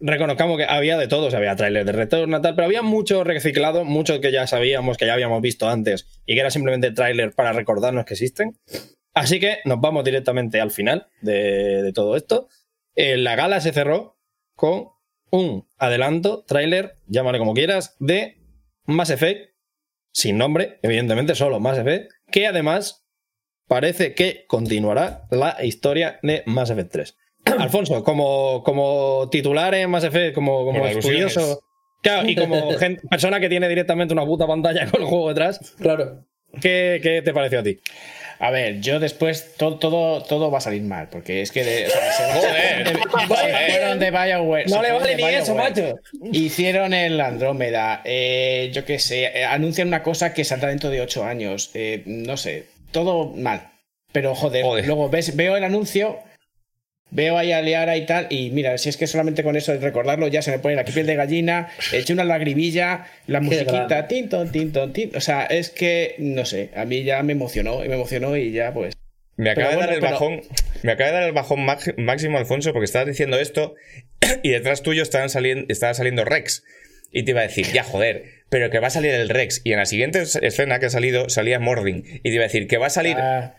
reconozcamos 0.00 0.56
que 0.58 0.64
había 0.64 0.96
de 0.96 1.08
todo, 1.08 1.26
o 1.26 1.30
sea, 1.30 1.40
había 1.40 1.56
trailers 1.56 1.84
de 1.86 1.92
retorno, 1.92 2.40
tal, 2.40 2.54
pero 2.54 2.66
había 2.66 2.82
mucho 2.82 3.24
reciclado, 3.24 3.84
mucho 3.84 4.20
que 4.20 4.30
ya 4.30 4.46
sabíamos, 4.46 4.96
que 4.96 5.06
ya 5.06 5.14
habíamos 5.14 5.42
visto 5.42 5.68
antes, 5.68 6.06
y 6.24 6.34
que 6.34 6.40
era 6.40 6.50
simplemente 6.50 6.92
trailer 6.92 7.32
para 7.32 7.52
recordarnos 7.52 8.04
que 8.04 8.14
existen. 8.14 8.56
Así 9.14 9.40
que 9.40 9.58
nos 9.64 9.80
vamos 9.80 10.04
directamente 10.04 10.60
al 10.60 10.70
final 10.70 11.08
de, 11.22 11.82
de 11.82 11.92
todo 11.92 12.16
esto. 12.16 12.48
Eh, 12.94 13.16
la 13.16 13.34
gala 13.34 13.60
se 13.60 13.72
cerró 13.72 14.16
con 14.54 14.90
un 15.30 15.66
adelanto, 15.76 16.44
trailer, 16.46 16.94
llámale 17.08 17.38
como 17.38 17.52
quieras, 17.54 17.96
de 17.98 18.37
Mass 18.88 19.10
Effect, 19.10 19.54
sin 20.12 20.38
nombre, 20.38 20.78
evidentemente, 20.82 21.34
solo 21.34 21.60
Mass 21.60 21.78
Effect, 21.78 22.10
que 22.32 22.46
además 22.46 23.06
parece 23.68 24.14
que 24.14 24.46
continuará 24.48 25.26
la 25.30 25.62
historia 25.62 26.18
de 26.22 26.42
Mass 26.46 26.70
Effect 26.70 26.90
3. 26.92 27.16
Alfonso, 27.58 28.02
como, 28.02 28.62
como 28.64 29.28
titular 29.30 29.74
en 29.74 29.90
Mass 29.90 30.04
Effect, 30.04 30.34
como, 30.34 30.64
como 30.64 30.86
estudioso. 30.86 31.60
Claro, 32.02 32.28
y 32.28 32.34
como 32.34 32.70
persona 33.10 33.40
que 33.40 33.48
tiene 33.48 33.68
directamente 33.68 34.14
una 34.14 34.24
puta 34.24 34.46
pantalla 34.46 34.90
con 34.90 35.02
el 35.02 35.06
juego 35.06 35.28
detrás, 35.28 35.74
Claro. 35.78 36.24
¿qué, 36.60 36.98
qué 37.02 37.20
te 37.22 37.34
pareció 37.34 37.60
a 37.60 37.62
ti? 37.62 37.78
A 38.40 38.50
ver, 38.52 38.80
yo 38.80 39.00
después 39.00 39.54
todo, 39.56 39.78
todo, 39.78 40.22
todo 40.22 40.50
va 40.50 40.58
a 40.58 40.60
salir 40.60 40.82
mal, 40.82 41.08
porque 41.10 41.42
es 41.42 41.50
que 41.50 41.64
de, 41.64 41.86
o 41.86 41.90
sea, 41.90 42.12
se- 42.12 43.26
fueron 43.26 43.98
de 43.98 44.10
BioWare. 44.10 44.66
No 44.68 44.80
le 44.82 44.92
vale 44.92 45.16
ni 45.16 45.24
eso, 45.24 45.54
macho. 45.54 45.98
Hicieron 46.32 46.94
el 46.94 47.20
Andrómeda, 47.20 48.00
eh, 48.04 48.70
yo 48.72 48.84
qué 48.84 48.98
sé, 48.98 49.24
eh, 49.40 49.44
anuncian 49.44 49.88
una 49.88 50.02
cosa 50.02 50.32
que 50.34 50.44
saldrá 50.44 50.68
dentro 50.68 50.90
de 50.90 51.00
8 51.00 51.24
años, 51.24 51.70
eh, 51.74 52.02
no 52.06 52.36
sé, 52.36 52.66
todo 52.92 53.26
mal. 53.34 53.70
Pero 54.12 54.34
joder, 54.34 54.62
Joder. 54.64 54.86
luego 54.86 55.08
ves, 55.10 55.34
veo 55.36 55.56
el 55.56 55.64
anuncio, 55.64 56.18
veo 57.10 57.38
ahí 57.38 57.52
a 57.52 57.62
Leara 57.62 57.96
y 57.96 58.04
tal, 58.06 58.26
y 58.30 58.50
mira, 58.50 58.76
si 58.78 58.88
es 58.88 58.96
que 58.96 59.06
solamente 59.06 59.42
con 59.42 59.56
eso 59.56 59.72
de 59.72 59.78
recordarlo 59.78 60.28
ya 60.28 60.42
se 60.42 60.50
me 60.50 60.58
pone 60.58 60.74
la 60.76 60.84
piel 60.84 61.06
de 61.06 61.14
gallina, 61.16 61.68
eché 61.92 62.12
una 62.12 62.24
lagribilla, 62.24 63.06
la 63.26 63.40
musiquita, 63.40 63.86
grande. 63.86 64.02
tinton, 64.08 64.52
tinton, 64.52 64.92
tin. 64.92 65.16
O 65.16 65.20
sea, 65.20 65.44
es 65.44 65.70
que, 65.70 66.14
no 66.18 66.44
sé, 66.44 66.70
a 66.76 66.84
mí 66.84 67.02
ya 67.04 67.22
me 67.22 67.32
emocionó, 67.32 67.84
y 67.84 67.88
me 67.88 67.94
emocionó 67.94 68.36
y 68.36 68.52
ya 68.52 68.72
pues. 68.72 68.94
Me 69.36 69.50
acaba 69.50 69.70
de 69.70 69.76
dar 69.76 69.92
el 69.92 70.00
bajón. 70.00 70.40
Me 70.82 70.92
acaba 70.92 71.10
de 71.10 71.16
dar 71.16 71.22
el 71.28 71.32
bajón 71.32 71.64
máximo, 71.96 72.38
Alfonso, 72.38 72.72
porque 72.72 72.86
estabas 72.86 73.06
diciendo 73.06 73.38
esto 73.38 73.74
y 74.42 74.50
detrás 74.50 74.82
tuyo 74.82 75.02
estaban 75.02 75.30
saliendo, 75.30 75.64
estaba 75.68 75.94
saliendo 75.94 76.24
Rex. 76.24 76.64
Y 77.12 77.22
te 77.22 77.30
iba 77.30 77.40
a 77.40 77.44
decir, 77.44 77.64
ya 77.72 77.84
joder, 77.84 78.24
pero 78.50 78.68
que 78.68 78.80
va 78.80 78.88
a 78.88 78.90
salir 78.90 79.12
el 79.12 79.28
Rex. 79.28 79.62
Y 79.64 79.72
en 79.72 79.78
la 79.78 79.86
siguiente 79.86 80.20
es- 80.20 80.36
escena 80.36 80.78
que 80.80 80.86
ha 80.86 80.90
salido, 80.90 81.28
salía 81.30 81.58
Mordin. 81.60 82.04
Y 82.04 82.20
te 82.20 82.30
iba 82.30 82.42
a 82.42 82.48
decir, 82.48 82.66
que 82.66 82.78
va 82.78 82.88
a 82.88 82.90
salir. 82.90 83.16
ah, 83.16 83.54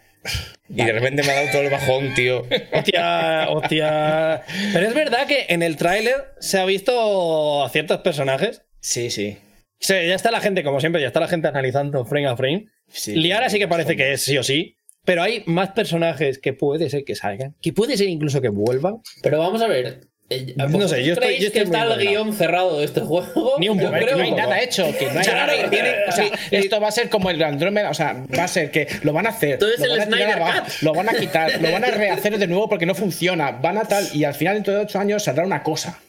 y 0.69 0.83
de 0.83 0.91
repente 0.91 1.23
me 1.23 1.31
ha 1.31 1.35
dado 1.35 1.51
todo 1.51 1.61
el 1.61 1.69
bajón, 1.69 2.13
tío. 2.13 2.43
Hostia, 2.71 3.49
hostia. 3.49 4.43
Pero 4.73 4.87
es 4.87 4.93
verdad 4.93 5.27
que 5.27 5.45
en 5.49 5.63
el 5.63 5.77
tráiler 5.77 6.33
se 6.39 6.59
ha 6.59 6.65
visto 6.65 7.63
a 7.63 7.69
ciertos 7.69 7.99
personajes. 7.99 8.63
sí, 8.79 9.09
sí. 9.09 9.37
Sí, 9.81 9.93
ya 9.93 10.15
está 10.15 10.29
la 10.29 10.41
gente, 10.41 10.61
como 10.63 10.81
siempre, 10.81 11.01
ya 11.01 11.07
está 11.07 11.21
la 11.21 11.29
gente 11.29 11.47
analizando 11.47 12.03
frame 12.03 12.27
a 12.27 12.35
frame. 12.35 12.67
sí 12.89 13.15
Liara 13.15 13.49
sí 13.49 13.59
que 13.59 13.67
parece 13.69 13.95
que 13.95 14.11
es 14.11 14.21
sí 14.21 14.37
o 14.37 14.43
sí, 14.43 14.75
pero 15.05 15.23
hay 15.23 15.41
más 15.45 15.71
personajes 15.71 16.37
que 16.37 16.51
puede 16.51 16.89
ser 16.89 17.05
que 17.05 17.15
salgan, 17.15 17.55
que 17.61 17.71
puede 17.71 17.95
ser 17.95 18.09
incluso 18.09 18.41
que 18.41 18.49
vuelvan. 18.49 18.97
Pero 19.23 19.39
vamos 19.39 19.61
a 19.61 19.67
ver. 19.67 20.08
Eh, 20.29 20.53
No 20.55 20.87
sé, 20.87 21.03
yo 21.03 21.13
estoy- 21.13 21.25
¿creéis 21.27 21.41
yo 21.41 21.47
estoy 21.47 21.61
que 21.61 21.65
está 21.65 21.83
el 21.83 21.99
guion 21.99 22.33
cerrado 22.33 22.79
de 22.79 22.85
este 22.85 23.01
juego? 23.01 23.55
Ni 23.59 23.69
un 23.69 23.79
poco, 23.79 23.91
creo 23.93 24.17
no 24.17 24.23
hay 24.23 24.31
nada 24.31 24.61
hecho, 24.61 24.85
que 24.97 25.05
no 25.07 25.19
hay 25.19 25.25
Claro, 25.25 25.53
nada. 25.57 25.69
Tiene- 25.69 25.93
o 26.07 26.11
sea, 26.11 26.25
y- 26.51 26.55
esto 26.55 26.79
va 26.79 26.87
a 26.87 26.91
ser 26.91 27.09
como 27.09 27.29
el 27.29 27.41
Andrómeda, 27.43 27.89
o 27.89 27.93
sea, 27.93 28.23
va 28.37 28.43
a 28.43 28.47
ser 28.47 28.71
que 28.71 28.87
lo 29.03 29.13
van 29.13 29.25
a 29.25 29.29
hacer, 29.29 29.57
Todo 29.59 29.71
es 29.73 29.79
lo 29.79 29.85
el 29.93 29.99
van 29.99 30.13
a 30.13 30.17
tirar 30.17 30.31
abajo, 30.41 30.63
Cut. 30.65 30.73
lo 30.81 30.93
van 30.93 31.09
a 31.09 31.13
quitar, 31.13 31.61
lo 31.61 31.71
van 31.71 31.83
a 31.83 31.87
rehacer 31.91 32.37
de 32.37 32.47
nuevo 32.47 32.69
porque 32.69 32.85
no 32.85 32.95
funciona, 32.95 33.51
van 33.51 33.77
a 33.77 33.85
tal 33.85 34.05
y 34.13 34.23
al 34.23 34.33
final 34.35 34.55
dentro 34.55 34.73
de 34.75 34.81
ocho 34.81 34.99
años 34.99 35.23
saldrá 35.23 35.45
una 35.45 35.63
cosa. 35.63 35.99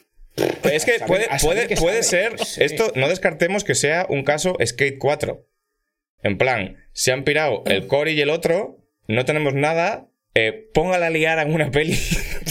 Es 0.70 0.84
que 0.84 0.98
saber- 0.98 1.06
puede, 1.06 1.24
a 1.30 1.36
puede, 1.38 1.76
puede 1.76 2.02
ser. 2.02 2.38
Sí. 2.44 2.62
Esto 2.62 2.92
no 2.94 3.08
descartemos 3.08 3.64
que 3.64 3.74
sea 3.74 4.06
un 4.08 4.22
caso 4.24 4.56
Skate 4.64 4.98
4. 4.98 5.46
En 6.22 6.38
plan, 6.38 6.76
se 6.92 7.12
han 7.12 7.24
pirado 7.24 7.62
el 7.66 7.86
Cory 7.88 8.12
y 8.12 8.20
el 8.20 8.30
otro, 8.30 8.78
no 9.08 9.24
tenemos 9.24 9.54
nada. 9.54 10.06
Eh, 10.34 10.68
póngala 10.72 11.08
a 11.08 11.10
liar 11.10 11.38
en 11.40 11.52
una 11.52 11.70
peli. 11.72 11.98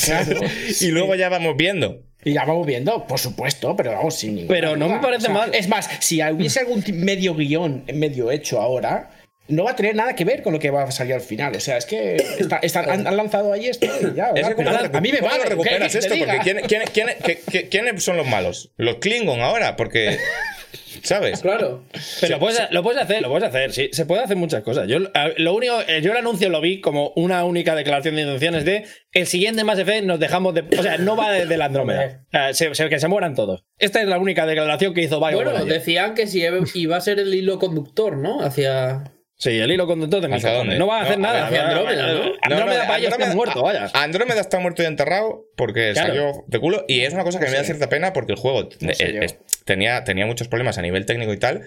Claro, 0.06 0.40
y 0.82 0.88
luego 0.88 1.16
ya 1.16 1.30
vamos 1.30 1.56
viendo. 1.58 2.04
Y 2.24 2.34
ya 2.34 2.44
vamos 2.44 2.68
viendo, 2.68 3.08
por 3.08 3.18
supuesto, 3.20 3.76
pero 3.78 3.92
vamos 3.94 4.16
sin 4.16 4.36
ninguna 4.36 4.54
Pero 4.54 4.76
no 4.76 4.86
duda. 4.88 4.96
me 4.98 5.02
parece 5.02 5.30
mal. 5.30 5.56
Es 5.56 5.68
más, 5.70 5.90
si 6.02 6.22
hubiese 6.22 6.60
algún 6.60 6.84
medio 6.96 7.34
guion 7.34 7.86
medio 7.94 8.30
hecho 8.30 8.60
ahora, 8.60 9.10
no 9.48 9.64
va 9.64 9.72
a 9.72 9.76
tener 9.76 9.96
nada 9.96 10.14
que 10.16 10.26
ver 10.26 10.44
con 10.44 10.52
lo 10.54 10.60
que 10.60 10.70
va 10.70 10.84
a 10.84 10.92
salir 10.92 11.14
al 11.14 11.22
final. 11.22 11.56
O 11.56 11.60
sea, 11.62 11.78
es 11.78 11.86
que 11.86 12.18
está- 12.38 12.60
está- 12.62 12.82
han, 12.82 13.08
han 13.08 13.16
lanzado 13.16 13.54
ahí 13.54 13.68
esto 13.68 13.86
y 13.86 14.16
ya. 14.16 14.28
Es 14.28 14.34
¿verdad? 14.34 14.50
que 14.50 14.56
¿cómo 14.56 14.70
Pero 14.70 14.72
lo 14.84 14.90
recu- 14.92 14.98
a 14.98 15.02
mí 15.02 15.12
me 15.14 15.22
vale. 15.22 15.46
recuperas 15.46 15.94
¿qué- 15.94 16.00
qué 16.00 16.06
esto? 16.06 16.16
Porque? 16.26 16.40
¿quién- 16.44 16.62
quién- 16.68 16.84
quién- 16.94 17.08
qué- 17.24 17.40
qué- 17.50 17.70
¿quiénes 17.70 18.04
son 18.04 18.18
los 18.18 18.28
malos? 18.28 18.72
Los 18.76 18.96
Klingon 18.98 19.40
ahora, 19.40 19.76
porque. 19.78 20.18
¿Sabes? 21.04 21.42
Claro. 21.42 21.84
Pero 22.22 22.36
lo, 22.36 22.40
puedes, 22.40 22.72
lo 22.72 22.84
puedes 22.84 23.02
hacer, 23.02 23.22
lo 23.22 23.30
puedes 23.30 23.48
hacer, 23.48 23.72
sí. 23.74 23.90
Se 23.92 24.06
puede 24.06 24.24
hacer 24.24 24.38
muchas 24.38 24.64
cosas. 24.64 24.88
Yo, 24.88 25.00
lo 25.38 25.54
único, 25.54 25.80
eh, 25.88 26.02
yo 26.02 26.12
el 26.12 26.18
anuncio 26.18 26.50
lo 26.50 26.62
vi 26.62 26.82
como 26.82 27.12
una 27.16 27.44
única 27.46 27.76
declaración 27.76 28.16
de 28.16 28.22
intenciones 28.22 28.66
de 28.66 28.86
el 29.12 29.26
siguiente 29.28 29.64
Mass 29.64 29.80
Effect 29.80 30.06
nos 30.06 30.20
dejamos 30.20 30.54
de. 30.54 30.64
O 30.78 30.84
sea, 30.84 30.98
no 30.98 31.16
va 31.16 31.32
de, 31.32 31.46
de 31.46 31.58
la 31.58 31.66
Andrómeda. 31.66 32.24
O 32.28 32.32
sea, 32.32 32.54
se- 32.54 32.76
se- 32.76 32.90
que 32.90 33.00
se 33.00 33.08
mueran 33.08 33.36
todos. 33.36 33.64
Esta 33.78 34.02
es 34.02 34.08
la 34.08 34.18
única 34.18 34.46
declaración 34.46 34.94
que 34.94 35.02
hizo 35.02 35.20
BioWare. 35.20 35.50
Bueno, 35.52 35.66
decían 35.66 36.14
que 36.16 36.28
si 36.28 36.44
iba 36.76 36.98
a 36.98 37.02
ser 37.02 37.20
el 37.20 37.34
hilo 37.34 37.60
conductor, 37.60 38.18
¿no? 38.18 38.42
Hacia. 38.42 39.12
Sí, 39.42 39.58
el 39.58 39.72
hilo 39.72 39.88
conductor 39.88 40.20
de 40.22 40.28
mis. 40.28 40.44
No 40.44 40.86
va 40.88 41.00
a 41.00 41.04
hacer 41.04 41.18
No, 41.18 41.28
nada. 41.28 41.48
hacia 41.48 41.70
Andrómeda, 41.70 42.08
¿no? 42.14 42.32
Andrómeda 42.42 42.88
para 42.88 42.98
ellos 42.98 43.12
está 43.14 43.24
Andrómeda- 43.24 43.36
muerto, 43.36 43.62
vaya. 43.64 43.90
Andrómeda 43.94 44.42
está 44.42 44.60
muerto 44.60 44.84
y 44.84 44.86
enterrado 44.86 45.46
porque 45.56 45.92
Claro. 45.94 46.08
salió 46.10 46.44
de 46.48 46.60
culo. 46.60 46.84
Y 46.90 47.02
es 47.02 47.14
una 47.14 47.24
cosa 47.24 47.40
que 47.40 47.46
me 47.46 47.54
da 47.54 47.64
cierta 47.64 47.88
pena 47.88 48.12
porque 48.12 48.34
el 48.34 48.38
juego 48.38 48.68
eh, 48.82 49.20
es- 49.22 49.38
tenía, 49.64 50.04
tenía 50.04 50.26
muchos 50.26 50.50
problemas 50.50 50.78
a 50.78 50.82
nivel 50.82 51.06
técnico 51.06 51.32
y 51.32 51.38
tal. 51.38 51.62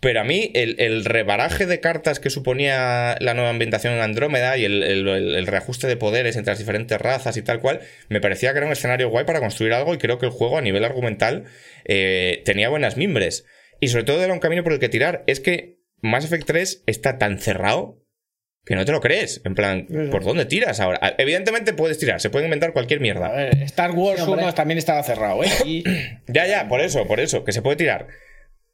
Pero 0.00 0.20
a 0.20 0.24
mí 0.24 0.50
el, 0.54 0.76
el 0.80 1.02
rebaraje 1.06 1.64
de 1.64 1.80
cartas 1.80 2.20
que 2.20 2.28
suponía 2.28 3.16
la 3.20 3.32
nueva 3.32 3.48
ambientación 3.48 3.94
en 3.94 4.00
Andrómeda 4.02 4.58
y 4.58 4.66
el, 4.66 4.82
el- 4.82 5.08
el- 5.08 5.34
el 5.34 5.46
reajuste 5.46 5.86
de 5.86 5.96
poderes 5.96 6.36
entre 6.36 6.50
las 6.52 6.58
diferentes 6.58 7.00
razas 7.00 7.38
y 7.38 7.42
tal 7.42 7.60
cual, 7.60 7.80
me 8.10 8.20
parecía 8.20 8.52
que 8.52 8.58
era 8.58 8.66
un 8.66 8.72
escenario 8.72 9.08
guay 9.08 9.24
para 9.24 9.40
construir 9.40 9.72
algo 9.72 9.94
y 9.94 9.98
creo 9.98 10.18
que 10.18 10.26
el 10.26 10.32
juego 10.32 10.58
a 10.58 10.60
nivel 10.60 10.84
argumental 10.84 11.44
eh, 11.86 12.42
tenía 12.44 12.68
buenas 12.68 12.98
mimbres. 12.98 13.46
Y 13.80 13.88
sobre 13.88 14.04
todo 14.04 14.22
era 14.22 14.34
un 14.34 14.40
camino 14.40 14.62
por 14.62 14.74
el 14.74 14.78
que 14.78 14.90
tirar. 14.90 15.24
Es 15.26 15.40
que 15.40 15.78
Mass 16.02 16.24
Effect 16.24 16.46
3 16.46 16.82
está 16.86 17.18
tan 17.18 17.38
cerrado 17.38 18.00
que 18.66 18.74
no 18.76 18.84
te 18.84 18.92
lo 18.92 19.00
crees. 19.00 19.42
En 19.44 19.54
plan, 19.54 19.86
¿por 20.10 20.24
dónde 20.24 20.46
tiras 20.46 20.80
ahora? 20.80 20.98
Ah, 21.02 21.14
Evidentemente 21.18 21.74
puedes 21.74 21.98
tirar, 21.98 22.20
se 22.20 22.30
puede 22.30 22.46
inventar 22.46 22.72
cualquier 22.72 22.98
A 23.00 23.02
mierda. 23.02 23.30
ver, 23.32 23.62
Star 23.64 23.90
Wars 23.92 24.20
Sí, 24.20 24.26
hombre. 24.26 24.44
1 24.44 24.54
también 24.54 24.78
estaba 24.78 25.02
cerrado, 25.02 25.42
¿eh? 25.44 25.48
Y 25.66 25.84
Ya, 26.28 26.46
ya, 26.46 26.68
por 26.68 26.80
eso, 26.80 27.06
por 27.06 27.20
eso, 27.20 27.44
que 27.44 27.52
se 27.52 27.62
puede 27.62 27.76
tirar. 27.76 28.08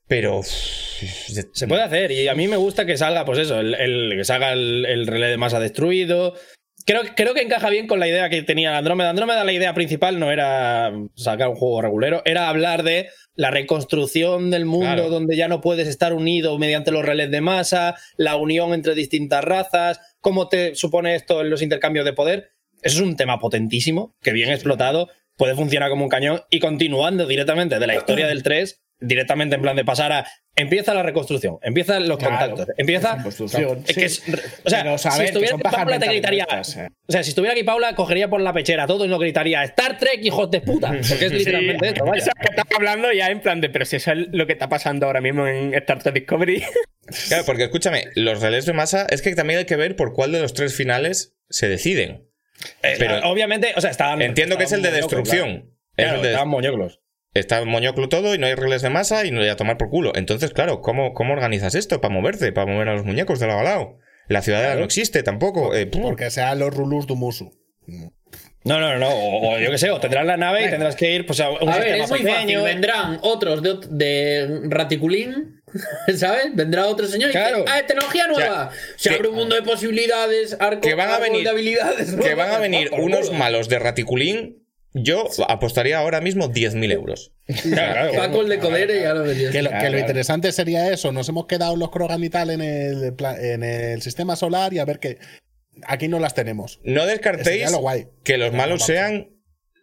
Pero. 0.09 0.43
Se 0.43 1.67
puede 1.69 1.83
hacer 1.83 2.11
y 2.11 2.27
a 2.29 2.35
mí 2.35 2.49
me 2.49 2.57
gusta 2.57 2.85
que 2.85 2.97
salga, 2.97 3.25
pues 3.25 3.39
eso, 3.39 3.61
el, 3.61 3.75
el- 3.75 4.15
que 4.17 4.25
salga 4.25 4.53
el, 4.53 4.85
el 4.87 5.07
relé 5.07 5.27
de 5.29 5.37
masa 5.37 5.61
destruido. 5.61 6.35
Creo, 6.87 7.03
creo 7.15 7.35
que 7.35 7.43
encaja 7.43 7.69
bien 7.71 7.87
con 7.87 8.01
la 8.01 8.09
idea 8.09 8.29
que 8.31 8.43
tenía 8.43 8.77
Andrómeda. 8.79 9.11
Andrómeda, 9.11 9.45
la 9.45 9.53
idea 9.53 9.75
principal 9.75 10.19
no 10.19 10.33
era 10.33 10.91
sacar 11.15 11.49
un 11.49 11.55
juego 11.55 11.83
regulero, 11.83 12.23
era 12.25 12.49
hablar 12.49 12.83
de 12.83 13.09
la 13.41 13.51
reconstrucción 13.51 14.51
del 14.51 14.67
mundo 14.67 14.85
Claro. 14.85 15.09
donde 15.09 15.35
ya 15.35 15.49
no 15.49 15.63
puedes 15.63 15.89
estar 15.89 16.13
unido 16.13 16.59
mediante 16.59 16.91
los 16.91 17.03
relés 17.03 17.31
de 17.31 17.41
masa, 17.41 17.97
la 18.19 18.37
unión 18.37 18.75
entre 18.75 18.95
distintas 18.95 19.43
razas, 19.43 19.99
cómo 20.21 20.49
te 20.49 20.75
supone 20.75 21.15
esto 21.15 21.41
en 21.41 21.49
los 21.49 21.63
intercambios 21.63 22.05
de 22.05 22.13
poder. 22.13 22.51
Eso 22.83 22.99
es 22.99 23.03
un 23.03 23.17
tema 23.17 23.39
potentísimo, 23.39 24.15
que 24.21 24.35
bien 24.35 24.51
explotado, 24.51 25.09
puede 25.39 25.55
funcionar 25.55 25.89
como 25.89 26.05
un 26.05 26.11
cañón 26.11 26.43
y 26.51 26.59
continuando 26.61 27.27
directamente 27.27 27.79
de 27.79 27.87
la 27.87 27.95
historia 27.97 28.27
del 28.27 28.43
3, 28.43 28.79
directamente 29.01 29.57
en 29.57 29.63
plan 29.63 29.77
de 29.77 29.85
pasar 29.85 30.13
a 30.13 30.27
empieza 30.57 30.93
la 30.93 31.03
reconstrucción, 31.03 31.59
empiezan 31.63 32.07
los 32.09 32.19
Claro, 32.19 32.51
contactos, 32.51 32.75
empieza 32.77 33.17
la 33.17 33.23
construcción, 33.23 33.83
es 33.87 33.95
que 33.97 34.09
sí. 34.09 34.23
es- 34.31 34.41
o 34.65 34.69
sea, 34.71 34.83
Pero, 34.83 34.99
si 34.99 35.09
estuviera 35.23 35.55
aquí 35.57 35.63
Paula 35.63 35.99
te 35.99 36.07
gritaría, 36.07 36.45
eh. 36.51 36.89
o 37.09 37.13
sea, 37.13 37.23
si 37.23 37.31
estuviera 37.31 37.53
aquí 37.55 37.63
Paula 37.63 37.95
cogería 37.95 38.29
por 38.29 38.41
la 38.41 38.53
pechera 38.53 38.87
todo 38.87 39.05
y 39.05 39.09
no 39.09 39.19
gritaría 39.19 39.63
Star 39.65 39.97
Trek 39.99 40.21
hijos 40.23 40.51
de 40.51 40.61
puta, 40.61 40.89
porque 41.09 41.27
es 41.27 41.33
literalmente 41.33 41.89
esto, 41.89 42.05
vaya. 42.05 42.23
Eso 42.23 42.31
que 42.39 42.47
estamos 42.51 42.73
hablando 42.77 43.13
ya 43.13 43.29
en 43.31 43.41
plan 43.41 43.61
de, 43.61 43.71
pero 43.71 43.85
si 43.85 43.97
eso 43.97 44.13
es 44.13 44.27
lo 44.33 44.47
que 44.47 44.53
está 44.53 44.69
pasando 44.69 45.07
ahora 45.07 45.21
mismo 45.21 45.47
en 45.47 45.73
Star 45.75 46.03
Trek 46.03 46.15
Discovery. 46.15 46.63
Claro, 47.29 47.45
porque 47.45 47.65
escúchame, 47.65 48.05
los 48.15 48.41
relés 48.41 48.67
de 48.67 48.73
masa 48.73 49.05
es 49.11 49.21
que 49.21 49.35
también 49.35 49.59
hay 49.59 49.65
que 49.65 49.75
ver 49.75 49.97
por 49.97 50.13
cuál 50.13 50.31
de 50.31 50.41
los 50.41 50.55
tres 50.55 50.77
finales 50.77 51.35
se 51.49 51.69
deciden. 51.69 52.29
Pero 52.83 53.17
Eh, 53.17 53.21
obviamente, 53.25 53.73
o 53.75 53.81
sea, 53.81 53.91
estaban 53.91 54.23
entiendo 54.23 54.57
que 54.57 54.65
es 54.65 54.73
el 54.73 54.83
de 54.83 54.93
destrucción. 54.93 55.75
Es 55.97 56.05
Claro, 56.05 56.17
el 56.19 56.23
de- 56.23 56.29
estaban 56.29 56.49
moñoclos. 56.49 57.01
Está 57.35 57.65
moñoclo 57.65 58.09
todo 58.09 58.35
y 58.35 58.39
no 58.39 58.47
hay 58.47 58.55
relés 58.55 58.83
de 58.83 58.91
masa 58.91 59.25
y 59.25 59.31
no 59.31 59.41
hay 59.41 59.49
a 59.49 59.57
tomar 59.57 59.77
por 59.79 59.89
culo. 59.91 60.13
Entonces, 60.15 60.53
claro, 60.53 60.81
¿cómo, 60.81 61.13
cómo 61.15 61.33
organizas 61.33 61.75
esto 61.75 62.01
para 62.01 62.13
moverte, 62.13 62.53
para 62.53 62.67
mover 62.73 62.89
a 62.89 62.95
los 62.95 63.05
muñecos 63.05 63.39
de 63.41 63.47
lado 63.47 63.61
a 63.61 63.65
lado? 63.65 63.99
La 64.29 64.43
ciudadela 64.43 64.77
no 64.77 64.85
existe 64.85 65.23
tampoco. 65.23 65.75
eh. 65.75 65.87
Porque 65.87 66.31
sean 66.31 66.59
los 66.59 66.75
rulus 66.75 67.07
de 67.07 67.15
Musu. 67.15 67.51
No, 68.63 68.79
no, 68.79 68.99
no, 68.99 69.09
o, 69.09 69.55
o 69.55 69.59
yo 69.59 69.71
qué 69.71 69.79
sé, 69.79 69.91
o 69.91 69.99
tendrás 70.01 70.27
la 70.27 70.37
nave 70.37 70.67
y 70.67 70.71
tendrás 70.71 70.95
que 70.95 71.11
ir 71.15 71.25
pues, 71.25 71.41
a 71.41 71.49
un 71.51 71.69
A 71.69 71.79
ver, 71.79 71.97
sistema 71.97 72.05
es 72.05 72.11
muy 72.11 72.19
fácil. 72.21 72.35
pequeño. 72.35 72.63
Vendrán 72.63 73.19
otros 73.23 73.63
de, 73.63 73.79
de 73.89 74.61
Raticulín, 74.69 75.63
¿sabes? 76.17 76.55
Vendrá 76.55 76.87
otro 76.87 77.07
señor 77.07 77.31
y 77.31 77.33
Claro. 77.33 77.61
dice, 77.63 77.71
¡ah, 77.73 77.87
tecnología 77.87 78.27
nueva! 78.27 78.71
Se 78.97 79.09
que- 79.09 79.15
abre 79.17 79.29
un 79.29 79.37
mundo 79.37 79.55
de 79.57 79.63
posibilidades, 79.63 80.57
arco, 80.61 80.83
que 80.83 80.95
van 80.95 81.09
a 81.11 81.19
venir- 81.19 81.43
de 81.45 81.51
habilidades. 81.51 82.15
que 82.15 82.35
van 82.35 82.51
a 82.51 82.59
nuevas, 82.59 82.61
venir 82.61 82.91
unos 82.99 83.33
malos 83.33 83.69
de 83.71 83.79
Raticulín. 83.79 84.63
Yo 84.93 85.29
apostaría 85.49 85.99
ahora 85.99 86.21
mismo 86.21 86.49
10.000 86.51 86.93
euros. 86.93 87.33
Claro, 87.63 88.11
claro. 88.11 88.13
Paco 88.17 88.43
el 88.43 88.49
de 88.49 88.59
Codere 88.59 89.01
ya 89.03 89.15
lo 89.15 89.25
metió. 89.25 89.51
Que 89.51 89.63
lo, 89.63 89.71
que 89.71 89.75
lo 89.77 89.81
Claro. 89.81 89.99
interesante 89.99 90.53
sería 90.53 90.93
eso. 90.93 91.11
Nos 91.13 91.29
hemos 91.29 91.47
quedado 91.47 91.77
los 91.77 91.91
Krogan 91.91 92.23
y 92.25 92.29
tal 92.31 92.51
en 92.51 92.61
el, 92.61 93.15
pla- 93.15 93.37
en 93.41 93.63
el 93.63 94.03
sistema 94.03 94.37
solar 94.37 94.73
y 94.73 94.79
a 94.79 94.85
ver 94.85 94.99
que 95.01 95.19
aquí 95.87 96.09
no 96.09 96.19
las 96.19 96.35
tenemos. 96.35 96.81
No 96.85 97.07
descartéis 97.07 97.47
Sería 97.47 97.71
lo 97.71 97.79
guay. 97.79 98.07
que 98.25 98.37
los 98.39 98.53
malos 98.53 98.85
sean 98.85 99.31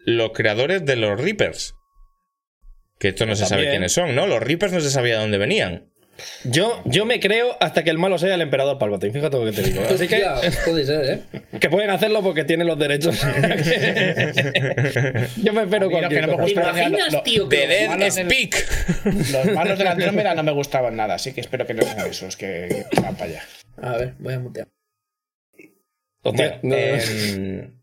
los 0.05 0.31
creadores 0.33 0.85
de 0.85 0.95
los 0.95 1.19
Reapers. 1.19 1.73
Que 2.99 3.09
esto 3.09 3.25
no 3.25 3.35
se 3.35 3.45
sabe 3.45 3.69
quiénes 3.69 3.91
son, 3.91 4.15
¿no? 4.15 4.27
Los 4.27 4.41
Reapers 4.41 4.71
no 4.73 4.79
se 4.81 4.89
sabía 4.89 5.15
de 5.15 5.21
dónde 5.21 5.37
venían. 5.37 5.91
Yo, 6.45 6.81
yo 6.85 7.05
me 7.05 7.19
creo 7.19 7.57
hasta 7.59 7.83
que 7.83 7.89
el 7.89 7.97
malo 7.97 8.17
sea 8.17 8.35
el 8.35 8.41
emperador 8.41 8.77
Palpatine, 8.77 9.11
fíjate 9.13 9.37
lo 9.37 9.45
que 9.45 9.51
te 9.51 9.61
digo. 9.63 9.81
Así 9.89 10.07
que, 10.07 10.23
puede 10.65 10.85
ser, 10.85 11.23
¿eh? 11.33 11.41
que 11.59 11.69
pueden 11.69 11.89
hacerlo 11.89 12.21
porque 12.23 12.43
tienen 12.43 12.67
los 12.67 12.77
derechos. 12.79 13.19
yo 15.37 15.53
me 15.53 15.63
espero 15.63 15.89
cualquier 15.89 16.21
que 16.21 16.27
no 16.27 16.37
me 16.37 16.37
cosa. 16.37 16.45
¿Te 16.45 16.53
gusta 16.53 16.61
era 16.61 16.71
imaginas, 16.87 17.13
lo- 17.13 17.23
tío, 17.23 17.47
The 17.47 17.57
que 17.59 17.67
Dead 17.67 17.87
malos 17.89 18.15
del- 18.15 18.25
Speak. 18.29 18.55
los 19.31 19.45
malos 19.53 19.77
de 19.77 19.83
la 19.83 19.91
Andrómeda 19.91 20.35
no 20.35 20.43
me 20.43 20.51
gustaban 20.51 20.95
nada, 20.95 21.15
así 21.15 21.33
que 21.33 21.41
espero 21.41 21.65
que 21.65 21.73
no 21.73 21.83
sean 21.83 21.99
esos 22.09 22.37
que, 22.37 22.85
que 22.89 23.01
van 23.01 23.15
para 23.15 23.31
allá. 23.31 23.43
A 23.81 23.97
ver, 23.97 24.13
voy 24.19 24.33
a 24.33 24.39
mutear. 24.39 24.67
Hostia, 26.23 26.59
Bueno, 26.61 26.63
no- 26.63 26.75
em, 26.75 27.76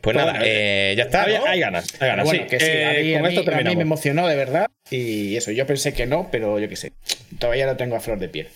pues 0.00 0.16
nada, 0.16 0.32
bueno, 0.32 0.44
eh, 0.46 0.94
ya 0.96 1.04
está. 1.04 1.24
hay, 1.24 1.34
¿no? 1.38 1.44
hay 1.46 1.60
ganas, 1.60 1.86
hay 2.00 2.08
ganas. 2.08 2.24
Bueno, 2.24 2.42
sí, 2.44 2.48
que 2.48 2.58
sí, 2.60 2.66
eh, 2.66 2.84
a, 2.86 2.90
mí, 2.92 3.12
con 3.12 3.26
a 3.26 3.28
mí- 3.28 3.36
esto 3.36 3.52
a 3.52 3.60
mí 3.60 3.76
me 3.76 3.82
emocionó 3.82 4.26
de 4.26 4.36
verdad. 4.36 4.66
Y 4.90 5.36
eso, 5.36 5.50
yo 5.50 5.66
pensé 5.66 5.92
que 5.92 6.06
no, 6.06 6.28
pero 6.30 6.58
yo 6.58 6.68
qué 6.68 6.76
sé. 6.76 6.92
Todavía 7.38 7.66
lo 7.66 7.76
tengo 7.76 7.96
a 7.96 8.00
flor 8.00 8.18
de 8.18 8.28
piel. 8.28 8.48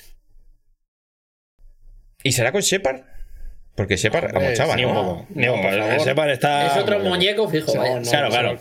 ¿Y 2.22 2.32
será 2.32 2.52
con 2.52 2.60
Shepard? 2.62 3.02
Porque 3.74 3.96
Shepard 3.96 4.34
amochaba, 4.34 4.74
Ni 4.74 4.84
un 4.84 4.94
¿no? 4.94 5.02
poco. 5.04 5.26
Ni 5.34 5.48
un 5.48 5.60
No, 5.60 5.62
poco. 5.96 6.04
Shepard 6.04 6.30
está. 6.30 6.66
es 6.66 6.76
otro 6.82 6.98
muñeco 7.00 7.48
fijo, 7.48 7.74
No, 7.74 7.80
vaya. 7.80 8.00
no, 8.00 8.10
Claro, 8.10 8.28
claro. 8.30 8.58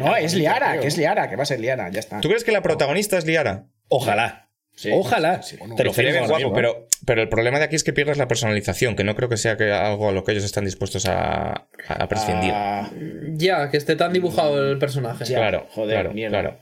No, 0.00 0.16
es 0.16 0.34
Liara, 0.34 0.78
que 0.78 0.86
es 0.86 0.96
Liara, 0.96 1.28
que 1.28 1.36
va 1.36 1.42
a 1.42 1.46
ser 1.46 1.58
Liara, 1.60 1.90
ya 1.90 1.98
está. 2.00 2.20
¿Tú 2.20 2.28
crees 2.28 2.44
que 2.44 2.52
la 2.52 2.62
protagonista 2.62 3.18
es 3.18 3.24
Liara? 3.26 3.66
Ojalá. 3.88 4.45
Sí, 4.76 4.90
Ojalá. 4.92 5.42
sí, 5.42 5.56
Te 5.76 5.84
lo 5.84 5.92
firmo 5.94 6.18
guapo, 6.20 6.36
mismo, 6.36 6.50
¿eh? 6.50 6.54
pero, 6.54 6.86
pero 7.06 7.22
el 7.22 7.28
problema 7.30 7.58
de 7.58 7.64
aquí 7.64 7.76
es 7.76 7.82
que 7.82 7.92
pierdes 7.94 8.18
la 8.18 8.28
personalización, 8.28 8.94
que 8.94 9.04
no 9.04 9.16
creo 9.16 9.28
que 9.30 9.38
sea 9.38 9.56
que 9.56 9.72
algo 9.72 10.10
a 10.10 10.12
lo 10.12 10.22
que 10.22 10.32
ellos 10.32 10.44
están 10.44 10.66
dispuestos 10.66 11.06
a, 11.06 11.66
a 11.88 12.08
prescindir. 12.08 12.52
Ah, 12.54 12.90
Ya, 13.32 13.70
que 13.70 13.78
esté 13.78 13.96
tan 13.96 14.12
dibujado 14.12 14.70
el 14.70 14.78
personaje. 14.78 15.24
Ya. 15.24 15.38
claro, 15.38 15.66
joder, 15.70 15.94
claro, 15.94 16.12
mierda. 16.12 16.40
claro. 16.40 16.58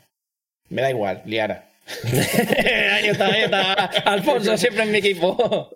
me 0.69 0.81
da 0.83 0.91
igual, 0.91 1.23
Liara. 1.27 1.65
ahí 2.05 3.09
está, 3.09 3.27
ahí 3.27 3.43
está. 3.43 3.73
Alfonso 4.07 4.57
siempre 4.57 4.85
en 4.85 4.93
mi 4.93 4.99
equipo. 4.99 5.71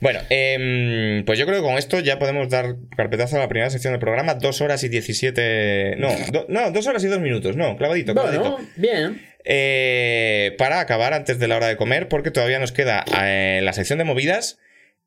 Bueno, 0.00 0.20
em, 0.30 1.24
pues 1.26 1.38
yo 1.38 1.44
creo 1.46 1.60
que 1.60 1.66
con 1.66 1.76
esto 1.76 2.00
ya 2.00 2.18
podemos 2.18 2.48
dar 2.48 2.76
carpetazo 2.96 3.36
a 3.36 3.40
la 3.40 3.48
primera 3.48 3.68
sección 3.70 3.92
del 3.92 4.00
programa. 4.00 4.34
Dos 4.34 4.60
horas 4.62 4.82
y 4.84 4.88
17. 4.88 5.96
No, 5.98 6.08
do- 6.32 6.46
no, 6.48 6.70
dos 6.70 6.86
horas 6.86 7.04
y 7.04 7.08
dos 7.08 7.20
minutos. 7.20 7.54
No, 7.56 7.76
clavadito, 7.76 8.12
clavadito. 8.14 8.42
Bueno, 8.52 8.68
bien. 8.76 9.29
Eh, 9.44 10.54
para 10.58 10.80
acabar 10.80 11.14
antes 11.14 11.38
de 11.38 11.48
la 11.48 11.56
hora 11.56 11.66
de 11.68 11.76
comer, 11.76 12.08
porque 12.08 12.30
todavía 12.30 12.58
nos 12.58 12.72
queda 12.72 13.04
eh, 13.22 13.60
la 13.62 13.72
sección 13.72 13.98
de 13.98 14.04
movidas 14.04 14.58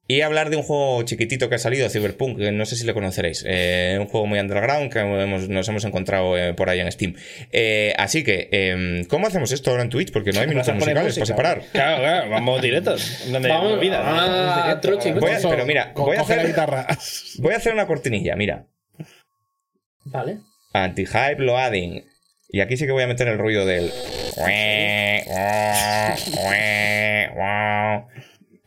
y 0.05 0.19
hablar 0.19 0.49
de 0.49 0.57
un 0.57 0.64
juego 0.64 1.01
chiquitito 1.03 1.47
que 1.47 1.55
ha 1.55 1.60
salido, 1.60 1.88
Cyberpunk, 1.89 2.38
que 2.38 2.51
no 2.51 2.65
sé 2.65 2.76
si 2.76 2.85
lo 2.85 2.93
conoceréis. 2.93 3.45
Eh, 3.47 3.95
un 4.01 4.07
juego 4.07 4.26
muy 4.27 4.38
underground 4.39 4.91
que 4.91 4.99
hemos- 4.99 5.47
nos 5.47 5.69
hemos 5.69 5.85
encontrado 5.85 6.38
eh, 6.38 6.53
por 6.53 6.69
ahí 6.69 6.81
en 6.81 6.91
Steam. 6.91 7.15
Eh, 7.53 7.93
así 7.97 8.23
que, 8.26 8.49
em, 8.51 9.05
¿cómo 9.05 9.27
hacemos 9.27 9.51
esto 9.53 9.72
ahora 9.72 9.84
en 9.84 9.89
Twitch? 9.89 10.11
Porque 10.11 10.31
no 10.34 10.41
hay 10.41 10.47
minutos 10.47 10.73
musicales 10.76 11.14
para 11.15 11.26
separar. 11.26 11.61
Claro, 11.72 12.01
claro, 12.01 12.30
vamos 12.31 12.61
directos. 12.61 13.31
Donde 13.31 13.47
Vamos 13.47 13.80
vida. 13.80 14.72
a 14.72 14.81
Trochi. 14.81 15.11
Voy 15.14 15.31
a- 15.31 15.39
pero 15.49 15.65
mira, 15.65 15.93
Co- 15.93 16.03
voy 16.05 16.18
a 16.18 16.19
coge 16.19 16.35
la 16.35 16.41
hacer, 16.41 16.51
guitarra. 16.51 16.88
voy 17.38 17.53
a 17.53 17.57
hacer 17.57 17.73
una 17.73 17.88
cortinilla, 17.88 18.35
mira. 18.35 18.65
Vale. 20.05 20.39
Anti-hype 20.73 21.38
loading. 21.39 22.03
Y 22.53 22.61
aquí 22.61 22.77
sí 22.77 22.85
que 22.85 22.91
voy 22.91 23.01
a 23.01 23.07
meter 23.07 23.27
el 23.27 23.39
ruido 23.39 23.65
del. 23.65 23.91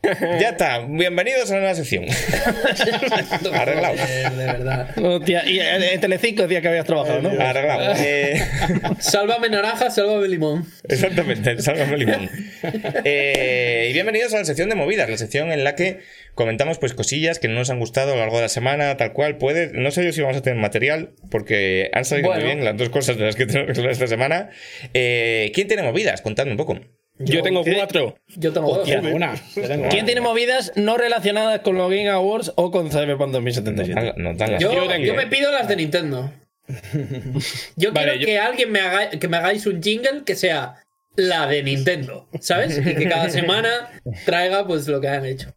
Ya 0.39 0.49
está, 0.49 0.85
bienvenidos 0.87 1.49
a 1.49 1.55
la 1.55 1.59
nueva 1.61 1.75
sección. 1.75 2.05
Arreglado. 3.53 3.97
Joder, 3.97 4.31
de 4.31 4.45
verdad. 4.45 4.97
Hostia, 5.03 5.43
y 5.49 5.59
en 5.59 5.81
en 5.83 5.99
Telecinco 5.99 6.43
decía 6.43 6.61
que 6.61 6.67
habías 6.67 6.85
trabajado, 6.85 7.21
¿no? 7.21 7.29
Arreglado. 7.29 7.93
Eh, 7.97 8.39
Sálvame 8.99 9.49
naranja, 9.49 9.89
sálvame 9.89 10.27
limón. 10.27 10.65
exactamente, 10.87 11.59
sálvame 11.61 11.97
limón. 11.97 12.29
Eh, 13.03 13.87
y 13.89 13.93
bienvenidos 13.93 14.33
a 14.35 14.37
la 14.37 14.45
sección 14.45 14.69
de 14.69 14.75
movidas, 14.75 15.09
la 15.09 15.17
sección 15.17 15.51
en 15.51 15.63
la 15.63 15.75
que 15.75 15.99
comentamos 16.35 16.77
pues 16.77 16.93
cosillas 16.93 17.39
que 17.39 17.47
no 17.47 17.55
nos 17.55 17.71
han 17.71 17.79
gustado 17.79 18.11
a 18.11 18.15
lo 18.15 18.21
largo 18.21 18.37
de 18.37 18.43
la 18.43 18.49
semana, 18.49 18.95
tal 18.97 19.13
cual. 19.13 19.37
Puede, 19.37 19.71
no 19.73 19.89
sé 19.91 20.05
yo 20.05 20.11
si 20.13 20.21
vamos 20.21 20.37
a 20.37 20.41
tener 20.41 20.59
material, 20.59 21.13
porque 21.31 21.89
han 21.93 22.05
salido 22.05 22.27
Bueno. 22.29 22.43
muy 22.45 22.53
bien 22.53 22.63
las 22.63 22.77
dos 22.77 22.89
cosas 22.89 23.17
de 23.17 23.25
las 23.25 23.35
que 23.35 23.47
tenemos 23.47 23.73
que 23.73 23.79
hablar 23.79 23.93
esta 23.93 24.07
semana. 24.07 24.49
Eh, 24.93 25.51
¿Quién 25.55 25.67
tiene 25.67 25.81
movidas? 25.83 26.21
Contadme 26.21 26.51
un 26.51 26.57
poco. 26.57 26.79
Yo 27.19 27.41
tengo 27.41 27.63
¿qué? 27.63 27.73
cuatro. 27.75 28.15
Yo 28.35 28.53
tengo 28.53 28.75
dos. 28.77 28.87
Una. 28.87 29.35
yo 29.55 29.67
tengo 29.67 29.89
¿Quién 29.89 30.01
una. 30.03 30.05
tiene 30.05 30.21
movidas 30.21 30.71
no 30.75 30.97
relacionadas 30.97 31.61
con 31.61 31.75
los 31.77 31.89
Game 31.89 32.09
Awards 32.09 32.53
o 32.55 32.69
con 32.71 32.89
Cyberpunk 32.91 33.31
2077? 33.31 34.13
Nos 34.17 34.37
dan 34.37 34.51
las- 34.51 34.61
Yo, 34.61 34.71
Yo 34.73 34.87
tengo. 34.87 35.05
yo 35.05 35.15
me 35.15 35.27
pido 35.27 35.51
las 35.51 35.67
de 35.67 35.75
Nintendo. 35.77 36.31
Yo 37.75 37.91
Vale, 37.93 38.11
quiero 38.11 38.19
yo- 38.19 38.25
que 38.25 38.39
alguien 38.39 38.71
me 38.71 38.79
haga, 38.81 39.09
que 39.11 39.27
me 39.27 39.37
hagáis 39.37 39.65
un 39.65 39.81
jingle 39.81 40.23
que 40.25 40.35
sea 40.35 40.75
la 41.15 41.47
de 41.47 41.63
Nintendo, 41.63 42.27
¿sabes? 42.41 42.77
Y 42.77 42.83
que 42.95 43.07
cada 43.09 43.29
semana 43.29 43.89
traiga 44.25 44.67
pues 44.67 44.87
lo 44.87 45.01
que 45.01 45.07
han 45.07 45.25
hecho. 45.25 45.53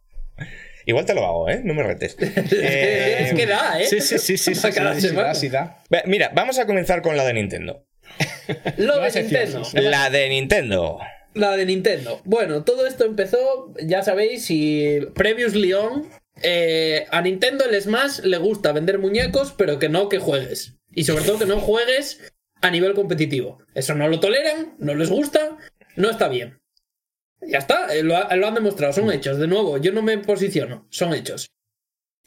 Igual 0.85 1.05
te 1.05 1.13
lo 1.13 1.23
hago, 1.23 1.47
¿eh? 1.49 1.61
No 1.63 1.73
me 1.75 1.83
retes. 1.83 2.15
Eh, 2.19 3.17
es 3.27 3.33
que 3.35 3.45
da, 3.45 3.79
¿eh? 3.79 3.85
Sí, 3.85 4.01
sí, 4.01 4.17
sí, 4.17 4.37
sí, 4.37 4.53
cada 4.73 4.95
sí, 4.95 5.01
sí, 5.01 5.07
semana. 5.09 5.27
da, 5.27 5.35
sí, 5.35 5.49
da. 5.49 5.77
ve- 5.89 6.03
Mira, 6.07 6.31
vamos 6.33 6.57
a 6.57 6.65
comenzar 6.65 7.01
con 7.03 7.15
la 7.17 7.23
de 7.25 7.33
Nintendo. 7.33 7.85
Lo 8.77 8.99
de 8.99 9.11
Nintendo. 9.21 9.61
La 9.73 10.09
de 10.09 10.29
Nintendo. 10.29 10.99
La 11.33 11.55
de 11.55 11.65
Nintendo. 11.65 12.21
Bueno, 12.25 12.63
todo 12.63 12.85
esto 12.85 13.05
empezó, 13.05 13.73
ya 13.81 14.03
sabéis, 14.03 14.49
y 14.49 14.99
Previously 15.15 15.73
On. 15.73 16.07
eh, 16.43 17.05
a 17.11 17.21
Nintendo 17.21 17.65
el 17.65 17.79
Smash 17.81 18.19
le 18.23 18.37
gusta 18.37 18.71
vender 18.71 18.99
muñecos, 18.99 19.53
pero 19.57 19.79
que 19.79 19.89
no 19.89 20.09
que 20.09 20.17
juegues. 20.19 20.73
Y 20.93 21.03
sobre 21.05 21.23
todo 21.23 21.39
que 21.39 21.45
no 21.45 21.59
juegues 21.59 22.33
a 22.61 22.69
nivel 22.69 22.93
competitivo. 22.93 23.59
Eso 23.75 23.95
no 23.95 24.07
lo 24.07 24.19
toleran, 24.19 24.75
no 24.79 24.93
les 24.95 25.09
gusta, 25.09 25.57
no 25.95 26.09
está 26.09 26.27
bien. 26.27 26.59
Ya 27.41 27.59
está, 27.59 27.93
eh, 27.95 28.03
lo, 28.03 28.17
ha- 28.17 28.35
lo 28.35 28.47
han 28.47 28.53
demostrado, 28.55 28.93
son 28.93 29.11
hechos. 29.11 29.37
De 29.39 29.47
nuevo, 29.47 29.77
yo 29.77 29.91
no 29.93 30.01
me 30.01 30.17
posiciono, 30.17 30.85
son 30.89 31.13
hechos. 31.13 31.47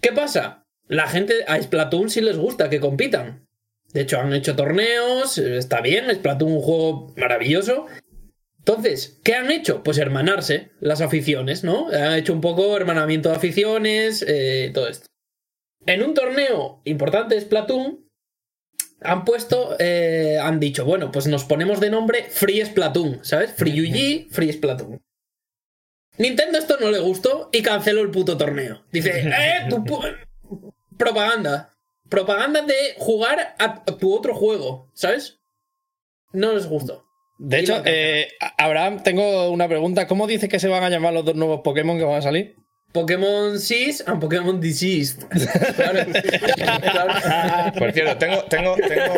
¿Qué 0.00 0.12
pasa? 0.12 0.64
La 0.88 1.06
gente 1.08 1.44
a 1.46 1.60
Splatoon 1.62 2.10
sí 2.10 2.20
les 2.20 2.36
gusta 2.36 2.68
que 2.70 2.80
compitan. 2.80 3.46
De 3.92 4.00
hecho, 4.02 4.18
han 4.18 4.32
hecho 4.32 4.56
torneos, 4.56 5.38
eh, 5.38 5.56
está 5.56 5.80
bien, 5.80 6.12
Splatoon 6.12 6.52
un 6.52 6.60
juego 6.60 7.12
maravilloso. 7.16 7.86
Entonces, 8.66 9.20
¿qué 9.22 9.34
han 9.34 9.50
hecho? 9.50 9.82
Pues 9.82 9.98
hermanarse 9.98 10.70
las 10.80 11.02
aficiones, 11.02 11.64
¿no? 11.64 11.88
Han 11.88 12.14
hecho 12.14 12.32
un 12.32 12.40
poco 12.40 12.74
hermanamiento 12.76 13.28
de 13.28 13.36
aficiones, 13.36 14.24
eh, 14.26 14.70
todo 14.72 14.88
esto. 14.88 15.06
En 15.86 16.02
un 16.02 16.14
torneo 16.14 16.80
importante 16.84 17.38
Splatoon, 17.38 18.08
han 19.02 19.26
puesto, 19.26 19.76
eh, 19.78 20.38
han 20.40 20.60
dicho, 20.60 20.86
bueno, 20.86 21.12
pues 21.12 21.26
nos 21.26 21.44
ponemos 21.44 21.78
de 21.78 21.90
nombre 21.90 22.24
Free 22.30 22.64
Splatoon, 22.64 23.22
¿sabes? 23.22 23.52
Free 23.52 23.82
UG, 23.82 24.32
Free 24.32 24.50
Splatoon. 24.50 24.98
Nintendo 26.16 26.58
esto 26.58 26.78
no 26.80 26.90
le 26.90 27.00
gustó 27.00 27.50
y 27.52 27.60
canceló 27.62 28.00
el 28.00 28.10
puto 28.10 28.38
torneo. 28.38 28.82
Dice, 28.90 29.10
eh, 29.28 29.66
tu 29.68 29.76
pu- 29.84 30.16
propaganda. 30.96 31.70
Propaganda 32.08 32.62
de 32.62 32.94
jugar 32.98 33.56
a 33.58 33.84
tu 33.84 34.14
otro 34.14 34.34
juego, 34.34 34.90
¿sabes? 34.94 35.38
No 36.32 36.52
les 36.54 36.66
gustó. 36.66 37.03
De 37.38 37.58
hecho, 37.58 37.82
eh, 37.84 38.28
Abraham, 38.58 39.02
tengo 39.02 39.50
una 39.50 39.68
pregunta. 39.68 40.06
¿Cómo 40.06 40.26
dices 40.26 40.48
que 40.48 40.60
se 40.60 40.68
van 40.68 40.84
a 40.84 40.90
llamar 40.90 41.12
los 41.12 41.24
dos 41.24 41.34
nuevos 41.34 41.60
Pokémon 41.62 41.98
que 41.98 42.04
van 42.04 42.16
a 42.16 42.22
salir? 42.22 42.56
Pokémon 42.92 43.58
Seas 43.58 44.04
and 44.06 44.20
Pokémon. 44.20 44.60
Claro. 44.60 46.06
Claro. 46.56 47.72
Por 47.76 47.92
cierto, 47.92 48.16
tengo, 48.18 48.44
tengo, 48.44 48.76
tengo, 48.76 49.14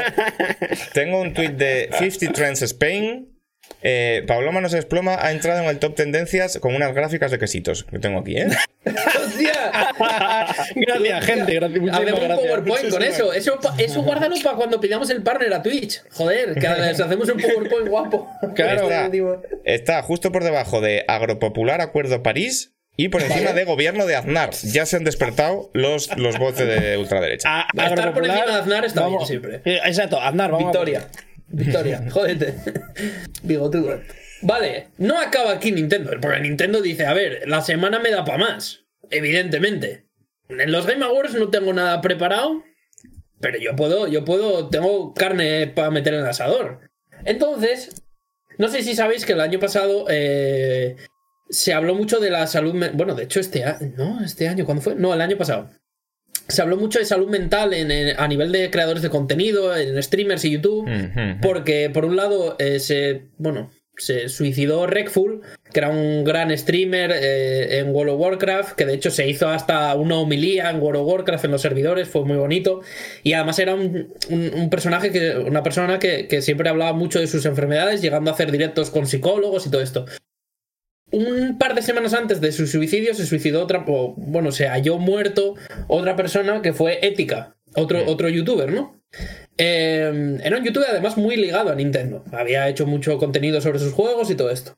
tengo 0.94 1.20
un 1.20 1.34
tweet 1.34 1.50
de 1.50 1.90
50 1.98 2.32
Trends 2.32 2.62
Spain. 2.62 3.35
Eh, 3.82 4.24
Pabloma 4.26 4.60
no 4.60 4.68
se 4.68 4.76
desploma 4.76 5.16
ha 5.20 5.30
entrado 5.32 5.60
en 5.62 5.66
el 5.68 5.78
top 5.78 5.94
tendencias 5.94 6.58
con 6.58 6.74
unas 6.74 6.94
gráficas 6.94 7.30
de 7.30 7.38
quesitos 7.38 7.84
que 7.84 7.98
tengo 7.98 8.18
aquí, 8.20 8.36
¿eh? 8.38 8.48
¡Hostia! 8.86 9.52
gracias, 10.74 11.24
gente. 11.24 11.54
Gracias, 11.54 11.80
muchísimas 11.80 12.00
Hacemos 12.00 12.20
un 12.20 12.26
gracias. 12.28 12.48
PowerPoint 12.48 12.90
con 12.90 13.02
eso. 13.02 13.32
Eso, 13.32 13.52
eso 13.78 14.02
guárdalo 14.02 14.34
para 14.42 14.56
cuando 14.56 14.80
pidamos 14.80 15.10
el 15.10 15.22
partner 15.22 15.52
a 15.54 15.62
Twitch. 15.62 16.02
Joder, 16.12 16.54
que 16.54 16.68
les 16.68 17.00
hacemos 17.00 17.28
un 17.28 17.40
PowerPoint 17.40 17.88
guapo. 17.88 18.28
Claro. 18.54 18.88
Está, 19.64 20.02
justo 20.02 20.32
por 20.32 20.44
debajo 20.44 20.80
de 20.80 21.04
Agropopular 21.08 21.80
Acuerdo 21.80 22.22
París 22.22 22.72
y 22.96 23.08
por 23.08 23.22
encima 23.22 23.52
de 23.52 23.64
Gobierno 23.64 24.06
de 24.06 24.16
Aznar. 24.16 24.50
Ya 24.52 24.86
se 24.86 24.96
han 24.96 25.04
despertado 25.04 25.70
los, 25.74 26.16
los 26.16 26.38
bots 26.38 26.58
de 26.58 26.96
ultraderecha. 26.96 27.48
A- 27.48 27.66
Estar 27.88 28.14
por 28.14 28.24
encima 28.24 28.46
de 28.46 28.52
Aznar 28.52 28.84
está 28.84 29.00
bien 29.02 29.12
vamos- 29.14 29.28
siempre. 29.28 29.60
Eh, 29.64 29.80
Exacto, 29.84 30.20
Aznar, 30.20 30.50
vamos. 30.50 30.74
a- 30.74 31.08
Victoria. 31.48 32.04
Jódete. 32.10 32.54
Bigotudo. 33.42 34.00
Vale, 34.42 34.88
no 34.98 35.18
acaba 35.18 35.52
aquí 35.52 35.72
Nintendo, 35.72 36.10
porque 36.20 36.40
Nintendo 36.40 36.80
dice, 36.82 37.06
a 37.06 37.14
ver, 37.14 37.48
la 37.48 37.62
semana 37.62 37.98
me 37.98 38.10
da 38.10 38.24
para 38.24 38.38
más, 38.38 38.84
evidentemente. 39.10 40.04
En 40.48 40.70
los 40.70 40.86
Game 40.86 41.04
Awards 41.04 41.34
no 41.34 41.48
tengo 41.48 41.72
nada 41.72 42.00
preparado, 42.00 42.62
pero 43.40 43.58
yo 43.58 43.74
puedo, 43.74 44.06
yo 44.06 44.24
puedo, 44.24 44.68
tengo 44.68 45.14
carne 45.14 45.66
para 45.68 45.90
meter 45.90 46.14
en 46.14 46.20
el 46.20 46.26
asador. 46.26 46.80
Entonces, 47.24 48.02
no 48.58 48.68
sé 48.68 48.82
si 48.82 48.94
sabéis 48.94 49.24
que 49.24 49.32
el 49.32 49.40
año 49.40 49.58
pasado 49.58 50.04
eh, 50.10 50.96
se 51.48 51.72
habló 51.72 51.94
mucho 51.94 52.20
de 52.20 52.30
la 52.30 52.46
salud, 52.46 52.74
bueno, 52.92 53.14
de 53.14 53.24
hecho 53.24 53.40
este 53.40 53.64
año, 53.64 53.94
no, 53.96 54.22
este 54.22 54.48
año, 54.48 54.66
¿cuándo 54.66 54.82
fue? 54.82 54.94
No, 54.94 55.14
el 55.14 55.20
año 55.22 55.38
pasado 55.38 55.70
se 56.48 56.62
habló 56.62 56.76
mucho 56.76 56.98
de 56.98 57.04
salud 57.04 57.28
mental 57.28 57.74
en- 57.74 57.90
en- 57.90 58.18
a 58.18 58.28
nivel 58.28 58.52
de 58.52 58.70
creadores 58.70 59.02
de 59.02 59.10
contenido, 59.10 59.76
en 59.76 60.02
streamers 60.02 60.44
y 60.44 60.50
YouTube, 60.52 60.86
porque 61.42 61.90
por 61.92 62.04
un 62.04 62.16
lado 62.16 62.56
eh, 62.58 62.78
se, 62.80 63.22
bueno, 63.38 63.70
se 63.98 64.28
suicidó 64.28 64.86
Rekful, 64.86 65.40
que 65.72 65.80
era 65.80 65.88
un 65.88 66.22
gran 66.22 66.56
streamer 66.58 67.10
eh, 67.14 67.78
en 67.78 67.94
World 67.94 68.12
of 68.12 68.20
Warcraft, 68.20 68.72
que 68.76 68.84
de 68.84 68.92
hecho 68.92 69.10
se 69.10 69.26
hizo 69.26 69.48
hasta 69.48 69.94
una 69.94 70.18
homilía 70.18 70.68
en 70.70 70.80
World 70.82 71.00
of 71.00 71.08
Warcraft 71.08 71.46
en 71.46 71.50
los 71.52 71.62
servidores, 71.62 72.06
fue 72.06 72.22
muy 72.26 72.36
bonito, 72.36 72.82
y 73.22 73.32
además 73.32 73.58
era 73.58 73.74
un, 73.74 74.12
un- 74.28 74.50
un 74.54 74.68
personaje, 74.70 75.10
que, 75.10 75.36
una 75.38 75.62
persona 75.62 75.98
que, 75.98 76.28
que 76.28 76.42
siempre 76.42 76.68
hablaba 76.68 76.92
mucho 76.92 77.18
de 77.20 77.26
sus 77.26 77.46
enfermedades, 77.46 78.02
llegando 78.02 78.30
a 78.30 78.34
hacer 78.34 78.52
directos 78.52 78.90
con 78.90 79.06
psicólogos 79.06 79.66
y 79.66 79.70
todo 79.70 79.80
esto 79.80 80.04
un 81.10 81.58
par 81.58 81.74
de 81.74 81.82
semanas 81.82 82.14
antes 82.14 82.40
de 82.40 82.52
su 82.52 82.66
suicidio 82.66 83.14
se 83.14 83.26
suicidó 83.26 83.62
otra, 83.62 83.84
o, 83.86 84.14
bueno, 84.16 84.52
se 84.52 84.68
halló 84.68 84.98
muerto 84.98 85.54
otra 85.88 86.16
persona 86.16 86.62
que 86.62 86.72
fue 86.72 87.06
Ética, 87.06 87.56
otro, 87.74 88.04
otro 88.06 88.28
youtuber, 88.28 88.72
¿no? 88.72 89.00
Eh, 89.56 90.38
era 90.42 90.58
un 90.58 90.64
youtuber 90.64 90.88
además 90.90 91.16
muy 91.16 91.36
ligado 91.36 91.70
a 91.70 91.74
Nintendo, 91.74 92.24
había 92.32 92.68
hecho 92.68 92.86
mucho 92.86 93.18
contenido 93.18 93.60
sobre 93.60 93.78
sus 93.78 93.92
juegos 93.92 94.30
y 94.30 94.34
todo 94.34 94.50
esto. 94.50 94.76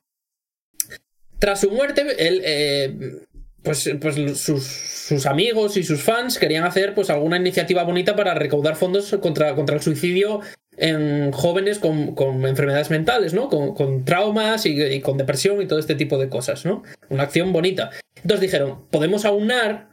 Tras 1.39 1.61
su 1.61 1.71
muerte, 1.71 2.05
él, 2.17 2.41
eh, 2.43 3.25
pues, 3.63 3.89
pues 3.99 4.39
sus, 4.39 4.63
sus 5.09 5.25
amigos 5.25 5.75
y 5.77 5.83
sus 5.83 6.03
fans 6.03 6.37
querían 6.37 6.65
hacer 6.65 6.93
pues 6.93 7.09
alguna 7.09 7.37
iniciativa 7.37 7.83
bonita 7.83 8.15
para 8.15 8.33
recaudar 8.33 8.75
fondos 8.75 9.15
contra, 9.21 9.55
contra 9.55 9.75
el 9.75 9.81
suicidio 9.81 10.41
en 10.79 11.33
jóvenes 11.33 11.77
con, 11.77 12.15
con 12.15 12.45
enfermedades 12.45 12.89
mentales, 12.89 13.33
¿no? 13.33 13.49
Con, 13.49 13.75
con 13.75 14.05
traumas 14.05 14.65
y, 14.65 15.01
con 15.01 15.17
depresión 15.17 15.61
y 15.61 15.67
todo 15.67 15.77
este 15.77 15.95
tipo 15.95 16.17
de 16.17 16.29
cosas, 16.29 16.65
¿no? 16.65 16.83
Una 17.09 17.23
acción 17.23 17.51
bonita. 17.51 17.91
Entonces 18.15 18.39
dijeron, 18.39 18.87
podemos 18.89 19.25
aunar 19.25 19.89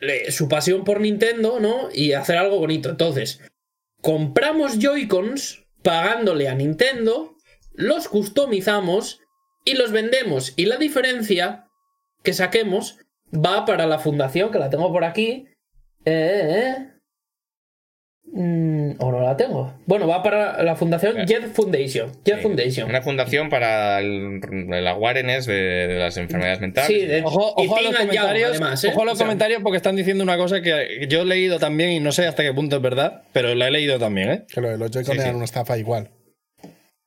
eh, 0.00 0.32
su 0.32 0.48
pasión 0.48 0.82
por 0.82 1.00
Nintendo, 1.00 1.60
¿no? 1.60 1.88
Y 1.92 2.12
hacer 2.12 2.38
algo 2.38 2.58
bonito. 2.58 2.90
Entonces, 2.90 3.40
compramos 4.02 4.80
Joy-Cons 4.80 5.64
pagándole 5.82 6.48
a 6.48 6.54
Nintendo, 6.56 7.36
los 7.72 8.08
customizamos 8.08 9.20
y 9.64 9.74
los 9.74 9.92
vendemos. 9.92 10.54
Y 10.56 10.66
la 10.66 10.76
diferencia 10.76 11.68
que 12.24 12.32
saquemos 12.32 12.98
va 13.32 13.64
para 13.64 13.86
la 13.86 14.00
fundación, 14.00 14.50
que 14.50 14.58
la 14.58 14.70
tengo 14.70 14.92
por 14.92 15.04
aquí. 15.04 15.46
Eh, 16.04 16.74
eh. 16.74 16.95
Mm, 18.38 18.96
o 18.98 19.10
no 19.12 19.20
la 19.22 19.34
tengo. 19.34 19.72
Bueno, 19.86 20.06
va 20.06 20.22
para 20.22 20.62
la 20.62 20.76
fundación 20.76 21.18
Eh. 21.18 21.24
Jet 21.26 21.52
Foundation. 21.54 22.12
Jet 22.22 22.36
Sí. 22.36 22.42
Foundation. 22.42 22.90
Una 22.90 23.00
fundación 23.00 23.48
para 23.48 23.98
el, 24.00 24.40
el 24.74 24.86
awareness 24.86 25.46
de, 25.46 25.54
de 25.54 25.94
las 25.98 26.18
enfermedades 26.18 26.60
mentales. 26.60 26.86
Sí, 26.88 27.06
de- 27.06 27.22
Ojo, 27.22 27.54
y 27.56 27.66
ojo 27.66 27.76
a 27.78 27.80
los 27.80 27.96
comentarios, 27.96 28.50
además, 28.50 28.84
¿eh? 28.84 28.88
ojo 28.92 29.00
a 29.00 29.04
los 29.06 29.14
O 29.14 29.16
sea, 29.16 29.24
comentarios 29.26 29.62
porque 29.62 29.78
están 29.78 29.96
diciendo 29.96 30.22
una 30.22 30.36
cosa 30.36 30.60
que 30.60 31.06
yo 31.08 31.22
he 31.22 31.24
leído 31.24 31.58
también 31.58 31.90
y 31.92 32.00
no 32.00 32.12
sé 32.12 32.26
hasta 32.26 32.42
qué 32.42 32.52
punto 32.52 32.76
es 32.76 32.82
verdad, 32.82 33.22
pero 33.32 33.54
la 33.54 33.68
he 33.68 33.70
leído 33.70 33.98
también, 33.98 34.30
¿eh? 34.30 34.44
Que 34.52 34.60
lo 34.60 34.68
de 34.68 34.76
los 34.76 34.90
Joy-Con 34.90 35.14
Sí, 35.14 35.18
sí. 35.20 35.24
eran 35.24 35.36
una 35.36 35.46
estafa 35.46 35.78
igual. 35.78 36.10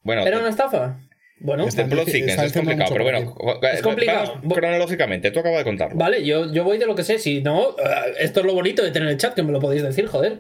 Bueno, 0.02 0.26
¿Era 0.26 0.40
una 0.40 0.50
estafa? 0.50 1.00
Bueno, 1.42 1.68
Este- 1.68 1.86
plot 1.86 2.08
es 2.08 2.54
complicado, 2.54 2.90
pero 2.92 3.04
bueno, 3.04 3.36
Es 3.72 3.82
complicado. 3.84 4.34
vamos 4.42 4.58
cronológicamente, 4.58 5.30
tú 5.30 5.42
acabas 5.42 5.60
de 5.60 5.64
contarlo. 5.64 5.96
Vale, 5.96 6.26
yo, 6.26 6.52
yo 6.52 6.64
voy 6.64 6.80
de 6.80 6.88
lo 6.88 6.96
que 6.96 7.04
sé. 7.04 7.20
Si 7.20 7.42
no, 7.42 7.70
eh, 7.78 8.14
esto 8.20 8.40
es 8.40 8.46
lo 8.48 8.54
bonito 8.56 8.84
de 8.84 8.90
tener 8.92 9.08
el 9.10 9.18
chat, 9.18 9.36
que 9.36 9.44
me 9.44 9.52
lo 9.52 9.60
podéis 9.60 9.84
decir, 9.84 10.08
joder. 10.08 10.40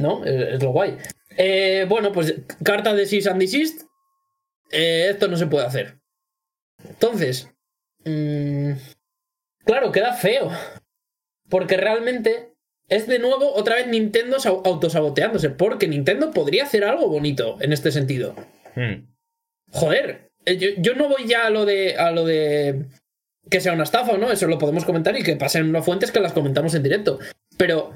¿No? 0.00 0.24
Es, 0.24 0.54
es 0.54 0.62
lo 0.62 0.70
guay. 0.72 0.96
Eh, 1.36 1.86
bueno, 1.88 2.12
pues 2.12 2.34
carta 2.64 2.94
de 2.94 3.06
Cease 3.06 3.30
and 3.30 3.40
Desist. 3.40 3.82
eh, 4.72 5.08
esto 5.10 5.28
no 5.28 5.36
se 5.36 5.46
puede 5.46 5.66
hacer. 5.66 5.98
Entonces. 6.88 7.48
mm, 8.04 8.72
claro, 9.64 9.92
queda 9.92 10.12
feo. 10.14 10.50
Porque 11.48 11.76
realmente 11.76 12.54
es 12.88 13.06
de 13.06 13.18
nuevo 13.18 13.52
otra 13.54 13.76
vez 13.76 13.86
Nintendo 13.88 14.38
sa- 14.40 14.50
autosaboteándose. 14.50 15.50
Porque 15.50 15.88
Nintendo 15.88 16.30
podría 16.30 16.64
hacer 16.64 16.84
algo 16.84 17.08
bonito 17.08 17.56
en 17.60 17.72
este 17.72 17.90
sentido. 17.92 18.34
Hmm. 18.76 19.06
Joder, 19.72 20.30
eh, 20.46 20.56
yo, 20.56 20.68
yo 20.78 20.94
no 20.94 21.08
voy 21.08 21.26
ya 21.26 21.46
a 21.46 21.50
lo 21.50 21.64
de 21.64 21.96
a 21.96 22.10
lo 22.12 22.24
de 22.24 22.86
que 23.48 23.60
sea 23.60 23.72
una 23.72 23.82
estafa 23.84 24.12
o 24.12 24.18
no, 24.18 24.30
eso 24.30 24.46
lo 24.46 24.58
podemos 24.58 24.84
comentar 24.84 25.16
y 25.18 25.22
que 25.24 25.34
pasen 25.36 25.68
unas 25.68 25.84
fuentes 25.84 26.12
que 26.12 26.20
las 26.20 26.32
comentamos 26.32 26.74
en 26.74 26.82
directo. 26.84 27.18
Pero, 27.56 27.92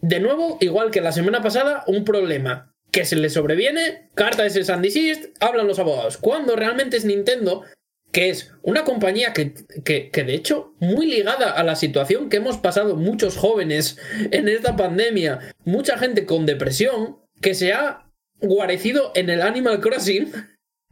de 0.00 0.20
nuevo, 0.20 0.58
igual 0.60 0.90
que 0.90 1.00
la 1.00 1.12
semana 1.12 1.42
pasada, 1.42 1.84
un 1.86 2.04
problema 2.04 2.74
que 2.90 3.04
se 3.04 3.16
le 3.16 3.30
sobreviene, 3.30 4.10
carta 4.14 4.42
de 4.42 4.50
Cease 4.50 4.72
and 4.72 4.82
Desist, 4.82 5.26
hablan 5.40 5.66
los 5.66 5.78
abogados. 5.78 6.16
Cuando 6.16 6.56
realmente 6.56 6.96
es 6.96 7.04
Nintendo, 7.04 7.64
que 8.12 8.30
es 8.30 8.52
una 8.62 8.84
compañía 8.84 9.32
que, 9.32 9.54
que, 9.84 10.10
que 10.10 10.24
de 10.24 10.34
hecho 10.34 10.74
muy 10.78 11.06
ligada 11.06 11.50
a 11.50 11.64
la 11.64 11.76
situación 11.76 12.28
que 12.28 12.38
hemos 12.38 12.56
pasado 12.58 12.96
muchos 12.96 13.36
jóvenes 13.36 13.98
en 14.30 14.48
esta 14.48 14.76
pandemia, 14.76 15.40
mucha 15.64 15.98
gente 15.98 16.24
con 16.24 16.46
depresión, 16.46 17.18
que 17.40 17.54
se 17.54 17.72
ha 17.72 18.10
guarecido 18.40 19.12
en 19.14 19.28
el 19.30 19.42
Animal 19.42 19.80
Crossing 19.80 20.32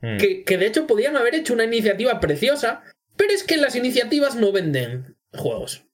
Hmm. 0.04 0.18
que, 0.18 0.44
que 0.44 0.58
de 0.58 0.66
hecho 0.66 0.86
podían 0.86 1.16
haber 1.16 1.34
hecho 1.34 1.54
una 1.54 1.64
iniciativa 1.64 2.20
preciosa, 2.20 2.82
pero 3.16 3.32
es 3.32 3.42
que 3.42 3.56
las 3.56 3.74
iniciativas 3.74 4.36
no 4.36 4.52
venden 4.52 5.16
juegos. 5.32 5.86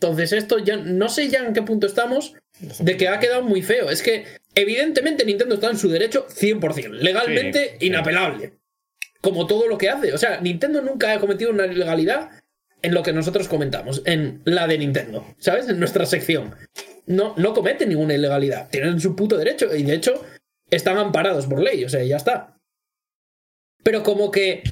Entonces 0.00 0.32
esto 0.32 0.58
ya 0.58 0.76
no 0.76 1.08
sé 1.08 1.28
ya 1.28 1.44
en 1.44 1.52
qué 1.52 1.62
punto 1.62 1.88
estamos 1.88 2.34
de 2.78 2.96
que 2.96 3.08
ha 3.08 3.18
quedado 3.18 3.42
muy 3.42 3.62
feo. 3.62 3.90
Es 3.90 4.00
que 4.02 4.26
evidentemente 4.54 5.24
Nintendo 5.24 5.56
está 5.56 5.70
en 5.70 5.76
su 5.78 5.88
derecho 5.88 6.26
100%, 6.28 6.90
legalmente 6.90 7.70
Sí, 7.72 7.76
sí. 7.80 7.86
inapelable. 7.86 8.52
Como 9.20 9.48
todo 9.48 9.66
lo 9.66 9.76
que 9.76 9.90
hace. 9.90 10.12
O 10.12 10.18
sea, 10.18 10.40
Nintendo 10.40 10.80
nunca 10.82 11.12
ha 11.12 11.18
cometido 11.18 11.50
una 11.50 11.66
ilegalidad 11.66 12.30
en 12.80 12.94
lo 12.94 13.02
que 13.02 13.12
nosotros 13.12 13.48
comentamos, 13.48 14.02
en 14.04 14.40
la 14.44 14.68
de 14.68 14.78
Nintendo, 14.78 15.34
¿sabes? 15.38 15.68
En 15.68 15.80
nuestra 15.80 16.06
sección. 16.06 16.54
No, 17.06 17.34
no 17.36 17.52
cometen 17.52 17.88
ninguna 17.88 18.14
ilegalidad. 18.14 18.68
Tienen 18.70 19.00
su 19.00 19.16
puto 19.16 19.36
derecho 19.36 19.74
y 19.74 19.82
de 19.82 19.94
hecho 19.94 20.24
están 20.70 20.96
amparados 20.96 21.46
por 21.46 21.60
ley. 21.60 21.84
O 21.84 21.88
sea, 21.88 22.04
ya 22.04 22.16
está. 22.16 22.56
Pero 23.82 24.04
como 24.04 24.30
que... 24.30 24.62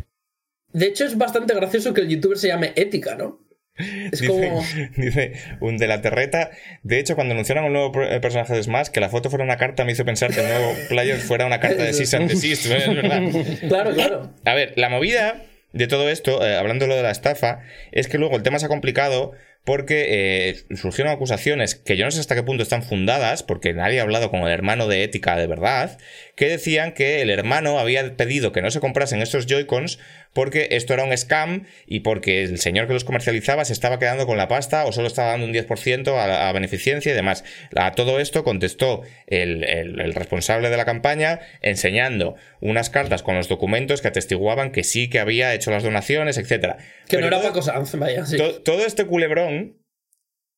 De 0.72 0.86
hecho 0.86 1.04
es 1.04 1.18
bastante 1.18 1.54
gracioso 1.54 1.94
que 1.94 2.02
el 2.02 2.08
youtuber 2.08 2.38
se 2.38 2.48
llame 2.48 2.72
Ética, 2.76 3.16
¿no? 3.16 3.45
Es 3.78 4.20
Dice, 4.20 4.26
como... 4.26 4.64
dice 4.96 5.32
un 5.60 5.76
de 5.76 5.86
la 5.86 6.00
terreta. 6.00 6.50
De 6.82 6.98
hecho, 6.98 7.14
cuando 7.14 7.32
anunciaron 7.32 7.64
un 7.64 7.72
nuevo 7.72 7.92
personaje 7.92 8.54
de 8.54 8.62
Smash, 8.62 8.88
que 8.88 9.00
la 9.00 9.08
foto 9.08 9.30
fuera 9.30 9.44
una 9.44 9.56
carta, 9.56 9.84
me 9.84 9.92
hizo 9.92 10.04
pensar 10.04 10.32
que 10.32 10.40
el 10.40 10.48
nuevo 10.48 10.74
player 10.88 11.18
fuera 11.18 11.46
una 11.46 11.60
carta 11.60 11.82
de 11.82 11.92
Cease 11.92 12.16
and 12.16 12.30
Desist. 12.30 12.66
Es 12.66 12.88
verdad. 12.88 13.22
Claro, 13.68 13.94
claro. 13.94 14.30
A 14.44 14.54
ver, 14.54 14.72
la 14.76 14.88
movida 14.88 15.42
de 15.72 15.86
todo 15.86 16.08
esto, 16.08 16.46
eh, 16.46 16.56
hablando 16.56 16.84
de 16.84 16.88
lo 16.90 16.96
de 16.96 17.02
la 17.02 17.10
estafa, 17.10 17.60
es 17.92 18.08
que 18.08 18.18
luego 18.18 18.36
el 18.36 18.42
tema 18.42 18.58
se 18.58 18.66
ha 18.66 18.68
complicado 18.68 19.32
porque 19.66 20.06
eh, 20.48 20.76
surgieron 20.76 21.12
acusaciones 21.12 21.74
que 21.74 21.98
yo 21.98 22.05
no 22.06 22.10
sé 22.12 22.20
hasta 22.20 22.34
qué 22.34 22.43
punto 22.43 22.62
están 22.62 22.82
fundadas, 22.82 23.43
porque 23.43 23.74
nadie 23.74 23.98
ha 23.98 24.02
hablado 24.05 24.30
con 24.30 24.40
el 24.40 24.48
hermano 24.48 24.86
de 24.88 25.02
ética 25.02 25.36
de 25.36 25.47
verdad, 25.48 25.98
que 26.36 26.47
decían 26.48 26.93
que 26.93 27.20
el 27.20 27.28
hermano 27.30 27.78
había 27.78 28.16
pedido 28.16 28.52
que 28.52 28.62
no 28.62 28.70
se 28.70 28.80
comprasen 28.80 29.20
estos 29.20 29.47
Joy-Cons 29.47 29.98
porque 30.32 30.68
esto 30.72 30.93
era 30.94 31.02
un 31.05 31.16
scam 31.16 31.64
y 31.86 32.01
porque 32.01 32.43
el 32.44 32.59
señor 32.59 32.86
que 32.86 32.93
los 32.93 33.05
comercializaba 33.05 33.64
se 33.64 33.72
estaba 33.72 33.98
quedando 33.98 34.26
con 34.26 34.36
la 34.36 34.48
pasta 34.48 34.84
o 34.84 34.93
solo 34.93 35.06
estaba 35.09 35.30
dando 35.30 35.47
un 35.47 35.55
10% 35.55 36.09
a, 36.14 36.48
a 36.48 36.52
beneficencia 36.52 37.10
y 37.10 37.14
demás. 37.14 37.43
A 37.74 37.93
todo 37.93 38.20
esto 38.20 38.44
contestó 38.44 39.01
el, 39.26 39.64
el- 39.64 39.98
el 39.98 40.14
responsable 40.14 40.68
de 40.70 40.76
la 40.76 40.84
campaña 40.84 41.40
enseñando 41.62 42.36
unas 42.60 42.90
cartas 42.90 43.22
con 43.22 43.34
los 43.34 43.48
documentos 43.48 44.01
que 44.02 44.09
atestiguaban 44.09 44.72
que 44.72 44.84
sí 44.84 45.09
que 45.09 45.18
había 45.20 45.55
hecho 45.55 45.70
las 45.70 45.82
donaciones, 45.82 46.36
etcétera. 46.38 46.76
Que 47.09 47.16
Pero 47.16 47.30
no 47.30 47.36
era 47.38 47.52
todo- 47.52 47.84
vaya, 47.98 48.26
sí. 48.26 48.36
to- 48.36 48.60
todo 48.62 48.84
este 48.84 49.06
culebrón 49.06 49.55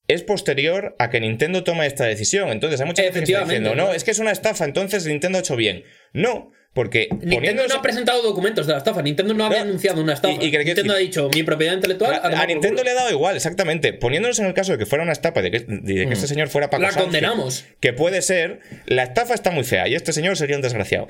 es 0.07 0.23
posterior 0.23 0.97
a 0.99 1.11
que 1.11 1.21
Nintendo 1.21 1.65
tome 1.65 1.87
esta 1.87 2.05
decisión. 2.07 2.49
Entonces 2.51 2.81
hay 2.81 2.87
mucha 2.87 3.03
gente 3.03 3.19
que 3.21 3.25
está 3.25 3.33
Efectivamente, 3.43 3.61
diciendo, 3.71 3.85
no, 3.89 3.93
es 3.95 4.05
que 4.05 4.11
es 4.11 4.19
una 4.19 4.31
estafa, 4.33 4.65
entonces 4.65 5.05
Nintendo 5.07 5.37
ha 5.39 5.41
hecho 5.43 5.55
bien. 5.57 5.85
No, 6.15 6.51
porque 6.73 7.09
Nintendo 7.23 7.67
no 7.67 7.75
ha 7.75 7.83
presentado 7.83 8.23
documentos 8.23 8.67
de 8.67 8.73
la 8.73 8.79
estafa. 8.79 9.03
Nintendo 9.03 9.35
no 9.35 9.45
había 9.45 9.59
No, 9.59 9.65
anunciado 9.65 10.01
una 10.03 10.15
estafa. 10.15 10.35
y- 10.43 10.47
y 10.47 10.51
Nintendo 10.65 10.95
ha 10.95 10.99
dicho 10.99 11.29
mi 11.35 11.43
propiedad 11.43 11.75
intelectual. 11.75 12.21
a, 12.23 12.47
Nintendo 12.47 12.69
culo". 12.79 12.85
le 12.85 12.91
ha 12.91 12.95
dado 12.95 13.11
igual, 13.11 13.37
exactamente. 13.37 13.93
Poniéndonos 13.93 14.39
en 14.39 14.47
el 14.47 14.55
caso 14.55 14.73
de 14.73 14.79
que 14.79 14.87
fuera 14.87 15.03
una 15.03 15.13
estafa, 15.13 15.43
de 15.43 15.51
que, 15.51 15.61
de 15.61 16.07
que 16.07 16.13
este 16.15 16.27
señor 16.27 16.49
fuera 16.49 16.69
Mm. 16.69 16.81
La 16.81 16.91
Sanz, 16.93 17.03
condenamos. 17.05 17.63
Que, 17.81 17.89
que 17.89 17.93
puede 17.93 18.23
ser, 18.23 18.61
la 18.87 19.03
estafa 19.03 19.35
está 19.35 19.51
muy 19.51 19.65
fea 19.65 19.89
y 19.89 19.95
este 19.95 20.13
señor 20.13 20.37
sería 20.37 20.57
un 20.57 20.63
desgraciado. 20.63 21.09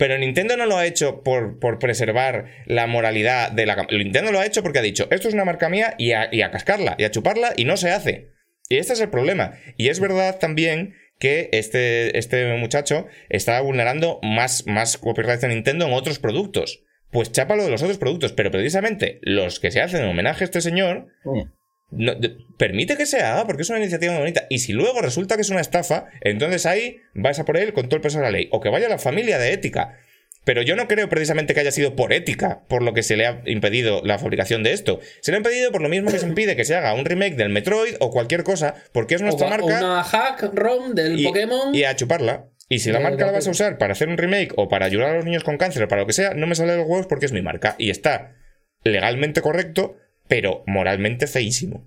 Pero 0.00 0.16
Nintendo 0.16 0.56
no 0.56 0.64
lo 0.64 0.78
ha 0.78 0.86
hecho 0.86 1.22
por, 1.22 1.58
por 1.58 1.78
preservar 1.78 2.46
la 2.64 2.86
moralidad 2.86 3.52
de 3.52 3.66
la... 3.66 3.86
Nintendo 3.90 4.32
lo 4.32 4.40
ha 4.40 4.46
hecho 4.46 4.62
porque 4.62 4.78
ha 4.78 4.82
dicho, 4.82 5.06
esto 5.10 5.28
es 5.28 5.34
una 5.34 5.44
marca 5.44 5.68
mía 5.68 5.94
y 5.98 6.12
a, 6.12 6.50
cascarla 6.50 6.96
y 6.98 7.04
a 7.04 7.10
chuparla 7.10 7.52
y 7.54 7.66
no 7.66 7.76
se 7.76 7.90
hace. 7.90 8.30
Y 8.70 8.78
este 8.78 8.94
es 8.94 9.00
el 9.02 9.10
problema. 9.10 9.58
Y 9.76 9.88
es 9.88 10.00
verdad 10.00 10.38
también 10.38 10.94
que 11.18 11.50
este, 11.52 12.16
este 12.18 12.56
muchacho 12.56 13.08
está 13.28 13.60
vulnerando 13.60 14.20
más, 14.22 14.66
más 14.66 14.96
copyright 14.96 15.42
de 15.42 15.48
Nintendo 15.48 15.86
en 15.86 15.92
otros 15.92 16.18
productos. 16.18 16.82
Pues 17.10 17.30
chápalo 17.30 17.62
de 17.62 17.70
los 17.70 17.82
otros 17.82 17.98
productos, 17.98 18.32
pero 18.32 18.50
precisamente 18.50 19.18
los 19.20 19.60
que 19.60 19.70
se 19.70 19.82
hacen 19.82 20.00
en 20.00 20.08
homenaje 20.08 20.44
a 20.44 20.46
este 20.46 20.62
señor, 20.62 21.08
no- 21.90 22.14
permite 22.56 22.96
que 22.96 23.06
se 23.06 23.20
haga 23.20 23.46
porque 23.46 23.62
es 23.62 23.70
una 23.70 23.78
iniciativa 23.78 24.12
muy 24.12 24.20
bonita. 24.20 24.46
Y 24.50 24.58
si 24.60 24.72
luego 24.72 25.00
resulta 25.00 25.36
que 25.36 25.42
es 25.42 25.50
una 25.50 25.60
estafa, 25.60 26.06
entonces 26.20 26.66
ahí 26.66 26.98
vas 27.14 27.38
a 27.38 27.44
por 27.44 27.56
él 27.56 27.72
con 27.72 27.86
todo 27.88 27.96
el 27.96 28.02
peso 28.02 28.18
de 28.18 28.24
la 28.24 28.30
ley. 28.30 28.48
O 28.52 28.60
que 28.60 28.68
vaya 28.68 28.88
la 28.88 28.98
familia 28.98 29.38
de 29.38 29.52
ética. 29.52 29.96
Pero 30.44 30.62
yo 30.62 30.74
no 30.74 30.88
creo 30.88 31.08
precisamente 31.10 31.52
que 31.52 31.60
haya 31.60 31.70
sido 31.70 31.94
por 31.94 32.14
ética 32.14 32.62
por 32.66 32.82
lo 32.82 32.94
que 32.94 33.02
se 33.02 33.16
le 33.16 33.26
ha 33.26 33.42
impedido 33.44 34.00
la 34.04 34.18
fabricación 34.18 34.62
de 34.62 34.72
esto. 34.72 34.98
Se 35.20 35.30
le 35.32 35.36
ha 35.36 35.38
impedido 35.38 35.70
por 35.70 35.82
lo 35.82 35.88
mismo 35.90 36.10
que 36.10 36.18
se 36.18 36.26
impide 36.26 36.56
que 36.56 36.64
se 36.64 36.74
haga 36.74 36.94
un 36.94 37.04
remake 37.04 37.36
del 37.36 37.50
Metroid 37.50 37.96
o 38.00 38.10
cualquier 38.10 38.42
cosa, 38.42 38.74
porque 38.92 39.14
es 39.16 39.22
nuestra 39.22 39.48
marca 39.48 39.64
Una 39.66 40.02
hack 40.02 40.42
ROM 40.54 40.94
del 40.94 41.20
y, 41.20 41.24
Pokémon. 41.24 41.74
y 41.74 41.84
a 41.84 41.94
chuparla. 41.94 42.46
Y 42.70 42.78
si 42.78 42.90
la 42.90 43.00
marca 43.00 43.26
la 43.26 43.32
vas 43.32 43.46
a 43.48 43.50
usar 43.50 43.76
para 43.78 43.92
hacer 43.92 44.08
un 44.08 44.16
remake 44.16 44.52
o 44.56 44.68
para 44.68 44.86
ayudar 44.86 45.10
a 45.10 45.16
los 45.16 45.24
niños 45.26 45.44
con 45.44 45.58
cáncer 45.58 45.82
o 45.82 45.88
para 45.88 46.02
lo 46.02 46.06
que 46.06 46.12
sea, 46.14 46.32
no 46.34 46.46
me 46.46 46.54
sale 46.54 46.72
de 46.72 46.78
los 46.78 46.86
huevos 46.86 47.06
porque 47.06 47.26
es 47.26 47.32
mi 47.32 47.42
marca. 47.42 47.74
Y 47.78 47.90
está 47.90 48.36
legalmente 48.84 49.42
correcto, 49.42 49.96
pero 50.30 50.62
moralmente 50.66 51.26
feísimo. 51.26 51.86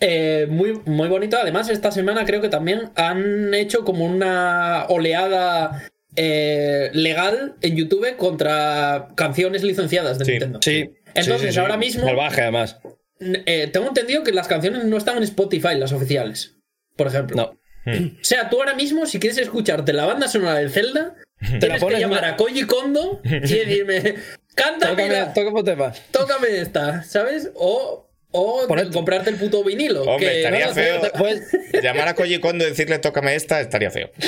Eh, 0.00 0.48
muy, 0.50 0.80
muy 0.84 1.08
bonito. 1.08 1.36
Además, 1.40 1.68
esta 1.68 1.92
semana 1.92 2.24
creo 2.24 2.40
que 2.40 2.48
también 2.48 2.90
han 2.96 3.54
hecho 3.54 3.84
como 3.84 4.04
una 4.04 4.86
oleada 4.88 5.84
eh, 6.16 6.90
legal 6.92 7.54
en 7.60 7.76
YouTube 7.76 8.16
contra 8.16 9.08
canciones 9.14 9.62
licenciadas 9.62 10.18
de 10.18 10.24
Sí, 10.24 10.30
Nintendo. 10.32 10.58
Sí. 10.60 10.90
Entonces, 11.14 11.40
sí, 11.42 11.46
sí, 11.48 11.52
sí. 11.52 11.58
ahora 11.60 11.76
mismo- 11.76 12.04
Salvaje, 12.04 12.40
además. 12.42 12.80
Eh, 13.20 13.68
tengo 13.72 13.86
entendido 13.86 14.24
que 14.24 14.32
las 14.32 14.48
canciones 14.48 14.84
no 14.84 14.96
están 14.96 15.18
en 15.18 15.22
Spotify, 15.22 15.76
las 15.76 15.92
oficiales. 15.92 16.56
Por 16.96 17.06
ejemplo. 17.06 17.36
No. 17.36 17.58
O 17.86 17.92
sea, 18.24 18.48
tú 18.50 18.56
ahora 18.58 18.74
mismo, 18.74 19.06
si 19.06 19.18
quieres 19.20 19.38
escucharte 19.38 19.92
la 19.92 20.06
banda 20.06 20.26
sonora 20.28 20.56
del 20.56 20.70
Zelda, 20.70 21.14
Te 21.60 21.68
la 21.68 21.74
que 21.74 21.80
pones 21.80 22.00
llamar 22.00 22.20
una- 22.20 22.28
a 22.30 22.36
Koji 22.36 22.62
Kondo 22.64 23.20
y 23.24 23.28
decirme, 23.40 24.14
cántame, 24.54 24.92
Tócame, 25.02 25.14
la- 25.14 25.32
tócame 25.32 25.62
tema. 25.62 25.92
tócame 26.10 26.60
esta, 26.60 27.02
¿sabes? 27.04 27.50
O, 27.54 28.08
o 28.34 28.66
Ponete- 28.66 28.92
comprarte 28.92 29.28
el 29.30 29.36
puto 29.36 29.62
vinilo. 29.62 30.02
Hombre, 30.04 30.26
que 30.30 30.36
estaría 30.38 30.66
no, 30.68 30.72
feo. 30.74 31.00
Pues, 31.18 31.42
Llamar 31.82 32.08
a 32.08 32.14
Koji 32.14 32.38
Kondo 32.40 32.64
y 32.64 32.68
decirle 32.70 32.98
tócame 32.98 33.34
esta 33.34 33.60
estaría 33.60 33.90
feo. 33.90 34.10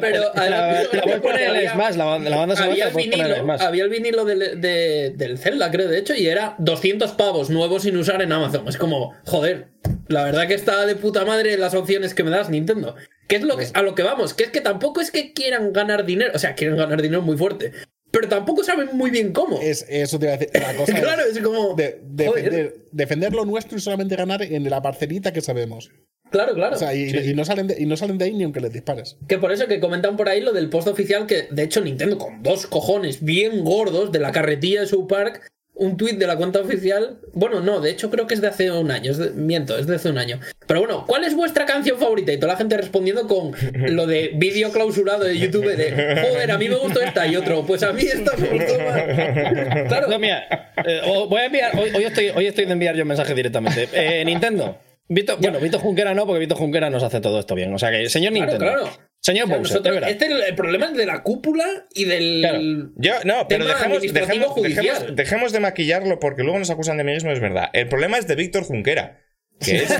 Pero 0.00 0.32
la, 0.34 0.48
la 0.92 1.02
puedes 1.02 1.20
poner 1.20 1.40
en 1.42 1.50
el 1.50 1.56
había- 1.56 1.72
Smash, 1.74 1.96
la, 1.96 2.04
banda- 2.04 2.30
la 2.30 2.36
banda 2.36 2.56
sonora 2.56 2.72
Había 2.72 2.90
poner 2.90 3.60
había 3.62 3.84
el 3.84 3.90
vinilo 3.90 4.24
del, 4.24 4.60
de- 4.60 5.12
del 5.16 5.38
Zelda, 5.38 5.70
creo, 5.70 5.88
de 5.88 5.98
hecho, 5.98 6.14
y 6.14 6.26
era 6.28 6.54
200 6.58 7.12
pavos 7.12 7.50
nuevos 7.50 7.82
sin 7.82 7.96
usar 7.96 8.22
en 8.22 8.32
Amazon. 8.32 8.66
Es 8.68 8.76
como, 8.76 9.14
joder, 9.26 9.68
la 10.08 10.24
verdad 10.24 10.46
que 10.46 10.54
está 10.54 10.86
de 10.86 10.94
puta 10.96 11.24
madre 11.24 11.56
las 11.56 11.74
opciones 11.74 12.14
que 12.14 12.24
me 12.24 12.30
das 12.30 12.48
Nintendo. 12.50 12.94
¿Qué 13.28 13.36
es 13.36 13.42
lo 13.42 13.56
que, 13.56 13.66
a 13.74 13.82
lo 13.82 13.94
que 13.94 14.02
vamos? 14.02 14.34
Que 14.34 14.44
es 14.44 14.50
que 14.50 14.60
tampoco 14.60 15.00
es 15.00 15.10
que 15.10 15.32
quieran 15.32 15.72
ganar 15.72 16.04
dinero, 16.04 16.32
o 16.34 16.38
sea, 16.38 16.54
quieren 16.54 16.76
ganar 16.76 17.00
dinero 17.00 17.22
muy 17.22 17.36
fuerte, 17.36 17.72
pero 18.12 18.28
tampoco 18.28 18.62
saben 18.62 18.90
muy 18.92 19.10
bien 19.10 19.32
cómo. 19.32 19.58
Es, 19.60 19.84
eso 19.88 20.18
te 20.20 20.26
iba 20.26 20.34
a 20.34 20.36
decir. 20.38 20.50
La 20.62 20.74
cosa 20.76 20.94
claro, 21.00 21.22
es 21.28 21.36
es 21.36 21.42
como... 21.42 21.74
de- 21.74 22.00
defender, 22.04 22.76
defender 22.92 23.32
lo 23.32 23.44
nuestro 23.44 23.76
y 23.76 23.80
solamente 23.80 24.14
ganar 24.14 24.42
en 24.42 24.70
la 24.70 24.80
parcelita 24.80 25.32
que 25.32 25.40
sabemos. 25.40 25.90
Claro, 26.30 26.54
claro. 26.54 26.76
O 26.76 26.78
sea, 26.78 26.94
y, 26.94 27.10
y 27.10 27.34
no 27.34 27.44
salen 27.44 27.66
de, 27.66 27.76
y 27.80 27.84
no 27.86 27.96
salen 27.96 28.16
de 28.18 28.24
ahí 28.26 28.32
ni 28.34 28.44
aunque 28.44 28.60
les 28.60 28.72
dispares. 28.72 29.18
Que 29.28 29.38
por 29.38 29.52
eso 29.52 29.66
que 29.66 29.80
comentan 29.80 30.16
por 30.16 30.28
ahí 30.28 30.40
lo 30.40 30.52
del 30.52 30.70
post 30.70 30.88
oficial 30.88 31.26
que, 31.26 31.48
de 31.50 31.62
hecho, 31.62 31.80
Nintendo 31.82 32.16
con 32.16 32.42
dos 32.42 32.66
cojones 32.66 33.22
bien 33.22 33.64
gordos 33.64 34.12
de 34.12 34.18
la 34.18 34.32
carretilla 34.32 34.80
de 34.82 34.86
su 34.86 35.06
park, 35.06 35.46
un 35.74 35.96
tuit 35.96 36.18
de 36.18 36.26
la 36.26 36.36
cuenta 36.36 36.60
oficial. 36.60 37.18
Bueno, 37.32 37.60
no, 37.60 37.80
de 37.80 37.90
hecho 37.90 38.10
creo 38.10 38.26
que 38.26 38.34
es 38.34 38.40
de 38.40 38.48
hace 38.48 38.70
un 38.70 38.90
año, 38.90 39.10
es 39.10 39.18
de- 39.18 39.30
miento, 39.30 39.76
es 39.78 39.86
de 39.86 39.96
hace 39.96 40.10
un 40.10 40.18
año. 40.18 40.38
Pero 40.66 40.80
bueno, 40.80 41.04
¿cuál 41.06 41.24
es 41.24 41.34
vuestra 41.34 41.64
canción 41.66 41.98
favorita? 41.98 42.32
Y 42.32 42.36
toda 42.38 42.52
la 42.52 42.58
gente 42.58 42.76
respondiendo 42.76 43.26
con 43.26 43.52
lo 43.94 44.06
de 44.06 44.32
vídeo 44.34 44.70
clausurado 44.70 45.24
de 45.24 45.38
YouTube 45.38 45.74
de, 45.76 45.90
joder, 46.22 46.50
a 46.50 46.58
mí 46.58 46.68
me 46.68 46.76
gustó 46.76 47.00
esta 47.00 47.26
y 47.26 47.36
otro, 47.36 47.64
pues 47.66 47.82
a 47.82 47.92
mí 47.92 48.02
esta 48.02 48.36
me 48.36 48.48
gustó 48.48 48.78
más. 48.78 49.02
Claro, 49.88 50.08
No, 50.08 50.18
mira, 50.18 50.72
eh, 50.86 51.00
voy 51.28 51.40
a 51.40 51.46
enviar, 51.46 51.76
hoy, 51.78 51.90
hoy 51.94 52.04
estoy, 52.04 52.28
hoy 52.34 52.46
estoy 52.46 52.64
de 52.66 52.72
enviar 52.72 52.94
yo 52.94 53.02
un 53.02 53.08
mensaje 53.08 53.34
directamente. 53.34 53.88
Eh, 53.92 54.24
Nintendo. 54.24 54.78
Vito, 55.08 55.36
bueno, 55.38 55.58
Vito 55.58 55.78
Junquera 55.78 56.14
no, 56.14 56.26
porque 56.26 56.40
Vito 56.40 56.54
Junquera 56.54 56.88
nos 56.88 57.02
hace 57.02 57.20
todo 57.20 57.40
esto 57.40 57.54
bien. 57.54 57.74
O 57.74 57.78
sea 57.78 57.90
que, 57.90 58.08
señor 58.08 58.32
claro, 58.32 58.52
Nintendo. 58.52 58.72
claro. 58.74 58.90
Señor 59.22 59.44
O 59.44 59.48
sea, 59.48 59.56
Bowser, 59.56 59.72
nosotros- 59.76 59.84
de 59.84 59.90
verdad. 60.00 60.10
este 60.10 60.24
es 60.26 60.48
el, 60.48 60.54
problema 60.56 60.86
es 60.86 60.94
de 60.96 61.06
la 61.06 61.22
cúpula 61.22 61.64
y 61.94 62.04
del... 62.06 62.40
Claro. 62.40 62.58
Yo, 62.96 63.12
no, 63.24 63.46
pero 63.48 63.64
dejemos, 63.64 64.02
dejemos, 64.02 64.48
judicial. 64.48 64.84
dejemos- 64.84 65.14
dejemos 65.16 65.52
de 65.52 65.60
maquillarlo 65.60 66.18
porque 66.18 66.42
luego 66.42 66.58
nos 66.58 66.70
acusan 66.70 66.96
de 66.96 67.04
mismo, 67.04 67.30
es 67.30 67.38
verdad. 67.40 67.70
El 67.72 67.88
problema 67.88 68.18
es 68.18 68.26
de 68.26 68.34
Víctor 68.34 68.64
Junquera, 68.64 69.20
que 69.60 69.76
es 69.76 69.90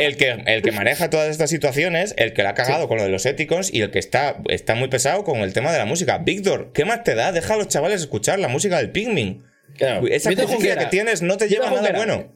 el 0.00 0.16
que, 0.18 0.42
el 0.46 0.60
que 0.62 0.72
maneja 0.72 1.08
todas 1.08 1.30
estas 1.30 1.48
situaciones, 1.48 2.14
el 2.18 2.34
que 2.34 2.42
la 2.42 2.50
ha 2.50 2.54
cagado 2.54 2.86
con 2.86 2.98
lo 2.98 3.04
de 3.04 3.08
los 3.08 3.24
éticos 3.24 3.72
y 3.72 3.80
el 3.80 3.90
que 3.90 3.98
está, 3.98 4.42
está 4.50 4.74
muy 4.74 4.88
pesado 4.88 5.24
con 5.24 5.38
el 5.38 5.54
tema 5.54 5.72
de 5.72 5.78
la 5.78 5.86
música. 5.86 6.18
Víctor, 6.18 6.72
¿qué 6.74 6.84
más 6.84 7.02
te 7.02 7.14
da? 7.14 7.32
Deja 7.32 7.54
a 7.54 7.56
los 7.56 7.68
chavales 7.68 8.02
escuchar 8.02 8.38
la 8.38 8.48
música 8.48 8.76
del 8.76 8.90
Pikmin. 8.90 9.42
Claro. 9.78 10.06
Esa 10.06 10.30
que 10.34 10.86
tienes 10.90 11.22
no 11.22 11.36
te 11.38 11.48
lleva 11.48 11.68
a 11.68 11.70
nada 11.70 11.92
bueno. 11.92 12.32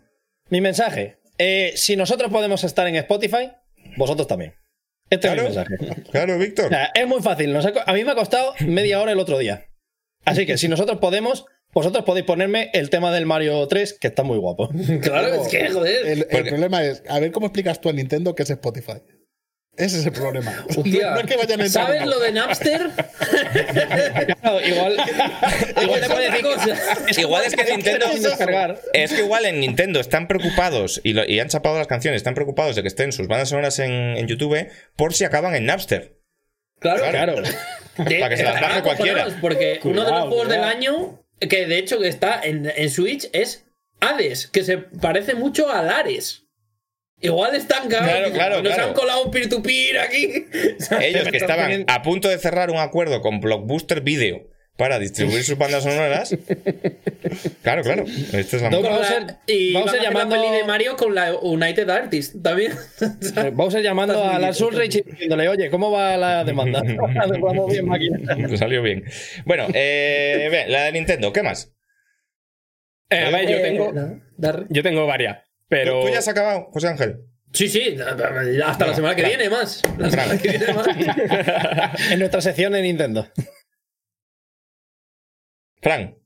Mi 0.48 0.60
mensaje. 0.62 1.18
eh, 1.38 1.72
si 1.76 1.96
nosotros 1.96 2.30
podemos 2.30 2.64
estar 2.64 2.86
en 2.86 2.96
Spotify, 2.96 3.52
vosotros 3.96 4.26
también. 4.26 4.54
Este 5.10 5.28
Claro, 5.28 5.42
es 5.42 5.56
mi 5.56 5.56
mensaje. 5.56 6.02
claro, 6.10 6.38
Víctor. 6.38 6.66
O 6.66 6.68
sea, 6.68 6.90
es 6.94 7.06
muy 7.06 7.20
fácil. 7.20 7.52
nos 7.52 7.66
ha 7.66 7.72
a 7.84 7.92
mí 7.92 8.04
me 8.04 8.12
ha 8.12 8.14
costado 8.14 8.54
media 8.60 9.00
hora 9.00 9.12
el 9.12 9.18
otro 9.18 9.38
día. 9.38 9.66
Así 10.24 10.46
que 10.46 10.56
si 10.56 10.68
nosotros 10.68 10.98
podemos, 10.98 11.46
vosotros 11.72 12.04
podéis 12.04 12.26
ponerme 12.26 12.70
el 12.72 12.90
tema 12.90 13.12
del 13.12 13.26
Mario 13.26 13.66
3, 13.66 13.98
que 14.00 14.08
está 14.08 14.22
muy 14.22 14.38
guapo. 14.38 14.70
Claro, 15.02 15.34
es 15.34 15.48
que, 15.48 15.68
joder. 15.68 16.06
El, 16.06 16.26
el 16.30 16.48
problema 16.48 16.84
es, 16.84 17.02
a 17.08 17.18
ver 17.18 17.32
cómo 17.32 17.46
explicas 17.46 17.80
tú 17.80 17.88
a 17.88 17.92
Nintendo 17.92 18.34
que 18.34 18.42
es 18.44 18.50
Spotify. 18.50 19.02
Ese 19.76 20.00
es 20.00 20.06
el 20.06 20.12
problema. 20.12 20.52
Hostia, 20.76 21.10
no 21.12 21.20
es 21.20 21.26
que 21.26 21.36
vayan 21.36 21.60
a 21.60 21.66
entrar, 21.66 21.86
¿Sabes 21.86 22.06
lo 22.06 22.18
de 22.18 22.32
Napster? 22.32 22.90
Claro, 24.40 24.60
igual, 24.66 24.96
igual 25.82 26.00
te 26.00 26.06
puede 26.08 26.30
decir 26.30 26.46
que 27.14 27.20
Igual 27.20 27.44
es 27.44 27.54
que 27.54 27.64
Nintendo. 27.76 28.06
Es 28.92 29.12
que 29.12 29.20
igual 29.20 29.46
en 29.46 29.60
Nintendo 29.60 30.00
están 30.00 30.28
preocupados 30.28 31.00
y, 31.04 31.12
lo- 31.14 31.24
y 31.26 31.40
han 31.40 31.48
chapado 31.48 31.78
las 31.78 31.86
canciones, 31.86 32.18
están 32.18 32.34
preocupados 32.34 32.76
de 32.76 32.82
que 32.82 32.88
estén 32.88 33.12
sus 33.12 33.28
bandas 33.28 33.48
sonoras 33.50 33.78
en, 33.78 33.90
en 34.16 34.26
YouTube 34.26 34.68
por 34.96 35.14
si 35.14 35.24
acaban 35.24 35.54
en 35.54 35.66
Napster. 35.66 36.18
Claro, 36.78 37.02
Claro. 37.10 37.34
De- 37.42 38.18
Para 38.18 38.28
que 38.30 38.36
se 38.36 38.42
las 38.44 38.60
baje 38.60 38.82
cualquiera. 38.82 39.26
Porque 39.40 39.80
uno 39.84 39.92
de 40.04 40.10
los 40.10 40.10
Cuidado, 40.10 40.28
juegos 40.28 40.48
del 40.48 40.64
año, 40.64 41.22
que 41.40 41.66
de 41.66 41.78
hecho 41.78 41.98
que 42.00 42.08
está 42.08 42.40
en, 42.42 42.70
en 42.74 42.90
Switch, 42.90 43.28
es 43.32 43.66
Hades, 44.00 44.46
que 44.46 44.64
se 44.64 44.78
parece 44.78 45.34
mucho 45.34 45.70
a 45.70 45.82
Lares. 45.82 46.44
Igual 47.20 47.54
están. 47.54 47.88
Claro, 47.88 48.32
claro, 48.32 48.62
Nos 48.62 48.72
claro. 48.74 48.88
han 48.88 48.94
colado 48.94 49.24
un 49.24 49.30
peer-to-peer 49.30 49.98
aquí. 49.98 50.46
Ellos 51.00 51.28
que 51.28 51.36
estaban 51.36 51.84
a 51.86 52.02
punto 52.02 52.28
de 52.28 52.38
cerrar 52.38 52.70
un 52.70 52.78
acuerdo 52.78 53.20
con 53.20 53.40
Blockbuster 53.40 54.00
Video 54.00 54.48
para 54.76 54.98
distribuir 54.98 55.44
sus 55.44 55.58
bandas 55.58 55.82
sonoras. 55.84 56.34
Claro, 57.62 57.82
claro. 57.82 58.04
Esta 58.32 58.56
es 58.56 58.62
la 58.62 58.70
No, 58.70 58.82
Vamos 58.82 59.00
la- 59.08 59.16
a- 59.18 59.40
y 59.46 59.72
vamos 59.74 59.88
a 59.90 59.92
van 59.92 59.96
a 59.96 60.00
hacer 60.00 60.12
llamando- 60.12 60.36
la 60.36 60.42
peli 60.42 60.56
de 60.56 60.64
Mario 60.64 60.96
con 60.96 61.14
la 61.14 61.34
United 61.36 61.88
Artists 61.88 62.42
también. 62.42 62.72
Eh, 63.36 63.50
Bowser 63.52 63.82
llamando 63.82 64.14
Estás 64.14 64.34
a 64.34 64.38
bien, 64.64 64.74
Ulrich 64.74 64.96
y 64.96 65.02
diciéndole, 65.02 65.48
oye, 65.48 65.70
¿cómo 65.70 65.90
va 65.92 66.16
la 66.16 66.42
demanda? 66.44 66.82
Vamos 67.40 67.70
bien, 67.70 67.86
máquina. 67.86 68.18
Salió 68.56 68.82
bien. 68.82 69.04
Bueno, 69.44 69.66
eh, 69.74 70.64
la 70.68 70.84
de 70.84 70.92
Nintendo, 70.92 71.32
¿qué 71.32 71.42
más? 71.42 71.72
Eh, 73.10 73.18
a 73.24 73.30
ver, 73.30 73.48
yo 73.48 73.56
Eh, 73.58 73.60
tengo, 73.62 73.92
yo 74.70 74.82
tengo 74.82 75.06
varias, 75.06 75.38
pero... 75.70 76.00
¿Tú, 76.00 76.06
tú 76.08 76.12
ya 76.12 76.18
has 76.18 76.28
acabado, 76.28 76.68
José 76.72 76.88
Ángel? 76.88 77.20
Sí, 77.52 77.68
sí, 77.68 77.96
hasta 78.64 78.86
la 78.86 78.94
semana 78.94 79.16
que 79.16 79.24
viene 79.24 79.48
más. 79.48 79.82
La 79.98 80.10
semana 80.10 80.38
que 80.38 80.48
viene 80.50 80.72
más. 80.72 80.86
En 82.12 82.18
nuestra 82.18 82.40
sección 82.42 82.72
de 82.74 82.82
Nintendo. 82.82 83.26
Fran. 85.82 86.16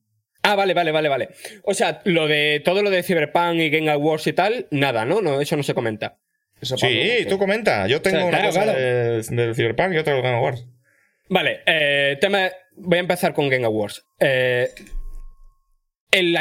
Ah, 0.42 0.56
vale, 0.56 0.74
vale, 0.74 0.92
vale, 0.92 1.08
vale. 1.08 1.28
O 1.62 1.72
sea, 1.72 2.02
lo 2.04 2.28
de 2.28 2.60
todo 2.64 2.82
lo 2.82 2.90
de 2.90 3.02
Cyberpunk 3.02 3.54
y 3.56 3.70
Game 3.70 3.90
Awards 3.90 4.26
y 4.26 4.32
tal, 4.34 4.66
nada, 4.70 5.04
¿no? 5.06 5.22
no 5.22 5.40
eso 5.40 5.56
no 5.56 5.62
se 5.62 5.72
comenta. 5.72 6.18
Eso, 6.60 6.76
Sí, 6.76 7.24
tú 7.28 7.38
comenta. 7.38 7.86
Yo 7.86 8.02
tengo 8.02 8.16
O 8.18 8.20
sea, 8.20 8.28
una 8.28 8.38
claro, 8.38 8.52
cosa 8.52 8.62
claro. 8.64 8.78
de- 8.78 9.22
del 9.22 9.54
Cyberpunk 9.54 9.94
y 9.94 9.98
otra 9.98 10.12
del 10.14 10.22
Game 10.22 10.36
Awards. 10.36 10.66
Vale, 11.30 11.60
eh, 11.66 12.18
tema. 12.20 12.50
Voy 12.76 12.98
a 12.98 13.00
empezar 13.00 13.32
con 13.32 13.48
Game 13.48 13.64
Awards. 13.64 14.04
Eh, 14.20 14.68
el, 16.10 16.36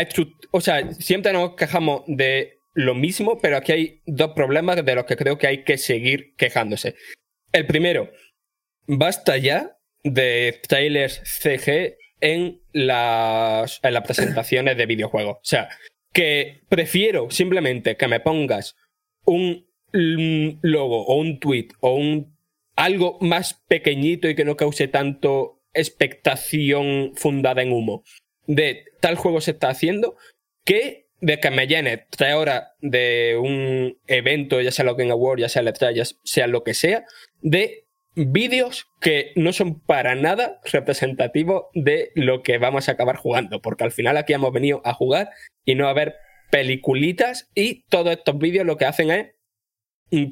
o 0.52 0.60
sea, 0.62 0.92
siempre 0.94 1.32
nos 1.32 1.56
quejamos 1.56 2.04
de 2.08 2.53
lo 2.74 2.96
mismo, 2.96 3.40
pero 3.40 3.58
aquí 3.58 3.72
hay 3.72 4.02
dos 4.06 4.32
problemas 4.32 4.84
de 4.84 4.96
los 4.96 5.06
que 5.06 5.16
creo 5.16 5.38
que 5.38 5.48
hay 5.48 5.64
que 5.64 5.78
seguir 5.78 6.36
quejándose. 6.36 6.96
El 7.52 7.66
primero, 7.66 8.12
basta 8.88 9.38
ya 9.38 9.78
de 10.04 10.60
trailers 10.68 11.22
CG 11.24 11.98
en 12.20 12.62
las, 12.72 13.80
en 13.84 13.94
las 13.94 14.04
presentaciones 14.04 14.78
de 14.78 14.86
videojuegos. 14.86 15.38
O 15.38 15.46
sea, 15.46 15.70
que 16.12 16.62
prefiero 16.70 17.30
simplemente 17.30 17.98
que 17.98 18.08
me 18.08 18.20
pongas 18.20 18.76
un 19.26 19.68
logo 19.92 21.06
o 21.06 21.18
un 21.18 21.40
tweet 21.40 21.70
o 21.80 21.96
un 21.96 22.36
algo 22.76 23.18
más 23.22 23.62
pequeñito 23.68 24.28
y 24.28 24.36
que 24.36 24.46
no 24.46 24.58
cause 24.58 24.88
tanto 24.88 25.62
expectación 25.74 27.12
fundada 27.16 27.62
en 27.62 27.72
humo 27.72 28.04
de 28.48 28.86
tal 29.00 29.16
juego 29.16 29.42
se 29.42 29.52
está 29.52 29.70
haciendo 29.70 30.16
que 30.66 31.03
de 31.24 31.40
que 31.40 31.52
me 31.52 31.68
llene 31.68 32.06
tres 32.10 32.34
horas 32.34 32.66
de 32.82 33.38
un 33.42 33.98
evento, 34.08 34.60
ya 34.60 34.72
sea 34.72 34.84
lo 34.84 34.96
Game 34.96 35.12
Award, 35.12 35.40
ya 35.40 35.48
sea 35.48 35.62
E3, 35.62 35.94
ya 35.94 36.04
sea 36.22 36.48
lo 36.48 36.66
que 36.66 36.74
sea, 36.74 37.06
de 37.42 37.86
vídeos 38.16 38.88
que 39.00 39.32
no 39.38 39.54
son 39.54 39.80
para 39.80 40.16
nada 40.16 40.60
representativos 40.66 41.68
de 41.74 42.12
lo 42.16 42.44
que 42.44 42.58
vamos 42.58 42.90
a 42.90 42.92
acabar 42.92 43.16
jugando, 43.16 43.62
porque 43.62 43.86
al 43.86 43.94
final 43.94 44.18
aquí 44.18 44.34
hemos 44.34 44.52
venido 44.52 44.82
a 44.84 44.94
jugar 44.94 45.30
y 45.64 45.76
no 45.76 45.88
a 45.88 45.94
ver 45.94 46.16
peliculitas 46.52 47.50
y 47.56 47.86
todos 47.88 48.12
estos 48.12 48.38
vídeos 48.38 48.66
lo 48.66 48.76
que 48.76 48.86
hacen 48.86 49.10
es 49.10 49.32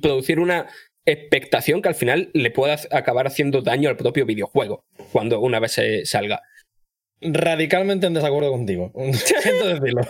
producir 0.02 0.42
una 0.42 0.68
expectación 1.06 1.82
que 1.82 1.88
al 1.88 1.96
final 1.96 2.32
le 2.34 2.52
pueda 2.52 2.78
acabar 2.92 3.28
haciendo 3.28 3.62
daño 3.62 3.90
al 3.90 3.96
propio 3.96 4.26
videojuego 4.26 4.84
cuando 5.14 5.40
una 5.40 5.60
vez 5.62 5.72
se 5.72 6.06
salga. 6.06 6.42
Radicalmente 7.22 8.08
en 8.08 8.14
desacuerdo 8.14 8.52
contigo. 8.52 8.92
Siento 9.14 9.68
decirlo. 9.80 10.02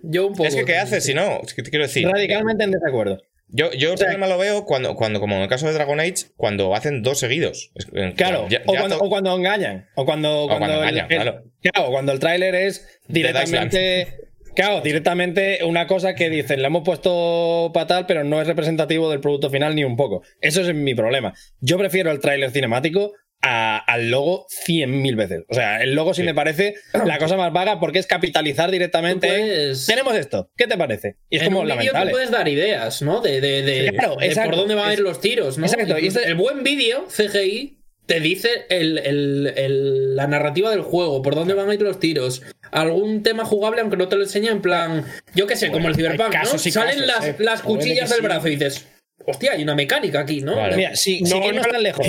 Yo 0.02 0.26
un 0.26 0.32
poco. 0.34 0.44
Es 0.48 0.56
que, 0.56 0.64
¿qué 0.64 0.76
haces 0.78 1.04
si 1.04 1.14
no? 1.14 1.40
Es 1.42 1.54
que 1.54 1.62
te 1.62 1.70
quiero 1.70 1.84
decir. 1.86 2.08
Radicalmente 2.08 2.64
en 2.64 2.70
desacuerdo. 2.70 3.18
Yo, 3.48 3.70
yo 3.72 3.92
el 3.92 3.98
sea- 3.98 4.06
problema 4.08 4.26
lo 4.26 4.38
veo 4.38 4.64
cuando, 4.64 4.96
cuando, 4.96 5.20
como 5.20 5.36
en 5.36 5.42
el 5.42 5.48
caso 5.48 5.66
de 5.66 5.74
Dragon 5.74 6.00
Age, 6.00 6.14
cuando 6.36 6.74
hacen 6.74 7.02
dos 7.02 7.18
seguidos. 7.20 7.70
Claro, 8.16 8.48
ya- 8.48 8.62
o, 8.66 8.74
cuando, 8.74 8.98
to- 8.98 9.04
o 9.04 9.08
cuando 9.10 9.36
engañan. 9.36 9.86
O 9.94 10.04
cuando, 10.04 10.46
cuando 10.48 10.66
el- 10.66 10.72
engañan, 10.88 11.06
el- 11.12 11.16
claro. 11.22 11.42
Claro, 11.60 11.90
cuando 11.90 12.12
el 12.12 12.18
tráiler 12.18 12.54
es 12.54 12.98
directamente. 13.06 14.16
Claro, 14.56 14.80
directamente 14.82 15.64
una 15.64 15.86
cosa 15.88 16.14
que 16.14 16.30
dicen, 16.30 16.60
le 16.62 16.68
hemos 16.68 16.84
puesto 16.84 17.72
para 17.74 17.86
tal, 17.88 18.06
pero 18.06 18.22
no 18.22 18.40
es 18.40 18.46
representativo 18.46 19.10
del 19.10 19.18
producto 19.20 19.50
final 19.50 19.74
ni 19.74 19.82
un 19.82 19.96
poco. 19.96 20.22
Eso 20.40 20.60
es 20.62 20.72
mi 20.74 20.94
problema. 20.94 21.34
Yo 21.60 21.76
prefiero 21.76 22.12
el 22.12 22.20
tráiler 22.20 22.50
cinemático 22.52 23.12
a- 23.46 23.78
al 23.78 24.10
logo 24.10 24.46
100.000 24.66 25.16
veces. 25.16 25.44
O 25.48 25.54
sea, 25.54 25.82
el 25.82 25.94
logo 25.94 26.14
sí, 26.14 26.22
Sí. 26.22 26.26
me 26.26 26.34
parece 26.34 26.74
la 27.04 27.18
cosa 27.18 27.36
más 27.36 27.52
vaga 27.52 27.78
porque 27.78 27.98
es 27.98 28.06
capitalizar 28.06 28.70
directamente. 28.70 29.28
Puedes- 29.28 29.86
Tenemos 29.86 30.16
esto, 30.16 30.50
¿qué 30.56 30.66
te 30.66 30.76
parece? 30.78 31.16
Y 31.28 31.36
es 31.36 31.42
en 31.42 31.48
como 31.48 31.60
un 31.60 31.68
lamentable. 31.68 32.10
puedes 32.10 32.30
dar 32.30 32.48
ideas, 32.48 33.02
¿no? 33.02 33.20
De, 33.20 33.40
de, 33.40 33.62
de- 33.62 33.92
Claro, 33.92 34.16
de 34.16 34.26
exacto. 34.26 34.50
por 34.50 34.58
dónde 34.60 34.74
van 34.74 34.88
a 34.88 34.92
ir 34.94 35.00
los 35.00 35.20
tiros, 35.20 35.58
¿no? 35.58 35.66
exacto, 35.66 35.98
y 35.98 36.06
este- 36.06 36.24
El 36.24 36.34
buen 36.36 36.62
vídeo, 36.64 37.06
CGI, 37.08 37.78
te 38.06 38.20
dice 38.20 38.48
el- 38.68 38.98
el- 38.98 39.52
el- 39.56 40.16
la 40.16 40.26
narrativa 40.26 40.70
del 40.70 40.82
juego, 40.82 41.22
por 41.22 41.34
dónde 41.34 41.54
van 41.54 41.70
a 41.70 41.74
ir 41.74 41.80
los 41.82 41.98
tiros. 42.00 42.42
Algún 42.70 43.22
tema 43.22 43.44
jugable, 43.44 43.80
aunque 43.80 43.96
no 43.96 44.08
te 44.08 44.16
lo 44.16 44.22
enseña 44.22 44.50
en 44.52 44.60
plan. 44.60 45.04
Yo 45.34 45.46
qué 45.46 45.56
sé, 45.56 45.70
como 45.70 45.88
el 45.88 45.94
Cyberpunk, 45.96 46.34
¿no? 46.34 46.58
Salen 46.58 46.98
casos, 46.98 47.06
las, 47.06 47.24
eh. 47.26 47.36
las 47.38 47.62
cuchillas 47.62 48.08
que 48.10 48.14
del 48.16 48.20
sí. 48.22 48.26
brazo 48.26 48.48
y 48.48 48.56
dices, 48.56 48.86
hostia, 49.26 49.52
hay 49.52 49.62
una 49.62 49.74
mecánica 49.74 50.20
aquí, 50.20 50.42
¿no? 50.42 50.56
Vale. 50.56 50.76
Mira, 50.76 50.96
si, 50.96 51.22
No, 51.22 51.28
sin 51.28 51.42
irnos 51.44 51.66
no- 51.66 51.72
tan 51.72 51.82
lejos. 51.82 52.06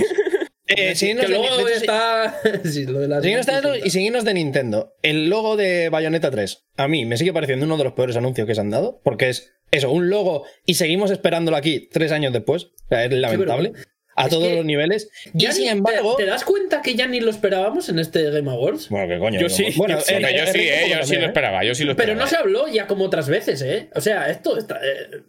Eh, 0.68 0.96
sin 0.96 1.10
irnos 1.10 1.26
que 1.28 1.32
de- 1.32 1.38
luego 1.38 1.56
de 1.58 1.62
hecho, 1.62 1.68
si- 1.70 1.76
está. 1.86 2.40
sí, 2.66 2.86
lo 2.86 3.00
de 3.00 3.22
Sin 3.22 3.32
lejos 3.36 3.78
y 3.86 3.90
sin 3.92 4.02
irnos 4.04 4.24
de 4.26 4.34
Nintendo, 4.34 4.96
el 5.04 5.30
logo 5.30 5.56
de 5.58 5.90
Bayonetta 5.90 6.32
3 6.32 6.66
a 6.78 6.88
mí 6.88 7.06
me 7.06 7.18
sigue 7.18 7.34
pareciendo 7.34 7.66
uno 7.66 7.78
de 7.78 7.84
los 7.84 7.94
peores 7.94 8.16
anuncios 8.18 8.48
que 8.48 8.56
se 8.56 8.62
han 8.62 8.72
dado, 8.72 9.00
porque 9.04 9.30
es 9.30 9.54
eso, 9.72 9.92
un 9.92 10.10
logo 10.10 10.44
y 10.66 10.76
seguimos 10.76 11.12
esperándolo 11.12 11.58
aquí 11.58 11.88
tres 11.92 12.12
años 12.12 12.34
después. 12.34 12.64
O 12.66 12.70
sea, 12.90 13.06
es 13.06 13.12
lamentable. 13.12 13.74
A 14.18 14.24
Es 14.26 14.30
todos 14.30 14.48
que 14.48 14.56
los 14.56 14.64
niveles. 14.66 15.10
Y 15.34 15.40
Ya 15.44 15.52
sin 15.52 15.64
ni- 15.66 15.70
embargo. 15.72 16.16
¿te, 16.16 16.24
te 16.24 16.30
das 16.30 16.46
cuenta 16.46 16.82
que 16.82 16.96
ya 16.96 17.06
ni 17.06 17.20
lo 17.20 17.30
esperábamos 17.30 17.90
en 17.90 18.00
este 18.00 18.24
Game 18.32 18.50
Awards? 18.50 18.88
Bueno, 18.88 19.10
qué 19.14 19.20
coño. 19.20 19.40
Yo 19.42 19.48
no. 19.48 19.54
sí, 19.54 19.66
Bueno, 19.76 19.96
yo 20.00 20.02
sí. 20.06 20.14
eh, 20.14 20.22
yo 20.22 20.28
eh, 20.44 20.48
sí, 20.54 20.60
eh, 20.62 20.82
yo 20.90 20.96
sí 20.96 21.00
también, 21.02 21.20
lo 21.22 21.26
¿eh? 21.26 21.30
esperaba. 21.30 21.64
Yo 21.66 21.76
sí 21.76 21.84
lo 21.84 21.96
Pero 21.98 22.14
esperaba. 22.14 22.24
no 22.24 22.30
se 22.30 22.38
habló 22.38 22.68
ya 22.70 22.88
como 22.88 23.04
otras 23.04 23.28
veces, 23.28 23.62
¿eh? 23.62 23.90
O 23.94 24.00
sea, 24.00 24.30
esto 24.30 24.58
está. 24.58 24.78
eh, 24.78 25.22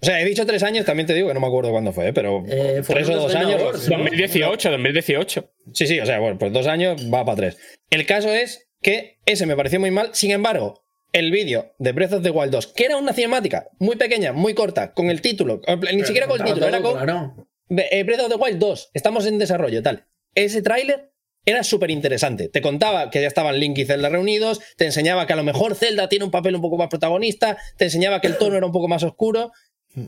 O 0.00 0.06
sea, 0.06 0.20
he 0.20 0.24
dicho 0.24 0.44
tres 0.44 0.62
años, 0.62 0.84
también 0.84 1.06
te 1.06 1.14
digo 1.14 1.28
que 1.28 1.34
no 1.34 1.40
me 1.40 1.46
acuerdo 1.46 1.70
cuándo 1.70 1.92
fue, 1.92 2.12
pero 2.12 2.44
Eh, 2.46 2.82
tres 2.86 3.08
o 3.08 3.16
dos 3.16 3.34
años. 3.34 3.60
Awards, 3.60 3.88
¿no? 3.88 3.98
2018, 3.98 4.70
2018. 4.70 5.50
Sí, 5.72 5.86
sí, 5.86 5.98
o 6.00 6.06
sea, 6.06 6.18
bueno, 6.18 6.38
pues 6.38 6.52
dos 6.52 6.66
años 6.66 7.00
va 7.12 7.24
para 7.24 7.36
tres. 7.36 7.56
El 7.90 8.04
caso 8.04 8.32
es 8.32 8.68
que 8.82 9.18
ese 9.24 9.46
me 9.46 9.56
pareció 9.56 9.80
muy 9.80 9.90
mal. 9.90 10.10
Sin 10.12 10.30
embargo, 10.30 10.84
el 11.12 11.30
vídeo 11.30 11.74
de 11.78 11.92
Breath 11.92 12.12
of 12.14 12.22
the 12.22 12.30
Wild 12.30 12.50
2, 12.52 12.66
que 12.74 12.84
era 12.84 12.96
una 12.98 13.12
cinemática 13.14 13.68
muy 13.78 13.96
pequeña, 13.96 14.32
muy 14.32 14.52
corta, 14.52 14.92
con 14.92 15.08
el 15.10 15.20
título, 15.22 15.60
ni 15.92 16.04
siquiera 16.04 16.26
con 16.26 16.40
el 16.40 16.46
título, 16.46 16.66
era 16.66 16.82
con 16.82 16.94
Claro. 16.94 17.46
Eh, 17.70 18.02
Breath 18.04 18.20
of 18.20 18.28
the 18.28 18.34
Wild 18.36 18.58
2, 18.58 18.90
estamos 18.92 19.24
en 19.26 19.38
desarrollo, 19.38 19.82
tal. 19.82 20.06
Ese 20.34 20.60
tráiler 20.60 21.12
era 21.46 21.62
súper 21.62 21.90
interesante. 21.90 22.48
Te 22.48 22.60
contaba 22.60 23.10
que 23.10 23.20
ya 23.22 23.28
estaban 23.28 23.58
Link 23.58 23.78
y 23.78 23.84
Zelda 23.86 24.08
reunidos, 24.08 24.60
te 24.76 24.84
enseñaba 24.86 25.26
que 25.26 25.32
a 25.32 25.36
lo 25.36 25.44
mejor 25.44 25.74
Zelda 25.76 26.08
tiene 26.08 26.24
un 26.24 26.30
papel 26.30 26.56
un 26.56 26.62
poco 26.62 26.76
más 26.76 26.88
protagonista, 26.88 27.56
te 27.78 27.84
enseñaba 27.86 28.20
que 28.20 28.26
el 28.26 28.36
tono 28.36 28.56
era 28.56 28.66
un 28.66 28.72
poco 28.72 28.88
más 28.88 29.02
oscuro. 29.02 29.52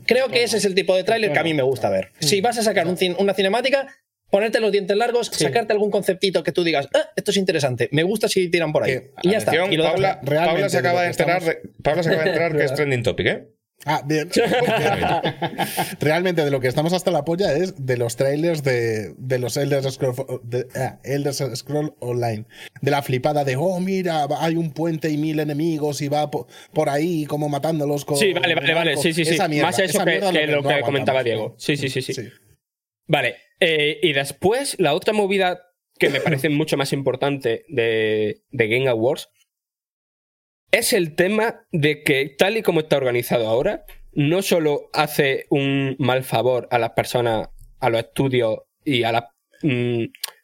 Creo 0.05 0.29
que 0.29 0.43
ese 0.43 0.57
es 0.57 0.65
el 0.65 0.75
tipo 0.75 0.95
de 0.95 1.03
tráiler 1.03 1.31
que 1.31 1.39
a 1.39 1.43
mí 1.43 1.53
me 1.53 1.63
gusta 1.63 1.89
ver. 1.89 2.11
Si 2.19 2.41
vas 2.41 2.57
a 2.57 2.63
sacar 2.63 2.87
un 2.87 2.97
cin- 2.97 3.15
una 3.19 3.33
cinemática, 3.33 3.87
ponerte 4.29 4.59
los 4.59 4.71
dientes 4.71 4.97
largos, 4.97 5.27
sacarte 5.45 5.71
algún 5.73 5.89
conceptito 5.91 6.43
que 6.43 6.51
tú 6.51 6.63
digas, 6.65 6.89
"Ah, 6.93 7.09
esto 7.15 7.31
es 7.31 7.37
interesante, 7.37 7.87
me 7.93 8.03
gusta 8.03 8.27
si 8.27 8.49
tiran 8.49 8.73
por 8.73 8.83
ahí. 8.83 8.91
Que, 8.91 9.11
y 9.23 9.31
ya 9.31 9.37
está. 9.37 9.51
Y 9.71 9.77
Paula, 10.45 10.69
se 10.69 10.77
acaba 10.79 11.01
de 11.03 11.07
enterar, 11.07 11.37
estamos- 11.37 11.57
Paula 11.83 12.03
se 12.03 12.09
acaba 12.09 12.23
de 12.23 12.29
enterar 12.29 12.57
que 12.57 12.63
es 12.65 12.73
trending 12.75 13.03
topic, 13.03 13.27
¿eh? 13.27 13.47
Ah, 13.85 14.01
bien. 14.07 14.29
Realmente 15.99 16.43
de 16.43 16.51
lo 16.51 16.59
que 16.59 16.67
estamos 16.67 16.93
hasta 16.93 17.11
la 17.11 17.23
polla 17.23 17.53
es 17.53 17.85
de 17.85 17.97
los 17.97 18.15
trailers 18.15 18.63
de, 18.63 19.13
de 19.17 19.39
los 19.39 19.55
Elder 19.57 19.83
Scroll, 19.91 20.15
de, 20.43 20.67
ah, 20.75 20.99
Elder 21.03 21.33
Scroll 21.33 21.93
Online. 21.99 22.45
De 22.81 22.91
la 22.91 23.01
flipada 23.01 23.43
de, 23.43 23.55
oh, 23.55 23.79
mira, 23.79 24.27
hay 24.39 24.55
un 24.55 24.71
puente 24.71 25.09
y 25.09 25.17
mil 25.17 25.39
enemigos 25.39 26.01
y 26.01 26.07
va 26.07 26.29
po- 26.29 26.47
por, 26.73 26.89
ahí 26.89 27.25
como 27.25 27.49
matándolos 27.49 28.03
con. 28.05 28.17
Sí, 28.17 28.33
vale, 28.33 28.55
vale, 28.55 28.73
vale. 28.73 28.97
Sí, 28.97 29.13
sí, 29.13 29.25
sí. 29.25 29.35
Esa 29.35 29.47
mierda, 29.47 29.67
Más 29.67 29.79
eso 29.79 29.97
esa 29.97 30.05
que, 30.05 30.11
mierda 30.11 30.31
que 30.31 30.47
lo 30.47 30.63
que 30.63 30.73
no 30.75 30.81
comentaba 30.81 31.23
Diego. 31.23 31.49
¿no? 31.49 31.55
Sí, 31.57 31.77
sí, 31.77 31.89
sí, 31.89 32.01
sí. 32.01 32.13
Vale. 33.07 33.35
eh, 33.59 33.99
y 34.01 34.13
después, 34.13 34.75
la 34.79 34.93
otra 34.93 35.13
movida 35.13 35.61
que 35.99 36.09
me 36.09 36.19
parece 36.21 36.49
mucho 36.49 36.77
más 36.77 36.93
importante 36.93 37.63
de, 37.69 38.41
de 38.51 38.67
Game 38.67 38.87
Awards 38.87 39.29
es 40.71 40.93
el 40.93 41.15
tema 41.15 41.65
de 41.71 42.03
que, 42.03 42.33
tal 42.37 42.57
y 42.57 42.61
como 42.61 42.81
está 42.81 42.97
organizado 42.97 43.47
ahora, 43.47 43.85
no 44.13 44.41
solo 44.41 44.89
hace 44.93 45.45
un 45.49 45.95
mal 45.99 46.23
favor 46.23 46.67
a 46.71 46.79
las 46.79 46.91
personas 46.91 47.49
a 47.79 47.89
los 47.89 48.01
estudios 48.01 48.59
y 48.83 49.03
a 49.03 49.11
los 49.11 49.23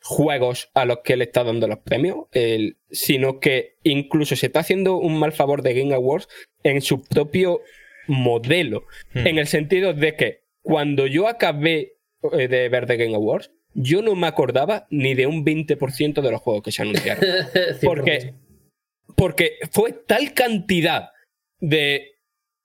juegos 0.02 0.70
a 0.74 0.86
los 0.86 1.00
que 1.04 1.18
le 1.18 1.26
está 1.26 1.44
dando 1.44 1.68
los 1.68 1.80
premios, 1.80 2.26
el- 2.32 2.78
sino 2.92 3.40
que 3.40 3.76
incluso 3.84 4.36
se 4.36 4.48
está 4.48 4.60
haciendo 4.60 4.98
un 4.98 5.18
mal 5.18 5.32
favor 5.32 5.62
de 5.62 5.74
Game 5.74 5.94
Awards 5.94 6.28
en 6.64 6.82
su 6.82 7.04
propio 7.04 7.62
modelo, 8.08 8.84
Hmm. 9.14 9.28
en 9.28 9.38
el 9.38 9.48
sentido 9.48 9.94
de 9.94 10.16
que 10.16 10.42
cuando 10.62 11.08
yo 11.08 11.28
acabé 11.28 11.94
eh, 12.38 12.48
de 12.48 12.70
ver 12.70 12.86
The 12.86 12.98
Game 12.98 13.16
Awards, 13.16 13.52
yo 13.74 14.02
no 14.02 14.16
me 14.16 14.28
acordaba 14.28 14.88
ni 14.90 15.14
de 15.14 15.26
un 15.28 15.44
20% 15.44 16.22
de 16.22 16.32
los 16.32 16.40
juegos 16.42 16.64
que 16.64 16.72
se 16.72 16.84
anunciaron. 16.84 17.24
Porque, 17.82 18.34
porque 19.24 19.54
fue 19.72 19.94
tal 19.94 20.34
cantidad 20.34 21.12
de 21.62 22.18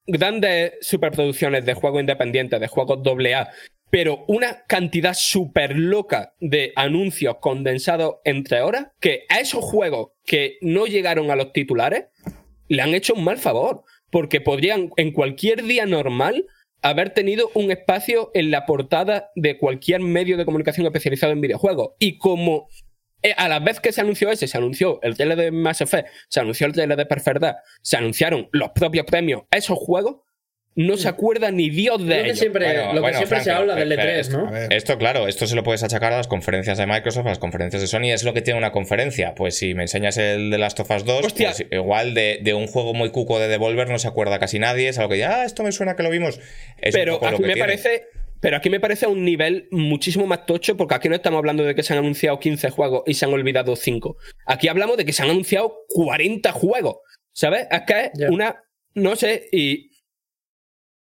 grandes 0.09 0.73
superproducciones 0.81 1.65
de 1.65 1.75
juegos 1.75 2.01
independientes, 2.01 2.59
de 2.59 2.67
juegos 2.67 2.99
AA, 3.07 3.49
pero 3.91 4.25
una 4.27 4.65
cantidad 4.67 5.15
súper 5.15 5.79
loca 5.79 6.35
de 6.41 6.73
anuncios 6.75 7.37
condensados 7.41 8.17
entre 8.25 8.61
horas, 8.63 8.89
que 8.99 9.23
a 9.29 9.39
esos 9.39 9.65
juegos 9.65 10.09
que 10.25 10.59
no 10.61 10.87
llegaron 10.87 11.31
a 11.31 11.37
los 11.37 11.53
titulares, 11.53 12.07
le 12.67 12.83
han 12.83 12.93
hecho 12.93 13.15
un 13.15 13.23
mal 13.23 13.39
favor. 13.39 13.85
Porque 14.11 14.41
podrían, 14.41 14.91
en 14.97 15.13
cualquier 15.13 15.63
día 15.63 15.87
normal, 15.87 16.45
haber 16.83 17.11
tenido 17.11 17.53
un 17.55 17.71
espacio 17.71 18.33
en 18.35 18.51
la 18.51 18.67
portada 18.67 19.31
de 19.37 19.59
cualquier 19.59 20.01
medio 20.01 20.37
de 20.37 20.45
comunicación 20.45 20.87
especializado 20.87 21.33
en 21.33 21.41
videojuegos. 21.41 21.91
Y 22.01 22.19
como 22.19 22.67
a 23.37 23.49
la 23.49 23.59
vez 23.61 23.81
que 23.81 23.93
se 23.93 24.01
anunció 24.01 24.31
ese, 24.31 24.47
se 24.47 24.57
anunció 24.59 25.01
el 25.03 25.17
trailer 25.17 25.37
de 25.39 25.51
Mass 25.51 25.81
Effect, 25.81 26.09
se 26.29 26.41
anunció 26.41 26.67
el 26.67 26.73
trailer 26.73 26.97
de 26.97 27.07
Perfect 27.07 27.39
Dark, 27.41 27.57
se 27.83 27.97
anunciaron 27.97 28.49
los 28.53 28.71
propios 28.71 29.05
premios 29.07 29.43
a 29.51 29.57
esos 29.57 29.79
juegos, 29.79 30.17
no 30.77 30.97
se 30.97 31.09
acuerda 31.09 31.51
ni 31.51 31.71
Dios 31.71 31.99
de 31.99 32.05
Lo 32.07 32.15
que 32.15 32.21
ellos. 32.27 32.39
siempre, 32.39 32.67
Bueno, 32.67 32.93
lo 32.93 33.03
que 33.03 33.09
siempre 33.09 33.27
Frank, 33.27 33.43
se 33.43 33.51
habla 33.51 33.75
del 33.75 33.89
pero 33.89 34.03
E3, 34.03 34.19
es- 34.21 34.31
¿no? 34.31 34.49
A 34.49 34.65
Esto, 34.67 34.97
claro, 34.97 35.27
esto 35.27 35.49
se 35.49 35.57
lo 35.57 35.65
puedes 35.65 35.83
achacar 35.83 36.13
a 36.13 36.19
las 36.19 36.29
conferencias 36.29 36.79
de 36.79 36.87
Microsoft, 36.87 37.27
a 37.27 37.31
las 37.31 37.41
conferencias 37.41 37.83
de 37.83 37.89
Sony. 37.89 38.13
Es 38.13 38.23
lo 38.23 38.33
que 38.33 38.43
tiene 38.43 38.59
una 38.59 38.71
conferencia. 38.71 39.35
Pues 39.35 39.59
si 39.59 39.75
me 39.75 39.83
enseñas 39.83 40.19
el 40.19 40.51
de 40.51 40.59
Last 40.59 40.79
of 40.79 40.89
Us 40.93 41.05
2, 41.05 41.27
Hostia. 41.27 41.49
pues 41.49 41.67
igual 41.73 42.15
de, 42.15 42.39
de 42.43 42.55
un 42.55 42.69
juego 42.69 42.95
muy 42.95 43.11
cuco 43.11 43.41
de 43.41 43.49
Devolver 43.49 43.89
no 43.91 43.99
se 43.99 44.07
acuerda 44.07 44.39
casi 44.39 44.61
nadie. 44.61 44.89
Es 44.89 44.99
algo 44.99 45.11
que 45.11 45.19
ya, 45.19 45.41
ah, 45.41 45.45
esto 45.45 45.65
me 45.65 45.73
suena 45.73 45.97
que 45.97 46.05
lo 46.05 46.11
vimos. 46.11 46.39
Es 46.81 46.95
pero 46.95 47.17
aquí 47.27 47.37
que 47.39 47.43
me 47.43 47.55
tiene. 47.55 47.61
parece. 47.61 48.05
Pero 48.41 48.57
aquí 48.57 48.71
me 48.71 48.81
parece 48.81 49.07
a 49.07 49.09
un 49.09 49.25
nivel 49.25 49.69
muchísimo 49.71 50.27
más 50.27 50.47
tocho, 50.47 50.77
porque 50.77 50.95
aquí 50.95 51.09
no 51.09 51.15
estamos 51.17 51.39
hablando 51.39 51.65
de 51.65 51.75
que 51.75 51.83
se 51.83 51.93
han 51.93 51.99
anunciado 52.01 52.39
15 52.39 52.71
juegos 52.71 53.03
y 53.07 53.15
se 53.15 53.25
han 53.25 53.33
olvidado 53.33 53.75
5. 53.77 54.17
Aquí 54.47 54.69
hablamos 54.69 54.97
de 54.97 55.05
que 55.05 55.13
se 55.13 55.23
han 55.23 55.31
anunciado 55.31 55.75
40 55.89 56.53
juegos. 56.53 56.97
¿Sabes? 57.33 57.67
Es 57.71 57.83
que 57.83 58.11
es 58.15 58.31
una. 58.31 58.63
No 58.95 59.15
sé, 59.17 59.49
y. 59.53 59.91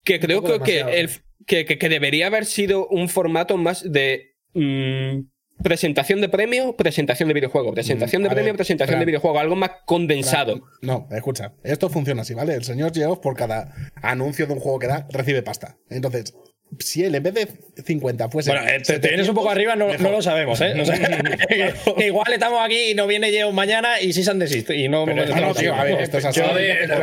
Que 0.04 0.20
creo 0.20 0.42
que, 0.42 0.60
que, 0.60 0.80
el- 0.80 1.10
que, 1.46 1.64
que- 1.66 1.88
debería 1.88 2.26
haber 2.28 2.44
sido 2.46 2.86
un 2.88 3.08
formato 3.08 3.56
más 3.56 3.82
de. 3.90 4.34
mm, 4.54 5.20
presentación 5.62 6.20
de 6.20 6.28
premio, 6.28 6.76
presentación 6.76 7.26
de 7.28 7.34
videojuego. 7.34 7.74
Presentación 7.74 8.22
de 8.22 8.28
Mm, 8.28 8.32
premio, 8.32 8.52
ver, 8.52 8.56
presentación 8.58 8.90
espera. 8.94 9.00
de 9.00 9.06
videojuego. 9.06 9.38
Algo 9.40 9.56
más 9.56 9.70
condensado. 9.86 10.60
No, 10.82 11.08
escucha, 11.10 11.54
esto 11.64 11.88
funciona 11.90 12.22
así, 12.22 12.32
¿vale? 12.34 12.54
El 12.54 12.62
señor 12.62 12.94
Geoff 12.94 13.18
por 13.18 13.34
cada 13.36 13.74
anuncio 13.96 14.46
de 14.46 14.52
un 14.52 14.60
juego 14.60 14.78
que 14.78 14.86
da, 14.86 15.08
recibe 15.10 15.42
pasta. 15.42 15.76
Entonces, 15.90 16.32
si 16.78 17.04
él 17.04 17.14
en 17.14 17.22
vez 17.22 17.34
de 17.34 17.48
50 17.84 18.28
fuese. 18.28 18.50
Bueno, 18.50 18.66
eh, 18.68 18.80
te, 18.84 18.98
te 18.98 19.08
vienes 19.08 19.28
un 19.28 19.34
poco 19.34 19.50
arriba, 19.50 19.74
no, 19.76 19.92
no 19.96 20.10
lo 20.10 20.20
sabemos, 20.22 20.60
¿eh? 20.60 20.74
O 20.80 20.84
sea, 20.84 20.96
que- 21.48 21.74
que 21.96 22.06
igual 22.06 22.32
estamos 22.32 22.60
aquí 22.64 22.90
y 22.90 22.94
no 22.94 23.06
viene 23.06 23.30
Geo 23.30 23.52
mañana 23.52 24.00
y 24.00 24.12
sí 24.12 24.22
se 24.22 24.30
han 24.30 24.38
desisto. 24.38 24.72
Y 24.72 24.88
no, 24.88 25.06
No, 25.06 25.14
no, 25.14 25.54
tío, 25.54 25.74
a 25.74 25.84
ver, 25.84 26.00
esto 26.00 26.18
es 26.18 26.24
así. 26.24 26.40
Por, 26.40 26.50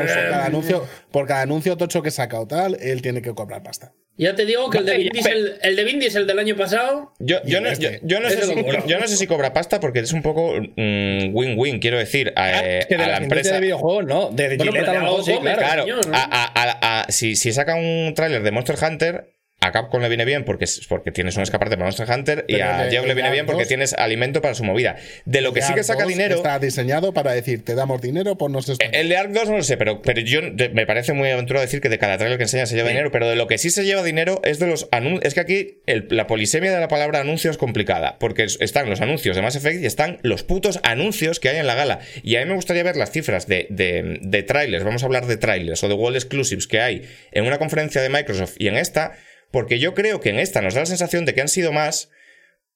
cada 0.06 0.46
anuncio, 0.46 0.88
por 1.12 1.28
cada 1.28 1.42
anuncio 1.42 1.78
tocho 1.78 2.02
que 2.02 2.12
saca 2.12 2.40
o 2.40 2.48
tal, 2.48 2.78
él 2.82 3.02
tiene 3.02 3.22
que 3.22 3.34
cobrar 3.34 3.64
pasta. 3.64 3.94
Ya 4.18 4.34
te 4.34 4.46
digo 4.46 4.70
que 4.70 4.78
el 4.78 4.86
de 4.86 4.98
Vin 4.98 5.10
Diesel, 5.12 5.58
el 5.62 5.76
de 5.76 5.84
Vin 5.84 6.00
Diesel 6.00 6.26
del 6.26 6.40
año 6.40 6.56
pasado. 6.56 7.12
Yo, 7.20 7.42
no, 7.44 7.74
yo, 7.74 7.90
yo 8.02 8.20
no 8.22 8.30
sé 8.30 8.44
si, 8.46 8.54
cobra. 8.54 8.84
yo 8.88 8.98
no 8.98 9.08
sé 9.10 9.18
si 9.18 9.28
cobra 9.28 9.52
pasta 9.52 9.82
porque 9.82 10.00
es 10.00 10.14
un 10.14 10.22
poco 10.22 10.54
mm, 10.58 11.36
win-win, 11.36 11.80
quiero 11.80 11.98
decir, 11.98 12.32
a, 12.38 12.46
Ah, 12.46 12.62
eh, 12.66 12.80
es 12.80 12.86
que 12.86 12.96
de 12.96 13.04
a 13.04 13.08
la 13.08 13.18
empresa. 13.18 13.56
de 13.56 13.60
videojuegos, 13.60 14.06
no. 14.06 14.30
De 14.30 14.56
Bueno, 14.56 14.72
Gillette 14.72 14.86
pero 14.86 14.92
a 14.92 14.94
de 14.94 15.00
lo 15.00 15.04
mejor 15.06 15.26
sí, 15.26 15.32
claro. 15.42 15.58
Claro, 15.60 15.84
Señor, 15.84 16.08
¿no? 16.08 16.16
a- 16.16 16.24
a- 16.32 16.52
a- 16.64 17.02
a- 17.02 17.12
si, 17.12 17.36
si 17.36 17.52
saca 17.52 17.76
un 17.76 18.14
tráiler 18.16 18.42
de 18.42 18.52
Monster 18.52 18.78
Hunter, 18.82 19.35
a 19.62 19.72
Capcom 19.72 20.00
le 20.00 20.10
viene 20.10 20.26
bien 20.26 20.44
porque, 20.46 20.66
porque 20.88 21.12
tienes 21.12 21.38
un 21.38 21.44
escaparte 21.44 21.76
para 21.76 21.86
Monster 21.86 22.08
Hunter 22.10 22.46
y 22.48 22.60
a 22.60 22.88
Geoff 22.92 23.08
le 23.08 23.16
viene 23.16 23.32
bien 23.32 23.46
porque 23.48 23.66
tienes 23.66 23.94
alimento 23.94 24.40
para 24.42 24.54
su 24.54 24.64
movida. 24.64 24.98
De 25.26 25.42
lo 25.42 25.54
que 25.54 25.62
sí 25.64 25.74
que 25.74 25.84
saca 25.84 26.04
2 26.04 26.10
dinero. 26.10 26.36
Está 26.36 26.60
diseñado 26.60 27.14
para 27.14 27.32
decir, 27.34 27.66
te 27.66 27.74
damos 27.74 28.00
dinero, 28.00 28.38
ponnos 28.38 28.70
esto. 28.70 28.86
El 28.92 29.10
de 29.10 29.18
Ark 29.18 29.32
2 29.32 29.50
no 29.50 29.58
lo 29.58 29.64
sé, 29.64 29.78
pero, 29.78 30.04
pero 30.04 30.22
yo 30.22 30.42
me 30.74 30.86
parece 30.86 31.14
muy 31.14 31.32
aventurado 31.32 31.66
decir 31.66 31.82
que 31.82 31.90
de 31.90 31.98
cada 31.98 32.18
trailer 32.18 32.38
que 32.38 32.44
enseña 32.44 32.68
se 32.68 32.76
lleva 32.76 32.90
dinero, 32.90 33.10
pero 33.12 33.28
de 33.28 33.36
lo 33.36 33.48
que 33.48 33.58
sí 33.58 33.72
se 33.72 33.86
lleva 33.86 34.04
dinero 34.04 34.40
es 34.44 34.60
de 34.60 34.68
los 34.68 34.88
anuncios. 34.92 35.26
Es 35.26 35.34
que 35.34 35.40
aquí 35.40 35.80
el- 35.88 36.08
la 36.12 36.28
polisemia 36.28 36.72
de 36.72 36.80
la 36.80 36.88
palabra 36.88 37.22
anuncio 37.22 37.50
es 37.50 37.58
complicada, 37.58 38.18
porque 38.20 38.44
es- 38.44 38.58
están 38.62 38.88
los 38.88 39.02
anuncios 39.02 39.36
de 39.36 39.42
Mass 39.42 39.56
Effect 39.56 39.82
y 39.82 39.88
están 39.88 40.20
los 40.22 40.44
putos 40.44 40.80
anuncios 40.84 41.40
que 41.40 41.50
hay 41.50 41.58
en 41.58 41.66
la 41.66 41.74
gala. 41.76 42.00
Y 42.22 42.36
a 42.36 42.40
mí 42.42 42.46
me 42.46 42.54
gustaría 42.54 42.84
ver 42.84 42.98
las 42.98 43.10
cifras 43.10 43.48
de, 43.48 43.66
de, 43.72 44.20
de 44.22 44.44
trailers, 44.44 44.84
vamos 44.84 45.02
a 45.02 45.08
hablar 45.08 45.26
de 45.26 45.38
trailers 45.38 45.84
o 45.84 45.88
de 45.88 45.96
World 45.96 46.18
Exclusives 46.18 46.68
que 46.68 46.82
hay 46.82 47.02
en 47.32 47.46
una 47.48 47.58
conferencia 47.58 48.02
de 48.02 48.10
Microsoft 48.10 48.56
y 48.60 48.68
en 48.68 48.76
esta, 48.78 49.14
porque 49.52 49.80
yo 49.80 49.94
creo 49.94 50.20
que 50.20 50.30
en 50.30 50.40
esta 50.40 50.62
nos 50.62 50.74
da 50.74 50.82
la 50.82 50.86
sensación 50.86 51.26
de 51.26 51.34
que 51.34 51.42
han 51.42 51.48
sido 51.50 51.72
más, 51.72 52.10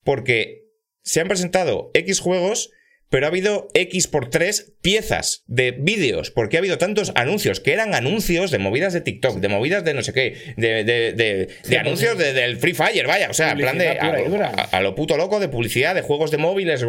porque 0.03 0.65
se 1.03 1.19
han 1.21 1.27
presentado 1.27 1.91
X 1.93 2.19
juegos, 2.19 2.71
pero 3.11 3.25
ha 3.25 3.29
habido 3.29 3.69
X 3.73 4.05
por 4.07 4.29
3 4.29 4.73
piezas 4.83 5.43
de 5.47 5.71
vídeos, 5.71 6.29
porque 6.29 6.57
ha 6.57 6.59
habido 6.59 6.77
tantos 6.77 7.11
anuncios 7.15 7.59
que 7.59 7.73
eran 7.73 7.95
anuncios 7.95 8.51
de 8.51 8.59
movidas 8.59 8.93
de 8.93 9.01
TikTok, 9.01 9.39
de 9.39 9.47
movidas 9.47 9.83
de 9.83 9.95
no 9.95 10.03
sé 10.03 10.13
qué, 10.13 10.35
de, 10.57 10.83
de- 10.83 11.13
de- 11.13 11.47
de 11.67 11.77
anuncios 11.79 12.17
de- 12.19 12.33
del 12.33 12.57
Free 12.57 12.75
Fire, 12.75 13.07
vaya, 13.07 13.29
o 13.31 13.33
sea, 13.33 13.51
en 13.53 13.57
plan 13.57 13.77
de 13.79 13.87
a, 13.99 14.11
a- 14.45 14.77
a 14.77 14.81
lo 14.81 14.93
puto 14.93 15.17
loco 15.17 15.39
de 15.39 15.49
publicidad, 15.49 15.95
de 15.95 16.03
juegos 16.03 16.29
de 16.29 16.37
móviles, 16.37 16.85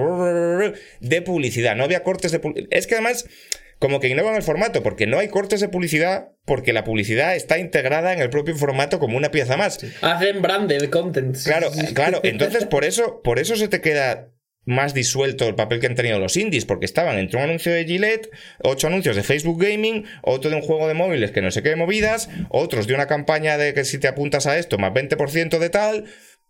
de 1.00 1.22
publicidad, 1.22 1.74
no 1.74 1.84
había 1.84 2.02
cortes 2.02 2.32
de 2.32 2.38
publicidad. 2.38 2.68
Es 2.70 2.86
que 2.86 2.94
además 2.96 3.24
como 3.80 3.98
que 3.98 4.08
innovan 4.08 4.36
el 4.36 4.42
formato, 4.42 4.82
porque 4.82 5.06
no 5.06 5.18
hay 5.18 5.28
cortes 5.28 5.60
de 5.60 5.68
publicidad, 5.68 6.28
porque 6.44 6.74
la 6.74 6.84
publicidad 6.84 7.34
está 7.34 7.58
integrada 7.58 8.12
en 8.12 8.20
el 8.20 8.28
propio 8.28 8.54
formato 8.54 9.00
como 9.00 9.16
una 9.16 9.30
pieza 9.30 9.56
más. 9.56 9.80
Hacen 10.02 10.42
branded 10.42 10.90
content. 10.90 11.36
Claro, 11.42 11.70
claro. 11.94 12.20
Entonces, 12.22 12.66
por 12.66 12.84
eso, 12.84 13.22
por 13.22 13.38
eso 13.38 13.56
se 13.56 13.68
te 13.68 13.80
queda 13.80 14.28
más 14.66 14.92
disuelto 14.92 15.48
el 15.48 15.54
papel 15.54 15.80
que 15.80 15.86
han 15.86 15.94
tenido 15.94 16.18
los 16.18 16.36
indies, 16.36 16.66
porque 16.66 16.84
estaban 16.84 17.18
entre 17.18 17.38
un 17.38 17.44
anuncio 17.44 17.72
de 17.72 17.86
Gillette, 17.86 18.30
ocho 18.62 18.86
anuncios 18.86 19.16
de 19.16 19.22
Facebook 19.22 19.62
Gaming, 19.62 20.04
otro 20.22 20.50
de 20.50 20.56
un 20.56 20.62
juego 20.62 20.86
de 20.86 20.94
móviles 20.94 21.30
que 21.30 21.40
no 21.40 21.50
sé 21.50 21.62
qué 21.62 21.74
movidas, 21.74 22.28
otros 22.50 22.86
de 22.86 22.94
una 22.94 23.06
campaña 23.06 23.56
de 23.56 23.72
que 23.72 23.84
si 23.84 23.98
te 23.98 24.08
apuntas 24.08 24.46
a 24.46 24.58
esto, 24.58 24.76
más 24.76 24.92
20% 24.92 25.58
de 25.58 25.70
tal. 25.70 26.04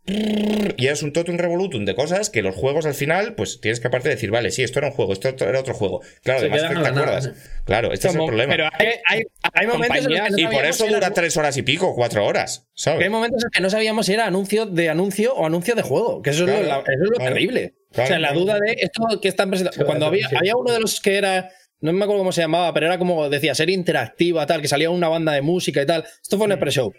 Y 0.07 0.87
es 0.89 1.03
un 1.03 1.13
totum 1.13 1.37
revolutum 1.37 1.85
de 1.85 1.95
cosas 1.95 2.31
que 2.31 2.43
los 2.43 2.55
juegos 2.57 2.87
al 2.87 2.95
final, 2.95 3.35
pues 3.35 3.61
tienes 3.61 3.81
que 3.81 3.89
aparte 3.89 4.09
decir, 4.09 4.31
vale, 4.31 4.51
sí, 4.51 4.63
esto 4.63 4.79
era 4.79 4.89
un 4.89 4.95
juego, 4.95 5.13
esto 5.13 5.29
era 5.29 5.61
otro 5.61 5.75
juego. 5.75 6.01
Claro, 6.23 6.41
además 6.41 6.61
te 6.61 6.89
acuerdas. 6.89 7.31
Claro, 7.65 7.93
este 7.93 8.09
es 8.09 8.15
el 8.15 8.25
problema. 8.25 8.51
Pero 8.53 8.69
hay, 8.73 8.87
hay, 9.07 9.23
Hay 9.53 9.67
momentos 9.67 9.99
en 9.99 10.11
los 10.11 10.21
que 10.23 10.31
no 10.31 10.39
y 10.39 10.47
por 10.55 10.65
eso 10.65 10.87
si 10.87 10.93
dura 10.93 11.11
tres 11.13 11.37
horas 11.37 11.57
y 11.57 11.63
pico, 11.63 11.95
cuatro 11.95 12.25
horas, 12.25 12.69
¿sabes? 12.75 13.05
Hay 13.05 13.11
momentos 13.11 13.45
en 13.45 13.51
que 13.51 13.61
no 13.61 13.71
sabíamos 13.71 14.07
si 14.07 14.15
era 14.15 14.27
anuncio 14.27 14.67
de 14.67 14.89
anuncio 14.89 15.35
o 15.35 15.47
anuncio 15.47 15.75
de 15.75 15.83
juego. 15.83 16.23
Que 16.23 16.31
eso 16.31 16.45
es 16.45 16.51
lo, 16.51 16.57
Claro, 16.65 16.69
la- 16.87 16.93
eso 16.93 17.05
es 17.05 17.11
lo 17.11 17.17
claro. 17.17 17.35
terrible. 17.35 17.75
Claro, 17.93 18.05
o 18.05 18.09
sea, 18.09 18.19
la 18.19 18.33
duda 18.33 18.59
de 18.59 18.73
esto 18.81 19.03
que 19.21 19.29
están 19.29 19.51
presentando. 19.51 19.85
Cuando 19.85 20.07
había, 20.07 20.29
había 20.37 20.57
uno 20.57 20.73
de 20.73 20.81
los 20.81 21.01
que 21.01 21.17
era. 21.19 21.51
No 21.83 21.93
me 21.95 22.05
acuerdo 22.05 22.21
cómo 22.21 22.33
se 22.33 22.43
llamaba, 22.43 22.75
pero 22.75 22.87
era 22.87 22.99
como 22.99 23.29
decía, 23.31 23.55
serie 23.55 23.75
interactiva, 23.75 24.45
tal, 24.47 24.61
que 24.61 24.69
salía 24.69 24.91
una 24.91 25.09
banda 25.09 25.33
de 25.33 25.41
música 25.41 25.81
y 25.83 25.87
tal. 25.87 26.05
Esto 26.23 26.37
fue 26.37 26.47
un 26.47 26.59
pre-show. 26.59 26.93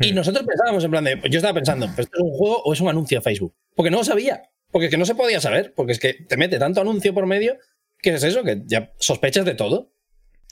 Y 0.00 0.12
nosotros 0.12 0.44
pensábamos 0.46 0.82
en 0.84 0.90
plan 0.90 1.04
de. 1.04 1.20
Yo 1.30 1.38
estaba 1.38 1.54
pensando, 1.54 1.86
¿pero 1.90 2.02
¿esto 2.02 2.16
es 2.18 2.22
un 2.22 2.32
juego 2.32 2.62
o 2.64 2.72
es 2.72 2.80
un 2.80 2.88
anuncio 2.88 3.18
de 3.18 3.22
Facebook? 3.22 3.54
Porque 3.76 3.90
no 3.90 3.98
lo 3.98 4.04
sabía. 4.04 4.42
Porque 4.70 4.86
es 4.86 4.90
que 4.90 4.96
no 4.98 5.04
se 5.06 5.14
podía 5.14 5.40
saber. 5.40 5.72
Porque 5.76 5.92
es 5.92 6.00
que 6.00 6.14
te 6.14 6.36
mete 6.36 6.58
tanto 6.58 6.80
anuncio 6.80 7.14
por 7.14 7.26
medio 7.26 7.56
que 8.02 8.10
es 8.14 8.22
eso, 8.24 8.42
que 8.42 8.62
ya 8.66 8.92
sospechas 8.98 9.44
de 9.44 9.54
todo. 9.54 9.92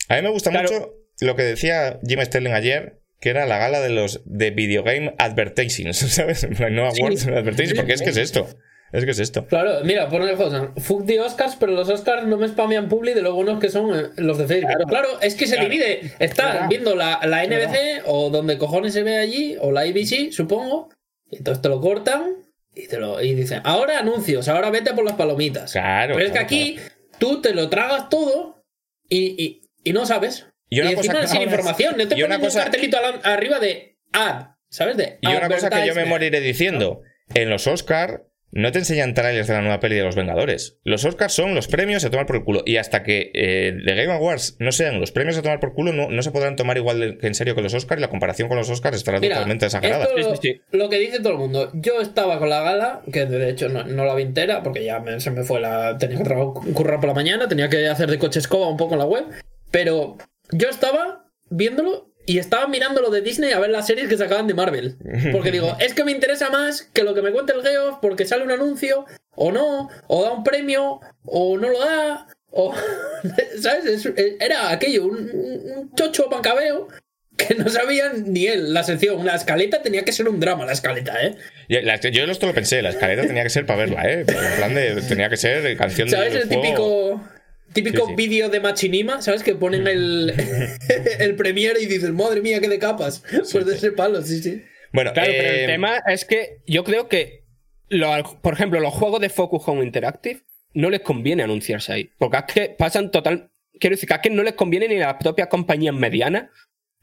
A 0.08 0.16
mí 0.16 0.22
me 0.22 0.30
gusta 0.30 0.50
Claro. 0.50 0.70
mucho 0.72 0.94
lo 1.20 1.36
que 1.36 1.42
decía 1.42 1.98
Jim 2.06 2.20
Sterling 2.22 2.52
ayer, 2.52 3.02
que 3.20 3.28
era 3.30 3.44
la 3.46 3.58
gala 3.58 3.80
de 3.80 3.90
los 3.90 4.22
de 4.24 4.50
Video 4.52 4.82
Game 4.84 5.14
Advertising, 5.18 5.92
¿sabes? 5.94 6.48
No 6.70 6.86
awards, 6.88 7.26
advertising, 7.26 7.76
porque 7.76 7.92
es 7.92 8.02
que 8.02 8.10
es 8.10 8.16
esto. 8.16 8.48
Es 8.92 9.04
que 9.06 9.12
es 9.12 9.18
esto. 9.18 9.46
Claro, 9.46 9.80
mira, 9.84 10.08
pon 10.10 10.22
el 10.22 10.36
Josan. 10.36 10.74
Fuck 10.76 11.06
the 11.06 11.18
Oscars, 11.20 11.56
pero 11.56 11.72
los 11.72 11.88
Oscars 11.88 12.26
no 12.26 12.36
me 12.36 12.46
spamean 12.46 12.88
publi 12.88 13.14
de 13.14 13.22
lo 13.22 13.34
buenos 13.34 13.58
que 13.58 13.70
son 13.70 13.98
eh, 13.98 14.08
los 14.16 14.36
de 14.38 14.46
Facebook. 14.46 14.86
Claro, 14.88 15.08
es 15.22 15.34
que 15.34 15.46
se 15.46 15.56
divide. 15.58 16.12
Estás 16.18 16.68
viendo 16.68 16.94
la, 16.94 17.18
la 17.24 17.42
NBC 17.46 18.02
o 18.06 18.28
donde 18.30 18.58
cojones 18.58 18.92
se 18.92 19.02
ve 19.02 19.16
allí, 19.16 19.56
o 19.60 19.72
la 19.72 19.80
ABC, 19.82 20.30
supongo. 20.30 20.90
Y 21.30 21.36
entonces 21.38 21.62
te 21.62 21.68
lo 21.70 21.80
cortan 21.80 22.34
y 22.74 22.86
te 22.86 22.98
lo 22.98 23.22
y 23.22 23.34
dicen, 23.34 23.62
ahora 23.64 23.98
anuncios, 23.98 24.48
ahora 24.48 24.68
vete 24.70 24.92
por 24.92 25.04
las 25.04 25.14
palomitas. 25.14 25.72
Claro, 25.72 26.14
Pero 26.14 26.26
es 26.26 26.32
que 26.32 26.38
claro, 26.38 26.44
aquí 26.46 26.76
tú 27.18 27.40
te 27.40 27.54
lo 27.54 27.70
tragas 27.70 28.10
todo 28.10 28.62
y, 29.08 29.42
y- 29.42 29.62
y 29.84 29.92
no 29.94 30.04
sabes. 30.04 30.46
Y 30.68 30.80
una 30.80 30.94
cosa 30.94 31.12
encima 31.12 31.20
que- 31.22 31.28
sin 31.28 31.42
información. 31.48 31.96
No 31.96 32.08
te 32.08 32.18
y 32.18 32.22
una 32.22 32.34
ponen 32.36 32.40
cosa- 32.46 32.58
un 32.58 32.64
cartelito 32.64 32.98
arriba 33.24 33.58
de 33.58 33.96
ad, 34.12 34.48
¿sabes? 34.70 34.98
De 34.98 35.18
Y 35.22 35.26
una 35.28 35.48
cosa 35.48 35.70
que 35.70 35.86
yo 35.86 35.94
me 35.94 36.04
moriré 36.04 36.40
diciendo, 36.40 37.00
en 37.34 37.48
los 37.48 37.66
Oscar 37.66 38.24
no 38.52 38.70
te 38.70 38.78
enseñan 38.78 39.14
trailers 39.14 39.48
de 39.48 39.54
la 39.54 39.60
nueva 39.62 39.80
peli 39.80 39.96
de 39.96 40.02
los 40.04 40.14
Vengadores. 40.14 40.78
Los 40.84 41.04
Oscars 41.04 41.32
son 41.32 41.54
los 41.54 41.68
premios 41.68 42.04
a 42.04 42.10
tomar 42.10 42.26
por 42.26 42.36
el 42.36 42.44
culo. 42.44 42.62
Y 42.66 42.76
hasta 42.76 43.02
que 43.02 43.30
eh, 43.34 43.74
The 43.84 43.94
Game 43.94 44.12
Awards 44.12 44.56
no 44.60 44.70
sean 44.72 45.00
los 45.00 45.10
premios 45.10 45.36
a 45.38 45.42
tomar 45.42 45.58
por 45.58 45.72
culo, 45.74 45.92
no, 45.92 46.10
no 46.10 46.22
se 46.22 46.30
podrán 46.30 46.54
tomar 46.56 46.76
igual 46.76 47.00
de- 47.00 47.18
que 47.18 47.26
en 47.26 47.34
serio 47.34 47.54
que 47.54 47.62
los 47.62 47.74
Oscars. 47.74 47.98
Y 47.98 48.02
la 48.02 48.08
comparación 48.10 48.48
con 48.48 48.58
los 48.58 48.68
Oscars 48.70 48.96
estará 48.98 49.18
Mira, 49.20 49.36
totalmente 49.36 49.64
exagerada. 49.66 50.04
esto 50.16 50.36
Sí, 50.36 50.52
sí, 50.54 50.60
lo 50.72 50.88
que 50.88 50.98
dice 50.98 51.18
todo 51.18 51.32
el 51.32 51.38
mundo. 51.38 51.70
Yo 51.74 52.00
estaba 52.00 52.38
con 52.38 52.48
la 52.50 52.60
gala, 52.62 53.02
que 53.12 53.24
de 53.26 53.48
hecho 53.50 53.68
no, 53.68 53.84
no 53.84 54.04
la 54.04 54.14
vi 54.14 54.22
entera, 54.22 54.62
porque 54.62 54.84
ya 54.84 55.00
me- 55.00 55.18
se 55.20 55.30
me 55.30 55.42
fue 55.44 55.58
la. 55.60 55.96
Tenía 55.98 56.18
que 56.18 56.24
trabajar, 56.24 56.72
currar 56.74 57.00
por 57.00 57.08
la 57.08 57.14
mañana, 57.14 57.48
tenía 57.48 57.68
que 57.68 57.88
hacer 57.88 58.10
de 58.10 58.18
coche 58.18 58.38
escoba 58.38 58.68
un 58.68 58.76
poco 58.76 58.92
en 58.94 58.98
la 59.00 59.06
web. 59.06 59.24
Pero 59.70 60.18
yo 60.50 60.68
estaba 60.68 61.24
viéndolo 61.48 62.11
y 62.26 62.38
estaba 62.38 62.66
mirando 62.68 63.00
lo 63.00 63.10
de 63.10 63.20
Disney 63.20 63.52
a 63.52 63.58
ver 63.58 63.70
las 63.70 63.86
series 63.86 64.08
que 64.08 64.16
sacaban 64.16 64.46
de 64.46 64.54
Marvel. 64.54 64.96
Porque 65.32 65.50
digo, 65.50 65.76
es 65.80 65.94
que 65.94 66.04
me 66.04 66.12
interesa 66.12 66.50
más 66.50 66.82
que 66.92 67.02
lo 67.02 67.14
que 67.14 67.22
me 67.22 67.32
cuente 67.32 67.52
el 67.52 67.62
Geoff, 67.62 67.98
porque 68.00 68.24
sale 68.24 68.44
un 68.44 68.50
anuncio, 68.52 69.06
o 69.34 69.50
no, 69.52 69.88
o 70.08 70.22
da 70.22 70.32
un 70.32 70.44
premio, 70.44 71.00
o 71.24 71.58
no 71.58 71.68
lo 71.68 71.78
da. 71.80 72.26
O, 72.50 72.74
¿Sabes? 73.60 73.86
Es- 73.86 74.12
era 74.40 74.70
aquello, 74.70 75.06
un, 75.06 75.30
un 75.32 75.94
chocho 75.94 76.28
pancabeo 76.28 76.88
que 77.36 77.54
no 77.54 77.68
sabían 77.70 78.30
ni 78.32 78.46
él 78.46 78.74
la 78.74 78.84
sección. 78.84 79.24
La 79.24 79.34
escaleta 79.36 79.82
tenía 79.82 80.04
que 80.04 80.12
ser 80.12 80.28
un 80.28 80.38
drama, 80.38 80.66
la 80.66 80.72
escaleta, 80.72 81.14
¿eh? 81.24 81.34
Y 81.66 81.80
la- 81.80 81.96
yo 81.98 82.24
esto 82.24 82.46
lo 82.46 82.52
pensé, 82.54 82.82
la 82.82 82.90
escaleta 82.90 83.22
tenía 83.26 83.42
que 83.42 83.48
ser 83.50 83.64
para 83.64 83.78
verla, 83.80 84.02
¿eh? 84.04 84.20
En 84.28 84.56
plan 84.56 84.74
de. 84.74 85.00
Tenía 85.08 85.28
que 85.30 85.38
ser 85.38 85.76
canción 85.78 86.08
de. 86.08 86.16
¿Sabes 86.16 86.34
el 86.34 86.46
juego. 86.46 86.62
típico, 86.62 87.28
típico 87.72 88.06
Sí, 88.06 88.10
sí. 88.10 88.14
vídeo 88.16 88.48
de 88.48 88.60
Machinima? 88.60 89.22
¿Sabes? 89.22 89.42
Que 89.42 89.54
ponen 89.54 89.86
el, 89.86 90.32
el 91.18 91.36
premiere 91.36 91.80
y 91.80 91.86
dices, 91.86 92.10
madre 92.12 92.40
mía, 92.40 92.60
qué 92.60 92.68
de 92.68 92.78
capas. 92.78 93.22
Pues 93.52 93.66
de 93.66 93.74
ese 93.74 93.92
palo, 93.92 94.22
sí, 94.22 94.40
sí. 94.42 94.62
Bueno, 94.92 95.12
Claro, 95.12 95.30
pero 95.34 95.48
eh, 95.48 95.60
el 95.64 95.70
tema 95.70 95.98
es 96.06 96.24
que 96.24 96.58
yo 96.66 96.84
creo 96.84 97.08
que, 97.08 97.44
lo- 97.88 98.40
por 98.42 98.54
ejemplo, 98.54 98.78
los 98.80 98.92
juegos 98.92 99.20
de 99.20 99.28
Focus 99.30 99.62
Home 99.66 99.84
Interactive 99.84 100.42
no 100.74 100.90
les 100.90 101.00
conviene 101.00 101.42
anunciarse 101.42 101.92
ahí. 101.92 102.10
Porque 102.18 102.36
es 102.38 102.44
que 102.44 102.68
pasan 102.78 103.10
total. 103.10 103.50
Quiero 103.80 103.94
decir 103.96 104.08
que 104.08 104.14
es 104.14 104.20
que 104.20 104.30
no 104.30 104.42
les 104.42 104.52
conviene 104.54 104.88
ni 104.88 104.96
a 104.96 105.08
las 105.08 105.16
propias 105.16 105.48
compañías 105.48 105.94
medianas 105.94 106.50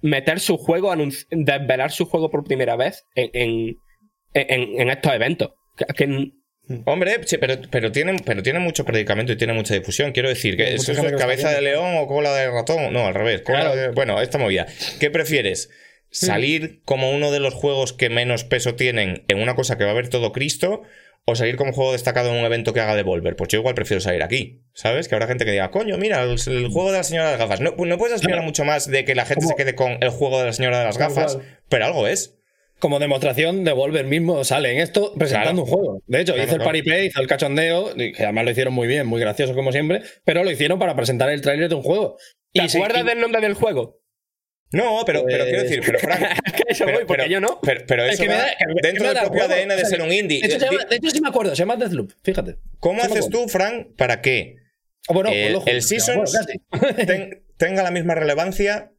meter 0.01 0.39
su 0.39 0.57
juego, 0.57 0.93
anunci- 0.93 1.25
desvelar 1.31 1.91
su 1.91 2.05
juego 2.05 2.29
por 2.29 2.43
primera 2.43 2.75
vez 2.75 3.03
en, 3.15 3.29
en, 3.33 3.75
en- 4.33 4.81
en 4.81 4.89
estos 4.89 5.11
eventos. 5.13 5.49
Que 5.95 6.29
Hombre, 6.85 7.19
sí, 7.25 7.37
pero, 7.37 7.55
pero, 7.71 7.91
tienen, 7.91 8.17
pero 8.19 8.43
tienen 8.43 8.61
mucho 8.61 8.85
predicamento 8.85 9.31
y 9.31 9.37
tiene 9.37 9.53
mucha 9.53 9.73
difusión. 9.73 10.11
Quiero 10.11 10.29
decir, 10.29 10.55
que 10.55 10.75
eso 10.75 10.91
es 10.91 11.11
cabeza 11.13 11.49
de 11.51 11.61
león 11.61 11.95
o 11.97 12.07
cola 12.07 12.33
de 12.35 12.49
ratón. 12.49 12.93
No, 12.93 13.07
al 13.07 13.13
revés. 13.13 13.41
Claro. 13.41 13.75
de- 13.75 13.89
bueno, 13.89 14.21
esta 14.21 14.37
movida. 14.37 14.67
¿Qué 14.99 15.09
prefieres? 15.09 15.69
¿Salir 16.11 16.81
como 16.85 17.11
uno 17.11 17.31
de 17.31 17.39
los 17.39 17.53
juegos 17.53 17.93
que 17.93 18.09
menos 18.09 18.43
peso 18.43 18.75
tienen 18.75 19.23
en 19.27 19.39
una 19.41 19.55
cosa 19.55 19.77
que 19.77 19.83
va 19.85 19.91
a 19.91 19.95
ver 19.95 20.09
todo 20.09 20.31
Cristo? 20.31 20.81
¿O 21.25 21.35
salir 21.35 21.57
como 21.57 21.73
juego 21.73 21.91
destacado 21.91 22.29
en 22.31 22.37
un 22.39 22.45
evento 22.45 22.73
que 22.73 22.79
haga 22.79 22.95
Devolver? 22.95 23.35
Pues 23.35 23.49
yo 23.49 23.59
igual 23.59 23.75
prefiero 23.75 24.01
salir 24.01 24.23
aquí. 24.23 24.63
¿Sabes? 24.73 25.07
Que 25.07 25.13
habrá 25.13 25.27
gente 25.27 25.45
que 25.45 25.51
diga, 25.51 25.69
coño, 25.69 25.97
mira, 25.97 26.23
el, 26.23 26.31
el 26.47 26.67
juego 26.69 26.91
de 26.91 26.97
la 26.97 27.03
señora 27.03 27.25
de 27.27 27.31
las 27.37 27.39
gafas. 27.39 27.61
No, 27.61 27.75
no 27.77 27.97
puedes 27.99 28.15
aspirar 28.15 28.41
mucho 28.41 28.63
más 28.65 28.89
de 28.89 29.05
que 29.05 29.13
la 29.13 29.25
gente 29.25 29.45
se 29.45 29.55
quede 29.55 29.75
con 29.75 29.97
el 30.01 30.09
juego 30.09 30.39
de 30.39 30.45
la 30.47 30.53
señora 30.53 30.79
de 30.79 30.85
las 30.85 30.97
gafas, 30.97 31.37
pero 31.67 31.85
algo 31.85 32.07
es. 32.07 32.38
Como 32.79 32.99
demostración, 32.99 33.63
Devolver 33.65 34.05
mismo 34.05 34.43
sale 34.43 34.71
en 34.71 34.79
esto 34.79 35.13
presentando 35.17 35.63
Claro. 35.63 35.77
un 35.77 35.83
juego. 35.83 36.03
De 36.07 36.21
hecho, 36.21 36.33
Claro, 36.33 36.47
hizo 36.47 36.55
el 36.55 36.59
claro. 36.61 36.69
paripé, 36.69 37.05
hizo 37.05 37.21
el 37.21 37.27
cachondeo, 37.27 37.93
que 37.95 38.13
además 38.23 38.45
lo 38.45 38.51
hicieron 38.51 38.73
muy 38.73 38.87
bien, 38.87 39.05
muy 39.05 39.19
gracioso 39.19 39.53
como 39.53 39.71
siempre, 39.71 40.01
pero 40.23 40.43
lo 40.43 40.51
hicieron 40.51 40.79
para 40.79 40.95
presentar 40.95 41.29
el 41.29 41.41
tráiler 41.41 41.69
de 41.69 41.75
un 41.75 41.83
juego. 41.83 42.17
¿Te 42.53 42.61
Y 42.63 42.67
acuerdas 42.67 43.03
y- 43.03 43.05
del 43.07 43.19
nombre 43.19 43.41
del 43.41 43.53
juego? 43.53 43.99
No, 44.71 45.01
pero, 45.05 45.23
pero 45.25 45.39
Pues- 45.39 45.49
quiero 45.49 45.63
decir, 45.63 45.81
pero 45.85 45.99
Frank, 45.99 46.21
Es 46.45 46.53
que 46.53 46.63
eso 46.67 46.85
pero, 46.85 46.97
voy, 46.99 47.05
porque 47.07 47.23
pero- 47.23 47.31
yo 47.31 47.41
no. 47.41 47.59
pero- 47.61 47.83
pero 47.87 48.05
Es 48.05 48.19
que 48.19 48.27
va 48.27 48.35
da- 48.35 48.51
dentro 48.83 49.07
del 49.07 49.17
el 49.17 49.23
propio 49.23 49.39
juego. 49.45 49.53
ADN 49.55 49.67
de 49.69 49.75
O 49.75 49.77
sea, 49.79 49.85
ser 49.89 50.01
un 50.03 50.13
indie. 50.13 50.41
De 50.41 50.47
hecho, 50.47 50.57
llama- 50.65 50.85
de 50.85 51.09
sí 51.09 51.21
me 51.21 51.27
acuerdo, 51.29 51.49
se 51.51 51.55
llama 51.57 51.75
Deathloop, 51.75 52.11
fíjate. 52.23 52.55
¿Cómo 52.79 53.01
Sí 53.01 53.07
haces 53.11 53.29
tú, 53.29 53.47
Frank, 53.49 53.87
para 53.97 54.21
que 54.21 54.57
O 55.07 55.13
bueno, 55.15 55.31
el, 55.33 55.55
ojo, 55.55 55.67
el 55.67 55.81
Seasons 55.81 56.35
acuerdo 56.35 56.61
casi. 56.91 57.05
ten- 57.07 57.43
tenga 57.57 57.81
la 57.83 57.89
misma 57.91 58.13
relevancia 58.15 58.91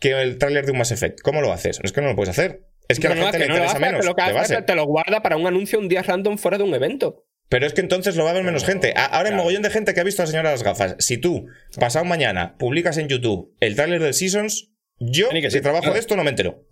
que 0.00 0.10
el 0.20 0.36
tráiler 0.38 0.66
de 0.66 0.72
un 0.72 0.78
Mass 0.78 0.90
Effect? 0.90 1.20
¿Cómo 1.20 1.40
lo 1.42 1.52
haces? 1.52 1.78
Es 1.84 1.92
que 1.92 2.00
no 2.00 2.08
lo 2.08 2.16
puedes 2.16 2.30
hacer. 2.30 2.62
Es 2.88 3.00
que 3.00 3.06
a 3.06 3.10
No, 3.10 3.16
la 3.16 3.20
no, 3.22 3.26
gente 3.32 3.38
le 3.38 3.46
no 3.48 3.54
lo 3.54 3.56
interesa 3.60 3.76
hace, 3.76 3.86
menos, 3.86 4.04
lo 4.06 4.14
que 4.14 4.22
hace 4.22 4.32
base. 4.34 4.62
te 4.62 4.74
lo 4.74 4.84
guarda 4.86 5.22
para 5.22 5.36
un 5.36 5.46
anuncio 5.46 5.78
un 5.78 5.88
día 5.88 6.02
random 6.02 6.36
fuera 6.38 6.58
de 6.58 6.64
un 6.64 6.74
evento. 6.74 7.24
Pero 7.48 7.66
es 7.66 7.72
que 7.74 7.80
entonces 7.82 8.16
lo 8.16 8.24
va 8.24 8.30
a 8.30 8.34
ver 8.34 8.42
menos 8.42 8.64
gente. 8.64 8.92
A- 8.96 9.04
Ahora 9.06 9.28
hay 9.30 9.34
mogollón 9.34 9.62
de 9.62 9.70
gente 9.70 9.94
que 9.94 10.00
ha 10.00 10.04
visto 10.04 10.22
a 10.22 10.24
la 10.24 10.30
señora 10.30 10.48
de 10.50 10.54
las 10.54 10.62
gafas. 10.62 10.96
Si 10.98 11.18
tú, 11.18 11.46
pasado 11.78 12.04
mañana, 12.04 12.56
publicas 12.58 12.96
en 12.98 13.08
YouTube 13.08 13.54
el 13.60 13.76
tráiler 13.76 14.02
del 14.02 14.14
Seasons, 14.14 14.70
yo, 14.98 15.28
que 15.30 15.50
si 15.50 15.60
trabajo 15.60 15.82
claro. 15.82 15.94
de 15.94 16.00
esto, 16.00 16.16
no 16.16 16.24
me 16.24 16.30
entero. 16.30 16.64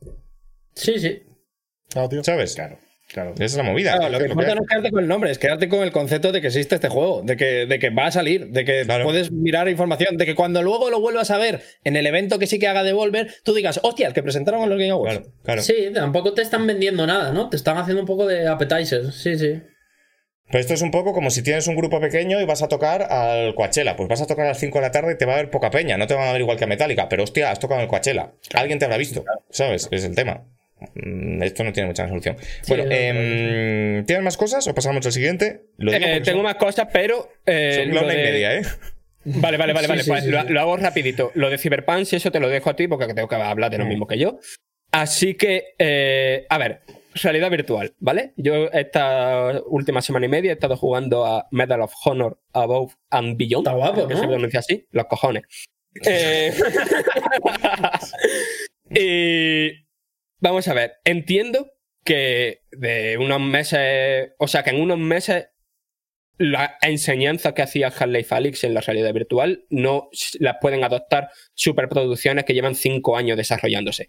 Sí, 0.75 0.99
sí. 0.99 1.23
Claro, 1.91 2.09
tío. 2.09 2.25
¿Sabes? 2.25 2.55
Claro, 2.55 2.79
claro. 3.13 3.33
Esa 3.35 3.45
es 3.45 3.57
la 3.57 3.63
movida. 3.63 3.97
Claro, 3.97 4.11
lo 4.13 4.19
que 4.19 4.27
importa 4.27 4.55
no 4.55 4.63
es 4.63 4.69
quedarte 4.69 4.91
con 4.91 5.03
el 5.03 5.09
nombre, 5.09 5.31
es 5.31 5.39
quedarte 5.39 5.69
con 5.69 5.83
el 5.83 5.93
concepto 5.93 6.33
de 6.33 6.41
que 6.41 6.47
existe 6.49 6.75
este 6.75 6.89
juego, 6.89 7.23
de 7.23 7.37
que, 7.37 7.67
de 7.67 7.79
que 7.79 7.91
va 7.91 8.07
a 8.07 8.11
salir, 8.13 8.49
de 8.49 8.65
que 8.65 8.83
Claro. 8.85 9.05
puedes 9.05 9.31
mirar 9.31 9.69
información, 9.69 10.17
de 10.17 10.27
que 10.27 10.35
cuando 10.35 10.63
luego 10.63 10.91
lo 10.91 11.01
vuelvas 11.01 11.31
a 11.31 11.39
ver 11.39 11.63
en 11.85 11.97
el 11.97 12.07
evento 12.07 12.39
que 12.39 12.47
sí 12.47 12.59
que 12.59 12.69
haga 12.69 12.83
Devolver, 12.83 13.33
tú 13.45 13.55
digas, 13.55 13.81
hostia, 13.83 14.09
el 14.09 14.15
que 14.15 14.23
presentaron 14.23 14.63
en 14.63 14.71
los 14.71 14.79
Game 14.79 14.91
Awards. 14.91 15.19
Claro, 15.19 15.33
claro. 15.45 15.63
Sí, 15.63 15.75
tampoco 15.95 16.33
te 16.35 16.43
están 16.43 16.67
vendiendo 16.67 17.07
nada, 17.07 17.33
¿no? 17.33 17.49
Te 17.49 17.57
están 17.57 17.79
haciendo 17.79 18.01
un 18.03 18.07
poco 18.07 18.27
de 18.27 18.47
appetizer. 18.49 19.13
Sí, 19.13 19.39
sí. 19.39 19.61
Pero 20.49 20.61
esto 20.61 20.75
es 20.75 20.83
un 20.83 20.91
poco 20.91 21.15
como 21.15 21.31
si 21.31 21.43
tienes 21.43 21.67
un 21.67 21.77
grupo 21.77 21.99
pequeño 21.99 22.39
y 22.39 22.45
vas 22.45 22.63
a 22.63 22.69
tocar 22.69 23.05
al 23.05 23.55
Coachella. 23.55 23.97
Pues 23.97 24.07
vas 24.11 24.21
a 24.21 24.27
tocar 24.27 24.45
a 24.45 24.49
las 24.51 24.59
5 24.59 24.79
de 24.79 24.83
la 24.83 24.91
tarde 24.91 25.15
y 25.15 25.17
te 25.17 25.25
va 25.25 25.33
a 25.33 25.37
ver 25.37 25.49
poca 25.51 25.71
peña. 25.71 25.97
No 25.97 26.07
te 26.07 26.13
van 26.15 26.29
a 26.29 26.33
ver 26.33 26.43
igual 26.43 26.59
que 26.59 26.65
a 26.65 26.67
Metallica. 26.67 27.09
Pero 27.09 27.23
hostia, 27.23 27.51
has 27.51 27.59
tocado 27.59 27.81
en 27.81 27.85
el 27.85 27.89
Coachella. 27.89 28.33
Alguien 28.53 28.79
te 28.79 28.85
habrá 28.85 28.99
visto. 28.99 29.25
¿Sabes? 29.49 29.89
Es 29.91 30.05
el 30.05 30.15
tema. 30.15 30.45
Mm, 30.95 31.43
Esto 31.43 31.65
no 31.65 31.73
tiene 31.73 31.89
mucha 31.89 32.09
solución. 32.09 32.37
bueno, 32.69 32.85
no, 32.85 32.91
em, 32.93 34.05
¿tienes 34.07 34.25
más 34.25 34.37
cosas 34.37 34.67
o 34.69 34.75
pasamos 34.75 35.05
al 35.07 35.13
siguiente? 35.13 35.63
Lo 35.79 35.93
digo 35.93 36.05
Eh, 36.05 36.21
tengo 36.23 36.39
son- 36.39 36.45
más 36.45 36.57
cosas, 36.57 36.89
pero. 36.93 37.29
eh, 37.47 37.81
son 37.85 37.91
una 37.91 38.13
y 38.13 38.17
de- 38.17 38.23
media, 38.23 38.55
¿eh? 38.57 38.63
Vale, 39.25 39.57
vale, 39.57 39.73
vale, 39.73 39.87
Sí, 39.87 39.91
vale. 39.91 40.03
sí, 40.03 40.11
pues 40.11 40.25
sí, 40.25 40.31
lo, 40.31 40.43
sí. 40.43 40.49
lo 40.53 40.61
hago 40.61 40.77
rapidito. 40.77 41.31
Lo 41.35 41.49
de 41.49 41.57
Cyberpunk, 41.59 42.05
si 42.05 42.17
eso 42.17 42.31
te 42.33 42.41
lo 42.41 42.49
dejo 42.49 42.71
a 42.71 42.77
ti, 42.77 42.89
porque 42.89 43.15
tengo 43.15 43.29
que 43.29 43.37
hablar 43.37 43.71
de 43.71 43.79
lo 43.79 43.85
mismo 43.87 44.07
que 44.07 44.19
yo. 44.19 44.39
Así 44.91 45.35
que, 45.35 45.75
eh, 45.79 46.45
a 46.49 46.59
ver, 46.59 46.81
realidad 47.23 47.49
virtual, 47.51 47.95
¿vale? 48.01 48.33
Yo 48.37 48.69
esta 48.73 49.61
última 49.67 50.03
semana 50.03 50.27
y 50.27 50.29
media 50.29 50.51
he 50.51 50.55
estado 50.55 50.77
jugando 50.77 51.25
a 51.25 51.47
Medal 51.53 51.83
of 51.83 51.93
Honor 52.05 52.39
Above 52.53 52.95
and 53.11 53.37
Beyond. 53.37 53.67
Está 53.67 53.77
guapo, 53.77 54.09
que 54.09 54.15
¿no? 54.15 54.21
se 54.21 54.27
pronuncia 54.27 54.59
así, 54.61 54.87
los 54.91 55.05
cojones. 55.07 55.43
Eh, 56.07 56.51
y 58.91 59.85
vamos 60.43 60.69
a 60.69 60.75
ver, 60.75 60.97
entiendo 61.05 61.73
que 62.05 62.63
de 62.73 63.17
unos 63.17 63.41
meses, 63.41 64.33
o 64.39 64.49
sea, 64.49 64.63
que 64.63 64.71
en 64.71 64.81
unos 64.81 64.99
meses 64.99 65.49
la 66.37 66.77
enseñanza 66.83 67.55
que 67.55 67.63
hacía 67.63 67.89
Half-Life 67.89 68.35
Alyx 68.35 68.65
en 68.65 68.75
la 68.75 68.81
realidad 68.81 69.15
virtual 69.15 69.65
no 69.71 70.09
las 70.41 70.57
pueden 70.61 70.83
adoptar 70.83 71.31
superproducciones 71.55 72.45
que 72.45 72.55
llevan 72.55 72.75
cinco 72.75 73.17
años 73.17 73.37
desarrollándose. 73.37 74.09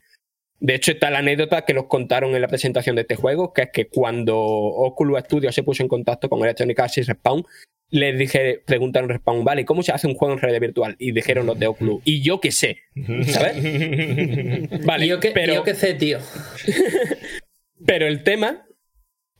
De 0.59 0.75
hecho, 0.75 0.91
está 0.91 1.09
la 1.09 1.19
anécdota 1.19 1.65
que 1.65 1.73
nos 1.73 1.87
contaron 1.87 2.35
en 2.35 2.41
la 2.41 2.47
presentación 2.47 2.95
de 2.95 3.01
este 3.01 3.15
juego, 3.15 3.53
que 3.53 3.63
es 3.63 3.69
que 3.71 3.87
cuando 3.87 4.37
Oculus 4.37 5.19
Studios 5.21 5.53
se 5.53 5.63
puso 5.63 5.83
en 5.83 5.89
contacto 5.89 6.29
con 6.29 6.39
Electronic 6.39 6.79
Arts 6.79 6.97
y 6.99 7.01
Respawn, 7.01 7.45
les 7.89 8.17
dije, 8.17 8.61
preguntaron 8.65 9.09
Respawn, 9.09 9.43
vale, 9.43 9.65
¿cómo 9.65 9.83
se 9.83 9.91
hace 9.91 10.07
un 10.07 10.15
juego 10.15 10.33
en 10.33 10.39
realidad 10.39 10.61
virtual? 10.61 10.95
Y 10.97 11.11
dijeron 11.11 11.45
los 11.45 11.59
de 11.59 11.67
Oculus, 11.67 12.01
y 12.05 12.23
yo 12.23 12.39
qué 12.39 12.51
sé, 12.51 12.79
¿sabes? 13.27 13.57
Vale, 14.85 15.05
y 15.05 15.09
yo 15.09 15.19
pero... 15.19 15.53
y 15.53 15.55
yo 15.55 15.63
que 15.63 15.75
sé, 15.75 15.93
tío. 15.93 16.19
Pero 17.85 18.07
el 18.07 18.23
tema 18.23 18.65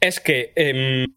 es 0.02 0.20
que 0.20 0.52
em, 0.56 1.16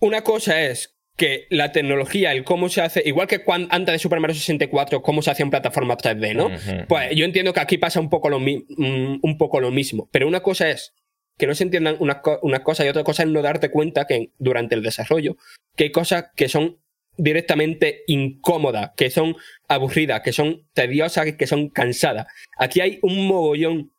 una 0.00 0.22
cosa 0.22 0.62
es 0.62 0.96
que 1.22 1.46
la 1.50 1.70
tecnología, 1.70 2.32
el 2.32 2.42
cómo 2.42 2.68
se 2.68 2.80
hace, 2.80 3.00
igual 3.06 3.28
que 3.28 3.40
antes 3.70 3.92
de 3.92 3.98
Super 4.00 4.18
Mario 4.18 4.34
64, 4.34 5.02
cómo 5.02 5.22
se 5.22 5.30
hacía 5.30 5.44
en 5.44 5.50
plataformas 5.50 5.98
3D, 5.98 6.34
¿no? 6.34 6.48
Pues 6.88 7.14
yo 7.14 7.24
entiendo 7.24 7.52
que 7.52 7.60
aquí 7.60 7.78
pasa 7.78 8.00
un 8.00 8.10
poco 8.10 8.28
lo, 8.28 8.40
mi- 8.40 8.64
mm, 8.76 9.20
un 9.22 9.38
poco 9.38 9.60
lo 9.60 9.70
mismo. 9.70 10.08
Pero 10.10 10.26
una 10.26 10.40
cosa 10.40 10.68
es 10.68 10.94
que 11.38 11.46
no 11.46 11.54
se 11.54 11.62
entiendan 11.62 11.94
unas 12.00 12.16
co- 12.22 12.40
unas 12.42 12.60
cosas 12.60 12.86
y 12.86 12.88
otra 12.88 13.04
cosa 13.04 13.22
es 13.22 13.28
no 13.28 13.40
darte 13.40 13.70
cuenta 13.70 14.04
que 14.06 14.30
durante 14.38 14.74
el 14.74 14.82
desarrollo 14.82 15.36
que 15.76 15.84
hay 15.84 15.92
cosas 15.92 16.24
que 16.34 16.48
son 16.48 16.78
directamente 17.16 18.02
incómodas, 18.08 18.90
que 18.96 19.08
son 19.10 19.36
aburridas, 19.68 20.22
que 20.22 20.32
son 20.32 20.66
tediosas, 20.74 21.34
que 21.38 21.46
son 21.46 21.68
cansadas. 21.68 22.26
Aquí 22.58 22.80
hay 22.80 22.98
un 23.02 23.26
mogollón 23.28 23.92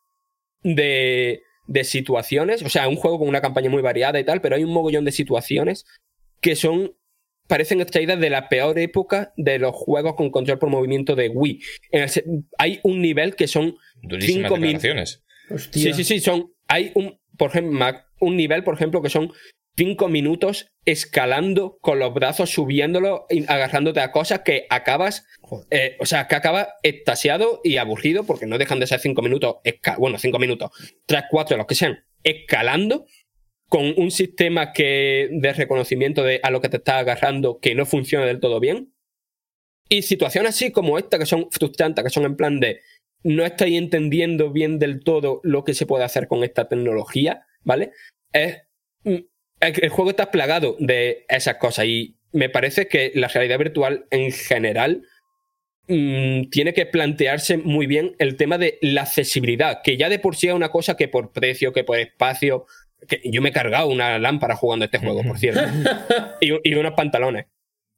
de, 0.61 1.41
de 1.67 1.83
situaciones, 1.83 2.63
o 2.63 2.69
sea, 2.69 2.87
un 2.87 2.95
juego 2.97 3.19
con 3.19 3.27
una 3.29 3.41
campaña 3.41 3.69
muy 3.69 3.81
variada 3.81 4.19
y 4.19 4.23
tal, 4.25 4.41
pero 4.41 4.55
hay 4.55 4.63
un 4.63 4.73
mogollón 4.73 5.05
de 5.05 5.11
situaciones 5.11 5.85
que 6.41 6.55
son 6.55 6.93
parecen 7.47 7.81
extraídas 7.81 8.19
de 8.19 8.29
la 8.29 8.49
peor 8.49 8.77
época 8.79 9.33
de 9.37 9.59
los 9.59 9.75
juegos 9.75 10.15
con 10.15 10.31
control 10.31 10.59
por 10.59 10.69
movimiento 10.69 11.15
de 11.15 11.29
Wii. 11.29 11.61
En 11.91 12.03
el 12.03 12.09
se- 12.09 12.23
hay 12.57 12.79
un 12.83 13.01
nivel 13.01 13.35
que 13.35 13.47
son 13.47 13.75
Durísimas 14.01 14.43
cinco 14.49 14.57
mil- 14.57 14.73
declaraciones. 14.73 15.23
Hostia. 15.49 15.93
Sí, 15.93 16.03
sí, 16.03 16.03
sí, 16.03 16.19
son. 16.19 16.53
Hay 16.67 16.91
un, 16.95 17.19
por 17.37 17.49
ejemplo, 17.49 17.85
un 18.19 18.37
nivel, 18.37 18.63
por 18.63 18.75
ejemplo, 18.75 19.01
que 19.01 19.09
son 19.09 19.31
cinco 19.75 20.07
minutos 20.07 20.71
escalando 20.85 21.77
con 21.81 21.99
los 21.99 22.13
brazos, 22.13 22.51
subiéndolo, 22.51 23.25
y 23.29 23.43
agarrándote 23.51 23.99
a 23.99 24.11
cosas 24.11 24.39
que 24.41 24.65
acabas. 24.69 25.25
eh, 25.71 25.97
o 25.99 26.05
sea, 26.05 26.27
que 26.27 26.35
acabas 26.35 26.67
extasiado 26.83 27.59
y 27.63 27.77
aburrido, 27.77 28.23
porque 28.23 28.45
no 28.45 28.57
dejan 28.57 28.79
de 28.79 28.87
ser 28.87 28.99
cinco 28.99 29.21
minutos, 29.21 29.55
bueno, 29.97 30.17
cinco 30.17 30.39
minutos, 30.39 30.71
tres, 31.05 31.23
cuatro, 31.29 31.57
los 31.57 31.67
que 31.67 31.75
sean, 31.75 32.03
escalando 32.23 33.05
con 33.73 33.91
un 33.97 34.11
sistema 34.11 34.71
que 34.71 35.29
de 35.31 35.51
reconocimiento 35.51 36.23
de 36.23 36.39
a 36.43 36.51
lo 36.51 36.61
que 36.61 36.69
te 36.69 36.77
estás 36.77 36.97
agarrando 36.97 37.57
que 37.59 37.73
no 37.73 37.87
funciona 37.87 38.23
del 38.23 38.39
todo 38.39 38.59
bien. 38.59 38.93
Y 39.89 40.03
situaciones 40.03 40.51
así 40.51 40.71
como 40.71 40.99
esta 40.99 41.17
que 41.17 41.25
son 41.25 41.49
frustrantes, 41.49 42.03
que 42.03 42.11
son 42.11 42.25
en 42.25 42.35
plan 42.35 42.59
de 42.59 42.81
no 43.23 43.43
estáis 43.43 43.79
entendiendo 43.79 44.51
bien 44.51 44.77
del 44.77 45.03
todo 45.03 45.41
lo 45.41 45.63
que 45.63 45.73
se 45.73 45.87
puede 45.87 46.03
hacer 46.03 46.27
con 46.27 46.43
esta 46.43 46.69
tecnología, 46.69 47.47
¿vale? 47.63 47.93
Es, 48.31 48.61
mm, 49.05 49.25
el, 49.61 49.83
el 49.83 49.89
juego 49.89 50.11
está 50.11 50.29
plagado 50.29 50.75
de 50.77 51.25
esas 51.27 51.55
cosas 51.55 51.85
y 51.85 52.19
me 52.31 52.49
parece 52.49 52.87
que 52.87 53.11
la 53.15 53.27
realidad 53.27 53.57
virtual 53.57 54.05
en 54.11 54.31
general 54.31 55.01
mm, 55.87 56.51
tiene 56.51 56.75
que 56.75 56.85
plantearse 56.85 57.57
muy 57.57 57.87
bien 57.87 58.15
el 58.19 58.35
tema 58.35 58.59
de 58.59 58.77
la 58.83 59.01
accesibilidad, 59.01 59.81
que 59.83 59.97
ya 59.97 60.09
de 60.09 60.19
por 60.19 60.35
sí 60.35 60.49
es 60.49 60.53
una 60.53 60.69
cosa 60.69 60.95
que 60.95 61.07
por 61.07 61.31
precio, 61.31 61.73
que 61.73 61.83
por 61.83 61.97
espacio, 61.97 62.67
que 63.07 63.21
yo 63.25 63.41
me 63.41 63.49
he 63.49 63.53
cargado 63.53 63.87
una 63.87 64.17
lámpara 64.19 64.55
jugando 64.55 64.85
este 64.85 64.97
juego, 64.99 65.23
por 65.23 65.37
cierto, 65.39 65.61
y, 66.41 66.51
y 66.69 66.73
unos 66.75 66.93
pantalones. 66.93 67.45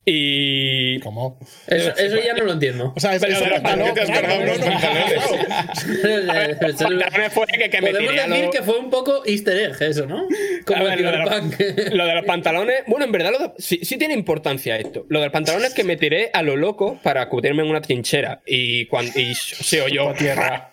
Y 0.07 0.99
¿Cómo? 0.99 1.39
Eso, 1.65 1.89
eso 1.97 2.17
ya 2.23 2.35
no 2.35 2.43
lo 2.43 2.53
entiendo. 2.53 2.93
O 2.95 2.99
sea, 2.99 3.15
es, 3.15 3.21
Pero 3.21 3.33
eso 3.33 3.43
de 3.43 3.49
los 3.49 3.59
pantalón, 3.61 3.87
¿Qué 3.87 3.93
te 3.93 4.01
has 4.01 4.09
cargado 4.19 4.41
unos 4.43 4.59
no, 4.59 4.65
no, 4.65 4.71
pantalones? 4.71 6.57
pantalones 6.59 7.33
fue 7.33 7.47
que, 7.47 7.69
que 7.71 7.81
me 7.81 7.89
Podemos 7.89 8.11
tiré 8.11 8.27
decir 8.27 8.45
lo- 8.45 8.51
que 8.51 8.61
fue 8.61 8.77
un 8.77 8.89
poco 8.91 9.23
easter 9.25 9.57
egg 9.57 9.81
eso, 9.81 10.05
¿no? 10.05 10.27
Como 10.65 10.83
ver, 10.83 10.99
el 10.99 11.05
lo, 11.05 11.11
de 11.11 11.17
los, 11.17 11.93
lo 11.95 12.05
de 12.05 12.13
los 12.15 12.25
pantalones, 12.25 12.83
bueno, 12.85 13.05
en 13.05 13.11
verdad 13.11 13.31
lo 13.31 13.39
de- 13.39 13.51
sí, 13.57 13.79
sí 13.81 13.97
tiene 13.97 14.13
importancia 14.13 14.77
esto. 14.77 15.07
Lo 15.09 15.21
del 15.21 15.31
pantalón 15.31 15.65
es 15.65 15.73
que 15.73 15.83
me 15.83 15.97
tiré 15.97 16.29
a 16.33 16.43
lo 16.43 16.55
loco 16.55 16.99
para 17.01 17.27
cubrirme 17.27 17.63
en 17.63 17.69
una 17.69 17.81
trinchera 17.81 18.41
y 18.45 18.85
cuando 18.85 19.19
y 19.19 19.33
se 19.33 19.81
oyó 19.81 20.13
tierra. 20.13 20.71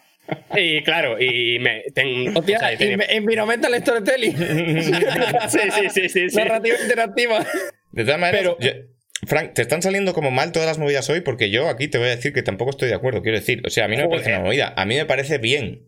Y 0.56 0.82
claro, 0.82 1.20
y 1.20 1.58
me 1.58 1.82
ten- 1.94 2.36
Hostia, 2.36 2.56
o 2.56 2.60
sea, 2.60 2.76
tenía- 2.78 2.96
envi- 2.96 3.06
environmental 3.10 3.74
storytelling. 3.80 4.36
sí, 5.48 5.58
sí, 5.70 5.88
sí, 5.90 6.08
sí, 6.08 6.30
sí. 6.30 6.36
Narrativa 6.36 6.76
interactiva. 6.82 7.44
De 7.90 8.04
todas 8.04 8.20
maneras, 8.20 8.54
Pero- 8.56 8.58
yo- 8.60 8.86
Frank, 9.24 9.52
te 9.54 9.62
están 9.62 9.82
saliendo 9.82 10.14
como 10.14 10.30
mal 10.32 10.50
todas 10.50 10.66
las 10.66 10.78
movidas 10.78 11.08
hoy 11.08 11.20
porque 11.20 11.48
yo 11.50 11.68
aquí 11.68 11.86
te 11.86 11.98
voy 11.98 12.08
a 12.08 12.16
decir 12.16 12.32
que 12.32 12.42
tampoco 12.42 12.70
estoy 12.70 12.88
de 12.88 12.94
acuerdo. 12.94 13.22
Quiero 13.22 13.38
decir, 13.38 13.62
o 13.64 13.70
sea, 13.70 13.84
a 13.84 13.88
mí 13.88 13.96
no 13.96 14.04
me 14.04 14.08
parece 14.10 14.30
una 14.30 14.40
movida. 14.40 14.74
A 14.76 14.84
mí 14.84 14.96
me 14.96 15.06
parece 15.06 15.38
bien 15.38 15.86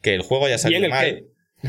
que 0.00 0.14
el 0.14 0.22
juego 0.22 0.46
haya 0.46 0.58
salido 0.58 0.80
¿Bien 0.82 0.84
el 0.92 0.96
mal. 0.96 1.04
qué? 1.06 1.24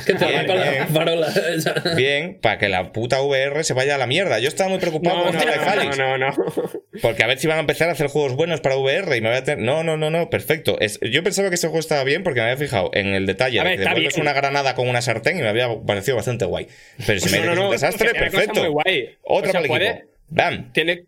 Que 0.05 0.13
te 0.13 0.23
Bien, 0.25 0.37
rompa 0.47 0.53
la 0.55 0.85
farola. 0.87 1.27
esa. 1.55 1.73
Bien, 1.95 2.37
para 2.39 2.59
que 2.59 2.69
la 2.69 2.91
puta 2.91 3.21
VR 3.23 3.63
se 3.63 3.73
vaya 3.73 3.95
a 3.95 3.97
la 3.97 4.05
mierda. 4.05 4.37
Yo 4.39 4.47
estaba 4.47 4.69
muy 4.69 4.77
preocupado 4.77 5.17
No, 5.17 5.23
con 5.25 5.33
no, 5.33 5.39
Half-Life 5.41 5.97
no, 5.97 6.17
no, 6.17 6.17
no, 6.19 6.29
no. 6.29 6.71
Porque 7.01 7.23
a 7.23 7.27
ver 7.27 7.39
si 7.39 7.47
van 7.47 7.57
a 7.57 7.61
empezar 7.61 7.89
a 7.89 7.93
hacer 7.93 8.05
juegos 8.07 8.35
buenos 8.35 8.61
para 8.61 8.75
VR 8.77 9.17
y 9.17 9.21
me 9.21 9.29
voy 9.29 9.37
a 9.39 9.43
tener. 9.43 9.65
No, 9.65 9.83
no, 9.83 9.97
no, 9.97 10.11
no, 10.11 10.29
perfecto. 10.29 10.79
Es- 10.79 10.99
Yo 11.01 11.23
pensaba 11.23 11.49
que 11.49 11.55
ese 11.55 11.67
juego 11.67 11.79
estaba 11.79 12.03
bien 12.03 12.21
porque 12.23 12.39
me 12.39 12.51
había 12.51 12.57
fijado 12.57 12.91
en 12.93 13.07
el 13.07 13.25
detalle 13.25 13.59
A 13.59 13.63
de 13.63 13.69
ver, 13.69 13.77
que 13.77 13.83
está 13.83 13.89
devuelves 13.95 14.13
bien. 14.15 14.21
una 14.27 14.33
granada 14.33 14.75
con 14.75 14.87
una 14.87 15.01
sartén 15.01 15.39
y 15.39 15.41
me 15.41 15.47
había 15.49 15.67
parecido 15.87 16.17
bastante 16.17 16.45
guay. 16.45 16.67
Pero 17.07 17.19
si 17.19 17.29
me 17.31 17.39
dices 17.41 17.57
un 17.57 17.71
desastre, 17.71 18.13
perfecto. 18.13 18.59
muy 18.59 18.69
guay. 18.69 19.17
Otra 19.23 19.49
O 19.49 19.51
sea, 19.51 19.53
para 19.53 19.63
el 19.63 19.67
puede- 19.67 19.89
equipo. 19.89 20.07
¡Bam! 20.27 20.71
Tiene. 20.71 21.05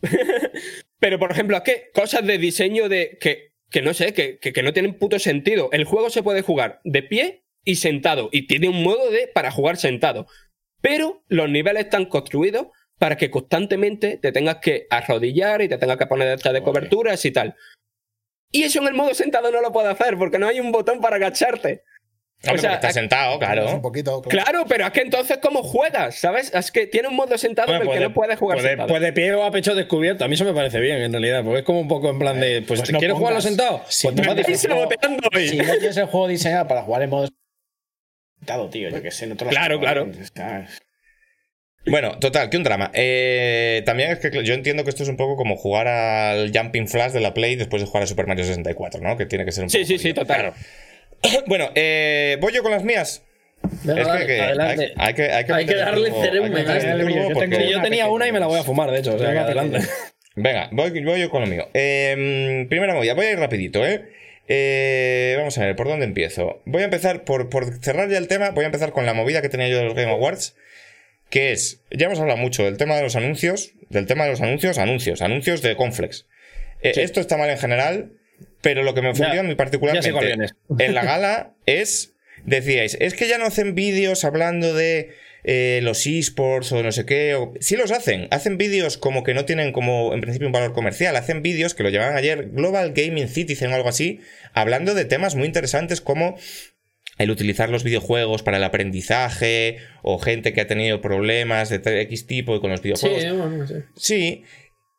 Pero, 0.98 1.18
por 1.18 1.30
ejemplo, 1.30 1.56
es 1.58 1.62
que 1.62 1.90
cosas 1.92 2.26
de 2.26 2.38
diseño 2.38 2.88
de. 2.88 3.18
que, 3.20 3.52
que 3.70 3.82
no 3.82 3.92
sé, 3.94 4.12
que, 4.14 4.38
que, 4.38 4.52
que 4.52 4.62
no 4.62 4.72
tienen 4.72 4.94
puto 4.94 5.18
sentido. 5.18 5.68
El 5.72 5.84
juego 5.84 6.08
se 6.10 6.22
puede 6.22 6.42
jugar 6.42 6.80
de 6.84 7.02
pie 7.02 7.42
y 7.64 7.76
sentado. 7.76 8.28
Y 8.32 8.46
tiene 8.46 8.68
un 8.68 8.82
modo 8.82 9.10
de 9.10 9.28
para 9.28 9.50
jugar 9.50 9.76
sentado. 9.76 10.26
Pero 10.80 11.22
los 11.28 11.48
niveles 11.48 11.84
están 11.84 12.04
construidos 12.06 12.66
para 12.98 13.16
que 13.16 13.30
constantemente 13.30 14.18
te 14.18 14.32
tengas 14.32 14.56
que 14.56 14.86
arrodillar 14.90 15.62
y 15.62 15.68
te 15.68 15.78
tengas 15.78 15.96
que 15.96 16.06
poner 16.06 16.28
detrás 16.28 16.52
de 16.54 16.62
coberturas 16.62 17.24
y 17.24 17.30
tal. 17.32 17.54
Y 18.52 18.62
eso 18.64 18.80
en 18.80 18.88
el 18.88 18.94
modo 18.94 19.12
sentado 19.14 19.50
no 19.50 19.60
lo 19.60 19.72
puedo 19.72 19.88
hacer 19.90 20.16
porque 20.16 20.38
no 20.38 20.46
hay 20.46 20.60
un 20.60 20.70
botón 20.70 21.00
para 21.00 21.16
agacharte. 21.16 21.82
Hombre, 22.46 22.58
O 22.58 22.60
sea, 22.60 22.74
estás 22.74 22.92
sentado, 22.92 23.34
Un 23.34 23.38
claro. 23.38 23.80
poquito. 23.80 24.20
claro. 24.20 24.44
Claro, 24.44 24.64
pero 24.68 24.84
es 24.84 24.90
que 24.92 25.00
entonces, 25.00 25.38
¿cómo 25.38 25.62
juegas? 25.62 26.16
¿Sabes? 26.16 26.52
Es 26.52 26.70
que 26.70 26.86
tiene 26.86 27.08
un 27.08 27.16
modo 27.16 27.38
sentado 27.38 27.74
en 27.74 27.80
el 27.82 27.88
que 27.88 28.00
no 28.00 28.12
puedes 28.12 28.38
jugar 28.38 28.56
pues 28.56 28.64
de- 28.64 28.68
sentado. 28.70 28.88
pues 28.88 29.00
de 29.00 29.12
pie 29.14 29.32
o 29.32 29.42
a 29.44 29.50
pecho 29.50 29.74
descubierto. 29.74 30.24
A 30.24 30.28
mí 30.28 30.34
eso 30.34 30.44
me 30.44 30.52
parece 30.52 30.78
bien, 30.78 30.98
en 31.00 31.10
realidad. 31.12 31.42
Porque 31.42 31.60
es 31.60 31.64
como 31.64 31.80
un 31.80 31.88
poco 31.88 32.10
en 32.10 32.18
plan 32.18 32.38
de. 32.38 32.60
Pues, 32.62 32.80
Pues 32.80 32.92
no 32.92 32.98
¿quieres 32.98 33.16
jugarlo 33.16 33.40
sentado? 33.40 33.80
Sí, 33.88 34.08
pues 34.08 34.16
te 34.16 34.22
no 34.22 34.34
vas. 34.34 34.46
Si 34.46 34.66
no 35.56 35.64
tienes 35.78 35.96
el 35.96 36.04
juego 36.06 36.28
diseñado 36.28 36.68
para 36.68 36.82
jugar 36.82 37.02
en 37.02 37.10
modo 37.10 37.28
tío, 38.70 38.88
yo 38.90 39.02
que 39.02 39.10
sé, 39.10 39.26
no 39.26 39.36
te 39.36 39.44
lo 39.44 39.50
Claro, 39.50 39.80
claro. 39.80 40.10
Bueno, 41.86 42.18
total, 42.18 42.48
que 42.48 42.56
un 42.56 42.62
drama. 42.62 42.90
Eh, 42.94 43.82
también 43.84 44.10
es 44.10 44.18
que 44.18 44.42
yo 44.42 44.54
entiendo 44.54 44.84
que 44.84 44.90
esto 44.90 45.02
es 45.02 45.08
un 45.10 45.16
poco 45.18 45.36
como 45.36 45.56
jugar 45.56 45.86
al 45.86 46.50
Jumping 46.56 46.88
Flash 46.88 47.12
de 47.12 47.20
la 47.20 47.34
Play 47.34 47.56
después 47.56 47.82
de 47.82 47.86
jugar 47.86 48.04
a 48.04 48.06
Super 48.06 48.26
Mario 48.26 48.44
64, 48.44 49.02
¿no? 49.02 49.18
Que 49.18 49.26
tiene 49.26 49.44
que 49.44 49.52
ser 49.52 49.64
un 49.64 49.70
Sí, 49.70 49.78
poco 49.78 49.88
sí, 49.88 49.98
sí, 49.98 50.10
jodido. 50.12 50.22
total. 50.22 50.52
Bueno, 51.46 51.70
eh, 51.74 52.36
voy 52.40 52.52
yo 52.52 52.62
con 52.62 52.70
las 52.72 52.84
mías. 52.84 53.22
Venga, 53.82 54.00
es 54.02 54.06
que, 54.06 54.12
dale, 54.12 54.26
que 54.26 54.40
adelante. 54.42 54.84
hay, 54.96 55.06
hay 55.06 55.14
que, 55.14 55.22
hay 55.32 55.44
que, 55.46 55.52
Hay 55.54 55.66
que 55.66 55.74
darle 55.74 56.10
turbo 56.10 56.24
Yo 56.24 57.28
porque- 57.32 57.40
tengo 57.48 57.56
Sí, 57.56 57.70
yo 57.72 57.80
tenía 57.82 58.08
una 58.08 58.28
y 58.28 58.32
me 58.32 58.40
la 58.40 58.46
voy 58.46 58.60
a 58.60 58.62
fumar, 58.62 58.90
de 58.90 58.98
hecho. 58.98 59.14
O 59.14 59.18
sea, 59.18 59.28
que 59.28 59.32
Venga, 59.32 59.44
adelante. 59.46 59.78
Venga, 60.36 60.68
voy, 60.72 61.02
voy 61.02 61.20
yo 61.20 61.30
con 61.30 61.40
lo 61.42 61.46
mío. 61.46 61.68
Eh, 61.72 62.66
primera 62.68 62.94
movida, 62.94 63.14
voy 63.14 63.24
a 63.26 63.30
ir 63.32 63.38
rapidito, 63.38 63.86
¿eh? 63.86 64.04
Eh, 64.48 65.34
Vamos 65.38 65.56
a 65.58 65.64
ver, 65.66 65.76
¿por 65.76 65.88
dónde 65.88 66.04
empiezo? 66.04 66.62
Voy 66.64 66.82
a 66.82 66.84
empezar, 66.86 67.24
por, 67.24 67.48
por 67.48 67.78
cerrar 67.82 68.08
ya 68.10 68.18
el 68.18 68.28
tema, 68.28 68.50
voy 68.50 68.64
a 68.64 68.66
empezar 68.66 68.92
con 68.92 69.06
la 69.06 69.14
movida 69.14 69.42
que 69.42 69.48
tenía 69.48 69.68
yo 69.68 69.78
de 69.78 69.84
los 69.84 69.94
Game 69.94 70.10
Awards, 70.10 70.54
que 71.30 71.52
es, 71.52 71.80
ya 71.90 72.06
hemos 72.06 72.20
hablado 72.20 72.38
mucho 72.38 72.64
del 72.64 72.76
tema 72.76 72.96
de 72.96 73.02
los 73.02 73.16
anuncios, 73.16 73.72
del 73.88 74.06
tema 74.06 74.24
de 74.24 74.30
los 74.30 74.40
anuncios, 74.40 74.78
anuncios, 74.78 75.22
anuncios 75.22 75.62
de 75.62 75.76
Conflex. 75.76 76.26
Eh, 76.82 76.92
Esto 76.96 77.20
está 77.20 77.36
mal 77.36 77.50
en 77.50 77.58
general, 77.58 78.12
pero 78.60 78.82
lo 78.82 78.94
que 78.94 79.02
me 79.02 79.10
ofendió 79.10 79.42
sé 79.42 79.56
particularmente 79.56 80.54
en 80.78 80.94
la 80.94 81.04
gala 81.04 81.54
es, 81.66 82.12
decíais, 82.44 82.96
es 83.00 83.14
que 83.14 83.28
ya 83.28 83.38
no 83.38 83.46
hacen 83.46 83.74
vídeos 83.74 84.24
hablando 84.24 84.74
de 84.74 85.12
eh, 85.44 85.80
los 85.82 86.06
esports 86.06 86.72
o 86.72 86.82
no 86.82 86.90
sé 86.90 87.04
qué. 87.06 87.34
O... 87.34 87.52
Sí 87.60 87.76
los 87.76 87.90
hacen, 87.90 88.28
hacen 88.30 88.58
vídeos 88.58 88.98
como 88.98 89.22
que 89.22 89.34
no 89.34 89.44
tienen 89.44 89.72
como 89.72 90.12
en 90.14 90.20
principio 90.20 90.48
un 90.48 90.52
valor 90.52 90.72
comercial, 90.72 91.14
hacen 91.16 91.42
vídeos 91.42 91.74
que 91.74 91.82
lo 91.82 91.90
llevaban 91.90 92.16
ayer 92.16 92.48
Global 92.50 92.92
Gaming 92.94 93.28
Citizen 93.28 93.70
o 93.72 93.74
algo 93.76 93.88
así, 93.88 94.20
hablando 94.52 94.94
de 94.94 95.04
temas 95.04 95.34
muy 95.34 95.46
interesantes 95.46 96.00
como 96.00 96.36
el 97.18 97.30
utilizar 97.30 97.70
los 97.70 97.84
videojuegos 97.84 98.42
para 98.42 98.56
el 98.56 98.64
aprendizaje 98.64 99.76
o 100.02 100.18
gente 100.18 100.52
que 100.52 100.60
ha 100.62 100.66
tenido 100.66 101.00
problemas 101.00 101.68
de 101.68 102.00
X 102.00 102.26
tipo 102.26 102.60
con 102.60 102.70
los 102.70 102.80
Sí, 102.80 102.88
videojuegos. 102.88 103.38
bueno, 103.38 103.66
sí. 103.66 103.74
Sí. 103.96 104.42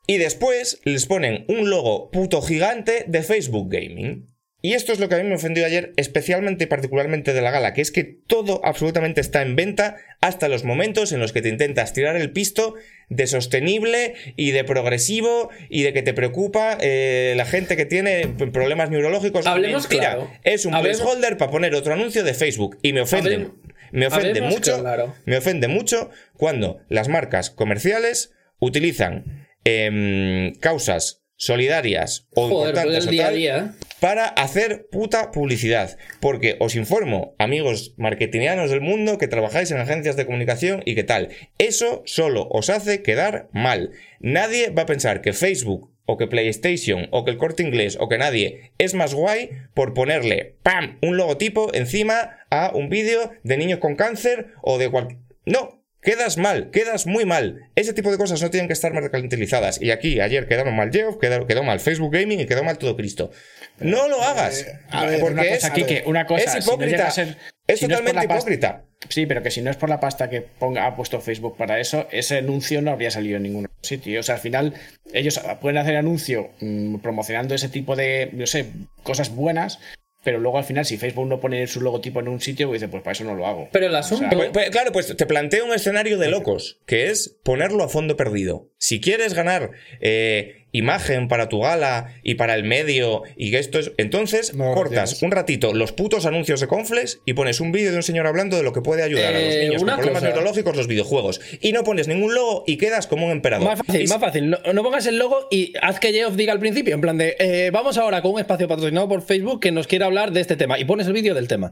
Y 0.07 0.17
después 0.17 0.79
les 0.85 1.07
ponen 1.07 1.45
un 1.47 1.69
logo 1.69 2.11
puto 2.11 2.41
gigante 2.41 3.03
de 3.07 3.23
Facebook 3.23 3.69
Gaming. 3.71 4.29
Y 4.65 4.73
esto 4.73 4.91
es 4.93 4.99
lo 4.99 5.07
que 5.07 5.13
a 5.13 5.17
mí 5.19 5.25
me 5.29 5.35
ofendió 5.35 5.63
ayer, 5.63 5.93
especialmente 5.95 6.63
y 6.63 6.67
particularmente 6.67 7.33
de 7.33 7.41
la 7.43 7.51
gala, 7.51 7.73
que 7.75 7.81
es 7.81 7.91
que 7.91 8.03
todo 8.03 8.61
absolutamente 8.63 9.21
está 9.21 9.43
en 9.43 9.55
venta 9.55 9.97
hasta 10.21 10.47
los 10.47 10.63
momentos 10.63 11.11
en 11.11 11.19
los 11.19 11.33
que 11.33 11.43
te 11.43 11.49
intentas 11.49 11.93
tirar 11.93 12.15
el 12.15 12.31
pisto 12.31 12.73
de 13.09 13.27
sostenible 13.27 14.15
y 14.35 14.49
de 14.51 14.63
progresivo 14.63 15.51
y 15.69 15.83
de 15.83 15.93
que 15.93 16.01
te 16.01 16.15
preocupa 16.15 16.79
eh, 16.81 17.35
la 17.37 17.45
gente 17.45 17.77
que 17.77 17.85
tiene 17.85 18.27
problemas 18.51 18.89
neurológicos. 18.89 19.45
Hablemos 19.45 19.83
Mentira, 19.83 20.15
claro. 20.15 20.31
Es 20.43 20.65
un 20.65 20.73
Hablemos- 20.73 20.97
placeholder 21.01 21.37
para 21.37 21.51
poner 21.51 21.75
otro 21.75 21.93
anuncio 21.93 22.23
de 22.23 22.33
Facebook. 22.33 22.79
Y 22.81 22.91
me 22.93 23.01
ofende. 23.01 23.49
Me 23.91 24.07
ofende 24.07 24.29
hablemos 24.29 24.51
mucho. 24.51 24.79
claro. 24.81 25.13
Me 25.25 25.37
ofende 25.37 25.67
mucho 25.67 26.09
cuando 26.37 26.79
las 26.89 27.07
marcas 27.07 27.51
comerciales 27.51 28.31
utilizan 28.57 29.45
em, 29.63 30.55
causas 30.55 31.21
solidarias 31.37 32.27
o 32.33 32.47
Joder, 32.49 32.69
importantes 32.75 33.09
día 33.09 33.27
a 33.27 33.31
día. 33.31 33.75
Para 34.05 34.27
hacer 34.27 34.87
puta 34.91 35.31
publicidad. 35.31 35.97
Porque 36.19 36.57
os 36.59 36.75
informo, 36.75 37.33
amigos 37.39 37.95
marketingianos 37.97 38.69
del 38.69 38.79
mundo, 38.79 39.17
que 39.17 39.27
trabajáis 39.27 39.71
en 39.71 39.79
agencias 39.79 40.15
de 40.15 40.27
comunicación 40.27 40.83
y 40.85 40.93
que 40.93 41.03
tal. 41.03 41.29
Eso 41.57 42.03
solo 42.05 42.47
os 42.51 42.69
hace 42.69 43.01
quedar 43.01 43.49
mal. 43.51 43.93
Nadie 44.19 44.69
va 44.69 44.83
a 44.83 44.85
pensar 44.85 45.21
que 45.21 45.33
Facebook 45.33 45.91
o 46.05 46.17
que 46.17 46.27
PlayStation 46.27 47.07
o 47.09 47.25
que 47.25 47.31
el 47.31 47.37
corte 47.37 47.63
inglés 47.63 47.97
o 47.99 48.07
que 48.07 48.19
nadie 48.19 48.73
es 48.77 48.93
más 48.93 49.15
guay 49.15 49.49
por 49.73 49.95
ponerle 49.95 50.53
¡pam! 50.61 50.99
un 51.01 51.17
logotipo 51.17 51.73
encima 51.73 52.37
a 52.51 52.73
un 52.75 52.89
vídeo 52.89 53.31
de 53.41 53.57
niños 53.57 53.79
con 53.79 53.95
cáncer 53.95 54.53
o 54.61 54.77
de 54.77 54.91
cualquier... 54.91 55.19
No, 55.47 55.83
Quedas 56.05 56.37
mal, 56.37 56.69
quedas 56.69 57.07
muy 57.07 57.25
mal. 57.25 57.71
Ese 57.73 57.91
tipo 57.91 58.11
de 58.11 58.19
cosas 58.19 58.39
no 58.39 58.51
tienen 58.51 58.67
que 58.67 58.73
estar 58.73 58.93
mercantilizadas. 58.93 59.81
Y 59.81 59.89
aquí, 59.89 60.19
ayer 60.19 60.47
quedaron 60.47 60.75
mal 60.75 60.91
Geoff, 60.91 61.17
quedó 61.17 61.63
mal 61.63 61.79
Facebook 61.79 62.13
Gaming 62.13 62.41
y 62.41 62.45
quedó 62.45 62.63
mal 62.63 62.77
todo 62.77 62.95
Cristo. 62.95 63.31
No 63.79 64.07
lo 64.07 64.21
hagas. 64.21 64.65
a 64.89 65.05
ver, 65.05 65.19
porque 65.19 65.33
una 65.33 65.43
cosa, 65.45 65.67
es, 65.67 65.73
Kike, 65.73 66.03
una 66.05 66.25
cosa, 66.25 66.43
es 66.43 66.51
si 66.51 66.57
no 66.69 66.75
hipócrita. 66.75 67.07
a 67.07 67.11
ser- 67.11 67.37
es 67.67 67.79
si 67.79 67.87
no 67.87 67.95
es 67.95 68.01
por 68.01 68.07
totalmente 68.09 68.27
pasta- 68.27 68.35
hipócrita. 68.51 68.81
Sí, 69.09 69.25
pero 69.27 69.43
que 69.43 69.51
si 69.51 69.61
no 69.61 69.69
es 69.69 69.77
por 69.77 69.89
la 69.89 69.99
pasta 69.99 70.29
que 70.29 70.41
ponga, 70.41 70.85
ha 70.87 70.95
puesto 70.95 71.21
Facebook 71.21 71.57
para 71.57 71.79
eso, 71.79 72.07
ese 72.11 72.37
anuncio 72.39 72.81
no 72.81 72.91
habría 72.91 73.11
salido 73.11 73.37
en 73.37 73.43
ningún 73.43 73.69
sitio. 73.81 74.19
O 74.19 74.23
sea, 74.23 74.35
al 74.35 74.41
final, 74.41 74.73
ellos 75.13 75.39
pueden 75.61 75.77
hacer 75.77 75.95
anuncio 75.95 76.49
mm, 76.59 76.97
promocionando 76.97 77.53
ese 77.53 77.69
tipo 77.69 77.95
de, 77.95 78.29
no 78.33 78.47
sé, 78.47 78.65
cosas 79.03 79.29
buenas, 79.35 79.79
pero 80.23 80.39
luego 80.39 80.57
al 80.57 80.63
final, 80.63 80.85
si 80.85 80.97
Facebook 80.97 81.27
no 81.27 81.39
pone 81.39 81.67
su 81.67 81.81
logotipo 81.81 82.19
en 82.19 82.29
un 82.29 82.41
sitio, 82.41 82.67
pues 82.67 82.81
dice, 82.81 82.89
pues 82.89 83.03
para 83.03 83.11
eso 83.11 83.23
no 83.25 83.35
lo 83.35 83.45
hago. 83.45 83.69
Pero 83.71 83.85
el 83.85 83.95
asunto. 83.95 84.35
Pues- 84.35 84.49
pues, 84.51 84.71
claro, 84.71 84.91
pues 84.91 85.15
te 85.15 85.25
planteo 85.27 85.65
un 85.65 85.73
escenario 85.75 86.17
de 86.17 86.29
locos, 86.29 86.79
que 86.87 87.11
es 87.11 87.37
ponerlo 87.43 87.83
a 87.83 87.89
fondo 87.89 88.17
perdido. 88.17 88.69
Si 88.79 88.99
quieres 88.99 89.35
ganar 89.35 89.69
eh, 90.01 90.64
imagen 90.77 91.27
para 91.27 91.49
tu 91.49 91.61
gala 91.61 92.13
y 92.23 92.35
para 92.35 92.55
el 92.55 92.63
medio 92.63 93.23
y 93.35 93.51
que 93.51 93.59
esto 93.59 93.79
es. 93.79 93.91
Entonces 93.97 94.53
No, 94.53 94.73
cortas 94.73 94.93
gracias. 94.93 95.23
un 95.23 95.31
ratito 95.31 95.73
los 95.73 95.91
putos 95.91 96.25
anuncios 96.25 96.59
de 96.59 96.67
Confles 96.67 97.19
y 97.25 97.33
pones 97.33 97.59
un 97.59 97.71
vídeo 97.71 97.91
de 97.91 97.97
un 97.97 98.03
señor 98.03 98.27
hablando 98.27 98.57
de 98.57 98.63
lo 98.63 98.73
que 98.73 98.81
puede 98.81 99.03
ayudar 99.03 99.35
a 99.35 99.39
los 99.39 99.53
Eh, 99.53 99.59
niños 99.63 99.83
con 99.83 99.93
problemas 99.95 100.21
cosa. 100.21 100.27
neurológicos 100.33 100.75
los 100.75 100.87
videojuegos. 100.87 101.41
Y 101.61 101.71
no 101.71 101.83
pones 101.83 102.07
ningún 102.07 102.33
logo 102.35 102.63
y 102.67 102.77
quedas 102.77 103.07
como 103.07 103.25
un 103.27 103.31
emperador. 103.31 103.67
Más 103.67 103.79
fácil, 103.79 104.01
Y- 104.01 104.07
más 104.07 104.19
fácil. 104.19 104.49
No, 104.49 104.57
no 104.73 104.83
pongas 104.83 105.05
el 105.07 105.17
logo 105.17 105.47
y 105.51 105.73
haz 105.81 105.99
que 105.99 106.11
Geoff 106.11 106.35
diga 106.35 106.53
al 106.53 106.59
principio, 106.59 106.93
en 106.95 107.01
plan 107.01 107.17
de, 107.17 107.35
eh, 107.39 107.69
vamos 107.71 107.97
ahora 107.97 108.21
con 108.21 108.31
un 108.33 108.39
espacio 108.39 108.67
patrocinado 108.67 109.07
por 109.07 109.21
Facebook 109.21 109.59
que 109.59 109.71
nos 109.71 109.87
quiere 109.87 110.05
hablar 110.05 110.31
de 110.31 110.41
este 110.41 110.55
tema. 110.55 110.79
Y 110.79 110.85
pones 110.85 111.07
el 111.07 111.13
vídeo 111.13 111.33
del 111.33 111.47
tema. 111.47 111.71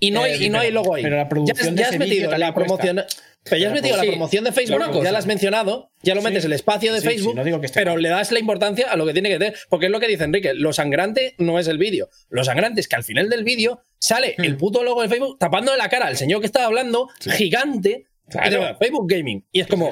Y 0.00 0.10
no, 0.10 0.26
Eh, 0.26 0.32
hay, 0.32 0.44
y 0.46 0.50
no 0.50 0.58
hay 0.58 0.70
logo 0.70 0.94
ahí. 0.94 1.02
pero 1.02 1.16
la 1.16 1.28
producción 1.28 1.56
ya, 1.68 1.70
de 1.70 1.76
ya 1.76 1.82
ese 1.86 1.94
has 1.94 1.98
metido 1.98 2.36
la 2.36 2.52
promoción. 2.54 3.02
Pero 3.44 3.56
ya 3.58 3.68
has 3.68 3.74
metido 3.74 3.96
la 3.96 4.02
promoción 4.04 4.42
de 4.44 4.52
Facebook, 4.52 5.02
ya 5.04 5.12
la 5.12 5.18
has 5.18 5.26
mencionado, 5.26 5.90
ya 6.02 6.14
lo 6.14 6.22
Sí. 6.22 6.26
metes 6.28 6.44
el 6.46 6.52
espacio 6.54 6.92
de 6.94 7.00
Sí, 7.00 7.06
sí, 7.08 7.12
Facebook, 7.14 7.34
no 7.36 7.44
digo 7.44 7.60
que 7.60 7.66
esté 7.66 7.80
pero 7.80 7.92
mal. 7.92 8.02
le 8.02 8.08
das 8.08 8.32
la 8.32 8.38
importancia 8.38 8.90
a 8.90 8.96
lo 8.96 9.04
que 9.06 9.12
tiene 9.12 9.28
que 9.28 9.38
tener. 9.38 9.54
Porque 9.68 9.86
es 9.86 9.92
lo 9.92 10.00
que 10.00 10.08
dice 10.08 10.24
Enrique, 10.24 10.54
lo 10.54 10.72
sangrante 10.72 11.34
no 11.38 11.58
es 11.58 11.68
el 11.68 11.76
vídeo. 11.78 12.08
Lo 12.30 12.42
sangrante 12.44 12.80
es 12.80 12.88
que 12.88 12.96
al 12.96 13.04
final 13.04 13.28
del 13.28 13.44
vídeo 13.44 13.82
sale 13.98 14.34
Hmm. 14.38 14.44
el 14.44 14.56
puto 14.56 14.82
logo 14.82 15.02
de 15.02 15.08
Facebook 15.08 15.38
tapándole 15.38 15.76
la 15.78 15.88
cara 15.90 16.06
al 16.06 16.16
señor 16.16 16.40
que 16.40 16.46
estaba 16.46 16.66
hablando, 16.66 17.08
gigante, 17.36 18.06
Claro. 18.30 18.76
Facebook 18.78 19.06
Gaming. 19.10 19.44
Y 19.52 19.60
es 19.60 19.66
como, 19.66 19.90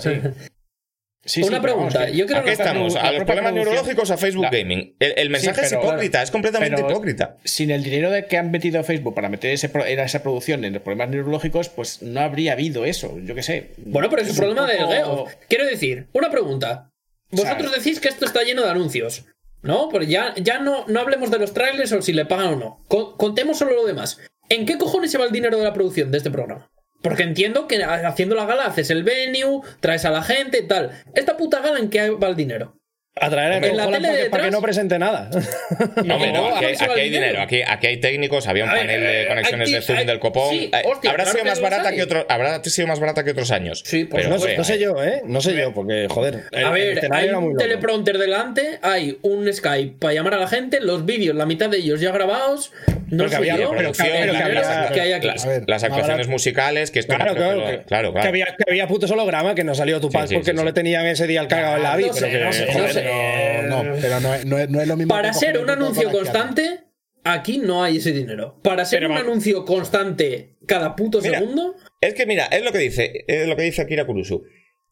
Sí, 1.25 1.41
Una 1.45 1.59
sí, 1.59 1.63
pregunta, 1.63 2.09
yo 2.09 2.27
creo 2.27 2.39
¿A 2.41 2.45
qué 2.45 2.51
estamos? 2.53 2.97
A 2.97 3.13
los 3.13 3.23
problemas 3.25 3.53
neurológicos 3.53 4.11
a 4.11 4.17
Facebook 4.17 4.43
la- 4.45 4.51
Gaming. 4.51 4.97
El, 4.99 5.15
el 5.17 5.31
mensaje 5.31 5.61
Sí, 5.61 5.67
es 5.67 5.73
hipócrita, 5.73 6.21
es 6.23 6.31
completamente 6.33 6.75
pero- 6.77 6.91
hipócrita. 6.91 7.37
Sin 7.45 7.71
el 7.71 7.85
dinero 7.85 8.11
de 8.11 8.27
que 8.27 8.39
han 8.39 8.51
metido 8.51 8.83
Facebook 8.83 9.15
para 9.15 9.29
meter 9.29 9.53
ese 9.53 9.71
era 9.87 10.05
esa 10.05 10.23
producción 10.25 10.65
en 10.65 10.73
los 10.73 10.83
problemas 10.83 11.11
neurológicos, 11.11 11.69
pues 11.69 12.03
no 12.03 12.21
habría 12.21 12.53
habido 12.55 12.85
eso. 12.85 13.17
Yo 13.21 13.37
qué 13.37 13.43
sé. 13.45 13.71
Bueno, 13.79 14.11
pero 14.11 14.23
es 14.23 14.29
un 14.29 14.33
un 14.33 14.37
problema 14.39 14.67
del 14.67 14.79
poco- 14.79 14.91
Geo. 14.93 15.27
Quiero 15.49 15.67
decir, 15.67 16.09
una 16.13 16.29
pregunta. 16.31 16.91
Vosotros 17.31 17.71
decís 17.73 18.01
que 18.01 18.09
esto 18.09 18.25
está 18.25 18.43
lleno 18.43 18.63
de 18.63 18.71
anuncios. 18.71 19.25
¿No? 19.63 19.91
Pero 19.91 20.03
ya, 20.03 20.35
ya 20.39 20.59
no, 20.59 20.85
no 20.89 20.99
hablemos 21.01 21.31
de 21.31 21.39
los 21.39 21.55
trailers 21.55 21.93
o 21.93 22.03
si 22.03 22.13
le 22.13 22.27
pagan 22.27 22.47
o 22.55 22.57
no. 22.57 22.85
Con- 22.89 23.17
contemos 23.17 23.59
solo 23.59 23.75
lo 23.77 23.87
demás. 23.87 24.19
¿En 24.49 24.67
qué 24.67 24.77
cojones 24.77 25.13
se 25.13 25.19
va 25.19 25.25
el 25.25 25.31
dinero 25.31 25.57
de 25.57 25.63
la 25.63 25.73
producción 25.73 26.11
de 26.11 26.19
este 26.19 26.33
programa? 26.33 26.69
Porque 27.03 27.25
entiendo 27.25 27.67
que 27.67 27.83
haciendo 27.83 28.35
la 28.35 28.47
gala 28.47 28.67
haces 28.67 28.91
el 28.91 29.03
venue, 29.05 29.61
traes 29.81 30.05
a 30.05 30.11
la 30.11 30.23
gente 30.23 30.63
tal. 30.63 31.03
¿Esta 31.15 31.37
puta 31.37 31.61
gala 31.61 31.79
en 31.79 31.91
qué 31.91 32.11
va 32.11 32.29
el 32.29 32.37
dinero? 32.37 32.82
A 33.15 33.27
En 33.27 33.33
la 33.33 33.61
Coca-Cola 33.61 33.61
tele 33.61 33.69
para, 33.77 34.01
que- 34.01 34.09
detrás- 34.23 34.31
para 34.31 34.45
que 34.45 34.51
no 34.51 34.63
presente 34.63 34.99
nada. 34.99 35.29
No, 36.05 36.15
hombre, 36.15 36.33
no, 36.33 36.49
No, 36.49 36.57
aquí, 36.57 36.65
¿a 36.65 36.69
hay- 36.69 36.75
aquí 36.77 37.01
el 37.01 37.11
dinero? 37.13 37.43
aquí, 37.43 37.61
aquí 37.67 37.87
hay 37.87 38.01
técnicos, 38.01 38.47
había 38.49 38.65
un 38.65 38.71
A 38.71 38.73
ver, 38.73 38.83
panel 38.87 39.01
de 39.03 39.23
eh, 39.23 39.27
conexiones 39.29 39.71
de 39.71 39.83
Zoom 39.83 39.99
hay- 39.99 40.07
del 40.07 40.19
copón. 40.19 40.49
sí, 40.51 40.71
Eh, 40.73 40.83
hostia, 40.87 41.11
habrá 41.11 41.25
claro 41.25 41.39
sido 41.39 41.45
más 41.51 41.61
barata 41.61 41.93
que 41.93 42.03
otro, 42.03 42.25
habrá 42.29 42.65
sido 42.65 42.89
más 42.89 43.01
barata 43.01 43.23
que 43.23 43.33
otros 43.33 43.51
años. 43.51 43.83
Sí, 43.85 44.05
Pero 44.11 44.31
No, 44.31 44.39
sé- 44.39 44.49
sé, 44.49 44.57
no 44.57 44.65
sé 44.65 44.79
yo, 44.79 45.05
¿eh? 45.05 45.21
No 45.27 45.43
sé 45.43 45.55
yo, 45.55 45.75
porque, 45.75 46.07
joder. 46.09 46.45
el- 46.53 46.65
A 46.65 46.69
el 46.69 46.73
ver, 46.95 47.09
hay 47.13 47.29
un 47.29 47.45
loco. 47.51 47.59
teleprompter 47.59 48.17
delante, 48.17 48.79
hay 48.81 49.19
un 49.21 49.53
Skype 49.53 49.97
para 50.01 50.15
llamar 50.15 50.35
a 50.35 50.39
la 50.39 50.49
gente, 50.49 50.81
los 50.81 51.05
vídeos, 51.05 51.37
la 51.37 51.45
mitad 51.45 51.69
de 51.69 51.79
ellos 51.79 52.01
ya 52.01 52.13
grabados. 52.13 52.73
No 53.11 53.29
sé 53.29 53.37
había- 53.37 53.59
yo, 53.59 53.71
pero 53.77 53.91
el 53.91 53.95
que 53.97 54.03
dinero 54.05 54.33
había- 54.33 54.89
que 54.91 55.01
hay 55.03 55.13
aquí. 55.13 55.27
las, 55.27 55.45
A 55.45 55.49
ver, 55.51 55.65
las 55.67 55.85
actuaciones 55.85 56.29
musicales, 56.29 56.91
que 56.91 57.01
esto 57.01 57.15
Claro, 57.15 57.35
claro, 57.35 57.67
que 57.67 57.83
claro, 57.83 58.15
había, 58.17 58.47
que 58.47 58.65
había 58.67 58.87
putos 58.89 59.11
holograma 59.11 59.55
que 59.55 59.65
no 59.65 59.75
salió 59.75 60.01
tu 60.01 60.11
paz 60.11 60.31
porque 60.33 60.55
no 60.55 60.65
le 60.65 60.73
tenían 60.73 61.05
ese 61.07 61.27
día 61.27 61.41
al 61.41 61.49
cagado 61.49 61.77
en 61.77 61.83
la 61.83 61.97
vida. 61.97 62.09
no 62.09 62.15
sé, 62.15 63.02
no 63.05 63.11
sé, 63.11 63.69
no 63.69 63.85
no, 63.85 63.97
pero 64.01 64.21
no, 64.21 64.35
es- 64.35 64.47
no 64.47 64.59
es, 64.59 64.71
no 64.71 64.81
es 64.81 64.89
lo 64.89 64.97
mismo. 64.97 65.15
Para 65.15 65.33
ser 65.33 65.59
un 65.59 65.69
anuncio 65.71 66.11
constante, 66.11 66.81
aquí 67.25 67.59
no 67.59 67.83
hay 67.83 67.99
ese 67.99 68.13
dinero. 68.13 68.61
Para 68.63 68.85
ser 68.85 69.01
Pero 69.01 69.13
un 69.13 69.19
anuncio 69.19 69.65
constante 69.65 70.57
cada 70.67 70.97
puto 70.97 71.21
Mira, 71.21 71.39
segundo, 71.39 71.75
Es 72.01 72.15
que 72.15 72.27
mira, 72.27 72.47
es 72.47 72.65
lo 72.65 72.73
que 72.73 72.79
dice, 72.79 73.25
es 73.27 73.47
lo 73.47 73.57
que 73.57 73.63
dice 73.63 73.83
Akira 73.83 74.07
Kurusu. 74.07 74.45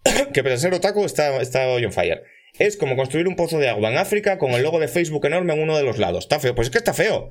que 0.33 0.43
pese 0.43 0.55
a 0.55 0.59
ser 0.59 0.75
otaku 0.75 1.05
está, 1.05 1.41
está 1.41 1.69
hoy 1.69 1.85
on 1.85 1.93
fire. 1.93 2.23
Es 2.59 2.77
como 2.77 2.97
construir 2.97 3.29
un 3.29 3.37
pozo 3.37 3.59
de 3.59 3.69
agua 3.69 3.91
en 3.91 3.99
África 3.99 4.39
con 4.39 4.51
el 4.53 4.63
logo 4.63 4.81
de 4.81 4.89
Facebook 4.89 5.25
enorme 5.27 5.53
en 5.55 5.63
uno 5.63 5.77
de 5.77 5.85
los 5.85 5.99
lados. 5.99 6.25
Está 6.25 6.41
feo, 6.41 6.55
pues 6.55 6.69
es 6.69 6.73
que 6.73 6.79
está 6.79 6.95
feo. 6.95 7.31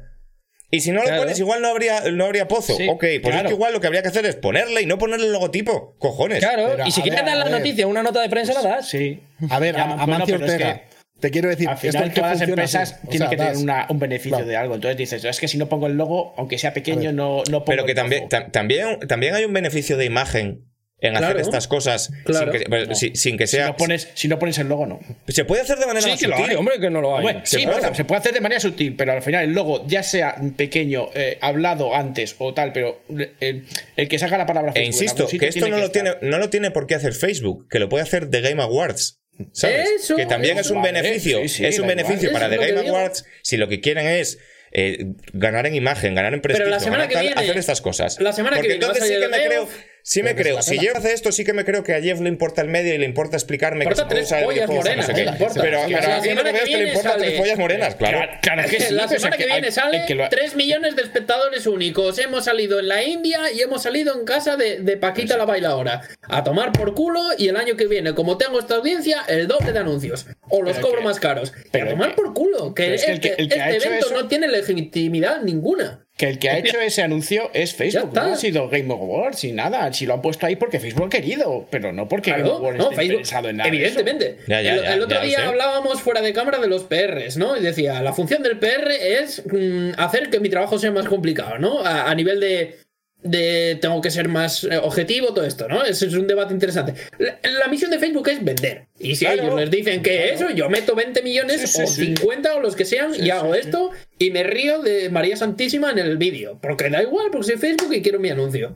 Y 0.72 0.81
si 0.81 0.91
no 0.91 1.01
lo 1.03 1.17
pones, 1.17 1.39
igual 1.39 1.61
no 1.61 1.69
habría, 1.69 2.01
no 2.11 2.25
habría 2.25 2.48
pozo. 2.48 2.75
Sí, 2.77 2.88
ok, 2.88 3.03
pues 3.23 3.35
es 3.35 3.43
que 3.43 3.49
igual 3.53 3.73
lo 3.73 3.81
que 3.81 3.88
habría 3.88 4.01
que 4.03 4.09
hacer 4.09 4.25
es 4.27 4.35
ponerle 4.35 4.81
y 4.81 4.85
no 4.85 4.98
ponerle 4.99 5.25
el 5.25 5.33
logotipo. 5.33 5.95
Cojones. 5.98 6.39
Claro, 6.39 6.67
Pero, 6.75 6.88
y 6.88 6.91
si 6.91 7.01
quieres 7.01 7.22
ver, 7.22 7.25
dar 7.25 7.35
a 7.35 7.39
la 7.39 7.45
ver. 7.45 7.53
noticia, 7.59 7.88
una 7.88 8.03
nota 8.03 8.22
de 8.22 8.30
prensa 8.30 8.53
la 8.53 8.61
das. 8.61 8.88
Sí. 8.88 9.19
A 9.49 9.57
ver, 9.59 9.73
bueno, 9.75 9.93
Amancio 9.99 10.35
es 10.35 10.41
Ortega. 10.41 10.73
que- 10.75 10.89
te 11.19 11.31
quiero 11.31 11.49
decir, 11.49 11.67
Al 11.67 11.77
final 11.77 12.14
todas 12.14 12.39
las 12.39 12.48
empresas 12.48 12.91
así. 12.93 13.07
O 13.07 13.09
tienen 13.09 13.19
sea, 13.19 13.30
que 13.30 13.35
tener 13.38 13.53
das- 13.53 13.61
una- 13.64 13.88
un 13.89 13.99
beneficio 13.99 14.38
Claro. 14.38 14.45
de 14.48 14.56
algo. 14.57 14.75
Entonces 14.75 14.95
dices, 14.98 15.25
es 15.25 15.39
que 15.39 15.48
si 15.49 15.57
no 15.57 15.67
pongo 15.67 15.88
el 15.88 15.93
logo, 15.98 16.33
aunque 16.38 16.57
sea 16.57 16.72
pequeño, 16.73 17.11
no, 17.11 17.38
no 17.49 17.65
pongo 17.65 17.65
Pero 17.65 17.85
que 17.85 17.91
el 17.91 17.98
también, 17.98 18.30
tam- 18.30 18.51
también, 18.51 18.99
también 19.07 19.35
hay 19.35 19.43
un 19.45 19.51
beneficio 19.53 19.98
de 19.98 20.06
imagen 20.06 20.68
en 21.01 21.15
hacer 21.15 21.37
estas 21.37 21.67
cosas 21.67 22.11
Claro. 22.25 22.51
sin, 22.51 22.61
que, 22.61 22.69
pues, 22.69 22.87
No. 22.89 22.95
sin- 22.95 23.15
sin 23.15 23.37
que 23.37 23.47
si, 23.47 23.55
sea. 23.57 23.67
no 23.67 23.77
pones, 23.77 24.09
si 24.15 24.27
no 24.27 24.37
pones 24.37 24.57
el 24.57 24.67
logo, 24.67 24.85
no. 24.85 24.99
Se 25.27 25.45
puede 25.45 25.61
hacer 25.61 25.77
de 25.77 25.85
manera 25.85 26.01
Sí, 26.03 26.09
más 26.11 26.19
que 26.19 26.27
lo 26.27 26.35
sutil. 26.37 26.49
hay, 26.51 26.55
hombre, 26.57 26.79
que 26.79 26.89
no 26.89 27.01
lo 27.01 27.17
hay. 27.17 27.41
Se 27.43 27.57
sí, 27.59 27.65
puede. 27.65 27.79
bueno, 27.79 27.95
se 27.95 28.05
puede 28.05 28.19
hacer 28.19 28.33
de 28.33 28.41
manera 28.41 28.59
sutil, 28.59 28.95
pero 28.95 29.13
al 29.13 29.21
final 29.21 29.43
el 29.45 29.53
logo, 29.53 29.85
ya 29.87 30.03
sea 30.03 30.35
pequeño, 30.57 31.09
eh, 31.13 31.37
hablado 31.41 31.95
antes 31.95 32.35
o 32.39 32.53
tal, 32.53 32.73
pero 32.73 33.01
eh, 33.39 33.63
el 33.95 34.07
que 34.09 34.19
saca 34.19 34.37
la 34.37 34.45
palabra 34.45 34.71
E 34.71 34.73
Facebook 34.73 34.83
en 34.83 34.87
insisto, 34.87 35.27
que 35.39 35.47
esto 35.47 35.67
no 35.69 35.75
que 35.77 35.81
lo, 35.83 35.91
tiene, 35.91 36.11
no 36.21 36.37
lo 36.37 36.49
tiene 36.49 36.71
por 36.71 36.85
qué 36.87 36.95
hacer 36.95 37.13
Facebook, 37.13 37.67
que 37.69 37.79
lo 37.79 37.87
puede 37.89 38.03
hacer 38.03 38.29
The 38.29 38.41
Game 38.41 38.61
Awards. 38.61 39.17
¿Sabes? 39.53 39.87
Eso, 40.01 40.17
que 40.17 40.25
también 40.25 40.57
es 40.57 40.69
un 40.69 40.81
Vale, 40.81 41.01
beneficio. 41.01 41.39
sí, 41.43 41.47
sí, 41.47 41.65
es 41.65 41.79
un 41.79 41.87
beneficio 41.87 42.27
igual. 42.29 42.43
para 42.43 42.53
Eso 42.55 42.61
The 42.61 42.73
Game. 42.73 42.89
Awards 42.89 43.23
si 43.41 43.55
lo 43.55 43.69
que 43.69 43.79
quieren 43.79 44.05
es 44.05 44.37
eh, 44.73 45.13
ganar 45.31 45.65
en 45.65 45.75
imagen, 45.75 46.13
ganar 46.13 46.33
en 46.33 46.41
prestigio, 46.41 46.69
la 46.69 46.79
semana 46.81 47.03
ganar 47.05 47.07
que 47.09 47.13
tal, 47.15 47.23
viene- 47.25 47.41
hacer 47.41 47.57
estas 47.57 47.79
cosas. 47.81 48.19
la 48.19 48.33
semana 48.33 48.57
que 48.57 48.63
Porque 48.63 48.67
viene 48.73 48.85
entonces 48.85 49.07
sí 49.07 49.13
que 49.19 49.27
me 49.29 49.37
el 49.37 49.47
creo, 49.47 49.69
sí 50.09 50.23
me 50.23 50.31
pero 50.33 50.43
creo, 50.43 50.61
si 50.63 50.75
la 50.75 50.81
Jeff 50.81 50.95
hace 50.95 51.13
esto, 51.13 51.31
sí 51.31 51.43
que 51.45 51.53
me 51.53 51.63
creo 51.65 51.83
que 51.83 51.93
a 51.93 52.01
Jeff 52.01 52.19
le 52.19 52.29
importa 52.29 52.61
el 52.61 52.67
medio 52.67 52.93
y 52.95 52.97
le 52.97 53.05
importa 53.05 53.38
explicarme 53.38 53.85
que 53.85 53.91
Importa 53.91 54.01
se 54.03 54.05
puede 54.07 54.15
tres 54.21 54.25
usar 54.27 54.39
el 54.39 54.45
pollas 54.45 54.67
videojuego, 54.69 54.81
no 54.81 54.89
morenas, 54.89 55.05
sé 55.05 55.11
¿qué 55.13 55.19
qué. 55.19 55.25
le 55.25 55.31
importa? 55.31 55.61
Pero, 55.61 55.88
La 55.88 55.99
pero 55.99 56.13
a 56.13 56.21
mí 56.21 56.29
lo 56.29 56.43
que 56.43 56.43
veo 56.43 56.53
que 56.53 56.57
es 56.59 56.63
que 56.69 56.77
le 56.77 56.88
importan 56.89 57.17
tres 57.19 57.39
pollas 57.39 57.57
morenas, 57.59 57.95
claro. 57.95 58.17
Claro, 58.17 58.31
claro 58.41 58.69
que 58.69 58.79
sí. 58.81 58.93
la 58.93 59.07
semana 59.07 59.38
que 59.38 59.45
viene 59.45 59.71
sale 59.71 60.03
que 60.07 60.15
lo- 60.15 60.29
3 60.29 60.55
millones 60.55 60.95
de 60.95 61.01
espectadores 61.03 61.67
únicos. 61.67 62.17
Hemos 62.19 62.45
salido 62.45 62.79
en 62.79 62.88
la 62.88 63.03
India 63.03 63.51
y 63.53 63.61
hemos 63.61 63.83
salido 63.83 64.17
en 64.19 64.25
casa 64.25 64.57
de, 64.57 64.79
de 64.79 64.97
Paquita 64.97 65.38
la 65.38 65.45
bailadora. 65.45 66.01
A 66.23 66.43
tomar 66.43 66.71
por 66.71 66.95
culo 66.95 67.21
y 67.38 67.47
el 67.47 67.55
año 67.57 67.75
que 67.75 67.85
viene, 67.88 68.13
como 68.15 68.38
tengo 68.38 68.59
esta 68.59 68.75
audiencia, 68.75 69.23
el 69.27 69.47
doble 69.47 69.71
de 69.73 69.79
anuncios. 69.79 70.25
O 70.49 70.61
los 70.63 70.73
Pero 70.75 70.88
cobro 70.88 70.99
que- 70.99 71.05
más 71.05 71.19
caros. 71.19 71.53
Y 71.55 71.67
a 71.67 71.71
pero 71.71 71.89
tomar 71.91 72.09
que- 72.09 72.15
por 72.15 72.33
culo. 72.33 72.73
Que, 72.73 72.83
pero 72.83 72.93
este, 72.95 73.41
este 73.43 73.75
evento 73.77 74.07
no 74.11 74.27
tiene 74.27 74.47
legitimidad 74.47 75.41
ninguna. 75.41 76.05
Que 76.19 76.27
el 76.27 76.38
que 76.38 76.49
ha 76.49 76.57
hecho 76.57 76.77
ese 76.81 77.01
anuncio 77.01 77.49
es 77.53 77.73
Facebook, 77.73 78.11
no 78.14 78.22
ha 78.23 78.35
sido 78.35 78.67
Game 78.67 78.91
Awards 78.93 79.41
ni 79.45 79.53
nada. 79.53 79.91
Si 79.93 80.06
lo 80.06 80.15
han 80.15 80.22
puesto 80.22 80.45
ahí 80.45 80.57
porque 80.57 80.77
Facebook 80.81 81.06
ha 81.06 81.09
querido, 81.09 81.65
pero 81.72 81.93
no 81.93 82.09
porque 82.09 82.31
Game 82.31 82.43
Claro, 82.43 82.57
Awards 82.57 82.77
no, 82.77 82.83
esté 82.85 82.95
Facebook, 82.98 83.14
interesado 83.19 83.49
en 83.49 83.56
nada. 83.56 83.69
evidentemente. 83.69 84.38
Ya, 84.45 84.61
ya, 84.61 84.75
el, 84.75 85.01
otro 85.01 85.17
ya 85.17 85.23
día 85.23 85.48
hablábamos 85.48 86.01
fuera 86.01 86.22
de 86.22 86.33
cámara 86.33 86.59
de 86.59 86.67
los 86.67 86.83
PRs, 86.83 87.38
¿no? 87.38 87.56
Y 87.56 87.61
decía, 87.61 88.01
la 88.01 88.11
función 88.11 88.43
del 88.43 88.59
PR 88.59 88.91
es 88.91 89.43
mm, 89.49 89.91
hacer 89.98 90.30
que 90.30 90.41
mi 90.41 90.49
trabajo 90.49 90.77
sea 90.77 90.91
más 90.91 91.06
complicado, 91.07 91.57
¿no? 91.57 91.85
A, 91.85 92.11
a 92.11 92.15
nivel 92.15 92.41
de, 92.41 92.80
de 93.23 93.77
tengo 93.81 94.01
que 94.01 94.11
ser 94.11 94.27
más 94.27 94.65
eh, 94.65 94.75
objetivo, 94.77 95.33
todo 95.33 95.45
esto, 95.45 95.69
¿no? 95.69 95.85
Ese 95.85 96.07
es 96.07 96.14
un 96.15 96.27
debate 96.27 96.53
interesante. 96.53 96.95
La, 97.17 97.38
la 97.43 97.67
misión 97.69 97.91
de 97.91 97.98
Facebook 97.99 98.27
es 98.27 98.43
vender. 98.43 98.88
Y 98.99 99.15
si 99.15 99.23
Claro. 99.23 99.43
ellos 99.43 99.56
les 99.59 99.72
dicen 99.72 100.01
que 100.03 100.31
eso, 100.33 100.49
yo 100.49 100.69
meto 100.69 100.95
20 100.95 101.22
millones 101.22 101.61
Sí, 101.61 101.67
sí, 101.67 101.81
o 101.83 101.88
sí. 101.88 102.06
50 102.17 102.56
o 102.56 102.59
los 102.59 102.75
que 102.75 102.83
sean 102.83 103.11
y 103.17 103.30
hago 103.30 103.56
esto 103.56 103.91
y 104.19 104.31
me 104.31 104.43
río 104.43 104.81
de 104.81 105.09
María 105.09 105.38
Santísima 105.38 105.91
en 105.91 105.99
el 105.99 106.17
vídeo. 106.17 106.59
Porque 106.61 106.89
da 106.89 107.01
igual, 107.01 107.27
porque 107.31 107.48
soy 107.48 107.57
Facebook 107.57 107.93
y 107.93 108.01
quiero 108.01 108.19
mi 108.19 108.30
anuncio. 108.30 108.75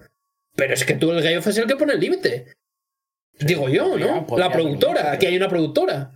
Pero 0.56 0.74
es 0.74 0.86
que 0.86 0.94
tú, 0.96 1.12
el 1.12 1.22
Gayof, 1.22 1.46
es 1.48 1.58
el 1.58 1.68
que 1.68 1.76
pone 1.76 1.94
el 1.94 2.00
límite. 2.00 2.48
Digo 3.40 3.68
yo, 3.70 3.90
podría- 3.90 4.06
¿no? 4.08 4.28
podría 4.28 4.48
la 4.48 4.54
productora, 4.54 5.12
aquí 5.12 5.26
hay 5.26 5.36
una 5.36 5.50
productora. 5.50 6.12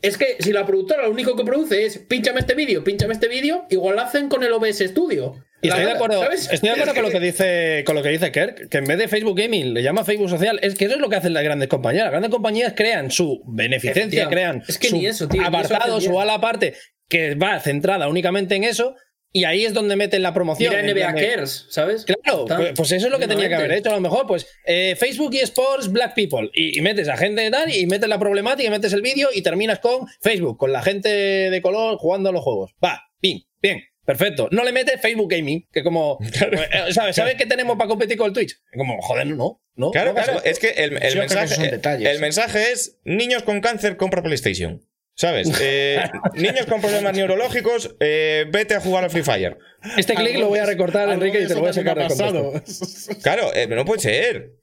Es 0.00 0.18
que 0.18 0.36
si 0.38 0.52
la 0.52 0.66
productora 0.66 1.04
lo 1.04 1.10
único 1.10 1.34
que 1.34 1.44
produce 1.44 1.86
es 1.86 1.96
pínchame 1.98 2.40
este 2.40 2.54
vídeo, 2.54 2.84
pínchame 2.84 3.14
este 3.14 3.26
vídeo, 3.26 3.64
igual 3.70 3.96
lo 3.96 4.02
hacen 4.02 4.28
con 4.28 4.44
el 4.44 4.52
OBS 4.52 4.80
Studio. 4.88 5.42
Y 5.62 5.68
La 5.68 5.76
estoy 5.76 5.86
de 5.86 5.96
acuerdo, 5.96 6.30
estoy 6.30 6.58
de 6.60 6.70
acuerdo 6.72 6.92
con 6.94 7.02
lo 7.04 7.10
que 7.10 7.20
dice 7.20 7.84
con 7.86 7.94
lo 7.96 8.02
que 8.02 8.10
dice 8.10 8.30
Kirk, 8.30 8.68
que 8.68 8.76
en 8.78 8.84
vez 8.84 8.98
de 8.98 9.08
Facebook 9.08 9.34
Gaming 9.38 9.72
le 9.72 9.82
llama 9.82 10.04
Facebook 10.04 10.28
Social, 10.28 10.58
es 10.62 10.74
que 10.74 10.84
eso 10.84 10.96
es 10.96 11.00
lo 11.00 11.08
que 11.08 11.16
hacen 11.16 11.32
las 11.32 11.42
grandes 11.42 11.68
compañías. 11.68 12.04
Las 12.04 12.10
grandes 12.12 12.30
compañías 12.30 12.74
crean 12.76 13.10
su 13.10 13.42
beneficencia, 13.46 14.28
crean 14.28 14.62
Es 14.68 14.76
que 14.76 14.88
su 14.88 14.98
ni 14.98 15.06
eso, 15.06 15.26
tío, 15.26 15.40
ni 15.40 15.48
eso 15.48 15.56
apartado, 15.56 15.98
su 16.02 16.20
ala 16.20 16.34
aparte 16.34 16.74
que 17.08 17.34
va 17.34 17.60
centrada 17.60 18.08
únicamente 18.08 18.54
en 18.54 18.64
eso 18.64 18.96
y 19.36 19.44
ahí 19.46 19.64
es 19.64 19.74
donde 19.74 19.96
meten 19.96 20.22
la 20.22 20.32
promoción. 20.32 20.72
Mira 20.72 21.10
NBA 21.10 21.14
Cares, 21.14 21.66
¿sabes? 21.68 22.04
Claro, 22.04 22.44
pues, 22.46 22.72
pues 22.76 22.92
eso 22.92 23.06
es 23.06 23.12
lo 23.12 23.18
que 23.18 23.26
tenía 23.26 23.48
que 23.48 23.56
haber 23.56 23.72
hecho. 23.72 23.90
A 23.90 23.94
lo 23.94 24.00
mejor, 24.00 24.28
pues 24.28 24.46
eh, 24.64 24.94
Facebook 24.96 25.34
y 25.34 25.40
Sports 25.40 25.90
Black 25.90 26.14
People. 26.14 26.50
Y, 26.54 26.78
y 26.78 26.82
metes 26.82 27.08
a 27.08 27.16
gente 27.16 27.42
de 27.42 27.50
tal, 27.50 27.74
y 27.74 27.84
metes 27.86 28.08
la 28.08 28.20
problemática, 28.20 28.68
y 28.68 28.70
metes 28.70 28.92
el 28.92 29.02
vídeo, 29.02 29.30
y 29.34 29.42
terminas 29.42 29.80
con 29.80 30.06
Facebook, 30.20 30.56
con 30.56 30.70
la 30.72 30.82
gente 30.82 31.08
de 31.08 31.62
color 31.62 31.98
jugando 31.98 32.28
a 32.28 32.32
los 32.32 32.44
juegos. 32.44 32.76
Va, 32.82 33.02
bien, 33.20 33.40
bien, 33.60 33.82
perfecto. 34.04 34.48
No 34.52 34.62
le 34.62 34.70
metes 34.70 35.00
Facebook 35.00 35.28
Gaming, 35.28 35.66
que 35.72 35.82
como. 35.82 36.16
eh, 36.22 36.92
¿Sabes? 36.92 37.16
¿Sabes 37.16 37.34
qué 37.34 37.46
tenemos 37.46 37.76
para 37.76 37.88
competir 37.88 38.16
con 38.16 38.28
el 38.28 38.32
Twitch? 38.32 38.56
Como, 38.76 39.02
joder, 39.02 39.26
no, 39.26 39.60
no. 39.74 39.90
Claro, 39.90 40.12
no 40.12 40.22
claro, 40.22 40.44
es 40.44 40.60
que 40.60 40.68
el, 40.68 40.92
mensaje, 40.92 41.56
son 41.56 41.64
detalles. 41.64 42.08
el 42.08 42.20
mensaje 42.20 42.70
es 42.70 43.00
niños 43.02 43.42
con 43.42 43.60
cáncer, 43.60 43.96
compra 43.96 44.22
PlayStation. 44.22 44.80
¿Sabes? 45.16 45.50
Eh, 45.60 46.02
niños 46.34 46.66
con 46.66 46.80
problemas 46.80 47.14
neurológicos, 47.14 47.94
eh, 48.00 48.46
vete 48.50 48.74
a 48.74 48.80
jugar 48.80 49.04
al 49.04 49.10
Free 49.10 49.22
Fire. 49.22 49.58
Este 49.96 50.14
clic 50.14 50.38
lo 50.38 50.48
voy 50.48 50.58
a 50.58 50.66
recortar, 50.66 51.08
Enrique, 51.08 51.40
y 51.42 51.46
te 51.46 51.54
lo 51.54 51.60
voy 51.60 51.70
a 51.70 51.72
sacar 51.72 51.96
de 51.96 52.04
pasado. 52.04 52.52
Claro, 53.22 53.54
eh, 53.54 53.66
no 53.68 53.84
puede 53.84 54.00
ser. 54.00 54.54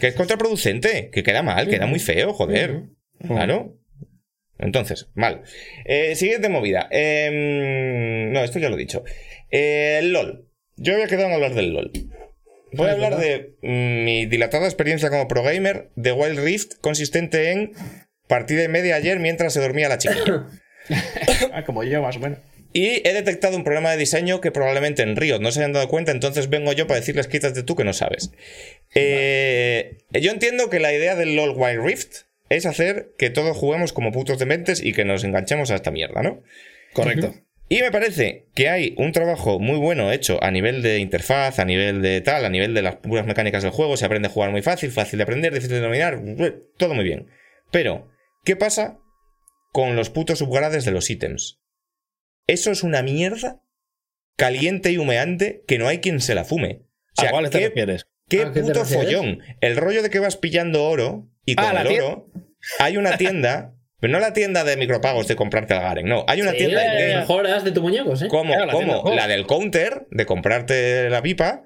Que 0.00 0.08
es 0.08 0.14
contraproducente, 0.14 1.10
que 1.10 1.22
queda 1.22 1.42
mal, 1.42 1.68
queda 1.68 1.86
muy 1.86 1.98
feo, 1.98 2.32
joder. 2.32 2.84
Claro. 3.26 3.78
Entonces, 4.58 5.08
mal. 5.14 5.42
Eh, 5.84 6.14
siguiente 6.14 6.48
movida. 6.48 6.88
Em, 6.90 8.32
no, 8.32 8.40
esto 8.40 8.58
ya 8.58 8.70
lo 8.70 8.76
he 8.76 8.78
dicho. 8.78 9.04
Eh, 9.50 10.00
LOL. 10.04 10.48
Yo 10.76 10.94
había 10.94 11.06
quedado 11.06 11.28
en 11.28 11.34
hablar 11.34 11.54
del 11.54 11.72
LOL. 11.72 11.90
Voy 12.72 12.88
a 12.88 12.92
hablar 12.92 13.18
de 13.18 13.56
mi 13.60 14.24
dilatada 14.24 14.64
experiencia 14.64 15.10
como 15.10 15.28
pro 15.28 15.42
gamer 15.42 15.90
de 15.96 16.12
Wild 16.12 16.38
Rift, 16.38 16.80
consistente 16.80 17.50
en 17.50 17.72
partida 18.26 18.64
y 18.64 18.68
media 18.68 18.96
ayer 18.96 19.18
mientras 19.18 19.52
se 19.52 19.60
dormía 19.60 19.88
la 19.88 19.98
chiquilla. 19.98 20.46
Ah, 21.52 21.64
como 21.64 21.84
yo, 21.84 22.02
más 22.02 22.16
o 22.16 22.18
menos. 22.18 22.40
Y 22.72 23.06
he 23.06 23.12
detectado 23.12 23.56
un 23.56 23.62
problema 23.62 23.92
de 23.92 23.98
diseño 23.98 24.40
que 24.40 24.50
probablemente 24.50 25.02
en 25.02 25.14
Riot 25.14 25.38
no 25.38 25.52
se 25.52 25.60
hayan 25.60 25.72
dado 25.72 25.86
cuenta, 25.88 26.10
entonces 26.10 26.50
vengo 26.50 26.72
yo 26.72 26.88
para 26.88 26.98
decirles 26.98 27.28
quítate 27.28 27.62
tú 27.62 27.76
que 27.76 27.84
no 27.84 27.92
sabes. 27.92 28.32
Eh, 28.94 29.98
yo 30.10 30.32
entiendo 30.32 30.70
que 30.70 30.80
la 30.80 30.92
idea 30.92 31.14
del 31.14 31.36
LOL 31.36 31.54
Wild 31.56 31.84
Rift 31.84 32.22
es 32.48 32.66
hacer 32.66 33.12
que 33.18 33.30
todos 33.30 33.56
juguemos 33.56 33.92
como 33.92 34.10
putos 34.10 34.38
dementes 34.38 34.82
y 34.82 34.92
que 34.92 35.04
nos 35.04 35.22
enganchemos 35.22 35.70
a 35.70 35.74
esta 35.74 35.90
mierda, 35.90 36.22
¿no? 36.22 36.42
Correcto. 36.94 37.34
Y 37.68 37.80
me 37.80 37.90
parece 37.90 38.48
que 38.54 38.68
hay 38.68 38.94
un 38.98 39.12
trabajo 39.12 39.58
muy 39.58 39.78
bueno 39.78 40.12
hecho 40.12 40.42
a 40.42 40.50
nivel 40.50 40.82
de 40.82 40.98
interfaz, 40.98 41.58
a 41.58 41.64
nivel 41.64 42.02
de 42.02 42.20
tal, 42.20 42.44
a 42.44 42.50
nivel 42.50 42.74
de 42.74 42.82
las 42.82 42.96
puras 42.96 43.24
mecánicas 43.24 43.62
del 43.62 43.72
juego. 43.72 43.96
Se 43.96 44.04
aprende 44.04 44.28
a 44.28 44.30
jugar 44.30 44.50
muy 44.50 44.60
fácil, 44.60 44.90
fácil 44.90 45.18
de 45.18 45.22
aprender, 45.22 45.54
difícil 45.54 45.76
de 45.76 45.80
dominar, 45.80 46.20
todo 46.76 46.92
muy 46.92 47.04
bien. 47.04 47.28
Pero, 47.70 48.11
¿qué 48.44 48.56
pasa 48.56 48.98
con 49.72 49.96
los 49.96 50.10
putos 50.10 50.38
subgrades 50.40 50.84
de 50.84 50.90
los 50.92 51.08
ítems? 51.10 51.60
Eso 52.46 52.70
es 52.70 52.82
una 52.82 53.02
mierda 53.02 53.62
caliente 54.36 54.90
y 54.90 54.98
humeante 54.98 55.64
que 55.66 55.78
no 55.78 55.88
hay 55.88 55.98
quien 56.00 56.20
se 56.20 56.34
la 56.34 56.44
fume. 56.44 56.82
O 57.16 57.20
sea, 57.20 57.28
¿A 57.28 57.32
cuáles 57.32 57.50
te 57.50 57.58
¿qué, 57.60 57.68
refieres? 57.68 58.06
qué 58.28 58.42
¿A 58.42 58.52
qué 58.52 58.60
te 58.60 58.62
puto 58.62 58.84
follón. 58.84 59.40
El 59.60 59.76
rollo 59.76 60.02
de 60.02 60.10
que 60.10 60.18
vas 60.18 60.36
pillando 60.36 60.84
oro 60.84 61.28
y 61.44 61.54
con 61.54 61.64
Ah, 61.66 61.72
la 61.72 61.82
el 61.82 62.00
oro 62.00 62.30
hay 62.78 62.96
una 62.96 63.16
tienda, 63.18 63.74
pero 64.00 64.12
no 64.12 64.18
la 64.18 64.32
tienda 64.32 64.64
de 64.64 64.76
micropagos 64.76 65.28
de 65.28 65.36
comprarte 65.36 65.74
el 65.74 65.80
Garen, 65.80 66.06
no. 66.06 66.24
Hay 66.28 66.40
una 66.42 66.52
Sí, 66.52 66.58
tienda 66.58 66.84
in-game 66.84 67.20
mejoras 67.20 67.64
de 67.64 67.72
tu 67.72 67.82
muñecos, 67.82 68.22
¿eh? 68.22 68.28
como, 68.28 68.54
Claro, 68.54 68.66
la 68.66 68.72
como 68.72 69.02
tienda, 69.04 69.14
la 69.22 69.28
del 69.28 69.46
counter, 69.46 70.06
de 70.10 70.26
comprarte 70.26 71.10
la 71.10 71.22
pipa, 71.22 71.64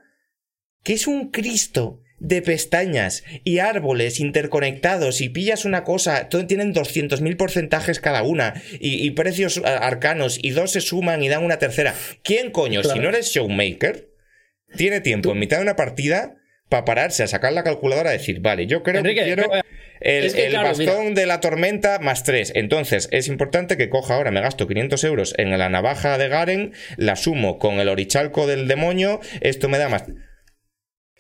que 0.83 0.93
es 0.95 1.07
un 1.07 1.31
Cristo 1.31 2.01
de 2.19 2.43
pestañas 2.43 3.25
y 3.45 3.59
árboles 3.59 4.20
interconectados 4.20 5.20
y 5.20 5.28
pillas 5.28 5.65
una 5.65 5.85
cosa, 5.85 6.28
todo 6.28 6.47
tienen 6.47 6.75
200.000 6.75 7.36
porcentajes 7.36 8.01
cada 8.01 8.23
una 8.23 8.55
y, 8.81 9.07
y 9.07 9.11
precios 9.11 9.61
arcanos 9.65 10.39
y 10.43 10.51
dos 10.51 10.73
se 10.73 10.81
suman 10.81 11.23
y 11.23 11.28
dan 11.28 11.45
una 11.45 11.59
tercera. 11.59 11.95
¿Quién 12.23 12.51
coño, 12.51 12.83
si 12.83 12.99
no 12.99 13.09
eres 13.09 13.31
showmaker, 13.31 14.09
tiene 14.77 15.01
tiempo 15.01 15.33
en 15.33 15.39
mitad 15.39 15.59
de 15.59 15.62
una 15.62 15.77
partida 15.77 16.36
para 16.69 16.85
pararse 16.85 17.23
a 17.23 17.27
sacar 17.27 17.53
la 17.53 17.62
calculadora 17.62 18.15
y 18.15 18.19
decir, 18.19 18.41
vale, 18.41 18.67
yo 18.67 18.83
creo 18.83 18.99
Enrique, 18.99 19.20
que 19.20 19.27
quiero 19.27 19.51
el, 20.01 20.25
Es 20.25 20.35
que, 20.35 20.47
el 20.47 20.53
claro, 20.53 20.69
bastón 20.69 21.15
de 21.15 21.27
la 21.27 21.41
tormenta 21.41 21.99
más 21.99 22.25
3. 22.25 22.53
Entonces, 22.55 23.09
es 23.12 23.28
importante 23.28 23.77
que 23.77 23.89
coja 23.89 24.15
ahora, 24.15 24.31
me 24.31 24.41
gasto 24.41 24.67
500 24.67 25.05
euros 25.05 25.35
en 25.39 25.57
la 25.57 25.69
navaja 25.69 26.19
de 26.19 26.28
Garen, 26.28 26.73
la 26.97 27.17
sumo 27.17 27.59
con 27.59 27.75
el 27.75 27.89
orichalco 27.89 28.47
del 28.47 28.69
demonio, 28.69 29.20
esto 29.41 29.69
me 29.69 29.78
da 29.78 29.89
más... 29.89 30.05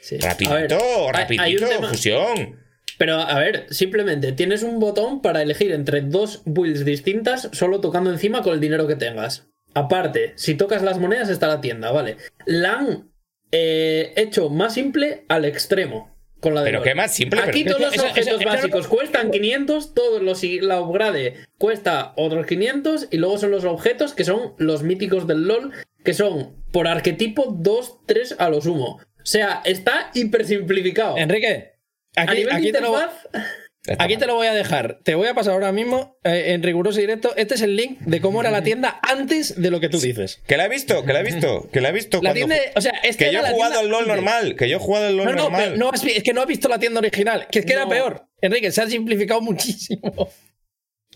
Sí. 0.06 0.16
A 0.16 0.18
ver, 0.18 0.70
Rapidito, 0.70 0.78
hay- 1.06 1.12
rapidito, 1.12 1.42
hay 1.42 1.56
un 1.56 1.68
tema- 1.68 1.88
fusión. 1.88 2.60
Pero 2.98 3.16
a 3.16 3.38
ver, 3.38 3.66
simplemente 3.70 4.32
tienes 4.32 4.62
un 4.62 4.78
botón 4.78 5.20
para 5.20 5.42
elegir 5.42 5.72
entre 5.72 6.00
dos 6.00 6.42
builds 6.46 6.84
distintas 6.84 7.48
solo 7.52 7.80
tocando 7.80 8.10
encima 8.10 8.42
con 8.42 8.54
el 8.54 8.60
dinero 8.60 8.86
que 8.86 8.96
tengas. 8.96 9.48
Aparte, 9.74 10.32
si 10.36 10.54
tocas 10.54 10.82
las 10.82 10.98
monedas 10.98 11.28
está 11.28 11.48
la 11.48 11.60
tienda, 11.60 11.90
vale. 11.90 12.16
La 12.46 12.74
han 12.78 13.10
eh, 13.52 14.12
hecho 14.16 14.48
más 14.48 14.74
simple 14.74 15.24
al 15.28 15.44
extremo. 15.44 16.14
Con 16.40 16.54
la 16.54 16.60
de 16.60 16.66
Pero 16.66 16.78
LOL. 16.80 16.84
qué 16.88 16.94
más 16.94 17.14
simple, 17.14 17.40
Aquí 17.40 17.64
pero- 17.64 17.76
todos 17.76 17.86
los 17.88 17.94
Eso- 17.96 18.06
objetos 18.08 18.40
eso- 18.40 18.48
básicos 18.48 18.88
cuestan 18.88 19.30
500, 19.30 19.94
todos 19.94 20.22
los 20.22 20.44
y 20.44 20.60
la 20.60 20.80
upgrade 20.80 21.34
cuesta 21.58 22.12
otros 22.16 22.46
500 22.46 23.08
y 23.10 23.16
luego 23.16 23.38
son 23.38 23.50
los 23.50 23.64
objetos 23.64 24.12
que 24.14 24.24
son 24.24 24.52
los 24.58 24.82
míticos 24.82 25.26
del 25.26 25.46
LoL, 25.48 25.72
que 26.04 26.12
son 26.14 26.54
por 26.72 26.88
arquetipo 26.88 27.56
2, 27.58 28.00
3 28.06 28.36
a 28.38 28.48
lo 28.50 28.60
sumo. 28.60 29.00
O 29.26 29.28
sea, 29.28 29.60
está 29.64 30.12
hiper 30.14 30.44
simplificado. 30.46 31.18
Enrique, 31.18 31.72
a 32.14 32.22
aquí, 32.22 32.46
aquí 32.48 32.70
te 32.70 32.80
lo, 32.80 32.92
interfaz, 32.92 33.28
aquí 33.98 34.16
te 34.16 34.26
lo 34.26 34.36
voy 34.36 34.46
a 34.46 34.54
dejar. 34.54 35.00
Te 35.02 35.16
voy 35.16 35.26
a 35.26 35.34
pasar 35.34 35.54
ahora 35.54 35.72
mismo 35.72 36.16
eh, 36.22 36.52
en 36.52 36.62
riguroso 36.62 37.00
directo. 37.00 37.34
Este 37.34 37.54
es 37.56 37.62
el 37.62 37.74
link 37.74 37.98
de 38.02 38.20
cómo 38.20 38.40
era 38.40 38.52
la 38.52 38.62
tienda 38.62 39.00
antes 39.02 39.60
de 39.60 39.68
lo 39.72 39.80
que 39.80 39.88
tú 39.88 39.98
dices. 39.98 40.40
Que 40.46 40.56
la 40.56 40.66
he 40.66 40.68
visto, 40.68 41.04
que 41.04 41.12
la 41.12 41.20
he 41.20 41.22
visto, 41.24 41.68
que 41.72 41.80
la 41.80 41.88
he 41.88 41.92
visto 41.92 42.22
La 42.22 42.34
tienda, 42.34 42.54
o 42.76 42.80
sea, 42.80 42.92
que 43.02 43.32
yo 43.32 43.40
he 43.44 43.50
jugado 43.50 43.80
el 43.80 43.88
LOL 43.88 44.02
antes. 44.02 44.14
normal, 44.14 44.54
que 44.54 44.68
yo 44.68 44.76
he 44.76 44.80
jugado 44.80 45.08
el 45.08 45.16
LOL 45.16 45.26
No, 45.26 45.32
no, 45.32 45.42
normal. 45.42 45.76
no 45.76 45.90
es 45.92 46.22
que 46.22 46.32
no 46.32 46.42
has 46.42 46.46
visto 46.46 46.68
la 46.68 46.78
tienda 46.78 47.00
original, 47.00 47.48
que 47.50 47.58
es 47.58 47.66
que 47.66 47.72
era 47.72 47.88
peor. 47.88 48.28
Enrique, 48.40 48.70
se 48.70 48.80
ha 48.80 48.86
simplificado 48.86 49.40
muchísimo. 49.40 50.30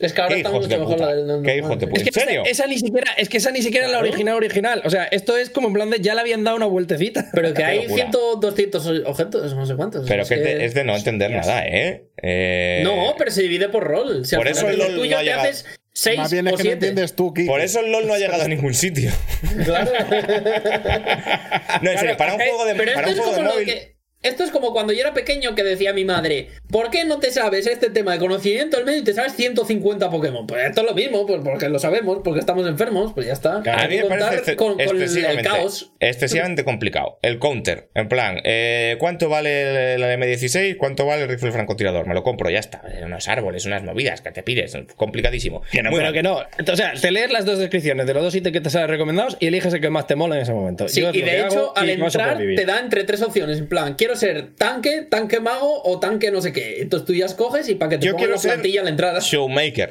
Es 0.00 0.12
que 0.12 0.20
ahora 0.20 0.36
está 0.36 0.50
mucho 0.50 0.66
de 0.68 0.78
mejor 0.78 0.94
puta. 0.96 1.06
la 1.06 1.14
del. 1.14 1.42
Qué 1.42 1.56
hijos 1.58 1.78
de 1.78 1.86
puta. 1.86 2.00
Es 2.00 2.02
que 2.10 2.20
¿En 2.20 2.26
serio? 2.26 2.42
Esa, 2.42 2.50
esa 2.64 2.66
ni 2.66 2.78
siquiera, 2.78 3.12
es 3.16 3.28
que 3.28 3.36
esa 3.36 3.50
ni 3.50 3.62
siquiera 3.62 3.86
es 3.86 3.92
la 3.92 3.98
original 3.98 4.34
original. 4.36 4.82
O 4.84 4.90
sea, 4.90 5.04
esto 5.04 5.36
es 5.36 5.50
como 5.50 5.68
en 5.68 5.74
plan 5.74 5.90
de 5.90 6.00
ya 6.00 6.14
le 6.14 6.20
habían 6.22 6.42
dado 6.44 6.56
una 6.56 6.66
vueltecita. 6.66 7.26
Pero 7.34 7.54
que 7.54 7.62
hay 7.64 7.82
locura. 7.82 8.08
100, 8.10 8.40
200 8.40 8.86
objetos, 9.06 9.54
no 9.54 9.66
sé 9.66 9.76
cuántos. 9.76 10.08
Pero 10.08 10.22
es 10.22 10.28
que 10.28 10.34
es 10.36 10.42
de, 10.42 10.64
es 10.64 10.74
de 10.74 10.84
no 10.84 10.96
entender 10.96 11.30
nada, 11.30 11.64
¿eh? 11.66 12.04
Eh, 12.22 12.80
No, 12.84 13.14
pero 13.16 13.30
se 13.30 13.42
divide 13.42 13.68
por 13.68 13.84
rol. 13.84 14.26
Si 14.26 14.36
Por 14.36 14.48
eso 14.48 14.68
el 14.68 14.78
LoL 14.78 14.94
tuyo 14.94 15.10
no 15.12 15.16
ha 15.16 15.20
te 15.20 15.24
llegado. 15.24 15.42
haces 15.42 15.64
6 15.92 16.18
Más 16.18 16.30
bien 16.32 16.46
es 16.48 16.52
o 16.54 16.56
que 16.56 16.62
no 16.64 16.70
7. 16.70 16.72
entiendes 16.74 17.14
tú, 17.16 17.32
Kiko. 17.34 17.50
Por 17.52 17.60
eso 17.60 17.80
el 17.80 17.90
LOL 17.92 18.06
no 18.06 18.14
ha 18.14 18.18
llegado 18.18 18.42
a 18.42 18.48
ningún 18.48 18.74
sitio. 18.74 19.10
Claro. 19.64 19.90
No, 21.82 21.90
en 21.90 21.98
serio, 21.98 22.16
para 22.16 22.34
un 22.34 22.40
juego 22.40 22.64
de, 22.64 22.74
Pero 22.74 22.92
para 22.94 23.08
esto 23.08 23.22
un 23.22 23.28
es 23.28 23.34
juego 23.34 23.48
de 23.50 23.54
móvil... 23.64 23.96
Esto 24.22 24.44
es 24.44 24.50
como 24.50 24.72
cuando 24.74 24.92
yo 24.92 25.00
era 25.00 25.14
pequeño 25.14 25.54
que 25.54 25.62
decía 25.64 25.94
mi 25.94 26.04
madre, 26.04 26.48
¿por 26.70 26.90
qué 26.90 27.06
no 27.06 27.20
te 27.20 27.30
sabes 27.30 27.66
este 27.66 27.88
tema 27.88 28.12
de 28.12 28.18
conocimiento 28.18 28.76
al 28.76 28.84
medio 28.84 28.98
y 28.98 29.04
te 29.04 29.14
sabes 29.14 29.32
150 29.34 30.10
Pokémon? 30.10 30.46
Pues 30.46 30.66
esto 30.66 30.82
es 30.82 30.86
lo 30.86 30.94
mismo, 30.94 31.26
pues 31.26 31.40
porque 31.42 31.70
lo 31.70 31.78
sabemos, 31.78 32.18
porque 32.22 32.40
estamos 32.40 32.66
enfermos, 32.68 33.14
pues 33.14 33.26
ya 33.26 33.32
está. 33.32 33.62
A 33.64 33.80
Hay 33.80 33.88
mí 33.88 33.96
que 34.02 34.08
me 34.10 34.18
parece 34.18 34.56
con, 34.56 34.74
con 34.74 35.00
el, 35.02 35.42
caos. 35.42 35.92
excesivamente 36.00 36.64
complicado. 36.64 37.18
El 37.22 37.38
counter, 37.38 37.88
en 37.94 38.08
plan, 38.08 38.40
eh, 38.44 38.96
¿cuánto 38.98 39.30
vale 39.30 39.96
la 39.96 40.14
M16? 40.14 40.76
¿Cuánto 40.76 41.06
vale 41.06 41.22
el 41.22 41.28
rifle 41.30 41.50
francotirador? 41.50 42.06
Me 42.06 42.12
lo 42.12 42.22
compro, 42.22 42.50
ya 42.50 42.58
está. 42.58 42.82
Eh, 42.92 43.00
Unos 43.04 43.26
árboles, 43.26 43.64
unas 43.64 43.82
movidas 43.84 44.20
que 44.20 44.32
te 44.32 44.42
pides, 44.42 44.76
complicadísimo. 44.96 45.62
Que 45.72 45.82
no, 45.82 45.90
mal. 45.92 46.12
que 46.12 46.22
no. 46.22 46.40
O 46.70 46.76
sea, 46.76 46.92
te 46.92 47.10
lees 47.10 47.32
las 47.32 47.46
dos 47.46 47.58
descripciones 47.58 48.06
de 48.06 48.12
los 48.12 48.22
dos 48.22 48.34
ítems 48.34 48.52
que 48.52 48.60
te 48.60 48.68
salen 48.68 48.88
recomendados 48.88 49.38
y 49.40 49.46
eliges 49.46 49.72
el 49.72 49.80
que 49.80 49.88
más 49.88 50.06
te 50.06 50.14
mola 50.14 50.36
en 50.36 50.42
ese 50.42 50.52
momento. 50.52 50.88
Sí, 50.88 51.00
Yo 51.00 51.10
y 51.10 51.22
de 51.22 51.40
hecho, 51.40 51.72
al 51.74 51.88
entrar 51.88 52.36
te 52.36 52.66
da 52.66 52.80
entre 52.80 53.04
tres 53.04 53.22
opciones. 53.22 53.58
En 53.58 53.66
plan, 53.68 53.94
quiero 53.94 54.09
ser 54.16 54.54
tanque, 54.56 55.02
tanque 55.10 55.40
mago 55.40 55.82
o 55.84 55.98
tanque 56.00 56.30
no 56.30 56.40
sé 56.40 56.52
qué. 56.52 56.80
Entonces 56.80 57.06
tú 57.06 57.14
ya 57.14 57.26
escoges 57.26 57.68
y 57.68 57.74
para 57.74 57.90
que 57.90 57.98
te 57.98 58.06
Yo 58.06 58.12
pongan 58.12 58.18
quiero 58.20 58.32
la 58.34 58.38
ser 58.40 58.50
plantilla 58.52 58.80
al 58.82 58.88
entrar. 58.88 59.20
Showmaker. 59.22 59.90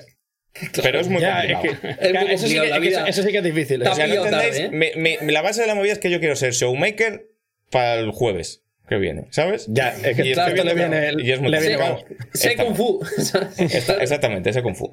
Pero 0.82 1.00
es 1.00 1.08
muy 1.08 1.22
Ya, 1.22 1.44
es 1.44 1.54
complicado. 1.54 1.82
que- 1.82 1.90
Es 1.90 2.00
muy 2.02 2.12
claro, 2.12 2.28
eso, 2.30 2.48
sí 2.48 2.54
que, 2.54 2.60
la 2.60 2.66
es 2.66 2.74
que 2.74 2.80
vida. 2.80 2.98
eso- 3.00 3.08
eso 3.08 3.24
sí 3.24 3.32
que 3.32 3.38
es 3.38 3.44
difícil. 3.44 3.82
¿eh? 3.82 3.84
Está 3.86 3.92
O 3.92 3.96
sea, 3.96 4.08
¿no 4.08 4.12
pillado 4.14 4.26
entendéis? 4.28 4.56
tarde, 4.56 4.88
¿eh? 4.88 4.94
Me- 4.98 5.18
me- 5.22 5.32
la 5.32 5.42
base 5.42 5.62
de 5.62 5.68
la 5.68 5.76
movida 5.76 5.94
es 5.94 6.00
que 6.00 6.10
yo 6.10 6.20
quiero 6.20 6.36
ser 6.36 6.54
Showmaker 6.54 7.28
para 7.70 7.96
el 8.00 8.10
jueves 8.12 8.64
que 8.90 8.98
viene, 8.98 9.26
¿sabes? 9.30 9.68
Ya, 9.70 9.90
es 9.90 10.16
que 10.18 10.26
Y 10.30 10.34
claro, 10.34 10.50
estoy 10.50 10.60
esto 10.60 10.64
le 10.64 10.74
viendo- 10.74 10.98
viene 10.98 11.10
el- 11.10 11.22
y 11.26 11.32
es 11.32 11.40
muy 11.40 11.52
le 11.52 11.60
viene. 11.62 11.78
Sé 12.34 12.56
Kung 12.56 12.76
Fu. 12.76 13.00
Exactamente, 14.02 14.50
ese 14.50 14.64
Kung 14.64 14.76
Fu. 14.76 14.92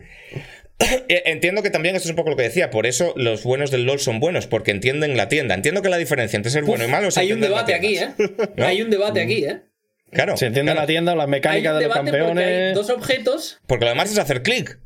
Eh, 1.08 1.22
Entiendo 1.26 1.62
que 1.62 1.70
también 1.70 1.96
esto 1.96 2.06
es 2.06 2.10
un 2.10 2.16
poco 2.16 2.30
lo 2.30 2.36
que 2.36 2.42
decía, 2.42 2.70
por 2.70 2.86
eso 2.86 3.12
los 3.16 3.44
buenos 3.44 3.70
del 3.70 3.84
LOL 3.84 3.98
son 4.00 4.20
buenos, 4.20 4.46
porque 4.46 4.70
entienden 4.72 5.16
la 5.16 5.28
tienda. 5.28 5.54
Entiendo 5.54 5.80
que 5.82 5.88
la 5.88 5.96
diferencia 5.98 6.36
entre 6.36 6.50
ser 6.50 6.64
bueno 6.64 6.84
y 6.84 6.88
malo 6.88 7.08
es 7.08 7.16
Hay 7.16 7.32
un 7.32 7.40
debate 7.40 7.74
aquí. 7.74 7.96
¿eh? 7.96 8.08
Hay 8.58 8.82
un 8.82 8.90
debate 8.90 9.20
aquí, 9.22 9.44
¿eh? 9.44 9.62
Claro. 10.10 10.36
Se 10.36 10.46
entiende 10.46 10.72
claro. 10.72 10.82
la 10.82 10.86
tienda, 10.86 11.14
las 11.14 11.24
Hay 11.24 11.30
mecánicas 11.30 11.72
un 11.74 11.78
de 11.78 11.84
los 11.86 11.94
debate 11.94 12.10
porque 12.10 12.22
hay 12.22 12.26
campeones. 12.26 12.74
dos 12.74 12.90
objetos. 12.90 13.60
Porque 13.66 13.84
lo 13.84 13.90
demás 13.90 14.10
es 14.12 14.18
hacer 14.18 14.42
clic. 14.42 14.78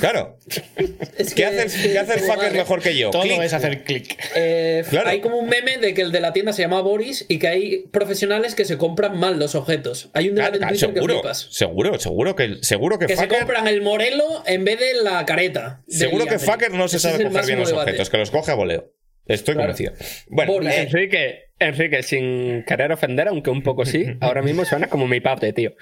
Claro. 0.00 0.38
Es 1.18 1.30
¿Qué 1.34 1.42
que- 1.42 1.46
hace, 1.46 1.64
es 1.66 1.74
que 1.76 1.92
¿qué 1.92 1.98
hace 1.98 2.14
el 2.14 2.20
fucker 2.20 2.36
madre. 2.36 2.58
mejor 2.58 2.82
que 2.82 2.96
yo? 2.96 3.10
Todo 3.10 3.24
es 3.42 3.52
hacer 3.52 3.82
clic. 3.84 4.16
Eh, 4.36 4.84
Claro. 4.90 5.08
Hay 5.08 5.20
como 5.20 5.38
un 5.38 5.48
meme 5.48 5.78
de 5.78 5.92
que 5.94 6.02
el 6.02 6.12
de 6.12 6.20
la 6.20 6.32
tienda 6.32 6.52
se 6.52 6.62
llama 6.62 6.80
Boris 6.82 7.24
y 7.28 7.38
que 7.38 7.48
hay 7.48 7.78
profesionales 7.90 8.54
que 8.54 8.64
se 8.64 8.76
compran 8.78 9.18
mal 9.18 9.38
los 9.38 9.54
objetos. 9.54 10.10
Hay 10.12 10.28
un 10.28 10.38
Ah, 10.38 10.44
debate 10.50 10.58
en 10.58 10.64
ah, 10.64 10.68
Twitter 10.68 10.88
que 10.90 10.94
seguro, 10.94 11.14
flipas. 11.14 11.48
seguro, 11.50 11.98
seguro 11.98 12.36
que, 12.36 12.56
seguro 12.62 12.98
que, 12.98 13.06
Que 13.06 13.16
se 13.16 13.28
compran 13.28 13.66
el 13.66 13.82
morelo 13.82 14.42
en 14.46 14.64
vez 14.64 14.78
de 14.78 15.02
la 15.02 15.24
careta. 15.26 15.82
seguro 15.88 16.26
que 16.26 16.38
fucker 16.38 16.72
no 16.72 16.86
se 16.88 16.98
sabe 16.98 17.24
coger 17.24 17.46
bien 17.46 17.58
los 17.58 17.68
debate. 17.70 17.90
objetos, 17.90 18.10
que 18.10 18.18
los 18.18 18.30
coge 18.30 18.52
a 18.52 18.54
voleo. 18.54 18.92
Estoy 19.26 19.54
Claro. 19.54 19.72
convencido. 19.72 19.92
Bueno, 20.28 20.52
Boris. 20.52 20.70
eh, 20.70 20.82
Enrique, 20.82 21.40
Enrique, 21.58 22.02
sin 22.04 22.62
querer 22.64 22.92
ofender, 22.92 23.26
aunque 23.28 23.50
un 23.50 23.62
poco 23.62 23.84
sí, 23.84 24.04
ahora 24.20 24.42
mismo 24.42 24.64
suena 24.64 24.86
como 24.88 25.08
mi 25.08 25.20
padre, 25.20 25.52
tío. 25.52 25.74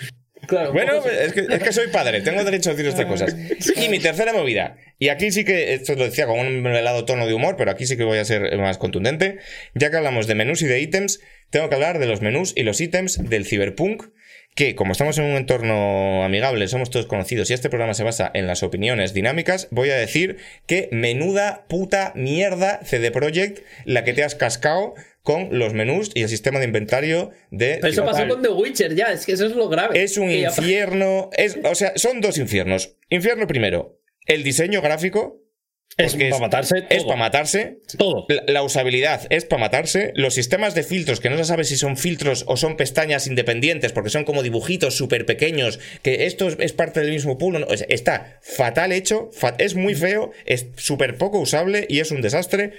Claro, 0.47 0.73
Bueno, 0.73 0.95
es 1.05 1.33
que, 1.33 1.47
es 1.49 1.63
que 1.63 1.73
soy 1.73 1.89
padre, 1.89 2.21
tengo 2.21 2.45
derecho 2.45 2.71
a 2.71 2.75
decir 2.75 2.89
estas 2.89 3.07
cosas. 3.07 3.37
Y 3.77 3.89
mi 3.89 3.99
tercera 3.99 4.33
movida, 4.33 4.77
y 4.99 5.09
aquí 5.09 5.31
sí 5.31 5.45
que, 5.45 5.75
esto 5.75 5.95
lo 5.95 6.05
decía 6.05 6.27
con 6.27 6.39
un 6.39 6.63
velado 6.63 7.05
tono 7.05 7.27
de 7.27 7.35
humor, 7.35 7.57
pero 7.57 7.71
aquí 7.71 7.87
sí 7.87 7.97
que 7.97 8.05
voy 8.05 8.19
a 8.19 8.25
ser 8.25 8.57
más 8.59 8.79
contundente, 8.79 9.39
ya 9.75 9.91
que 9.91 9.97
hablamos 9.97 10.27
de 10.27 10.35
menús 10.35 10.63
y 10.63 10.67
de 10.67 10.81
ítems, 10.81 11.21
tengo 11.51 11.69
que 11.69 11.75
hablar 11.75 11.99
de 11.99 12.07
los 12.07 12.21
menús 12.21 12.53
y 12.57 12.63
los 12.63 12.81
ítems 12.81 13.29
del 13.29 13.47
Cyberpunk, 13.47 14.05
que 14.55 14.77
como 14.77 14.93
estamos 14.93 15.19
en 15.19 15.25
un 15.25 15.37
entorno 15.37 16.25
amigable, 16.25 16.69
somos 16.69 16.91
todos 16.91 17.07
conocidos 17.07 17.51
y 17.51 17.55
este 17.55 17.69
programa 17.69 17.95
se 17.95 18.05
basa 18.05 18.31
en 18.35 18.47
las 18.47 18.63
opiniones 18.63 19.13
dinámicas, 19.13 19.69
voy 19.71 19.91
a 19.91 19.97
decir 19.97 20.37
que 20.67 20.89
menuda 20.93 21.67
puta 21.69 22.13
mierda 22.15 22.81
CD 22.85 23.11
Projekt 23.11 23.65
la 23.85 24.05
que 24.05 24.15
te 24.15 24.23
has 24.23 24.37
cascado 24.37 24.95
con 25.25 25.59
los 25.59 25.73
menús 25.73 26.11
y 26.15 26.23
el 26.23 26.29
sistema 26.29 26.59
de 26.59 26.67
inventario 26.67 27.31
de... 27.51 27.79
Pero 27.81 27.93
eso 27.93 28.05
pasó 28.05 28.29
con 28.29 28.43
The 28.43 28.51
Witcher 28.51 28.95
ya, 28.95 29.07
es 29.07 29.25
que 29.25 29.33
eso 29.33 29.47
es 29.47 29.57
lo 29.57 29.71
grave. 29.71 30.01
Es 30.01 30.19
un 30.19 30.31
infierno, 30.31 31.31
es, 31.33 31.59
o 31.65 31.75
sea, 31.75 31.95
son 31.97 32.21
dos 32.21 32.37
infiernos. 32.37 32.97
Infierno 33.09 33.47
primero, 33.47 33.99
el 34.27 34.45
diseño 34.45 34.83
gráfico. 34.83 35.41
Es 35.97 36.17
para 36.17 36.39
matarse 36.39 36.87
Es 36.91 37.05
para 37.05 37.17
matarse. 37.17 37.79
Todo. 37.97 38.27
La, 38.29 38.43
la 38.49 38.63
usabilidad 38.65 39.27
es 39.31 39.47
para 39.47 39.61
matarse. 39.61 40.13
Los 40.15 40.35
sistemas 40.35 40.75
de 40.75 40.83
filtros, 40.83 41.21
que 41.21 41.31
no 41.31 41.39
se 41.39 41.45
sabe 41.45 41.65
si 41.65 41.77
son 41.77 41.97
filtros 41.97 42.45
o 42.47 42.59
son 42.59 42.77
pestañas 42.77 43.27
independientes, 43.27 43.93
porque 43.93 44.11
son 44.11 44.25
como 44.25 44.43
dibujitos 44.43 44.95
súper 44.95 45.25
pequeños, 45.25 45.79
que 46.03 46.27
esto 46.27 46.49
es, 46.49 46.57
es 46.59 46.73
parte 46.75 47.01
del 47.01 47.13
mismo 47.13 47.39
pool. 47.39 47.61
no, 47.61 47.67
está 47.89 48.41
fatal 48.43 48.93
hecho, 48.93 49.31
es 49.59 49.75
muy 49.75 49.95
feo, 49.95 50.33
es 50.45 50.67
súper 50.77 51.17
poco 51.17 51.39
usable 51.39 51.87
y 51.89 52.01
es 52.01 52.11
un 52.11 52.21
desastre. 52.21 52.75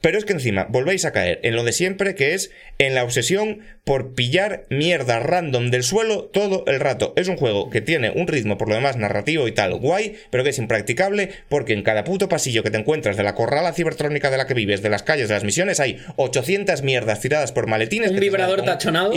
Pero 0.00 0.18
es 0.18 0.24
que 0.24 0.34
encima 0.34 0.66
volvéis 0.68 1.04
a 1.04 1.12
caer 1.12 1.40
en 1.42 1.56
lo 1.56 1.64
de 1.64 1.72
siempre, 1.72 2.14
que 2.14 2.34
es 2.34 2.50
en 2.78 2.94
la 2.94 3.02
obsesión 3.02 3.60
por 3.82 4.14
pillar 4.14 4.64
mierda 4.68 5.20
random 5.20 5.70
del 5.70 5.82
suelo 5.82 6.24
todo 6.24 6.64
el 6.66 6.80
rato. 6.80 7.12
Es 7.16 7.28
un 7.28 7.36
juego 7.36 7.70
que 7.70 7.80
tiene 7.80 8.10
un 8.10 8.26
ritmo, 8.26 8.58
por 8.58 8.68
lo 8.68 8.74
demás, 8.74 8.96
narrativo 8.96 9.48
y 9.48 9.52
tal, 9.52 9.74
guay, 9.74 10.16
pero 10.30 10.44
que 10.44 10.50
es 10.50 10.58
impracticable 10.58 11.30
porque 11.48 11.72
en 11.72 11.82
cada 11.82 12.04
puto 12.04 12.28
pasillo 12.28 12.62
que 12.62 12.70
te 12.70 12.78
encuentras 12.78 13.16
de 13.16 13.22
la 13.22 13.34
corrala 13.34 13.72
cibertrónica 13.72 14.30
de 14.30 14.36
la 14.36 14.46
que 14.46 14.54
vives, 14.54 14.82
de 14.82 14.90
las 14.90 15.02
calles, 15.02 15.28
de 15.28 15.34
las 15.34 15.44
misiones, 15.44 15.80
hay 15.80 15.98
800 16.16 16.82
mierdas 16.82 17.20
tiradas 17.20 17.52
por 17.52 17.66
maletines. 17.66 18.10
Un 18.10 18.20
vibrador 18.20 18.64
tachonado. 18.64 19.12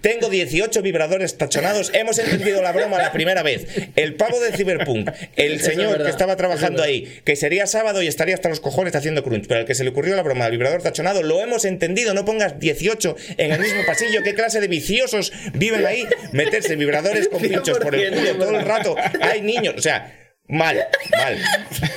Tengo 0.00 0.28
18 0.28 0.82
vibradores 0.82 1.38
tachonados. 1.38 1.90
Hemos 1.94 2.18
entendido 2.18 2.60
la 2.60 2.72
broma 2.72 2.98
la 2.98 3.12
primera 3.12 3.42
vez. 3.42 3.66
El 3.96 4.14
pavo 4.14 4.40
de 4.40 4.52
Cyberpunk, 4.52 5.10
el 5.36 5.54
es 5.54 5.64
señor 5.64 6.02
que 6.02 6.10
estaba 6.10 6.32
es 6.32 6.38
trabajando 6.38 6.82
ahí, 6.82 7.20
que 7.24 7.36
sería 7.36 7.66
sábado 7.66 8.02
y 8.02 8.08
estaría 8.08 8.34
hasta 8.34 8.48
los 8.48 8.60
cojones 8.60 8.94
haciendo 8.94 9.22
crunch, 9.22 9.46
pero 9.46 9.60
al 9.60 9.66
que 9.66 9.74
se 9.74 9.84
le 9.84 9.90
ocurrió 9.90 10.11
la 10.16 10.22
broma 10.22 10.44
del 10.44 10.52
vibrador 10.52 10.82
tachonado, 10.82 11.22
lo 11.22 11.40
hemos 11.40 11.64
entendido, 11.64 12.14
no 12.14 12.24
pongas 12.24 12.58
18 12.58 13.16
en 13.38 13.52
el 13.52 13.60
mismo 13.60 13.82
pasillo, 13.86 14.22
qué 14.22 14.34
clase 14.34 14.60
de 14.60 14.68
viciosos 14.68 15.32
viven 15.54 15.84
ahí, 15.86 16.06
meterse 16.32 16.76
vibradores 16.76 17.28
con 17.28 17.40
pinchos 17.40 17.78
por 17.78 17.94
el 17.94 18.12
100% 18.14 18.32
culo 18.32 18.34
todo 18.44 18.58
el 18.58 18.64
rato, 18.64 18.96
hay 19.20 19.42
niños, 19.42 19.74
o 19.78 19.82
sea... 19.82 20.18
Mal, 20.48 20.76
mal. 21.16 21.38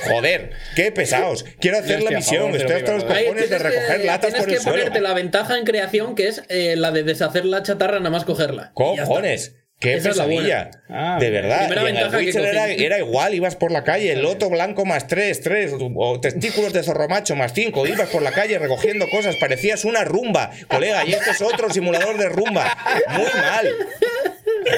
Joder, 0.04 0.50
qué 0.76 0.90
pesados. 0.90 1.44
Quiero 1.60 1.78
hacer 1.78 2.02
la 2.02 2.12
misión. 2.12 2.54
Estoy 2.54 2.76
hasta 2.76 2.92
los 2.94 3.04
cojones 3.04 3.26
de 3.26 3.32
tienes 3.34 3.50
que- 3.50 3.58
recoger 3.68 4.04
latas 4.06 4.20
tienes 4.32 4.40
por 4.40 4.48
el 4.48 4.54
que 4.56 4.62
suelo. 4.62 4.78
ponerte 4.78 5.00
la 5.00 5.12
ventaja 5.14 5.58
en 5.58 5.64
creación 5.64 6.14
que 6.14 6.28
es 6.28 6.42
eh, 6.48 6.74
la 6.76 6.90
de 6.90 7.02
deshacer 7.02 7.44
la 7.44 7.62
chatarra 7.62 7.98
nada 7.98 8.10
más 8.10 8.24
cogerla. 8.24 8.72
Y 8.74 8.80
ya 8.96 9.02
está. 9.02 9.04
Cojones. 9.04 9.56
Qué 9.78 9.94
Esa 9.94 10.08
es 10.10 10.16
la 10.16 10.24
pesadilla. 10.26 10.70
Ah, 10.88 11.18
de 11.20 11.30
verdad. 11.30 11.68
Y 11.70 11.88
en 11.88 11.96
el 11.96 12.14
Witcher 12.14 12.44
era, 12.78 12.98
igual, 12.98 13.34
ibas 13.34 13.56
por 13.56 13.70
la 13.70 13.84
calle, 13.84 14.16
loto 14.16 14.48
blanco 14.48 14.86
más 14.86 15.06
3, 15.06 15.40
3, 15.42 15.72
o 15.96 16.18
testículos 16.18 16.72
de 16.72 16.82
zorro 16.82 17.08
macho 17.08 17.36
más 17.36 17.52
5, 17.52 17.86
ibas 17.86 18.08
por 18.08 18.22
la 18.22 18.32
calle 18.32 18.58
recogiendo 18.58 19.06
cosas, 19.10 19.36
parecías 19.36 19.84
una 19.84 20.04
rumba, 20.04 20.50
colega, 20.68 21.04
y 21.04 21.12
este 21.12 21.30
es 21.30 21.42
otro 21.42 21.68
simulador 21.68 22.16
de 22.16 22.30
rumba. 22.30 22.74
Muy 23.10 23.40
mal. 23.40 23.70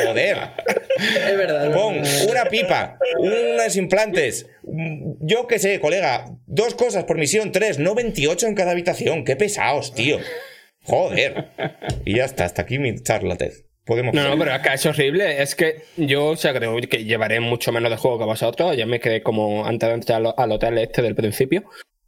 Joder. 0.04 0.38
Es 0.98 1.36
verdad. 1.36 1.72
Pon 1.72 2.02
una 2.28 2.44
pipa, 2.46 2.98
unos 3.18 3.76
implantes, 3.76 4.46
yo 5.20 5.46
qué 5.46 5.60
sé, 5.60 5.78
colega, 5.78 6.26
dos 6.46 6.74
cosas 6.74 7.04
por 7.04 7.18
misión, 7.18 7.52
tres, 7.52 7.78
no 7.78 7.94
28 7.94 8.48
en 8.48 8.54
cada 8.56 8.72
habitación. 8.72 9.24
Qué 9.24 9.36
pesados, 9.36 9.94
tío. 9.94 10.18
Joder. 10.82 11.50
Y 12.04 12.16
ya 12.16 12.24
está, 12.24 12.44
hasta 12.44 12.62
aquí 12.62 12.78
mi 12.78 12.98
charla, 13.00 13.36
Ted. 13.36 13.67
Podemos. 13.88 14.14
No, 14.14 14.28
no, 14.28 14.38
pero 14.38 14.52
acá 14.52 14.74
es 14.74 14.84
horrible. 14.86 15.42
Es 15.42 15.54
que 15.56 15.82
yo, 15.96 16.26
o 16.26 16.36
sea, 16.36 16.52
creo 16.52 16.76
que 16.82 17.04
llevaré 17.04 17.40
mucho 17.40 17.72
menos 17.72 17.90
de 17.90 17.96
juego 17.96 18.18
que 18.18 18.24
vosotros. 18.26 18.76
Ya 18.76 18.84
me 18.86 19.00
quedé 19.00 19.22
como 19.22 19.64
antes 19.66 19.88
de 19.88 19.94
entrar 19.94 20.22
al- 20.36 20.52
hotel 20.52 20.76
este 20.78 21.00
del 21.02 21.14
principio. 21.16 21.64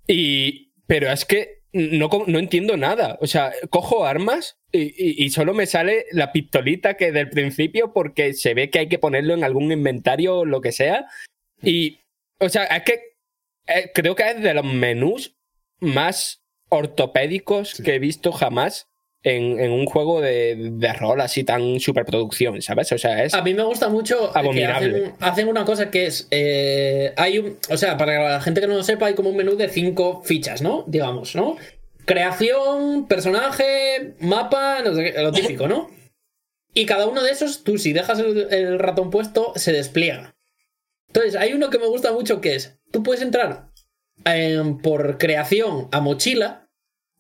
Y. 0.07 0.73
Pero 0.87 1.11
es 1.11 1.25
que 1.25 1.63
no, 1.73 2.09
no 2.27 2.39
entiendo 2.39 2.77
nada. 2.77 3.17
O 3.23 3.27
sea, 3.27 3.53
cojo 3.71 4.05
armas 4.05 4.59
y, 4.73 4.83
y- 4.83 5.25
y 5.25 5.31
solo 5.31 5.55
me 5.55 5.65
sale 5.67 6.05
la 6.13 6.33
pistolita 6.33 6.95
que 6.99 7.13
del 7.13 7.31
principio 7.31 7.93
porque 7.95 8.35
se 8.35 8.53
ve 8.55 8.69
que 8.69 8.81
hay 8.81 8.89
que 8.89 8.99
ponerlo 8.99 9.33
en 9.35 9.43
algún 9.43 9.73
inventario 9.73 10.39
o 10.41 10.45
lo 10.45 10.61
que 10.61 10.73
sea. 10.73 11.07
Y. 11.63 12.01
O 12.41 12.49
sea, 12.51 12.65
es 12.65 12.83
que. 12.83 13.01
eh, 13.69 13.91
creo 13.95 14.15
que 14.15 14.29
es 14.31 14.43
de 14.43 14.53
los 14.53 14.65
menús 14.65 15.35
más 15.81 16.43
ortopédicos 16.69 17.75
que 17.83 17.95
he 17.95 17.99
visto 17.99 18.33
jamás 18.33 18.90
en, 19.23 19.61
en 19.61 19.71
un 19.71 19.85
juego 19.87 20.21
de, 20.21 20.71
de 20.73 20.93
rol 20.95 21.21
así 21.21 21.45
tan 21.45 21.79
superproducción, 21.81 22.63
¿sabes? 22.63 22.91
O 22.93 22.99
sea, 22.99 23.23
es. 23.23 23.35
A 23.35 23.43
mí 23.43 23.53
me 23.55 23.63
gusta 23.65 23.89
mucho 23.89 24.33
que 24.33 24.39
Abominable. 24.39 24.97
hacen, 24.99 25.15
hacen 25.21 25.49
una 25.49 25.65
cosa 25.65 25.91
que 25.91 26.07
es. 26.07 26.27
eh, 26.31 27.13
hay 27.17 27.39
un. 27.39 27.59
O 27.69 27.77
sea, 27.77 27.97
para 27.97 28.23
la 28.33 28.41
gente 28.41 28.61
que 28.61 28.67
no 28.67 28.77
lo 28.77 28.83
sepa, 28.83 29.07
hay 29.07 29.15
como 29.15 29.31
un 29.31 29.37
menú 29.37 29.57
de 29.57 29.69
cinco 29.69 30.23
fichas, 30.25 30.63
¿no? 30.63 30.85
Digamos, 30.87 31.35
¿no? 31.37 31.57
Creación, 32.07 33.07
personaje, 33.07 34.15
mapa, 34.21 34.83
no 34.83 34.95
sé 34.95 35.13
qué, 35.13 35.23
lo 35.23 35.33
típico, 35.33 35.69
¿no? 35.69 35.91
Y 36.75 36.87
cada 36.87 37.07
uno 37.07 37.23
de 37.23 37.31
esos, 37.31 37.63
tú 37.63 37.79
si 37.79 37.93
dejas 37.93 38.19
el, 38.21 38.47
el 38.53 38.79
ratón 38.79 39.11
puesto, 39.11 39.53
se 39.57 39.73
despliega. 39.73 40.35
Entonces, 41.09 41.37
hay 41.37 41.53
uno 41.53 41.71
que 41.71 41.79
me 41.79 41.87
gusta 41.87 42.13
mucho 42.13 42.41
que 42.41 42.55
es: 42.57 42.79
tú 42.91 43.03
puedes 43.03 43.23
entrar 43.23 43.69
em, 44.25 44.79
por 44.79 45.19
creación 45.19 45.89
a 45.93 46.01
mochila. 46.01 46.60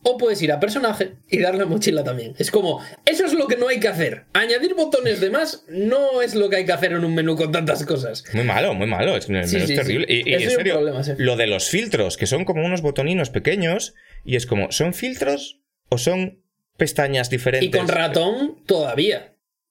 O 0.02 0.16
puedes 0.16 0.40
ir 0.40 0.50
a 0.50 0.58
personaje 0.58 1.12
y 1.28 1.40
darle 1.40 1.66
mochila 1.66 2.02
también. 2.02 2.34
Es 2.38 2.50
como, 2.50 2.82
eso 3.04 3.26
es 3.26 3.34
lo 3.34 3.46
que 3.46 3.56
no 3.56 3.68
hay 3.68 3.80
que 3.80 3.88
hacer. 3.88 4.24
Añadir 4.32 4.74
botones 4.74 5.20
de 5.20 5.28
más 5.30 5.64
no 5.68 6.22
es 6.22 6.34
lo 6.34 6.48
que 6.48 6.56
hay 6.56 6.64
que 6.64 6.72
hacer 6.72 6.92
en 6.92 7.04
un 7.04 7.14
menú 7.14 7.36
con 7.36 7.52
tantas 7.52 7.84
cosas. 7.84 8.24
Muy 8.32 8.44
malo, 8.44 8.72
muy 8.72 8.86
malo. 8.86 9.14
Es, 9.16 9.26
Sí, 9.26 9.34
es 9.36 9.50
sí, 9.66 9.74
terrible. 9.74 10.06
sí. 10.08 10.22
Y, 10.24 10.30
y 10.30 10.34
Eso 10.34 10.42
en 10.44 10.48
es 10.48 10.48
un 10.52 10.56
serio, 10.56 10.74
problema, 10.74 11.02
lo 11.18 11.36
de 11.36 11.46
los 11.46 11.68
filtros, 11.68 12.16
que 12.16 12.26
son 12.26 12.44
como 12.46 12.64
unos 12.64 12.80
botoninos 12.80 13.28
pequeños, 13.28 13.94
y 14.24 14.36
es 14.36 14.46
como, 14.46 14.72
¿son 14.72 14.94
filtros 14.94 15.60
o 15.90 15.98
son 15.98 16.42
pestañas 16.78 17.28
diferentes? 17.28 17.68
Y 17.68 17.70
con 17.70 17.86
ratón 17.86 18.62
todavía. 18.64 19.29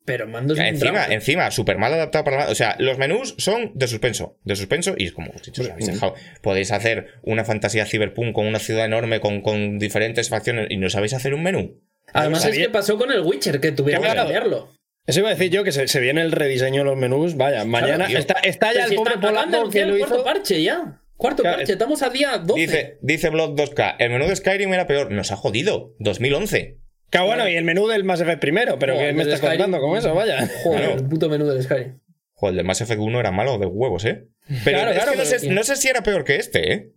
Pero 0.09 0.25
en 0.25 0.31
mando 0.31 0.53
es 0.53 0.59
un 0.59 0.65
Encima, 0.65 1.05
encima, 1.09 1.51
súper 1.51 1.77
mal 1.77 1.93
adaptado 1.93 2.23
para 2.25 2.37
la- 2.45 2.51
O 2.51 2.55
sea, 2.55 2.75
los 2.79 2.97
menús 2.97 3.35
son 3.37 3.71
de 3.75 3.87
suspenso. 3.87 4.37
De 4.43 4.55
suspenso 4.55 4.95
y 4.97 5.05
es 5.05 5.11
como, 5.13 5.31
chicos, 5.41 5.59
os 5.59 5.69
habéis 5.69 5.87
dejado. 5.87 6.15
Podéis 6.41 6.71
hacer 6.71 7.07
una 7.21 7.45
fantasía 7.45 7.85
cyberpunk 7.85 8.33
con 8.33 8.47
una 8.47 8.59
ciudad 8.59 8.85
enorme, 8.85 9.19
con, 9.19 9.41
con 9.41 9.77
diferentes 9.79 10.29
facciones 10.29 10.67
y 10.69 10.77
no 10.77 10.89
sabéis 10.89 11.13
hacer 11.13 11.33
un 11.33 11.43
menú. 11.43 11.79
Además 12.13 12.43
es 12.45 12.57
que 12.57 12.69
pasó 12.69 12.97
con 12.97 13.11
el 13.11 13.21
Witcher, 13.21 13.59
que 13.59 13.71
tuvieron 13.71 14.03
que 14.03 14.13
cambiarlo. 14.15 14.73
Eso 15.05 15.19
iba 15.21 15.29
a 15.29 15.33
decir 15.35 15.51
yo, 15.51 15.63
que 15.63 15.71
se, 15.71 15.87
se 15.87 15.99
viene 15.99 16.21
el 16.21 16.31
rediseño 16.31 16.79
de 16.79 16.85
los 16.85 16.97
menús. 16.97 17.35
Vaya, 17.37 17.65
mañana 17.65 18.05
está, 18.05 18.35
está 18.43 18.67
ya 18.67 18.73
Pero 18.73 18.83
el 18.85 18.89
si 18.89 18.95
pobre 18.95 19.17
polaco 19.17 19.69
que 19.69 19.85
lo 19.85 19.93
el 19.93 19.99
cuarto 19.99 20.15
hizo. 20.15 20.23
parche 20.23 20.61
ya. 20.63 21.01
Cuarto 21.17 21.41
Claro, 21.43 21.57
parche, 21.57 21.73
estamos 21.73 22.01
a 22.01 22.09
día 22.09 22.37
12. 22.37 22.59
Dice, 22.61 22.97
dice 23.01 23.29
Blood 23.29 23.55
2K, 23.59 23.95
el 23.99 24.09
menú 24.11 24.25
de 24.27 24.35
Skyrim 24.35 24.73
era 24.73 24.87
peor. 24.87 25.11
Nos 25.11 25.31
ha 25.31 25.35
jodido. 25.35 25.95
2011. 25.99 26.78
Que 27.09 27.19
bueno, 27.19 27.47
y 27.49 27.55
el 27.55 27.63
menú 27.63 27.87
del 27.87 28.03
Mass 28.03 28.21
Effect 28.21 28.39
primero, 28.39 28.77
pero 28.77 28.93
Joder, 28.93 29.09
¿qué 29.09 29.13
me 29.13 29.23
estás 29.23 29.41
contando 29.41 29.79
con 29.79 29.97
eso? 29.97 30.13
Vaya. 30.13 30.47
Joder, 30.63 30.79
Claro. 30.81 30.95
el 30.99 31.05
puto 31.07 31.29
menú 31.29 31.47
del 31.47 31.63
Skyrim. 31.63 31.99
Joder, 32.33 32.51
el 32.53 32.57
de 32.57 32.63
Mass 32.63 32.81
Effect 32.81 32.99
1 33.01 33.19
era 33.19 33.31
malo 33.31 33.57
de 33.57 33.65
huevos, 33.65 34.05
¿eh? 34.05 34.27
Pero 34.63 34.77
Claro, 34.79 34.93
claro, 34.93 35.11
no, 35.15 35.25
sé, 35.25 35.49
no 35.49 35.63
sé 35.63 35.75
si 35.75 35.87
era 35.87 36.01
peor 36.03 36.23
que 36.23 36.35
este, 36.35 36.73
¿eh? 36.73 36.91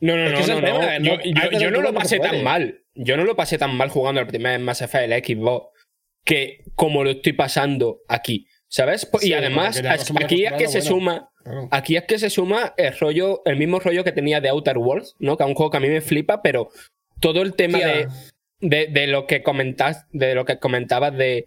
No, 0.00 0.16
no, 0.16 0.24
Es 0.26 0.48
no, 0.48 0.56
que 0.56 0.62
no, 0.62 0.98
Yo, 1.00 1.16
no- 1.16 1.50
yo- 1.50 1.58
yo 1.58 1.70
lo 1.80 1.92
pasé 1.92 2.20
tan 2.20 2.42
mal. 2.44 2.82
Yo 2.94 3.16
no 3.16 3.24
lo 3.24 3.34
pasé 3.36 3.58
tan 3.58 3.74
mal 3.76 3.88
jugando 3.90 4.20
el 4.20 4.26
primer 4.28 4.58
Mass 4.60 4.80
Effect 4.82 5.10
el 5.10 5.24
Xbox 5.24 5.66
que 6.24 6.62
como 6.74 7.02
lo 7.04 7.10
estoy 7.10 7.32
pasando 7.32 8.00
aquí. 8.08 8.46
¿Sabes? 8.70 9.08
Sí, 9.20 9.30
y 9.30 9.32
además, 9.32 9.80
aquí 10.20 10.44
es 10.44 10.52
que 10.52 10.68
se 10.68 10.80
bueno. 10.80 10.88
suma. 10.90 11.30
Aquí 11.70 11.96
es 11.96 12.04
que 12.04 12.18
se 12.18 12.28
suma 12.28 12.74
el 12.76 12.96
rollo, 12.98 13.40
el 13.46 13.56
mismo 13.56 13.80
rollo 13.80 14.04
que 14.04 14.12
tenía 14.12 14.40
de 14.42 14.50
Outer 14.50 14.76
Worlds, 14.76 15.16
¿no? 15.18 15.36
Que 15.38 15.44
es 15.44 15.48
un 15.48 15.54
juego 15.54 15.70
que 15.70 15.78
a 15.78 15.80
mí 15.80 15.88
me 15.88 16.02
flipa, 16.02 16.42
pero 16.42 16.68
todo 17.20 17.40
el 17.40 17.54
tema 17.54 17.78
Tía. 17.78 17.86
de, 17.88 18.08
de, 18.60 18.86
de 18.88 19.06
lo 19.06 19.26
que 19.26 19.42
comentas, 19.42 20.06
de 20.12 20.34
lo 20.34 20.44
que 20.44 20.58
comentabas 20.58 21.16
de 21.16 21.44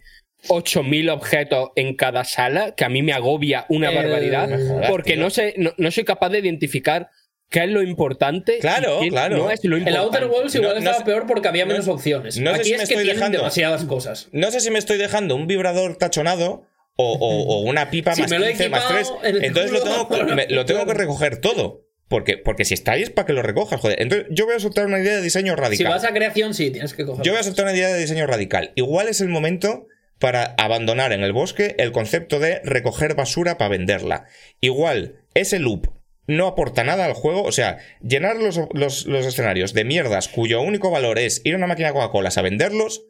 8000 0.48 1.10
objetos 1.10 1.70
en 1.76 1.94
cada 1.94 2.24
sala, 2.24 2.74
que 2.74 2.84
a 2.84 2.88
mí 2.88 3.02
me 3.02 3.12
agobia 3.12 3.64
una 3.68 3.90
El- 3.90 3.94
barbaridad, 3.96 4.48
jodas, 4.48 4.90
porque 4.90 5.12
tío. 5.14 5.22
no 5.22 5.30
sé, 5.30 5.54
no, 5.56 5.72
no 5.76 5.90
soy 5.90 6.04
capaz 6.04 6.30
de 6.30 6.40
identificar 6.40 7.08
qué 7.48 7.64
es 7.64 7.68
lo 7.70 7.82
importante. 7.82 8.56
y 8.56 8.60
Claro, 8.60 8.98
qué 9.00 9.08
claro. 9.10 9.36
No 9.36 9.50
es 9.50 9.62
lo 9.62 9.76
El. 9.76 9.94
Outer 9.96 10.24
Worlds 10.26 10.54
igual 10.54 10.70
No- 10.70 10.74
no 10.74 10.78
estaba 10.80 10.98
sé- 10.98 11.04
peor 11.04 11.26
porque 11.26 11.48
había 11.48 11.64
no- 11.64 11.72
menos 11.72 11.86
opciones. 11.88 12.38
no 12.38 12.50
sé 12.54 12.56
Aquí 12.60 12.68
si 12.68 12.72
es 12.74 12.80
me 12.80 12.86
que 12.88 12.94
estoy 12.94 13.06
dejando- 13.14 13.38
demasiadas 13.38 13.84
cosas. 13.84 14.28
No 14.32 14.50
sé 14.50 14.60
si 14.60 14.70
me 14.70 14.78
estoy 14.78 14.98
dejando 14.98 15.36
un 15.36 15.46
vibrador 15.46 15.96
tachonado 15.96 16.66
o, 16.96 17.12
o- 17.12 17.42
o 17.56 17.60
una 17.60 17.90
pipa 17.90 18.14
Si 18.14 18.22
más 18.22 18.30
me 18.30 18.38
lo 18.38 18.46
he 18.46 18.48
15 18.50 18.68
más 18.70 18.88
3. 18.88 19.00
equipado 19.00 19.24
en 19.26 19.36
el 19.36 19.44
Entonces 19.44 19.70
lo 19.72 19.82
tengo, 19.82 20.08
que- 20.08 20.24
me- 20.34 20.46
lo 20.48 20.64
tengo 20.64 20.86
que 20.86 20.94
recoger 20.94 21.40
todo. 21.40 21.82
Porque, 22.12 22.36
porque 22.36 22.64
si 22.66 22.74
estáis 22.74 23.08
para 23.10 23.24
que 23.26 23.32
lo 23.32 23.42
recojas, 23.42 23.80
joder. 23.80 24.00
Entonces 24.02 24.26
yo 24.30 24.44
voy 24.44 24.54
a 24.54 24.60
soltar 24.60 24.84
una 24.86 25.00
idea 25.00 25.16
de 25.16 25.22
diseño 25.22 25.54
Si 25.54 25.60
radical. 25.60 25.88
vas 25.92 26.04
a 26.04 26.12
creación, 26.12 26.52
sí, 26.52 26.70
tienes 26.70 26.92
que 26.92 27.04
cogerlo. 27.06 27.24
Yo 27.24 27.32
voy 27.32 27.40
a 27.40 27.42
soltar 27.42 27.64
una 27.64 27.74
idea 27.74 27.88
de 27.88 27.98
diseño 27.98 28.26
radical. 28.26 28.70
Igual 28.74 29.08
es 29.08 29.22
el 29.22 29.28
momento 29.28 29.86
para 30.18 30.54
abandonar 30.58 31.12
en 31.12 31.22
el 31.22 31.32
bosque 31.32 31.74
el 31.78 31.90
concepto 31.90 32.38
de 32.38 32.60
recoger 32.64 33.14
basura 33.14 33.56
para 33.56 33.70
venderla. 33.70 34.26
Igual, 34.60 35.16
ese 35.34 35.58
loop 35.58 35.88
no 36.26 36.46
aporta 36.46 36.84
nada 36.84 37.06
al 37.06 37.14
juego. 37.14 37.42
O 37.44 37.50
sea, 37.52 37.78
llenar 38.02 38.36
los, 38.36 38.60
los- 38.74 39.06
los 39.06 39.26
escenarios 39.26 39.72
de 39.72 39.84
mierdas 39.84 40.28
cuyo 40.28 40.60
único 40.60 40.90
valor 40.90 41.18
es 41.18 41.40
ir 41.44 41.54
a 41.54 41.56
una 41.56 41.66
máquina 41.66 41.88
de 41.88 41.94
Coca-Cola 41.94 42.30
a 42.36 42.42
venderlos. 42.42 43.04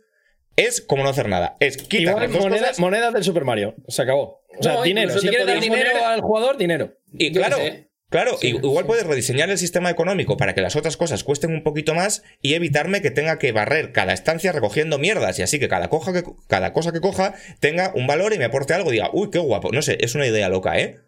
es 0.56 0.80
como 0.80 1.02
no 1.02 1.08
hacer 1.10 1.28
nada. 1.28 1.56
Es 1.60 1.76
quitar 1.76 2.00
Igual 2.00 2.22
las 2.24 2.32
dos 2.32 2.42
moneda- 2.44 2.60
cosas 2.60 2.78
monedas 2.78 3.12
del 3.14 3.24
Super 3.24 3.44
Mario. 3.44 3.74
Se 3.88 4.02
acabó. 4.02 4.42
O 4.58 4.62
sea, 4.62 4.74
No, 4.74 4.82
dinero. 4.82 5.10
Si 5.18 5.26
quieres 5.28 5.46
dar 5.46 5.60
dinero 5.60 5.90
al 6.06 6.20
jugador, 6.20 6.56
dinero. 6.56 6.94
Y 7.12 7.30
Yo 7.32 7.40
claro, 7.40 7.56
sé. 7.56 7.88
Claro, 8.12 8.36
Sí, 8.40 8.48
igual 8.50 8.84
sí. 8.84 8.86
puedes 8.86 9.06
rediseñar 9.06 9.50
el 9.50 9.58
sistema 9.58 9.90
económico 9.90 10.36
para 10.36 10.54
que 10.54 10.60
las 10.60 10.76
otras 10.76 10.96
cosas 10.96 11.24
cuesten 11.24 11.52
un 11.52 11.64
poquito 11.64 11.94
más 11.94 12.22
y 12.40 12.54
evitarme 12.54 13.02
que 13.02 13.10
tenga 13.10 13.38
que 13.40 13.50
barrer 13.50 13.90
cada 13.90 14.12
estancia 14.12 14.52
recogiendo 14.52 14.98
mierdas 15.00 15.38
y 15.40 15.42
así 15.42 15.58
que 15.58 15.66
cada, 15.68 15.88
coja 15.88 16.12
que, 16.12 16.22
cada 16.46 16.72
cosa 16.72 16.92
que 16.92 17.00
coja 17.00 17.34
tenga 17.58 17.90
un 17.96 18.06
valor 18.06 18.32
y 18.32 18.38
me 18.38 18.44
aporte 18.44 18.74
algo 18.74 18.90
y 18.90 18.92
diga, 18.92 19.10
uy, 19.12 19.30
qué 19.32 19.38
guapo. 19.40 19.72
No 19.72 19.82
sé, 19.82 19.98
es 20.00 20.14
una 20.14 20.26
idea 20.26 20.48
loca, 20.48 20.78
¿eh? 20.78 21.00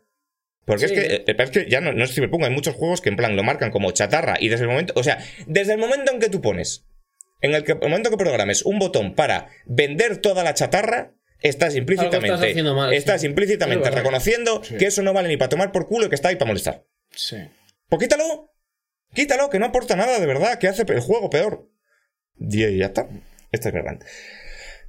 Porque 0.67 0.89
Sí. 0.89 0.95
es 0.95 1.01
que, 1.01 1.15
eh, 1.31 1.37
es 1.39 1.51
que 1.51 1.69
ya 1.71 1.81
no, 1.81 1.93
no 1.93 2.05
es 2.05 2.15
Cyberpunk, 2.15 2.43
hay 2.45 2.51
muchos 2.51 2.75
juegos 2.75 3.01
que 3.01 3.11
en 3.11 3.17
plan 3.17 3.37
lo 3.37 3.43
marcan 3.45 3.71
como 3.71 3.91
chatarra 3.93 4.37
y 4.41 4.49
desde 4.49 4.65
el 4.65 4.71
momento, 4.71 4.95
o 4.97 5.03
sea, 5.05 5.19
desde 5.47 5.75
el 5.75 5.79
momento 5.79 6.11
en 6.13 6.21
que 6.21 6.31
tú 6.31 6.41
pones, 6.41 6.87
en 7.43 7.55
el, 7.55 7.65
que, 7.65 7.73
el 7.73 7.79
momento 7.81 8.09
que 8.11 8.17
programes 8.17 8.63
un 8.65 8.79
botón 8.79 9.15
para 9.15 9.49
vender 9.67 10.17
toda 10.17 10.43
la 10.43 10.55
chatarra, 10.55 11.13
estás 11.43 11.77
implícitamente, 11.77 12.33
haciendo 12.47 12.75
mal, 12.75 12.89
sí. 12.89 12.97
estás 12.97 13.23
implícitamente 13.25 13.87
Es 13.91 13.95
reconociendo 13.95 14.63
que 14.79 14.87
eso 14.87 15.03
no 15.03 15.13
vale 15.13 15.29
ni 15.29 15.37
para 15.37 15.51
tomar 15.51 15.71
por 15.71 15.87
culo 15.87 16.07
y 16.07 16.09
que 16.09 16.15
está 16.15 16.29
ahí 16.31 16.37
para 16.37 16.47
molestar. 16.49 16.87
Sí. 17.15 17.37
Pues 17.89 18.03
quítalo. 18.03 18.51
Quítalo, 19.15 19.49
que 19.51 19.59
no 19.59 19.67
aporta 19.67 19.95
nada 19.97 20.19
de 20.19 20.27
verdad, 20.27 20.59
que 20.59 20.69
hace 20.69 20.83
el 20.89 21.01
juego 21.01 21.31
peor. 21.31 21.69
Y 22.39 22.79
ya 22.79 22.87
está. 22.87 23.07
Este 23.53 23.69
es 23.69 23.75
mi 23.75 23.81
rant. 23.81 24.03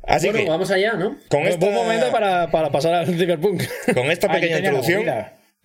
Así 0.04 0.28
Bueno, 0.28 0.44
que, 0.44 0.50
vamos 0.50 0.72
allá, 0.72 0.94
¿no? 0.94 1.18
con 1.30 1.42
Buen 1.42 1.54
esta, 1.54 1.70
momento 1.70 2.12
para, 2.12 2.50
para 2.52 2.72
pasar 2.72 2.94
al 2.94 3.08
Cyberpunk. 3.08 3.64
con 3.94 4.10
esta 4.12 4.28
pequeña 4.32 4.58
introducción. 4.60 5.06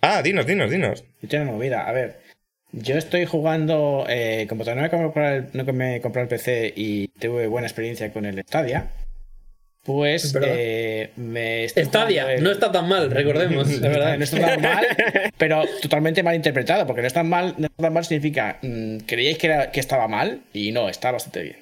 Ah, 0.01 0.21
dinos, 0.23 0.45
dinos, 0.45 0.69
dinos. 0.71 1.03
Yo 1.21 1.29
tengo 1.29 1.43
una 1.43 1.53
movida. 1.53 1.87
A 1.87 1.91
ver, 1.91 2.19
yo 2.71 2.97
estoy 2.97 3.25
jugando. 3.25 4.05
Eh, 4.09 4.45
como 4.49 4.63
todavía 4.63 4.83
no 4.83 4.89
me 4.89 4.97
he 4.97 5.03
comprado 5.03 5.35
el, 5.35 5.49
no 5.53 5.73
me 5.73 5.95
he 5.95 6.01
comprado 6.01 6.23
el 6.23 6.29
PC 6.29 6.73
y 6.75 7.07
tuve 7.09 7.47
buena 7.47 7.67
experiencia 7.67 8.11
con 8.11 8.25
el 8.25 8.41
Stadia, 8.43 8.89
pues 9.83 10.35
eh, 10.43 11.09
me 11.15 11.67
Stadia, 11.67 12.33
el- 12.33 12.43
no 12.43 12.51
está 12.51 12.71
tan 12.71 12.87
mal, 12.87 13.09
recordemos. 13.09 13.67
de 13.81 13.87
verdad, 13.89 14.17
no 14.17 14.23
está 14.23 14.39
tan 14.39 14.61
mal, 14.61 14.85
pero 15.37 15.63
totalmente 15.81 16.21
mal 16.23 16.35
interpretado, 16.35 16.85
porque 16.85 17.01
no 17.01 17.07
está 17.07 17.23
mal, 17.23 17.55
no 17.57 17.65
está 17.67 17.83
tan 17.83 17.93
mal 17.93 18.05
significa, 18.05 18.59
mm, 18.61 18.97
creíais 19.07 19.37
que, 19.37 19.47
era, 19.47 19.71
que 19.71 19.79
estaba 19.79 20.07
mal 20.07 20.41
y 20.53 20.71
no, 20.71 20.87
está 20.89 21.11
bastante 21.11 21.41
bien. 21.43 21.57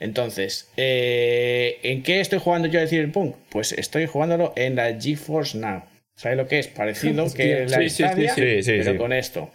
Entonces, 0.00 0.68
eh, 0.78 1.78
¿en 1.82 2.02
qué 2.02 2.20
estoy 2.20 2.38
jugando 2.38 2.68
yo 2.68 2.80
el 2.80 2.88
Cyberpunk? 2.88 3.36
Pues 3.50 3.72
estoy 3.72 4.06
jugándolo 4.06 4.52
en 4.56 4.74
la 4.76 4.98
GeForce 4.98 5.58
Now. 5.58 5.82
¿Sabes 6.16 6.38
lo 6.38 6.48
que 6.48 6.58
es? 6.58 6.68
Parecido 6.68 7.32
que 7.34 7.66
la 7.66 7.78
sí, 7.78 7.90
Stadia, 7.90 8.34
sí, 8.34 8.62
sí, 8.62 8.72
pero 8.78 8.96
con 8.96 9.12
esto. 9.12 9.50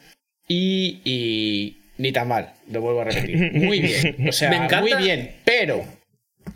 Y, 0.47 1.01
y 1.03 1.77
ni 1.97 2.11
tan 2.11 2.27
mal, 2.27 2.53
lo 2.71 2.81
vuelvo 2.81 3.01
a 3.01 3.05
repetir. 3.05 3.51
Muy 3.53 3.79
bien, 3.79 4.27
o 4.29 4.31
sea, 4.31 4.49
Me 4.51 4.57
encanta- 4.57 4.81
muy 4.81 4.93
bien, 5.03 5.31
pero 5.43 5.83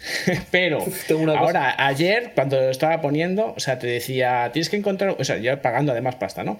pero 0.51 0.85
ahora, 1.37 1.75
ayer, 1.77 2.31
cuando 2.35 2.59
lo 2.59 2.69
estaba 2.69 3.01
poniendo, 3.01 3.53
o 3.55 3.59
sea, 3.59 3.79
te 3.79 3.87
decía, 3.87 4.49
tienes 4.53 4.69
que 4.69 4.77
encontrar, 4.77 5.15
o 5.17 5.23
sea, 5.23 5.37
yo 5.37 5.61
pagando 5.61 5.91
además 5.91 6.15
pasta, 6.15 6.43
¿no? 6.43 6.57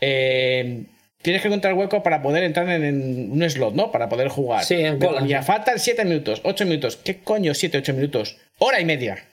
Eh, 0.00 0.84
tienes 1.22 1.42
que 1.42 1.48
encontrar 1.48 1.74
hueco 1.74 2.02
para 2.02 2.22
poder 2.22 2.44
entrar 2.44 2.68
en, 2.68 3.30
un 3.32 3.50
slot, 3.50 3.74
¿no? 3.74 3.90
Para 3.90 4.08
poder 4.08 4.28
jugar. 4.28 4.64
Sí, 4.64 4.74
en 4.74 4.98
cola. 4.98 5.20
ponía, 5.20 5.42
faltan 5.42 5.78
7 5.78 6.04
minutos, 6.04 6.40
8 6.44 6.64
minutos. 6.66 6.96
¿Qué 6.96 7.18
coño 7.18 7.54
7, 7.54 7.78
8 7.78 7.94
minutos? 7.94 8.38
Hora 8.58 8.80
y 8.80 8.84
media. 8.84 9.24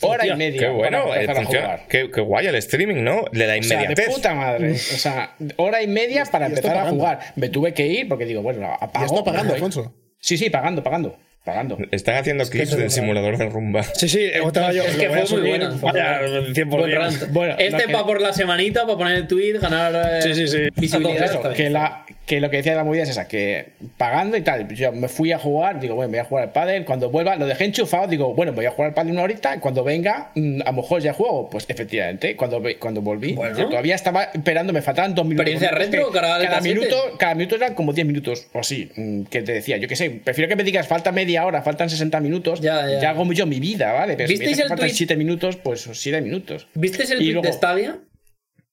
Hora 0.00 0.24
Hostia, 0.24 0.34
y 0.34 0.36
media. 0.36 0.60
Qué 0.60 0.68
bueno, 0.68 1.04
para 1.04 1.22
eh, 1.22 1.30
a 1.30 1.44
jugar. 1.44 1.86
Qué, 1.88 2.10
qué 2.10 2.20
guay 2.20 2.46
el 2.48 2.56
streaming, 2.56 3.04
¿no? 3.04 3.24
De 3.30 3.46
la 3.46 3.56
O 3.56 3.62
sea, 3.62 3.78
de 3.78 3.84
inmediatez. 3.84 4.12
puta 4.12 4.34
madre. 4.34 4.72
O 4.72 4.76
sea, 4.76 5.36
hora 5.56 5.82
y 5.82 5.86
media 5.86 6.24
para 6.24 6.46
empezar 6.46 6.76
a 6.76 6.90
jugar. 6.90 7.20
Me 7.36 7.48
tuve 7.48 7.72
que 7.74 7.86
ir 7.86 8.08
porque 8.08 8.24
digo, 8.24 8.42
bueno, 8.42 8.66
apago. 8.80 9.06
Ya 9.06 9.14
está 9.14 9.24
pagando. 9.24 9.54
Alfonso. 9.54 9.94
Sí, 10.18 10.36
sí, 10.36 10.50
pagando, 10.50 10.82
pagando. 10.82 11.16
Pagando. 11.44 11.76
Están 11.90 12.16
haciendo 12.16 12.42
clips 12.48 12.74
del 12.74 12.90
simulador 12.90 13.36
de 13.36 13.44
rumba. 13.50 13.82
Sí, 13.82 14.08
sí, 14.08 14.24
estaba 14.32 14.72
yo. 14.72 14.82
Es 14.82 14.96
que 14.96 15.08
fue 15.10 15.40
muy 15.42 15.60
fue 15.78 15.92
Vaya, 15.92 16.20
buena. 16.22 16.48
100%. 16.48 16.66
Buen 16.68 16.92
rant. 16.92 17.32
Bueno, 17.32 17.54
este 17.58 17.92
va 17.92 18.06
por 18.06 18.22
la 18.22 18.32
semanita, 18.32 18.86
para 18.86 18.96
poner 18.96 19.16
el 19.18 19.26
tweet, 19.26 19.58
ganar 19.58 19.94
eh, 19.94 20.22
Sí, 20.22 20.34
sí, 20.34 20.48
sí. 20.48 20.68
visibilidad. 20.74 21.52
Que, 21.52 21.68
la, 21.68 22.06
que 22.26 22.40
lo 22.40 22.48
que 22.48 22.56
decía 22.56 22.72
de 22.72 22.78
la 22.78 22.84
movida 22.84 23.02
es 23.02 23.10
esa, 23.10 23.28
que 23.28 23.72
pagando 23.98 24.36
y 24.38 24.40
tal, 24.40 24.66
yo 24.74 24.92
me 24.92 25.08
fui 25.08 25.30
a 25.32 25.38
jugar, 25.38 25.78
digo, 25.78 25.94
bueno, 25.94 26.08
voy 26.10 26.18
a 26.20 26.24
jugar 26.24 26.44
al 26.44 26.52
pádel, 26.52 26.86
cuando 26.86 27.10
vuelva, 27.10 27.36
lo 27.36 27.46
dejé 27.46 27.64
enchufado, 27.66 28.06
digo, 28.08 28.32
bueno, 28.34 28.52
voy 28.54 28.64
a 28.64 28.70
jugar 28.70 28.88
al 28.88 28.94
pádel 28.94 29.12
una 29.12 29.24
horita, 29.24 29.60
cuando 29.60 29.84
venga, 29.84 30.30
mm, 30.34 30.62
a 30.62 30.70
lo 30.70 30.72
mejor 30.72 31.02
ya 31.02 31.12
juego, 31.12 31.50
pues 31.50 31.66
efectivamente, 31.68 32.34
cuando, 32.34 32.62
cuando 32.78 33.02
volví, 33.02 33.34
Bueno. 33.34 33.58
yo 33.58 33.68
todavía 33.68 33.94
estaba 33.94 34.24
esperando, 34.24 34.72
me 34.72 34.80
faltaban 34.80 35.14
dos 35.14 35.26
minutos. 35.26 35.50
¿Experiencia 35.52 35.78
retro, 35.78 36.10
cada 36.12 36.38
casete? 36.48 36.74
minuto, 36.74 36.96
cada 37.18 37.34
minuto 37.34 37.56
eran 37.56 37.74
como 37.74 37.92
10 37.92 38.06
minutos, 38.06 38.46
o 38.54 38.60
así, 38.60 38.90
mm, 38.96 39.24
que 39.24 39.42
te 39.42 39.52
decía, 39.52 39.76
yo 39.76 39.86
qué 39.86 39.96
sé, 39.96 40.08
prefiero 40.10 40.48
que 40.48 40.56
me 40.56 40.64
digas, 40.64 40.88
falta 40.88 41.12
media 41.12 41.44
hora, 41.44 41.60
faltan 41.60 41.90
60 41.90 42.20
minutos, 42.20 42.60
Ya, 42.62 42.88
ya. 43.00 43.10
hago 43.10 43.30
yo 43.34 43.44
mi 43.44 43.60
vida, 43.60 43.92
¿vale? 43.92 44.14
Pero 44.16 44.28
si 44.28 44.34
me 44.34 44.38
¿Visteis 44.38 44.48
dices 44.48 44.56
que 44.56 44.62
el 44.62 44.68
faltan 44.70 44.88
tuit? 44.88 44.96
7 44.96 45.16
minutos, 45.16 45.56
pues 45.56 45.88
7 45.92 46.22
minutos. 46.22 46.68
¿Visteis 46.74 47.10
el 47.10 47.18
tweet 47.18 47.32
luego- 47.32 47.46
de 47.46 47.52
Stadia? 47.52 47.98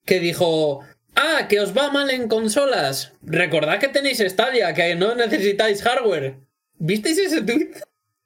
Que 0.06 0.20
dijo. 0.20 0.82
Ah, 1.16 1.48
que 1.50 1.60
os 1.60 1.76
va 1.78 1.92
mal 1.92 2.10
en 2.10 2.28
consolas. 2.28 3.14
Recordad 3.22 3.80
que 3.80 3.88
tenéis 3.90 4.20
Stadia, 4.20 4.74
que 4.74 4.96
no 4.96 5.14
necesitáis 5.16 5.82
hardware. 5.84 6.36
¿Visteis 6.78 7.18
ese 7.20 7.42
tweet? 7.42 7.70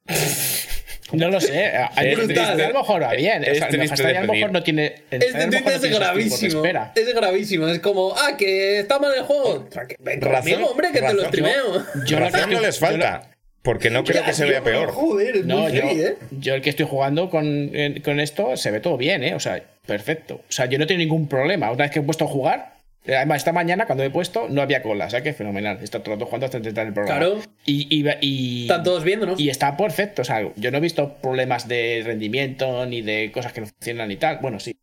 No 1.11 1.29
lo 1.29 1.39
sé. 1.39 1.67
A, 1.67 1.91
lo 2.03 2.73
mejor 2.73 3.03
va 3.03 3.13
bien. 3.13 3.43
Es 3.43 3.51
o 3.51 3.55
sea, 3.55 3.67
triste 3.69 3.95
Stadia 3.95 4.19
a 4.19 4.23
lo 4.23 4.31
de 4.33 4.39
mejor 4.39 4.51
pedir. 4.51 4.51
no 4.51 4.63
tiene. 4.63 4.95
Este 5.11 5.47
tweet 5.47 5.61
no 5.61 5.69
es 5.71 5.81
gravísimo. 5.99 6.63
Es 6.65 7.13
gravísimo. 7.13 7.67
Es 7.67 7.79
como, 7.79 8.13
ah, 8.17 8.35
que 8.37 8.79
está 8.79 8.97
mal 8.99 9.13
el 9.13 9.21
juego. 9.23 9.69
Que- 9.87 9.95
Ven 9.99 10.19
conmigo, 10.19 10.65
hombre, 10.67 10.89
que 10.91 11.01
te 11.01 11.13
lo 11.13 11.25
streameo. 11.25 11.85
Yo 12.07 12.19
Razón 12.19 12.49
que- 12.49 12.55
no 12.55 12.61
les 12.61 12.79
yo 12.79 12.87
falta. 12.87 13.31
Porque 13.61 13.89
no 13.91 14.03
creo 14.03 14.23
que 14.25 14.33
se 14.33 14.45
vea 14.45 14.63
peor. 14.63 14.91
Joder, 14.91 15.37
es 15.37 15.45
No, 15.45 15.59
muy 15.61 15.71
yo, 15.73 15.83
¿eh? 15.83 16.17
yo 16.31 16.53
el 16.55 16.61
que 16.61 16.69
estoy 16.71 16.85
jugando 16.87 17.29
con, 17.29 17.71
con 18.03 18.19
esto 18.19 18.57
se 18.57 18.69
ve 18.71 18.79
todo 18.79 18.97
bien, 18.97 19.23
¿eh? 19.23 19.33
O 19.35 19.39
sea, 19.39 19.63
perfecto. 19.87 20.35
O 20.35 20.51
sea, 20.51 20.65
yo 20.65 20.77
no 20.79 20.85
tengo 20.85 20.99
ningún 20.99 21.27
problema. 21.27 21.71
Una 21.71 21.85
vez 21.85 21.91
que 21.91 21.99
he 21.99 22.03
puesto 22.03 22.25
a 22.25 22.27
jugar, 22.27 22.74
además 23.07 23.37
esta 23.37 23.51
mañana 23.53 23.85
cuando 23.85 24.03
he 24.03 24.09
puesto 24.09 24.47
no 24.49 24.61
había 24.61 24.81
cola, 24.81 25.05
o 25.05 25.09
sea 25.09 25.21
que 25.21 25.33
fenomenal. 25.33 25.79
Está 25.81 25.99
todo 25.99 26.13
el 26.13 26.19
rato 26.19 26.25
jugando 26.27 26.45
hasta 26.45 26.57
intentar 26.57 26.87
el 26.87 26.93
programa. 26.93 27.19
Claro. 27.19 27.41
Y, 27.65 27.87
y, 27.95 28.05
y- 28.21 28.61
Están 28.63 28.83
todos 28.83 29.03
viéndonos. 29.03 29.39
Y 29.39 29.49
está 29.49 29.75
perfecto. 29.77 30.21
O 30.21 30.25
sea, 30.25 30.41
yo 30.55 30.71
no 30.71 30.77
he 30.77 30.81
visto 30.81 31.13
problemas 31.21 31.67
de 31.67 32.01
rendimiento 32.05 32.85
ni 32.85 33.01
de 33.01 33.31
cosas 33.31 33.53
que 33.53 33.61
no 33.61 33.67
funcionan 33.67 34.11
y 34.11 34.17
tal. 34.17 34.39
Bueno, 34.41 34.59
sí. 34.59 34.75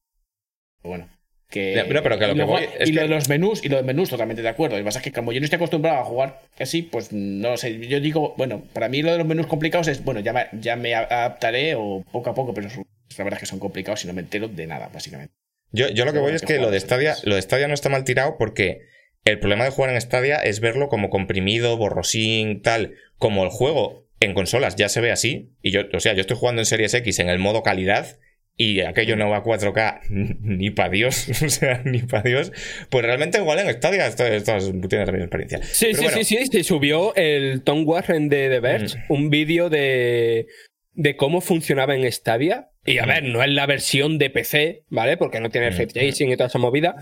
Bueno. 0.82 1.08
Que, 1.48 1.74
Ya, 1.74 1.84
pero- 1.86 2.02
pero 2.02 2.18
que 2.18 2.24
a 2.24 2.28
lo 2.28 2.34
y 2.34 2.36
que 2.38 2.42
voy 2.44 2.62
es 2.78 2.88
y 2.88 2.92
lo 2.92 3.02
de 3.02 3.08
los 3.08 3.28
menús, 3.28 3.62
y 3.62 3.68
lo 3.68 3.76
de 3.76 3.82
menús, 3.82 4.08
totalmente 4.08 4.40
de 4.40 4.48
acuerdo. 4.48 4.76
Lo 4.76 4.80
que 4.82 4.86
pasa 4.86 5.00
es 5.00 5.04
que 5.04 5.12
como 5.12 5.32
yo 5.32 5.40
no 5.40 5.44
estoy 5.44 5.56
acostumbrado 5.58 5.98
a 6.00 6.04
jugar 6.04 6.40
así, 6.58 6.80
pues 6.80 7.12
no 7.12 7.50
lo 7.50 7.56
sé. 7.58 7.78
Yo 7.86 8.00
digo, 8.00 8.34
bueno, 8.38 8.62
para 8.72 8.88
mí 8.88 9.02
lo 9.02 9.12
de 9.12 9.18
los 9.18 9.26
menús 9.26 9.46
complicados 9.46 9.86
es, 9.88 10.02
bueno, 10.02 10.20
ya 10.20 10.32
me, 10.32 10.46
ya 10.52 10.76
me 10.76 10.94
adaptaré 10.94 11.74
o 11.74 12.02
poco 12.10 12.30
a 12.30 12.34
poco, 12.34 12.54
pero 12.54 12.68
la 12.68 13.24
verdad 13.24 13.34
es 13.34 13.40
que 13.40 13.46
son 13.46 13.58
complicados 13.58 14.02
y 14.02 14.06
no 14.06 14.14
me 14.14 14.22
entero 14.22 14.48
de 14.48 14.66
nada, 14.66 14.88
básicamente. 14.94 15.34
Yo, 15.72 15.88
yo 15.88 16.04
lo 16.04 16.12
que 16.12 16.18
voy 16.18 16.34
es 16.34 16.42
que 16.42 16.54
que 16.54 16.60
lo 16.60 16.70
de 16.70 16.78
Stadia, 16.80 17.14
lo 17.24 17.34
de 17.36 17.42
Stadia 17.42 17.66
no 17.68 17.74
está 17.74 17.88
mal 17.88 18.04
tirado 18.04 18.36
porque 18.38 18.80
el 19.24 19.38
problema 19.38 19.64
de 19.64 19.70
jugar 19.70 19.90
en 19.94 20.00
Stadia 20.00 20.36
es 20.36 20.60
verlo 20.60 20.88
como 20.88 21.08
comprimido, 21.10 21.76
borrosín, 21.76 22.60
tal, 22.62 22.94
como 23.16 23.44
el 23.44 23.50
juego 23.50 24.06
en 24.20 24.34
consolas 24.34 24.76
ya 24.76 24.88
se 24.88 25.00
ve 25.00 25.10
así. 25.12 25.52
Y 25.62 25.70
yo, 25.70 25.82
o 25.92 26.00
sea, 26.00 26.12
yo 26.14 26.20
estoy 26.20 26.36
jugando 26.36 26.60
en 26.62 26.66
Series 26.66 26.94
X 26.94 27.18
en 27.18 27.28
el 27.28 27.38
modo 27.38 27.62
calidad 27.62 28.18
y 28.54 28.80
aquello 28.80 29.16
no 29.16 29.30
va 29.30 29.38
a 29.38 29.42
4K 29.42 30.00
ni 30.40 30.70
para 30.70 30.90
Dios, 30.90 31.28
o 31.42 31.48
sea, 31.48 31.80
ni 31.84 32.00
para 32.00 32.22
Dios. 32.22 32.52
Pues 32.90 33.04
realmente 33.04 33.38
igual 33.38 33.58
en 33.60 33.72
Stadia 33.72 34.06
esto, 34.06 34.26
esto 34.26 34.56
es- 34.56 34.70
tienes 34.88 35.06
la 35.06 35.12
misma 35.12 35.24
experiencia. 35.24 35.62
Sí, 35.62 35.86
Pero 35.86 35.96
sí, 35.98 36.04
bueno, 36.04 36.18
sí, 36.18 36.24
sí. 36.24 36.46
Se 36.46 36.64
subió 36.64 37.14
el 37.16 37.62
Tom 37.62 37.86
Warren 37.86 38.28
de 38.28 38.48
The 38.50 38.60
Verge, 38.60 38.98
un 39.08 39.30
vídeo 39.30 39.70
de, 39.70 40.46
de 40.92 41.16
cómo 41.16 41.40
funcionaba 41.40 41.94
en 41.94 42.10
Stadia. 42.12 42.68
Y 42.84 42.98
a 42.98 43.06
ver, 43.06 43.22
no 43.24 43.42
es 43.42 43.50
la 43.50 43.66
versión 43.66 44.18
de 44.18 44.30
PC, 44.30 44.84
¿vale? 44.88 45.16
Porque 45.16 45.40
no 45.40 45.50
tiene 45.50 45.70
ray 45.70 45.86
tracing 45.86 46.30
y 46.30 46.36
toda 46.36 46.48
esa 46.48 46.58
movida. 46.58 46.96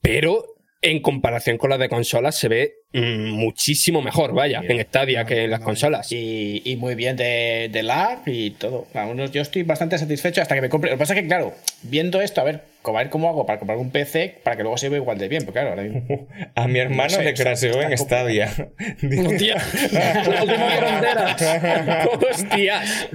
Pero 0.00 0.44
en 0.82 1.00
comparación 1.00 1.58
con 1.58 1.70
la 1.70 1.78
de 1.78 1.88
consolas 1.88 2.36
se 2.36 2.48
ve 2.48 2.74
mm, 2.92 3.30
muchísimo 3.30 4.02
mejor, 4.02 4.34
vaya, 4.34 4.62
en 4.66 4.80
Stadia 4.82 5.24
que 5.24 5.44
en 5.44 5.50
las 5.50 5.60
consolas. 5.60 6.10
Y, 6.10 6.60
y 6.64 6.76
muy 6.76 6.96
bien 6.96 7.16
de, 7.16 7.68
de 7.70 7.82
lag 7.84 8.18
y 8.26 8.50
todo. 8.50 8.88
Vamos, 8.92 9.30
yo 9.30 9.40
estoy 9.40 9.62
bastante 9.62 9.96
satisfecho 9.96 10.42
hasta 10.42 10.56
que 10.56 10.60
me 10.60 10.68
compre. 10.68 10.90
Lo 10.90 10.96
que 10.96 10.98
pasa 10.98 11.14
es 11.14 11.22
que, 11.22 11.28
claro, 11.28 11.54
viendo 11.82 12.20
esto, 12.20 12.40
a 12.40 12.44
ver, 12.44 12.62
a 12.84 12.90
ver 12.90 13.10
cómo 13.10 13.28
hago 13.28 13.46
para 13.46 13.60
comprar 13.60 13.78
un 13.78 13.90
PC 13.90 14.40
para 14.42 14.56
que 14.56 14.62
luego 14.62 14.76
se 14.76 14.88
vea 14.88 14.98
igual 14.98 15.18
de 15.18 15.28
bien. 15.28 15.44
Porque, 15.44 15.60
claro, 15.60 15.70
ahora 15.70 15.84
mismo. 15.84 16.26
a 16.56 16.66
mi 16.66 16.80
hermano 16.80 17.10
No 17.12 17.18
sé, 17.18 17.24
le 17.24 17.34
craseó 17.34 17.80
en 17.80 17.96
Stadia. 17.96 18.46
Hostia, 19.26 19.62
la 19.92 20.40
última 20.40 20.70
frontera. 20.70 22.08
¡Hostias! 22.28 23.08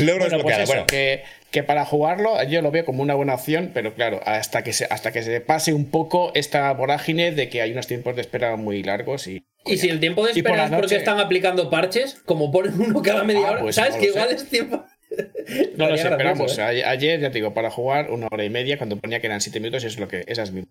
Logro 0.00 0.24
Bueno, 0.24 0.42
pues 0.42 0.58
eso, 0.58 0.66
bueno, 0.66 0.86
que, 0.86 1.22
que 1.50 1.62
para 1.62 1.84
jugarlo 1.84 2.42
yo 2.44 2.60
lo 2.62 2.70
veo 2.70 2.84
como 2.84 3.02
una 3.02 3.14
buena 3.14 3.34
opción, 3.34 3.70
pero 3.72 3.94
claro, 3.94 4.20
hasta 4.26 4.62
que 4.62 4.72
se, 4.72 4.84
hasta 4.90 5.12
que 5.12 5.22
se 5.22 5.40
pase 5.40 5.72
un 5.74 5.90
poco 5.90 6.30
esta 6.34 6.70
vorágine 6.72 7.32
de 7.32 7.48
que 7.48 7.62
hay 7.62 7.72
unos 7.72 7.86
tiempos 7.86 8.14
de 8.16 8.22
espera 8.22 8.56
muy 8.56 8.82
largos 8.82 9.26
y. 9.26 9.44
Y 9.64 9.76
si 9.78 9.88
el 9.90 10.00
tiempo 10.00 10.22
de 10.24 10.30
por 10.30 10.36
espera 10.38 10.64
es 10.64 10.70
porque 10.70 10.82
noche- 10.82 10.96
están 10.96 11.18
aplicando 11.20 11.68
parches, 11.68 12.14
como 12.24 12.50
ponen 12.50 12.80
uno 12.80 13.02
cada 13.02 13.24
media 13.24 13.46
Ah, 13.46 13.50
hora, 13.52 13.60
pues 13.60 13.76
¿sabes? 13.76 13.94
no 13.94 14.00
que 14.00 14.06
sé. 14.06 14.10
igual 14.12 14.30
es 14.32 14.48
tiempo. 14.48 14.84
No 15.76 15.88
lo 15.88 15.94
Estaría 15.94 15.96
sé, 15.96 16.02
pero 16.04 16.18
gracioso, 16.18 16.58
vamos, 16.60 16.76
¿eh? 16.76 16.84
a- 16.84 16.90
ayer 16.90 17.18
ya 17.20 17.28
te 17.30 17.34
digo, 17.38 17.54
para 17.54 17.70
jugar 17.70 18.10
una 18.10 18.28
hora 18.30 18.44
y 18.44 18.50
media, 18.50 18.76
cuando 18.76 18.96
ponía 18.98 19.20
que 19.20 19.26
eran 19.26 19.40
siete 19.40 19.58
minutos, 19.58 19.84
es 19.84 19.98
lo 19.98 20.06
que, 20.06 20.22
esa 20.26 20.42
es 20.42 20.52
mi. 20.52 20.64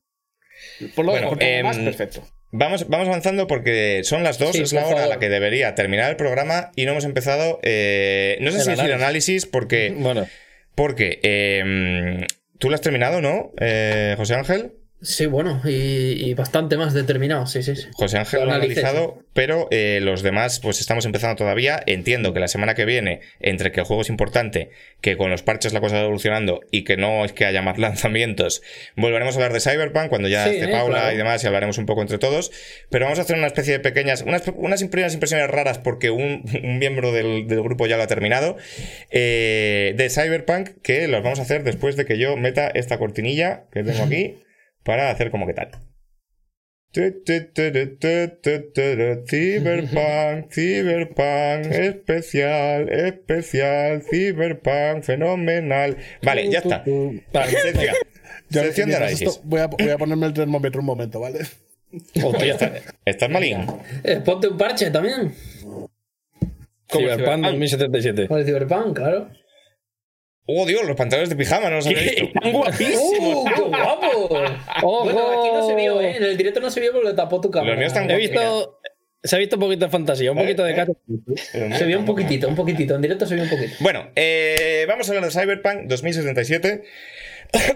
Por 0.95 1.06
lo 1.06 1.11
Bueno, 1.11 1.31
eh, 1.39 1.64
Más 1.64 1.77
Em, 1.77 1.85
perfecto. 1.85 2.22
Vamos, 2.51 2.88
vamos 2.88 3.07
avanzando 3.07 3.47
porque 3.47 4.01
son 4.03 4.23
las 4.23 4.38
dos, 4.39 4.51
Sí, 4.56 4.61
es 4.61 4.73
la 4.73 4.85
hora 4.85 5.03
a 5.03 5.07
la 5.07 5.19
que 5.19 5.30
debería 5.30 5.73
terminar 5.75 6.09
el 6.11 6.15
programa 6.15 6.72
y 6.75 6.85
no 6.85 6.91
hemos 6.91 7.06
empezado. 7.06 7.59
eh, 7.64 8.38
no 8.41 8.51
sé 8.51 8.57
El 8.57 8.64
si 8.64 8.69
decir 8.69 8.83
análisis. 8.85 9.03
análisis 9.03 9.45
porque. 9.47 9.93
Bueno, 9.97 10.27
Porque. 10.77 11.19
eh, 11.23 12.25
Tú 12.59 12.69
lo 12.69 12.75
has 12.75 12.81
terminado, 12.81 13.22
¿no, 13.22 13.51
eh, 13.59 14.15
José 14.17 14.33
Ángel? 14.33 14.72
Sí, 15.00 15.27
bueno, 15.27 15.61
y, 15.64 15.69
y 16.27 16.34
bastante 16.34 16.76
más 16.76 16.95
determinado, 16.95 17.45
sí, 17.45 17.61
sí. 17.61 17.76
sí. 17.76 17.88
José 17.93 18.17
Ángel 18.17 18.45
Lo 18.45 18.51
ha 18.51 18.56
analizado, 18.56 19.24
pero 19.34 19.67
eh, 19.69 20.00
los 20.01 20.24
demás, 20.24 20.59
pues 20.59 20.82
estamos 20.82 21.06
empezando 21.06 21.35
todavía. 21.35 21.80
Entiendo 21.85 22.34
que 22.34 22.40
la 22.40 22.48
semana 22.48 22.74
que 22.74 22.85
viene, 22.85 23.22
entre 23.40 23.72
que 23.72 23.82
el 23.82 23.85
juego 23.85 24.01
es 24.01 24.09
importante, 24.09 24.72
que 25.00 25.16
con 25.16 25.30
los 25.30 25.43
parches 25.43 25.72
la 25.72 25.82
cosa 25.82 25.98
va 25.98 26.01
evolucionando 26.01 26.61
y 26.72 26.84
que 26.84 26.98
no 26.98 27.26
es 27.26 27.32
que 27.34 27.45
haya 27.45 27.61
más 27.61 27.77
lanzamientos, 27.77 28.64
volveremos 28.95 29.35
a 29.35 29.38
hablar 29.38 29.53
de 29.53 29.59
Cyberpunk 29.59 30.09
cuando 30.09 30.30
ya 30.30 30.45
Sí, 30.45 30.56
esté 30.56 30.66
eh, 30.66 30.72
Paula 30.72 30.98
claro. 31.01 31.14
y 31.14 31.17
demás 31.17 31.43
y 31.43 31.48
hablaremos 31.48 31.77
un 31.77 31.85
poco 31.85 32.01
entre 32.01 32.17
todos. 32.17 32.51
Pero 32.90 33.06
vamos 33.06 33.19
a 33.19 33.22
hacer 33.22 33.38
una 33.38 33.48
especie 33.48 33.74
de 33.74 33.80
pequeñas, 33.80 34.24
unas, 34.24 34.43
unas 34.56 34.84
primeras 34.85 35.14
impresiones 35.14 35.48
raras 35.48 35.77
porque 35.77 36.09
un, 36.09 36.43
un 36.64 36.80
miembro 36.80 37.11
del, 37.11 37.48
del 37.48 37.61
grupo 37.61 37.85
ya 37.85 37.98
lo 37.98 38.03
ha 38.03 38.08
terminado, 38.08 38.58
eh, 39.11 39.93
de 39.95 40.09
Cyberpunk, 40.09 40.82
que 40.82 41.08
los 41.08 41.22
vamos 41.22 41.38
a 41.38 41.43
hacer 41.43 41.64
después 41.64 41.98
de 41.98 42.06
que 42.06 42.17
yo 42.17 42.35
meta 42.35 42.67
esta 42.67 42.98
cortinilla 42.98 43.66
que 43.72 43.84
tengo 43.84 44.03
aquí 44.03 44.38
para 44.88 45.11
hacer 45.11 45.30
como 45.32 45.45
que 45.45 45.53
tal. 45.53 45.69
Cyberpunk, 49.27 50.49
Cyberpunk, 50.53 51.66
especial, 51.72 52.90
especial, 52.90 54.01
Cyberpunk, 54.01 55.03
fenomenal. 55.03 55.98
Vale, 56.24 56.49
ya 56.49 56.59
está. 56.59 56.85
Vale. 57.33 57.57
Venga, 57.74 57.93
Yo, 58.49 58.61
sección 58.61 58.90
de 58.90 58.95
análisis. 58.95 59.27
esto, 59.27 59.41
voy, 59.43 59.59
a, 59.59 59.67
voy 59.67 59.90
a 59.90 59.98
ponerme 59.98 60.25
el 60.25 60.33
termómetro 60.33 60.80
un 60.80 60.85
momento, 60.85 61.19
¿vale? 61.19 61.40
hostia. 62.24 62.82
¿Estás 63.03 63.30
malín? 63.30 63.66
Eh, 64.06 64.22
ponte 64.24 64.48
un 64.48 64.57
parche 64.57 64.90
también. 64.90 65.33
Cyberpunk. 66.90 67.43
2077. 67.43 68.30
Con 68.30 68.40
el 68.40 68.45
Cyberpunk, 68.45 68.95
claro. 68.95 69.30
Oh, 70.50 70.66
Dios, 70.66 70.85
los 70.85 70.95
pantalones 70.95 71.30
de 71.30 71.35
pijama 71.35 71.69
no 71.69 71.76
los 71.77 71.88
había 71.88 72.01
visto. 72.01 72.24
Están 72.24 72.51
guapísimos. 72.53 73.19
¡Uh, 73.19 73.45
qué 73.53 73.61
guapo! 73.61 74.30
¡Ojo! 74.82 75.03
Bueno, 75.03 75.40
aquí 75.42 75.50
no 75.51 75.67
se 75.67 75.76
vio, 75.76 76.01
¿eh? 76.01 76.16
En 76.17 76.24
el 76.24 76.38
directo 76.38 76.61
no 76.61 76.72
se 76.72 76.80
vio 76.80 76.93
porque 76.93 77.09
le 77.09 77.14
tapó 77.14 77.42
tu 77.42 77.51
cámara. 77.51 77.72
Los 77.74 77.80
míos 77.80 77.92
están 77.92 78.09
He 78.09 78.16
visto. 78.16 78.80
Se 79.24 79.35
ha 79.35 79.40
visto 79.40 79.58
un 79.58 79.61
poquito 79.61 79.85
de 79.85 79.92
fantasía, 79.92 80.32
un 80.32 80.38
poquito 80.38 80.64
de 80.64 80.74
cacho. 80.74 80.93
Se 81.51 81.84
vio 81.85 82.00
un 82.00 82.06
poquitito, 82.06 82.48
un 82.48 82.56
poquitito. 82.56 82.95
En 82.95 83.01
directo 83.01 83.26
se 83.26 83.35
vio 83.35 83.43
un 83.43 83.50
poquito. 83.50 83.74
Bueno, 83.82 84.09
eh, 84.16 84.85
vamos 84.88 85.09
a 85.09 85.11
hablar 85.11 85.30
de 85.30 85.38
Cyberpunk 85.38 85.88
2077. 85.88 86.84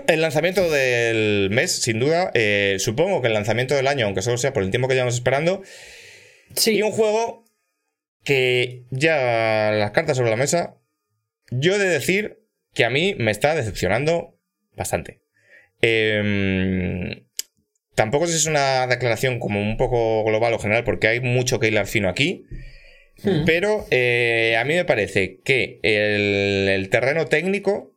El 0.08 0.22
lanzamiento 0.22 0.70
del 0.70 1.50
mes, 1.52 1.82
sin 1.82 2.00
duda. 2.00 2.32
eh, 2.36 2.78
supongo 2.80 3.22
que 3.22 3.28
el 3.28 3.34
lanzamiento 3.34 3.76
del 3.76 3.88
año, 3.88 4.06
aunque 4.06 4.22
solo 4.22 4.38
sea 4.38 4.54
por 4.54 4.64
el 4.64 4.70
tiempo 4.70 4.88
que 4.88 4.94
llevamos 4.94 5.16
esperando. 5.16 5.62
Sí. 6.56 6.78
Y 6.78 6.84
un 6.84 6.92
juego 6.92 7.44
que 8.24 8.84
ya 8.92 9.72
las 9.74 9.92
cartas 9.92 10.16
sobre 10.16 10.30
la 10.30 10.38
mesa. 10.38 10.78
Yo 11.50 11.76
he 11.76 11.80
de 11.80 11.90
decir 11.90 12.41
que 12.74 12.86
a 12.86 12.90
mí 12.90 13.16
me 13.18 13.32
está 13.32 13.56
decepcionando 13.56 14.38
bastante. 14.76 15.22
Em, 15.82 17.26
tampoco 17.96 18.26
es 18.26 18.46
una 18.46 18.88
declaración 18.88 19.40
como 19.40 19.62
un 19.62 19.78
poco 19.78 20.24
global 20.24 20.54
o 20.54 20.60
general, 20.60 20.84
porque 20.84 21.08
hay 21.08 21.20
mucho 21.20 21.60
que 21.60 21.68
hilar 21.68 21.88
fino 21.88 22.10
aquí. 22.10 22.46
Hmm. 23.24 23.44
Pero 23.46 23.86
eh, 23.92 24.56
a 24.58 24.64
mí 24.64 24.74
me 24.74 24.86
parece 24.86 25.42
que 25.44 25.80
el, 25.84 26.70
el 26.70 26.90
terreno 26.90 27.26
técnico 27.26 27.96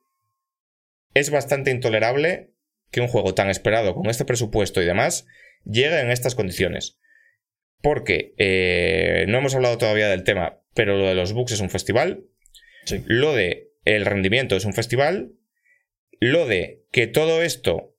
es 1.14 1.30
bastante 1.30 1.70
intolerable 1.70 2.50
que 2.90 3.00
un 3.00 3.08
juego 3.08 3.34
tan 3.34 3.50
esperado 3.50 3.94
con 3.94 4.06
este 4.06 4.24
presupuesto 4.24 4.82
y 4.82 4.86
demás 4.86 5.26
llegue 5.64 6.00
en 6.00 6.10
estas 6.10 6.34
condiciones. 6.34 6.98
Porque 7.82 8.34
eh, 8.38 9.26
no 9.28 9.38
hemos 9.38 9.54
hablado 9.54 9.78
todavía 9.78 10.08
del 10.08 10.24
tema, 10.24 10.60
pero 10.74 10.96
lo 10.96 11.06
de 11.06 11.14
los 11.14 11.32
bugs 11.32 11.52
es 11.52 11.60
un 11.60 11.70
festival. 11.70 12.24
Sí. 12.84 13.02
Lo 13.06 13.34
de 13.34 13.70
el 13.84 14.04
rendimiento 14.04 14.56
es 14.56 14.64
un 14.64 14.74
festival. 14.74 15.32
Lo 16.20 16.46
de 16.46 16.84
que 16.90 17.06
todo 17.06 17.42
esto, 17.42 17.96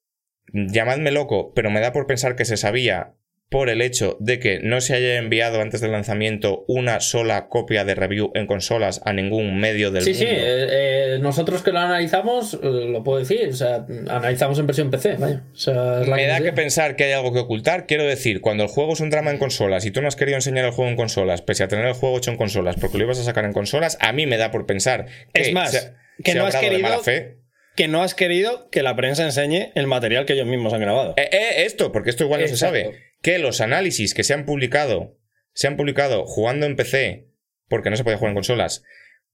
llamadme 0.54 1.12
loco, 1.12 1.54
pero 1.54 1.70
me 1.70 1.82
da 1.82 1.92
por 1.92 2.08
pensar 2.08 2.36
que 2.36 2.46
se 2.46 2.58
sabía 2.58 3.16
por 3.50 3.70
el 3.70 3.82
hecho 3.82 4.18
de 4.20 4.40
que 4.40 4.60
no 4.60 4.82
se 4.82 4.96
haya 4.96 5.18
enviado 5.18 5.62
antes 5.62 5.80
del 5.80 5.92
lanzamiento 5.92 6.66
una 6.68 7.00
sola 7.00 7.48
copia 7.48 7.86
de 7.86 7.94
review 7.96 8.32
en 8.34 8.48
consolas 8.48 9.02
a 9.06 9.14
ningún 9.14 9.60
medio 9.60 9.92
del 9.92 10.04
Sí, 10.04 10.12
mundo. 10.12 10.26
sí, 10.26 10.32
eh, 10.32 10.68
eh, 11.16 11.18
nosotros 11.22 11.62
que 11.62 11.72
lo 11.72 11.80
analizamos, 11.80 12.56
eh, 12.56 12.58
lo 12.62 13.04
puedo 13.04 13.20
decir, 13.20 13.48
o 13.50 13.54
sea, 13.56 13.86
analizamos 14.10 14.58
en 14.60 14.68
versión 14.68 14.90
PC, 14.90 15.16
vaya. 15.18 15.44
O 15.54 15.56
sea, 15.56 16.02
es 16.02 16.08
la 16.08 16.16
Me 16.16 16.26
da 16.28 16.38
que 16.40 16.44
sea. 16.46 16.54
pensar 16.56 16.96
que 16.96 17.04
hay 17.06 17.12
algo 17.12 17.32
que 17.34 17.40
ocultar. 17.40 17.86
Quiero 17.86 18.04
decir, 18.06 18.42
cuando 18.42 18.64
el 18.64 18.70
juego 18.70 18.94
es 18.94 19.00
un 19.00 19.12
drama 19.12 19.30
en 19.32 19.38
consolas 19.38 19.86
y 19.86 19.92
tú 19.92 20.02
no 20.02 20.08
has 20.08 20.16
querido 20.16 20.36
enseñar 20.38 20.66
el 20.66 20.72
juego 20.72 20.90
en 20.90 20.98
consolas, 20.98 21.42
pese 21.44 21.64
a 21.64 21.68
tener 21.68 21.86
el 21.86 21.94
juego 21.94 22.18
hecho 22.18 22.32
en 22.32 22.38
consolas, 22.38 22.76
porque 22.82 22.98
lo 22.98 23.04
ibas 23.06 23.20
a 23.20 23.24
sacar 23.24 23.46
en 23.46 23.54
consolas, 23.54 23.98
a 24.02 24.12
mí 24.12 24.26
me 24.26 24.38
da 24.38 24.50
por 24.52 24.66
pensar 24.66 25.06
que 25.34 25.42
Es 25.44 25.54
más, 25.54 25.72
se- 25.72 25.94
que 26.24 26.32
se 26.32 26.38
no 26.38 26.46
ha 26.46 26.48
has 26.48 26.54
de 26.56 26.60
querido- 26.62 26.82
mala 26.82 27.00
fe. 27.00 27.38
Que 27.76 27.90
no 27.90 28.02
has 28.04 28.16
querido 28.16 28.70
que 28.70 28.84
la 28.84 28.96
prensa 28.96 29.24
enseñe 29.26 29.72
el 29.76 29.86
material 29.86 30.26
que 30.26 30.32
ellos 30.32 30.48
mismos 30.48 30.72
han 30.74 30.80
grabado. 30.80 31.14
Eh, 31.18 31.28
eh, 31.30 31.64
esto, 31.66 31.92
porque 31.92 32.10
esto 32.10 32.24
igual 32.24 32.40
no 32.40 32.48
se 32.48 32.56
sabe. 32.56 32.92
Que 33.26 33.40
los 33.40 33.60
análisis 33.60 34.14
que 34.14 34.24
se 34.24 34.36
han 34.36 34.46
publicado, 34.46 35.18
se 35.54 35.66
han 35.66 35.78
publicado 35.78 36.26
jugando 36.28 36.68
en 36.68 36.76
PC, 36.76 37.26
porque 37.68 37.90
no 37.90 37.96
se 37.96 38.04
podía 38.04 38.18
jugar 38.18 38.30
en 38.32 38.36
consolas, 38.36 38.84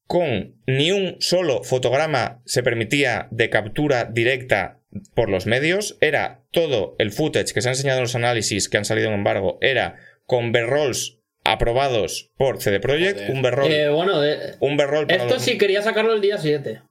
con 0.07 0.55
ni 0.65 0.91
un 0.91 1.17
solo 1.19 1.61
fotograma 1.63 2.41
se 2.45 2.63
permitía 2.63 3.27
de 3.31 3.49
captura 3.49 4.05
directa 4.05 4.79
por 5.13 5.27
los 5.29 5.45
medios, 5.45 5.97
era 5.99 6.45
todo 6.51 6.95
el 6.99 7.11
footage 7.11 7.53
que 7.53 7.61
se 7.61 7.67
ha 7.67 7.73
enseñado 7.73 7.97
en 7.99 8.03
los 8.03 8.15
análisis 8.15 8.69
que 8.69 8.77
han 8.77 8.85
salido 8.85 9.09
en 9.09 9.15
embargo, 9.15 9.57
era 9.61 9.97
con 10.25 10.53
B-rolls 10.53 11.17
aprobados 11.43 12.31
por 12.37 12.61
CD 12.61 12.79
Projekt, 12.79 13.19
Joder. 13.19 13.31
un 13.31 13.41
B-roll, 13.41 13.71
Eh, 13.73 13.89
bueno, 13.89 14.21
de- 14.21 14.55
un 14.61 14.77
B-roll 14.77 15.07
para 15.07 15.23
esto 15.23 15.33
los- 15.33 15.43
sí 15.43 15.57
quería 15.57 15.81
sacarlo 15.81 16.13
el 16.13 16.21
día 16.21 16.37
7. 16.37 16.81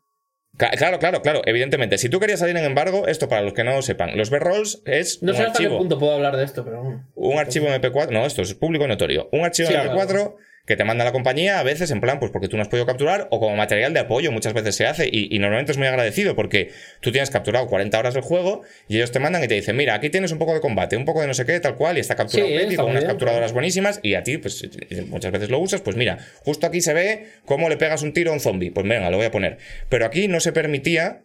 Claro, 0.68 0.98
claro, 0.98 1.22
claro, 1.22 1.42
evidentemente. 1.46 1.96
Si 1.98 2.08
tú 2.08 2.20
querías 2.20 2.40
salir 2.40 2.56
en 2.56 2.64
embargo, 2.64 3.06
esto 3.06 3.28
para 3.28 3.42
los 3.42 3.54
que 3.54 3.64
no 3.64 3.72
lo 3.72 3.82
sepan, 3.82 4.16
los 4.16 4.30
B-rolls 4.30 4.82
es 4.84 5.22
No 5.22 5.32
un 5.32 5.38
sé 5.38 5.44
hasta 5.44 5.58
qué 5.58 5.68
punto 5.68 5.98
puedo 5.98 6.12
hablar 6.12 6.36
de 6.36 6.44
esto, 6.44 6.64
pero. 6.64 7.02
Un 7.14 7.38
archivo 7.38 7.66
MP4, 7.68 8.10
no, 8.10 8.26
esto 8.26 8.42
es 8.42 8.54
público 8.54 8.84
y 8.84 8.88
notorio. 8.88 9.28
Un 9.32 9.44
archivo 9.44 9.68
Sí, 9.68 9.74
MP4 9.74 10.34
que 10.66 10.76
te 10.76 10.84
manda 10.84 11.04
la 11.04 11.12
compañía 11.12 11.58
a 11.58 11.62
veces 11.62 11.90
en 11.90 12.00
plan, 12.00 12.18
pues 12.20 12.30
porque 12.30 12.46
tú 12.48 12.56
no 12.56 12.62
has 12.62 12.68
podido 12.68 12.86
capturar 12.86 13.26
o 13.30 13.40
como 13.40 13.56
material 13.56 13.92
de 13.94 14.00
apoyo 14.00 14.30
muchas 14.30 14.52
veces 14.52 14.76
se 14.76 14.86
hace 14.86 15.08
y, 15.10 15.34
y 15.34 15.38
normalmente 15.38 15.72
es 15.72 15.78
muy 15.78 15.86
agradecido 15.88 16.36
porque 16.36 16.70
tú 17.00 17.10
tienes 17.12 17.30
capturado 17.30 17.66
40 17.66 17.98
horas 17.98 18.14
del 18.14 18.22
juego 18.22 18.62
y 18.88 18.96
ellos 18.96 19.10
te 19.10 19.18
mandan 19.18 19.42
y 19.42 19.48
te 19.48 19.54
dicen, 19.54 19.76
mira, 19.76 19.94
aquí 19.94 20.10
tienes 20.10 20.30
un 20.32 20.38
poco 20.38 20.54
de 20.54 20.60
combate, 20.60 20.96
un 20.96 21.04
poco 21.04 21.20
de 21.22 21.26
no 21.26 21.34
sé 21.34 21.44
qué, 21.44 21.58
tal 21.60 21.76
cual, 21.76 21.96
y 21.96 22.00
está 22.00 22.14
capturado 22.14 22.48
Sí, 22.48 22.54
está 22.54 22.76
con 22.82 22.90
unas 22.90 23.02
bien. 23.02 23.10
capturadoras 23.10 23.52
buenísimas 23.52 24.00
y 24.02 24.14
a 24.14 24.22
ti, 24.22 24.38
pues 24.38 24.68
muchas 25.08 25.32
veces 25.32 25.50
lo 25.50 25.58
usas, 25.58 25.80
pues 25.80 25.96
mira, 25.96 26.18
justo 26.44 26.66
aquí 26.66 26.80
se 26.80 26.94
ve 26.94 27.26
cómo 27.44 27.68
le 27.68 27.76
pegas 27.76 28.02
un 28.02 28.12
tiro 28.12 28.30
a 28.30 28.34
un 28.34 28.40
zombie, 28.40 28.70
pues 28.70 28.86
venga, 28.86 29.10
lo 29.10 29.16
voy 29.16 29.26
a 29.26 29.30
poner. 29.30 29.58
Pero 29.88 30.06
aquí 30.06 30.28
no 30.28 30.40
se 30.40 30.52
permitía 30.52 31.24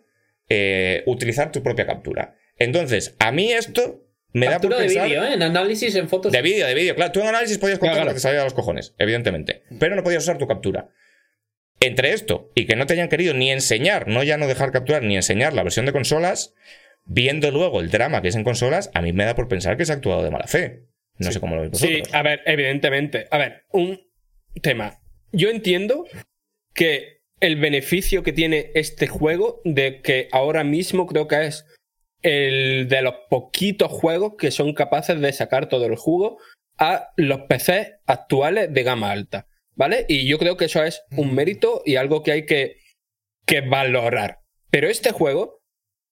eh, 0.50 1.04
utilizar 1.06 1.52
tu 1.52 1.62
propia 1.62 1.86
captura. 1.86 2.36
Entonces, 2.58 3.16
a 3.20 3.32
mí 3.32 3.52
esto 3.52 4.05
me 4.36 4.48
da 4.48 4.60
por 4.60 4.70
Captura 4.70 4.80
de 4.80 4.86
pensar... 4.88 5.08
vídeo, 5.08 5.24
¿eh? 5.24 5.34
En 5.34 5.44
análisis, 5.44 5.96
en 5.96 6.10
fotos. 6.10 6.32
De 6.32 6.42
vídeo, 6.42 6.68
de 6.68 6.74
vídeo, 6.76 6.94
claro. 6.96 7.12
Tú 7.12 7.22
en 7.22 7.28
análisis 7.28 7.58
podías 7.58 7.80
contar 7.80 7.96
Claro, 7.96 8.06
lo 8.08 8.12
que 8.12 8.16
te 8.16 8.20
salía 8.22 8.40
de 8.40 8.44
los 8.46 8.54
cojones, 8.54 8.94
evidentemente. 8.98 9.64
Pero 9.80 9.96
no 9.96 10.04
podías 10.04 10.24
usar 10.24 10.38
tu 10.38 10.46
captura. 10.48 10.90
Entre 11.80 12.12
esto 12.14 12.52
y 12.56 12.66
que 12.66 12.76
no 12.76 12.86
te 12.86 12.94
hayan 12.94 13.10
querido 13.10 13.34
ni 13.34 13.52
enseñar, 13.52 14.08
no 14.08 14.24
ya 14.24 14.38
no 14.38 14.48
dejar 14.48 14.72
capturar, 14.72 15.04
ni 15.04 15.16
enseñar 15.16 15.54
la 15.54 15.64
versión 15.64 15.86
de 15.86 15.92
consolas, 15.94 16.54
viendo 17.06 17.52
luego 17.52 17.80
el 17.82 17.92
drama 17.92 18.22
que 18.22 18.28
es 18.30 18.36
en 18.36 18.44
consolas, 18.44 18.92
a 18.94 19.02
mí 19.02 19.14
me 19.14 19.26
da 19.26 19.36
por 19.36 19.48
pensar 19.48 19.78
que 19.78 19.86
se 19.86 19.92
ha 19.92 19.96
actuado 19.96 20.24
de 20.24 20.32
mala 20.32 20.48
fe. 20.48 20.84
No 21.18 21.32
sé 21.32 21.40
cómo 21.40 21.56
lo 21.56 21.62
veis 21.62 21.78
Sí, 21.78 21.88
vosotros. 22.00 22.14
a 22.14 22.22
ver, 22.24 22.42
evidentemente. 22.46 23.28
A 23.32 23.38
ver, 23.38 23.64
un 23.72 24.02
tema. 24.62 25.00
Yo 25.32 25.50
entiendo 25.50 26.06
que 26.74 27.22
el 27.40 27.56
beneficio 27.58 28.24
que 28.24 28.34
tiene 28.34 28.72
este 28.76 29.08
juego, 29.08 29.62
de 29.64 30.02
que 30.02 30.28
ahora 30.32 30.64
mismo 30.64 31.08
creo 31.08 31.28
que 31.28 31.46
es 31.46 31.66
el 32.26 32.88
de 32.90 33.02
los 33.04 33.14
poquitos 33.30 33.92
juegos 33.92 34.34
que 34.38 34.50
son 34.52 34.74
capaces 34.74 35.20
de 35.22 35.32
sacar 35.32 35.70
todo 35.70 35.86
el 35.86 35.96
jugo 35.96 36.38
a 36.78 37.12
los 37.16 37.42
PCs 37.48 37.94
actuales 38.06 38.74
de 38.74 38.84
gama 38.84 39.12
alta. 39.12 39.48
¿Vale? 39.76 40.06
Y 40.08 40.26
yo 40.28 40.40
creo 40.40 40.56
que 40.58 40.66
eso 40.66 40.84
es 40.84 41.04
un 41.18 41.36
mérito 41.36 41.82
y 41.86 41.98
algo 41.98 42.24
que 42.24 42.32
hay 42.32 42.46
que, 42.46 42.78
que 43.46 43.62
valorar. 43.62 44.40
Pero 44.72 44.88
este 44.90 45.12
juego 45.12 45.62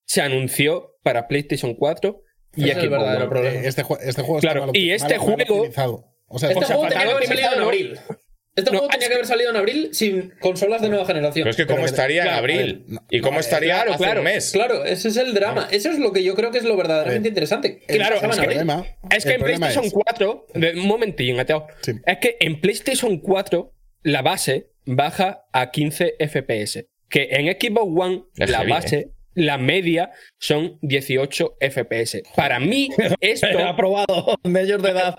se 0.05 0.21
anunció 0.21 0.97
para 1.01 1.27
PlayStation 1.27 1.73
4 1.73 2.21
y 2.55 2.69
Ese 2.69 2.81
es 2.83 2.89
verdadero 2.89 3.29
problema. 3.29 3.59
Este, 3.61 3.81
este 4.01 4.21
juego 4.21 4.39
Claro, 4.41 4.59
está 4.59 4.67
mal, 4.67 4.77
y 4.77 4.91
este 4.91 5.17
mal- 5.17 5.17
juego- 5.19 5.55
optimizado. 5.55 6.05
O 6.27 6.39
sea, 6.39 6.49
Este 6.51 6.65
juego 6.65 6.87
tenía 6.89 7.03
que 7.05 7.09
haber 7.11 7.23
fatal 7.23 7.27
salido 7.37 7.53
en 7.53 7.63
optimizado, 7.63 7.99
abril. 8.03 8.19
Este 8.55 8.69
No, 8.69 8.77
juego 8.79 8.91
tenía 8.91 9.07
que 9.07 9.13
haber 9.15 9.25
salido 9.25 9.49
en 9.49 9.55
abril 9.55 9.89
sin 9.93 10.29
consolas 10.39 10.81
de 10.81 10.89
nueva 10.89 11.05
generación. 11.05 11.43
Pero 11.43 11.49
es 11.49 11.55
que 11.57 11.65
cómo 11.65 11.77
Pero 11.77 11.85
que- 11.87 11.91
estaría 11.91 12.21
en 12.21 12.27
abril 12.29 12.85
y 13.09 13.19
cómo 13.21 13.39
estaría 13.39 13.73
claro, 13.75 13.93
hace 13.93 14.03
claro. 14.03 14.19
un 14.19 14.25
mes. 14.25 14.51
Claro, 14.51 14.85
ese 14.85 15.07
es 15.07 15.17
el 15.17 15.33
drama. 15.33 15.67
Eso 15.71 15.89
es 15.89 15.97
lo 15.97 16.11
que 16.13 16.23
yo 16.23 16.35
creo 16.35 16.51
que 16.51 16.59
es 16.59 16.63
lo 16.63 16.77
verdaderamente 16.77 17.29
interesante. 17.29 17.79
Claro, 17.87 18.15
es 18.17 18.21
que- 18.21 18.27
problema- 18.43 18.85
Es 19.09 19.25
que 19.25 19.33
en 19.33 19.41
PlayStation 19.41 19.85
es- 19.85 19.93
4, 19.93 20.45
de- 20.53 20.71
un 20.73 20.87
momentín, 20.87 21.39
Ateo. 21.39 21.65
Sí. 21.81 21.93
Es 22.05 22.17
que 22.19 22.37
en 22.39 22.61
PlayStation 22.61 23.17
4 23.17 23.73
la 24.03 24.21
base 24.21 24.69
baja 24.85 25.45
a 25.51 25.71
15 25.71 26.15
FPS. 26.19 26.85
Que 27.09 27.29
en 27.31 27.47
Xbox 27.47 27.91
One 27.95 28.23
Es 28.37 28.49
la 28.51 28.59
heavy, 28.59 28.71
base 28.71 29.07
la 29.35 29.57
media 29.57 30.11
son 30.39 30.77
18 30.83 31.55
FPS. 31.59 32.21
Para 32.35 32.59
mí, 32.59 32.89
esto, 33.19 33.47
aprobado, 33.67 34.35
mayor 34.43 34.81
de 34.83 34.91
edad. 34.91 35.17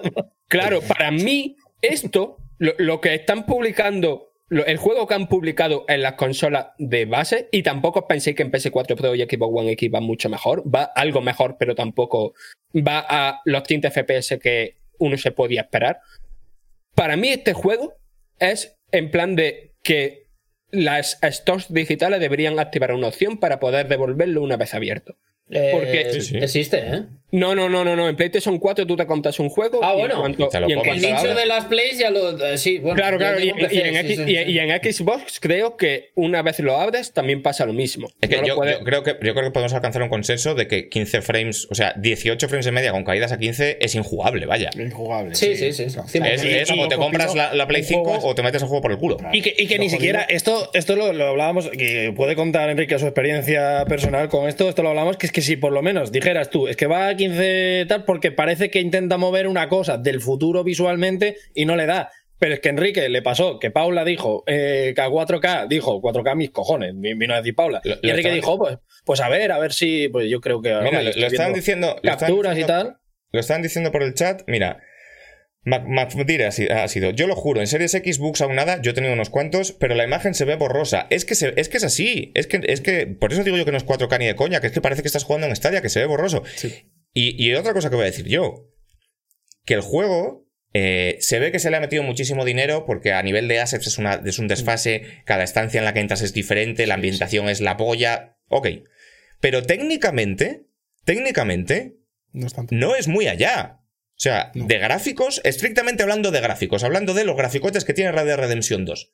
claro, 0.49 0.81
para 0.83 1.11
mí, 1.11 1.57
esto, 1.83 2.37
lo, 2.59 2.73
lo 2.79 3.01
que 3.01 3.15
están 3.15 3.47
publicando, 3.47 4.33
lo- 4.49 4.65
el 4.67 4.77
juego 4.77 5.07
que 5.07 5.15
han 5.15 5.29
publicado 5.29 5.85
en 5.89 6.03
las 6.03 6.15
consolas 6.15 6.69
de 6.79 7.05
base, 7.07 7.49
y 7.53 7.63
tampoco 7.63 8.01
os 8.01 8.05
penséis 8.07 8.37
que 8.37 8.43
en 8.43 8.51
PS4 8.53 8.97
Pro 8.97 9.15
y 9.15 9.23
Xbox 9.23 9.61
One 9.61 9.73
X 9.73 9.91
va 9.95 10.01
mucho 10.01 10.29
mejor, 10.29 10.63
va 10.73 10.85
algo 10.85 11.21
mejor, 11.21 11.57
pero 11.59 11.75
tampoco 11.75 12.35
va 12.77 13.05
a 13.09 13.41
los 13.45 13.63
30 13.63 13.91
FPS 13.91 14.39
que 14.39 14.77
uno 14.99 15.17
se 15.19 15.31
podía 15.33 15.63
esperar. 15.63 16.01
Para 16.95 17.17
mí, 17.17 17.29
este 17.29 17.53
juego 17.53 17.95
es 18.39 18.77
en 18.93 19.11
plan 19.11 19.35
de 19.37 19.73
que 19.83 20.25
las 20.71 21.19
stores 21.23 21.73
digitales 21.73 22.21
deberían 22.21 22.59
activar 22.59 22.93
una 22.93 23.09
opción 23.09 23.39
para 23.39 23.61
poder 23.61 23.89
devolverlo 23.89 24.43
una 24.43 24.57
vez 24.57 24.75
abierto. 24.75 25.17
Eh, 25.51 25.71
Porque- 25.73 26.13
Sí, 26.15 26.21
sí. 26.23 26.37
Existe, 26.39 26.79
¿eh? 26.79 27.03
No, 27.35 27.55
no, 27.55 27.69
no, 27.69 27.85
no, 27.85 27.97
no. 27.97 28.09
En 28.09 28.15
PlayStation 28.17 28.59
4 28.59 28.87
tú 28.87 28.97
te 28.97 29.07
compras 29.07 29.39
un 29.41 29.49
juego. 29.49 29.81
Ah, 29.83 29.93
bueno. 29.95 30.21
cuanto- 30.21 30.49
Te 30.49 30.61
lo 30.61 30.69
y 30.69 30.73
en 30.73 30.79
comes. 30.79 31.03
El 31.03 31.13
nicho 31.15 31.35
de 31.35 31.47
las 31.47 31.65
plays 31.65 31.99
ya 31.99 32.11
lo. 32.11 32.39
eh, 32.47 32.57
sí, 32.59 32.79
bueno. 32.79 32.97
Claro, 32.97 33.19
claro. 33.19 33.41
Y, 33.41 33.53
PC, 33.53 33.75
y 33.75 33.79
en, 33.81 33.95
sí, 33.95 33.99
X- 34.01 34.17
sí, 34.17 34.23
y- 34.33 34.37
sí. 34.45 34.51
y 34.53 34.59
en 34.61 34.71
Xbox 34.95 35.41
creo 35.41 35.77
que 35.77 36.11
una 36.15 36.43
vez 36.43 36.61
lo 36.61 36.77
abres 36.77 37.13
también 37.13 37.43
pasa 37.43 37.67
lo 37.67 37.73
mismo. 37.73 38.09
Es 38.21 38.29
que 38.29 38.37
No 38.37 38.43
lo 38.43 38.49
yo, 38.49 38.55
puedes- 38.57 38.79
yo 38.79 38.85
creo 38.85 39.03
que 39.03 39.11
yo 39.21 39.35
creo 39.35 39.45
que 39.45 39.51
podemos 39.51 39.73
alcanzar 39.75 40.03
un 40.03 40.09
consenso 40.09 40.55
de 40.55 40.69
que 40.69 40.89
15 40.89 41.23
frames, 41.23 41.67
o 41.71 41.75
sea, 41.75 41.93
18 41.97 42.49
frames 42.49 42.67
de 42.67 42.73
media 42.73 42.93
con 42.93 43.05
caídas 43.05 43.33
a 43.33 43.39
15 43.39 43.79
es 43.81 43.95
injugable, 43.97 44.47
vaya. 44.47 44.71
Injugable. 44.79 45.35
Sí, 45.35 45.57
sí, 45.57 45.73
sí. 45.73 45.85
Es, 45.85 45.97
100%. 45.97 46.25
es 46.63 46.71
y- 46.71 46.81
o 46.81 46.89
te 46.89 46.97
compras 46.97 47.35
la, 47.35 47.53
la 47.53 47.67
Play 47.67 47.83
un 47.83 47.89
5 47.89 48.05
juego 48.05 48.27
o 48.29 48.35
te 48.35 48.43
metes 48.43 48.63
el 48.63 48.69
juego 48.69 48.83
por 48.83 48.93
el 48.93 48.99
culo. 48.99 49.17
Y 49.33 49.43
que, 49.43 49.55
y 49.59 49.67
que 49.67 49.77
Lo 49.77 49.83
ni 49.83 49.91
siquiera, 49.91 50.23
esto, 50.23 50.71
esto 50.75 50.95
lo, 50.95 51.13
lo 51.13 51.27
hablábamos, 51.29 51.69
que 51.71 52.13
puede 52.15 52.37
contar 52.37 52.71
Enrique 52.71 52.99
su 52.99 53.07
experiencia 53.07 53.85
personal 53.89 54.29
con 54.29 54.49
esto, 54.49 54.69
esto 54.69 54.83
lo 54.85 54.91
hablamos, 54.91 55.17
que 55.17 55.27
es 55.27 55.33
que 55.33 55.41
si 55.43 55.57
por 55.57 55.73
lo 55.73 55.83
menos 55.83 56.13
dijeras 56.13 56.51
tú, 56.51 56.69
es 56.69 56.77
que 56.77 56.87
va 56.87 57.09
a 57.09 57.15
15 57.29 57.87
tal, 57.89 58.05
porque 58.05 58.33
parece 58.33 58.71
que 58.71 58.81
intenta 58.81 59.17
mover 59.19 59.47
una 59.49 59.69
cosa 59.69 59.99
del 59.99 60.21
futuro 60.21 60.65
visualmente 60.65 61.37
y 61.55 61.65
no 61.65 61.77
le 61.77 61.87
da. 61.87 62.11
Pero 62.39 62.55
es 62.55 62.61
que 62.61 62.69
Enrique 62.69 63.09
le 63.09 63.23
pasó 63.23 63.59
que 63.59 63.71
Paula 63.71 64.05
dijo 64.05 64.43
eh, 64.47 64.93
que 64.95 65.01
a 65.01 65.09
4K, 65.09 65.69
dijo 65.69 66.03
4K 66.03 66.35
mis 66.37 66.51
cojones, 66.51 66.93
vi- 66.97 67.15
vino 67.15 67.33
a 67.33 67.39
decir 67.39 67.55
Paula. 67.55 67.81
Lo- 67.85 67.95
y 68.03 68.11
Enrique 68.11 68.33
dijo, 68.33 68.59
pues, 68.59 68.79
pues 69.05 69.21
a 69.21 69.29
ver, 69.29 69.53
a 69.53 69.59
ver 69.59 69.73
si, 69.73 70.09
pues 70.09 70.29
yo 70.29 70.41
creo 70.41 70.61
que. 70.61 70.75
Mira, 70.83 71.01
lo, 71.03 71.11
lo 71.13 71.27
estaban 71.27 71.31
viendo 71.53 71.55
diciendo. 71.55 71.97
lo 72.03 72.11
Capturas 72.17 72.59
y 72.59 72.65
tal. 72.65 72.97
Lo 73.33 73.41
estaban 73.41 73.63
diciendo 73.63 73.93
por 73.93 74.03
el 74.03 74.15
chat. 74.15 74.43
Mira, 74.47 74.81
MacDire 75.65 76.45
ha 76.47 76.51
si- 76.51 76.67
ha 76.67 76.87
sido. 76.89 77.11
Yo 77.13 77.27
lo 77.27 77.37
juro, 77.37 77.61
en 77.61 77.67
Series 77.67 77.95
X 77.95 78.19
bugs 78.19 78.43
aún 78.43 78.55
nada, 78.57 78.83
yo 78.83 78.91
he 78.91 78.95
tenido 78.95 79.15
unos 79.15 79.31
cuantos, 79.31 79.73
pero 79.73 79.95
la 79.95 80.05
imagen 80.05 80.35
se 80.35 80.45
ve 80.45 80.57
borrosa. 80.57 81.07
Es 81.11 81.25
que, 81.25 81.35
se- 81.35 81.55
es 81.57 81.69
que 81.71 81.79
es 81.79 81.85
así. 81.85 82.33
Es 82.35 82.47
que, 82.47 82.61
es 82.65 82.81
que. 82.83 83.07
Por 83.07 83.33
eso 83.33 83.43
digo 83.45 83.57
yo 83.57 83.65
que 83.65 83.71
no 83.71 83.79
es 83.79 83.87
4K 83.87 84.19
ni 84.19 84.27
de 84.27 84.37
coña, 84.37 84.61
que 84.61 84.67
es 84.67 84.73
que 84.73 84.81
parece 84.83 85.01
que 85.03 85.09
estás 85.09 85.25
jugando 85.25 85.47
en 85.47 85.57
Stadia, 85.57 85.81
que 85.81 85.89
se 85.89 86.01
ve 86.01 86.07
borroso. 86.07 86.43
Y, 87.15 87.43
y 87.43 87.55
otra 87.55 87.73
cosa 87.73 87.89
que 87.89 87.97
voy 87.97 88.03
a 88.03 88.11
decir 88.11 88.27
yo. 88.27 88.69
Que 89.65 89.75
el 89.75 89.81
juego. 89.81 90.45
eh, 90.77 91.17
se 91.21 91.39
ve 91.39 91.53
que 91.53 91.61
se 91.61 91.71
le 91.71 91.77
ha 91.77 91.81
metido 91.81 92.03
muchísimo 92.03 92.45
dinero 92.45 92.85
porque 92.85 93.13
a 93.13 93.23
nivel 93.23 93.47
de 93.47 93.61
assets 93.61 93.87
es, 93.87 93.99
una, 93.99 94.15
es 94.27 94.41
un 94.41 94.49
desfase, 94.49 95.23
cada 95.25 95.45
estancia 95.45 95.79
en 95.79 95.85
la 95.85 95.95
que 95.95 96.01
entras 96.01 96.21
es 96.21 96.33
diferente, 96.35 96.87
la 96.89 96.95
ambientación 96.95 97.49
es 97.49 97.61
la 97.61 97.77
polla. 97.77 98.37
Ok. 98.49 98.67
Pero 99.41 99.63
técnicamente, 99.63 100.67
técnicamente, 101.05 101.97
No 102.33 102.47
es 102.49 102.55
tanto. 102.55 102.75
no 102.75 102.97
es 102.97 103.07
muy 103.07 103.29
allá. 103.29 103.79
O 104.17 104.21
sea, 104.21 104.51
No. 104.55 104.67
de 104.67 104.79
gráficos, 104.79 105.41
estrictamente 105.45 106.03
hablando 106.03 106.33
de 106.33 106.41
gráficos, 106.41 106.83
hablando 106.83 107.15
de 107.15 107.25
los 107.25 107.37
graficotes 107.37 107.85
que 107.85 107.95
tiene 107.95 108.11
Red 108.11 108.27
Dead 108.27 108.37
Redemption 108.39 108.85
2. 108.85 109.13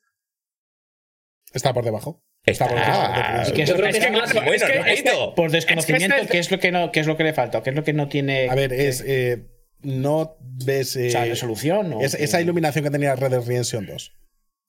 Está 1.53 1.73
por 1.73 1.83
debajo. 1.85 2.23
Está, 2.45 2.67
por 2.67 2.79
debajo. 2.79 3.41
Es 3.43 3.51
que 3.51 3.57
Yo 3.59 3.63
eso- 3.65 3.73
creo 3.75 3.87
es 3.87 3.95
que 3.95 3.99
que- 4.01 4.05
es 4.07 4.11
más- 4.11 4.33
bueno, 4.33 4.51
es 4.53 4.63
que- 4.63 4.79
no, 4.79 4.85
es 4.85 5.01
que- 5.03 5.09
Eito. 5.09 5.35
Por 5.35 5.51
desconocimiento, 5.51 6.15
Es 6.15 6.21
que- 6.23 6.27
¿qué 6.29 6.39
es 6.39 6.51
lo 6.51 6.59
que 6.59 6.71
no, 6.71 6.91
qué 6.91 6.99
es 7.01 7.07
lo 7.07 7.17
que 7.17 7.23
le 7.23 7.33
falta? 7.33 7.61
¿Qué 7.61 7.69
es 7.69 7.75
lo 7.75 7.83
que 7.83 7.93
no 7.93 8.07
tiene 8.09 8.49
A 8.49 8.55
ver, 8.55 8.73
es. 8.73 9.03
eh, 9.05 9.45
no 9.83 10.37
ves. 10.41 10.95
eh, 10.95 11.07
o 11.07 11.11
sea, 11.11 11.25
resolución? 11.25 11.93
o- 11.93 12.01
es- 12.01 12.15
esa 12.15 12.41
iluminación 12.41 12.83
que 12.83 12.89
tenía 12.91 13.15
Red 13.15 13.29
Dead 13.31 13.41
Redemption 13.45 13.85
2. 13.85 14.13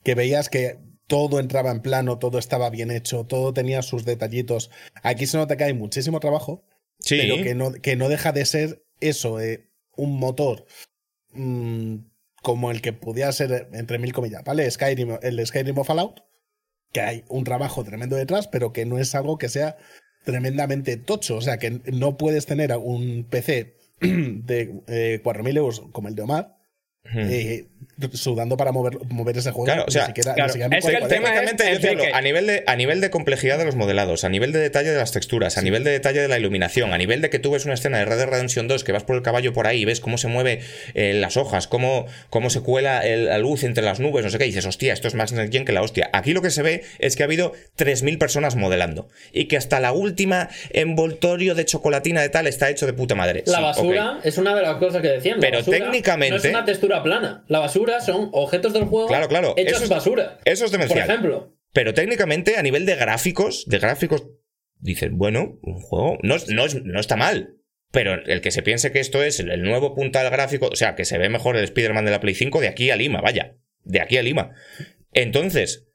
Que 0.04 0.14
veías 0.14 0.48
que 0.50 0.76
todo 1.06 1.40
entraba 1.40 1.70
en 1.70 1.80
plano, 1.80 2.18
todo 2.18 2.38
estaba 2.38 2.68
bien 2.70 2.90
hecho, 2.90 3.24
todo 3.24 3.52
tenía 3.54 3.82
sus 3.82 4.04
detallitos. 4.04 4.70
Aquí 5.02 5.26
se 5.26 5.36
nota 5.38 5.56
que 5.56 5.64
hay 5.64 5.74
muchísimo 5.74 6.20
trabajo, 6.20 6.64
Sí. 7.00 7.18
pero 7.20 7.42
que 7.42 7.54
no, 7.54 7.72
que 7.72 7.96
no 7.96 8.08
deja 8.08 8.32
de 8.32 8.44
ser 8.44 8.84
eso, 9.00 9.40
eh, 9.40 9.68
un 9.96 10.18
motor 10.18 10.64
mm, 11.34 11.96
como 12.42 12.70
el 12.70 12.82
que 12.82 12.92
pudiera 12.92 13.32
ser, 13.32 13.68
entre 13.72 13.98
mil 13.98 14.12
comillas, 14.12 14.42
¿vale? 14.44 14.70
Skyrim, 14.70 15.16
el 15.22 15.46
Skyrim 15.46 15.78
o 15.78 15.84
Fallout, 15.84 16.20
que 16.92 17.00
hay 17.00 17.24
un 17.28 17.44
trabajo 17.44 17.84
tremendo 17.84 18.16
detrás, 18.16 18.48
pero 18.48 18.72
que 18.72 18.84
no 18.84 18.98
es 18.98 19.14
algo 19.14 19.38
que 19.38 19.48
sea 19.48 19.76
tremendamente 20.24 20.96
tocho. 20.96 21.36
O 21.36 21.40
sea, 21.40 21.58
que 21.58 21.80
no 21.92 22.16
puedes 22.16 22.46
tener 22.46 22.76
un 22.76 23.26
PC 23.28 23.76
de 24.00 24.82
eh, 24.86 25.20
4.000 25.24 25.56
euros 25.56 25.82
como 25.92 26.08
el 26.08 26.14
de 26.14 26.22
Omar. 26.22 26.61
Eh, 27.14 27.64
sudando 28.14 28.56
para 28.56 28.72
mover, 28.72 28.98
mover 29.10 29.36
ese 29.36 29.50
juego. 29.50 29.66
Claro, 29.66 29.84
o 29.86 29.90
sea, 29.90 30.06
siquiera, 30.06 30.34
claro, 30.34 30.48
ni 30.48 30.52
siquiera 30.60 30.76
es 30.78 30.84
que 30.84 30.90
el 30.92 31.02
1040. 31.02 31.08
tema 31.14 31.28
es- 31.28 31.56
Técnicamente, 31.56 31.88
yo 31.96 32.02
te 32.10 32.12
a 32.14 32.20
nivel, 32.20 32.46
de, 32.46 32.64
a 32.66 32.76
nivel 32.76 33.00
de 33.00 33.10
complejidad 33.10 33.58
de 33.58 33.64
los 33.64 33.74
modelados, 33.76 34.24
a 34.24 34.28
nivel 34.28 34.52
de 34.52 34.60
detalle 34.60 34.90
de 34.90 34.96
las 34.96 35.12
texturas, 35.12 35.58
a 35.58 35.62
nivel 35.62 35.84
de 35.84 35.90
detalle 35.90 36.20
de 36.20 36.28
la 36.28 36.38
iluminación, 36.38 36.92
a 36.92 36.98
nivel 36.98 37.20
de 37.20 37.30
que 37.30 37.38
tú 37.38 37.50
ves 37.50 37.64
una 37.64 37.74
escena 37.74 37.98
de 37.98 38.04
Red 38.06 38.16
Dead 38.18 38.28
Redemption 38.28 38.66
2 38.68 38.84
que 38.84 38.92
vas 38.92 39.04
por 39.04 39.16
el 39.16 39.22
caballo 39.22 39.52
por 39.52 39.66
ahí 39.66 39.82
y 39.82 39.84
ves 39.84 40.00
cómo 40.00 40.16
se 40.18 40.28
mueve 40.28 40.60
eh, 40.94 41.12
las 41.14 41.36
hojas, 41.36 41.66
cómo, 41.66 42.06
cómo 42.30 42.50
se 42.50 42.60
cuela 42.60 43.00
el- 43.06 43.26
la 43.26 43.38
luz 43.38 43.62
entre 43.64 43.84
las 43.84 44.00
nubes, 44.00 44.24
no 44.24 44.30
sé 44.30 44.38
qué, 44.38 44.44
y 44.44 44.48
dices, 44.48 44.66
hostia, 44.66 44.92
esto 44.92 45.08
es 45.08 45.14
más 45.14 45.32
gen 45.32 45.64
que 45.64 45.72
la 45.72 45.82
hostia. 45.82 46.08
Aquí 46.12 46.32
lo 46.32 46.40
que 46.42 46.50
se 46.50 46.62
ve 46.62 46.82
es 46.98 47.16
que 47.16 47.22
ha 47.24 47.26
habido 47.26 47.52
3.000 47.76 48.18
personas 48.18 48.56
modelando 48.56 49.08
y 49.32 49.46
que 49.46 49.56
hasta 49.56 49.80
la 49.80 49.92
última 49.92 50.48
envoltorio 50.70 51.54
de 51.54 51.64
chocolatina 51.64 52.20
de 52.22 52.28
tal 52.28 52.46
está 52.46 52.70
hecho 52.70 52.86
de 52.86 52.92
puta 52.92 53.14
madre. 53.14 53.42
La 53.46 53.58
Sí, 53.58 53.62
basura 53.62 54.20
es 54.24 54.38
una 54.38 54.54
de 54.54 54.62
las 54.62 54.76
cosas 54.76 55.02
que 55.02 55.08
decían. 55.08 55.38
Pero 55.40 55.58
basura 55.58 55.78
técnicamente- 55.78 56.30
No 56.32 56.36
es 56.36 56.44
una 56.56 56.64
textura 56.64 56.91
plana. 57.00 57.44
La 57.48 57.60
basura 57.60 58.00
son 58.00 58.28
objetos 58.32 58.72
del 58.72 58.84
juego 58.86 59.06
Claro, 59.06 59.28
claro, 59.28 59.54
hechos 59.56 59.74
eso 59.76 59.84
es- 59.84 59.88
basura. 59.90 60.38
Eso 60.44 60.64
es 60.64 60.70
Por 60.72 60.80
demencial. 60.80 61.08
ejemplo. 61.08 61.56
Pero 61.72 61.94
técnicamente, 61.94 62.56
a 62.56 62.62
nivel 62.62 62.84
de 62.86 62.96
gráficos, 62.96 63.64
de 63.68 63.78
gráficos, 63.78 64.26
dicen, 64.80 65.16
bueno, 65.16 65.58
un 65.62 65.80
juego 65.80 66.18
no, 66.22 66.36
no, 66.48 66.64
no 66.84 67.00
está 67.00 67.14
mal. 67.16 67.54
Pero 67.92 68.14
el 68.26 68.40
que 68.40 68.50
se 68.50 68.62
piense 68.62 68.90
que 68.90 69.00
esto 69.00 69.22
es 69.22 69.38
el, 69.38 69.50
el 69.50 69.62
nuevo 69.62 69.94
puntal 69.94 70.28
gráfico, 70.30 70.68
o 70.72 70.76
sea, 70.76 70.94
que 70.96 71.04
se 71.04 71.18
ve 71.18 71.28
mejor 71.28 71.56
el 71.56 71.64
Spider-Man 71.64 72.04
de 72.06 72.10
la 72.10 72.20
Play 72.20 72.34
5 72.34 72.60
de 72.60 72.68
aquí 72.68 72.90
a 72.90 72.96
Lima, 72.96 73.20
vaya. 73.20 73.54
De 73.84 74.00
aquí 74.00 74.16
a 74.16 74.22
Lima. 74.22 74.52
Entonces, 75.12 75.86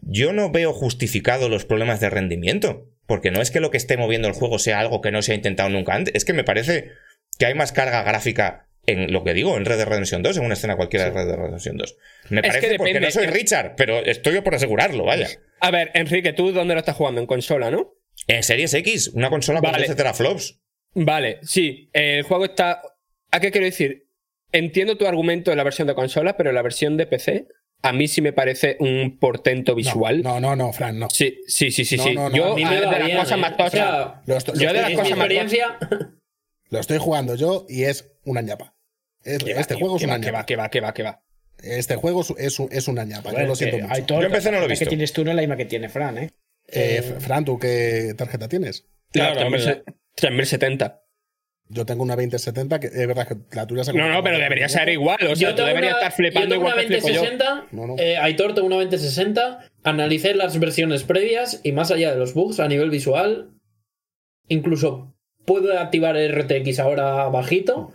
yo 0.00 0.32
no 0.32 0.50
veo 0.50 0.72
justificado 0.72 1.48
los 1.48 1.64
problemas 1.64 2.00
de 2.00 2.10
rendimiento. 2.10 2.86
Porque 3.06 3.32
no 3.32 3.40
es 3.42 3.50
que 3.50 3.58
lo 3.58 3.72
que 3.72 3.76
esté 3.76 3.96
moviendo 3.96 4.28
el 4.28 4.34
juego 4.34 4.60
sea 4.60 4.78
algo 4.78 5.00
que 5.00 5.10
no 5.10 5.20
se 5.22 5.32
ha 5.32 5.34
intentado 5.34 5.68
nunca 5.68 5.94
antes. 5.94 6.14
Es 6.14 6.24
que 6.24 6.32
me 6.32 6.44
parece 6.44 6.92
que 7.38 7.46
hay 7.46 7.54
más 7.54 7.72
carga 7.72 8.04
gráfica 8.04 8.68
en 8.90 9.12
lo 9.12 9.24
que 9.24 9.34
digo, 9.34 9.56
en 9.56 9.64
Red 9.64 9.78
Dead 9.78 9.88
Redemption 9.88 10.22
2, 10.22 10.36
en 10.36 10.44
una 10.44 10.54
escena 10.54 10.76
cualquiera 10.76 11.06
de 11.06 11.10
Red 11.12 11.26
Dead 11.26 11.36
Redemption 11.36 11.76
2. 11.76 11.96
Me 12.30 12.40
Es 12.40 12.42
que 12.42 12.48
parece 12.48 12.76
porque 12.76 13.00
no 13.00 13.10
soy 13.10 13.26
Richard, 13.26 13.74
pero 13.76 13.98
estoy 14.04 14.40
por 14.40 14.54
asegurarlo, 14.54 15.04
vaya. 15.04 15.28
A 15.60 15.70
ver, 15.70 15.90
Enrique, 15.94 16.32
¿tú 16.32 16.52
dónde 16.52 16.74
lo 16.74 16.80
estás 16.80 16.96
jugando? 16.96 17.20
En 17.20 17.26
consola, 17.26 17.70
¿no? 17.70 17.94
En 18.26 18.42
Series 18.42 18.74
X, 18.74 19.08
una 19.14 19.30
consola 19.30 19.60
con 19.60 19.72
Vale. 19.72 19.84
12 19.84 19.94
teraflops. 19.96 20.60
Vale, 20.94 21.38
sí. 21.42 21.90
El 21.92 22.22
juego 22.22 22.44
está. 22.44 22.82
¿A 23.30 23.40
qué 23.40 23.50
quiero 23.50 23.64
decir? 23.64 24.06
Entiendo 24.52 24.96
tu 24.96 25.06
argumento 25.06 25.50
de 25.50 25.56
la 25.56 25.62
versión 25.62 25.86
de 25.86 25.94
consola, 25.94 26.36
pero 26.36 26.50
la 26.52 26.62
versión 26.62 26.96
de 26.96 27.06
PC 27.06 27.46
a 27.82 27.92
mí 27.92 28.08
sí 28.08 28.20
me 28.20 28.32
parece 28.32 28.76
un 28.80 29.18
portento 29.18 29.74
visual. 29.74 30.22
No, 30.22 30.40
no, 30.40 30.54
no, 30.54 30.72
Fran, 30.72 30.98
no. 30.98 31.08
Sí, 31.10 31.38
sí, 31.46 31.70
sí, 31.70 31.84
sí. 31.84 31.96
No, 31.96 32.04
sí. 32.04 32.14
no, 32.14 32.28
no, 32.28 32.36
Yo, 32.36 32.52
A 32.52 32.56
mí 32.56 32.64
me 32.64 32.74
de 32.74 32.80
las 32.86 33.10
cosas 33.20 33.38
más 33.38 33.52
estoy, 33.52 34.58
Yo 34.58 34.72
de 34.72 34.80
las 34.80 34.90
en 34.90 34.96
cosas 34.96 35.16
más 35.16 35.26
experiencia. 35.30 35.78
lo 36.68 36.78
estoy 36.78 36.98
jugando 36.98 37.34
yo 37.36 37.66
y 37.68 37.84
es 37.84 38.12
una 38.24 38.42
ñapa. 38.42 38.74
Es- 39.24 39.42
Que 39.44 39.54
va, 39.54 39.60
este 39.60 39.74
tío, 39.74 39.80
juego 39.80 39.96
es 39.96 40.02
una 40.04 40.18
ñapa. 40.18 40.38
va, 40.38 40.46
que 40.46 40.56
va, 40.56 40.68
que 40.70 40.80
va, 40.80 40.94
que 40.94 41.02
va. 41.02 41.22
Este 41.62 41.96
juego 41.96 42.22
es, 42.22 42.30
es, 42.38 42.60
es 42.70 42.88
una 42.88 43.04
ñapa. 43.04 43.32
Yo 43.32 43.46
lo 43.46 43.54
siento 43.54 43.76
que 43.76 43.82
mucho. 43.82 43.94
hay 43.94 44.02
todo- 44.02 44.20
Yo 44.20 44.26
en 44.26 44.32
PC 44.32 44.50
no 44.50 44.58
lo 44.60 44.64
he 44.64 44.68
visto. 44.68 44.84
que 44.84 44.88
tienes 44.88 45.12
tú 45.12 45.24
no 45.24 45.30
es 45.30 45.36
la 45.36 45.42
misma 45.42 45.56
que 45.56 45.66
tiene 45.66 45.88
Fran, 45.88 46.18
¿eh? 46.18 46.30
Eh, 46.68 47.02
Fran, 47.20 47.44
¿tú 47.44 47.58
qué 47.58 48.14
tarjeta 48.16 48.48
tienes? 48.48 48.86
La 49.12 49.32
Claro, 49.32 49.46
hombre, 49.46 49.60
3000 49.60 49.84
3070. 50.14 51.02
Yo 51.72 51.86
tengo 51.86 52.02
una 52.02 52.16
2070, 52.16 52.80
que 52.80 52.86
es 52.88 53.06
verdad 53.06 53.28
que 53.28 53.36
la 53.54 53.64
tuya 53.66 53.84
se 53.84 53.92
No, 53.92 54.08
no, 54.08 54.22
pero 54.24 54.38
debería 54.38 54.68
ser 54.68 54.88
igual. 54.88 55.18
O 55.22 55.36
sea, 55.36 55.50
yo 55.50 55.50
tú 55.50 55.56
tengo 55.56 55.68
deberías 55.68 55.92
una, 55.94 56.00
estar 56.00 56.12
flipando 56.12 56.46
yo 56.48 56.48
tengo 56.54 56.62
igual 56.68 56.74
una 56.74 56.82
que 56.82 57.00
flipo 57.00 57.08
yo. 57.08 57.20
2060, 57.20 57.66
No, 57.72 57.86
no. 57.86 57.96
eh, 57.98 58.16
Aitor 58.16 58.54
tengo 58.54 58.66
una 58.66 58.76
2060, 58.76 59.68
analicé 59.84 60.34
las 60.34 60.58
versiones 60.58 61.04
previas 61.04 61.60
y 61.62 61.70
más 61.72 61.90
allá 61.92 62.10
de 62.12 62.18
los 62.18 62.34
bugs 62.34 62.58
a 62.58 62.66
nivel 62.68 62.90
visual, 62.90 63.50
incluso 64.48 65.14
puedo 65.46 65.78
activar 65.78 66.16
el 66.16 66.32
RTX 66.32 66.80
ahora 66.80 67.28
bajito. 67.28 67.92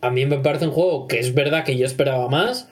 A 0.00 0.10
mí 0.10 0.26
me 0.26 0.38
parece 0.38 0.66
un 0.66 0.72
juego 0.72 1.06
que 1.08 1.18
es 1.18 1.34
verdad 1.34 1.64
que 1.64 1.76
yo 1.76 1.86
esperaba 1.86 2.28
más, 2.28 2.68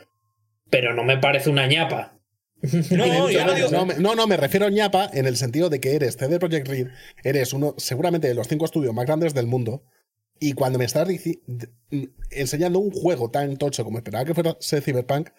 pero 0.70 0.94
no 0.94 1.05
me 1.05 1.18
parece 1.18 1.50
una 1.50 1.66
ñapa. 1.66 2.15
No, 2.90 3.31
yo 3.31 3.47
no 3.47 3.55
digo. 3.55 3.68
No, 3.70 3.86
me- 3.86 3.94
no, 3.94 4.15
no, 4.15 4.26
me 4.26 4.36
refiero 4.36 4.66
a 4.66 4.70
ñapa 4.70 5.08
en 5.12 5.26
el 5.26 5.36
sentido 5.36 5.68
de 5.70 5.81
que 5.81 5.94
eres 5.94 6.16
CD 6.16 6.39
Projekt 6.40 6.66
Red, 6.68 6.89
eres 7.23 7.52
uno 7.52 7.74
seguramente 7.78 8.26
de 8.28 8.34
los 8.34 8.48
cinco 8.48 8.65
estudios 8.65 8.92
más 8.94 9.07
grandes 9.07 9.32
del 9.34 9.47
mundo, 9.47 9.84
y 10.40 10.55
cuando 10.55 10.78
me 10.78 10.84
estás 10.84 11.08
enseñando 12.31 12.78
un 12.78 12.90
juego 12.90 13.31
tan 13.31 13.57
tocho 13.57 13.84
como 13.84 13.98
esperaba 13.98 14.24
que 14.24 14.34
fuera 14.34 14.57
ser 14.60 14.82
Cyberpunk, 14.82 15.31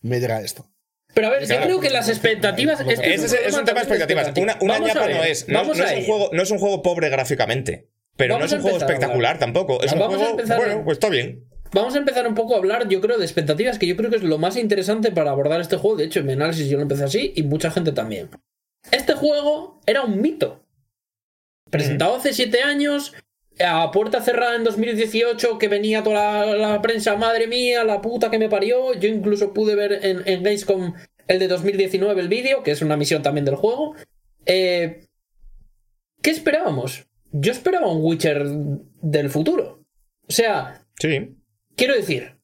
me 0.00 0.20
llega 0.20 0.40
esto. 0.40 0.66
Pero 1.14 1.28
a 1.28 1.30
ver, 1.30 1.46
yo 1.48 1.60
creo 1.62 1.80
que 1.80 1.88
las 1.88 2.08
expectativas. 2.10 2.80
este 2.80 3.14
es, 3.14 3.22
un 3.56 3.64
tema 3.64 3.80
de 3.80 3.86
expectativas. 3.86 4.32
Una, 4.60 4.78
ñapa 4.78 5.08
no 5.08 5.24
es. 5.24 5.48
No, 5.48 5.62
es 5.62 5.78
un 5.78 6.04
juego, 6.04 6.30
no 6.32 6.42
es 6.42 6.50
un 6.50 6.58
juego 6.58 6.82
pobre 6.82 7.08
gráficamente. 7.08 7.88
Pero 8.16 8.34
Vamos 8.34 8.50
no 8.50 8.56
es 8.58 8.62
un 8.64 8.70
juego 8.70 8.78
espectacular 8.78 9.38
tampoco. 9.38 9.82
Es 9.82 9.92
un 9.92 9.98
Vamos 9.98 10.16
juego. 10.16 10.30
empezar- 10.32 10.56
Bueno, 10.58 10.82
pues 10.84 10.96
está 10.96 11.08
bien. 11.08 11.44
Vamos 11.72 11.94
a 11.94 11.98
empezar 11.98 12.26
un 12.26 12.34
poco 12.34 12.54
a 12.54 12.58
hablar, 12.58 12.88
yo 12.88 13.00
creo, 13.00 13.18
de 13.18 13.24
expectativas, 13.24 13.78
que 13.78 13.86
yo 13.86 13.96
creo 13.96 14.08
que 14.08 14.16
es 14.16 14.22
lo 14.22 14.38
más 14.38 14.56
interesante 14.56 15.10
para 15.12 15.30
abordar 15.32 15.60
este 15.60 15.76
juego. 15.76 15.96
De 15.96 16.04
hecho, 16.04 16.20
en 16.20 16.26
mi 16.26 16.32
análisis 16.32 16.68
yo 16.68 16.76
lo 16.76 16.82
empecé 16.82 17.04
así 17.04 17.32
y 17.36 17.42
mucha 17.42 17.70
gente 17.70 17.92
también. 17.92 18.30
Este 18.92 19.14
juego 19.14 19.80
era 19.86 20.02
un 20.02 20.20
mito. 20.20 20.62
Presentado 21.70 22.14
hace 22.14 22.32
siete 22.32 22.62
años, 22.62 23.12
a 23.58 23.90
puerta 23.90 24.22
cerrada 24.22 24.54
en 24.54 24.62
2018, 24.64 25.58
que 25.58 25.66
venía 25.68 26.02
toda 26.04 26.46
la, 26.46 26.56
la 26.56 26.82
prensa, 26.82 27.16
madre 27.16 27.48
mía, 27.48 27.82
la 27.84 28.00
puta 28.00 28.30
que 28.30 28.38
me 28.38 28.48
parió. 28.48 28.94
Yo 28.94 29.08
incluso 29.08 29.52
pude 29.52 29.74
ver 29.74 29.92
en, 30.04 30.22
en 30.26 30.42
Gamescom 30.44 30.94
el 31.26 31.38
de 31.40 31.48
2019 31.48 32.20
el 32.22 32.28
vídeo, 32.28 32.62
que 32.62 32.70
es 32.70 32.80
una 32.80 32.96
misión 32.96 33.22
también 33.22 33.44
del 33.44 33.56
juego. 33.56 33.96
Eh, 34.46 35.04
¿Qué 36.22 36.30
esperábamos? 36.30 37.06
Yo 37.38 37.52
esperaba 37.52 37.90
un 37.90 38.02
Witcher 38.02 38.44
del 39.02 39.30
futuro. 39.30 39.84
O 40.28 40.32
sea, 40.32 40.82
Sí. 40.98 41.36
Quiero 41.76 41.94
decir, 41.94 42.38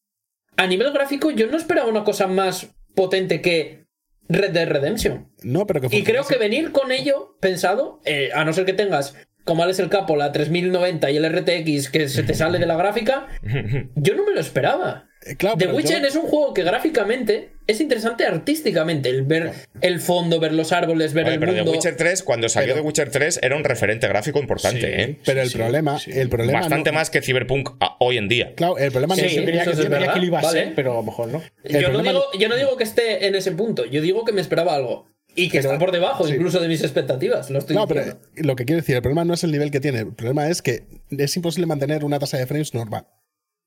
a 0.57 0.67
nivel 0.67 0.93
gráfico 0.93 1.31
yo 1.31 1.47
no 1.47 1.57
esperaba 1.57 1.89
una 1.89 2.05
cosa 2.05 2.27
más 2.27 2.75
potente 2.95 3.41
que 3.41 3.87
Red 4.29 4.51
Dead 4.51 4.69
Redemption. 4.69 5.33
No, 5.43 5.67
pero 5.67 5.81
que 5.81 5.97
Y 5.97 6.03
creo 6.05 6.25
que 6.25 6.37
venir 6.37 6.73
con 6.73 6.93
ello 6.93 7.37
pensado, 7.41 8.01
eh, 8.05 8.31
a 8.35 8.45
no 8.45 8.53
ser 8.53 8.65
que 8.67 8.75
tengas, 8.75 9.17
como 9.45 9.63
Alex 9.63 9.79
el 9.79 9.89
Capo, 9.89 10.17
la 10.17 10.33
3090 10.33 11.11
y 11.11 11.17
el 11.17 11.29
RTX 11.33 11.91
que 11.91 12.09
se 12.09 12.23
te 12.23 12.35
sale 12.35 12.59
de 12.59 12.67
la 12.67 12.77
gráfica, 12.77 13.27
yo 13.97 14.15
no 14.15 14.25
me 14.25 14.33
lo 14.35 14.41
esperaba. 14.41 15.09
Eh, 15.25 15.37
claro, 15.37 15.57
The 15.57 15.69
Witcher 15.69 16.01
yo- 16.01 16.07
es 16.09 16.17
un 16.17 16.23
juego 16.23 16.53
que 16.53 16.63
gráficamente 16.65 17.51
es 17.67 17.81
interesante 17.81 18.25
artísticamente. 18.27 19.09
El 19.09 19.23
ver 19.23 19.53
el 19.81 20.01
fondo, 20.01 20.41
ver 20.41 20.53
los 20.53 20.73
árboles, 20.73 21.13
ver 21.15 21.27
Oye, 21.27 21.35
el 21.35 21.41
pero 21.41 21.53
The 21.53 21.59
mundo. 21.59 21.73
Witcher 21.73 21.97
3, 21.97 22.23
cuando 22.25 22.49
salió 22.49 22.75
Pero- 22.75 22.83
The 22.83 22.87
Witcher 22.89 23.11
3, 23.11 23.39
era 23.43 23.57
un 23.57 23.63
referente 23.65 24.09
gráfico 24.09 24.41
importante, 24.41 24.81
Sí. 24.81 24.87
¿eh? 24.87 25.19
Pero 25.25 25.43
el 25.43 25.49
Sí, 25.51 25.59
problema, 25.59 25.99
sí. 25.99 26.11
el 26.13 26.29
problema 26.29 26.61
Bastante 26.61 26.91
no- 26.91 26.99
más 26.99 27.11
que 27.11 27.23
Cyberpunk 27.23 27.71
a- 27.81 27.97
hoy 28.01 28.19
en 28.19 28.29
día. 28.29 28.53
Claro, 28.57 28.79
el 28.79 28.91
problema 28.91 29.15
no 29.15 29.21
Sí, 29.21 29.27
es 29.27 29.35
Yo 29.37 29.45
creía, 29.45 29.63
eso 29.63 29.71
que, 29.71 29.77
es 29.77 29.83
yo 29.83 29.85
creía 29.87 29.99
verdad. 30.01 30.15
que 30.15 30.21
lo 30.21 30.27
iba 30.27 30.39
a 30.41 30.43
Vale. 30.43 30.65
ser, 30.65 30.75
pero 30.75 30.93
a 30.93 30.95
lo 30.97 31.03
mejor 31.05 31.29
no. 31.29 31.43
el 31.65 31.81
Yo 31.81 31.89
no, 31.93 32.03
digo, 32.03 32.23
yo 32.39 32.49
no 32.49 32.57
digo 32.57 32.77
que 32.77 32.85
esté 32.85 33.27
en 33.27 33.35
ese 33.37 33.53
punto, 33.53 33.85
yo 33.85 34.01
digo 34.03 34.25
que 34.25 34.33
me 34.33 34.41
esperaba 34.41 34.75
algo. 34.75 35.07
Y 35.35 35.49
que 35.49 35.59
Pero- 35.61 35.71
está 35.71 35.79
por 35.79 35.93
debajo 35.93 36.27
sí. 36.27 36.35
incluso 36.35 36.61
de 36.61 36.69
mis 36.69 36.83
expectativas. 36.83 37.49
Lo 37.49 37.59
estoy 37.61 37.75
No, 37.75 37.87
pero 37.87 38.19
lo 38.37 38.55
que 38.57 38.65
quiero 38.67 38.83
decir, 38.83 38.97
el 38.97 39.03
problema 39.03 39.25
no 39.25 39.33
es 39.33 39.43
el 39.45 39.51
nivel 39.53 39.71
que 39.71 39.81
tiene, 39.81 40.01
el 40.01 40.13
problema 40.13 40.49
es 40.51 40.61
que 40.61 40.83
es 41.11 41.37
imposible 41.37 41.67
mantener 41.67 42.05
una 42.05 42.19
tasa 42.19 42.37
de 42.37 42.47
frames 42.47 42.75
normal. 42.75 43.07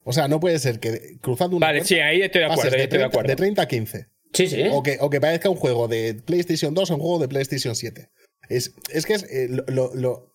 O 0.07 0.13
sea, 0.13 0.27
no 0.27 0.39
puede 0.39 0.59
ser 0.59 0.79
que 0.79 1.17
cruzando 1.21 1.57
una 1.57 1.65
Vale, 1.67 1.79
puerta 1.79 1.87
sí, 1.95 1.99
ahí 1.99 2.21
estoy 2.21 2.39
de 2.41 2.45
acuerdo, 2.45 2.61
ahí 2.63 2.67
estoy 2.67 2.81
de 2.81 2.87
30, 2.87 3.07
acuerdo. 3.07 3.27
de 3.29 3.35
30 3.35 3.61
a 3.61 3.67
15. 3.67 4.05
Sí, 4.33 4.47
sí. 4.47 4.63
O, 4.71 4.83
que, 4.83 4.97
o 5.01 5.09
que 5.09 5.19
parezca 5.19 5.49
un 5.49 5.55
juego 5.55 5.87
de 5.87 6.13
PlayStation 6.13 6.73
2 6.73 6.91
o 6.91 6.95
un 6.95 7.01
juego 7.01 7.19
de 7.19 7.27
PlayStation 7.27 7.75
7. 7.75 8.09
Es, 8.49 8.73
es 8.93 9.05
que 9.05 9.13
es 9.15 9.23
eh, 9.23 9.47
lo... 9.49 9.63
lo, 9.67 9.95
lo- 9.95 10.33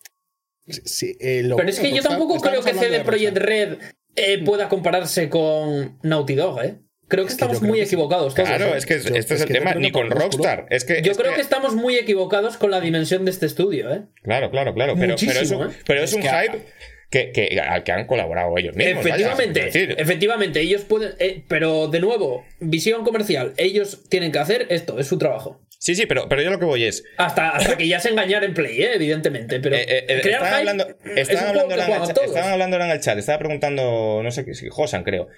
sí, 0.67 1.17
eh, 1.21 1.43
lo 1.45 1.57
Pero 1.57 1.69
es 1.69 1.79
que 1.81 1.91
yo 1.91 1.97
está- 1.99 2.11
tampoco 2.11 2.41
creo 2.41 2.63
que 2.63 2.73
CD 2.75 2.91
de 2.91 3.01
Projekt. 3.01 3.37
Red 3.37 3.79
eh, 4.17 4.43
pueda 4.45 4.69
compararse 4.69 5.29
con 5.29 5.99
Naughty 6.03 6.35
Dog, 6.35 6.63
¿eh? 6.63 6.81
Creo 7.09 7.25
que 7.27 7.31
Es 7.33 7.37
que 7.37 7.41
yo 7.41 7.47
estamos 7.53 7.63
muy 7.69 7.79
que 7.79 7.85
equivocados 7.87 8.35
todos. 8.35 8.49
Claro, 8.49 8.75
es 8.77 8.87
que 8.87 8.95
Yo- 9.01 9.15
este 9.15 9.19
es 9.19 9.31
es 9.33 9.41
el 9.43 9.49
tema, 9.49 9.75
ni 9.75 9.91
con. 9.91 10.11
Rockstar. 10.11 10.67
Es 10.71 10.85
que, 10.85 11.03
Yo 11.03 11.11
es 11.13 11.19
creo 11.19 11.35
que... 11.35 11.41
estamos 11.41 11.75
muy 11.75 11.97
equivocados 11.97 12.57
con 12.57 12.71
la 12.71 12.81
dimensión 12.81 13.25
de 13.25 13.33
este 13.33 13.47
estudio, 13.47 13.93
¿eh? 13.93 14.03
Claro, 14.23 14.51
claro, 14.53 14.75
claro. 14.75 14.95
Pero, 14.97 15.17
pero, 15.19 15.41
es 15.41 15.51
un, 15.51 15.71
¿eh? 15.71 15.75
pero 15.87 16.03
es 16.05 16.11
Es 16.11 16.17
un 16.17 16.23
que 16.23 16.29
a- 16.29 16.43
hype 16.43 16.65
que, 17.11 17.33
que- 17.33 17.61
al 17.61 17.83
que 17.85 17.93
han 17.93 18.07
colaborado 18.07 18.57
ellos 18.57 18.75
mismos. 18.77 19.05
efectivamente, 19.05 19.69
efectivamente, 19.99 20.61
ellos 20.61 20.83
pueden. 20.83 21.13
eh, 21.19 21.43
pero 21.49 21.89
de 21.89 22.01
nuevo, 22.01 22.45
visión 22.61 23.05
comercial. 23.05 23.53
Ellos 23.57 24.05
tienen 24.09 24.31
que 24.33 24.39
hacer 24.39 24.67
esto, 24.71 24.99
es 24.99 25.07
su 25.09 25.19
trabajo. 25.19 25.61
sí, 25.79 25.95
sí, 25.95 26.07
pero, 26.07 26.29
pero 26.29 26.43
yo 26.43 26.51
lo 26.51 26.59
que 26.59 26.67
voy 26.67 26.85
es. 26.85 27.03
Hasta, 27.17 27.51
hasta 27.51 27.77
que 27.79 27.89
ya 27.89 27.99
se 28.01 28.11
engañar 28.11 28.45
en 28.45 28.55
play, 28.55 28.81
¿eh? 28.83 28.91
evidentemente. 28.95 29.59
Pero 29.61 29.75
Eh, 29.77 29.87
eh, 29.89 30.05
eh, 30.09 30.21
crear 30.21 30.43
estaban 30.43 30.49
hype 30.49 30.57
hablando, 30.71 30.89
es 31.17 31.29
estaban 31.31 31.49
hablando 31.49 31.69
que 31.69 31.75
en 31.75 31.81
el 31.81 31.87
chat- 32.07 32.25
estaban 32.27 32.53
hablando 32.53 32.77
ahora 32.77 32.87
en 32.87 32.93
el 32.93 33.01
chat, 33.01 33.19
estaba 33.19 33.39
preguntando, 33.39 34.21
no 34.23 34.31
sé 34.31 34.45
qué, 34.45 34.55
si 34.55 34.69
Josan 34.69 35.03
creo. 35.05 35.29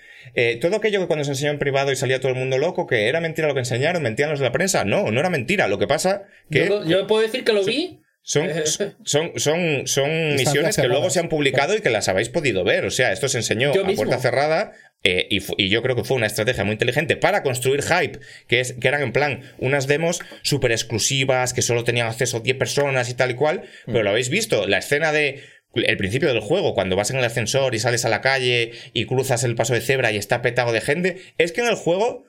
Todo 0.61 0.77
aquello 0.77 1.01
que 1.01 1.07
cuando 1.07 1.25
se 1.25 1.31
enseñó 1.31 1.53
en 1.53 1.59
privado 1.59 1.91
y 1.93 1.97
salía 1.97 2.21
todo 2.21 2.31
el 2.33 2.39
mundo 2.39 2.59
loco, 2.59 2.87
que 2.87 3.09
era 3.09 3.21
mentira 3.21 3.49
lo 3.49 3.55
que 3.55 3.61
enseñaron, 3.61 4.03
mentían 4.03 4.31
los 4.31 4.41
de 4.41 4.45
la 4.47 4.53
prensa. 4.53 4.85
No, 4.85 5.11
no 5.11 5.21
era 5.21 5.31
mentira. 5.31 5.69
Lo 5.69 5.79
que 5.79 5.87
pasa 5.87 6.25
que 6.51 6.67
Yo, 6.69 6.85
yo 6.85 7.07
puedo 7.07 7.23
decir 7.23 7.45
que 7.45 7.53
lo 7.53 7.65
vi. 7.65 8.01
Son, 8.23 8.49
Eh, 8.51 8.65
son, 9.05 9.33
son, 9.37 9.87
son 9.87 10.35
misiones 10.37 10.77
que 10.77 10.89
luego 10.89 11.11
se 11.11 11.21
han 11.21 11.29
publicado 11.29 11.75
y 11.77 11.81
que 11.81 11.91
las 11.91 12.09
habéis 12.09 12.29
podido 12.29 12.65
ver. 12.65 12.85
O 12.85 12.91
sea, 12.91 13.13
esto 13.13 13.29
se 13.29 13.39
enseñó 13.39 13.75
Yo 13.75 13.83
a 13.83 13.85
mismo. 13.87 14.05
puerta 14.05 14.19
cerrada. 14.23 14.73
eh, 15.05 15.27
y, 15.31 15.43
y 15.59 15.69
yo 15.69 15.83
creo 15.83 15.97
que 15.97 16.05
fue 16.05 16.17
una 16.17 16.27
estrategia 16.27 16.63
muy 16.63 16.75
inteligente 16.75 17.17
para 17.17 17.43
construir 17.43 17.83
hype, 17.83 18.21
que, 18.47 18.61
es, 18.61 18.75
que 18.75 18.87
eran 18.87 19.03
en 19.03 19.13
plan 19.13 19.43
unas 19.59 19.89
demos 19.89 20.21
súper 20.43 20.71
exclusivas, 20.71 21.53
que 21.53 21.63
solo 21.63 21.83
tenían 21.83 22.07
acceso 22.07 22.39
10 22.41 22.57
personas 22.57 23.11
y 23.11 23.15
tal 23.15 23.33
y 23.33 23.35
cual. 23.35 23.63
Pero 23.87 24.05
lo 24.05 24.11
habéis 24.11 24.29
visto, 24.29 24.67
la 24.69 24.79
escena 24.79 25.11
de 25.13 25.43
el 25.75 25.97
principio 25.97 26.29
del 26.29 26.41
juego, 26.41 26.75
cuando 26.75 26.97
vas 26.97 27.11
en 27.11 27.17
el 27.17 27.25
ascensor 27.25 27.75
y 27.75 27.79
sales 27.79 28.05
a 28.05 28.11
la 28.11 28.21
calle 28.21 28.73
y 28.93 29.07
cruzas 29.07 29.43
el 29.43 29.55
paso 29.55 29.73
de 29.75 29.81
cebra 29.81 30.13
y 30.13 30.19
está 30.19 30.43
petado 30.43 30.71
de 30.71 30.83
gente, 30.83 31.17
es 31.39 31.51
que 31.51 31.63
en 31.63 31.69
el 31.69 31.77
juego 31.77 32.25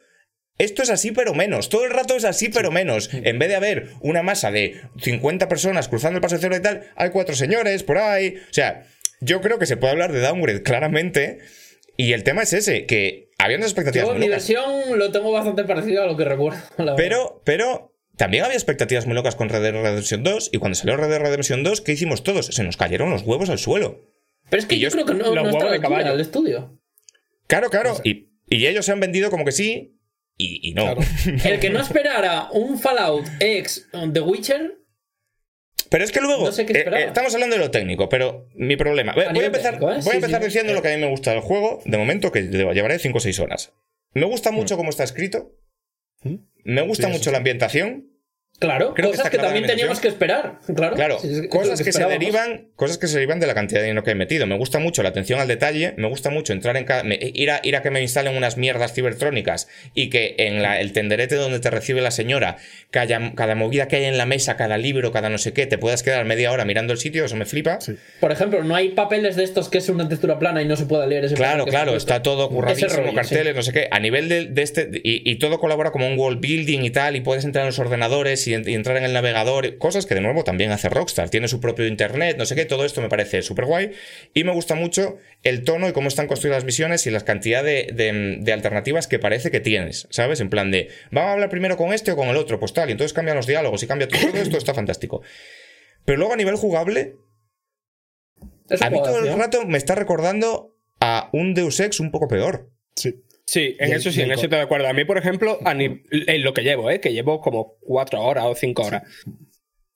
esto 0.57 0.83
es 0.83 0.89
así 0.89 1.11
pero 1.11 1.33
menos, 1.33 1.69
todo 1.69 1.85
el 1.85 1.91
rato 1.91 2.15
es 2.15 2.25
así 2.25 2.49
pero 2.49 2.71
menos. 2.71 3.09
En 3.13 3.39
vez 3.39 3.49
de 3.49 3.55
haber 3.55 3.89
una 4.01 4.21
masa 4.23 4.51
de 4.51 4.81
50 5.01 5.47
personas 5.49 5.87
cruzando 5.87 6.17
el 6.17 6.21
paso 6.21 6.35
de 6.35 6.41
cebra 6.41 6.57
y 6.57 6.61
tal, 6.61 6.83
hay 6.95 7.09
cuatro 7.09 7.35
señores 7.35 7.83
por 7.83 7.97
ahí. 7.97 8.35
O 8.49 8.53
sea, 8.53 8.85
yo 9.21 9.41
creo 9.41 9.57
que 9.59 9.65
se 9.65 9.77
puede 9.77 9.91
hablar 9.93 10.11
de 10.11 10.19
downgrade 10.21 10.63
claramente. 10.63 11.39
Y 11.97 12.13
el 12.13 12.23
tema 12.23 12.41
es 12.43 12.53
ese, 12.53 12.85
que 12.87 13.29
había 13.37 13.57
unas 13.57 13.69
expectativas 13.69 14.07
Yo 14.07 14.13
muy 14.13 14.21
mi 14.21 14.27
locas. 14.27 14.47
versión 14.47 14.97
lo 14.97 15.11
tengo 15.11 15.31
bastante 15.31 15.63
parecido 15.63 16.03
a 16.03 16.07
lo 16.07 16.17
que 16.17 16.25
recuerdo. 16.25 16.59
la 16.77 16.85
verdad. 16.85 16.95
Pero, 16.97 17.41
pero 17.45 17.95
también 18.17 18.43
había 18.43 18.55
expectativas 18.55 19.05
muy 19.05 19.15
locas 19.15 19.35
con 19.35 19.49
Red 19.49 19.61
Dead 19.61 19.73
Redemption 19.73 20.23
2. 20.23 20.49
Y 20.53 20.57
cuando 20.57 20.75
salió 20.75 20.97
Red 20.97 21.09
Dead 21.09 21.19
Redemption 21.21 21.63
2, 21.63 21.81
¿qué 21.81 21.91
hicimos 21.91 22.23
todos? 22.23 22.47
Se 22.47 22.63
nos 22.63 22.77
cayeron 22.77 23.09
los 23.11 23.21
huevos 23.23 23.49
al 23.49 23.59
suelo. 23.59 24.01
Pero 24.49 24.59
es 24.59 24.65
que 24.65 24.75
y 24.75 24.79
yo, 24.79 24.89
yo- 24.89 24.93
creo 24.93 25.05
que 25.05 25.13
no, 25.13 25.35
los 25.35 25.53
huevos 25.53 25.71
de 25.71 25.79
caballo. 25.79 26.13
el 26.13 26.19
estudio. 26.19 26.79
Claro, 27.47 27.69
claro. 27.69 27.95
Y, 28.03 28.29
y 28.49 28.65
ellos 28.65 28.85
se 28.85 28.91
han 28.91 28.99
vendido 28.99 29.29
como 29.29 29.45
que 29.45 29.51
sí 29.51 29.99
y, 30.37 30.69
y 30.69 30.73
no. 30.73 30.83
Claro. 30.95 31.01
El 31.45 31.59
que 31.59 31.69
no 31.69 31.79
esperara 31.81 32.49
un 32.51 32.79
Fallout 32.79 33.25
X 33.39 33.87
The 34.11 34.19
Witcher. 34.21 34.77
Pero 35.89 36.03
es 36.05 36.11
que 36.11 36.21
luego, 36.21 36.45
No 36.45 36.51
sé 36.51 36.65
qué 36.65 36.73
eh, 36.73 36.77
esperaba. 36.79 37.03
eh, 37.03 37.07
estamos 37.07 37.33
hablando 37.35 37.55
de 37.55 37.61
lo 37.61 37.69
técnico, 37.71 38.09
pero 38.09 38.47
mi 38.55 38.75
problema. 38.77 39.13
Voy, 39.13 39.25
voy 39.33 39.43
a 39.43 39.45
empezar, 39.47 39.73
técnico, 39.73 39.91
¿eh? 39.93 39.99
voy 40.03 40.13
a 40.13 40.15
empezar 40.15 40.41
sí. 40.41 40.45
diciendo 40.47 40.73
lo 40.73 40.81
que 40.81 40.87
a 40.91 40.95
mí 40.95 41.01
me 41.01 41.09
gusta 41.09 41.31
del 41.31 41.41
juego, 41.41 41.81
de 41.85 41.97
momento, 41.97 42.31
que 42.31 42.41
llevaré 42.43 42.97
5 42.99 43.17
o 43.17 43.21
6 43.21 43.39
horas. 43.39 43.73
Me 44.13 44.25
gusta 44.25 44.51
Mm. 44.51 44.55
mucho 44.55 44.75
cómo 44.77 44.89
está 44.89 45.03
escrito. 45.03 45.55
¿Mm? 46.23 46.35
Me 46.63 46.81
gusta 46.81 47.07
Sí, 47.07 47.13
mucho 47.13 47.25
sí. 47.25 47.31
la 47.31 47.37
ambientación. 47.37 48.09
Claro, 48.67 48.93
Creo 48.93 49.11
cosas 49.11 49.29
que, 49.29 49.37
también 49.37 49.65
teníamos 49.65 49.99
que 49.99 50.07
esperar. 50.07 50.59
Claro, 50.95 51.17
cosas 51.49 51.81
que, 51.81 51.91
se 51.91 52.05
derivan, 52.05 52.67
cosas 52.75 52.97
que 52.97 53.07
se 53.07 53.15
derivan 53.15 53.39
de 53.39 53.47
la 53.47 53.53
cantidad 53.53 53.81
de 53.81 53.87
dinero 53.87 54.03
que 54.03 54.11
he 54.11 54.15
metido. 54.15 54.47
Me 54.47 54.57
gusta 54.57 54.79
mucho 54.79 55.03
la 55.03 55.09
atención 55.09 55.39
al 55.39 55.47
detalle, 55.47 55.93
me 55.97 56.07
gusta 56.07 56.29
mucho 56.29 56.53
entrar 56.53 56.77
en 56.77 56.85
cada, 56.85 57.03
me- 57.03 57.19
ir 57.21 57.51
a 57.51 57.59
ir 57.63 57.75
a 57.75 57.81
que 57.81 57.91
me 57.91 58.01
instalen 58.01 58.35
unas 58.37 58.57
mierdas 58.57 58.93
cibertrónicas 58.93 59.67
y 59.93 60.09
que 60.09 60.35
en 60.37 60.61
la- 60.61 60.79
el 60.79 60.93
tenderete 60.93 61.35
donde 61.35 61.59
te 61.59 61.69
recibe 61.69 62.01
la 62.01 62.11
señora, 62.11 62.57
que 62.91 62.99
haya- 62.99 63.33
cada 63.35 63.55
movida 63.55 63.87
que 63.87 63.97
hay 63.97 64.05
en 64.05 64.17
la 64.17 64.25
mesa, 64.25 64.55
cada 64.57 64.77
libro, 64.77 65.11
cada 65.11 65.29
no 65.29 65.37
sé 65.37 65.53
qué, 65.53 65.65
te 65.65 65.77
puedas 65.77 66.03
quedar 66.03 66.23
media 66.25 66.51
hora 66.51 66.65
mirando 66.65 66.93
el 66.93 66.99
sitio, 66.99 67.25
eso 67.25 67.35
me 67.35 67.45
flipa. 67.45 67.81
Sí. 67.81 67.95
Por 68.19 68.31
ejemplo, 68.31 68.63
no 68.63 68.75
hay 68.75 68.89
papeles 68.89 69.35
de 69.35 69.43
estos 69.43 69.69
que 69.69 69.77
es 69.79 69.89
una 69.89 70.07
textura 70.07 70.39
plana 70.39 70.61
y 70.61 70.65
no 70.65 70.75
se 70.75 70.85
pueda 70.85 71.05
leer 71.05 71.25
ese 71.25 71.35
Claro, 71.35 71.65
claro, 71.65 71.95
está 71.95 72.21
todo 72.23 72.49
curradísimo, 72.49 73.13
carteles, 73.13 73.55
no 73.55 73.61
sé 73.63 73.73
qué. 73.73 73.87
A 73.91 73.99
nivel 73.99 74.29
de, 74.29 74.45
de 74.45 74.61
este. 74.61 74.89
Y, 75.03 75.29
y 75.29 75.35
todo 75.35 75.59
colabora 75.59 75.91
como 75.91 76.07
un 76.07 76.17
world 76.17 76.39
building 76.39 76.81
y 76.83 76.89
tal, 76.89 77.15
y 77.15 77.21
puedes 77.21 77.43
entrar 77.45 77.63
en 77.63 77.67
los 77.67 77.79
ordenadores 77.79 78.47
y, 78.47 78.52
y 78.53 78.73
entrar 78.73 78.97
en 78.97 79.03
el 79.03 79.13
navegador, 79.13 79.77
cosas 79.77 80.05
que 80.05 80.15
de 80.15 80.21
nuevo 80.21 80.43
también 80.43 80.71
hace 80.71 80.89
Rockstar. 80.89 81.29
Tiene 81.29 81.47
su 81.47 81.59
propio 81.59 81.85
internet, 81.87 82.37
no 82.37 82.45
sé 82.45 82.55
qué, 82.55 82.65
todo 82.65 82.85
esto 82.85 83.01
me 83.01 83.09
parece 83.09 83.41
súper 83.41 83.65
guay. 83.65 83.91
Y 84.33 84.43
me 84.43 84.51
gusta 84.53 84.75
mucho 84.75 85.17
el 85.43 85.63
tono 85.63 85.87
y 85.89 85.93
cómo 85.93 86.07
están 86.07 86.27
construidas 86.27 86.57
las 86.57 86.65
misiones 86.65 87.05
y 87.07 87.11
la 87.11 87.19
cantidad 87.21 87.63
de, 87.63 87.89
de- 87.93 88.37
de 88.39 88.53
alternativas 88.53 89.07
que 89.07 89.19
parece 89.19 89.51
que 89.51 89.59
tienes, 89.59 90.07
¿sabes? 90.11 90.39
En 90.39 90.49
plan 90.49 90.71
de, 90.71 90.89
vamos 91.11 91.29
a 91.29 91.33
hablar 91.33 91.49
primero 91.49 91.77
con 91.77 91.93
este 91.93 92.11
o 92.11 92.15
con 92.15 92.27
el 92.29 92.37
otro, 92.37 92.59
pues 92.59 92.73
tal, 92.73 92.89
y 92.89 92.91
entonces 92.93 93.13
cambian 93.13 93.37
los 93.37 93.47
diálogos 93.47 93.81
y 93.83 93.87
cambia 93.87 94.07
todo, 94.07 94.21
todo 94.31 94.41
esto, 94.41 94.57
está 94.57 94.73
fantástico. 94.73 95.21
Pero 96.05 96.17
luego 96.17 96.33
a 96.33 96.37
nivel 96.37 96.55
jugable, 96.55 97.15
a 98.81 98.89
mí 98.89 98.97
todo 99.03 99.19
el 99.19 99.37
rato 99.37 99.65
me 99.65 99.77
está 99.77 99.95
recordando 99.95 100.75
a 100.99 101.29
un 101.33 101.53
Deus 101.53 101.79
Ex 101.79 101.99
un 101.99 102.11
poco 102.11 102.27
peor. 102.27 102.69
Sí. 102.95 103.22
Sí, 103.45 103.75
en 103.79 103.89
Y 103.89 103.93
eso 103.93 104.11
sí, 104.11 104.21
en 104.21 104.31
eso 104.31 104.43
estoy 104.43 104.57
de 104.57 104.63
acuerdo. 104.63 104.87
A 104.87 104.93
mí, 104.93 105.03
por 105.05 105.17
ejemplo, 105.17 105.59
a 105.65 105.73
ni- 105.73 106.01
en 106.11 106.43
lo 106.43 106.53
que 106.53 106.61
llevo, 106.63 106.89
¿eh? 106.89 106.99
que 106.99 107.11
llevo 107.13 107.41
como 107.41 107.75
cuatro 107.81 108.21
horas 108.21 108.45
o 108.45 108.55
cinco 108.55 108.83
horas. 108.83 109.03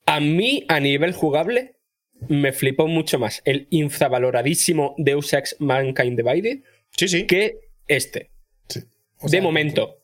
A 0.05 0.19
mí, 0.19 0.65
a 0.67 0.79
nivel 0.79 1.13
jugable, 1.13 1.75
me 2.27 2.51
flipó 2.51 2.87
mucho 2.87 3.19
más 3.19 3.41
el 3.45 3.67
infravaloradísimo 3.69 4.95
Deus 4.97 5.33
Ex 5.33 5.55
Mankind 5.59 6.17
Divided 6.19 6.59
Sí, 6.95 7.07
sí. 7.07 7.25
que 7.27 7.59
este. 7.87 8.31
sí. 8.67 8.81
O 9.21 9.29
de 9.29 9.41
momento. 9.41 9.99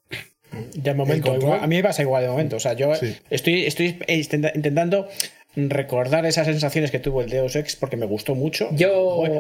De 0.76 0.94
momento, 0.94 1.36
igual- 1.36 1.60
a 1.64 1.68
mí 1.68 1.78
me 1.78 1.84
pasa 1.84 2.04
igual 2.04 2.24
de 2.24 2.30
momento. 2.30 2.58
O 2.58 2.60
sea, 2.60 2.74
yo 2.74 2.94
Sí. 2.96 3.16
estoy, 3.30 3.66
estoy 3.66 3.98
intenta- 4.08 4.52
intentando 4.56 5.10
recordar 5.56 6.26
esas 6.26 6.48
sensaciones 6.48 6.90
que 6.92 7.00
tuvo 7.00 7.22
el 7.22 7.30
Deus 7.30 7.56
Ex 7.56 7.76
porque 7.76 7.98
me 7.98 8.06
gustó 8.06 8.36
mucho. 8.36 8.70
Yo- 8.74 8.94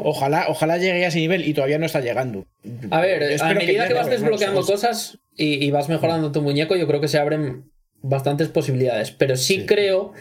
Ojalá, 0.03 0.45
ojalá 0.47 0.77
llegue 0.77 1.05
a 1.05 1.07
ese 1.07 1.19
nivel 1.19 1.47
y 1.47 1.53
todavía 1.53 1.79
no 1.79 1.85
está 1.85 2.01
llegando. 2.01 2.45
A 2.91 3.01
ver, 3.01 3.41
a 3.41 3.53
medida 3.53 3.87
que, 3.87 3.93
vas 3.93 4.09
desbloqueando 4.09 4.63
cosas, 4.63 5.17
y, 5.35 5.65
y 5.65 5.71
vas 5.71 5.89
mejorando 5.89 6.31
tu 6.31 6.41
muñeco, 6.41 6.75
yo 6.75 6.85
creo 6.87 7.01
que 7.01 7.07
se 7.07 7.17
abren 7.17 7.71
bastantes 8.01 8.47
posibilidades. 8.49 9.11
Pero 9.11 9.35
sí, 9.37 9.61
Sí. 9.61 9.65
creo 9.65 10.13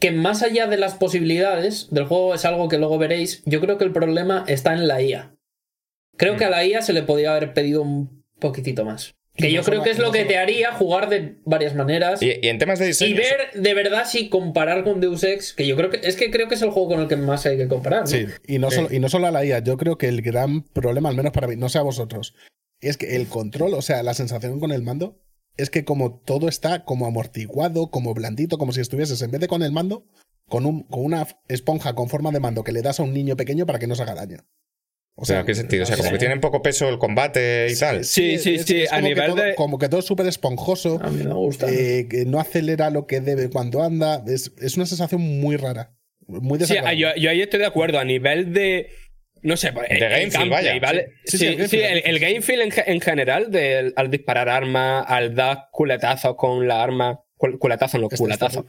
que 0.00 0.10
más 0.10 0.42
allá 0.42 0.66
de 0.66 0.76
las 0.76 0.94
posibilidades 0.94 1.88
del 1.90 2.04
juego, 2.04 2.34
es 2.34 2.44
algo 2.44 2.68
que 2.68 2.76
luego 2.78 2.98
veréis, 2.98 3.42
yo 3.46 3.60
creo 3.60 3.78
que 3.78 3.84
el 3.84 3.92
problema 3.92 4.44
está 4.48 4.74
en 4.74 4.86
la 4.88 5.00
IA. 5.00 5.34
Creo 6.16 6.34
Mm. 6.34 6.36
que 6.38 6.44
a 6.44 6.50
la 6.50 6.64
IA 6.66 6.82
se 6.82 6.92
le 6.92 7.02
podía 7.02 7.30
haber 7.34 7.54
pedido 7.54 7.80
un 7.82 8.24
poquitito 8.38 8.84
más. 8.84 9.14
Que 9.36 9.50
Y 9.50 9.54
yo 9.54 9.64
creo 9.64 9.82
que 9.82 9.90
es 9.90 9.98
y 9.98 10.00
lo 10.00 10.12
que 10.12 10.24
te 10.24 10.38
haría 10.38 10.72
jugar 10.72 11.08
de 11.08 11.38
varias 11.44 11.74
maneras. 11.74 12.22
Y, 12.22 12.32
y 12.40 12.48
en 12.48 12.58
temas 12.58 12.78
de 12.78 12.84
Y 12.84 12.88
diseño. 12.88 13.16
ver 13.16 13.60
de 13.60 13.74
verdad 13.74 14.04
si 14.06 14.28
comparar 14.28 14.84
con 14.84 15.00
Deus 15.00 15.24
Ex, 15.24 15.52
que 15.54 15.66
yo 15.66 15.76
creo 15.76 15.90
que 15.90 16.00
es 16.04 16.14
que 16.16 16.30
creo 16.30 16.46
que 16.48 16.54
es 16.54 16.62
el 16.62 16.70
juego 16.70 16.90
con 16.90 17.00
el 17.00 17.08
que 17.08 17.16
más 17.16 17.44
hay 17.46 17.56
que 17.56 17.66
comparar. 17.66 18.02
¿no? 18.02 18.06
Sí, 18.06 18.26
y 18.46 18.58
no, 18.58 18.70
Sí. 18.70 18.76
Solo, 18.76 18.92
y 18.92 19.00
no 19.00 19.08
solo 19.08 19.26
a 19.26 19.30
la 19.32 19.44
IA, 19.44 19.58
yo 19.58 19.76
creo 19.76 19.98
que 19.98 20.06
el 20.06 20.22
gran 20.22 20.62
problema, 20.62 21.08
al 21.08 21.16
menos 21.16 21.32
para 21.32 21.48
mí, 21.48 21.56
no 21.56 21.68
sé 21.68 21.78
a 21.78 21.82
vosotros, 21.82 22.34
es 22.80 22.96
que 22.96 23.16
el 23.16 23.26
control, 23.26 23.74
o 23.74 23.82
sea, 23.82 24.02
la 24.04 24.14
sensación 24.14 24.60
con 24.60 24.70
el 24.70 24.82
mando, 24.82 25.18
es 25.56 25.68
que 25.70 25.84
como 25.84 26.20
todo 26.20 26.48
está 26.48 26.84
como 26.84 27.06
amortiguado, 27.06 27.90
como 27.90 28.14
blandito, 28.14 28.58
como 28.58 28.72
si 28.72 28.80
estuvieses 28.80 29.20
en 29.22 29.30
vez 29.32 29.40
de 29.40 29.48
con 29.48 29.62
el 29.62 29.72
mando, 29.72 30.06
con, 30.48 30.66
un, 30.66 30.82
con 30.84 31.04
una 31.04 31.26
esponja 31.48 31.94
con 31.94 32.08
forma 32.08 32.30
de 32.30 32.40
mando 32.40 32.62
que 32.64 32.72
le 32.72 32.82
das 32.82 33.00
a 33.00 33.02
un 33.02 33.14
niño 33.14 33.36
pequeño 33.36 33.66
para 33.66 33.78
que 33.78 33.86
no 33.86 33.94
se 33.96 34.02
haga 34.02 34.14
daño. 34.14 34.38
O 35.16 35.24
sea, 35.24 35.40
¿en 35.40 35.46
qué 35.46 35.54
sentido? 35.54 35.84
O 35.84 35.86
sea, 35.86 35.96
como 35.96 36.10
que 36.10 36.18
tienen 36.18 36.40
poco 36.40 36.60
peso 36.60 36.88
el 36.88 36.98
combate 36.98 37.68
y 37.70 37.78
tal. 37.78 38.04
Sí, 38.04 38.36
sí, 38.38 38.56
es- 38.56 38.64
sí, 38.64 38.82
es 38.82 38.92
a 38.92 38.96
como 38.96 39.08
que 39.08 39.14
nivel 39.14 39.30
todo- 39.30 39.42
de- 39.42 39.54
Como 39.54 39.78
que 39.78 39.88
todo 39.88 40.00
es 40.00 40.06
súper 40.06 40.26
esponjoso, 40.26 40.98
A 41.02 41.08
mí 41.10 41.22
me 41.22 41.32
gusta. 41.34 41.70
eh, 41.70 42.08
que 42.10 42.24
no 42.24 42.40
acelera 42.40 42.90
lo 42.90 43.06
que 43.06 43.20
debe 43.20 43.48
cuando 43.48 43.82
anda. 43.82 44.22
Es, 44.26 44.52
es 44.60 44.76
una 44.76 44.86
sensación 44.86 45.20
muy 45.20 45.56
rara. 45.56 45.94
Muy 46.26 46.58
Sí, 46.58 46.62
desagradable. 46.62 46.98
yo, 47.00 47.08
yo 47.16 47.30
ahí 47.30 47.42
estoy 47.42 47.60
de 47.60 47.66
acuerdo. 47.66 47.98
A 48.00 48.04
nivel 48.04 48.52
de. 48.52 48.88
No 49.42 49.56
sé, 49.58 49.72
pues, 49.72 49.88
De 49.90 49.96
el- 49.98 50.02
el 50.04 50.10
game 50.10 50.30
feel, 50.30 50.48
vaya. 50.50 50.78
¿vale? 50.80 51.08
Sí, 51.26 51.36
sí, 51.36 51.38
Sí, 51.38 51.46
el 51.46 51.56
game 51.56 51.68
sí, 51.68 51.76
feel, 51.76 51.84
el, 51.84 51.96
sí, 51.98 52.02
el 52.08 52.14
sí. 52.18 52.24
game 52.24 52.40
feel 52.42 52.60
en, 52.62 52.70
ge- 52.70 52.84
en 52.86 53.00
general, 53.02 53.50
de, 53.52 53.92
al 53.94 54.10
disparar 54.10 54.48
armas, 54.48 55.04
al 55.06 55.34
dar 55.34 55.68
culetazos 55.70 56.34
con 56.36 56.66
la 56.66 56.82
arma. 56.82 57.20
cul- 57.36 57.58
Culetazos, 57.58 58.00
no, 58.00 58.08
está- 58.10 58.64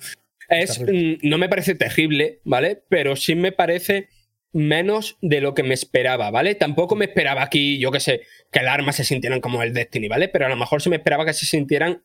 Es, 0.49 0.79
mm, 0.81 1.13
no 1.23 1.37
me 1.37 1.47
parece 1.49 1.75
terrible, 1.75 2.41
¿vale? 2.43 2.83
Pero 2.89 3.15
sí 3.15 3.35
me 3.35 3.51
parece 3.53 4.09
menos 4.55 5.17
de 5.21 5.41
lo 5.41 5.53
que 5.53 5.63
me 5.63 5.73
esperaba, 5.73 6.31
¿vale? 6.31 6.55
Tampoco 6.55 6.95
me 6.95 7.05
esperaba 7.05 7.43
aquí, 7.43 7.77
yo 7.77 7.91
qué 7.91 7.99
sé, 7.99 8.21
que 8.51 8.61
las 8.61 8.73
armas 8.73 8.95
se 8.95 9.03
sintieran 9.03 9.41
como 9.41 9.61
el 9.61 9.73
Destiny, 9.73 10.07
¿vale? 10.07 10.29
Pero 10.29 10.45
a 10.45 10.49
lo 10.49 10.55
mejor 10.55 10.81
sí 10.81 10.89
me 10.89 10.95
esperaba 10.95 11.25
que 11.25 11.33
se 11.33 11.45
sintieran, 11.45 12.03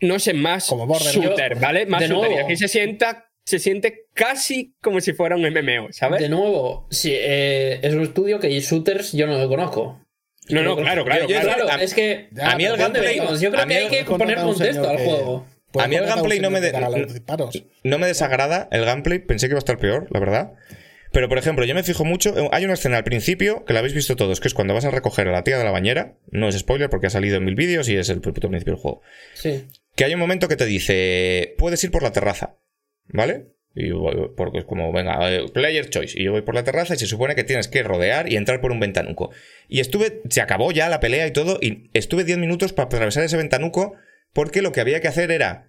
no 0.00 0.18
sé, 0.20 0.34
más 0.34 0.66
Como 0.68 0.86
shooter, 0.98 1.56
¿vale? 1.56 1.86
Más 1.86 2.00
de 2.00 2.08
shooter. 2.08 2.30
Y 2.30 2.34
nuevo. 2.34 2.46
aquí 2.46 2.56
se 2.56 2.68
sienta, 2.68 3.28
se 3.44 3.58
siente 3.58 4.06
casi 4.14 4.74
como 4.80 5.00
si 5.00 5.12
fuera 5.14 5.34
un 5.34 5.42
MMO, 5.42 5.88
¿sabes? 5.92 6.20
De 6.20 6.28
nuevo, 6.28 6.86
sí, 6.90 7.12
eh, 7.12 7.80
es 7.82 7.92
un 7.94 8.02
estudio 8.02 8.38
que 8.38 8.48
shooters 8.60 9.12
yo 9.12 9.26
no 9.26 9.36
lo 9.36 9.48
conozco. 9.48 10.00
No, 10.48 10.62
no, 10.62 10.76
claro, 10.76 11.04
claro, 11.04 11.26
Yo- 11.28 11.34
yo- 11.36 11.40
claro. 11.40 11.68
A- 11.70 11.82
es 11.82 11.92
que. 11.94 12.28
Ya, 12.32 12.52
a 12.52 12.56
mí 12.56 12.64
el 12.64 12.72
pero 12.72 12.82
¿dónde 12.84 13.00
gameplay. 13.00 13.38
Yo 13.40 13.50
creo 13.50 13.66
que 13.66 13.76
el- 13.78 13.82
hay 13.84 13.90
que 13.90 14.04
poner 14.04 14.38
contexto 14.38 14.88
al 14.88 14.98
juego. 14.98 15.46
A 15.78 15.88
mí 15.88 15.96
el 15.96 16.04
gameplay 16.04 16.38
no 16.40 16.50
me 16.50 16.60
de-. 16.60 16.72
No 17.82 17.98
me 17.98 18.06
desagrada 18.06 18.68
el 18.70 18.84
gameplay, 18.84 19.18
pensé 19.20 19.46
que 19.48 19.52
iba 19.52 19.58
a 19.58 19.60
estar 19.60 19.78
peor, 19.78 20.06
la 20.10 20.20
verdad. 20.20 20.52
Pero, 21.12 21.28
por 21.28 21.38
ejemplo, 21.38 21.64
yo 21.64 21.74
me 21.74 21.82
fijo 21.82 22.04
mucho. 22.04 22.34
Hay 22.52 22.64
una 22.64 22.74
escena 22.74 22.96
al 22.96 23.04
principio 23.04 23.64
que 23.64 23.72
la 23.72 23.80
habéis 23.80 23.94
visto 23.94 24.16
todos, 24.16 24.40
que 24.40 24.48
es 24.48 24.54
cuando 24.54 24.72
vas 24.74 24.84
a 24.84 24.90
recoger 24.90 25.28
a 25.28 25.32
la 25.32 25.44
tía 25.44 25.58
de 25.58 25.64
la 25.64 25.70
bañera. 25.70 26.16
No 26.30 26.48
es 26.48 26.58
spoiler 26.58 26.88
porque 26.90 27.08
ha 27.08 27.10
salido 27.10 27.36
en 27.36 27.44
mil 27.44 27.54
vídeos 27.54 27.88
y 27.88 27.96
es 27.96 28.08
el 28.08 28.20
puto 28.20 28.48
principio 28.48 28.72
del 28.74 28.80
juego. 28.80 29.02
Sí. 29.34 29.66
Que 29.94 30.04
hay 30.04 30.14
un 30.14 30.20
momento 30.20 30.48
que 30.48 30.56
te 30.56 30.64
dice: 30.66 31.54
Puedes 31.58 31.84
ir 31.84 31.90
por 31.90 32.02
la 32.02 32.12
terraza, 32.12 32.56
¿vale? 33.08 33.48
Y 33.74 33.90
voy- 33.90 34.30
porque 34.36 34.58
es 34.58 34.64
como, 34.64 34.92
venga, 34.92 35.32
eh, 35.34 35.46
player 35.52 35.88
choice. 35.88 36.18
Y 36.20 36.24
yo 36.24 36.32
voy 36.32 36.42
por 36.42 36.54
la 36.54 36.64
terraza 36.64 36.94
y 36.94 36.98
se 36.98 37.06
supone 37.06 37.34
que 37.34 37.44
tienes 37.44 37.68
que 37.68 37.82
rodear 37.82 38.30
y 38.30 38.36
entrar 38.36 38.60
por 38.60 38.70
un 38.72 38.80
ventanuco. 38.80 39.30
Y 39.68 39.80
estuve, 39.80 40.20
se 40.28 40.40
acabó 40.42 40.72
ya 40.72 40.88
la 40.90 41.00
pelea 41.00 41.26
y 41.26 41.30
todo, 41.32 41.58
y 41.60 41.90
estuve 41.94 42.24
10 42.24 42.36
minutos 42.38 42.72
para 42.74 42.86
atravesar 42.86 43.24
ese 43.24 43.36
ventanuco 43.38 43.94
porque 44.34 44.60
lo 44.62 44.72
que 44.72 44.80
había 44.82 45.00
que 45.00 45.08
hacer 45.08 45.30
era 45.30 45.68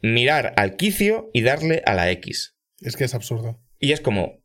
mirar 0.00 0.54
al 0.56 0.76
quicio 0.76 1.30
y 1.32 1.42
darle 1.42 1.82
a 1.86 1.94
la 1.94 2.10
X. 2.10 2.56
Es 2.80 2.96
que 2.96 3.04
es 3.04 3.14
absurdo. 3.14 3.60
Y 3.78 3.92
es 3.92 4.00
como. 4.00 4.41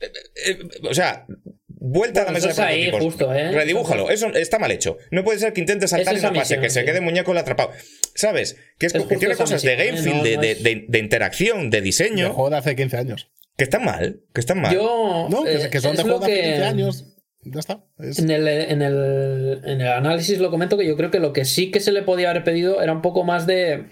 Eh, 0.00 0.10
eh, 0.46 0.58
o 0.88 0.94
sea, 0.94 1.26
vuelta 1.66 2.22
a 2.22 2.24
la 2.26 2.30
mesa 2.32 2.48
de 2.48 2.54
prototipos. 2.54 3.00
justo, 3.02 3.34
¿eh? 3.34 3.52
Redibújalo. 3.52 4.10
Eso 4.10 4.28
está 4.34 4.58
mal 4.58 4.70
hecho. 4.70 4.96
No 5.10 5.24
puede 5.24 5.38
ser 5.38 5.52
que 5.52 5.60
intentes 5.60 5.90
saltar 5.90 6.14
Es 6.14 6.20
y 6.20 6.22
no 6.22 6.28
esa 6.28 6.34
pase, 6.38 6.54
misión, 6.56 6.60
que 6.62 6.70
se 6.70 6.84
quede 6.84 7.00
muñeco 7.00 7.32
el 7.32 7.38
atrapado. 7.38 7.70
¿Sabes? 8.14 8.56
Que, 8.78 8.86
es, 8.86 8.94
Es 8.94 9.04
que 9.04 9.16
tiene 9.16 9.34
cosas 9.36 9.62
de 9.62 9.76
misión, 9.76 9.86
game 9.96 9.98
¿eh? 9.98 10.02
feel, 10.02 10.16
No- 10.18 10.22
de, 10.24 10.34
no 10.36 10.42
de- 10.42 10.50
es- 10.52 10.62
de- 10.62 10.84
de 10.88 10.98
interacción, 10.98 11.70
de 11.70 11.80
diseño, 11.80 12.32
juego 12.32 12.50
de 12.50 12.56
hace 12.56 12.76
15 12.76 12.96
años. 12.96 13.30
que 13.56 13.64
están 13.64 13.84
mal. 13.84 14.20
Que 14.34 14.40
están 14.40 14.60
mal. 14.60 14.74
Yo. 14.74 15.26
No, 15.30 15.44
que, 15.44 15.54
eh, 15.64 15.70
que 15.70 15.80
son 15.80 15.92
de 15.96 16.02
es 16.02 16.08
juego 16.08 16.18
de 16.20 16.24
hace 16.32 16.34
que- 16.42 16.48
15 16.48 16.64
años. 16.64 17.06
Ya 17.42 17.60
está. 17.60 17.84
Es- 17.98 18.18
En 18.18 18.30
el, 18.30 18.46
en, 18.48 18.82
el, 18.82 19.60
en 19.64 19.80
el 19.80 19.88
análisis 19.88 20.38
lo 20.38 20.50
comento 20.50 20.76
que 20.76 20.86
yo 20.86 20.96
creo 20.96 21.10
que 21.10 21.20
lo 21.20 21.32
que 21.32 21.44
sí 21.46 21.70
que 21.70 21.80
se 21.80 21.90
le 21.92 22.02
podía 22.02 22.30
haber 22.30 22.44
pedido 22.44 22.82
era 22.82 22.92
un 22.92 23.00
poco 23.02 23.24
más 23.24 23.46
de. 23.46 23.86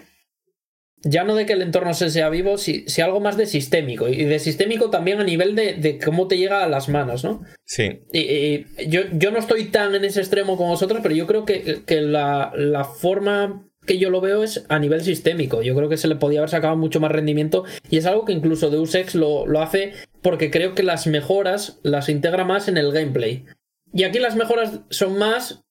Ya 1.02 1.24
no 1.24 1.36
de 1.36 1.46
que 1.46 1.52
el 1.52 1.62
entorno 1.62 1.94
se 1.94 2.10
sea 2.10 2.28
vivo, 2.28 2.58
si, 2.58 2.84
si 2.88 3.02
algo 3.02 3.20
más 3.20 3.36
de 3.36 3.46
sistémico. 3.46 4.08
Y 4.08 4.24
de 4.24 4.38
sistémico 4.38 4.90
también 4.90 5.20
a 5.20 5.24
nivel 5.24 5.54
de, 5.54 5.74
de 5.74 5.98
cómo 5.98 6.26
te 6.26 6.38
llega 6.38 6.64
a 6.64 6.68
las 6.68 6.88
manos, 6.88 7.22
¿no? 7.24 7.44
Sí. 7.64 8.00
Y, 8.12 8.18
y 8.18 8.66
yo, 8.88 9.02
yo 9.12 9.30
no 9.30 9.38
estoy 9.38 9.66
tan 9.66 9.94
en 9.94 10.04
ese 10.04 10.20
extremo 10.20 10.56
como 10.56 10.70
vosotros, 10.70 11.00
pero 11.02 11.14
yo 11.14 11.26
creo 11.26 11.44
que, 11.44 11.82
que 11.86 12.00
la, 12.00 12.52
la 12.56 12.84
forma 12.84 13.64
que 13.86 13.98
yo 13.98 14.10
lo 14.10 14.20
veo 14.20 14.44
es 14.44 14.66
a 14.68 14.78
nivel 14.78 15.02
sistémico. 15.02 15.62
Yo 15.62 15.74
creo 15.74 15.88
que 15.88 15.96
se 15.96 16.08
le 16.08 16.16
podía 16.16 16.40
haber 16.40 16.50
sacado 16.50 16.76
mucho 16.76 17.00
más 17.00 17.10
rendimiento 17.10 17.64
y 17.90 17.96
es 17.96 18.06
algo 18.06 18.24
que 18.24 18.32
incluso 18.32 18.70
Deus 18.70 18.94
Ex 18.94 19.14
lo, 19.14 19.46
lo 19.46 19.62
hace 19.62 19.94
porque 20.22 20.50
creo 20.50 20.74
que 20.74 20.82
las 20.82 21.06
mejoras 21.06 21.80
las 21.82 22.08
integra 22.08 22.44
más 22.44 22.68
en 22.68 22.76
el 22.76 22.92
gameplay. 22.92 23.46
Y 23.92 24.04
aquí 24.04 24.18
las 24.18 24.36
mejoras 24.36 24.80
son 24.90 25.18
más 25.18 25.64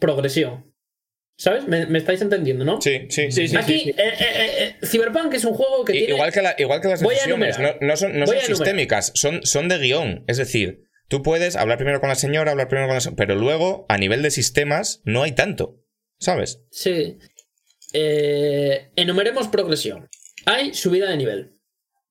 progresión. 0.00 0.67
¿Sabes? 1.40 1.68
¿Me, 1.68 1.86
me 1.86 1.98
estáis 1.98 2.20
entendiendo, 2.20 2.64
no? 2.64 2.80
Sí, 2.82 3.06
sí, 3.10 3.30
Sí, 3.30 3.46
sí, 3.46 3.56
Aquí, 3.56 3.90
eh, 3.90 3.94
eh, 3.96 4.76
eh, 4.80 4.86
Cyberpunk 4.86 5.32
es 5.34 5.44
un 5.44 5.54
juego 5.54 5.84
que 5.84 5.92
tiene... 5.92 6.08
Igual, 6.14 6.32
que 6.32 6.42
la- 6.42 6.56
igual 6.58 6.80
que 6.80 6.88
las 6.88 7.00
Voy 7.02 7.14
a 7.14 7.18
decisiones, 7.18 7.58
no, 7.60 7.64
enumerar. 7.68 7.78
no 7.88 7.96
son, 7.96 8.18
no 8.18 8.26
son 8.26 8.40
sistémicas, 8.40 9.12
son, 9.14 9.40
son 9.46 9.68
de 9.68 9.78
guion. 9.78 10.24
Es 10.26 10.36
decir, 10.36 10.82
tú 11.06 11.22
puedes 11.22 11.54
hablar 11.54 11.78
primero 11.78 12.00
con 12.00 12.08
la 12.08 12.16
señora, 12.16 12.50
hablar 12.50 12.66
primero 12.66 12.88
con 12.88 12.94
la 12.96 13.00
se- 13.00 13.12
pero 13.12 13.36
luego, 13.36 13.86
a 13.88 13.98
nivel 13.98 14.20
de 14.22 14.32
sistemas, 14.32 15.00
no 15.04 15.22
hay 15.22 15.30
tanto. 15.32 15.76
¿Sabes? 16.18 16.60
Sí. 16.72 17.18
Eh, 17.92 18.90
enumeremos 18.96 19.48
progresión. 19.48 20.08
Hay 20.44 20.74
subida 20.74 21.08
de 21.08 21.16
nivel. 21.16 21.54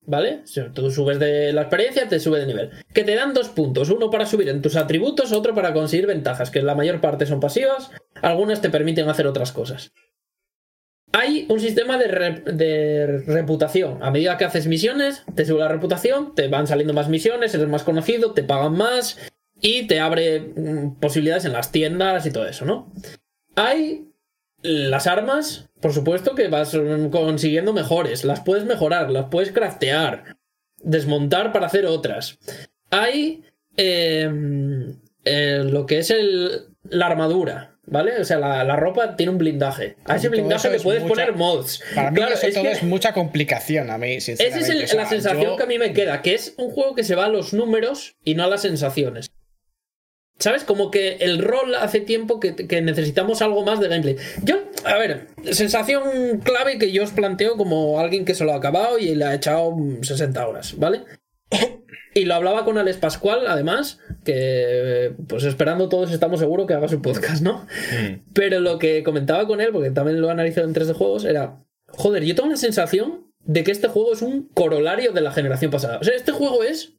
¿Vale? 0.10 0.40
Si 0.46 0.62
tú 0.74 0.90
subes 0.90 1.20
de 1.20 1.52
la 1.52 1.64
experiencia, 1.64 2.08
te 2.08 2.22
sube 2.22 2.40
de 2.40 2.46
nivel. 2.46 2.70
Que 2.94 3.04
te 3.04 3.14
dan 3.14 3.34
dos 3.34 3.50
puntos. 3.50 3.90
Uno 3.90 4.10
para 4.10 4.26
subir 4.26 4.48
en 4.48 4.62
tus 4.62 4.78
atributos, 4.78 5.34
otro 5.34 5.54
para 5.54 5.74
conseguir 5.74 6.08
ventajas, 6.08 6.50
que 6.50 6.62
la 6.62 6.76
mayor 6.76 7.02
parte 7.02 7.26
son 7.26 7.42
pasivas. 7.42 7.92
Algunas 8.22 8.62
te 8.62 8.70
permiten 8.70 9.10
hacer 9.10 9.28
otras 9.28 9.52
cosas. 9.52 9.92
Hay 11.14 11.46
un 11.50 11.60
sistema 11.60 11.98
de, 11.98 12.08
de 12.52 13.24
reputación. 13.26 14.04
A 14.04 14.12
medida 14.12 14.38
que 14.38 14.46
haces 14.46 14.68
misiones, 14.68 15.24
te 15.36 15.46
sube 15.46 15.60
la 15.60 15.68
reputación, 15.68 16.36
te 16.36 16.48
van 16.48 16.68
saliendo 16.68 16.94
más 16.94 17.10
misiones, 17.10 17.54
eres 17.56 17.68
más 17.68 17.84
conocido, 17.84 18.34
te 18.34 18.44
pagan 18.44 18.74
más 18.74 19.18
y 19.62 19.88
te 19.88 20.00
abre 20.00 20.40
mm, 20.40 21.00
posibilidades 21.00 21.46
en 21.46 21.54
las 21.54 21.72
tiendas 21.72 22.26
y 22.26 22.32
todo 22.32 22.46
eso, 22.46 22.66
¿no? 22.66 22.92
Hay 23.56 24.08
las 24.62 25.08
armas, 25.08 25.70
por 25.82 25.94
supuesto 25.94 26.36
que 26.36 26.48
vas 26.48 26.78
consiguiendo 27.12 27.74
mejores. 27.74 28.24
Las 28.24 28.42
puedes 28.42 28.66
mejorar, 28.66 29.10
las 29.10 29.26
puedes 29.26 29.52
craftear, 29.52 30.38
desmontar 30.84 31.52
para 31.52 31.68
hacer 31.68 31.86
otras. 31.86 32.38
Hay 32.90 33.44
eh, 33.78 34.30
eh, 35.24 35.64
lo 35.64 35.86
que 35.86 36.00
es 36.00 36.10
el, 36.10 36.68
la 36.84 37.08
armadura, 37.08 37.77
¿vale? 37.88 38.20
O 38.20 38.24
sea, 38.26 38.38
la, 38.38 38.64
la 38.64 38.76
ropa 38.76 39.16
tiene 39.16 39.32
un 39.32 39.38
blindaje. 39.40 39.96
A 40.06 40.18
ese 40.18 40.30
blindaje 40.30 40.70
le 40.70 40.78
es 40.78 40.84
puedes 40.84 41.02
mucha- 41.02 41.14
poner 41.14 41.34
mods. 41.36 41.82
Para 41.96 42.12
mí 42.12 42.18
Claro, 42.18 42.34
eso 42.36 42.48
es 42.48 42.54
todo 42.54 42.64
que- 42.66 42.72
es 42.72 42.84
mucha 42.84 43.14
complicación 43.14 43.90
a 43.90 43.98
mí, 43.98 44.14
esa 44.14 44.26
sinceramente. 44.28 44.64
es 44.64 44.70
el- 44.78 44.84
O 44.84 44.88
sea, 44.88 44.98
la 45.04 45.10
sensación 45.10 45.44
yo- 45.52 45.58
que 45.58 45.64
a 45.64 45.68
mí 45.68 45.80
me 45.80 45.94
queda, 45.94 46.22
que 46.22 46.36
es 46.36 46.54
un 46.58 46.70
juego 46.72 46.94
que 46.94 47.04
se 47.04 47.16
va 47.16 47.26
a 47.26 47.30
los 47.30 47.54
números 47.54 48.16
y 48.24 48.36
no 48.36 48.44
a 48.44 48.48
las 48.48 48.62
sensaciones. 48.62 49.32
¿Sabes? 50.40 50.64
Como 50.64 50.92
que 50.92 51.14
el 51.22 51.40
rol 51.40 51.74
hace 51.74 52.00
tiempo 52.00 52.40
que, 52.40 52.56
que 52.56 52.80
necesitamos 52.84 53.42
algo 53.42 53.64
más 53.66 53.80
de 53.80 53.88
gameplay. 53.88 54.18
Yo, 54.44 54.58
a 54.86 54.96
ver, 55.00 55.26
sensación 55.52 56.42
clave 56.44 56.78
que 56.78 56.92
yo 56.92 57.02
os 57.04 57.10
planteo 57.12 57.58
como 57.58 58.00
alguien 58.00 58.24
que 58.24 58.36
se 58.36 58.44
lo 58.46 58.54
ha 58.54 58.58
acabado 58.58 59.00
y 59.00 59.16
le 59.16 59.26
ha 59.26 59.34
echado 59.34 59.72
mm, 59.72 60.04
60 60.04 60.48
horas, 60.48 60.78
¿vale? 60.78 61.02
Y 62.18 62.26
lo 62.26 62.34
hablaba 62.34 62.66
con 62.66 62.78
Alex 62.80 62.98
Pascual, 62.98 63.46
además, 63.48 64.00
que 64.26 65.14
pues 65.28 65.44
esperando 65.44 65.88
todos 65.88 66.12
estamos 66.12 66.40
seguros 66.40 66.66
que 66.66 66.74
haga 66.74 66.88
su 66.88 67.00
podcast, 67.02 67.42
¿no? 67.44 67.68
Pero 68.34 68.60
lo 68.60 68.80
que 68.80 69.04
comentaba 69.04 69.46
con 69.46 69.62
él, 69.62 69.70
porque 69.72 69.92
también 69.92 70.20
lo 70.20 70.28
he 70.28 70.32
analizado 70.32 70.66
en 70.68 70.74
3 70.74 70.88
de 70.88 70.94
juegos, 70.94 71.26
era, 71.26 71.60
joder, 71.90 72.24
yo 72.24 72.34
tengo 72.34 72.50
la 72.50 72.58
sensación 72.58 73.28
de 73.42 73.64
que 73.64 73.72
este 73.72 73.88
juego 73.88 74.14
es 74.14 74.22
un 74.24 74.48
corolario 74.50 75.12
de 75.12 75.22
la 75.22 75.32
generación 75.32 75.70
pasada. 75.70 76.00
O 76.00 76.04
sea, 76.04 76.16
este 76.16 76.32
juego 76.32 76.64
es 76.64 76.94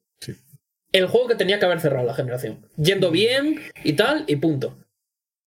el 0.93 1.07
juego 1.07 1.27
que 1.27 1.35
tenía 1.35 1.59
que 1.59 1.65
haber 1.67 1.81
cerrado 1.81 2.07
la 2.07 2.15
generación. 2.15 2.65
Yendo 2.77 3.11
bien 3.11 3.61
y 3.85 3.95
tal, 3.95 4.25
y 4.29 4.37
punto. 4.37 4.79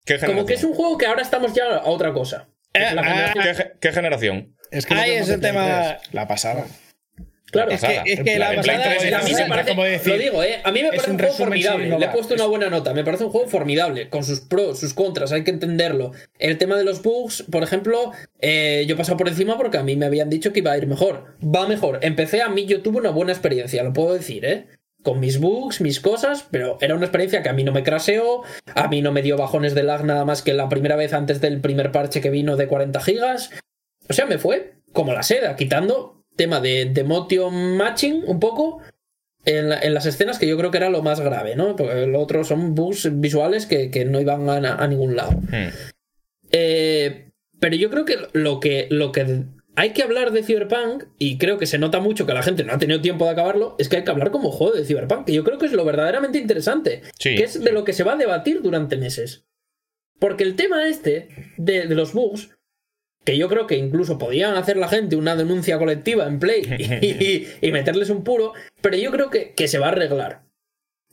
¿Qué 0.04 0.14
generación? 0.14 0.36
Como 0.38 0.46
que 0.46 0.54
es 0.54 0.64
un 0.64 0.74
juego 0.74 0.98
que 0.98 1.06
ahora 1.06 1.22
estamos 1.22 1.54
ya 1.54 1.76
a 1.76 1.84
otra 1.88 2.12
cosa. 2.12 2.48
Es 2.74 2.92
la 2.94 3.00
ah, 3.00 3.04
generación- 3.04 3.44
¿Qué, 3.44 3.54
ge- 3.54 3.72
qué 3.80 3.92
generación? 3.92 4.56
Es 4.72 4.86
que 4.86 4.94
no 4.94 5.00
Ahí 5.00 5.12
es 5.12 5.28
el 5.28 5.40
tema. 5.40 5.98
3. 6.00 6.14
La 6.14 6.26
pasada. 6.26 6.66
Claro, 7.52 7.68
La 7.68 7.74
es 7.76 7.80
que, 7.82 7.86
pasada. 7.86 8.02
es 8.06 8.20
que 8.22 8.38
la 8.38 8.54
En 8.54 8.60
Play 8.62 8.76
pasada- 8.76 8.96
3 8.98 9.12
a 9.12 9.22
mí 9.22 9.30
es 9.30 9.38
me 9.38 9.46
parece, 9.46 9.68
como 9.70 9.84
decir, 9.84 10.12
lo 10.14 10.18
digo, 10.18 10.42
¿eh? 10.42 10.60
A 10.64 10.72
mí 10.72 10.80
me 10.80 10.88
es 10.88 10.94
parece 10.94 11.10
un 11.10 11.16
un 11.16 11.18
juego 11.20 11.34
formidable. 11.34 11.98
Le 11.98 12.04
he 12.06 12.08
puesto 12.08 12.34
una 12.34 12.46
buena 12.46 12.70
nota. 12.70 12.94
Me 12.94 13.04
parece 13.04 13.24
un 13.24 13.30
juego 13.30 13.46
formidable, 13.46 14.08
con 14.08 14.24
sus 14.24 14.40
pros, 14.40 14.80
sus 14.80 14.94
contras, 14.94 15.30
hay 15.32 15.44
que 15.44 15.50
entenderlo. 15.50 16.12
El 16.38 16.56
tema 16.58 16.76
de 16.76 16.84
los 16.84 17.02
bugs, 17.02 17.44
por 17.50 17.62
ejemplo, 17.62 18.10
eh, 18.40 18.84
yo 18.88 18.94
he 18.94 18.98
pasado 18.98 19.18
por 19.18 19.28
encima 19.28 19.56
porque 19.58 19.76
a 19.76 19.82
mí 19.82 19.94
me 19.96 20.06
habían 20.06 20.30
dicho 20.30 20.52
que 20.52 20.60
iba 20.60 20.72
a 20.72 20.78
ir 20.78 20.86
mejor. 20.86 21.36
Va 21.44 21.68
mejor. 21.68 21.98
Empecé 22.02 22.40
a 22.42 22.48
mí, 22.48 22.64
yo 22.64 22.80
tuve 22.82 22.98
una 22.98 23.10
buena 23.10 23.32
experiencia, 23.32 23.82
lo 23.82 23.92
puedo 23.92 24.14
decir, 24.14 24.44
¿eh? 24.46 24.66
Con 25.02 25.20
mis 25.20 25.38
bugs, 25.38 25.80
mis 25.82 26.00
cosas, 26.00 26.46
pero 26.50 26.78
era 26.80 26.94
una 26.94 27.04
experiencia 27.04 27.42
que 27.42 27.48
a 27.48 27.52
mí 27.52 27.64
no 27.64 27.72
me 27.72 27.82
craseó, 27.82 28.44
a 28.74 28.88
mí 28.88 29.02
no 29.02 29.12
me 29.12 29.20
dio 29.20 29.36
bajones 29.36 29.74
de 29.74 29.82
lag 29.82 30.04
nada 30.04 30.24
más 30.24 30.42
que 30.42 30.54
la 30.54 30.68
primera 30.68 30.96
vez 30.96 31.12
antes 31.12 31.40
del 31.40 31.60
primer 31.60 31.90
parche 31.92 32.20
que 32.20 32.30
vino 32.30 32.56
de 32.56 32.66
40 32.68 33.00
gigas. 33.00 33.50
O 34.08 34.12
sea, 34.14 34.26
me 34.26 34.38
fue 34.38 34.74
como 34.92 35.12
la 35.12 35.22
seda, 35.24 35.56
quitando 35.56 36.21
tema 36.36 36.60
de, 36.60 36.86
de 36.86 37.04
motion 37.04 37.76
matching 37.76 38.22
un 38.26 38.40
poco 38.40 38.80
en, 39.44 39.68
la- 39.70 39.78
en 39.80 39.94
las 39.94 40.06
escenas 40.06 40.38
que 40.38 40.46
yo 40.46 40.56
creo 40.56 40.70
que 40.70 40.78
era 40.78 40.90
lo 40.90 41.02
más 41.02 41.20
grave, 41.20 41.56
¿no? 41.56 41.76
Porque 41.76 42.06
lo 42.06 42.20
otro 42.20 42.44
son 42.44 42.74
bugs 42.74 43.08
visuales 43.20 43.66
que, 43.66 43.90
que 43.90 44.04
no 44.04 44.20
iban 44.20 44.48
a, 44.48 44.74
a 44.76 44.86
ningún 44.88 45.16
lado. 45.16 45.32
Hmm. 45.32 45.68
Eh, 46.50 47.30
pero 47.60 47.76
yo 47.76 47.90
creo 47.90 48.04
que 48.04 48.16
lo 48.32 48.60
que 48.60 48.86
lo 48.90 49.12
que 49.12 49.44
hay 49.74 49.90
que 49.94 50.02
hablar 50.02 50.32
de 50.32 50.42
Cyberpunk, 50.42 51.04
y 51.18 51.38
creo 51.38 51.56
que 51.56 51.64
se 51.66 51.78
nota 51.78 51.98
mucho 51.98 52.26
que 52.26 52.34
la 52.34 52.42
gente 52.42 52.62
no 52.62 52.74
ha 52.74 52.78
tenido 52.78 53.00
tiempo 53.00 53.24
de 53.24 53.30
acabarlo, 53.30 53.74
es 53.78 53.88
que 53.88 53.96
hay 53.96 54.04
que 54.04 54.10
hablar 54.10 54.30
como 54.30 54.50
juego 54.50 54.74
de 54.76 54.84
Cyberpunk, 54.84 55.24
que 55.26 55.32
yo 55.32 55.44
creo 55.44 55.56
que 55.58 55.64
es 55.66 55.72
lo 55.72 55.84
verdaderamente 55.84 56.38
interesante, 56.38 57.00
Sí, 57.18 57.36
que 57.36 57.44
es 57.44 57.58
de 57.62 57.72
lo 57.72 57.82
que 57.84 57.94
se 57.94 58.04
va 58.04 58.12
a 58.12 58.16
debatir 58.16 58.60
durante 58.60 58.98
meses. 58.98 59.44
Porque 60.18 60.44
el 60.44 60.56
tema 60.56 60.86
este 60.88 61.28
de, 61.56 61.86
de 61.86 61.94
los 61.94 62.12
bugs, 62.12 62.50
que 63.24 63.38
yo 63.38 63.48
creo 63.48 63.66
que 63.66 63.76
incluso 63.76 64.18
podían 64.18 64.56
hacer 64.56 64.76
la 64.76 64.88
gente 64.88 65.16
una 65.16 65.36
denuncia 65.36 65.78
colectiva 65.78 66.26
en 66.26 66.38
Play 66.40 66.62
y, 66.78 67.06
y- 67.06 67.48
y 67.60 67.72
meterles 67.72 68.10
un 68.10 68.24
puro, 68.24 68.52
pero 68.80 68.96
yo 68.96 69.10
creo 69.10 69.30
que, 69.30 69.52
que 69.54 69.68
se 69.68 69.78
va 69.78 69.86
a 69.86 69.90
arreglar. 69.92 70.42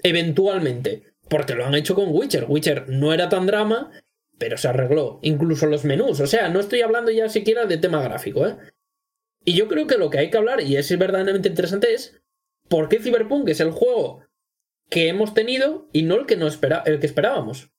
Eventualmente. 0.03 1.03
Porque 1.29 1.53
lo 1.53 1.65
han 1.65 1.75
hecho 1.75 1.93
con 1.93 2.07
Witcher. 2.09 2.45
Witcher 2.47 2.89
no 2.89 3.13
era 3.13 3.29
tan 3.29 3.45
drama, 3.45 3.91
pero 4.39 4.57
se 4.57 4.67
arregló. 4.67 5.19
Incluso 5.21 5.67
los 5.67 5.85
menús. 5.85 6.19
O 6.19 6.25
sea, 6.27 6.49
no 6.49 6.59
estoy 6.59 6.81
hablando 6.81 7.11
ya 7.11 7.29
siquiera 7.29 7.65
de 7.65 7.77
tema 7.77 8.01
gráfico, 8.01 8.47
¿eh? 8.47 8.55
Y 9.45 9.53
yo 9.53 9.67
creo 9.67 9.85
que 9.85 9.97
lo 9.97 10.09
que 10.09 10.17
hay 10.17 10.29
que 10.31 10.37
hablar, 10.37 10.61
y 10.61 10.75
es 10.75 10.97
verdaderamente 10.97 11.47
interesante, 11.49 11.93
es 11.93 12.19
por 12.67 12.89
qué 12.89 12.99
Cyberpunk 12.99 13.47
es 13.49 13.59
el 13.59 13.71
juego 13.71 14.25
que 14.89 15.07
hemos 15.07 15.33
tenido 15.35 15.87
y 15.93 16.01
no 16.03 16.15
el 16.15 16.25
que, 16.25 16.35
no 16.35 16.47
espera, 16.47 16.81
el 16.85 16.99
que 16.99 17.05
esperábamos. 17.05 17.69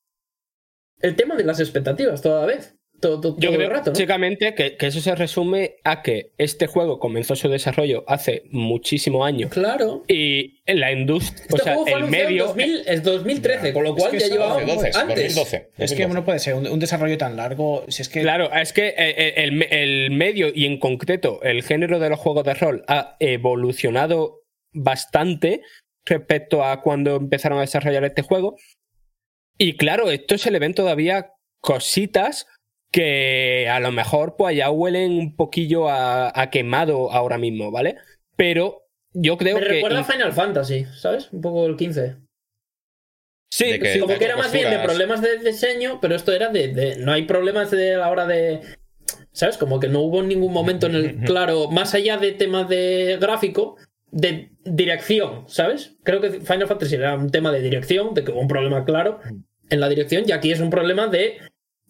El 1.00 1.16
tema 1.16 1.34
de 1.36 1.44
las 1.44 1.58
expectativas 1.60 2.22
toda 2.22 2.46
vez. 2.46 2.76
Todo, 3.00 3.20
todo- 3.20 3.36
Yo 3.38 3.48
todo 3.48 3.56
creo, 3.56 3.68
el 3.68 3.74
rato, 3.74 3.90
¿no? 3.90 3.92
básicamente, 3.94 4.54
que, 4.54 4.76
que 4.76 4.86
eso 4.86 5.00
se 5.00 5.14
resume 5.14 5.76
a 5.84 6.02
que 6.02 6.32
este 6.38 6.66
juego 6.66 6.98
comenzó 6.98 7.34
su 7.34 7.48
desarrollo 7.48 8.04
hace 8.06 8.42
muchísimos 8.50 9.26
años 9.26 9.50
Claro. 9.50 10.04
y 10.06 10.60
en 10.66 10.80
la 10.80 10.92
industria, 10.92 11.44
Este 11.48 11.54
o 11.54 11.84
sea, 11.84 11.96
el 11.96 12.04
medio. 12.04 12.42
en 12.42 12.48
2000 12.48 12.82
es 12.86 13.02
2013, 13.02 13.72
con 13.72 13.84
lo 13.84 13.94
cual 13.96 14.10
que 14.12 14.18
ya 14.20 14.28
llevaba 14.28 14.60
12, 14.60 14.66
12, 14.74 14.86
antes. 14.98 15.34
2012. 15.34 15.70
Es 15.78 15.94
que 15.94 16.06
no 16.06 16.24
puede 16.24 16.38
ser 16.38 16.54
un, 16.54 16.66
un 16.66 16.78
desarrollo 16.78 17.16
tan 17.18 17.36
largo. 17.36 17.84
Si 17.88 18.02
es 18.02 18.08
que. 18.08 18.20
Claro, 18.22 18.52
es 18.52 18.72
que 18.72 18.94
eh, 18.96 19.34
el, 19.44 19.62
el 19.70 20.10
medio 20.10 20.48
y 20.54 20.66
en 20.66 20.78
concreto 20.78 21.40
el 21.42 21.62
género 21.62 21.98
de 21.98 22.10
los 22.10 22.18
juegos 22.18 22.44
de 22.44 22.54
rol 22.54 22.84
ha 22.86 23.16
evolucionado 23.20 24.42
bastante 24.72 25.62
respecto 26.04 26.64
a 26.64 26.80
cuando 26.82 27.16
empezaron 27.16 27.58
a 27.58 27.62
desarrollar 27.62 28.04
este 28.04 28.22
juego. 28.22 28.56
Y 29.58 29.76
claro, 29.76 30.10
esto 30.10 30.38
se 30.38 30.50
le 30.50 30.58
ven 30.58 30.74
todavía 30.74 31.32
cositas 31.60 32.46
que 32.92 33.68
a 33.68 33.80
lo 33.80 33.92
mejor 33.92 34.36
pues 34.36 34.56
ya 34.56 34.70
huelen 34.70 35.12
un 35.12 35.36
poquillo 35.36 35.88
a, 35.88 36.32
a 36.38 36.50
quemado 36.50 37.10
ahora 37.12 37.38
mismo, 37.38 37.70
¿vale? 37.70 37.96
Pero 38.36 38.82
yo 39.12 39.36
creo 39.36 39.56
Me 39.56 39.62
que... 39.62 39.68
recuerda 39.68 40.00
a 40.00 40.04
Final 40.04 40.32
Fantasy, 40.32 40.86
¿sabes? 40.96 41.28
Un 41.32 41.40
poco 41.40 41.66
el 41.66 41.76
15. 41.76 42.16
Sí, 43.52 43.78
que- 43.78 43.92
sí, 43.94 43.98
Como 44.00 44.16
que 44.18 44.24
era 44.24 44.36
más 44.36 44.52
bien 44.52 44.70
de 44.70 44.78
problemas 44.78 45.20
de 45.22 45.38
diseño, 45.38 45.98
pero 46.00 46.14
esto 46.14 46.32
era 46.32 46.48
de, 46.48 46.68
de- 46.68 46.96
No 46.98 47.12
hay 47.12 47.24
problemas 47.24 47.70
de 47.70 47.94
a 47.94 47.98
la 47.98 48.10
hora 48.10 48.26
de. 48.26 48.60
¿Sabes? 49.32 49.56
Como 49.56 49.80
que 49.80 49.88
no 49.88 50.00
hubo 50.00 50.22
ningún 50.22 50.52
momento 50.52 50.86
en 50.86 50.94
el 50.94 51.16
claro, 51.24 51.68
más 51.70 51.94
allá 51.94 52.16
de 52.16 52.32
temas 52.32 52.68
de 52.68 53.18
gráfico, 53.20 53.76
de 54.10 54.50
dirección, 54.64 55.44
¿sabes? 55.48 55.96
Creo 56.04 56.20
que 56.20 56.30
Final 56.40 56.66
Fantasy 56.68 56.94
era 56.96 57.14
un 57.16 57.30
tema 57.30 57.50
de 57.52 57.60
dirección, 57.60 58.14
de 58.14 58.24
que 58.24 58.30
hubo 58.32 58.40
un 58.40 58.48
problema 58.48 58.84
claro 58.84 59.20
en 59.68 59.80
la 59.80 59.88
dirección, 59.88 60.24
y 60.26 60.32
aquí 60.32 60.50
es 60.52 60.60
un 60.60 60.70
problema 60.70 61.06
de 61.08 61.38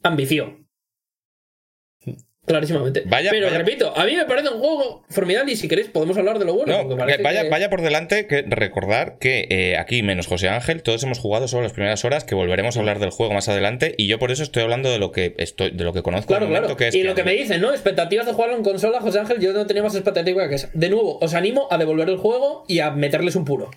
ambición. 0.02 0.59
Clarísimamente. 2.50 3.02
Vaya- 3.06 3.30
pero 3.30 3.46
vaya- 3.46 3.58
repito, 3.58 3.92
a 3.96 4.04
mí 4.04 4.16
me 4.16 4.24
parece 4.24 4.48
un 4.48 4.58
juego 4.60 5.02
formidable 5.08 5.52
y 5.52 5.56
si 5.56 5.68
queréis 5.68 5.88
podemos 5.88 6.16
hablar 6.18 6.38
de 6.38 6.44
lo 6.44 6.54
bueno. 6.54 6.82
No, 6.84 6.96
vaya, 6.96 7.16
que- 7.16 7.48
vaya 7.48 7.70
por 7.70 7.80
delante 7.82 8.26
que 8.26 8.42
recordar 8.42 9.18
que 9.18 9.46
eh, 9.50 9.76
aquí, 9.76 10.02
menos 10.02 10.26
José 10.26 10.48
Ángel, 10.48 10.82
todos 10.82 11.02
hemos 11.04 11.18
jugado 11.18 11.48
solo 11.48 11.62
las 11.62 11.72
primeras 11.72 12.04
horas, 12.04 12.24
que 12.24 12.34
volveremos 12.34 12.76
a 12.76 12.80
hablar 12.80 12.98
del 12.98 13.10
juego 13.10 13.32
más 13.32 13.48
adelante, 13.48 13.94
y 13.96 14.06
yo 14.08 14.18
por 14.18 14.30
eso 14.32 14.42
estoy 14.42 14.62
hablando 14.62 14.90
de 14.90 14.98
lo 14.98 15.12
que 15.12 15.34
estoy, 15.38 15.70
de 15.70 15.84
lo 15.84 15.92
que 15.92 16.02
conozco 16.02 16.26
Claro, 16.28 16.48
claro. 16.48 16.76
que 16.76 16.88
es 16.88 16.94
y 16.94 17.02
lo 17.02 17.14
que 17.14 17.22
me 17.24 17.32
dicen, 17.32 17.60
¿no? 17.60 17.70
Expectativas 17.70 18.26
de 18.26 18.32
jugarlo 18.32 18.56
en 18.56 18.62
consola, 18.64 19.00
José 19.00 19.20
Ángel, 19.20 19.38
yo 19.40 19.52
no 19.52 19.66
tenía 19.66 19.82
más 19.82 19.94
expectativa 19.94 20.48
que 20.48 20.56
esa. 20.56 20.70
De 20.74 20.88
nuevo, 20.88 21.18
os 21.20 21.34
animo 21.34 21.68
a 21.70 21.78
devolver 21.78 22.08
el 22.08 22.16
juego 22.16 22.64
y 22.68 22.80
a 22.80 22.90
meterles 22.90 23.36
un 23.36 23.44
puro. 23.44 23.70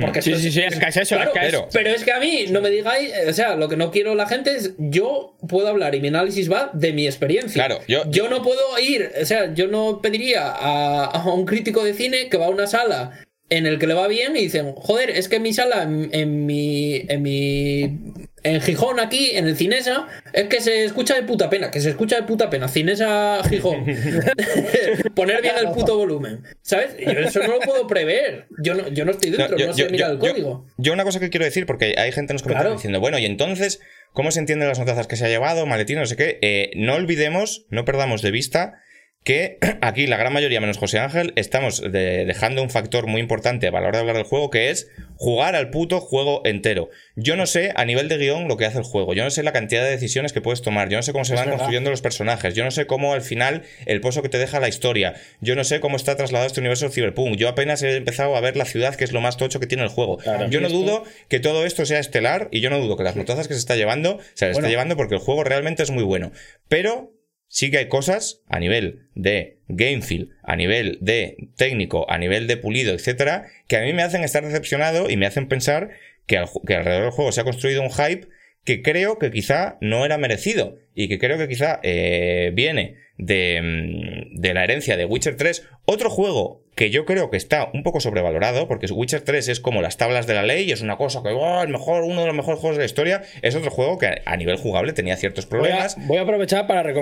Porque 0.00 0.20
Sí, 0.20 0.30
esto 0.32 0.42
sí, 0.42 0.52
sí, 0.52 0.60
es 0.60 0.78
que 0.78 0.86
es 0.88 0.96
eso, 0.98 1.16
Claro, 1.16 1.32
es 1.34 1.40
que 1.40 1.46
es- 1.46 1.52
pero- 1.52 1.68
pero 1.72 1.88
es 1.90 2.04
que 2.04 2.12
a 2.12 2.20
mí 2.20 2.44
no 2.50 2.60
me 2.60 2.68
digáis, 2.70 3.10
o 3.28 3.32
sea, 3.32 3.56
lo 3.56 3.68
que 3.68 3.76
no 3.76 3.90
quiero 3.90 4.14
la 4.14 4.26
gente 4.26 4.54
es 4.54 4.72
yo 4.78 5.36
puedo 5.48 5.68
hablar 5.68 5.94
y 5.94 6.00
mi 6.00 6.08
análisis 6.08 6.52
va 6.52 6.70
de 6.74 6.92
mi 6.92 7.06
experiencia. 7.06 7.64
Claro, 7.66 7.80
yo- 7.88 8.28
no 8.28 8.42
puedo 8.42 8.60
ir, 8.78 9.10
o 9.20 9.24
sea, 9.24 9.54
yo 9.54 9.68
no 9.68 10.00
pediría 10.02 10.42
a, 10.50 11.04
a 11.06 11.32
un 11.32 11.46
crítico 11.46 11.82
de 11.82 11.94
cine 11.94 12.28
que 12.28 12.36
va 12.36 12.46
a 12.46 12.50
una 12.50 12.66
sala 12.66 13.24
en 13.48 13.66
el 13.66 13.78
que 13.78 13.86
le 13.86 13.94
va 13.94 14.06
bien 14.06 14.36
y 14.36 14.42
dicen, 14.42 14.74
joder, 14.76 15.10
es 15.10 15.28
que 15.28 15.36
en 15.36 15.42
mi 15.42 15.52
sala, 15.54 15.82
en, 15.82 16.10
en 16.12 16.46
mi, 16.46 17.02
en 17.08 17.22
mi, 17.22 17.98
en 18.42 18.60
Gijón 18.60 19.00
aquí, 19.00 19.30
en 19.34 19.46
el 19.46 19.56
Cinesa, 19.56 20.06
es 20.32 20.44
que 20.44 20.60
se 20.60 20.84
escucha 20.84 21.14
de 21.14 21.22
puta 21.24 21.50
pena, 21.50 21.70
que 21.70 21.80
se 21.80 21.90
escucha 21.90 22.16
de 22.16 22.22
puta 22.22 22.48
pena, 22.50 22.68
Cinesa 22.68 23.42
Gijón. 23.48 23.84
Poner 25.14 25.42
bien 25.42 25.54
el 25.58 25.70
puto 25.72 25.96
volumen, 25.96 26.42
¿sabes? 26.62 26.96
Yo 26.98 27.10
eso 27.12 27.40
no 27.40 27.48
lo 27.54 27.60
puedo 27.60 27.86
prever. 27.86 28.46
Yo 28.62 28.74
no, 28.74 28.88
yo 28.88 29.04
no 29.04 29.10
estoy 29.12 29.30
dentro, 29.30 29.56
no, 29.56 29.64
yo- 29.66 29.72
sé 29.74 29.82
yo- 29.84 29.90
mirar 29.90 30.12
el 30.12 30.18
código. 30.18 30.66
Yo 30.76 30.92
una 30.92 31.04
cosa 31.04 31.20
que 31.20 31.30
quiero 31.30 31.44
decir, 31.44 31.66
porque 31.66 31.94
hay 31.98 32.12
gente 32.12 32.32
en 32.32 32.34
los 32.34 32.42
comentarios 32.42 32.70
Claro. 32.70 32.76
diciendo, 32.78 33.00
bueno, 33.00 33.18
y 33.18 33.24
entonces, 33.26 33.80
¿cómo 34.12 34.30
se 34.30 34.40
entienden 34.40 34.68
las 34.68 34.78
notazas 34.78 35.06
que 35.06 35.16
se 35.16 35.26
ha 35.26 35.28
llevado, 35.28 35.66
maletín, 35.66 35.98
no 35.98 36.06
sé 36.06 36.16
qué? 36.16 36.38
Eh, 36.42 36.70
no 36.76 36.94
olvidemos, 36.94 37.66
no 37.70 37.84
perdamos 37.84 38.22
de 38.22 38.30
vista 38.30 38.80
que 39.24 39.58
aquí 39.82 40.06
la 40.06 40.16
gran 40.16 40.32
mayoría, 40.32 40.60
menos 40.60 40.78
José 40.78 40.98
Ángel, 40.98 41.32
estamos 41.36 41.80
de- 41.82 42.24
dejando 42.24 42.62
un 42.62 42.70
factor 42.70 43.06
muy 43.06 43.20
importante 43.20 43.68
a 43.68 43.70
la 43.70 43.80
hora 43.80 43.90
de 43.92 43.98
hablar 43.98 44.16
del 44.16 44.24
juego, 44.24 44.48
que 44.50 44.70
es 44.70 44.88
jugar 45.16 45.54
al 45.54 45.68
puto 45.70 46.00
juego 46.00 46.40
entero. 46.46 46.88
Yo 47.16 47.36
no 47.36 47.44
sé 47.46 47.72
a 47.76 47.84
nivel 47.84 48.08
de 48.08 48.16
guion 48.16 48.48
lo 48.48 48.56
que 48.56 48.64
hace 48.64 48.78
el 48.78 48.84
juego, 48.84 49.12
yo 49.12 49.22
no 49.22 49.30
sé 49.30 49.42
la 49.42 49.52
cantidad 49.52 49.82
de 49.84 49.90
decisiones 49.90 50.32
que 50.32 50.40
puedes 50.40 50.62
tomar, 50.62 50.88
yo 50.88 50.96
no 50.96 51.02
sé 51.02 51.12
cómo 51.12 51.26
se 51.26 51.34
van 51.34 51.44
verdad. 51.44 51.58
construyendo 51.58 51.90
los 51.90 52.00
personajes, 52.00 52.54
yo 52.54 52.64
no 52.64 52.70
sé 52.70 52.86
cómo 52.86 53.12
al 53.12 53.20
final 53.20 53.62
el 53.84 54.00
pozo 54.00 54.22
que 54.22 54.30
te 54.30 54.38
deja 54.38 54.58
la 54.60 54.68
historia, 54.68 55.14
yo 55.42 55.54
no 55.54 55.64
sé 55.64 55.80
cómo 55.80 55.96
está 55.96 56.16
trasladado 56.16 56.46
este 56.46 56.60
universo 56.60 56.88
Cyberpunk, 56.88 57.36
yo 57.36 57.48
apenas 57.50 57.82
he 57.82 57.96
empezado 57.96 58.34
a 58.36 58.40
ver 58.40 58.56
la 58.56 58.64
ciudad, 58.64 58.94
que 58.94 59.04
es 59.04 59.12
lo 59.12 59.20
más 59.20 59.36
tocho 59.36 59.60
que 59.60 59.66
tiene 59.66 59.82
el 59.84 59.90
juego. 59.90 60.18
Yo 60.48 60.60
no 60.62 60.68
dudo 60.70 61.04
que 61.28 61.40
todo 61.40 61.66
esto 61.66 61.84
sea 61.84 61.98
estelar 61.98 62.48
y 62.50 62.60
yo 62.60 62.70
no 62.70 62.78
dudo 62.78 62.96
que 62.96 63.04
las 63.04 63.16
notazas 63.16 63.48
que 63.48 63.54
se 63.54 63.60
está 63.60 63.76
llevando 63.76 64.18
se 64.34 64.46
las 64.46 64.54
Bueno. 64.54 64.66
está 64.66 64.70
llevando 64.70 64.96
porque 64.96 65.14
el 65.16 65.20
juego 65.20 65.44
realmente 65.44 65.82
es 65.82 65.90
muy 65.90 66.04
bueno. 66.04 66.32
Pero 66.68 67.12
sí 67.50 67.70
que 67.70 67.78
hay 67.78 67.88
cosas 67.88 68.42
a 68.48 68.60
nivel 68.60 69.08
de 69.14 69.58
game 69.66 70.02
feel, 70.02 70.30
a 70.44 70.54
nivel 70.54 70.98
de 71.00 71.48
técnico, 71.56 72.08
a 72.08 72.16
nivel 72.16 72.46
de 72.46 72.56
pulido, 72.56 72.94
etcétera, 72.94 73.48
que 73.66 73.76
a 73.76 73.82
mí 73.82 73.92
me 73.92 74.02
hacen 74.02 74.22
estar 74.22 74.44
decepcionado 74.44 75.10
y 75.10 75.16
me 75.16 75.26
hacen 75.26 75.48
pensar 75.48 75.90
que, 76.26 76.38
al 76.38 76.48
alrededor 76.68 77.02
del 77.02 77.10
juego 77.10 77.32
se 77.32 77.40
ha 77.40 77.44
construido 77.44 77.82
un 77.82 77.90
hype 77.90 78.28
que 78.64 78.82
creo 78.82 79.18
que 79.18 79.32
quizá 79.32 79.78
no 79.80 80.04
era 80.04 80.16
merecido 80.16 80.78
y 80.94 81.08
que 81.08 81.18
creo 81.18 81.38
que 81.38 81.48
quizá 81.48 81.80
eh, 81.82 82.52
viene 82.54 82.98
de, 83.18 83.60
mm, 83.60 84.40
de 84.40 84.54
la 84.54 84.62
herencia 84.62 84.96
de 84.96 85.06
Witcher 85.06 85.36
3. 85.36 85.66
Otro 85.86 86.08
juego 86.08 86.62
que 86.80 86.88
yo 86.88 87.04
creo 87.04 87.28
que 87.28 87.36
está 87.36 87.68
un 87.74 87.82
poco 87.82 88.00
sobrevalorado, 88.00 88.66
porque 88.66 88.86
Witcher 88.90 89.20
3 89.20 89.48
es 89.48 89.60
como 89.60 89.82
las 89.82 89.98
tablas 89.98 90.26
de 90.26 90.32
la 90.32 90.42
ley, 90.42 90.72
es 90.72 90.80
una 90.80 90.96
cosa 90.96 91.22
que, 91.22 91.28
oh, 91.28 91.60
el 91.60 91.68
mejor, 91.68 92.04
uno 92.04 92.22
de 92.22 92.28
los 92.28 92.34
mejores 92.34 92.58
juegos 92.58 92.78
de 92.78 92.84
la 92.84 92.86
historia. 92.86 93.22
Es 93.42 93.54
otro 93.54 93.70
juego 93.70 93.98
que 93.98 94.22
a 94.24 94.36
nivel 94.38 94.56
jugable 94.56 94.94
tenía 94.94 95.18
ciertos 95.18 95.46
Voy 95.46 95.58
a, 95.58 95.60
problemas. 95.60 95.96
voy 96.06 96.16
a 96.16 96.22
aprovechar 96.22 96.66
para, 96.66 96.94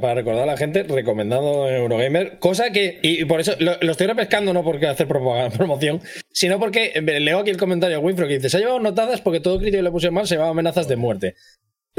para 0.00 0.14
recordar 0.14 0.44
a 0.44 0.46
la 0.46 0.56
gente 0.56 0.84
recomendando 0.84 1.68
Eurogamer, 1.68 2.38
cosa 2.38 2.70
que, 2.70 3.00
y 3.02 3.24
por 3.24 3.40
eso 3.40 3.54
lo, 3.58 3.76
lo 3.80 3.90
estoy 3.90 4.06
repescando 4.06 4.52
no 4.52 4.62
porque 4.62 4.86
hacer 4.86 5.08
promoción, 5.56 6.00
sino 6.30 6.60
porque 6.60 6.92
eh, 6.94 7.02
leo 7.02 7.40
aquí 7.40 7.50
el 7.50 7.56
comentario 7.56 7.98
de 7.98 8.04
Winfrey 8.04 8.28
que 8.28 8.34
dice: 8.34 8.50
Se 8.50 8.58
ha 8.58 8.60
llevado 8.60 8.78
notadas 8.78 9.20
porque 9.20 9.40
todo 9.40 9.58
crítico 9.58 9.78
que 9.78 9.82
le 9.82 9.90
puse 9.90 10.12
mal 10.12 10.28
se 10.28 10.36
llevaba 10.36 10.52
amenazas 10.52 10.86
de 10.86 10.94
muerte. 10.94 11.34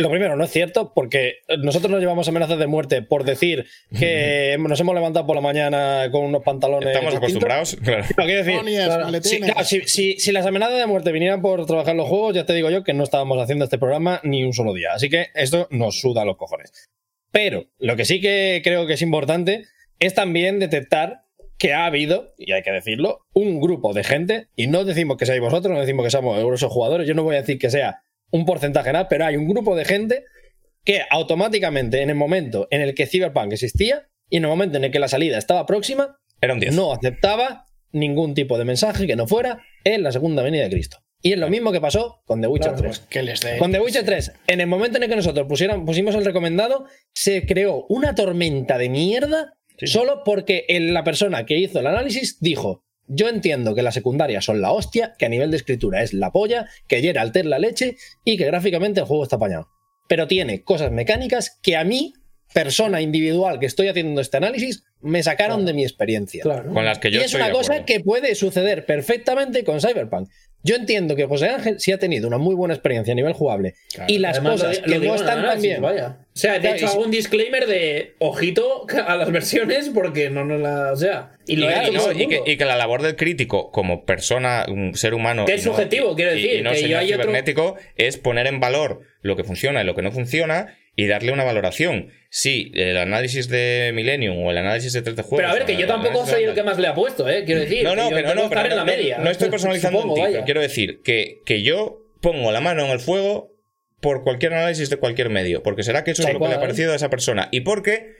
Lo 0.02 0.10
primero, 0.10 0.38
no 0.38 0.46
es 0.46 0.52
cierto, 0.52 0.94
porque 0.96 1.40
nosotros 1.58 1.92
nos 1.92 2.00
llevamos 2.00 2.26
amenazas 2.30 2.58
de 2.58 2.68
muerte 2.68 3.02
por 3.02 3.26
decir 3.26 3.66
que 3.98 4.56
nos 4.58 4.80
hemos 4.80 4.96
levantado 4.96 5.26
por 5.28 5.36
la 5.36 5.42
mañana 5.42 6.08
con 6.10 6.24
unos 6.24 6.42
pantalones. 6.42 6.88
Estamos 6.96 7.20
distintos. 7.20 7.50
acostumbrados. 7.50 7.76
claro. 7.84 8.06
No, 8.18 8.24
quiero 8.26 8.44
decir, 8.46 8.60
Tonies, 8.60 8.86
claro. 8.86 9.22
si, 9.24 9.40
claro, 9.42 9.64
si- 9.66 9.82
si- 9.88 10.20
si 10.20 10.32
las 10.32 10.46
amenazas 10.46 10.78
de 10.78 10.86
muerte 10.86 11.12
vinieran 11.12 11.42
por 11.42 11.66
trabajar 11.66 11.96
los 11.98 12.08
juegos, 12.08 12.34
ya 12.34 12.46
te 12.46 12.54
digo 12.54 12.70
yo 12.70 12.84
que 12.86 12.94
no 12.94 13.04
estábamos 13.04 13.42
haciendo 13.42 13.66
este 13.66 13.78
programa 13.78 14.22
ni 14.24 14.44
un 14.46 14.54
solo 14.54 14.74
día. 14.74 14.94
Así 14.94 15.10
que 15.10 15.28
esto 15.36 15.68
nos 15.70 16.00
suda 16.00 16.24
los 16.24 16.38
cojones. 16.38 16.72
Pero 17.32 17.66
lo 17.78 17.96
que 17.98 18.06
sí 18.06 18.22
que 18.22 18.62
creo 18.64 18.88
que 18.88 18.94
es 18.94 19.02
importante 19.02 19.66
es 20.00 20.14
también 20.14 20.60
detectar 20.60 21.24
que 21.58 21.74
ha 21.74 21.86
habido, 21.86 22.34
y 22.38 22.54
hay 22.54 22.62
que 22.64 22.72
decirlo, 22.72 23.26
un 23.34 23.60
grupo 23.60 23.92
de 23.92 24.06
gente, 24.06 24.48
y 24.56 24.68
no 24.68 24.86
decimos 24.86 25.18
que 25.18 25.26
seáis 25.26 25.42
vosotros, 25.42 25.74
no 25.74 25.82
decimos 25.82 26.06
que 26.06 26.10
seamos 26.12 26.40
grosos 26.40 26.72
jugadores, 26.72 27.06
yo 27.06 27.14
no 27.16 27.24
voy 27.24 27.36
a 27.36 27.42
decir 27.42 27.60
que 27.60 27.70
sea 27.70 28.02
un 28.32 28.46
porcentaje 28.46 28.92
nada, 28.92 29.08
pero 29.08 29.26
hay 29.26 29.36
un 29.38 29.48
grupo 29.48 29.76
de 29.76 29.86
gente 29.86 30.24
que 30.86 31.02
automáticamente 31.10 32.02
en 32.02 32.10
el 32.10 32.16
momento 32.16 32.68
en 32.72 32.82
el 32.82 32.96
que 32.96 33.06
Cyberpunk 33.06 33.54
existía 33.54 34.08
y 34.30 34.38
en 34.38 34.44
el 34.44 34.50
momento 34.50 34.78
en 34.78 34.86
el 34.86 34.92
que 34.92 35.00
la 35.00 35.08
salida 35.08 35.38
estaba 35.38 35.66
próxima, 35.66 36.18
Era 36.42 36.54
un 36.54 36.60
10. 36.60 36.76
no 36.76 36.94
aceptaba 36.94 37.66
ningún 37.92 38.34
tipo 38.34 38.58
de 38.58 38.66
mensaje 38.66 39.08
que 39.08 39.16
no 39.16 39.28
fuera 39.28 39.62
en 39.84 40.04
la 40.04 40.12
segunda 40.12 40.44
venida 40.44 40.64
de 40.64 40.70
Cristo. 40.70 40.98
Y 41.22 41.34
es 41.34 41.38
lo 41.40 41.50
mismo 41.50 41.72
que 41.74 41.82
pasó 41.82 42.22
con 42.26 42.40
The 42.40 42.48
Witcher 42.48 42.76
3. 42.76 43.00
Que 43.10 43.24
les. 43.24 43.42
Con 43.58 43.72
The 43.74 43.82
Witcher 43.82 44.06
3, 44.06 44.32
en 44.48 44.62
el 44.62 44.68
momento 44.68 44.98
en 44.98 45.04
el 45.04 45.10
que 45.10 45.16
nosotros 45.18 45.48
pusieron, 45.48 45.86
pusimos 45.86 46.16
el 46.16 46.24
recomendado, 46.24 46.86
se 47.14 47.46
creó 47.46 47.86
una 47.90 48.16
tormenta 48.16 48.78
de 48.78 48.88
mierda 48.90 49.54
solo 49.84 50.22
porque 50.24 50.66
el- 50.70 50.94
la 50.94 51.04
persona 51.04 51.46
que 51.46 51.58
hizo 51.58 51.80
el 51.80 51.88
análisis 51.88 52.40
dijo: 52.40 52.86
Yo 53.12 53.28
entiendo 53.28 53.74
que 53.74 53.82
las 53.82 53.96
secundarias 53.96 54.46
son 54.46 54.62
la 54.62 54.72
hostia, 54.72 55.16
que 55.18 55.26
a 55.26 55.30
nivel 55.30 55.50
de 55.50 55.58
escritura 55.58 56.04
es 56.04 56.14
la 56.14 56.32
polla, 56.32 56.68
que 56.88 57.02
Geralt 57.02 57.36
es 57.36 57.46
la 57.46 57.58
leche 57.58 57.98
y 58.24 58.38
que 58.38 58.46
gráficamente 58.46 59.00
el 59.00 59.08
juego 59.08 59.24
está 59.24 59.38
apañado. 59.38 59.68
Pero 60.08 60.28
tiene 60.28 60.64
cosas 60.64 60.92
mecánicas 60.92 61.60
que 61.64 61.76
a 61.76 61.84
mí, 61.84 62.14
persona 62.54 63.02
individual 63.02 63.60
que 63.60 63.66
estoy 63.66 63.88
haciendo 63.88 64.22
este 64.22 64.38
análisis, 64.38 64.84
me 65.02 65.24
sacaron 65.24 65.66
de 65.66 65.74
mi 65.74 65.84
experiencia. 65.84 66.44
Claro. 66.44 66.72
Con 66.72 66.86
las 66.86 67.00
que 67.00 67.10
yo 67.10 67.20
y 67.20 67.24
es 67.24 67.26
estoy 67.28 67.42
una 67.42 67.48
de 67.48 67.54
cosa 67.54 67.84
que 67.84 68.00
puede 68.00 68.36
suceder 68.36 68.86
perfectamente 68.86 69.64
con 69.64 69.82
Cyberpunk. 69.82 70.30
Yo 70.62 70.76
entiendo 70.76 71.16
que 71.16 71.26
José 71.26 71.48
Ángel 71.50 71.80
sí 71.80 71.94
ha 71.94 71.98
tenido 71.98 72.28
una 72.28 72.38
muy 72.38 72.54
buena 72.54 72.74
experiencia 72.74 73.14
a 73.14 73.16
nivel 73.16 73.32
jugable. 73.34 73.76
y 74.08 74.20
las 74.20 74.40
cosas 74.42 74.82
lo- 74.82 74.84
que 74.94 75.00
lo 75.00 75.06
no 75.06 75.16
están 75.16 75.42
tan 75.44 75.62
bien. 75.62 75.82
Vaya. 75.82 76.18
O 76.22 76.38
sea, 76.38 76.54
de 76.54 76.60
Claro, 76.60 76.76
hecho 76.76 76.88
hago 76.88 77.04
un 77.04 77.12
disclaimer 77.12 77.66
de 77.66 78.16
ojito 78.20 78.86
a 79.08 79.16
las 79.16 79.32
versiones 79.32 79.90
porque 79.94 80.30
no 80.30 80.44
nos 80.46 80.60
la. 80.62 80.92
O 80.92 80.96
sea, 80.98 81.32
y 81.48 81.56
lo 81.56 81.66
y 81.66 81.70
no, 81.92 82.10
que, 82.10 82.18
mundo. 82.28 82.44
y 82.46 82.58
que 82.58 82.66
la 82.66 82.76
labor 82.76 83.02
del 83.02 83.16
crítico 83.16 83.72
como 83.72 84.06
persona, 84.06 84.66
un 84.70 84.96
ser 84.96 85.14
humano. 85.14 85.46
Que 85.46 85.54
es 85.56 85.66
no- 85.66 85.72
subjetivo, 85.74 86.16
quiero 86.16 86.32
decir, 86.32 86.60
Y, 86.60 86.62
no 86.62 86.72
que 86.72 86.76
yo 86.78 86.82
señor 86.84 87.00
hay 87.00 87.14
otro- 87.14 87.24
cibernético 87.24 87.76
es 87.96 88.18
poner 88.18 88.48
en 88.48 88.60
valor 88.60 89.02
lo 89.22 89.36
que 89.38 89.44
funciona 89.44 89.82
y 89.82 89.86
lo 89.86 89.96
que 89.96 90.02
no 90.02 90.12
funciona 90.12 90.78
y 91.00 91.08
darle 91.08 91.32
una 91.32 91.46
valoración. 91.46 92.10
Sí, 92.30 92.74
el 92.76 92.98
análisis 92.98 93.48
de 93.48 93.92
Millennium 93.94 94.38
o 94.44 94.52
el 94.52 94.58
análisis 94.58 94.92
de 94.92 95.02
3D 95.02 95.24
juegos. 95.24 95.38
Pero 95.38 95.48
a 95.48 95.54
ver, 95.54 95.64
que 95.64 95.78
yo 95.78 95.88
tampoco 95.88 96.26
soy 96.26 96.44
el 96.44 96.54
que 96.54 96.62
más 96.62 96.78
le 96.78 96.88
ha 96.88 96.94
puesto, 96.94 97.30
¿eh? 97.30 97.46
Quiero 97.46 97.62
decir. 97.62 97.86
No, 97.86 97.96
no, 97.96 98.10
que 98.10 98.22
no, 98.22 98.50
pero 98.50 98.64
en 98.64 98.70
la 98.70 98.76
no, 98.76 98.86
media. 98.86 99.18
no 99.20 99.30
estoy 99.30 99.50
personalizando 99.56 100.02
Supongo, 100.02 100.44
quiero 100.44 100.60
decir 100.60 101.02
que, 101.02 101.40
que 101.46 101.62
yo 101.62 102.02
pongo 102.22 102.52
la 102.52 102.60
mano 102.60 102.84
en 102.84 102.92
el 102.92 103.00
fuego 103.00 103.56
por 104.02 104.26
cualquier 104.26 104.54
análisis 104.56 104.90
de 104.90 104.98
cualquier 104.98 105.30
medio, 105.30 105.64
porque 105.64 105.84
será 105.84 106.04
que 106.04 106.12
eso 106.12 106.28
es 106.28 106.34
lo 106.34 106.40
que 106.42 106.50
le 106.50 106.56
ha 106.56 106.60
parecido 106.60 106.92
a 106.92 106.98
esa 106.98 107.10
persona. 107.10 107.48
Y 107.50 107.62
porque, 107.62 108.16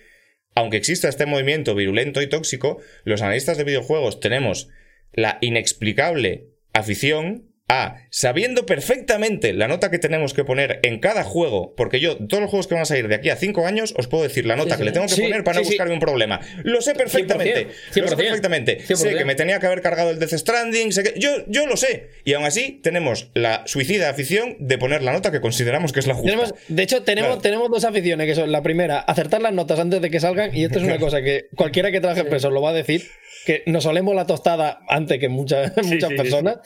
aunque 0.56 0.78
exista 0.78 1.10
este 1.10 1.26
movimiento 1.26 1.76
virulento 1.76 2.22
y 2.22 2.28
tóxico, 2.28 2.80
los 3.04 3.22
analistas 3.22 3.58
de 3.58 3.66
videojuegos 3.66 4.22
tenemos 4.22 4.70
la 5.12 5.38
inexplicable 5.42 6.46
afición 6.72 7.49
a, 7.70 7.98
sabiendo 8.10 8.66
perfectamente 8.66 9.54
la 9.54 9.68
nota 9.68 9.92
que 9.92 10.00
tenemos 10.00 10.34
que 10.34 10.44
poner 10.44 10.80
en 10.84 11.00
cada 11.00 11.24
juego, 11.24 11.74
porque 11.76 12.00
yo, 12.00 12.18
todos 12.18 12.42
los 12.42 12.50
juegos 12.50 12.68
que 12.68 12.74
van 12.74 12.82
a 12.82 12.86
salir 12.86 13.08
de 13.08 13.16
aquí 13.16 13.30
a 13.30 13.36
cinco 13.36 13.66
años, 13.68 13.94
os 13.98 14.08
puedo 14.08 14.24
decir 14.24 14.46
la 14.48 14.56
nota 14.56 14.76
que 14.78 14.84
le 14.84 14.92
tengo 14.92 15.06
que 15.06 15.14
Sí, 15.14 15.22
poner 15.22 15.44
para 15.44 15.60
no 15.60 15.64
sí, 15.64 15.70
buscarme 15.72 15.94
un 15.94 16.00
problema. 16.00 16.40
Lo 16.64 16.82
sé 16.82 16.96
perfectamente. 16.96 17.68
100%, 17.94 18.02
Lo 18.02 18.08
sé 18.10 18.16
perfectamente. 18.18 18.80
Sé 18.86 18.96
100%. 18.96 19.18
que 19.20 19.26
me 19.26 19.36
tenía 19.36 19.60
que 19.60 19.68
haber 19.68 19.82
cargado 19.82 20.10
el 20.10 20.20
Death 20.20 20.34
Stranding. 20.34 20.92
sé 20.92 21.04
que- 21.04 21.20
yo, 21.20 21.30
yo 21.48 21.68
lo 21.68 21.78
sé. 21.78 22.10
Y 22.26 22.34
aún 22.34 22.46
así, 22.46 22.80
tenemos 22.82 23.30
la 23.36 23.64
suicida 23.68 24.10
afición 24.10 24.56
de 24.60 24.78
poner 24.80 25.04
la 25.04 25.12
nota 25.14 25.32
que 25.32 25.40
consideramos 25.40 25.94
que 25.94 26.00
es 26.00 26.08
la 26.08 26.16
justa. 26.16 26.30
Tenemos, 26.32 26.54
de 26.68 26.84
hecho, 26.84 27.04
tenemos, 27.04 27.28
Claro. 27.30 27.42
tenemos 27.42 27.70
dos 27.70 27.84
aficiones, 27.86 28.26
que 28.28 28.36
son 28.36 28.52
la 28.52 28.64
primera, 28.64 29.00
acertar 29.00 29.42
las 29.42 29.54
notas 29.54 29.80
antes 29.80 30.02
de 30.02 30.10
que 30.10 30.20
salgan, 30.20 30.56
y 30.56 30.64
esto 30.64 30.80
es 30.80 30.86
una 30.86 30.98
cosa 30.98 31.22
que 31.22 31.46
cualquiera 31.56 31.92
que 31.92 32.00
trabaje 32.02 32.24
preso 32.26 32.50
lo 32.50 32.62
va 32.62 32.72
a 32.72 32.74
decir, 32.74 33.04
que 33.46 33.62
nos 33.68 33.86
olemos 33.86 34.16
la 34.16 34.26
tostada 34.26 34.80
antes 34.90 35.20
que 35.20 35.30
muchas, 35.30 35.72
muchas 35.84 36.12
personas. 36.14 36.58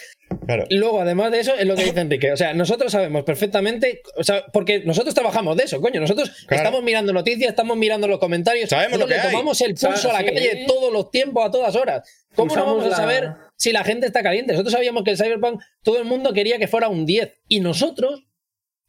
Claro. 0.48 0.66
Luego, 0.70 0.93
además 1.02 1.32
de 1.32 1.40
eso, 1.40 1.54
es 1.56 1.66
lo 1.66 1.76
que 1.76 1.86
dice 1.86 2.00
Enrique. 2.00 2.32
O 2.32 2.38
sea, 2.38 2.54
nosotros 2.54 2.92
sabemos 2.92 3.24
perfectamente, 3.24 4.02
o 4.16 4.24
sea, 4.24 4.46
porque 4.52 4.80
nosotros 4.86 5.14
trabajamos 5.14 5.56
de 5.58 5.64
eso, 5.64 5.80
coño. 5.82 6.00
Nosotros 6.02 6.30
Claro. 6.48 6.64
estamos 6.64 6.84
mirando 6.84 7.14
noticias, 7.14 7.50
estamos 7.50 7.78
mirando 7.78 8.08
los 8.08 8.20
comentarios. 8.20 8.70
Sabemos 8.70 9.00
lo 9.00 9.08
que 9.08 9.16
le 9.16 9.20
hay. 9.22 9.32
tomamos 9.32 9.60
el 9.62 9.76
pulso 9.76 10.10
a 10.10 10.14
la 10.14 10.20
sí. 10.20 10.26
calle 10.26 10.66
todos 10.68 10.92
los 10.92 11.12
tiempos, 11.12 11.46
a 11.46 11.52
todas 11.52 11.76
horas. 11.76 12.08
¿Cómo 12.36 12.56
no 12.56 12.66
vamos 12.66 12.86
a 12.92 12.96
saber 12.96 13.34
si 13.58 13.72
la 13.72 13.84
gente 13.84 14.08
está 14.08 14.24
caliente? 14.24 14.54
Nosotros 14.54 14.74
sabíamos 14.74 15.04
que 15.04 15.12
el 15.12 15.18
Cyberpunk, 15.18 15.62
todo 15.84 16.00
el 16.00 16.06
mundo 16.06 16.34
quería 16.34 16.58
que 16.58 16.68
fuera 16.68 16.88
un 16.90 17.06
10. 17.06 17.32
Y 17.48 17.60
nosotros 17.60 18.24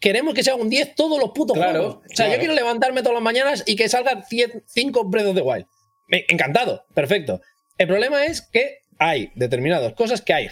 queremos 0.01 0.35
que 0.35 0.43
sea 0.43 0.55
un 0.55 0.69
10 0.71 0.95
todos 0.95 1.19
los 1.19 1.31
putos 1.31 1.57
Claro, 1.57 1.79
juegos. 1.79 1.97
O 2.11 2.15
sea, 2.17 2.31
yo 2.33 2.39
quiero 2.39 2.55
levantarme 2.55 3.01
todas 3.03 3.15
las 3.15 3.23
mañanas 3.23 3.63
y 3.67 3.77
que 3.77 3.89
salgan 3.89 4.25
5 4.29 5.05
Breath 5.05 5.27
of 5.27 5.35
the 5.37 5.43
Wild. 5.43 5.67
Encantado, 6.29 6.85
perfecto. 6.95 7.41
El 7.79 7.89
problema 7.89 8.25
es 8.27 8.43
que 8.43 8.79
hay 8.99 9.31
determinadas 9.35 9.95
cosas 9.95 10.23
que 10.23 10.33
hay 10.33 10.49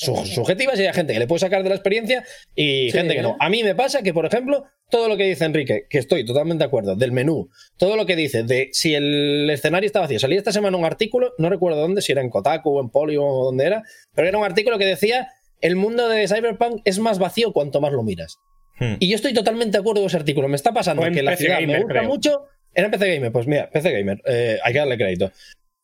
subjetivas 0.00 0.78
y 0.80 0.86
hay 0.86 0.92
gente 0.94 1.12
que 1.12 1.18
le 1.18 1.26
puede 1.26 1.40
sacar 1.40 1.62
de 1.62 1.68
la 1.68 1.74
experiencia 1.74 2.24
y 2.54 2.90
Sí. 2.90 2.98
gente 2.98 3.14
que 3.14 3.22
no. 3.22 3.36
A 3.38 3.48
mí 3.50 3.62
me 3.62 3.74
pasa 3.74 4.02
que, 4.02 4.12
por 4.14 4.26
ejemplo, 4.26 4.64
todo 4.90 5.08
lo 5.08 5.16
que 5.16 5.24
dice 5.24 5.44
Enrique, 5.44 5.84
que 5.88 5.98
estoy 5.98 6.24
totalmente 6.24 6.64
de 6.64 6.66
acuerdo, 6.66 6.96
del 6.96 7.12
menú, 7.12 7.48
todo 7.76 7.96
lo 7.96 8.06
que 8.06 8.16
dice 8.16 8.42
de 8.42 8.68
si 8.72 8.94
el 8.94 9.48
escenario 9.50 9.86
está 9.86 10.00
vacío. 10.00 10.18
Salía 10.18 10.38
esta 10.38 10.52
semana 10.52 10.76
un 10.76 10.84
artículo, 10.84 11.32
no 11.38 11.48
recuerdo 11.48 11.80
dónde, 11.80 12.02
si 12.02 12.12
era 12.12 12.22
en 12.22 12.30
Kotaku 12.30 12.70
o 12.78 12.80
en 12.80 12.90
Polygon 12.90 13.26
o 13.28 13.44
dónde 13.44 13.66
era, 13.66 13.82
pero 14.14 14.26
era 14.28 14.38
un 14.38 14.44
artículo 14.44 14.78
que 14.78 14.86
decía 14.86 15.28
el 15.60 15.76
mundo 15.76 16.08
de 16.08 16.26
Cyberpunk 16.26 16.80
es 16.84 16.98
más 16.98 17.18
vacío 17.18 17.52
cuanto 17.52 17.80
más 17.80 17.92
lo 17.92 18.02
miras. 18.02 18.38
Hmm. 18.78 18.94
Y 18.98 19.10
yo 19.10 19.16
estoy 19.16 19.34
totalmente 19.34 19.72
de 19.72 19.78
acuerdo 19.80 20.00
con 20.00 20.06
ese 20.08 20.16
artículo. 20.16 20.48
Me 20.48 20.56
está 20.56 20.72
pasando 20.72 21.02
que 21.12 21.22
la 21.22 21.32
PC 21.32 21.44
ciudad 21.44 21.60
me 21.60 21.76
gusta 21.80 21.92
creo. 21.98 22.04
mucho. 22.04 22.44
Era 22.72 22.90
PC 22.90 23.14
Gamer, 23.16 23.32
pues 23.32 23.46
mira, 23.46 23.68
PC 23.68 23.90
Gamer, 23.92 24.22
eh, 24.26 24.58
hay 24.62 24.72
que 24.72 24.78
darle 24.78 24.96
crédito. 24.96 25.30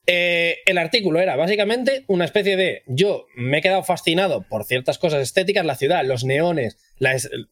Eh, 0.06 0.58
el 0.66 0.78
artículo 0.78 1.20
era 1.20 1.36
básicamente 1.36 2.04
una 2.06 2.24
especie 2.24 2.56
de. 2.56 2.82
Yo 2.86 3.26
me 3.34 3.58
he 3.58 3.62
quedado 3.62 3.82
fascinado 3.82 4.46
por 4.48 4.64
ciertas 4.64 4.98
cosas 4.98 5.20
estéticas, 5.20 5.66
la 5.66 5.74
ciudad, 5.74 6.04
los 6.04 6.24
neones, 6.24 6.78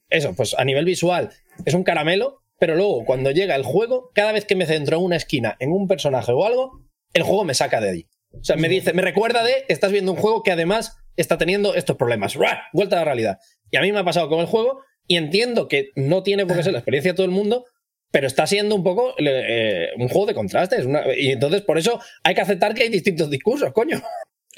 eso, 0.09 0.35
pues 0.37 0.55
a 0.57 0.65
nivel 0.65 0.85
visual 0.85 1.31
es 1.67 1.75
un 1.75 1.83
caramelo, 1.83 2.43
pero 2.59 2.77
luego 2.77 3.05
cuando 3.05 3.33
llega 3.33 3.57
el 3.57 3.65
juego, 3.65 4.11
cada 4.15 4.33
vez 4.33 4.45
que 4.45 4.57
me 4.57 4.67
centro 4.67 4.99
en 4.99 5.05
una 5.05 5.17
esquina, 5.17 5.57
en 5.59 5.73
un 5.73 5.89
personaje 5.89 6.33
o 6.33 6.47
algo, 6.47 6.81
el 7.13 7.23
juego 7.23 7.45
me 7.45 7.55
saca 7.55 7.81
de 7.81 7.91
ahí. 7.91 8.07
O 8.33 8.45
sea, 8.45 8.57
me 8.57 8.69
dice, 8.69 8.93
me 8.93 9.03
recuerda 9.03 9.45
de, 9.45 9.65
estás 9.69 9.93
viendo 9.93 10.13
un 10.13 10.19
juego 10.19 10.43
que 10.43 10.53
además 10.53 10.97
está 11.17 11.39
teniendo 11.39 11.75
estos 11.75 11.97
problemas. 11.97 12.35
¡Ruah! 12.35 12.63
Vuelta 12.73 12.97
a 12.97 13.01
la 13.01 13.05
realidad. 13.05 13.39
Y 13.71 13.77
a 13.77 13.81
mí 13.81 13.93
me 13.93 14.01
ha 14.01 14.05
pasado 14.05 14.29
con 14.29 14.41
el 14.41 14.47
juego 14.47 14.83
y 15.07 15.17
entiendo 15.17 15.69
que 15.69 15.91
no 15.95 16.23
tiene 16.23 16.47
por 16.47 16.57
qué 16.57 16.63
ser 16.63 16.73
la 16.73 16.79
experiencia 16.81 17.13
de 17.13 17.17
todo 17.17 17.27
el 17.27 17.33
mundo, 17.33 17.65
pero 18.15 18.29
está 18.29 18.47
siendo 18.47 18.77
un 18.77 18.85
poco 18.85 19.13
eh, 19.19 19.89
un 19.99 20.07
juego 20.09 20.27
de 20.29 20.35
contrastes. 20.35 20.87
una- 20.87 21.03
y 21.17 21.33
entonces 21.33 21.63
por 21.63 21.79
eso 21.79 22.01
hay 22.23 22.37
que 22.37 22.43
aceptar 22.43 22.73
que 22.73 22.85
hay 22.85 22.89
distintos 22.89 23.29
discursos, 23.29 23.73
coño. 23.73 24.01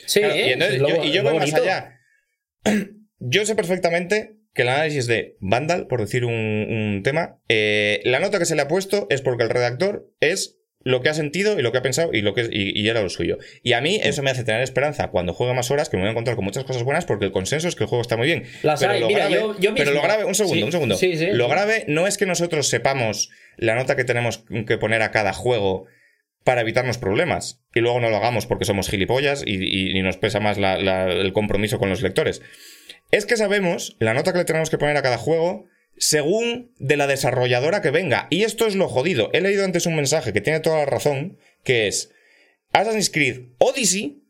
Sí, 0.07 0.21
Claro, 0.21 0.35
¿eh? 0.35 0.47
y, 0.49 0.53
entonces 0.53 0.75
Es 0.77 0.83
lo- 0.83 0.89
yo, 0.91 1.05
y 1.05 1.19
voy 1.21 1.39
más 1.39 1.55
allá. 1.55 1.99
Yo 3.19 3.47
sé 3.47 3.55
perfectamente 3.57 4.37
que 4.53 4.61
el 4.63 4.69
análisis 4.69 5.07
de 5.07 5.37
Vandal, 5.41 5.87
por 5.87 6.03
decir 6.03 6.27
un, 6.27 6.35
un 6.35 7.03
tema, 7.03 7.41
eh, 7.49 8.03
la 8.05 8.21
nota 8.21 8.39
que 8.39 8.45
se 8.45 8.55
le 8.57 8.61
ha 8.63 8.69
puesto 8.69 9.07
es 9.09 9.23
porque 9.23 9.45
el 9.45 9.49
redactor 9.51 10.11
es 10.21 10.56
lo 10.87 11.03
que 11.03 11.09
ha 11.09 11.15
sentido 11.15 11.59
y 11.59 11.63
lo 11.63 11.73
que 11.73 11.79
ha 11.79 11.83
pensado 11.83 12.11
y 12.13 12.21
lo 12.23 12.33
que 12.33 12.49
y, 12.51 12.81
y 12.81 12.89
era 12.89 13.03
lo 13.03 13.09
suyo. 13.11 13.39
Y 13.65 13.73
a 13.73 13.81
mí 13.81 13.99
eso 14.03 14.23
me 14.23 14.31
hace 14.31 14.45
tener 14.45 14.61
esperanza 14.63 15.09
cuando 15.09 15.33
juegue 15.35 15.53
más 15.53 15.71
horas 15.73 15.89
que 15.89 15.97
me 15.97 16.03
voy 16.05 16.09
a 16.09 16.11
encontrar 16.13 16.37
con 16.37 16.45
muchas 16.45 16.63
cosas 16.63 16.85
buenas 16.85 17.05
porque 17.05 17.25
el 17.25 17.33
consenso 17.33 17.67
es 17.67 17.75
que 17.75 17.83
el 17.85 17.89
juego 17.89 18.03
está 18.03 18.17
muy 18.17 18.27
bien. 18.27 18.45
Las 18.63 18.79
pero 18.79 18.93
hay, 18.93 19.01
lo 19.01 19.09
mira, 19.09 19.29
grave, 19.29 19.35
yo- 19.35 19.59
yo 19.59 19.75
pero 19.75 19.91
lo 19.91 19.97
mismo. 19.97 20.03
grave, 20.07 20.25
un 20.25 20.35
segundo, 20.37 20.57
Sí, 20.59 20.63
un 20.63 20.73
segundo. 20.73 20.97
sí, 20.97 21.15
lo 21.33 21.49
grave 21.49 21.85
no 21.89 22.07
es 22.07 22.17
que 22.19 22.27
nosotros 22.27 22.69
sepamos 22.69 23.31
la 23.57 23.75
nota 23.75 23.97
que 23.97 24.05
tenemos 24.05 24.45
que 24.67 24.79
poner 24.79 25.03
a 25.03 25.11
cada 25.11 25.33
juego 25.33 25.87
para 26.45 26.61
evitarnos 26.61 26.99
problemas 26.99 27.65
y 27.75 27.81
luego 27.81 27.99
no 27.99 28.09
lo 28.09 28.17
hagamos 28.19 28.47
porque 28.47 28.65
somos 28.65 28.89
gilipollas 28.89 29.43
y, 29.45 29.55
y- 29.57 29.99
y 29.99 30.03
nos 30.03 30.17
pesa 30.19 30.39
más 30.39 30.57
la- 30.57 30.79
la- 30.79 31.11
el 31.11 31.33
compromiso 31.33 31.81
con 31.81 31.89
los 31.89 32.03
lectores. 32.03 32.43
Es 33.11 33.27
que 33.27 33.37
sabemos 33.37 33.97
la 33.99 34.15
nota 34.15 34.33
que 34.33 34.39
le 34.39 34.45
tenemos 34.45 34.71
que 34.71 34.79
poner 34.79 34.97
a 34.97 35.03
cada 35.03 35.19
juego 35.19 35.67
según 35.99 36.75
de 36.79 36.97
la 36.97 37.07
desarrolladora 37.07 37.83
que 37.83 37.91
venga. 37.91 38.27
Y 38.31 38.45
esto 38.45 38.67
es 38.67 38.75
lo 38.75 38.89
jodido. 38.89 39.31
He 39.33 39.41
leído 39.41 39.65
antes 39.65 39.87
un 39.87 39.97
mensaje 39.97 40.33
que 40.33 40.41
tiene 40.41 40.61
toda 40.61 40.79
la 40.79 40.87
razón, 40.87 41.39
que 41.65 41.87
es 41.89 42.13
Assassin's 42.73 43.11
Creed 43.11 43.47
Odyssey 43.59 44.23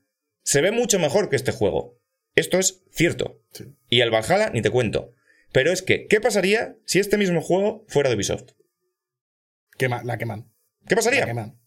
se 0.45 0.61
ve 0.61 0.71
mucho 0.71 0.99
mejor 0.99 1.29
que 1.29 1.37
este 1.37 1.53
juego. 1.53 1.99
Esto 2.37 2.59
es 2.59 2.83
cierto. 2.93 3.43
Y 3.89 4.01
el 4.01 4.11
Valhalla 4.11 4.51
ni 4.51 4.63
te 4.63 4.71
cuento. 4.71 5.13
Pero 5.53 5.73
es 5.73 5.83
que, 5.83 6.07
¿qué 6.07 6.21
pasaría 6.21 6.77
si 6.85 6.99
este 7.01 7.17
mismo 7.19 7.41
juego 7.41 7.85
fuera 7.89 8.11
de 8.11 8.17
Ubisoft? 8.17 8.51
Quema- 9.79 10.03
la 10.05 10.19
queman. 10.19 10.51
¿Qué 10.87 10.95
La 10.95 10.97
pasaría? 10.97 11.25
queman. 11.27 11.59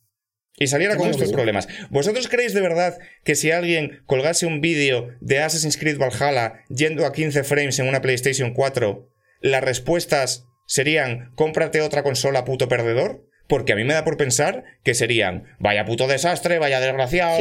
Y 0.57 0.67
saliera 0.67 0.97
con 0.97 1.09
estos 1.09 1.31
problemas. 1.31 1.67
¿Vosotros 1.89 2.27
creéis 2.27 2.53
de 2.53 2.61
verdad 2.61 2.97
que 3.23 3.35
si 3.35 3.51
alguien 3.51 4.01
colgase 4.05 4.45
un 4.45 4.59
vídeo 4.61 5.09
de 5.21 5.39
Assassin's 5.39 5.77
Creed 5.77 5.97
Valhalla 5.97 6.63
yendo 6.69 7.05
a 7.05 7.13
15 7.13 7.43
frames 7.43 7.79
en 7.79 7.87
una 7.87 8.01
PlayStation 8.01 8.53
4, 8.53 9.09
las 9.39 9.63
respuestas 9.63 10.47
serían 10.65 11.31
cómprate 11.35 11.81
otra 11.81 12.03
consola 12.03 12.45
puto 12.45 12.67
perdedor? 12.67 13.25
Porque 13.47 13.73
a 13.73 13.75
mí 13.75 13.83
me 13.83 13.95
da 13.95 14.03
por 14.03 14.15
pensar 14.15 14.63
que 14.83 14.93
serían 14.93 15.55
vaya 15.59 15.83
puto 15.83 16.07
desastre, 16.07 16.59
vaya 16.59 16.79
desgraciados, 16.79 17.39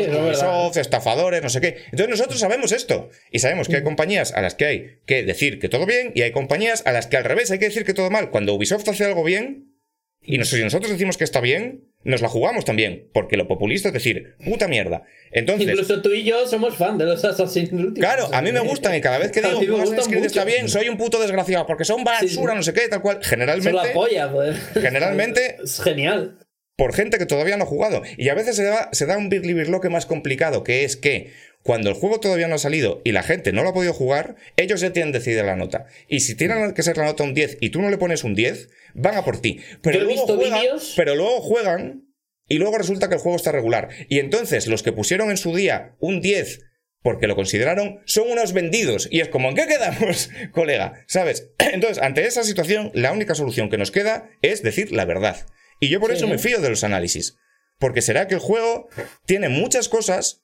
Sí, 0.75 0.81
estafadores, 0.81 1.43
no 1.43 1.51
sé 1.51 1.61
qué. 1.61 1.77
Entonces 1.93 2.09
nosotros 2.09 2.41
sabemos 2.41 2.73
esto. 2.73 3.11
Y 3.31 3.41
sabemos 3.41 3.69
que 3.69 3.77
hay 3.77 3.83
compañías 3.83 4.33
a 4.33 4.41
las 4.41 4.55
que 4.55 4.65
hay 4.65 5.01
que 5.07 5.23
decir 5.23 5.59
que 5.59 5.69
todo 5.69 5.85
bien 5.85 6.13
y 6.15 6.23
hay 6.23 6.33
compañías 6.33 6.83
a 6.87 6.93
las 6.93 7.07
que 7.09 7.19
al 7.19 7.25
revés 7.25 7.51
hay 7.51 7.59
que 7.59 7.67
decir 7.67 7.85
que 7.85 7.93
todo 7.93 8.09
mal. 8.11 8.31
Cuando 8.31 8.55
Ubisoft 8.55 8.89
hace 8.89 9.05
algo 9.05 9.23
bien, 9.23 9.75
y 10.23 10.43
si 10.45 10.63
nosotros 10.63 10.91
decimos 10.91 11.19
que 11.19 11.25
está 11.25 11.41
bien, 11.41 11.88
nos 12.09 12.23
la 12.23 12.29
jugamos 12.29 12.65
también, 12.65 13.09
porque 13.13 13.37
lo 13.37 13.47
populista 13.47 13.89
es 13.89 13.95
decir, 13.95 14.35
puta 14.45 14.67
mierda. 14.67 15.05
Entonces, 15.31 15.69
Incluso 15.69 16.03
tú 16.03 16.11
y 16.11 16.25
yo 16.25 16.47
somos 16.47 16.77
fan 16.77 16.99
de 16.99 17.05
los 17.05 17.25
Assassin's 17.25 17.69
Creed. 17.71 17.95
Claro, 17.95 18.29
a 18.33 18.43
mí 18.43 18.51
me 18.51 18.61
gustan 18.61 18.95
y 18.95 19.01
cada 19.01 19.19
vez 19.19 19.31
que 19.31 19.41
digo 19.43 19.77
me 19.77 19.83
"Assassin's 19.85 20.09
Creed 20.09 20.25
está 20.25 20.41
mucho". 20.45 20.55
bien, 20.57 20.69
soy 20.69 20.89
un 20.89 20.97
puto 20.97 21.21
desgraciado 21.21 21.67
porque 21.67 21.85
son 21.85 22.03
basura, 22.05 22.53
Sí. 22.53 22.57
no 22.57 22.63
sé 22.63 22.73
qué, 22.73 22.89
tal 22.89 23.03
cual. 23.03 23.19
Son 23.23 23.39
la 23.39 23.47
Generalmente, 23.47 23.91
polla, 23.95 24.29
joder. 24.29 24.55
generalmente 24.75 25.57
Es 25.65 25.81
genial. 25.83 26.39
por 26.77 26.95
gente 26.95 27.19
que 27.19 27.27
todavía 27.27 27.57
no 27.57 27.65
ha 27.65 27.67
jugado. 27.67 28.03
Y 28.17 28.29
a 28.29 28.35
veces 28.35 28.57
se 28.57 28.65
da, 28.65 28.89
se 28.93 29.05
da 29.07 29.17
un 29.19 29.29
birlibirloque 29.29 29.89
más 29.89 30.07
complicado, 30.07 30.65
que 30.65 30.85
es 30.85 30.97
que 30.97 31.33
cuando 31.63 31.91
el 31.91 31.97
juego 31.97 32.21
todavía 32.21 32.49
no 32.49 32.55
ha 32.55 32.59
salido 32.59 33.03
y 33.05 33.13
la 33.13 33.23
gente 33.23 33.53
no 33.53 33.63
lo 33.63 33.71
ha 33.71 33.75
podido 33.75 33.93
jugar, 33.93 34.37
ellos 34.57 34.81
ya 34.81 34.93
tienen 34.93 35.13
decidida 35.13 35.43
la 35.43 35.57
nota. 35.57 35.87
Y 36.09 36.21
si 36.21 36.35
tienen 36.35 36.73
que 36.73 36.83
ser 36.83 36.97
la 36.97 37.05
nota 37.05 37.25
un 37.25 37.35
10 37.35 37.59
y 37.61 37.71
tú 37.71 37.83
no 37.83 37.91
le 37.91 37.99
pones 37.99 38.25
un 38.25 38.35
10, 38.35 38.69
van 38.95 39.17
a 39.17 39.25
por 39.25 39.41
ti. 39.41 39.61
Pero 39.83 39.99
Yo 39.99 40.03
he 40.03 40.05
luego 40.07 40.27
visto 40.27 40.37
juegan, 40.39 40.79
pero 40.97 41.15
luego 41.15 41.41
juegan 41.41 42.05
y 42.47 42.59
luego 42.59 42.79
resulta 42.79 43.09
que 43.09 43.17
el 43.17 43.21
juego 43.21 43.37
está 43.37 43.53
regular. 43.53 43.89
Y 44.09 44.19
entonces 44.21 44.67
los 44.67 44.83
que 44.83 44.93
pusieron 44.93 45.31
en 45.31 45.37
su 45.37 45.55
día 45.55 45.97
un 46.01 46.21
10 46.21 46.65
porque 47.03 47.27
lo 47.29 47.37
consideraron, 47.37 48.01
son 48.07 48.29
unos 48.31 48.53
vendidos. 48.53 49.07
Y 49.11 49.21
es 49.21 49.29
como, 49.29 49.49
¿en 49.51 49.55
qué 49.55 49.67
quedamos, 49.67 50.31
colega? 50.53 51.05
¿Sabes? 51.07 51.51
Entonces, 51.59 52.03
ante 52.03 52.27
esa 52.27 52.43
situación, 52.43 52.91
la 52.93 53.13
única 53.13 53.35
solución 53.37 53.71
que 53.71 53.79
nos 53.79 53.91
queda 53.93 54.29
es 54.43 54.63
decir 54.63 54.91
la 54.93 55.05
verdad. 55.05 55.47
Y 55.81 55.89
yo 55.91 56.01
por 56.01 56.11
Sí. 56.11 56.17
eso 56.17 56.27
me 56.27 56.39
fío 56.39 56.61
de 56.61 56.71
los 56.71 56.83
análisis. 56.83 57.37
Porque 57.79 58.03
será 58.03 58.27
que 58.27 58.35
el 58.35 58.41
juego 58.41 58.89
tiene 59.27 59.49
muchas 59.49 59.89
cosas 59.89 60.43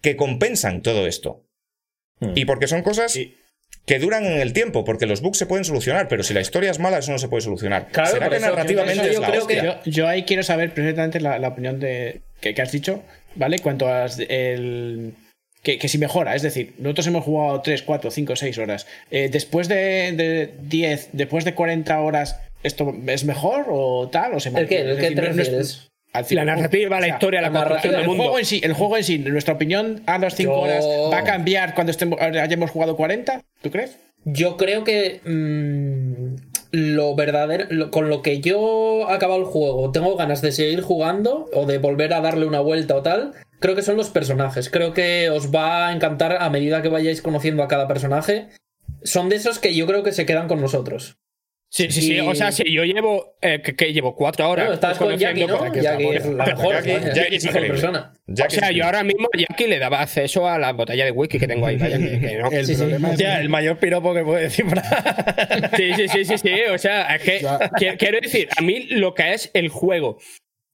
que 0.00 0.16
compensan 0.16 0.82
todo 0.82 1.06
esto. 1.06 1.44
Hmm. 2.20 2.32
Y 2.34 2.44
porque 2.44 2.66
son 2.68 2.82
cosas 2.82 3.14
Y- 3.16 3.34
que 3.84 3.98
duran 3.98 4.24
en 4.24 4.40
el 4.40 4.52
tiempo, 4.52 4.84
porque 4.84 5.06
los 5.06 5.20
bugs 5.20 5.38
se 5.38 5.46
pueden 5.46 5.64
solucionar, 5.64 6.08
pero 6.08 6.22
si 6.22 6.34
la 6.34 6.40
historia 6.40 6.70
es 6.70 6.78
mala, 6.78 6.98
eso 6.98 7.12
no 7.12 7.18
se 7.18 7.28
puede 7.28 7.42
solucionar. 7.42 7.88
Claro, 7.92 8.10
será 8.10 8.28
que 8.28 8.36
eso- 8.36 8.46
narrativamente 8.46 8.94
por 9.00 9.04
eso 9.06 9.10
es 9.10 9.14
yo 9.16 9.20
la 9.20 9.30
creo 9.30 9.46
que-. 9.46 9.56
Yo, 9.62 9.90
yo 9.90 10.08
ahí 10.08 10.22
quiero 10.24 10.42
saber 10.42 10.72
perfectamente 10.74 11.20
la, 11.20 11.38
la 11.38 11.48
opinión 11.48 11.78
de 11.78 12.20
que, 12.40 12.54
que 12.54 12.62
has 12.62 12.72
dicho, 12.72 13.02
¿vale? 13.34 13.58
Cuanto 13.60 13.88
a 13.88 14.06
el. 14.06 15.14
Que, 15.62 15.78
que 15.78 15.88
si 15.88 15.98
mejora, 15.98 16.36
es 16.36 16.42
decir, 16.42 16.74
nosotros 16.78 17.08
hemos 17.08 17.24
jugado 17.24 17.60
3, 17.60 17.82
4, 17.82 18.10
5, 18.12 18.36
6 18.36 18.58
horas. 18.58 18.86
Eh, 19.10 19.28
después 19.32 19.66
de, 19.66 20.12
de 20.12 20.54
10, 20.62 21.08
después 21.12 21.44
de 21.44 21.54
40 21.54 21.98
horas, 22.00 22.38
¿esto 22.62 22.94
es 23.08 23.24
mejor 23.24 23.66
o 23.68 24.08
tal? 24.08 24.34
O 24.34 24.40
se 24.40 24.50
¿El 24.50 24.68
qué? 24.68 24.82
¿El 24.82 24.96
qué 24.98 25.10
te 25.10 25.20
refieres? 25.22 25.88
Al 26.18 26.24
fin- 26.24 26.36
La 26.36 26.44
narrativa, 26.44 26.96
o 26.96 27.00
la 27.00 27.06
sea, 27.06 27.14
historia, 27.14 27.40
la, 27.40 27.50
narrativa, 27.50 27.92
del 27.92 28.02
el 28.02 28.06
mundo. 28.08 28.22
juego 28.24 28.38
en 28.38 28.44
sí, 28.44 28.60
el 28.64 28.72
juego 28.72 28.96
en 28.96 29.04
sí, 29.04 29.14
en 29.14 29.32
nuestra 29.32 29.54
opinión, 29.54 30.02
a 30.06 30.18
las 30.18 30.34
5 30.34 30.52
Yo- 30.52 30.60
horas, 30.60 30.84
¿va 31.12 31.18
a 31.18 31.24
cambiar 31.24 31.74
cuando 31.74 31.90
estemos, 31.90 32.20
hayamos 32.20 32.70
jugado 32.70 32.96
40? 32.96 33.42
¿Tú 33.62 33.70
crees? 33.70 33.96
Yo 34.24 34.56
creo 34.56 34.82
que 34.84 35.20
mm, 35.24 36.36
lo 36.72 37.14
verdadero, 37.14 37.66
lo- 37.70 37.90
con 37.90 38.08
lo 38.08 38.22
que 38.22 38.40
yo 38.40 39.06
he 39.08 39.12
acabado 39.14 39.40
el 39.40 39.46
juego, 39.46 39.92
tengo 39.92 40.16
ganas 40.16 40.42
de 40.42 40.52
seguir 40.52 40.80
jugando 40.82 41.48
o 41.52 41.66
de 41.66 41.78
volver 41.78 42.12
a 42.12 42.20
darle 42.20 42.46
una 42.46 42.60
vuelta 42.60 42.96
o 42.96 43.02
tal. 43.02 43.32
Creo 43.60 43.74
que 43.74 43.82
son 43.82 43.96
los 43.96 44.10
personajes. 44.10 44.68
Creo 44.68 44.92
que 44.92 45.30
os 45.30 45.54
va 45.54 45.88
a 45.88 45.92
encantar 45.92 46.36
a 46.42 46.50
medida 46.50 46.82
que 46.82 46.88
vayáis 46.88 47.22
conociendo 47.22 47.62
a 47.62 47.68
cada 47.68 47.88
personaje. 47.88 48.48
Son 49.02 49.28
de 49.28 49.36
esos 49.36 49.58
que 49.58 49.74
yo 49.74 49.86
creo 49.86 50.02
que 50.02 50.12
se 50.12 50.26
quedan 50.26 50.48
con 50.48 50.60
nosotros. 50.60 51.16
Sí, 51.68 51.90
sí, 51.90 52.00
sí. 52.00 52.14
Y- 52.14 52.20
O 52.20 52.34
sea, 52.34 52.52
si 52.52 52.62
yo 52.72 52.84
llevo. 52.84 53.36
Eh, 53.42 53.60
que, 53.60 53.74
que 53.74 53.92
llevo 53.92 54.14
cuatro 54.14 54.48
horas. 54.48 54.66
Bueno, 54.66 54.74
estás 54.74 54.96
con 54.98 55.16
Jackie, 55.18 55.46
Jackie 55.82 56.08
es 56.14 56.24
la 56.26 56.46
mejor, 56.46 56.74
Jackie- 56.74 57.12
Jackie 57.14 57.36
es 57.36 57.44
mejor 57.44 57.66
persona. 57.66 58.14
O 58.28 58.50
sea, 58.50 58.70
yo 58.70 58.84
ahora 58.84 59.02
mismo 59.02 59.28
Jackie 59.36 59.66
le 59.66 59.78
daba 59.78 60.00
acceso 60.00 60.48
a 60.48 60.58
la 60.58 60.72
botella 60.72 61.04
de 61.04 61.10
whisky 61.10 61.38
que 61.38 61.48
tengo 61.48 61.66
ahí. 61.66 61.76
Vaya, 61.76 61.98
que, 61.98 62.20
que 62.20 62.38
no. 62.38 62.50
El 62.52 62.64
Sí, 62.66 62.74
sí. 62.74 62.80
problema 62.80 63.08
es 63.08 63.12
Hostia, 63.14 63.40
el 63.40 63.48
mayor 63.48 63.78
piropo 63.78 64.14
que 64.14 64.22
puede 64.22 64.42
decir. 64.44 64.64
Sí, 65.76 65.92
sí, 65.94 66.08
sí, 66.08 66.24
sí, 66.24 66.38
sí. 66.38 66.54
O 66.72 66.78
sea, 66.78 67.14
es 67.16 67.22
que 67.22 67.40
qui- 67.80 67.96
quiero 67.98 68.20
decir, 68.20 68.48
a 68.56 68.62
mí 68.62 68.86
lo 68.90 69.14
que 69.14 69.34
es 69.34 69.50
el 69.54 69.68
juego 69.68 70.18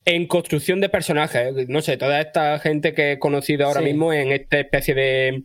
en 0.04 0.26
construcción 0.26 0.80
de 0.80 0.88
personajes, 0.88 1.68
no 1.68 1.80
sé, 1.80 1.96
toda 1.96 2.20
esta 2.20 2.58
gente 2.58 2.92
que 2.92 3.12
he 3.12 3.18
conocido 3.18 3.66
ahora 3.66 3.80
Sí. 3.80 3.86
mismo 3.86 4.12
en 4.12 4.32
esta 4.32 4.58
especie 4.60 4.94
de. 4.94 5.42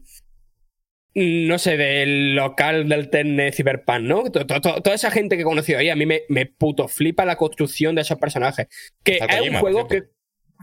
No 1.19 1.57
sé, 1.57 1.77
del 1.77 2.35
local 2.35 2.87
del 2.87 3.09
Tenne 3.09 3.51
Cyberpunk, 3.51 4.01
¿no? 4.01 4.23
To- 4.29 4.45
to- 4.45 4.59
Toda 4.83 4.93
esa 4.95 5.09
gente 5.09 5.35
que 5.35 5.41
he 5.41 5.45
conocido 5.45 5.79
ahí, 5.79 5.89
a 5.89 5.95
mí 5.95 6.05
me, 6.05 6.21
me 6.29 6.45
puto 6.45 6.87
flipa 6.87 7.25
la 7.25 7.35
construcción 7.37 7.95
de 7.95 8.01
esos 8.03 8.19
personajes. 8.19 8.67
Que 9.03 9.13
Está 9.13 9.39
es 9.39 9.49
un 9.49 9.55
juego 9.55 9.87
que. 9.87 10.03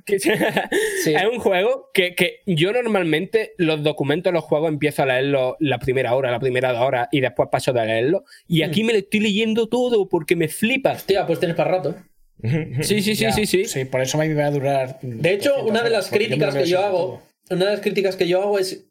que- 0.07 0.18
Sí. 1.02 1.12
Es 1.12 1.24
un 1.24 1.41
juego 1.41 1.91
que, 1.92 2.15
que 2.15 2.41
yo 2.47 2.73
normalmente 2.73 3.55
los 3.58 3.83
documentos 3.83 4.31
de 4.33 4.34
los 4.34 4.44
juegos 4.44 4.68
empiezo 4.70 5.02
a 5.02 5.07
leerlos 5.07 5.55
la 5.58 5.81
primera 5.81 6.15
hora, 6.15 6.31
la 6.31 6.39
primera 6.39 6.73
dos 6.73 6.83
horas 6.83 7.08
y 7.10 7.20
después 7.20 7.49
paso 7.50 7.73
de 7.73 7.84
leerlo. 7.84 8.23
Y 8.47 8.62
aquí 8.62 8.84
me 8.84 8.92
lo 8.92 9.00
estoy 9.00 9.18
leyendo 9.20 9.66
todo 9.68 10.08
porque 10.08 10.36
me 10.36 10.47
flipa. 10.47 10.92
Hostia, 10.92 11.26
pues 11.26 11.41
tienes 11.41 11.57
para 11.57 11.73
rato. 11.73 11.97
Sí, 12.83 13.00
sí, 13.02 13.16
sí, 13.16 13.24
Ya, 13.24 13.33
sí, 13.33 13.47
sí. 13.47 13.65
Sí, 13.65 13.86
por 13.86 14.02
eso 14.02 14.18
me 14.18 14.33
va 14.34 14.47
a 14.47 14.50
durar. 14.52 14.99
De 15.02 15.33
hecho, 15.33 15.65
una 15.65 15.83
de 15.83 15.91
las 15.91 16.10
críticas 16.10 16.55
que 16.55 16.66
yo 16.66 16.81
hago, 16.81 17.23
una 17.50 17.65
de 17.65 17.70
las 17.73 17.81
críticas 17.81 18.15
que 18.16 18.28
yo 18.28 18.41
hago 18.42 18.58
es 18.60 18.86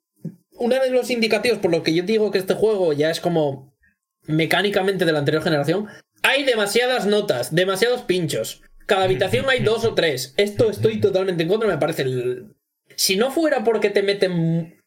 uno 0.56 0.76
de 0.76 0.90
los 0.90 1.10
indicativos 1.10 1.60
por 1.60 1.72
los 1.72 1.84
que 1.84 1.94
yo 1.94 2.04
digo 2.04 2.32
que 2.32 2.38
este 2.38 2.54
juego 2.54 2.94
ya 2.94 3.10
es 3.10 3.20
como 3.20 3.74
mecánicamente 4.26 5.06
de 5.06 5.12
la 5.12 5.20
anterior 5.20 5.44
generación. 5.44 5.88
Hay 6.22 6.44
demasiadas 6.44 7.06
notas, 7.06 7.54
demasiados 7.54 8.02
pinchos. 8.02 8.62
Cada 8.86 9.04
habitación 9.04 9.50
hay 9.50 9.62
dos 9.62 9.86
o 9.86 9.94
tres. 9.94 10.34
Esto 10.38 10.70
estoy 10.70 11.00
totalmente 11.00 11.44
en 11.44 11.50
contra, 11.50 11.68
me 11.68 11.78
parece. 11.78 12.06
Si 12.96 13.16
no 13.18 13.32
fuera 13.32 13.64
porque 13.64 13.90
te 13.90 14.04
meten 14.04 14.78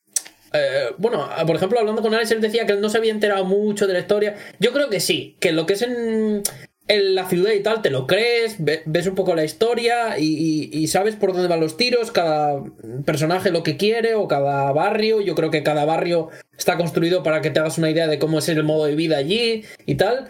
eh, 0.53 0.91
bueno, 0.99 1.29
por 1.47 1.57
ejemplo, 1.57 1.79
hablando 1.79 2.03
con 2.03 2.15
Alex, 2.15 2.31
él 2.31 2.41
decía 2.41 2.67
que 2.67 2.73
él 2.73 2.81
no 2.81 2.89
se 2.89 2.99
había 2.99 3.13
enterado 3.13 3.45
mucho 3.45 3.87
de 3.87 3.93
la 3.93 3.99
historia. 4.01 4.37
Yo 4.59 4.73
creo 4.73 4.89
que 4.89 5.01
sí, 5.01 5.37
que 5.41 5.53
lo 5.53 5.67
que 5.67 5.75
es 5.75 5.83
en, 5.83 6.43
en 6.89 7.15
la 7.15 7.29
ciudad 7.29 7.53
y 7.53 7.63
tal, 7.63 7.83
te 7.83 7.91
lo 7.91 8.07
crees, 8.07 8.57
ve- 8.59 8.83
ves 8.87 9.07
un 9.07 9.15
poco 9.15 9.35
la 9.35 9.45
historia 9.45 10.19
y 10.19 10.87
sabes 10.89 11.17
por 11.17 11.33
dónde 11.33 11.49
van 11.49 11.61
los 11.61 11.77
tiros, 11.77 12.13
cada 12.13 12.63
personaje 13.05 13.51
lo 13.51 13.63
que 13.63 13.77
quiere 13.77 14.15
o 14.15 14.29
cada 14.29 14.71
barrio. 14.73 15.21
Yo 15.21 15.35
creo 15.35 15.51
que 15.51 15.63
cada 15.63 15.85
barrio 15.85 16.29
está 16.57 16.77
construido 16.77 17.23
para 17.23 17.41
que 17.41 17.51
te 17.51 17.61
hagas 17.61 17.79
una 17.79 17.91
idea 17.91 18.07
de 18.07 18.19
cómo 18.19 18.39
es 18.39 18.49
el 18.49 18.63
modo 18.63 18.85
de 18.87 18.95
vida 18.95 19.17
allí 19.17 19.65
y 19.85 19.97
tal. 19.97 20.29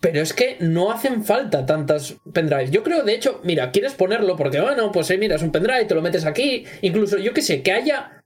Pero 0.00 0.22
es 0.22 0.32
que 0.32 0.56
no 0.60 0.90
hacen 0.92 1.24
falta 1.24 1.66
tantas 1.66 2.14
pendrives. 2.32 2.70
Yo 2.70 2.82
creo, 2.82 3.02
de 3.02 3.12
hecho, 3.12 3.40
mira, 3.44 3.70
quieres 3.70 3.92
ponerlo 3.92 4.34
porque, 4.34 4.58
bueno, 4.58 4.90
pues 4.92 5.10
eh, 5.10 5.18
mira, 5.18 5.36
es 5.36 5.42
un 5.42 5.52
pendrive, 5.52 5.84
te 5.84 5.94
lo 5.94 6.00
metes 6.00 6.24
aquí. 6.24 6.64
Incluso, 6.80 7.18
yo 7.18 7.34
qué 7.34 7.42
sé, 7.42 7.60
que 7.62 7.72
haya 7.72 8.19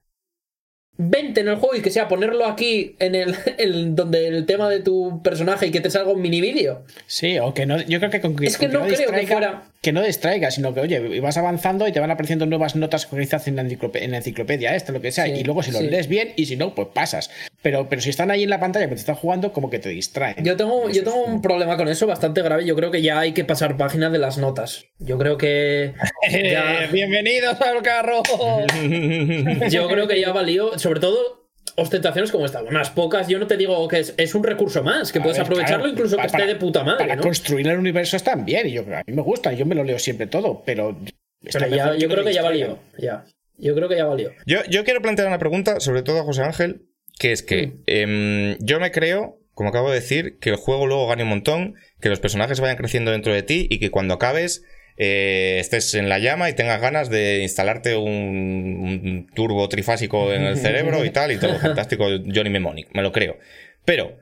20 0.97 1.41
en 1.41 1.47
el 1.49 1.55
juego 1.57 1.75
y 1.75 1.81
que 1.81 1.91
sea 1.91 2.07
ponerlo 2.07 2.45
aquí 2.45 2.95
en 2.99 3.15
el, 3.57 3.95
donde 3.95 4.27
el 4.27 4.45
tema 4.45 4.69
de 4.69 4.79
tu 4.81 5.21
personaje 5.21 5.67
y 5.67 5.71
que 5.71 5.81
te 5.81 5.89
salga 5.89 6.11
un 6.11 6.21
mini 6.21 6.41
vídeo. 6.41 6.83
Sí, 7.07 7.37
o 7.39 7.53
que 7.53 7.65
no, 7.65 7.81
yo 7.81 7.99
creo 7.99 8.11
que 8.11 8.21
con 8.21 8.35
Es 8.43 8.57
que 8.57 8.67
no 8.67 8.85
creo 8.85 9.11
que 9.11 9.27
fuera- 9.27 9.63
que 9.85 9.93
no 9.93 10.01
distraiga, 10.03 10.49
sino 10.49 10.73
que, 10.73 10.79
oye, 10.81 11.19
vas 11.21 11.37
avanzando 11.37 11.87
y 11.87 11.91
te 11.91 11.99
van 11.99 12.09
apareciendo 12.09 12.45
nuevas 12.47 12.75
notas 12.75 13.05
que 13.05 13.15
quizás 13.17 13.47
en 13.47 13.55
la, 13.55 13.61
enciclope- 13.63 14.01
en 14.01 14.09
la 14.11 14.17
enciclopedia, 14.17 14.75
esto, 14.75 14.91
lo 14.91 14.99
que 14.99 15.11
sea, 15.11 15.25
Sí, 15.25 15.31
y 15.33 15.43
luego 15.43 15.61
si 15.61 15.71
lo 15.71 15.77
sí. 15.79 15.87
lees 15.87 16.07
bien 16.07 16.33
y 16.35 16.47
si 16.47 16.55
no, 16.55 16.73
pues 16.73 16.87
pasas. 16.93 17.29
Pero, 17.61 17.87
pero 17.87 18.01
si 18.01 18.09
están 18.09 18.31
ahí 18.31 18.43
en 18.43 18.49
la 18.49 18.59
pantalla 18.59 18.85
que 18.89 18.95
te 18.95 18.99
están 19.01 19.15
jugando, 19.15 19.53
como 19.53 19.69
que 19.69 19.77
te 19.79 19.89
distraen. 19.89 20.43
Yo 20.43 20.55
tengo, 20.57 20.81
Eso 20.89 20.91
yo 20.91 21.01
es 21.01 21.03
tengo 21.03 21.23
un 21.23 21.41
problema 21.41 21.77
con 21.77 21.87
eso 21.87 22.07
bastante 22.07 22.41
grave. 22.41 22.65
Yo 22.65 22.75
creo 22.75 22.89
que 22.89 23.01
ya 23.03 23.19
hay 23.19 23.33
que 23.33 23.45
pasar 23.45 23.77
página 23.77 24.09
de 24.09 24.17
las 24.17 24.37
notas. 24.39 24.85
Yo 24.99 25.17
creo 25.19 25.37
que. 25.37 25.93
ya- 26.31 26.87
Bienvenidos 26.91 27.61
al 27.61 27.81
carro. 27.83 28.23
yo 29.69 29.87
creo 29.87 30.07
que 30.07 30.19
ya 30.19 30.31
valió. 30.31 30.77
Sobre 30.79 30.99
todo. 30.99 31.44
Ostentaciones 31.77 32.31
como 32.31 32.45
esta, 32.45 32.61
unas 32.63 32.89
pocas, 32.89 33.27
yo 33.27 33.37
no 33.37 33.47
te 33.47 33.57
digo 33.57 33.85
que 33.89 33.99
es, 33.99 34.13
es 34.17 34.33
un 34.33 34.43
recurso 34.43 34.81
más, 34.81 35.11
que 35.11 35.19
A 35.19 35.23
puedes 35.23 35.37
ver, 35.37 35.45
aprovecharlo 35.45 35.79
claro, 35.83 35.91
incluso 35.91 36.15
que 36.15 36.21
pa- 36.21 36.25
esté 36.27 36.37
para- 36.37 36.47
de 36.47 36.55
puta 36.55 36.83
madre, 36.85 36.99
Para 36.99 37.15
¿no? 37.17 37.21
construir 37.23 37.67
el 37.67 37.77
universo 37.77 38.15
están 38.15 38.45
bien, 38.45 38.67
y 38.67 38.71
yo, 38.71 38.81
a 38.83 39.03
mí 39.05 39.13
me 39.13 39.21
gusta, 39.21 39.51
yo 39.51 39.65
me 39.65 39.75
lo 39.75 39.83
leo 39.83 39.99
siempre 39.99 40.27
todo, 40.27 40.63
pero. 40.65 40.97
ya, 41.41 41.95
yo 41.97 42.07
creo 42.09 42.23
que 42.23 42.33
ya 42.33 42.41
valió. 42.43 42.79
Ya. 42.97 43.25
Yo 43.57 43.73
creo 43.75 43.87
que 43.87 43.95
ya 43.97 44.05
valió. 44.05 44.31
Yo, 44.45 44.59
yo 44.69 44.83
quiero 44.83 45.01
plantear 45.01 45.27
una 45.27 45.39
pregunta, 45.39 45.79
sobre 45.79 46.01
todo 46.03 46.19
a 46.19 46.23
José 46.23 46.43
Ángel, 46.43 46.81
que 47.19 47.31
es 47.31 47.41
que 47.43 47.73
em, 47.87 48.57
yo 48.59 48.79
me 48.79 48.91
creo, 48.91 49.39
como 49.53 49.69
acabo 49.69 49.89
de 49.89 49.95
decir, 49.95 50.37
que 50.39 50.49
el 50.49 50.57
juego 50.57 50.87
luego 50.87 51.07
gane 51.07 51.23
un 51.23 51.29
montón, 51.29 51.75
que 52.01 52.09
los 52.09 52.19
personajes 52.19 52.59
vayan 52.59 52.75
creciendo 52.77 53.11
dentro 53.11 53.33
de 53.33 53.43
ti 53.43 53.67
y 53.69 53.79
que 53.79 53.91
cuando 53.91 54.13
acabes 54.13 54.63
eh, 54.97 55.57
estés 55.59 55.93
en 55.95 56.09
la 56.09 56.19
llama 56.19 56.49
y 56.49 56.53
tengas 56.53 56.79
ganas 56.81 57.09
de 57.09 57.41
instalarte 57.41 57.95
un, 57.95 58.07
un 58.07 59.27
turbo 59.33 59.67
trifásico 59.69 60.31
en 60.33 60.43
el 60.43 60.57
cerebro 60.57 61.03
y 61.05 61.09
tal, 61.09 61.31
y 61.31 61.37
todo 61.37 61.59
fantástico, 61.59 62.05
Johnny 62.05 62.49
Mnemonic, 62.49 62.89
me 62.93 63.01
lo 63.01 63.11
creo. 63.11 63.37
Pero 63.83 64.17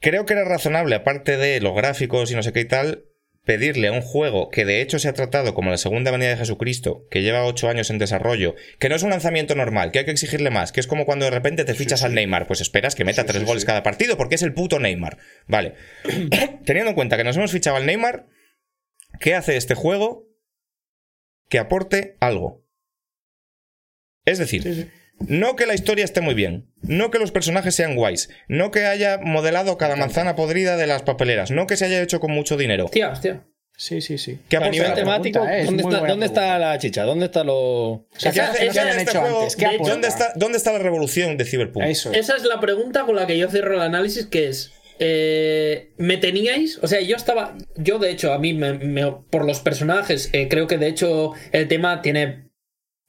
creo 0.00 0.26
que 0.26 0.34
era 0.34 0.44
razonable, 0.44 0.94
aparte 0.94 1.36
de 1.36 1.60
los 1.60 1.74
gráficos 1.74 2.30
y 2.30 2.34
no 2.34 2.42
sé 2.42 2.52
qué 2.52 2.60
y 2.60 2.64
tal, 2.66 3.04
pedirle 3.44 3.88
a 3.88 3.92
un 3.92 4.00
juego 4.00 4.48
que 4.48 4.64
de 4.64 4.80
hecho 4.80 4.98
se 4.98 5.08
ha 5.08 5.12
tratado 5.12 5.54
como 5.54 5.70
la 5.70 5.76
segunda 5.76 6.10
venida 6.10 6.30
de 6.30 6.36
Jesucristo, 6.36 7.06
que 7.10 7.22
lleva 7.22 7.44
ocho 7.44 7.68
años 7.68 7.90
en 7.90 7.98
desarrollo, 7.98 8.54
que 8.78 8.88
no 8.88 8.96
es 8.96 9.02
un 9.02 9.10
lanzamiento 9.10 9.54
normal, 9.54 9.92
que 9.92 10.00
hay 10.00 10.04
que 10.04 10.10
exigirle 10.10 10.50
más, 10.50 10.72
que 10.72 10.80
es 10.80 10.86
como 10.86 11.04
cuando 11.04 11.26
de 11.26 11.30
repente 11.30 11.64
te 11.64 11.74
fichas 11.74 12.02
al 12.02 12.14
Neymar, 12.14 12.46
pues 12.46 12.60
esperas 12.60 12.94
que 12.94 13.04
meta 13.04 13.24
tres 13.24 13.44
goles 13.44 13.64
cada 13.64 13.82
partido 13.82 14.16
porque 14.16 14.36
es 14.36 14.42
el 14.42 14.54
puto 14.54 14.78
Neymar. 14.78 15.18
Vale. 15.46 15.74
Teniendo 16.64 16.90
en 16.90 16.94
cuenta 16.94 17.16
que 17.16 17.24
nos 17.24 17.36
hemos 17.36 17.52
fichado 17.52 17.76
al 17.76 17.86
Neymar, 17.86 18.26
¿qué 19.20 19.34
hace 19.34 19.56
este 19.56 19.74
juego 19.74 20.26
que 21.48 21.58
aporte 21.58 22.16
algo? 22.20 22.64
Es 24.24 24.38
decir, 24.38 24.90
no 25.20 25.54
que 25.56 25.66
la 25.66 25.74
historia 25.74 26.04
esté 26.04 26.20
muy 26.20 26.34
bien, 26.34 26.72
no 26.82 27.10
que 27.10 27.18
los 27.18 27.30
personajes 27.30 27.74
sean 27.74 27.94
guays, 27.94 28.30
no 28.48 28.70
que 28.70 28.86
haya 28.86 29.18
modelado 29.18 29.76
cada 29.76 29.96
manzana 29.96 30.34
podrida 30.34 30.76
de 30.76 30.86
las 30.86 31.02
papeleras, 31.02 31.50
no 31.50 31.66
que 31.66 31.76
se 31.76 31.84
haya 31.84 32.00
hecho 32.02 32.20
con 32.20 32.30
mucho 32.32 32.56
dinero. 32.56 32.86
Hostia, 32.86 33.10
hostia. 33.10 33.44
Sí, 33.76 34.00
sí, 34.00 34.18
sí. 34.18 34.38
¿Qué 34.48 34.56
a 34.56 34.60
aporta? 34.60 34.70
nivel 34.70 34.94
temático, 34.94 35.40
pregunta, 35.40 35.56
¿eh? 35.56 35.60
Es 35.60 35.66
¿dónde, 35.66 35.82
está, 35.82 35.98
buena 35.98 36.08
¿dónde 36.12 36.26
está 36.26 36.40
pregunta. 36.42 36.58
la 36.60 36.78
chicha? 36.78 37.02
¿Dónde 37.02 37.26
está 37.26 37.42
lo...? 37.44 37.56
O 37.56 38.06
sea, 38.16 38.30
¿qué 38.30 38.36
¿Qué 38.36 38.40
hace- 38.40 38.50
hace- 38.52 38.66
no 38.66 38.72
se 38.72 38.72
qué 38.72 38.80
hace 38.80 38.88
hayan 38.90 38.98
este. 39.00 39.90
¿Dónde 39.90 40.08
está, 40.08 40.32
¿Dónde 40.36 40.58
está 40.58 40.72
la 40.72 40.78
revolución 40.78 41.36
de 41.36 41.44
Cyberpunk? 41.44 41.84
Eso. 41.86 42.12
es. 42.12 42.18
Esa 42.18 42.36
es 42.36 42.44
la 42.44 42.60
pregunta 42.60 43.02
con 43.04 43.16
la 43.16 43.26
que 43.26 43.36
yo 43.36 43.50
cierro 43.50 43.74
el 43.74 43.80
análisis, 43.80 44.26
que 44.26 44.48
es... 44.48 44.72
eh, 44.98 45.92
¿Me 45.98 46.16
teníais? 46.18 46.78
O 46.82 46.86
sea, 46.86 47.00
yo 47.00 47.16
estaba... 47.16 47.56
Yo, 47.76 47.98
de 47.98 48.10
hecho, 48.10 48.32
a 48.32 48.38
mí, 48.38 48.58
por 49.30 49.44
los 49.44 49.60
personajes, 49.60 50.30
eh, 50.32 50.48
creo 50.48 50.66
que 50.66 50.78
de 50.78 50.88
hecho 50.88 51.32
el 51.52 51.68
tema 51.68 52.00
tiene... 52.02 52.48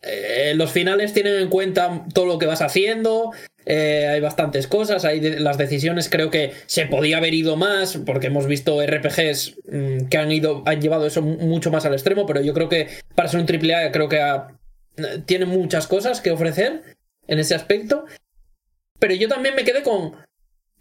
eh, 0.02 0.54
los 0.56 0.72
finales 0.72 1.14
tienen 1.14 1.36
en 1.36 1.50
cuenta 1.50 2.06
todo 2.14 2.26
lo 2.26 2.38
que 2.40 2.46
vas 2.48 2.62
haciendo. 2.62 3.32
eh, 3.66 4.08
hay 4.08 4.20
bastantes 4.22 4.68
cosas. 4.68 5.06
Hay 5.06 5.20
las 5.22 5.58
decisiones 5.58 6.10
creo 6.10 6.30
que 6.30 6.54
se 6.68 6.86
podía 6.86 7.18
haber 7.18 7.34
ido 7.34 7.56
más. 7.56 7.98
Porque 8.06 8.28
hemos 8.28 8.48
visto 8.48 8.82
RPGs 8.86 9.56
mm, 9.72 10.08
que 10.10 10.18
han 10.18 10.32
ido. 10.32 10.64
han 10.66 10.82
llevado 10.82 11.06
eso 11.08 11.22
mu- 11.22 11.38
mucho 11.38 11.72
más 11.72 11.86
al 11.86 11.94
extremo. 11.94 12.26
Pero 12.26 12.42
yo 12.42 12.54
creo 12.54 12.70
que 12.70 12.88
para 13.16 13.30
ser 13.30 13.40
un 13.40 13.48
AAA 13.48 13.92
creo 13.92 14.10
que 14.10 14.20
tiene 15.26 15.46
muchas 15.46 15.88
cosas 15.88 16.22
que 16.22 16.32
ofrecer 16.32 16.82
en 17.28 17.40
ese 17.40 17.54
aspecto. 17.56 18.06
Pero 19.00 19.14
yo 19.14 19.28
también 19.28 19.56
me 19.56 19.64
quedé 19.64 19.84
con. 19.84 20.14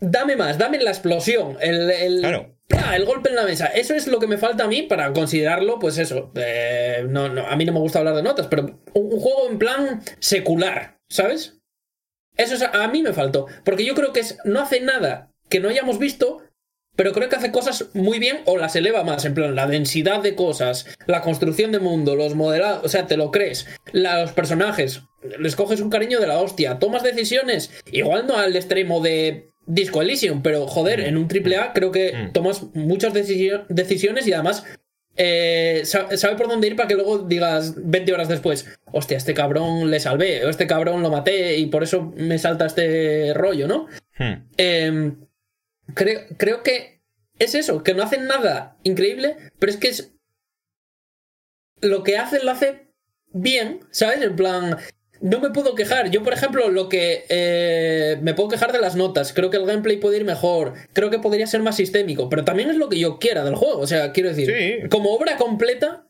Dame 0.00 0.36
más, 0.36 0.58
dame 0.58 0.78
la 0.80 0.90
explosión. 0.90 1.56
El, 1.60 1.90
el, 1.90 2.20
Claro. 2.20 2.56
¡pla! 2.68 2.96
el 2.96 3.04
golpe 3.04 3.30
en 3.30 3.36
la 3.36 3.44
mesa. 3.44 3.66
Eso 3.66 3.94
es 3.94 4.06
lo 4.06 4.18
que 4.18 4.26
me 4.26 4.38
falta 4.38 4.64
a 4.64 4.68
mí 4.68 4.82
para 4.82 5.12
considerarlo, 5.12 5.78
pues 5.78 5.98
eso. 5.98 6.32
eh, 6.36 7.04
no, 7.08 7.28
no, 7.28 7.46
a 7.46 7.56
mí 7.56 7.64
no 7.64 7.72
me 7.72 7.78
gusta 7.80 8.00
hablar 8.00 8.14
de 8.16 8.22
notas, 8.22 8.46
pero 8.48 8.62
un, 8.64 8.80
un 9.12 9.20
juego 9.20 9.48
en 9.50 9.58
plan 9.58 10.02
secular, 10.18 10.98
¿sabes? 11.08 11.58
Eso 12.36 12.54
es, 12.54 12.62
a 12.62 12.88
mí 12.88 13.02
me 13.02 13.12
faltó. 13.12 13.46
Porque 13.64 13.84
yo 13.84 13.94
creo 13.94 14.12
que 14.12 14.20
es, 14.20 14.38
no 14.44 14.60
hace 14.60 14.80
nada 14.80 15.30
que 15.48 15.60
no 15.60 15.68
hayamos 15.68 15.98
visto, 16.00 16.42
pero 16.96 17.12
creo 17.12 17.28
que 17.28 17.36
hace 17.36 17.52
cosas 17.52 17.86
muy 17.94 18.18
bien 18.18 18.40
o 18.44 18.56
las 18.56 18.74
eleva 18.76 19.04
más. 19.04 19.24
En 19.24 19.34
plan, 19.34 19.54
la 19.54 19.66
densidad 19.68 20.20
de 20.22 20.34
cosas, 20.34 20.86
la 21.06 21.22
construcción 21.22 21.70
de 21.72 21.78
mundo, 21.78 22.16
los 22.16 22.34
modelados. 22.34 22.84
O 22.84 22.88
sea, 22.88 23.06
te 23.06 23.16
lo 23.16 23.30
crees. 23.30 23.66
La- 23.92 24.20
los 24.22 24.32
personajes, 24.32 25.02
les 25.38 25.54
coges 25.56 25.80
un 25.80 25.90
cariño 25.90 26.18
de 26.20 26.26
la 26.26 26.40
hostia. 26.40 26.78
Tomas 26.80 27.02
decisiones, 27.04 27.70
igual 27.92 28.26
no 28.26 28.36
al 28.36 28.54
extremo 28.56 29.00
de 29.00 29.50
Disco 29.66 30.02
Elysium, 30.02 30.42
pero 30.42 30.66
joder, 30.66 31.00
en 31.00 31.16
un 31.16 31.26
AAA 31.28 31.72
creo 31.72 31.90
que 31.92 32.12
Mm. 32.12 32.32
tomas 32.32 32.62
muchas 32.74 33.12
decisio- 33.14 33.64
decisiones 33.68 34.26
y 34.26 34.32
además. 34.32 34.64
eh, 35.16 35.82
sa- 35.84 36.16
sabe 36.16 36.34
por 36.34 36.48
dónde 36.48 36.66
ir 36.66 36.74
para 36.74 36.88
que 36.88 36.96
luego 36.96 37.18
digas 37.18 37.74
20 37.76 38.12
horas 38.12 38.26
después, 38.28 38.66
hostia, 38.90 39.16
este 39.16 39.32
cabrón 39.32 39.88
le 39.88 40.00
salvé, 40.00 40.44
o 40.44 40.48
este 40.48 40.66
cabrón 40.66 41.02
lo 41.04 41.10
maté 41.12 41.56
y 41.56 41.66
por 41.66 41.84
eso 41.84 42.12
me 42.16 42.36
salta 42.36 42.66
este 42.66 43.32
rollo, 43.32 43.68
¿no? 43.68 43.86
Hmm. 44.18 44.42
Eh, 44.58 45.12
creo, 45.94 46.20
creo 46.36 46.64
que 46.64 47.00
es 47.38 47.54
eso, 47.54 47.84
que 47.84 47.94
no 47.94 48.02
hacen 48.02 48.26
nada 48.26 48.76
increíble, 48.82 49.36
pero 49.60 49.70
es 49.70 49.78
que 49.78 49.86
es. 49.86 50.10
Lo 51.80 52.02
que 52.02 52.16
hacen 52.18 52.44
lo 52.44 52.50
hace 52.50 52.88
bien, 53.32 53.80
¿sabes? 53.92 54.20
En 54.20 54.34
plan. 54.34 54.78
No 55.20 55.40
me 55.40 55.50
puedo 55.50 55.74
quejar. 55.74 56.10
Yo, 56.10 56.22
por 56.22 56.32
ejemplo, 56.32 56.68
lo 56.70 56.88
que. 56.88 57.24
eh, 57.28 58.18
me 58.22 58.34
puedo 58.34 58.48
quejar 58.48 58.72
de 58.72 58.80
las 58.80 58.96
notas. 58.96 59.32
Creo 59.32 59.50
que 59.50 59.56
el 59.56 59.66
gameplay 59.66 59.96
puede 59.96 60.18
ir 60.18 60.24
mejor. 60.24 60.74
Creo 60.92 61.10
que 61.10 61.18
podría 61.18 61.46
ser 61.46 61.62
más 61.62 61.76
sistémico. 61.76 62.28
Pero 62.28 62.44
también 62.44 62.70
es 62.70 62.76
lo 62.76 62.88
que 62.88 62.98
yo 62.98 63.18
quiera 63.18 63.44
del 63.44 63.54
juego. 63.54 63.80
O 63.80 63.86
sea, 63.86 64.12
quiero 64.12 64.28
decir. 64.28 64.46
Sí. 64.46 64.88
Como 64.88 65.14
obra 65.14 65.36
completa. 65.36 66.06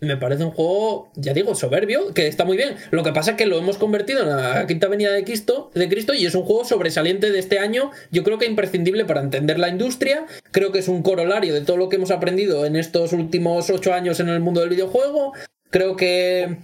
Me 0.00 0.16
parece 0.16 0.44
un 0.44 0.50
juego, 0.50 1.10
ya 1.14 1.32
digo, 1.32 1.54
soberbio, 1.54 2.12
que 2.12 2.26
está 2.26 2.44
muy 2.44 2.56
bien. 2.56 2.76
Lo 2.90 3.04
que 3.04 3.12
pasa 3.12 3.32
es 3.32 3.36
que 3.36 3.46
lo 3.46 3.58
hemos 3.58 3.78
convertido 3.78 4.22
en 4.22 4.28
la 4.28 4.66
quinta 4.66 4.88
venida 4.88 5.12
de 5.12 5.24
Cristo, 5.24 5.70
de 5.72 5.88
Cristo 5.88 6.12
y 6.14 6.26
es 6.26 6.34
un 6.34 6.42
juego 6.42 6.64
sobresaliente 6.64 7.30
de 7.30 7.38
este 7.38 7.58
año. 7.58 7.90
Yo 8.10 8.24
creo 8.24 8.38
que 8.38 8.46
imprescindible 8.46 9.04
para 9.04 9.22
entender 9.22 9.58
la 9.58 9.68
industria. 9.68 10.26
Creo 10.50 10.72
que 10.72 10.80
es 10.80 10.88
un 10.88 11.02
corolario 11.02 11.54
de 11.54 11.62
todo 11.62 11.76
lo 11.76 11.88
que 11.88 11.96
hemos 11.96 12.10
aprendido 12.10 12.66
en 12.66 12.76
estos 12.76 13.12
últimos 13.12 13.70
ocho 13.70 13.94
años 13.94 14.20
en 14.20 14.28
el 14.28 14.40
mundo 14.40 14.60
del 14.60 14.70
videojuego. 14.70 15.32
Creo 15.70 15.96
que 15.96 16.58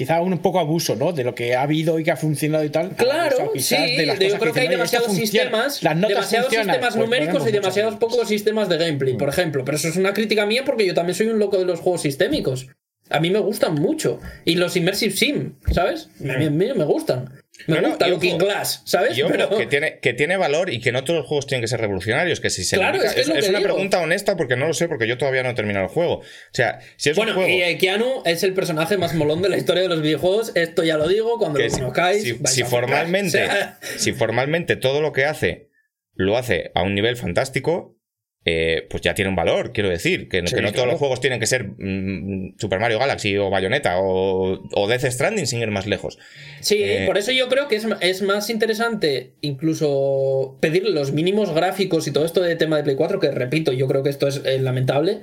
Quizá 0.00 0.18
un 0.22 0.38
poco 0.38 0.58
abuso, 0.58 0.96
¿no? 0.96 1.12
De 1.12 1.24
lo 1.24 1.34
que 1.34 1.54
ha 1.54 1.60
habido 1.60 1.98
y 1.98 2.04
que 2.04 2.10
ha 2.10 2.16
funcionado 2.16 2.64
y 2.64 2.70
tal. 2.70 2.96
Claro, 2.96 3.36
O 3.36 3.36
sea, 3.36 3.48
quizás 3.52 3.86
sí, 3.86 3.96
de 3.96 4.06
las 4.06 4.18
yo 4.18 4.38
creo 4.38 4.54
que 4.54 4.60
hay 4.60 4.68
dicen, 4.68 4.80
"Oye, 4.80 4.84
esto 4.84 4.96
demasiados 4.96 5.14
sistemas, 5.14 5.82
las 5.82 5.94
notas 5.94 6.08
demasiados 6.08 6.46
funcionan", 6.46 6.74
sistemas 6.74 6.94
pues 6.94 7.04
numéricos 7.04 7.46
y 7.46 7.52
demasiados 7.52 7.96
pocos 7.96 8.26
sistemas 8.26 8.70
de 8.70 8.78
gameplay, 8.78 9.18
por 9.18 9.28
ejemplo. 9.28 9.62
Pero 9.62 9.76
eso 9.76 9.88
es 9.88 9.96
una 9.96 10.14
crítica 10.14 10.46
mía 10.46 10.62
porque 10.64 10.86
yo 10.86 10.94
también 10.94 11.14
soy 11.14 11.26
un 11.26 11.38
loco 11.38 11.58
de 11.58 11.66
los 11.66 11.80
juegos 11.80 12.00
sistémicos. 12.00 12.68
A 13.10 13.20
mí 13.20 13.28
me 13.28 13.40
gustan 13.40 13.74
mucho. 13.74 14.20
Y 14.46 14.54
los 14.54 14.74
Immersive 14.74 15.14
Sim, 15.14 15.56
¿sabes? 15.70 16.08
A 16.20 16.38
mí, 16.38 16.46
a 16.46 16.50
mí 16.50 16.72
me 16.74 16.84
gustan. 16.86 17.39
Me 17.66 17.76
No, 17.76 17.80
no, 17.82 17.88
gusta 17.90 18.06
y 18.08 18.10
Looking 18.10 18.34
ojo, 18.36 18.44
Glass, 18.46 18.82
¿sabes? 18.84 19.16
Y 19.16 19.22
ojo, 19.22 19.32
Pero- 19.32 19.50
que, 19.56 19.66
tiene, 19.66 19.98
que 20.00 20.12
tiene 20.14 20.36
valor 20.36 20.70
y 20.70 20.80
que 20.80 20.92
no 20.92 21.04
todos 21.04 21.18
los 21.20 21.26
juegos 21.26 21.46
tienen 21.46 21.62
que 21.62 21.68
ser 21.68 21.80
revolucionarios. 21.80 22.40
Que 22.40 22.50
si 22.50 22.64
se 22.64 22.76
Claro, 22.76 23.02
es 23.02 23.14
que 23.14 23.20
es 23.22 23.28
lo 23.28 23.34
que 23.34 23.48
una 23.48 23.60
pregunta 23.60 24.00
honesta 24.00 24.36
porque 24.36 24.56
no 24.56 24.66
lo 24.66 24.74
sé, 24.74 24.88
porque 24.88 25.06
yo 25.06 25.18
todavía 25.18 25.42
no 25.42 25.50
he 25.50 25.54
terminado 25.54 25.86
el 25.86 25.90
juego. 25.92 26.14
O 26.18 26.24
sea, 26.52 26.80
si 26.96 27.10
es 27.10 27.16
Bueno, 27.16 27.32
un 27.32 27.36
juego. 27.38 27.50
y 27.50 27.62
eh, 27.62 27.78
Keanu 27.78 28.22
es 28.24 28.42
el 28.42 28.54
personaje 28.54 28.96
más 28.96 29.14
molón 29.14 29.42
de 29.42 29.48
la 29.48 29.56
historia 29.56 29.82
de 29.82 29.88
los 29.88 30.02
videojuegos. 30.02 30.52
Esto 30.54 30.82
ya 30.84 30.96
lo 30.96 31.08
digo, 31.08 31.38
cuando 31.38 31.58
que 31.58 31.68
lo 31.68 31.72
conozcáis. 31.74 32.22
si- 32.44 32.62
formalmente, 32.64 33.44
O 33.44 33.46
sea, 33.46 33.78
si 33.96 34.12
formalmente 34.12 34.76
todo 34.76 35.00
lo 35.02 35.12
que 35.12 35.24
hace 35.24 35.68
lo 36.14 36.36
hace 36.36 36.70
a 36.74 36.82
un 36.82 36.94
nivel 36.94 37.16
fantástico, 37.16 37.96
eh, 38.44 38.86
pues 38.88 39.02
ya 39.02 39.14
tiene 39.14 39.28
un 39.28 39.36
valor, 39.36 39.72
quiero 39.72 39.90
decir. 39.90 40.28
Que, 40.28 40.42
Sí, 40.46 40.54
que 40.54 40.62
no 40.62 40.72
todos 40.72 40.86
los 40.86 40.98
juegos 40.98 41.20
tienen 41.20 41.40
que 41.40 41.46
ser 41.46 41.64
mm, 41.76 42.56
Super 42.58 42.80
Mario 42.80 42.98
Galaxy 42.98 43.36
o 43.36 43.50
Bayonetta 43.50 43.98
o, 43.98 44.62
o 44.72 44.88
Death 44.88 45.04
Stranding 45.04 45.46
sin 45.46 45.60
ir 45.60 45.70
más 45.70 45.86
lejos. 45.86 46.18
Sí, 46.60 46.82
Eh, 46.82 47.04
por 47.06 47.18
eso 47.18 47.32
yo 47.32 47.48
creo 47.48 47.68
que 47.68 47.76
es, 47.76 47.86
es 48.00 48.22
más 48.22 48.48
interesante 48.48 49.34
incluso 49.42 50.56
pedir 50.60 50.88
los 50.88 51.12
mínimos 51.12 51.54
gráficos 51.54 52.06
y 52.06 52.12
todo 52.12 52.24
esto 52.24 52.40
de 52.40 52.56
tema 52.56 52.78
de 52.78 52.84
Play 52.84 52.96
4, 52.96 53.20
que 53.20 53.30
repito, 53.30 53.72
yo 53.72 53.86
creo 53.86 54.02
que 54.02 54.10
esto 54.10 54.26
es 54.26 54.40
eh, 54.44 54.58
lamentable. 54.58 55.20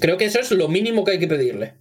Creo 0.00 0.16
que 0.16 0.24
eso 0.24 0.40
es 0.40 0.50
lo 0.50 0.68
mínimo 0.68 1.04
que 1.04 1.12
hay 1.12 1.18
que 1.18 1.28
pedirle. 1.28 1.74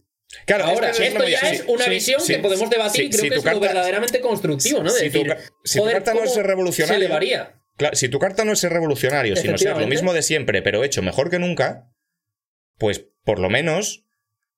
Claro, 0.45 0.65
Ahora, 0.65 0.89
esto 0.89 1.27
ya 1.27 1.39
es 1.51 1.63
una 1.67 1.85
sí, 1.85 1.89
visión 1.89 2.21
sí, 2.21 2.33
que 2.33 2.39
podemos 2.39 2.69
debatir 2.69 3.05
y 3.05 3.09
creo 3.09 3.21
si 3.23 3.29
que 3.29 3.35
es 3.35 3.45
lo 3.45 3.59
verdaderamente 3.59 4.19
constructivo, 4.19 4.83
¿no? 4.83 4.91
De 4.91 4.99
si 4.99 5.05
decir, 5.05 5.35
si 5.63 5.77
tu 5.77 5.83
joder, 5.83 5.95
carta 5.95 6.13
no 6.13 6.19
es 6.19 6.23
¿cómo 6.25 6.35
ser 6.35 6.47
revolucionario, 6.47 6.99
Se 6.99 7.05
elevaría. 7.05 7.53
Claro, 7.77 7.95
si 7.95 8.09
tu 8.09 8.19
carta 8.19 8.43
no 8.43 8.51
es 8.51 8.59
ser 8.59 8.73
revolucionario, 8.73 9.35
sino 9.35 9.57
ser 9.57 9.77
lo 9.77 9.87
mismo 9.87 10.13
de 10.13 10.23
siempre, 10.23 10.61
pero 10.61 10.83
hecho 10.83 11.01
mejor 11.01 11.29
que 11.29 11.39
nunca, 11.39 11.91
pues 12.77 13.05
por 13.23 13.39
lo 13.39 13.49
menos 13.49 14.05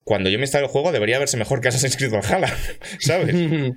cuando 0.03 0.29
yo 0.29 0.39
me 0.39 0.45
instale 0.45 0.65
el 0.65 0.71
juego 0.71 0.91
debería 0.91 1.19
verse 1.19 1.37
mejor 1.37 1.61
que 1.61 1.67
Assassin's 1.67 1.97
Creed 1.97 2.11
Valhalla, 2.11 2.53
¿sabes? 2.99 3.35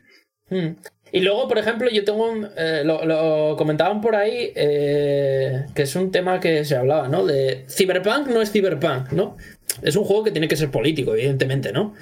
Mm. 0.51 0.77
Y 1.13 1.21
luego, 1.21 1.49
por 1.49 1.57
ejemplo, 1.57 1.89
yo 1.89 2.05
tengo 2.05 2.31
un. 2.31 2.49
eh, 2.57 2.83
lo, 2.85 3.05
lo 3.07 3.57
comentaban 3.57 4.01
por 4.01 4.17
ahí, 4.17 4.53
eh, 4.55 5.65
que 5.75 5.83
es 5.83 5.95
un 5.95 6.11
tema 6.11 6.41
que 6.41 6.65
se 6.65 6.77
hablaba, 6.77 7.09
¿no? 7.09 7.25
De. 7.25 7.65
Cyberpunk 7.69 8.29
no 8.29 8.43
es 8.43 8.51
Cyberpunk, 8.51 9.13
¿no? 9.13 9.37
Es 9.83 9.97
un 9.97 10.05
juego 10.05 10.25
que 10.25 10.31
tiene 10.31 10.49
que 10.49 10.57
ser 10.57 10.71
político, 10.71 11.15
evidentemente, 11.15 11.73
¿no? 11.73 11.95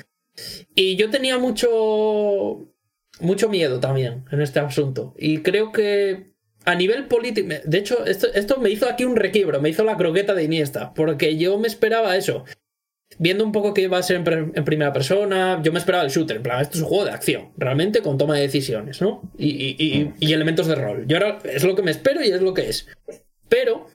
Y 0.75 0.97
yo 0.97 1.10
tenía 1.10 1.39
mucho. 1.39 2.67
Mucho 3.20 3.49
miedo 3.51 3.81
también 3.81 4.25
en 4.33 4.41
este 4.41 4.60
asunto. 4.60 5.15
Y 5.19 5.43
creo 5.43 5.73
que. 5.73 6.30
A 6.65 6.75
nivel 6.75 7.07
político. 7.07 7.49
De 7.65 7.79
hecho, 7.79 8.05
esto, 8.07 8.27
esto 8.35 8.59
me 8.59 8.71
hizo 8.71 8.89
aquí 8.89 9.05
un 9.05 9.17
requiebro, 9.17 9.61
me 9.61 9.71
hizo 9.71 9.83
la 9.85 9.97
croqueta 9.97 10.35
de 10.35 10.45
Iniesta. 10.45 10.93
Porque 10.95 11.37
yo 11.37 11.59
me 11.59 11.69
esperaba 11.69 12.17
eso 12.17 12.45
viendo 13.19 13.45
un 13.45 13.51
poco 13.53 13.75
que 13.75 13.83
iba 13.83 13.99
a 13.99 14.03
ser 14.03 14.17
en, 14.17 14.65
primera 14.65 14.93
persona, 14.93 15.61
yo 15.63 15.73
me 15.73 15.79
esperaba 15.79 16.05
el 16.05 16.11
shooter. 16.11 16.37
En 16.37 16.43
plan, 16.43 16.61
esto 16.61 16.77
es 16.79 16.83
un 16.83 16.89
juego 16.89 17.05
de 17.07 17.11
acción, 17.11 17.51
realmente 17.57 18.03
con 18.03 18.17
toma 18.19 18.37
de 18.37 18.43
decisiones, 18.43 19.01
¿no? 19.03 19.23
Y, 19.37 19.49
y- 19.49 19.77
y- 19.79 20.13
y 20.21 20.33
elementos 20.33 20.67
de 20.69 20.77
rol. 20.77 21.05
Yo 21.09 21.17
ahora 21.17 21.39
es 21.45 21.65
lo 21.65 21.75
que 21.75 21.83
me 21.83 21.91
espero 21.91 22.23
y 22.23 22.29
es 22.29 22.41
lo 22.41 22.55
que 22.55 22.69
es. 22.69 22.87
Pero, 23.49 23.89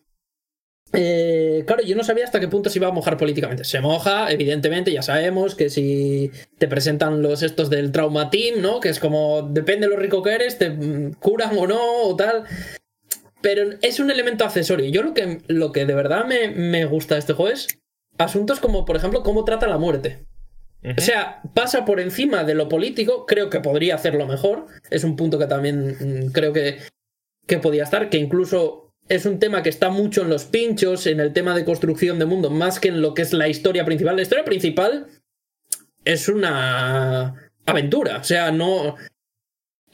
eh, 0.95 1.64
claro, 1.67 1.83
yo 1.83 1.95
no 1.95 2.03
sabía 2.03 2.24
hasta 2.24 2.40
qué 2.40 2.48
punto 2.48 2.69
se 2.69 2.80
iba 2.80 2.88
a 2.88 2.91
mojar 2.91 3.17
políticamente. 3.17 3.64
Se 3.64 3.82
moja, 3.82 4.32
evidentemente, 4.32 4.91
ya 4.91 5.01
sabemos 5.01 5.56
que 5.56 5.69
si 5.69 6.32
te 6.57 6.67
presentan 6.67 7.22
los 7.22 7.43
estos 7.43 7.69
del 7.69 7.91
Trauma 7.91 8.30
Team, 8.30 8.61
¿no? 8.61 8.80
Que 8.80 8.90
es 8.90 8.99
como, 8.99 9.43
depende 9.43 9.88
de 9.88 9.93
lo 9.93 9.99
rico 9.99 10.24
que 10.24 10.33
eres, 10.33 10.57
te 10.57 10.75
curan 11.19 11.57
o 11.57 11.67
no, 11.67 12.01
o 12.03 12.15
tal. 12.15 12.45
Pero 13.41 13.72
es 13.82 13.99
un 13.99 14.09
elemento 14.09 14.45
accesorio. 14.45 14.90
Yo 14.90 15.03
lo 15.03 15.14
que, 15.14 15.40
lo 15.48 15.72
que 15.72 15.85
de 15.85 15.93
verdad 15.93 16.25
me, 16.25 16.49
me 16.49 16.85
gusta 16.85 17.15
de 17.15 17.19
este 17.19 17.33
juego 17.33 17.53
es 17.53 17.67
asuntos 18.17 18.59
como, 18.59 18.85
por 18.85 18.95
ejemplo, 18.95 19.24
cómo 19.24 19.43
trata 19.45 19.67
la 19.67 19.77
muerte. 19.77 20.25
O 20.98 21.01
sea, 21.01 21.41
pasa 21.56 21.83
por 21.83 21.99
encima 21.99 22.43
de 22.43 22.53
lo 22.53 22.69
político, 22.69 23.25
creo 23.25 23.49
que 23.49 23.59
podría 23.59 23.95
hacerlo 23.95 24.27
mejor. 24.27 24.67
Es 24.91 25.03
un 25.03 25.15
punto 25.15 25.40
que 25.40 25.48
también 25.48 25.98
mm, 25.99 26.32
creo 26.32 26.53
que, 26.53 26.77
que 27.48 27.57
podía 27.57 27.83
estar, 27.83 28.09
que 28.09 28.17
incluso 28.17 28.84
es 29.08 29.25
un 29.25 29.40
tema 29.40 29.64
que 29.64 29.69
está 29.69 29.90
mucho 29.90 30.22
en 30.24 30.30
los 30.30 30.45
pinchos, 30.45 31.06
en 31.08 31.19
el 31.19 31.34
tema 31.34 31.56
de 31.56 31.66
construcción 31.66 32.19
de 32.19 32.25
mundo, 32.25 32.50
más 32.50 32.80
que 32.80 32.88
en 32.90 33.01
lo 33.01 33.14
que 33.14 33.22
es 33.22 33.34
la 33.34 33.48
historia 33.48 33.85
principal. 33.85 34.16
La 34.16 34.22
historia 34.22 34.45
principal 34.45 35.08
es 36.03 36.27
una 36.27 37.51
aventura, 37.66 38.17
o 38.17 38.24
sea, 38.24 38.51
no... 38.51 38.95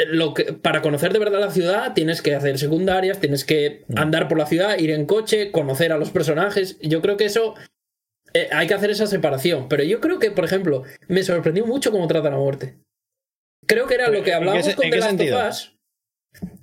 Lo 0.07 0.33
que, 0.33 0.53
para 0.53 0.81
conocer 0.81 1.13
de 1.13 1.19
verdad 1.19 1.41
la 1.41 1.51
ciudad 1.51 1.93
tienes 1.93 2.23
que 2.23 2.33
hacer 2.33 2.57
secundarias, 2.57 3.19
tienes 3.19 3.45
que 3.45 3.85
andar 3.95 4.27
por 4.27 4.39
la 4.39 4.47
ciudad, 4.47 4.79
ir 4.79 4.89
en 4.89 5.05
coche, 5.05 5.51
conocer 5.51 5.91
a 5.91 5.97
los 5.97 6.09
personajes. 6.09 6.79
Yo 6.79 7.03
creo 7.03 7.17
que 7.17 7.25
eso 7.25 7.53
eh, 8.33 8.49
hay 8.51 8.65
que 8.65 8.73
hacer 8.73 8.89
esa 8.89 9.05
separación. 9.05 9.67
Pero 9.69 9.83
yo 9.83 9.99
creo 9.99 10.17
que, 10.17 10.31
por 10.31 10.45
ejemplo, 10.45 10.83
me 11.07 11.21
sorprendió 11.21 11.67
mucho 11.67 11.91
cómo 11.91 12.07
trata 12.07 12.31
la 12.31 12.37
muerte. 12.37 12.79
Creo 13.67 13.85
que 13.85 13.93
era 13.95 14.07
lo 14.07 14.13
que 14.13 14.17
¿En 14.17 14.23
qué 14.23 14.33
hablábamos 14.33 14.75
con 14.75 14.89
The 14.89 14.97
Last 14.97 15.21
of? 15.21 15.49
Us. 15.49 15.77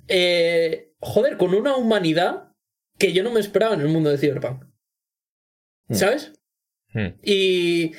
Eh, 0.09 0.88
joder, 0.99 1.37
con 1.37 1.53
una 1.53 1.75
humanidad 1.75 2.49
que 2.97 3.13
yo 3.13 3.23
no 3.23 3.31
me 3.31 3.39
esperaba 3.39 3.73
en 3.75 3.81
el 3.81 3.87
mundo 3.87 4.09
de 4.09 4.17
Cyberpunk. 4.17 4.63
Hmm. 5.87 5.93
¿Sabes? 5.95 6.33
Hmm. 6.93 7.07
Y, 7.23 7.91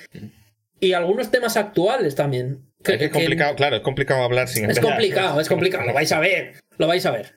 y 0.80 0.92
algunos 0.92 1.30
temas 1.30 1.56
actuales 1.56 2.14
también. 2.14 2.66
Que- 2.82 2.92
Es 2.92 2.98
que 2.98 3.04
es 3.06 3.10
que- 3.12 3.18
complicado, 3.18 3.54
claro, 3.56 3.76
es 3.76 3.82
complicado 3.82 4.22
hablar 4.22 4.48
sin 4.48 4.64
Es 4.64 4.76
empezar. 4.76 4.84
complicado, 4.84 5.40
es 5.40 5.48
complicado. 5.48 5.86
Lo 5.86 5.94
vais 5.94 6.12
a 6.12 6.20
ver. 6.20 6.54
Lo 6.78 6.86
vais 6.86 7.04
a 7.06 7.10
ver. 7.10 7.34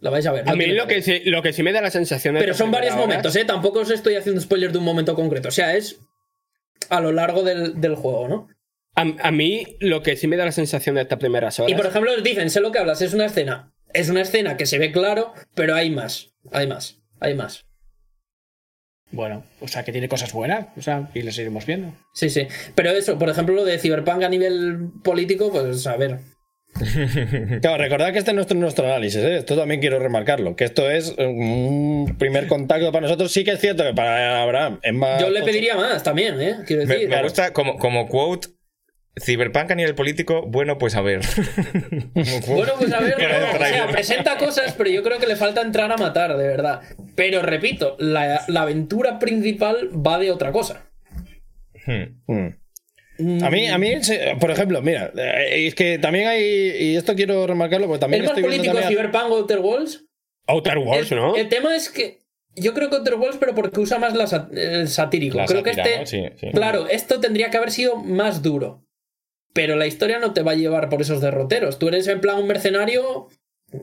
Lo 0.00 0.10
vais 0.10 0.26
a 0.26 0.32
ver. 0.32 0.48
A 0.48 0.54
mí 0.54 0.66
lo 0.66 0.86
que, 0.86 1.00
sí, 1.00 1.20
lo 1.24 1.42
que 1.42 1.54
sí 1.54 1.62
me 1.62 1.72
da 1.72 1.80
la 1.80 1.90
sensación 1.90 2.34
de 2.34 2.40
Pero 2.40 2.52
esta 2.52 2.64
son 2.64 2.70
varios 2.70 2.92
primera 2.92 3.06
momentos, 3.08 3.34
¿eh? 3.36 3.44
Tampoco 3.46 3.80
os 3.80 3.90
estoy 3.90 4.16
haciendo 4.16 4.40
spoiler 4.42 4.70
de 4.70 4.78
un 4.78 4.84
momento 4.84 5.14
concreto. 5.14 5.48
O 5.48 5.52
sea, 5.52 5.74
es 5.74 5.98
a 6.90 7.00
lo 7.00 7.12
largo 7.12 7.42
del, 7.42 7.80
del 7.80 7.94
juego, 7.94 8.28
¿no? 8.28 8.48
A, 8.94 9.06
a 9.28 9.30
mí 9.32 9.76
lo 9.80 10.02
que 10.02 10.16
sí 10.16 10.26
me 10.26 10.36
da 10.36 10.44
la 10.44 10.52
sensación 10.52 10.96
de 10.96 11.02
estas 11.02 11.18
primeras 11.18 11.58
horas. 11.58 11.72
Y 11.72 11.74
por 11.74 11.86
ejemplo, 11.86 12.12
os 12.14 12.22
dicen, 12.22 12.50
sé 12.50 12.60
lo 12.60 12.72
que 12.72 12.78
hablas, 12.78 13.00
es 13.00 13.14
una 13.14 13.24
escena. 13.26 13.72
Es 13.92 14.08
una 14.08 14.22
escena 14.22 14.56
que 14.56 14.66
se 14.66 14.78
ve 14.78 14.92
claro, 14.92 15.32
pero 15.54 15.74
hay 15.74 15.90
más. 15.90 16.34
Hay 16.52 16.66
más. 16.66 16.98
Hay 17.20 17.34
más. 17.34 17.64
Bueno, 19.12 19.44
o 19.60 19.68
sea, 19.68 19.84
que 19.84 19.92
tiene 19.92 20.08
cosas 20.08 20.32
buenas, 20.32 20.66
o 20.76 20.82
sea, 20.82 21.10
y 21.14 21.22
las 21.22 21.38
iremos 21.38 21.64
viendo. 21.64 21.92
Sí, 22.12 22.28
sí. 22.28 22.48
Pero 22.74 22.90
eso, 22.90 23.18
por 23.18 23.28
ejemplo, 23.28 23.54
lo 23.54 23.64
de 23.64 23.78
Cyberpunk 23.78 24.22
a 24.24 24.28
nivel 24.28 24.90
político, 25.04 25.50
pues 25.50 25.86
a 25.86 25.96
ver. 25.96 26.18
Claro, 27.62 27.78
recordad 27.82 28.12
que 28.12 28.18
este 28.18 28.34
no 28.34 28.42
es 28.42 28.54
nuestro 28.54 28.84
análisis, 28.84 29.22
¿eh? 29.22 29.38
esto 29.38 29.56
también 29.56 29.80
quiero 29.80 29.98
remarcarlo, 29.98 30.56
que 30.56 30.64
esto 30.64 30.90
es 30.90 31.14
un 31.16 32.16
primer 32.18 32.48
contacto 32.48 32.92
para 32.92 33.02
nosotros. 33.02 33.32
Sí 33.32 33.44
que 33.44 33.52
es 33.52 33.60
cierto 33.60 33.82
que 33.84 33.94
para 33.94 34.42
Abraham 34.42 34.80
es 34.82 34.92
más. 34.92 35.20
Yo 35.20 35.30
le 35.30 35.42
pediría 35.42 35.76
más 35.76 36.02
también, 36.02 36.38
¿eh? 36.40 36.56
Quiero 36.66 36.84
Me, 36.84 36.94
decir. 36.94 37.08
me 37.08 37.22
gusta 37.22 37.52
como, 37.54 37.78
como 37.78 38.08
quote. 38.08 38.48
Cyberpunk 39.18 39.70
a 39.70 39.74
nivel 39.74 39.94
político, 39.94 40.42
bueno, 40.46 40.76
pues 40.78 40.94
a 40.94 41.00
ver. 41.00 41.20
Bueno, 42.46 42.72
pues 42.78 42.92
a 42.92 43.00
ver, 43.00 43.16
no, 43.18 43.54
o 43.54 43.58
sea, 43.58 43.86
presenta 43.88 44.36
cosas, 44.36 44.74
pero 44.76 44.90
yo 44.90 45.02
creo 45.02 45.18
que 45.18 45.26
le 45.26 45.36
falta 45.36 45.62
entrar 45.62 45.90
a 45.90 45.96
matar, 45.96 46.36
de 46.36 46.46
verdad. 46.46 46.80
Pero 47.14 47.40
repito, 47.42 47.96
la, 47.98 48.44
la 48.48 48.62
aventura 48.62 49.18
principal 49.18 49.90
va 49.94 50.18
de 50.18 50.30
otra 50.30 50.52
cosa. 50.52 50.90
Hmm. 51.86 52.16
Mm. 53.18 53.42
A 53.44 53.50
mí, 53.50 53.66
a 53.68 53.78
mí, 53.78 53.92
por 54.38 54.50
ejemplo, 54.50 54.82
mira, 54.82 55.10
eh, 55.16 55.66
es 55.66 55.74
que 55.74 55.98
también 55.98 56.28
hay, 56.28 56.42
y 56.44 56.96
esto 56.96 57.14
quiero 57.14 57.46
remarcarlo, 57.46 57.86
porque 57.86 58.00
también 58.00 58.24
¿Es 58.24 58.30
más 58.30 58.38
político 58.40 58.74
también- 58.74 58.88
Cyberpunk 58.88 59.30
o 59.30 59.36
Outer 59.36 59.58
Worlds? 59.60 60.04
Outer 60.48 60.78
Worlds, 60.78 61.12
el, 61.12 61.18
¿no? 61.18 61.34
el 61.36 61.48
tema 61.48 61.74
es 61.74 61.88
que 61.88 62.18
yo 62.54 62.74
creo 62.74 62.90
que 62.90 62.96
Outer 62.96 63.14
Worlds, 63.14 63.38
pero 63.38 63.54
porque 63.54 63.80
usa 63.80 63.98
más 63.98 64.14
la 64.14 64.26
sat- 64.26 64.52
el 64.56 64.88
satírico. 64.88 65.38
La 65.38 65.46
creo 65.46 65.62
que 65.62 65.70
este. 65.70 65.98
¿no? 65.98 66.06
Sí, 66.06 66.24
sí. 66.38 66.48
Claro, 66.52 66.86
esto 66.88 67.18
tendría 67.20 67.48
que 67.50 67.56
haber 67.56 67.70
sido 67.70 67.96
más 67.96 68.42
duro. 68.42 68.82
Pero 69.56 69.74
la 69.74 69.86
historia 69.88 70.20
no 70.20 70.32
te 70.32 70.42
va 70.42 70.52
a 70.52 70.54
llevar 70.54 70.88
por 70.88 71.00
esos 71.00 71.20
derroteros. 71.20 71.78
Tú 71.80 71.88
eres 71.88 72.06
en 72.06 72.20
plan 72.20 72.38
un 72.38 72.46
mercenario 72.46 73.28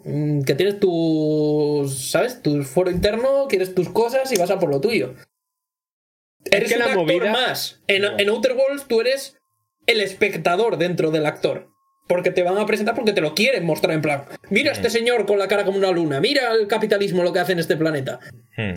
mm, 0.05 0.43
que 0.43 0.55
tienes 0.55 0.79
tus. 0.79 2.11
¿Sabes? 2.11 2.41
Tu 2.41 2.63
foro 2.63 2.89
interno, 2.91 3.47
quieres 3.49 3.75
tus 3.75 3.89
cosas 3.89 4.31
y 4.31 4.37
vas 4.37 4.51
a 4.51 4.59
por 4.59 4.69
lo 4.69 4.79
tuyo. 4.79 5.15
Eres 6.51 6.69
que 6.69 6.75
un 6.75 6.79
la 6.79 6.85
actor 6.85 7.05
movida- 7.07 7.31
más. 7.31 7.81
En, 7.87 8.03
en 8.05 8.29
Outer 8.29 8.53
Worlds 8.53 8.87
tú 8.87 9.01
eres 9.01 9.35
el 9.87 9.99
espectador 9.99 10.77
dentro 10.77 11.11
del 11.11 11.25
actor. 11.25 11.67
Porque 12.07 12.31
te 12.31 12.43
van 12.43 12.57
a 12.57 12.65
presentar 12.65 12.95
porque 12.95 13.13
te 13.13 13.21
lo 13.21 13.33
quieren 13.33 13.65
mostrar 13.65 13.95
en 13.95 14.01
plan. 14.01 14.25
Mira 14.49 14.71
a 14.71 14.73
este 14.73 14.89
señor 14.89 15.25
con 15.25 15.39
la 15.39 15.47
cara 15.47 15.63
como 15.65 15.77
una 15.77 15.89
luna. 15.91 16.19
Mira 16.19 16.51
el 16.51 16.67
capitalismo 16.67 17.23
lo 17.23 17.31
que 17.33 17.39
hace 17.39 17.53
en 17.53 17.59
este 17.59 17.77
planeta. 17.77 18.19
Hmm. 18.57 18.73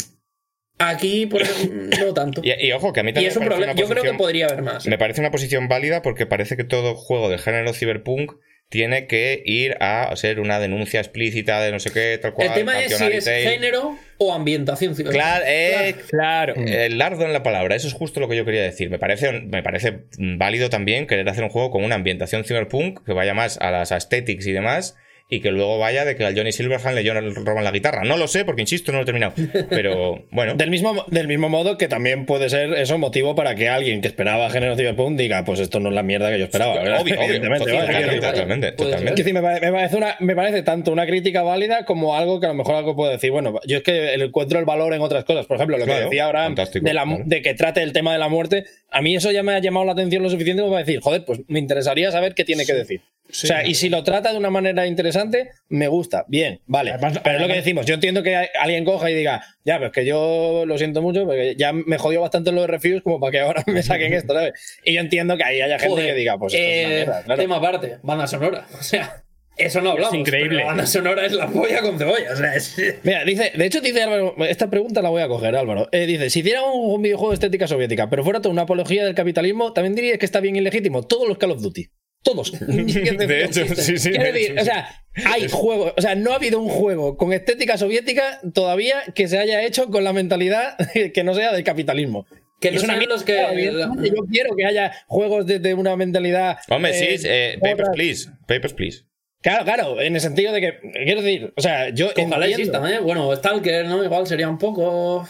Aquí, 0.78 1.26
por 1.26 1.42
ejemplo, 1.42 1.88
no 2.06 2.14
tanto. 2.14 2.42
Y, 2.44 2.52
y 2.66 2.72
ojo, 2.72 2.92
que 2.92 3.00
a 3.00 3.02
mí 3.02 3.10
Y 3.10 3.14
también 3.14 3.30
es 3.30 3.36
un 3.36 3.44
me 3.44 3.50
parece 3.50 3.64
problema. 3.64 3.72
una 3.72 3.80
Yo 3.80 3.86
creo 3.88 4.02
que 4.02 4.08
posición- 4.10 4.16
podría 4.18 4.46
haber 4.46 4.62
más. 4.62 4.86
Me 4.86 4.98
parece 4.98 5.20
una 5.20 5.30
posición 5.30 5.68
válida 5.68 6.02
porque 6.02 6.26
parece 6.26 6.56
que 6.56 6.64
todo 6.64 6.94
juego 6.94 7.28
de 7.30 7.38
género 7.38 7.72
cyberpunk 7.72 8.32
tiene 8.68 9.06
que 9.06 9.42
ir 9.46 9.76
a 9.78 10.10
ser 10.16 10.40
una 10.40 10.58
denuncia 10.58 10.98
explícita 10.98 11.60
de 11.62 11.70
no 11.70 11.78
sé 11.78 11.92
qué, 11.92 12.18
tal 12.20 12.34
cual. 12.34 12.48
El 12.48 12.54
tema 12.54 12.82
es 12.82 12.96
si 12.96 13.04
es 13.04 13.24
género 13.24 13.96
o 14.18 14.34
ambientación 14.34 14.96
ciberpunk. 14.96 15.14
Claro, 15.22 15.44
eh, 15.46 15.94
Claro. 16.10 16.54
el 16.56 16.98
lardo 16.98 17.24
en 17.24 17.32
la 17.32 17.44
palabra, 17.44 17.76
eso 17.76 17.86
es 17.86 17.94
justo 17.94 18.18
lo 18.18 18.28
que 18.28 18.34
yo 18.36 18.44
quería 18.44 18.62
decir. 18.62 18.90
Me 18.90 18.98
parece, 18.98 19.30
me 19.32 19.62
parece 19.62 20.00
válido 20.18 20.68
también 20.68 21.06
querer 21.06 21.28
hacer 21.28 21.44
un 21.44 21.50
juego 21.50 21.70
con 21.70 21.84
una 21.84 21.94
ambientación 21.94 22.42
cyberpunk 22.44 23.04
que 23.06 23.12
vaya 23.12 23.34
más 23.34 23.56
a 23.58 23.70
las 23.70 23.92
aesthetics 23.92 24.44
y 24.48 24.52
demás. 24.52 24.96
Y 25.28 25.40
que 25.40 25.50
luego 25.50 25.76
vaya 25.78 26.04
de 26.04 26.14
que 26.14 26.24
al 26.24 26.36
Johnny 26.36 26.52
Silverhand 26.52 26.94
le 26.96 27.30
roban 27.44 27.64
la 27.64 27.72
guitarra. 27.72 28.04
No 28.04 28.16
lo 28.16 28.28
sé, 28.28 28.44
porque 28.44 28.60
insisto, 28.62 28.92
no 28.92 28.98
lo 28.98 29.02
he 29.02 29.06
terminado. 29.06 29.32
Pero 29.70 30.22
bueno. 30.30 30.54
Del 30.54 30.70
mismo, 30.70 31.04
del 31.08 31.26
mismo 31.26 31.48
modo 31.48 31.76
que 31.76 31.88
también 31.88 32.26
puede 32.26 32.48
ser 32.48 32.72
eso 32.74 32.96
motivo 32.96 33.34
para 33.34 33.56
que 33.56 33.68
alguien 33.68 34.00
que 34.00 34.06
esperaba 34.06 34.48
género 34.50 34.76
Cyberpunk 34.76 35.18
diga, 35.18 35.44
pues 35.44 35.58
esto 35.58 35.80
no 35.80 35.88
es 35.88 35.96
la 35.96 36.04
mierda 36.04 36.30
que 36.30 36.38
yo 36.38 36.44
esperaba. 36.44 36.74
Obvio, 36.74 36.96
obvio. 37.00 37.14
Evidentemente, 37.22 37.72
¿vale? 37.72 37.86
Totalmente. 37.86 38.20
totalmente, 38.26 38.72
totalmente. 38.72 39.22
decir, 39.22 39.34
me 39.34 39.42
pare- 39.42 39.60
me 39.66 39.72
parece, 39.72 39.96
una, 39.96 40.16
me 40.20 40.36
parece 40.36 40.62
tanto 40.62 40.92
una 40.92 41.06
crítica 41.06 41.42
válida 41.42 41.84
como 41.84 42.14
algo 42.14 42.38
que 42.38 42.46
a 42.46 42.50
lo 42.50 42.54
mejor 42.54 42.76
algo 42.76 42.94
puedo 42.94 43.10
decir. 43.10 43.32
Bueno, 43.32 43.58
yo 43.66 43.78
es 43.78 43.82
que 43.82 44.14
encuentro 44.14 44.60
el 44.60 44.64
valor 44.64 44.94
en 44.94 45.00
otras 45.00 45.24
cosas. 45.24 45.46
Por 45.46 45.56
ejemplo, 45.56 45.76
lo 45.76 45.84
Claro, 45.86 45.98
que 45.98 46.04
decía 46.04 46.30
fantástico, 46.30 46.86
de, 46.86 46.94
la- 46.94 47.02
claro. 47.02 47.22
de 47.26 47.42
que 47.42 47.54
trate 47.54 47.82
el 47.82 47.92
tema 47.92 48.12
de 48.12 48.18
la 48.20 48.28
muerte. 48.28 48.64
A 48.92 49.02
mí 49.02 49.16
eso 49.16 49.32
ya 49.32 49.42
me 49.42 49.54
ha 49.54 49.58
llamado 49.58 49.86
la 49.86 49.92
atención 49.92 50.22
lo 50.22 50.30
suficiente 50.30 50.62
como 50.62 50.74
para 50.74 50.84
decir, 50.84 51.00
joder, 51.00 51.24
pues 51.24 51.40
me 51.48 51.58
interesaría 51.58 52.12
saber 52.12 52.34
qué 52.34 52.44
tiene 52.44 52.64
que 52.64 52.74
decir. 52.74 53.00
O 53.28 53.34
sea, 53.34 53.66
y 53.66 53.74
si 53.74 53.88
lo 53.88 54.04
trata 54.04 54.32
de 54.32 54.38
una 54.38 54.50
manera 54.50 54.86
interesante, 54.86 55.50
me 55.68 55.88
gusta. 55.88 56.24
Bien, 56.28 56.60
vale. 56.66 56.92
Además- 56.92 57.20
pero 57.22 57.36
es 57.36 57.42
lo 57.42 57.48
que 57.48 57.54
decimos. 57.56 57.84
Yo 57.86 57.94
entiendo 57.94 58.22
que 58.22 58.34
alguien 58.36 58.84
coja 58.84 59.10
y 59.10 59.14
diga, 59.14 59.42
ya, 59.64 59.78
pues 59.78 59.92
que 59.92 60.04
yo 60.06 60.64
lo 60.66 60.78
siento 60.78 61.02
mucho, 61.02 61.24
porque 61.24 61.54
ya 61.56 61.72
me 61.72 61.98
jodió 61.98 62.20
bastante 62.20 62.52
los 62.52 62.66
reviews 62.68 63.02
como 63.02 63.18
para 63.20 63.32
que 63.32 63.40
ahora 63.40 63.64
me 63.66 63.82
saquen 63.82 64.12
esto, 64.12 64.32
¿sabes? 64.34 64.52
Y 64.84 64.94
yo 64.94 65.00
entiendo 65.00 65.36
que 65.36 65.44
ahí 65.44 65.60
haya 65.60 65.78
gente 65.78 65.90
Joder, 65.94 66.06
que 66.08 66.14
diga, 66.14 66.38
pues 66.38 66.54
esto 66.54 66.64
es 66.66 66.84
una 66.86 66.92
eh, 66.92 66.96
mierda, 66.96 67.22
claro. 67.24 67.42
Tema 67.42 67.56
aparte, 67.56 67.98
banda 68.02 68.26
sonora. 68.26 68.66
O 68.78 68.82
sea, 68.82 69.22
eso 69.56 69.80
no 69.80 69.90
hablamos. 69.92 70.12
Es 70.14 70.20
increíble. 70.20 70.48
pero 70.50 70.60
la 70.60 70.66
banda 70.66 70.86
sonora 70.86 71.24
es 71.26 71.32
la 71.32 71.48
polla 71.48 71.80
con 71.80 71.98
cebolla. 71.98 72.32
O 72.32 72.36
sea, 72.36 72.54
es. 72.54 72.76
Mira, 73.02 73.24
dice, 73.24 73.52
de 73.54 73.64
hecho 73.66 73.80
dice 73.80 74.02
Álvaro, 74.02 74.34
esta 74.46 74.68
pregunta 74.70 75.00
la 75.02 75.08
voy 75.08 75.22
a 75.22 75.28
coger, 75.28 75.56
Álvaro. 75.56 75.88
Eh, 75.92 76.06
dice, 76.06 76.30
si 76.30 76.40
hiciera 76.40 76.62
un, 76.62 76.94
un 76.94 77.02
videojuego 77.02 77.30
de 77.30 77.34
estética 77.36 77.66
soviética, 77.66 78.08
pero 78.10 78.22
fuera 78.22 78.40
toda 78.40 78.52
una 78.52 78.62
apología 78.62 79.04
del 79.04 79.14
capitalismo, 79.14 79.72
también 79.72 79.94
dirías 79.94 80.18
que 80.18 80.26
está 80.26 80.40
bien 80.40 80.56
ilegítimo. 80.56 81.02
Todos 81.02 81.26
los 81.26 81.38
Call 81.38 81.52
of 81.52 81.62
Duty. 81.62 81.86
Todos. 82.26 82.52
De 82.60 83.44
hecho, 83.44 83.64
sí, 83.74 83.98
sí. 83.98 84.10
Quiero 84.10 84.24
de 84.24 84.32
decir, 84.32 84.50
hecho, 84.52 84.60
o 84.62 84.64
sea, 84.64 84.88
hay 85.24 85.48
juegos, 85.48 85.92
o 85.96 86.02
sea, 86.02 86.14
no 86.16 86.32
ha 86.32 86.36
habido 86.36 86.60
un 86.60 86.68
juego 86.68 87.16
con 87.16 87.32
estética 87.32 87.78
soviética 87.78 88.40
todavía 88.52 89.02
que 89.14 89.28
se 89.28 89.38
haya 89.38 89.62
hecho 89.64 89.88
con 89.90 90.04
la 90.04 90.12
mentalidad 90.12 90.76
que 91.14 91.24
no 91.24 91.34
sea 91.34 91.52
del 91.54 91.64
capitalismo. 91.64 92.26
Que 92.60 92.70
no 92.70 92.78
es 92.78 92.82
una 92.84 92.94
sean 92.98 93.08
los 93.08 93.22
que- 93.22 93.70
Yo 94.08 94.24
quiero 94.30 94.56
que 94.56 94.64
haya 94.64 94.92
juegos 95.06 95.46
desde 95.46 95.74
una 95.74 95.94
mentalidad. 95.96 96.58
Hombre, 96.68 96.90
eh, 97.14 97.18
sí, 97.18 97.26
eh, 97.28 97.58
Papers, 97.60 97.74
otras- 97.80 97.94
Please. 97.94 98.30
Papers, 98.48 98.72
Please. 98.74 99.02
Claro, 99.42 99.64
claro, 99.64 100.00
en 100.00 100.14
el 100.14 100.20
sentido 100.20 100.52
de 100.52 100.60
que, 100.60 100.78
quiero 101.04 101.22
decir, 101.22 101.52
o 101.56 101.60
sea, 101.60 101.90
yo. 101.90 102.06
Ojalá 102.06 102.46
entiendo- 102.46 102.78
existan, 102.78 102.86
¿eh? 102.92 102.98
Bueno, 103.00 103.34
Stalker, 103.36 103.86
¿no? 103.86 104.02
Igual 104.02 104.26
sería 104.26 104.48
un 104.48 104.58
poco. 104.58 105.28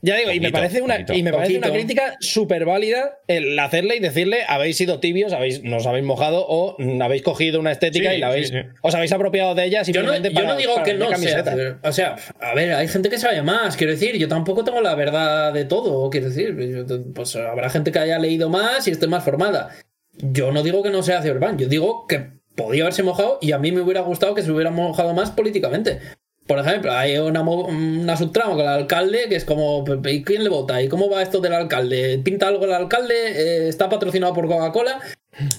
Ya 0.00 0.16
digo, 0.16 0.30
y 0.30 0.38
me 0.38 0.52
parece 0.52 0.80
una, 0.80 0.94
poquito. 0.94 1.12
y 1.12 1.22
me 1.24 1.32
parece 1.32 1.58
una 1.58 1.72
crítica 1.72 2.16
súper 2.20 2.64
válida 2.64 3.18
el 3.26 3.58
hacerle 3.58 3.96
y 3.96 3.98
decirle 3.98 4.42
habéis 4.46 4.76
sido 4.76 5.00
tibios, 5.00 5.32
habéis, 5.32 5.64
nos 5.64 5.86
habéis 5.86 6.04
mojado 6.04 6.46
o 6.46 6.76
mm, 6.78 7.02
habéis 7.02 7.22
cogido 7.22 7.58
una 7.58 7.72
estética 7.72 8.10
Sí, 8.10 8.16
y 8.16 8.18
la 8.18 8.28
habéis, 8.28 8.48
sí, 8.48 8.54
sí. 8.54 8.68
os 8.80 8.94
habéis 8.94 9.10
apropiado 9.10 9.56
de 9.56 9.64
ella 9.64 9.82
Yo 9.82 10.02
no, 10.02 10.12
simplemente 10.12 10.32
yo 10.32 10.46
no 10.46 10.56
digo 10.56 10.74
para 10.74 10.84
que 10.84 10.94
no 10.94 11.16
sea. 11.16 11.78
O 11.82 11.92
sea, 11.92 12.16
a 12.40 12.54
ver, 12.54 12.74
hay 12.74 12.86
gente 12.86 13.10
que 13.10 13.18
sabe 13.18 13.42
más. 13.42 13.76
Quiero 13.76 13.92
decir, 13.92 14.16
yo 14.16 14.28
tampoco 14.28 14.62
tengo 14.62 14.80
la 14.80 14.94
verdad 14.94 15.52
de 15.52 15.64
todo. 15.64 16.08
Quiero 16.10 16.30
decir, 16.30 16.86
pues 17.12 17.34
habrá 17.34 17.68
gente 17.68 17.90
que 17.90 17.98
haya 17.98 18.20
leído 18.20 18.48
más 18.48 18.86
y 18.86 18.92
esté 18.92 19.08
más 19.08 19.24
formada. 19.24 19.70
Yo 20.12 20.52
no 20.52 20.62
digo 20.62 20.82
que 20.84 20.90
no 20.90 21.02
sea 21.02 21.22
Cyberpunk, 21.22 21.58
yo 21.58 21.68
digo 21.68 22.06
que 22.06 22.38
podía 22.54 22.82
haberse 22.82 23.02
mojado 23.02 23.38
y 23.40 23.52
a 23.52 23.58
mí 23.58 23.72
me 23.72 23.80
hubiera 23.80 24.00
gustado 24.00 24.34
que 24.34 24.42
se 24.42 24.50
hubiera 24.50 24.70
mojado 24.70 25.12
más 25.14 25.30
políticamente. 25.30 26.00
Por 26.48 26.58
ejemplo, 26.58 26.90
hay 26.92 27.18
una, 27.18 28.16
subtrama 28.16 28.52
con 28.52 28.62
el 28.62 28.68
alcalde 28.68 29.26
que 29.28 29.36
es 29.36 29.44
como, 29.44 29.84
¿y 30.06 30.22
quién 30.24 30.42
le 30.42 30.48
vota? 30.48 30.82
¿Y 30.82 30.88
cómo 30.88 31.08
va 31.10 31.22
esto 31.22 31.40
del 31.40 31.52
alcalde? 31.52 32.18
¿Pinta 32.24 32.48
algo 32.48 32.64
el 32.64 32.72
alcalde? 32.72 33.14
Eh, 33.14 33.68
¿Está 33.68 33.88
patrocinado 33.88 34.32
por 34.32 34.48
Coca-Cola? 34.48 34.98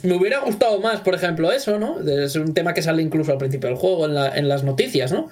Me 0.04 0.14
hubiera 0.16 0.40
gustado 0.40 0.80
más, 0.82 1.00
por 1.02 1.14
ejemplo, 1.16 1.52
eso, 1.52 1.80
¿no? 1.80 2.00
Es 2.02 2.36
un 2.36 2.54
tema 2.54 2.74
que 2.74 2.82
sale 2.82 3.02
incluso 3.04 3.32
al 3.32 3.38
principio 3.38 3.70
del 3.70 3.78
juego, 3.78 4.06
en, 4.08 4.16
la- 4.16 4.36
en 4.36 4.50
las 4.50 4.64
noticias, 4.64 5.12
¿no? 5.14 5.30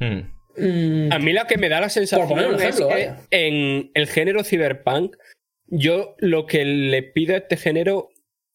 Hmm. 0.00 0.22
Mm, 0.58 1.12
A 1.12 1.18
mí 1.18 1.32
lo 1.32 1.46
que 1.46 1.56
me 1.58 1.68
da 1.68 1.80
la 1.80 1.88
sensación 1.88 2.28
poner 2.28 2.48
un 2.48 2.54
ejemplo, 2.56 2.88
es 2.90 2.94
que 2.96 3.06
vaya. 3.08 3.20
en 3.30 3.90
el 3.94 4.06
género 4.08 4.42
cyberpunk, 4.42 5.16
yo 5.68 6.14
lo 6.18 6.46
que 6.46 6.64
le 6.64 7.02
pido 7.04 7.34
a 7.34 7.38
este 7.38 7.56
género, 7.56 8.08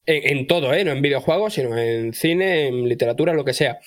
en, 0.05 0.37
en 0.37 0.47
todo, 0.47 0.73
¿eh? 0.73 0.83
no 0.83 0.91
en 0.91 1.01
videojuegos, 1.01 1.53
sino 1.53 1.77
en 1.77 2.13
cine, 2.13 2.67
en 2.67 2.89
literatura, 2.89 3.33
lo 3.33 3.45
que 3.45 3.53
sea, 3.53 3.79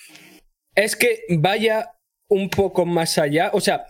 es 0.75 0.97
que 0.97 1.21
vaya 1.29 1.91
un 2.29 2.49
poco 2.51 2.85
más 2.87 3.19
allá, 3.19 3.51
o 3.53 3.61
sea, 3.61 3.87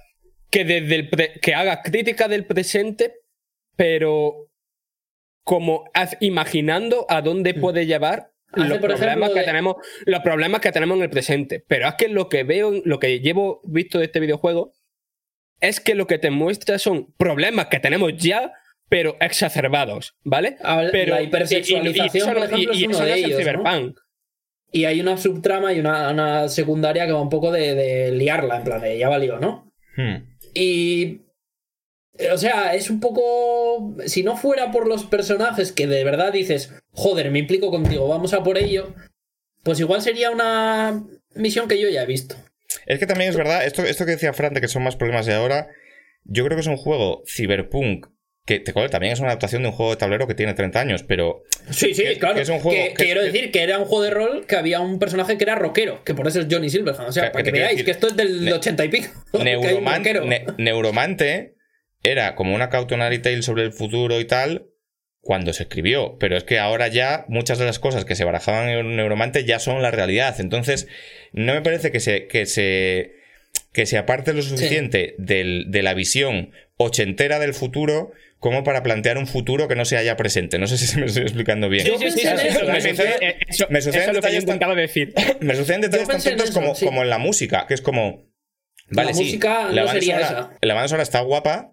que 0.50 0.64
desde 0.64 0.94
el 0.94 1.08
pre- 1.08 1.40
que 1.40 1.54
haga 1.54 1.82
crítica 1.82 2.28
del 2.28 2.46
presente, 2.46 3.14
pero 3.76 4.50
como 5.44 5.84
imaginando 6.20 7.06
a 7.08 7.20
dónde 7.22 7.54
puede 7.54 7.86
llevar 7.86 8.30
Mm. 8.56 8.60
Hace, 8.60 8.68
los 8.68 8.78
problemas 8.78 9.08
ejemplo, 9.10 9.34
que 9.34 9.40
de- 9.40 9.46
tenemos 9.46 9.76
los 10.06 10.20
problemas 10.20 10.60
que 10.60 10.70
tenemos 10.70 10.96
en 10.96 11.02
el 11.02 11.10
presente 11.10 11.64
pero 11.66 11.88
es 11.88 11.94
que 11.96 12.06
lo 12.08 12.28
que 12.28 12.44
veo 12.44 12.70
lo 12.84 13.00
que 13.00 13.18
llevo 13.18 13.60
visto 13.64 13.98
de 13.98 14.04
este 14.04 14.20
videojuego 14.20 14.72
es 15.60 15.80
que 15.80 15.96
lo 15.96 16.06
que 16.06 16.18
te 16.20 16.30
muestra 16.30 16.78
son 16.78 17.12
problemas 17.16 17.66
que 17.66 17.80
tenemos 17.80 18.12
ya 18.16 18.52
pero 18.88 19.16
exacerbados 19.18 20.14
¿vale? 20.22 20.56
Pero 20.92 21.16
la 21.16 21.22
hipersexualización, 21.22 22.32
por 22.32 22.44
ejemplo, 22.44 22.72
es 22.72 22.82
uno 22.84 22.90
eso 22.92 23.04
de 23.04 23.08
no 23.10 23.14
es 23.16 23.24
el 23.24 23.24
ellos, 23.24 23.30
¿no? 23.32 23.38
cyberpunk 23.44 23.98
Y 24.74 24.86
hay 24.86 25.00
una 25.00 25.16
subtrama 25.16 25.72
y 25.72 25.78
una, 25.78 26.10
una 26.10 26.48
secundaria 26.48 27.06
que 27.06 27.12
va 27.12 27.22
un 27.22 27.28
poco 27.28 27.52
de, 27.52 27.74
de 27.74 28.10
liarla, 28.10 28.56
en 28.56 28.64
plan 28.64 28.80
de 28.82 28.98
ya 28.98 29.08
valió, 29.08 29.38
¿no? 29.38 29.72
Hmm. 29.96 30.34
Y 30.52 31.20
O 32.32 32.36
sea, 32.38 32.74
es 32.74 32.90
un 32.90 32.98
poco. 32.98 33.94
Si 34.06 34.24
no 34.24 34.36
fuera 34.36 34.72
por 34.72 34.88
los 34.88 35.04
personajes 35.04 35.70
que 35.70 35.86
de 35.86 36.02
verdad 36.02 36.32
dices, 36.32 36.72
joder, 36.90 37.30
me 37.30 37.38
implico 37.38 37.70
contigo, 37.70 38.08
vamos 38.08 38.34
a 38.34 38.42
por 38.42 38.58
ello, 38.58 38.94
pues 39.62 39.78
igual 39.78 40.02
sería 40.02 40.32
una 40.32 41.04
misión 41.36 41.68
que 41.68 41.80
yo 41.80 41.88
ya 41.88 42.02
he 42.02 42.06
visto. 42.06 42.34
Es 42.86 42.98
que 42.98 43.06
también 43.06 43.30
es 43.30 43.36
verdad, 43.36 43.64
esto, 43.64 43.84
esto 43.84 44.04
que 44.04 44.12
decía 44.12 44.32
Fran 44.32 44.54
de 44.54 44.60
que 44.60 44.68
son 44.68 44.82
más 44.82 44.96
problemas 44.96 45.26
de 45.26 45.34
ahora, 45.34 45.68
yo 46.24 46.44
creo 46.44 46.56
que 46.56 46.62
es 46.62 46.66
un 46.66 46.76
juego 46.76 47.22
cyberpunk 47.26 48.08
que 48.46 48.60
te 48.60 48.72
también 48.72 49.12
es 49.14 49.20
una 49.20 49.28
adaptación 49.28 49.62
de 49.62 49.68
un 49.68 49.74
juego 49.74 49.92
de 49.92 49.96
tablero 49.96 50.26
que 50.26 50.34
tiene 50.34 50.52
30 50.52 50.78
años, 50.78 51.02
pero 51.02 51.42
Sí, 51.70 51.94
sí, 51.94 52.02
Que- 52.02 52.18
claro. 52.18 52.34
que 52.34 52.42
es 52.42 52.48
un 52.50 52.58
juego 52.60 52.78
Que- 52.78 52.92
que- 52.94 53.04
quiero 53.04 53.22
decir 53.22 53.50
que 53.50 53.62
era 53.62 53.78
un 53.78 53.86
juego 53.86 54.02
de 54.04 54.10
rol 54.10 54.44
que 54.46 54.56
había 54.56 54.80
un 54.80 54.98
personaje 54.98 55.38
que 55.38 55.44
era 55.44 55.54
rockero, 55.54 56.04
que 56.04 56.12
por 56.14 56.28
eso 56.28 56.40
es 56.40 56.46
Johnny 56.50 56.68
Silverhand. 56.68 57.08
O 57.08 57.12
sea, 57.12 57.24
Que- 57.24 57.30
para 57.30 57.42
que 57.44 57.52
veáis 57.52 57.70
decir, 57.70 57.84
que 57.86 57.90
esto 57.92 58.08
es 58.08 58.16
del 58.16 58.44
ne- 58.44 58.52
80 58.52 58.84
y 58.84 58.88
pico. 58.88 59.08
Neuroman-. 59.32 60.26
Ne- 60.26 60.44
Neuromante 60.58 61.54
era 62.02 62.34
como 62.34 62.54
una 62.54 62.68
cautionary 62.68 63.18
tale 63.20 63.40
sobre 63.42 63.62
el 63.62 63.72
futuro 63.72 64.20
y 64.20 64.26
tal 64.26 64.66
cuando 65.22 65.54
se 65.54 65.62
escribió, 65.62 66.18
pero 66.20 66.36
es 66.36 66.44
que 66.44 66.58
ahora 66.58 66.88
ya 66.88 67.24
muchas 67.28 67.58
de 67.58 67.64
las 67.64 67.78
cosas 67.78 68.04
que 68.04 68.14
se 68.14 68.24
barajaban 68.24 68.68
en 68.68 68.94
Neuromante 68.96 69.44
ya 69.46 69.58
son 69.58 69.80
la 69.80 69.90
realidad, 69.90 70.38
entonces 70.38 70.86
no 71.32 71.54
me 71.54 71.62
parece 71.62 71.90
que 71.90 72.00
se 72.00 72.26
que 72.26 72.44
se 72.44 73.12
que 73.72 73.86
se 73.86 73.96
aparte 73.96 74.34
lo 74.34 74.42
suficiente 74.42 75.14
del- 75.16 75.64
de 75.68 75.82
la 75.82 75.94
visión 75.94 76.52
ochentera 76.76 77.38
del 77.38 77.54
futuro 77.54 78.12
como 78.38 78.62
para 78.64 78.82
plantear 78.82 79.16
un 79.16 79.26
futuro 79.26 79.68
que 79.68 79.76
no 79.76 79.84
sea 79.84 80.02
ya 80.02 80.16
presente. 80.16 80.58
No 80.58 80.66
sé 80.66 80.76
si 80.76 80.86
se 80.86 80.98
me 81.00 81.06
estoy 81.06 81.22
explicando 81.22 81.68
bien. 81.68 81.86
Yo 81.86 81.98
pensé 81.98 82.28
en 82.28 82.38
eso, 82.40 82.60
me 82.66 82.80
yo 82.80 82.88
sucede- 82.88 82.94
pensé- 83.18 83.36
Eso, 83.48 83.66
me 83.70 83.80
suceden 83.80 84.02
eso 84.10 84.12
detalles 84.14 84.44
tan- 84.44 84.54
intentado 84.56 84.74
decir. 84.74 85.14
me 85.40 85.54
suceden 85.54 85.80
detalles 85.80 86.06
Yo 86.06 86.12
tan 86.12 86.16
pensé 86.16 86.30
en 86.30 86.36
tontos 86.38 86.54
como, 86.54 86.74
sí. 86.74 86.84
como 86.84 87.02
en 87.02 87.10
la 87.10 87.18
música, 87.18 87.66
que 87.66 87.74
es 87.74 87.80
como. 87.80 88.26
Vale, 88.90 89.08
La 89.10 89.14
sí, 89.14 89.24
música 89.24 89.68
la 89.70 89.82
no 89.84 89.88
sería 89.92 90.16
sonora- 90.26 90.40
esa. 90.52 90.58
La 90.60 90.74
banda 90.74 90.88
sonora 90.88 91.02
está 91.04 91.20
guapa, 91.20 91.72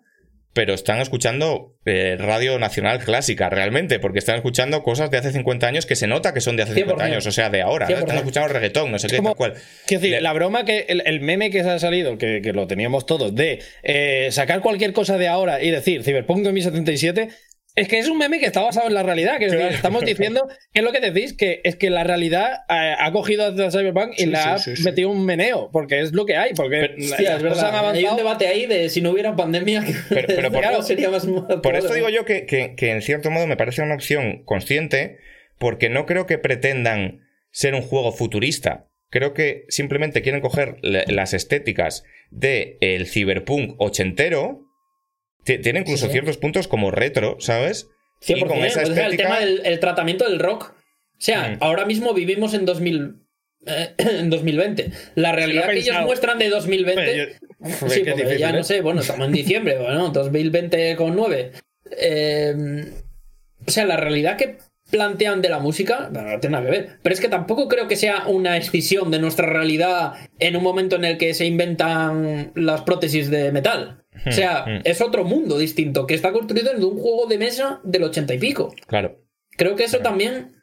pero 0.54 0.74
están 0.74 1.00
escuchando 1.00 1.76
eh, 1.86 2.18
radio 2.20 2.60
nacional 2.60 3.00
clásica, 3.00 3.50
realmente, 3.50 4.00
porque 4.00 4.20
están 4.20 4.36
escuchando 4.36 4.84
cosas 4.84 5.10
de 5.10 5.18
hace 5.18 5.32
50 5.32 5.66
años 5.68 5.86
que 5.86 5.96
se 5.96 6.08
nota 6.08 6.34
que 6.34 6.42
son 6.42 6.58
de 6.58 6.64
hace 6.64 6.74
50 6.76 7.04
100%. 7.04 7.08
años, 7.08 7.26
o 7.26 7.32
sea, 7.32 7.50
de 7.50 7.62
ahora. 7.62 7.88
¿no? 7.88 7.96
100%. 7.96 8.00
Están 8.00 8.18
escuchando 8.18 8.48
reggaetón, 8.50 8.92
no 8.92 9.00
sé 9.00 9.08
qué, 9.08 9.18
como- 9.18 9.30
tal 9.30 9.38
cual. 9.38 9.54
Quiero 9.88 10.02
decir, 10.02 10.16
Le- 10.18 10.22
la 10.22 10.34
broma 10.34 10.66
que 10.66 10.86
el, 10.90 11.02
el 11.06 11.22
meme 11.22 11.50
que 11.52 11.64
se 11.64 11.70
ha 11.70 11.80
salido, 11.80 12.18
que, 12.18 12.42
que 12.42 12.52
lo 12.54 12.68
teníamos 12.68 13.06
todos, 13.06 13.34
de 13.34 13.60
eh, 13.84 14.28
sacar 14.32 14.62
cualquier 14.62 14.92
cosa 14.94 15.18
de 15.18 15.28
ahora 15.30 15.62
y 15.64 15.72
decir 15.72 16.04
Cyberpunk 16.04 16.44
2077, 16.44 17.30
es 17.76 17.88
que 17.88 18.00
es 18.00 18.10
un 18.10 18.18
meme 18.18 18.40
que 18.40 18.46
está 18.46 18.62
basado 18.62 18.88
en 18.88 18.94
la 18.94 19.04
realidad. 19.04 19.40
Que 19.40 19.46
estamos 19.70 20.04
diciendo 20.04 20.48
que 20.74 20.80
es 20.80 20.84
lo 20.86 20.92
que 20.92 21.00
decís, 21.00 21.34
que 21.34 21.62
es 21.64 21.76
que 21.76 21.90
la 21.90 22.04
realidad 22.04 22.52
eh, 22.70 22.96
ha 23.00 23.12
cogido 23.12 23.46
a 23.46 23.72
Cyberpunk 23.72 24.14
y 24.18 24.24
Sí, 24.24 24.26
le 24.28 24.38
sí, 24.38 24.44
ha 24.46 24.58
sí, 24.58 24.74
metido 24.84 25.10
un 25.10 25.26
meneo, 25.26 25.70
porque 25.72 26.02
es 26.02 26.12
lo 26.14 26.26
que 26.26 26.36
hay, 26.38 26.54
porque 26.54 26.96
las 26.98 27.12
Hostia, 27.12 27.38
es 27.38 27.44
cosas 27.44 27.64
han 27.64 27.72
verdad. 27.72 27.92
Hay 27.92 28.04
un 28.04 28.10
avanzado. 28.10 28.18
debate 28.18 28.48
ahí 28.48 28.66
de 28.66 28.90
si 28.90 29.02
no 29.02 29.12
hubiera 29.12 29.36
pandemia, 29.36 29.84
Pero- 30.10 30.28
pero 30.28 30.52
por- 30.52 30.62
claro, 30.64 30.82
sería 30.84 31.10
más. 31.10 31.26
Por 31.62 31.76
esto 31.76 31.94
digo 31.94 32.10
yo 32.10 32.26
que, 32.26 32.46
que- 32.46 32.76
que 32.76 32.92
en 32.92 33.02
cierto 33.02 33.32
modo 33.32 33.48
me 33.48 33.58
parece 33.58 33.82
una 33.82 33.96
opción 33.96 34.44
consciente, 34.44 35.18
porque 35.58 35.90
no 35.90 36.06
creo 36.06 36.26
que 36.26 36.38
pretendan 36.38 37.22
ser 37.52 37.74
un 37.76 37.82
juego 37.82 38.12
futurista. 38.12 38.88
Creo 39.10 39.34
que 39.34 39.66
simplemente 39.68 40.22
quieren 40.22 40.40
coger 40.42 40.78
las 40.82 41.34
estéticas 41.34 42.04
del 42.32 42.78
el 42.80 43.08
cyberpunk 43.08 43.76
ochentero. 43.78 44.62
Ti- 45.44 45.58
Tiene 45.60 45.80
incluso 45.82 46.06
Sí, 46.06 46.08
sí. 46.08 46.12
ciertos 46.14 46.38
puntos 46.38 46.68
como 46.68 46.92
retro, 46.92 47.38
¿sabes? 47.40 47.90
100%, 48.22 48.38
y 48.38 48.42
con 48.48 48.58
esa 48.66 48.74
sea, 48.74 48.84
el 48.84 48.92
estética. 49.00 49.24
tema 49.24 49.40
del 49.40 49.62
el 49.66 49.80
tratamiento 49.80 50.26
del 50.30 50.40
rock. 50.40 50.74
O 50.74 51.24
sea, 51.24 51.50
Mm. 51.50 51.58
ahora 51.62 51.86
mismo 51.86 52.14
vivimos 52.14 52.54
en 52.54 52.66
2000. 52.66 53.16
eh, 53.68 53.94
en 53.98 54.30
2020. 54.32 54.92
La 55.14 55.32
realidad 55.34 55.70
que 55.70 55.80
ellos 55.80 55.96
muestran 56.04 56.40
de 56.40 56.50
2020. 56.50 56.96
Pero 57.06 57.18
yo- 57.30 57.34
sí, 57.70 57.76
porque 57.80 58.14
difícil, 58.16 58.38
ya 58.40 58.50
¿eh? 58.50 58.54
no 58.54 58.64
sé, 58.64 58.82
bueno, 58.82 59.02
estamos 59.02 59.28
en 59.28 59.34
diciembre, 59.34 59.78
bueno, 59.82 60.10
2020 60.10 60.96
con 60.96 61.16
9. 61.16 61.52
o 63.68 63.72
sea, 63.72 63.86
la 63.86 63.98
realidad 63.98 64.38
que 64.38 64.58
plantean 64.90 65.42
de 65.42 65.50
la 65.50 65.60
música, 65.60 66.10
bueno, 66.12 66.32
no 66.32 66.40
tiene 66.40 66.54
nada 66.58 66.66
que 66.66 66.72
ver. 66.72 66.90
Pero 67.02 67.14
es 67.14 67.22
que 67.22 67.30
tampoco 67.30 67.68
creo 67.68 67.88
que 67.88 67.96
sea 67.96 68.26
una 68.28 68.58
escisión 68.58 69.10
de 69.12 69.20
nuestra 69.20 69.46
realidad 69.48 70.14
en 70.40 70.56
un 70.58 70.64
momento 70.64 70.96
en 70.98 71.06
el 71.06 71.18
que 71.18 71.34
se 71.34 71.46
inventan 71.46 72.52
las 72.56 72.82
prótesis 72.82 73.30
de 73.30 73.52
metal. 73.52 74.01
O 74.26 74.32
sea, 74.32 74.66
Hmm, 74.66 74.70
hmm. 74.78 74.82
es 74.84 75.02
otro 75.02 75.24
mundo 75.24 75.58
distinto 75.58 76.06
que 76.06 76.14
está 76.16 76.32
construido 76.32 76.72
en 76.72 76.84
un 76.84 76.98
juego 77.00 77.28
de 77.28 77.38
mesa 77.38 77.80
del 77.84 78.04
80 78.04 78.34
y 78.34 78.38
pico. 78.40 78.74
Claro. 78.88 79.20
Creo 79.58 79.76
que 79.76 79.86
eso 79.86 80.00
también. 80.00 80.56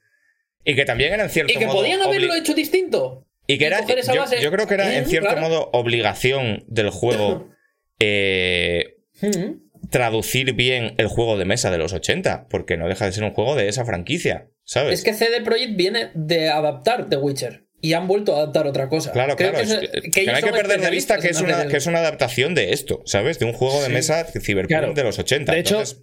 Y 0.65 0.75
que 0.75 0.85
también 0.85 1.13
era 1.15 1.25
en 1.25 1.31
cierto 1.31 1.53
Y 1.53 1.57
que 1.57 1.67
modo. 1.67 1.79
podían 1.79 2.03
haberlo 2.03 2.35
hecho 2.35 2.55
distinto. 2.55 3.27
Y 3.47 3.57
que 3.59 3.67
era. 3.67 3.79
esa 3.81 4.13
Yo, 4.15 4.21
base. 4.21 4.41
yo 4.43 4.51
creo 4.51 4.67
que 4.67 4.75
era 4.75 4.95
en 4.97 5.07
cierto 5.07 5.31
claro. 5.31 5.41
modo 5.49 5.71
obligación 5.73 6.65
del 6.67 6.91
juego. 6.91 7.49
eh, 8.01 8.95
Mm. 9.21 9.89
traducir 9.91 10.53
bien 10.53 10.95
el 10.99 11.09
juego 11.09 11.37
de 11.39 11.45
mesa 11.45 11.73
de 11.73 11.79
los 11.79 11.93
80, 11.93 12.47
porque 12.49 12.77
no 12.77 12.87
deja 12.89 13.05
de 13.07 13.11
ser 13.13 13.25
un 13.25 13.33
juego 13.33 13.57
de 13.57 13.67
esa 13.67 13.85
franquicia, 13.85 14.49
¿sabes? 14.63 14.93
Es 15.01 15.05
que 15.05 15.13
CD 15.13 15.41
Projekt 15.41 15.75
viene 15.77 16.11
de 16.15 16.49
adaptar 16.51 17.09
The 17.09 17.17
Witcher. 17.17 17.65
Y 17.81 17.93
han 17.93 18.09
vuelto 18.09 18.35
a 18.35 18.39
adaptar 18.39 18.67
otra 18.67 18.89
cosa. 18.89 19.13
Claro, 19.13 19.37
Creo 19.37 19.51
claro. 19.53 19.65
que, 19.67 19.73
es 19.73 19.83
es- 19.83 19.91
que- 19.91 20.01
que 20.03 20.11
que 20.11 20.27
no 20.27 20.37
hay 20.37 20.43
que 20.43 20.51
perder 20.51 20.81
de 20.81 20.91
vista 20.91 21.19
que 21.19 21.29
es, 21.29 21.41
una, 21.41 21.69
que 21.69 21.77
es 21.77 21.87
una 21.87 21.99
adaptación 22.01 22.55
de 22.57 22.73
esto, 22.73 23.03
¿sabes? 23.05 23.39
De 23.39 23.45
un 23.45 23.53
juego 23.53 23.81
de 23.83 23.89
mesa 23.89 24.25
Cyberpunk 24.25 24.67
Claro. 24.69 24.95
de 24.95 25.05
los 25.05 25.17
80. 25.19 25.53
De 25.53 25.61
hecho, 25.61 25.75
Entonces, 25.77 26.01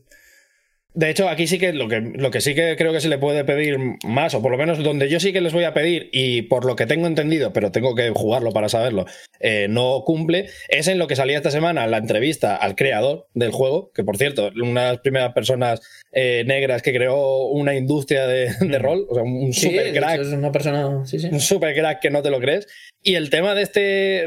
De 0.95 1.09
hecho, 1.09 1.27
aquí 1.27 1.45
sí 1.45 1.59
que 1.59 1.74
lo, 1.74 1.90
que 1.90 1.99
lo 1.99 2.32
que 2.32 2.40
sí 2.40 2.56
que 2.56 2.77
creo 2.77 2.93
que 2.93 3.01
se 3.01 3.09
le 3.09 3.17
puede 3.17 3.43
pedir 3.43 3.77
más, 4.06 4.33
o 4.33 4.41
por 4.41 4.51
lo 4.51 4.57
menos 4.57 4.82
donde 4.82 5.09
yo 5.09 5.19
sí 5.19 5.33
que 5.33 5.41
les 5.41 5.51
voy 5.51 5.65
a 5.65 5.74
pedir, 5.74 6.09
y 6.14 6.43
por 6.43 6.64
lo 6.64 6.77
que 6.77 6.85
tengo 6.85 7.06
entendido, 7.06 7.51
pero 7.51 7.72
tengo 7.72 7.95
que 7.95 8.09
jugarlo 8.11 8.51
para 8.51 8.69
saberlo, 8.69 9.06
eh, 9.41 9.67
no 9.69 10.03
cumple, 10.06 10.48
es 10.69 10.88
en 10.88 10.98
lo 10.98 11.07
que 11.07 11.17
salía 11.17 11.35
esta 11.35 11.51
semana 11.51 11.85
la 11.85 11.98
entrevista 11.98 12.56
al 12.56 12.75
creador 12.75 13.27
del 13.33 13.51
juego, 13.51 13.91
que 13.93 14.06
por 14.06 14.17
cierto, 14.17 14.51
una 14.56 14.85
de 14.85 14.91
las 14.93 15.01
primeras 15.01 15.33
personas 15.33 15.82
eh, 16.14 16.43
negras 16.48 16.82
que 16.82 16.93
creó 16.93 17.48
una 17.49 17.75
industria 17.75 18.25
de, 18.25 18.51
de 18.61 18.80
rol, 18.80 19.06
o 19.09 19.15
sea, 19.15 19.24
un 19.24 19.51
Sí, 19.51 19.67
super 19.67 19.93
crack 19.93 20.22
es 20.22 20.27
una 20.27 20.51
persona. 20.51 21.06
Sí, 21.06 21.19
sí. 21.19 21.27
un 21.30 21.41
super 21.41 21.75
crack 21.75 22.01
que 22.01 22.09
no 22.09 22.22
te 22.22 22.30
lo 22.30 22.40
crees. 22.40 22.67
Y 23.03 23.15
el 23.15 23.30
tema 23.30 23.53
de 23.53 23.61
este, 23.61 23.80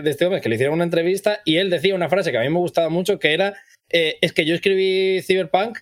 de 0.02 0.10
este 0.10 0.24
hombre 0.26 0.38
es 0.38 0.42
que 0.42 0.48
le 0.50 0.56
hicieron 0.56 0.74
una 0.74 0.84
entrevista 0.84 1.40
y 1.44 1.56
él 1.56 1.70
decía 1.70 1.94
una 1.94 2.08
frase 2.08 2.30
que 2.30 2.38
a 2.38 2.42
mí 2.42 2.48
me 2.50 2.58
gustaba 2.58 2.90
mucho, 2.90 3.18
que 3.18 3.32
era, 3.32 3.54
eh, 3.90 4.18
es 4.20 4.32
que 4.32 4.44
yo 4.44 4.54
escribí 4.54 5.22
Cyberpunk 5.22 5.78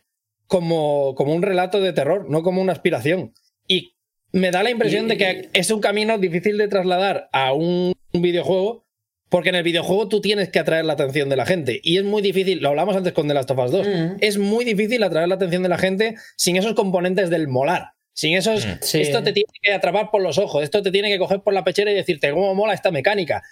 como, 0.46 1.14
como 1.14 1.34
un 1.34 1.42
relato 1.42 1.80
de 1.80 1.92
terror, 1.92 2.26
no 2.30 2.42
como 2.42 2.60
una 2.62 2.72
aspiración. 2.72 3.32
Y 3.68 3.94
me 4.32 4.50
da 4.50 4.62
la 4.62 4.70
impresión 4.70 5.06
Y- 5.06 5.08
de 5.08 5.16
que 5.16 5.48
es 5.52 5.70
un 5.70 5.80
camino 5.80 6.18
difícil 6.18 6.58
de 6.58 6.68
trasladar 6.68 7.28
a 7.32 7.52
un, 7.52 7.92
un 8.12 8.22
videojuego. 8.22 8.84
Porque 9.28 9.48
en 9.48 9.56
el 9.56 9.64
videojuego 9.64 10.06
tú 10.08 10.20
tienes 10.20 10.50
que 10.50 10.60
atraer 10.60 10.84
la 10.84 10.92
atención 10.92 11.28
de 11.28 11.34
la 11.34 11.44
gente. 11.46 11.80
Y 11.82 11.96
es 11.98 12.04
muy 12.04 12.22
difícil, 12.22 12.60
lo 12.60 12.68
hablamos 12.68 12.94
antes 12.94 13.12
con 13.12 13.26
The 13.26 13.34
Last 13.34 13.50
of 13.50 13.58
Us 13.58 13.72
2, 13.72 13.86
Mm. 13.88 14.16
es 14.20 14.38
muy 14.38 14.64
difícil 14.64 15.02
atraer 15.02 15.26
la 15.26 15.34
atención 15.34 15.64
de 15.64 15.68
la 15.68 15.78
gente 15.78 16.14
sin 16.36 16.54
esos 16.56 16.74
componentes 16.74 17.28
del 17.28 17.48
molar. 17.48 17.90
Sin 18.12 18.36
esos, 18.36 18.64
Mm. 18.64 18.70
Sí. 18.82 19.00
esto 19.00 19.24
te 19.24 19.32
tiene 19.32 19.50
que 19.60 19.72
atrapar 19.72 20.12
por 20.12 20.22
los 20.22 20.38
ojos, 20.38 20.62
esto 20.62 20.80
te 20.80 20.92
tiene 20.92 21.08
que 21.10 21.18
coger 21.18 21.40
por 21.40 21.54
la 21.54 21.64
pechera 21.64 21.90
y 21.90 21.94
decirte 21.94 22.30
cómo 22.30 22.54
mola 22.54 22.72
esta 22.72 22.92
mecánica. 22.92 23.42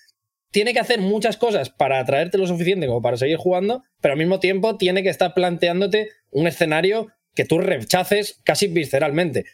Tiene 0.53 0.73
que 0.75 0.79
hacer 0.79 1.01
muchas 1.01 1.37
cosas 1.37 1.71
para 1.71 1.99
atraerte 1.99 2.39
lo 2.39 2.47
suficiente 2.47 2.87
como 2.87 3.03
para 3.03 3.17
seguir 3.17 3.37
jugando, 3.39 3.83
pero 4.01 4.13
al 4.13 4.19
mismo 4.19 4.39
tiempo 4.39 4.77
tiene 4.77 5.03
que 5.03 5.09
estar 5.09 5.35
planteándote 5.35 6.09
un 6.35 6.47
escenario 6.47 7.09
que 7.35 7.45
tú 7.47 7.59
rechaces 7.59 8.41
casi 8.45 8.67
visceralmente. 8.69 9.47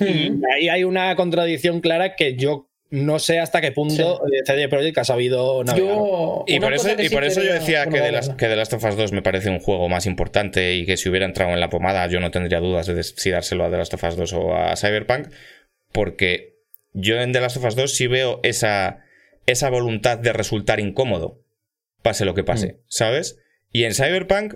Y 0.00 0.30
Mm. 0.30 0.42
ahí 0.54 0.68
hay 0.68 0.84
una 0.84 1.14
contradicción 1.16 1.80
clara 1.80 2.16
que 2.16 2.34
yo 2.36 2.68
no 2.90 3.18
sé 3.18 3.38
hasta 3.38 3.60
qué 3.60 3.70
punto 3.70 4.22
eh, 4.26 4.40
CD 4.46 4.66
Projekt 4.68 4.96
ha 4.98 5.04
sabido 5.04 5.62
navegar. 5.62 5.88
Yo. 5.94 6.44
y 6.46 6.58
por 6.58 6.72
eso, 6.72 6.88
y 6.98 7.08
sí 7.08 7.14
por 7.14 7.22
eso 7.24 7.42
yo 7.42 7.52
decía 7.52 7.86
que, 7.86 8.00
de 8.00 8.12
las, 8.12 8.30
que 8.30 8.46
The 8.46 8.56
Last 8.56 8.72
of 8.72 8.82
Us 8.84 8.96
2 8.96 9.12
me 9.12 9.20
parece 9.22 9.50
un 9.50 9.58
juego 9.58 9.88
más 9.90 10.06
importante 10.06 10.74
y 10.74 10.86
que 10.86 10.96
si 10.96 11.08
hubiera 11.10 11.26
entrado 11.26 11.52
en 11.52 11.60
la 11.60 11.68
pomada 11.68 12.06
yo 12.06 12.18
no 12.20 12.30
tendría 12.30 12.60
dudas 12.60 12.86
de 12.86 13.02
si 13.02 13.30
dárselo 13.30 13.64
a 13.64 13.70
The 13.70 13.76
Last 13.76 13.92
of 13.94 14.04
Us 14.04 14.16
2 14.16 14.32
o 14.32 14.54
a 14.56 14.74
Cyberpunk, 14.76 15.28
porque 15.92 16.54
yo 16.92 17.20
en 17.20 17.32
The 17.32 17.40
Last 17.40 17.58
of 17.58 17.64
Us 17.64 17.76
2 17.76 17.94
sí 17.94 18.06
veo 18.06 18.40
esa, 18.42 19.04
esa 19.46 19.68
voluntad 19.70 20.18
de 20.18 20.32
resultar 20.32 20.80
incómodo, 20.80 21.42
pase 22.02 22.24
lo 22.24 22.34
que 22.34 22.44
pase, 22.44 22.80
¿sabes? 22.88 23.38
Y 23.70 23.84
en 23.84 23.94
Cyberpunk 23.94 24.54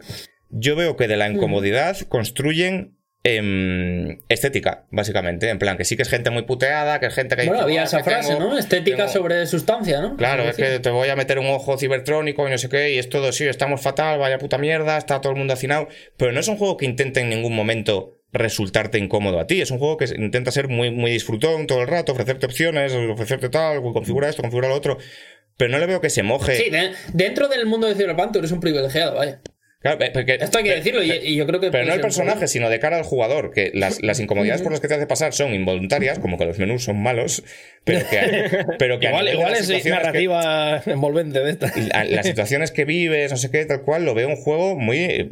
yo 0.53 0.77
veo 0.77 0.97
que 0.97 1.09
de 1.09 1.17
la 1.17 1.29
incomodidad 1.29 1.97
construyen 2.09 2.97
em, 3.25 4.19
estética, 4.29 4.85
básicamente. 4.91 5.49
En 5.49 5.59
plan, 5.61 5.77
que 5.77 5.85
sí 5.85 5.95
que 5.97 6.03
es 6.03 6.09
gente 6.09 6.31
muy 6.31 6.43
puteada, 6.43 6.99
que 6.99 7.07
es 7.07 7.15
gente 7.15 7.37
que... 7.37 7.43
Bueno, 7.47 7.59
dice, 7.61 7.65
había 7.65 7.83
"Oh, 7.83 7.85
esa 7.85 7.99
que 7.99 8.05
frase, 8.05 8.35
tengo- 8.35 8.51
¿no? 8.51 8.59
Estética 8.59 8.97
tengo- 8.97 9.09
sobre 9.09 9.47
sustancia, 9.47 10.01
¿no? 10.01 10.17
Claro, 10.17 10.43
es 10.43 10.57
decir. 10.57 10.65
que 10.75 10.81
te 10.81 10.91
voy 10.91 11.09
a 11.09 11.15
meter 11.17 11.39
un 11.39 11.47
ojo 11.47 11.79
cibertrónico 11.79 12.47
y 12.49 12.51
no 12.51 12.59
sé 12.59 12.69
qué, 12.69 12.93
y 12.95 12.99
es 12.99 13.09
todo, 13.09 13.31
sí, 13.33 13.45
estamos 13.47 13.81
fatal, 13.81 14.19
vaya 14.19 14.39
puta 14.39 14.59
mierda, 14.59 14.99
está 14.99 15.21
todo 15.21 15.33
el 15.33 15.39
mundo 15.39 15.53
hacinado. 15.55 15.87
Pero 16.17 16.33
no 16.33 16.41
es 16.41 16.49
un 16.49 16.57
juego 16.57 16.77
que 16.77 16.85
intente 16.85 17.21
en 17.21 17.29
ningún 17.29 17.55
momento 17.55 18.19
resultarte 18.33 18.99
incómodo 18.99 19.39
a 19.39 19.47
ti. 19.47 19.61
Es 19.61 19.71
un 19.71 19.79
juego 19.79 19.97
que 19.99 20.07
intenta 20.17 20.51
ser 20.51 20.67
muy, 20.69 20.91
muy 20.91 21.11
disfrutón 21.13 21.67
todo 21.69 21.81
el 21.83 21.87
rato, 21.87 22.13
ofrecerte 22.13 22.47
opciones, 22.47 22.93
ofrecerte 22.93 23.51
tal, 23.51 23.83
configura 23.83 24.29
esto, 24.31 24.43
configura 24.43 24.69
lo 24.69 24.75
otro. 24.75 24.99
Pero 25.57 25.71
no 25.71 25.79
le 25.79 25.87
veo 25.87 26.01
que 26.01 26.11
se 26.11 26.23
moje. 26.25 26.57
Sí, 26.57 26.71
de- 26.71 26.91
dentro 27.13 27.47
del 27.49 27.67
mundo 27.67 27.87
de 27.87 27.95
Cyberpunk 27.95 28.33
tú 28.33 28.39
eres 28.41 28.51
un 28.51 28.59
privilegiado, 28.61 29.15
vaya. 29.17 29.41
Claro, 29.83 29.99
porque- 30.13 30.39
Esto 30.41 30.59
hay 30.59 30.65
que 30.65 30.75
decirlo, 30.77 31.03
y, 31.03 31.11
y 31.13 31.37
yo 31.37 31.47
creo 31.47 31.61
que. 31.61 31.71
Pero 31.71 31.85
no 31.87 31.95
el 31.95 32.01
personaje, 32.01 32.47
sino 32.49 32.71
de 32.71 32.79
cara 32.79 32.97
al 32.97 33.03
jugador, 33.03 33.51
que 33.53 33.71
las, 33.75 34.01
las 34.03 34.21
incomodidades 34.21 34.63
por 34.63 34.73
las 34.73 34.81
que 34.81 34.89
te 34.89 34.95
hace 34.95 35.07
pasar 35.07 35.33
son 35.33 35.53
involuntarias, 35.55 36.19
como 36.19 36.39
que 36.39 36.45
los 36.47 36.59
menús 36.59 36.85
son 36.85 37.03
malos, 37.03 37.43
pero 37.85 38.01
que, 38.09 38.49
pero 38.79 38.99
que 39.01 39.07
Igual, 39.09 39.29
igual 39.29 39.55
es 39.55 39.69
que- 39.69 39.91
narrativa 39.91 40.83
envolvente 40.87 41.41
de 41.41 41.51
esta. 41.51 41.73
la- 41.93 42.05
las 42.05 42.27
situaciones 42.27 42.71
que 42.71 42.85
vives, 42.85 43.31
no 43.31 43.37
sé 43.37 43.51
qué, 43.51 43.65
tal 43.65 43.83
cual, 43.83 44.05
lo 44.05 44.15
veo 44.15 44.29
un 44.29 44.37
juego 44.37 44.77
muy. 44.77 44.99
eh, 44.99 45.29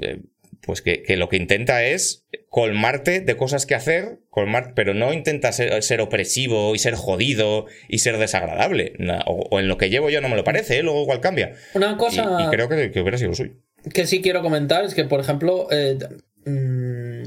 eh, 0.00 0.18
Pues 0.64 0.80
que, 0.80 1.02
que 1.02 1.16
lo 1.16 1.28
que 1.28 1.36
intenta 1.36 1.84
es 1.84 2.24
colmarte 2.48 3.20
de 3.20 3.36
cosas 3.36 3.66
que 3.66 3.74
hacer, 3.74 4.20
colmar, 4.30 4.74
pero 4.76 4.94
no 4.94 5.12
intenta 5.12 5.50
ser, 5.50 5.82
ser 5.82 6.00
opresivo 6.00 6.74
y 6.74 6.78
ser 6.78 6.94
jodido 6.94 7.66
y 7.88 7.98
ser 7.98 8.16
desagradable. 8.18 8.92
O, 9.26 9.48
o 9.50 9.58
en 9.58 9.66
lo 9.68 9.76
que 9.76 9.90
llevo 9.90 10.08
yo 10.10 10.20
no 10.20 10.28
me 10.28 10.36
lo 10.36 10.44
parece, 10.44 10.78
¿eh? 10.78 10.82
luego 10.82 11.02
igual 11.02 11.20
cambia. 11.20 11.54
Una 11.74 11.92
Y, 11.92 11.96
cosa 11.96 12.38
y 12.46 12.50
creo 12.54 12.68
que, 12.68 12.90
que 12.92 13.00
hubiera 13.00 13.18
sido 13.18 13.34
suyo. 13.34 13.54
Que 13.92 14.06
sí 14.06 14.20
quiero 14.22 14.42
comentar 14.42 14.84
es 14.84 14.94
que, 14.94 15.04
por 15.04 15.20
ejemplo, 15.20 15.68
eh, 15.70 15.98
mm, 16.44 17.22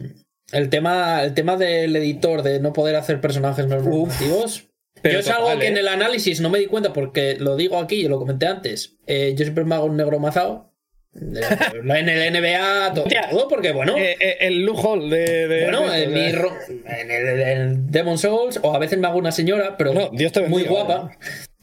el, 0.54 0.70
tema, 0.70 1.24
el 1.24 1.34
tema 1.34 1.58
del 1.58 1.96
editor 1.96 2.42
de 2.44 2.60
no 2.60 2.74
poder 2.74 2.96
hacer 2.96 3.20
personajes 3.22 3.68
más 3.68 3.84
normativos. 3.84 4.66
pero 5.02 5.14
Yo 5.16 5.20
es 5.20 5.30
algo 5.30 5.58
que 5.60 5.66
¿eh? 5.66 5.70
en 5.70 5.78
el 5.78 5.88
análisis 5.88 6.40
no 6.42 6.50
me 6.50 6.60
di 6.60 6.66
cuenta 6.68 6.94
porque 6.94 7.36
lo 7.40 7.56
digo 7.56 7.78
aquí, 7.80 8.02
yo 8.02 8.10
lo 8.10 8.20
comenté 8.20 8.48
antes. 8.48 8.96
Eh, 9.08 9.34
yo 9.38 9.44
siempre 9.46 9.64
me 9.66 9.76
hago 9.76 9.86
un 9.86 9.98
negro 9.98 10.20
mazado. 10.20 10.72
Eh, 11.16 11.40
En 11.74 12.10
el 12.10 12.34
NBA, 12.34 12.94
todo, 12.94 13.48
porque 13.48 13.72
bueno. 13.72 13.96
Eh, 13.98 14.18
eh, 14.20 14.38
el 14.42 14.66
lujo 14.66 14.98
de. 15.00 15.48
de- 15.48 15.64
Bueno, 15.64 15.90
de- 15.90 16.04
en, 16.04 16.14
de- 16.14 16.20
mi 16.20 16.90
en 16.90 17.12
el, 17.12 17.40
en 17.42 17.92
Demon 17.92 18.18
Souls, 18.18 18.60
o 18.62 18.76
a 18.76 18.80
veces 18.80 19.00
me 19.00 19.08
hago 19.08 19.18
una 19.18 19.32
señora, 19.32 19.78
pero 19.78 19.94
No, 19.94 20.10
Dios 20.12 20.34
te 20.34 20.42
muy 20.42 20.64
guapa. 20.64 21.12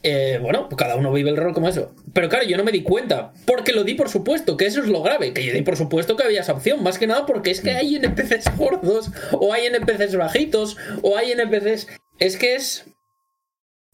Eh, 0.04 0.38
bueno, 0.42 0.68
pues 0.68 0.76
cada 0.76 0.96
uno 0.96 1.12
vive 1.12 1.30
el 1.30 1.36
rol 1.36 1.54
como 1.54 1.68
eso. 1.68 1.94
Pero 2.12 2.28
claro, 2.28 2.44
yo 2.44 2.56
no 2.56 2.64
me 2.64 2.72
di 2.72 2.82
cuenta, 2.82 3.32
porque 3.46 3.72
lo 3.72 3.84
di 3.84 3.94
por 3.94 4.08
supuesto, 4.08 4.56
que 4.56 4.66
eso 4.66 4.80
es 4.80 4.88
lo 4.88 5.02
grave, 5.02 5.32
que 5.32 5.44
yo 5.44 5.52
di 5.52 5.62
por 5.62 5.76
supuesto 5.76 6.16
que 6.16 6.24
había 6.24 6.40
esa 6.40 6.54
opción, 6.54 6.82
más 6.82 6.98
que 6.98 7.06
nada 7.06 7.24
porque 7.26 7.50
es 7.50 7.60
que 7.60 7.70
hay 7.70 7.96
NPCs 7.96 8.56
gordos, 8.56 9.10
o 9.32 9.52
hay 9.52 9.66
NPCs 9.66 10.16
bajitos, 10.16 10.76
o 11.02 11.16
hay 11.16 11.32
NPCs... 11.32 11.86
Es 12.18 12.36
que 12.36 12.54
es... 12.54 12.86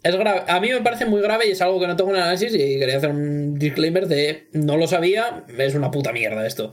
Es 0.02 0.14
grave. 0.16 0.42
A 0.46 0.60
mí 0.60 0.70
me 0.70 0.80
parece 0.80 1.06
muy 1.06 1.20
grave 1.20 1.48
y 1.48 1.50
es 1.50 1.60
algo 1.60 1.80
que 1.80 1.88
no 1.88 1.96
tengo 1.96 2.10
en 2.10 2.16
análisis 2.22 2.54
y 2.54 2.78
quería 2.78 2.98
hacer 2.98 3.10
un 3.10 3.54
disclaimer 3.54 4.06
de 4.06 4.48
no 4.52 4.76
lo 4.76 4.86
sabía, 4.86 5.44
es 5.58 5.74
una 5.74 5.90
puta 5.90 6.12
mierda 6.12 6.46
esto. 6.46 6.70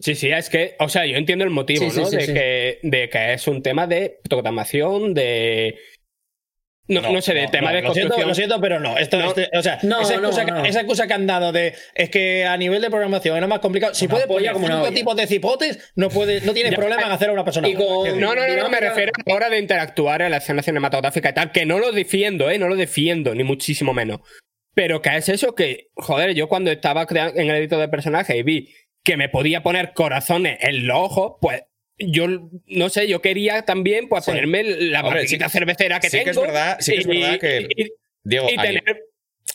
Sí, 0.00 0.16
sí, 0.16 0.30
es 0.32 0.50
que, 0.50 0.74
o 0.80 0.88
sea, 0.88 1.06
yo 1.06 1.16
entiendo 1.16 1.44
el 1.44 1.50
motivo, 1.50 1.88
Sí, 1.88 2.00
¿no? 2.00 2.06
sí, 2.06 2.16
de. 2.16 2.26
Que, 2.26 2.78
de 2.82 3.08
que 3.08 3.34
es 3.34 3.46
un 3.46 3.62
tema 3.62 3.86
de 3.86 4.18
programación, 4.28 5.14
de. 5.14 5.76
No, 6.90 7.00
no, 7.12 7.22
sé, 7.22 7.34
de 7.34 7.44
no, 7.44 7.50
tema 7.50 7.70
no, 7.70 7.76
de 7.76 7.82
lo 7.82 7.94
siento, 7.94 8.14
construcción. 8.14 8.28
lo 8.28 8.34
siento, 8.34 8.60
pero 8.60 8.80
no. 8.80 8.98
Esto, 8.98 9.18
No. 9.18 9.28
este- 9.28 9.48
o 9.56 9.62
sea, 9.62 9.78
No, 9.82 10.00
esa, 10.02 10.14
excusa, 10.14 10.44
no, 10.44 10.54
no. 10.56 10.64
esa 10.64 10.80
excusa 10.80 11.06
que 11.06 11.12
han 11.14 11.26
dado 11.26 11.52
de 11.52 11.74
es 11.94 12.10
que 12.10 12.44
a 12.44 12.56
nivel 12.56 12.82
de 12.82 12.90
programación 12.90 13.36
era 13.36 13.46
más 13.46 13.60
complicado. 13.60 13.94
Si 13.94 14.06
Una 14.06 14.12
puedes 14.12 14.26
poner 14.26 14.52
como 14.52 14.66
cinco 14.66 14.90
tipos 14.90 15.16
de 15.16 15.26
cipotes, 15.26 15.92
no, 15.96 16.08
puede, 16.08 16.40
no 16.42 16.52
tienes 16.52 16.74
problema 16.74 17.02
en 17.02 17.12
hacer 17.12 17.28
a 17.30 17.32
una 17.32 17.44
persona. 17.44 17.68
y 17.68 17.74
con- 17.74 18.18
No, 18.20 18.34
no, 18.34 18.46
no, 18.46 18.56
no, 18.56 18.68
me 18.68 18.80
refiero 18.80 19.12
a 19.16 19.22
la 19.30 19.34
hora 19.36 19.48
de 19.50 19.58
interactuar 19.58 20.22
en 20.22 20.30
la 20.32 20.38
escena 20.38 20.62
cinematográfica 20.62 21.30
y 21.30 21.34
tal, 21.34 21.52
que 21.52 21.64
no 21.64 21.78
lo 21.78 21.92
defiendo, 21.92 22.50
¿eh? 22.50 22.58
No 22.58 22.68
lo 22.68 22.76
defiendo, 22.76 23.34
ni 23.34 23.44
muchísimo 23.44 23.94
menos. 23.94 24.20
Pero 24.74 25.02
que 25.02 25.16
es 25.16 25.28
eso 25.28 25.54
que, 25.54 25.88
joder, 25.96 26.34
yo 26.34 26.48
cuando 26.48 26.70
estaba 26.70 27.06
en 27.10 27.50
el 27.50 27.56
editor 27.56 27.80
de 27.80 27.88
personaje 27.88 28.36
y 28.36 28.42
vi 28.42 28.68
que 29.04 29.16
me 29.16 29.28
podía 29.28 29.62
poner 29.62 29.92
corazones 29.94 30.58
en 30.60 30.86
los 30.86 30.96
ojos, 30.98 31.32
pues 31.40 31.62
yo, 32.00 32.26
no 32.66 32.88
sé, 32.88 33.06
yo 33.08 33.20
quería 33.22 33.62
también 33.62 34.08
pues 34.08 34.24
Sí. 34.24 34.30
ponerme 34.32 34.62
la 34.64 35.02
Hombre, 35.02 35.26
sí- 35.28 35.38
cervecera 35.48 36.00
que 36.00 36.10
sí 36.10 36.18
tengo. 36.18 36.24
que 36.24 36.30
es 36.30 36.36
verdad- 36.40 36.76
sí 36.80 36.92
que 36.92 36.98
es 37.00 37.06
y- 37.06 37.08
verdad 37.08 37.38
que- 37.40 37.66
y- 37.76 37.92
Diego, 38.24 38.48
y 38.50 38.58
a, 38.58 38.62
ni- 38.62 38.66
tener 38.78 39.02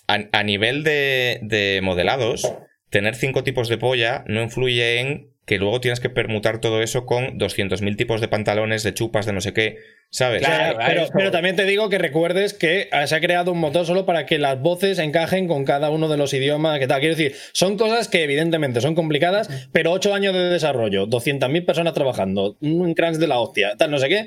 a- 0.08 0.30
a 0.32 0.44
nivel 0.44 0.84
de, 0.84 1.40
de 1.42 1.80
modelados, 1.84 2.52
tener 2.90 3.16
cinco 3.16 3.44
tipos 3.44 3.68
de 3.70 3.78
polla 3.78 4.24
no 4.28 4.42
influye 4.42 5.00
en 5.00 5.32
que 5.46 5.60
luego 5.60 5.80
tienes 5.80 6.00
que 6.00 6.10
permutar 6.10 6.60
todo 6.60 6.82
eso 6.82 7.06
con 7.06 7.38
200.000 7.38 7.96
tipos 7.96 8.20
de 8.20 8.28
pantalones, 8.28 8.82
de 8.84 8.94
chupas, 8.94 9.28
de 9.28 9.34
no 9.34 9.42
sé 9.42 9.54
qué, 9.54 9.78
¿sabes? 10.10 10.42
Claro, 10.42 10.80
pero, 10.86 11.04
eso. 11.04 11.12
pero 11.16 11.32
también 11.32 11.56
te 11.56 11.66
digo 11.66 11.88
que 11.90 12.00
recuerdes 12.00 12.54
que 12.54 12.90
eh, 12.92 13.08
se 13.08 13.16
ha 13.16 13.22
creado 13.22 13.52
un 13.52 13.60
motor 13.60 13.86
solo 13.86 14.06
para 14.08 14.26
que 14.26 14.40
las 14.40 14.60
voces 14.60 14.98
encajen 14.98 15.48
con 15.48 15.64
cada 15.64 15.92
uno 15.92 16.08
de 16.08 16.18
los 16.18 16.34
idiomas 16.34 16.80
que 16.80 16.88
tal. 16.88 17.00
Quiero 17.00 17.16
decir, 17.16 17.36
son 17.52 17.78
cosas 17.78 18.08
que 18.08 18.24
evidentemente 18.24 18.82
son 18.82 18.96
complicadas, 18.96 19.68
pero 19.72 19.92
ocho 19.92 20.16
años 20.16 20.34
de 20.34 20.50
desarrollo, 20.50 21.06
200.000 21.08 21.66
personas 21.66 21.94
trabajando, 21.94 22.58
un 22.62 22.94
crunch 22.96 23.18
de 23.18 23.28
la 23.28 23.40
hostia, 23.40 23.76
tal, 23.78 23.92
no 23.92 24.00
sé 24.00 24.10
qué. 24.10 24.26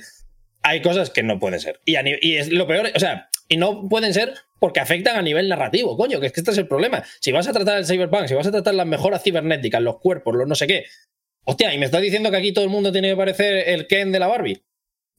Hay 0.63 0.83
cosas 0.83 1.11
que 1.11 1.23
no 1.23 1.39
pueden 1.41 1.61
ser. 1.61 1.81
Y, 1.85 1.97
y 2.21 2.37
es 2.37 2.51
lo 2.51 2.67
peor, 2.67 2.91
o 2.95 2.99
sea, 3.01 3.29
y 3.49 3.57
no 3.57 3.89
pueden 3.89 4.13
ser 4.15 4.35
porque 4.59 4.81
afectan 4.81 5.17
a 5.17 5.23
nivel 5.23 5.49
narrativo, 5.49 5.97
coño, 5.97 6.21
que 6.21 6.27
es 6.27 6.33
que 6.33 6.41
este 6.41 6.51
es 6.51 6.59
el 6.59 6.69
problema. 6.69 7.05
Si 7.21 7.33
vas 7.33 7.49
a 7.49 7.53
tratar 7.53 7.79
el 7.79 7.87
cyberpunk, 7.87 8.27
si 8.27 8.35
vas 8.35 8.47
a 8.47 8.53
tratar 8.53 8.75
las 8.75 8.87
mejoras 8.87 9.23
cibernéticas, 9.23 9.81
los 9.81 9.99
cuerpos, 10.01 10.35
los 10.35 10.49
no 10.49 10.55
sé 10.55 10.67
qué, 10.67 10.85
Hostia, 11.51 11.73
¿y 11.73 11.79
me 11.79 11.87
estás 11.87 12.03
diciendo 12.03 12.31
que 12.31 12.37
aquí 12.37 12.53
todo 12.53 12.67
el 12.67 12.71
mundo 12.71 12.93
tiene 12.93 13.09
que 13.09 13.17
parecer 13.17 13.71
el 13.71 13.87
Ken 13.87 14.13
de 14.13 14.19
la 14.19 14.27
Barbie? 14.27 14.63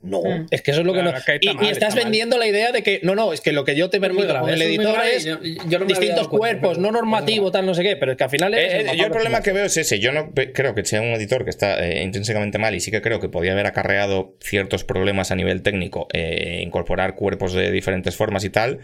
No, 0.02 0.22
Mm. 0.22 0.48
es 0.50 0.62
que 0.62 0.72
eso 0.72 0.80
es 0.80 0.86
lo 0.88 0.94
que 0.94 1.02
Claro, 1.02 1.18
no. 1.18 1.26
que 1.26 1.34
está 1.36 1.46
y, 1.46 1.50
estás 1.50 1.72
está 1.72 1.90
mal. 1.90 2.04
vendiendo 2.06 2.38
la 2.38 2.48
idea 2.48 2.72
de 2.72 2.84
que 2.84 3.02
no, 3.04 3.16
no, 3.16 3.34
es 3.34 3.42
que 3.42 3.52
lo 3.52 3.66
que 3.66 3.76
yo 3.76 3.90
te 3.90 4.00
permito 4.00 4.30
el 4.48 4.62
editor 4.62 4.94
grave, 4.94 5.16
es 5.18 5.26
yo- 5.26 5.40
yo 5.44 5.78
no 5.80 5.84
distintos 5.86 6.30
cuenta, 6.30 6.62
cuerpos, 6.62 6.78
no 6.78 6.90
normativo, 6.92 7.52
tal, 7.52 7.66
no 7.66 7.74
sé 7.74 7.84
qué, 7.84 7.98
pero 7.98 8.14
es 8.14 8.18
que 8.18 8.24
al 8.24 8.30
final 8.30 8.54
es. 8.54 8.60
Eh, 8.74 8.80
eh, 8.94 8.98
yo 8.98 9.06
el 9.06 9.12
problema 9.12 9.42
que 9.42 9.52
veo 9.52 9.66
es 9.66 9.76
ese. 9.76 10.00
Yo 10.00 10.14
no 10.14 10.32
creo 10.54 10.74
que 10.74 10.86
sea 10.86 11.02
un 11.02 11.08
editor 11.10 11.44
que 11.44 11.50
está 11.50 11.86
eh, 11.86 12.02
intrínsecamente 12.02 12.58
mal 12.60 12.74
y 12.76 12.80
sí 12.80 12.92
que 12.92 13.02
creo 13.02 13.20
que 13.20 13.28
podía 13.28 13.52
haber 13.52 13.66
acarreado 13.66 14.36
ciertos 14.40 14.86
problemas 14.86 15.32
a 15.32 15.36
nivel 15.36 15.64
técnico, 15.64 16.08
eh, 16.14 16.62
incorporar 16.64 17.16
cuerpos 17.16 17.52
de 17.52 17.70
diferentes 17.70 18.16
formas 18.16 18.46
y 18.46 18.50
tal. 18.50 18.80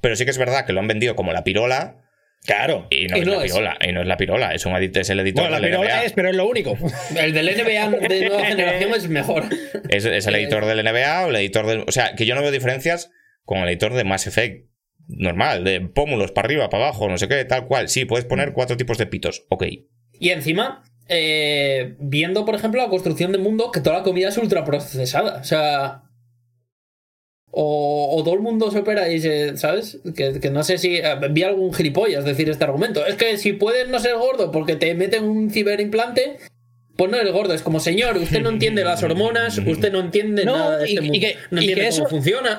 Pero 0.00 0.14
sí 0.14 0.24
que 0.24 0.30
es 0.30 0.38
verdad 0.38 0.66
que 0.66 0.72
lo 0.72 0.78
han 0.78 0.86
vendido 0.88 1.16
como 1.16 1.32
la 1.32 1.42
pirola 1.42 1.96
Claro. 2.46 2.86
y 2.90 3.06
no 3.06 3.16
Y 3.16 3.20
es 3.20 3.26
no 3.26 3.32
la 3.34 3.44
es. 3.44 3.52
pirola. 3.52 3.78
Y 3.86 3.92
no 3.92 4.00
es 4.00 4.06
la 4.06 4.16
pirola, 4.16 4.54
es, 4.54 4.64
un 4.66 4.74
es 4.74 5.10
el 5.10 5.20
editor 5.20 5.42
Bueno, 5.44 5.50
la 5.50 5.60
del 5.60 5.70
pirola 5.70 5.90
NBA. 5.96 6.04
es, 6.04 6.12
pero 6.12 6.30
es 6.30 6.36
lo 6.36 6.48
único. 6.48 6.76
El 7.16 7.32
del 7.34 7.46
NBA 7.46 8.08
de 8.08 8.28
nueva 8.28 8.44
generación 8.46 8.94
es 8.94 9.08
mejor. 9.08 9.44
Es, 9.90 10.04
es 10.04 10.26
el 10.26 10.34
editor 10.36 10.64
del 10.64 10.82
NBA 10.84 11.26
o 11.26 11.28
el 11.30 11.36
editor 11.36 11.66
del. 11.66 11.80
O 11.86 11.92
sea, 11.92 12.14
que 12.14 12.24
yo 12.26 12.34
no 12.34 12.40
veo 12.42 12.50
diferencias 12.50 13.10
con 13.44 13.58
el 13.58 13.68
editor 13.68 13.92
de 13.94 14.04
Mass 14.04 14.26
Effect 14.26 14.68
normal, 15.06 15.64
de 15.64 15.80
pómulos 15.80 16.32
para 16.32 16.46
arriba, 16.46 16.70
para 16.70 16.84
abajo, 16.84 17.08
no 17.08 17.18
sé 17.18 17.28
qué, 17.28 17.44
tal 17.44 17.66
cual. 17.66 17.88
Sí, 17.88 18.04
puedes 18.04 18.24
poner 18.24 18.52
cuatro 18.52 18.76
tipos 18.76 18.96
de 18.96 19.06
pitos. 19.06 19.44
Ok. 19.50 19.64
Y 20.12 20.30
encima, 20.30 20.82
eh, 21.08 21.96
viendo, 21.98 22.44
por 22.44 22.54
ejemplo, 22.54 22.80
la 22.80 22.88
construcción 22.88 23.32
del 23.32 23.40
mundo, 23.42 23.70
que 23.70 23.80
toda 23.80 23.98
la 23.98 24.02
comida 24.02 24.28
es 24.28 24.38
ultra 24.38 24.64
procesada. 24.64 25.40
O 25.40 25.44
sea. 25.44 26.02
O, 27.52 28.16
o 28.16 28.22
todo 28.22 28.34
el 28.34 28.40
mundo 28.40 28.70
se 28.70 28.78
opera 28.78 29.08
y 29.08 29.20
se. 29.20 29.56
¿Sabes? 29.56 29.98
Que, 30.16 30.38
que 30.40 30.50
no 30.50 30.62
sé 30.62 30.78
si. 30.78 30.96
eh, 30.96 31.02
Vi 31.30 31.42
algún 31.42 31.72
gilipollas 31.74 32.24
decir 32.24 32.48
este 32.48 32.62
argumento. 32.64 33.04
Es 33.04 33.16
que 33.16 33.36
si 33.38 33.52
puedes 33.54 33.88
no 33.88 33.98
ser 33.98 34.14
gordo 34.16 34.52
porque 34.52 34.76
te 34.76 34.94
meten 34.94 35.24
un 35.24 35.50
ciberimplante. 35.50 36.36
Pues 36.96 37.10
no 37.10 37.16
eres 37.16 37.32
gordo, 37.32 37.54
es 37.54 37.62
como 37.62 37.80
señor, 37.80 38.18
usted 38.18 38.40
no 38.42 38.50
entiende 38.50 38.84
las 38.84 39.02
hormonas, 39.02 39.56
usted 39.56 39.90
no 39.90 40.00
entiende 40.00 40.44
No, 40.44 40.58
nada 40.58 40.76
de 40.76 40.90
y- 40.90 40.92
este 40.96 41.06
y 41.06 41.08
mundo. 41.08 41.26
que- 41.26 41.36
no 41.50 41.62
y 41.62 41.64
entiende 41.70 41.90
cómo 41.92 42.04
eso- 42.04 42.10
funciona. 42.10 42.58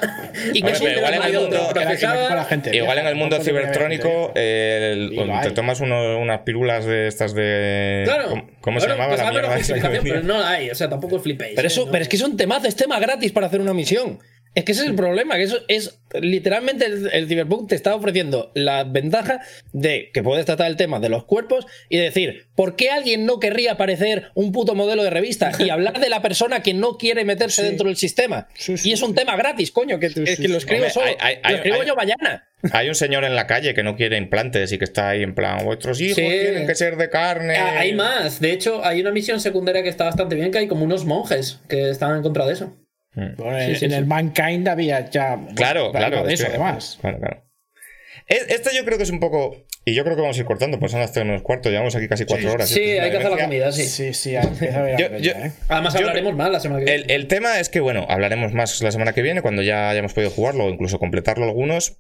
y 0.51 0.61
que 0.63 0.67
Hombre, 0.73 0.93
igual 0.97 1.13
en 1.13 1.23
el 1.23 1.39
mundo- 1.41 1.71
la 1.75 2.45
gente. 2.45 2.75
Igual 2.75 2.97
en 2.97 3.05
el 3.07 3.15
mundo 3.15 3.39
cibertrónico, 3.39 4.31
el- 4.33 5.13
Igual. 5.13 5.43
te 5.43 5.51
tomas 5.51 5.79
uno- 5.79 6.17
unas 6.17 6.39
pirulas 6.39 6.85
de 6.85 7.05
estas 7.07 7.35
de. 7.35 8.01
Claro. 8.05 8.29
¿Cómo, 8.29 8.47
cómo 8.61 8.79
se 8.79 8.87
llamaba 8.87 9.09
pues 9.09 9.21
la 9.21 9.29
mierda? 9.31 9.57
esa 9.57 9.75
pero 10.01 10.23
no 10.23 10.39
la 10.39 10.49
hay, 10.49 10.71
o 10.71 10.75
sea, 10.75 10.89
tampoco 10.89 11.19
flipéis. 11.19 11.53
Pero, 11.55 11.67
¿eh? 11.67 11.71
eso, 11.71 11.85
No. 11.85 11.91
pero 11.91 12.01
es 12.01 12.09
que 12.09 12.17
son 12.17 12.35
temazos, 12.35 12.65
es 12.69 12.75
tema 12.75 12.99
gratis 12.99 13.31
para 13.31 13.45
hacer 13.45 13.61
una 13.61 13.75
misión. 13.75 14.17
Es 14.53 14.65
que 14.65 14.73
ese 14.73 14.81
es 14.81 14.89
el 14.89 14.95
problema, 14.95 15.37
que 15.37 15.43
eso 15.43 15.59
es 15.69 15.99
literalmente 16.19 16.85
el, 16.85 17.09
el 17.13 17.27
Cyberpunk 17.29 17.69
te 17.69 17.75
está 17.75 17.95
ofreciendo 17.95 18.51
la 18.53 18.83
ventaja 18.83 19.39
de 19.71 20.09
que 20.13 20.21
puedes 20.23 20.45
tratar 20.45 20.67
el 20.69 20.75
tema 20.75 20.99
de 20.99 21.07
los 21.07 21.23
cuerpos 21.23 21.65
y 21.87 21.97
decir, 21.97 22.47
¿por 22.53 22.75
qué 22.75 22.89
alguien 22.89 23.25
no 23.25 23.39
querría 23.39 23.77
parecer 23.77 24.29
un 24.35 24.51
puto 24.51 24.75
modelo 24.75 25.03
de 25.03 25.09
revista 25.09 25.51
y 25.57 25.69
hablar 25.69 26.01
de 26.01 26.09
la 26.09 26.21
persona 26.21 26.61
que 26.61 26.73
no 26.73 26.97
quiere 26.97 27.23
meterse 27.23 27.63
dentro 27.63 27.87
del 27.87 27.95
sistema? 27.95 28.49
Sí, 28.55 28.75
sí, 28.77 28.89
y 28.89 28.91
es 28.93 29.01
un 29.01 29.15
tema 29.15 29.37
gratis, 29.37 29.71
coño, 29.71 29.99
que, 29.99 30.07
es 30.07 30.13
que 30.39 30.47
lo 30.49 30.57
escribo 30.57 30.79
Hombre, 30.81 30.89
solo. 30.93 31.05
hay- 31.07 31.15
hay- 31.19 31.35
lo 31.41 31.47
hay- 31.47 31.55
escribo 31.55 31.81
hay- 31.81 31.87
yo 31.87 31.95
mañana. 31.95 32.47
Hay 32.73 32.89
un 32.89 32.95
señor 32.95 33.23
en 33.23 33.35
la 33.35 33.47
calle 33.47 33.73
que 33.73 33.81
no 33.83 33.95
quiere 33.95 34.17
implantes 34.17 34.71
y 34.73 34.77
que 34.77 34.83
está 34.85 35.09
ahí 35.09 35.23
en 35.23 35.33
plan, 35.33 35.63
vuestros 35.65 35.99
hijos 36.01 36.17
Sí. 36.17 36.27
tienen 36.27 36.67
que 36.67 36.75
ser 36.75 36.97
de 36.97 37.09
carne. 37.09 37.55
Ah, 37.55 37.79
Hay 37.79 37.93
más. 37.93 38.39
De 38.41 38.51
hecho, 38.51 38.83
hay 38.85 38.99
una 39.01 39.11
misión 39.11 39.39
secundaria 39.39 39.81
que 39.81 39.89
está 39.89 40.03
bastante 40.03 40.35
bien, 40.35 40.51
que 40.51 40.59
hay 40.59 40.67
como 40.67 40.83
unos 40.85 41.05
monjes 41.05 41.59
que 41.69 41.89
están 41.89 42.15
en 42.17 42.21
contra 42.21 42.45
de 42.45 42.53
eso. 42.53 42.75
Bueno, 43.13 43.57
en, 43.57 43.69
Sí, 43.73 43.75
sí, 43.79 43.85
en 43.85 43.91
sí. 43.91 43.97
el 43.97 44.05
Mankind 44.05 44.67
había 44.67 45.09
ya. 45.09 45.39
Claro, 45.55 45.91
claro. 45.91 46.23
De 46.23 46.33
es 46.33 46.39
eso, 46.39 46.49
que- 46.49 46.55
además. 46.55 46.97
Claro, 47.01 47.19
claro. 47.19 47.43
Es- 48.27 48.49
Esto 48.49 48.69
yo 48.75 48.85
creo 48.85 48.97
que 48.97 49.03
es 49.03 49.09
un 49.09 49.19
poco. 49.19 49.65
Y 49.83 49.95
yo 49.95 50.03
creo 50.03 50.15
que 50.15 50.21
vamos 50.21 50.37
a 50.37 50.39
ir 50.39 50.45
cortando, 50.45 50.79
pues 50.79 50.91
son 50.91 51.01
hasta 51.01 51.21
unos 51.23 51.41
cuartos, 51.41 51.71
llevamos 51.71 51.95
aquí 51.95 52.07
casi 52.07 52.25
cuatro 52.25 52.51
horas. 52.53 52.69
Sí, 52.69 52.93
una 52.93 53.03
hay 53.03 53.11
que 53.11 53.17
hacer 53.17 53.31
la 53.31 53.43
comida, 53.43 53.71
sí. 53.71 53.83
Sí, 53.85 54.13
sí, 54.13 54.31
Yo- 54.33 54.95
yo- 54.97 55.17
ya, 55.17 55.47
¿eh? 55.47 55.51
Además, 55.69 55.93
Yo- 55.95 55.99
hablaremos 56.01 56.35
más 56.35 56.51
la 56.51 56.59
semana 56.59 56.79
que 56.81 56.85
viene. 56.85 57.03
El, 57.03 57.11
el 57.11 57.27
tema 57.27 57.59
es 57.59 57.69
que, 57.69 57.79
bueno, 57.79 58.05
hablaremos 58.07 58.53
más 58.53 58.79
la 58.83 58.91
semana 58.91 59.13
que 59.13 59.23
viene, 59.23 59.41
cuando 59.41 59.63
ya 59.63 59.89
hayamos 59.89 60.13
podido 60.13 60.29
jugarlo 60.29 60.65
o 60.65 60.69
incluso 60.69 60.99
completarlo 60.99 61.45
algunos. 61.45 61.97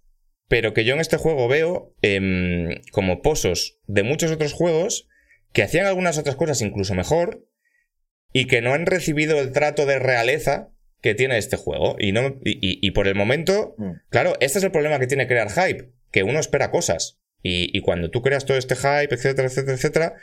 Pero 0.47 0.73
que 0.73 0.83
yo 0.83 0.93
en 0.93 0.99
este 0.99 1.15
juego 1.17 1.47
veo 1.47 1.95
em, 2.01 2.81
como 2.91 3.21
pozos 3.21 3.79
de 3.87 4.03
muchos 4.03 4.31
otros 4.31 4.51
juegos 4.53 5.07
que 5.53 5.63
hacían 5.63 5.85
algunas 5.87 6.17
otras 6.17 6.35
cosas 6.35 6.61
incluso 6.61 6.93
mejor 6.93 7.47
y 8.33 8.45
que 8.47 8.61
no 8.61 8.73
han 8.73 8.85
recibido 8.85 9.39
el 9.39 9.53
trato 9.53 9.85
de 9.85 9.97
realeza 9.97 10.67
que 11.01 11.15
tiene 11.15 11.37
este 11.37 11.57
juego. 11.57 11.95
Y, 11.99 12.11
no, 12.11 12.39
y, 12.43 12.51
y- 12.61 12.79
y 12.81 12.91
por 12.91 13.07
el 13.07 13.15
momento, 13.15 13.75
claro, 14.09 14.33
este 14.39 14.59
es 14.59 14.63
el 14.63 14.71
problema 14.71 14.99
que 14.99 15.07
tiene 15.07 15.27
crear 15.27 15.49
hype, 15.51 15.89
que 16.11 16.23
uno 16.23 16.39
espera 16.39 16.71
cosas. 16.71 17.19
Y, 17.43 17.75
y 17.75 17.81
cuando 17.81 18.11
tú 18.11 18.21
creas 18.21 18.45
todo 18.45 18.57
este 18.57 18.75
hype, 18.75 19.13
etcétera, 19.15 19.47
etcétera, 19.47 19.73
etcétera, 19.75 20.15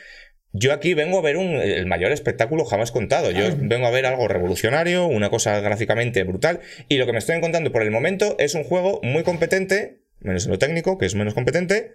Yo 0.52 0.72
aquí 0.72 0.94
vengo 0.94 1.18
a 1.18 1.22
ver 1.22 1.36
un- 1.36 1.56
el 1.60 1.84
mayor 1.84 2.10
espectáculo 2.10 2.64
jamás 2.64 2.90
contado. 2.90 3.30
Yo 3.30 3.54
vengo 3.58 3.86
a 3.86 3.90
ver 3.90 4.06
algo 4.06 4.28
revolucionario, 4.28 5.04
una 5.04 5.28
cosa 5.28 5.60
gráficamente 5.60 6.22
brutal. 6.24 6.60
Y 6.88 6.96
lo 6.96 7.04
que 7.04 7.12
me 7.12 7.18
estoy 7.18 7.36
encontrando 7.36 7.70
por 7.70 7.82
el 7.82 7.90
momento 7.90 8.34
es 8.38 8.54
un 8.54 8.64
juego 8.64 8.98
muy 9.02 9.24
competente, 9.24 10.00
menos 10.20 10.46
en 10.46 10.52
lo 10.52 10.58
técnico, 10.58 10.96
que 10.96 11.04
es 11.04 11.14
menos 11.14 11.34
competente, 11.34 11.92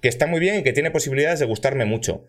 que 0.00 0.08
está 0.08 0.26
muy 0.26 0.40
bien 0.40 0.56
y 0.58 0.62
que 0.64 0.72
tiene 0.72 0.90
posibilidades 0.90 1.38
de 1.38 1.46
gustarme 1.46 1.84
mucho. 1.84 2.26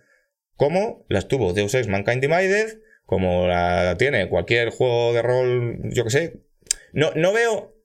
Como 0.55 1.05
las 1.09 1.27
tuvo 1.27 1.53
Deus 1.53 1.73
Ex 1.73 1.87
Mankind 1.87 2.21
Divided, 2.21 2.77
como 3.05 3.47
la 3.47 3.95
tiene 3.97 4.29
cualquier 4.29 4.69
juego 4.69 5.13
de 5.13 5.21
rol, 5.21 5.79
yo 5.91 6.03
que 6.03 6.09
sé. 6.09 6.33
No, 6.93 7.11
no 7.15 7.33
veo 7.33 7.75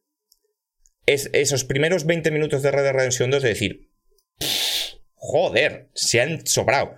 es- 1.07 1.31
esos 1.33 1.65
primeros 1.65 2.05
20 2.07 2.31
minutos 2.31 2.63
de 2.63 2.71
Red 2.71 2.83
Dead 2.83 2.93
Redemption 2.95 3.31
2 3.31 3.43
de 3.43 3.49
decir, 3.49 3.91
joder, 5.15 5.89
se 5.95 6.21
han 6.21 6.47
sobrado. 6.47 6.95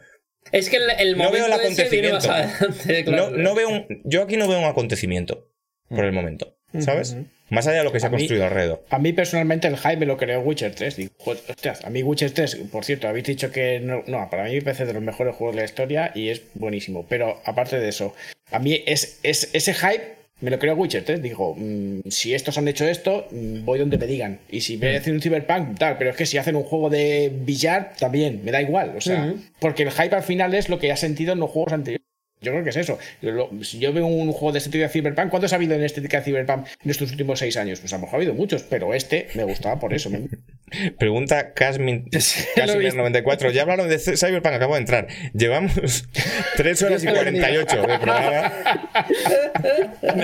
Es 0.53 0.69
que 0.69 0.77
el, 0.77 0.91
el 0.99 1.17
No 1.17 1.31
veo 1.31 1.47
momento 1.49 1.63
el 1.67 1.73
ese 1.73 1.89
viene 1.89 2.13
más 2.13 2.25
acontecimiento. 2.27 2.65
adelante, 2.65 3.05
claro. 3.05 3.31
No, 3.31 3.37
no 3.37 3.55
veo 3.55 3.69
un, 3.69 3.87
yo 4.05 4.23
aquí 4.23 4.37
no 4.37 4.49
veo 4.49 4.59
un 4.59 4.65
acontecimiento 4.65 5.49
por 5.89 6.05
el 6.05 6.13
momento, 6.13 6.57
¿sabes? 6.81 7.17
Más 7.51 7.67
allá 7.67 7.79
de 7.79 7.85
lo 7.85 7.93
que 7.93 8.01
se 8.01 8.07
ha 8.07 8.11
mí- 8.11 8.17
construido 8.19 8.45
alrededor. 8.45 8.85
A 8.91 8.99
mí 8.99 9.13
personalmente 9.13 9.69
el 9.69 9.77
hype 9.77 9.97
me 9.97 10.07
lo 10.07 10.17
creó 10.17 10.41
Witcher 10.41 10.75
3. 10.75 10.97
Digo, 10.97 11.11
hostias, 11.27 11.85
a 11.85 11.91
mí 11.91 12.03
Witcher 12.03 12.31
3, 12.31 12.57
por 12.73 12.85
cierto, 12.85 13.09
habéis 13.09 13.27
dicho 13.27 13.51
que 13.51 13.81
no, 13.81 14.03
no, 14.07 14.29
para 14.31 14.45
mí 14.45 14.55
me 14.55 14.63
parece 14.63 14.87
de 14.87 14.93
los 14.95 15.03
mejores 15.03 15.35
juegos 15.35 15.55
de 15.57 15.63
la 15.63 15.67
historia 15.67 16.13
y 16.15 16.29
es 16.29 16.43
buenísimo. 16.55 17.05
Pero 17.09 17.41
aparte 17.45 17.79
de 17.79 17.89
eso, 17.89 18.15
a 18.51 18.59
mí 18.59 18.83
es, 18.87 19.19
es 19.23 19.51
ese 19.53 19.75
hype 19.75 20.21
me 20.41 20.51
lo 20.51 20.59
creó 20.59 20.75
Witcher 20.75 21.05
3. 21.05 21.21
Digo, 21.23 21.55
mm, 21.59 22.09
si 22.09 22.33
estos 22.35 22.57
han 22.57 22.67
hecho 22.67 22.87
esto, 22.87 23.27
mm, 23.31 23.65
voy 23.65 23.79
donde 23.79 23.99
me 23.99 24.07
digan. 24.07 24.39
Y 24.51 24.63
si 24.63 24.79
me 24.79 24.97
hacen 24.97 25.15
un 25.15 25.21
Cyberpunk, 25.21 25.79
tal, 25.79 25.99
pero 25.99 26.11
es 26.11 26.17
que 26.17 26.25
si 26.25 26.39
hacen 26.39 26.57
un 26.57 26.63
juego 26.63 26.89
de 26.89 27.31
billar, 27.45 27.93
también, 27.99 28.41
me 28.43 28.51
da 28.51 28.63
igual. 28.63 28.95
O 28.97 29.01
sea, 29.03 29.35
porque 29.59 29.83
el 29.83 29.91
hype 29.91 30.15
al 30.17 30.23
final 30.23 30.55
es 30.55 30.69
lo 30.71 30.79
que 30.79 30.93
has 30.93 31.01
sentido 31.01 31.35
en 31.35 31.41
los 31.41 31.51
juegos 31.51 31.73
anteriores. 31.75 32.01
Yo 32.41 32.53
creo 32.53 32.65
que 32.65 32.71
es 32.71 32.77
eso. 32.77 32.99
Lo- 33.21 33.51
si 33.63 33.79
yo 33.79 33.93
veo 33.93 34.07
un 34.07 34.33
juego 34.33 34.53
de 34.53 34.59
estética 34.59 34.85
de 34.85 34.91
Cyberpunk, 34.91 35.29
¿cuántos 35.29 35.53
ha 35.53 35.57
habido 35.57 35.75
en 35.75 35.85
estética 35.85 36.19
de 36.19 36.25
Cyberpunk 36.25 36.67
en 36.85 36.91
estos 36.91 37.11
últimos 37.11 37.39
seis 37.39 37.57
años? 37.57 37.81
Pues 37.81 37.93
a 37.93 37.97
lo 37.97 38.03
mejor 38.03 38.15
ha 38.15 38.17
habido 38.19 38.35
muchos, 38.35 38.63
pero 38.63 38.95
este 38.95 39.29
me 39.35 39.45
gustaba 39.45 39.79
por 39.79 39.93
eso. 39.95 40.09
me- 40.11 40.29
Pregunta 40.99 41.53
Casmin, 41.55 42.07
lo 42.11 42.73
he 42.73 42.79
visto. 42.79 42.97
94 42.97 43.51
Ya 43.51 43.63
hablaron 43.63 43.89
de 43.89 43.99
Cyberpunk, 43.99 44.55
acabo 44.55 44.75
de 44.75 44.81
entrar. 44.81 45.09
Llevamos 45.35 46.05
3 46.57 46.83
horas 46.83 47.05
y 47.05 47.07
48 47.09 47.77
de 47.77 47.99
programa. 47.99 48.53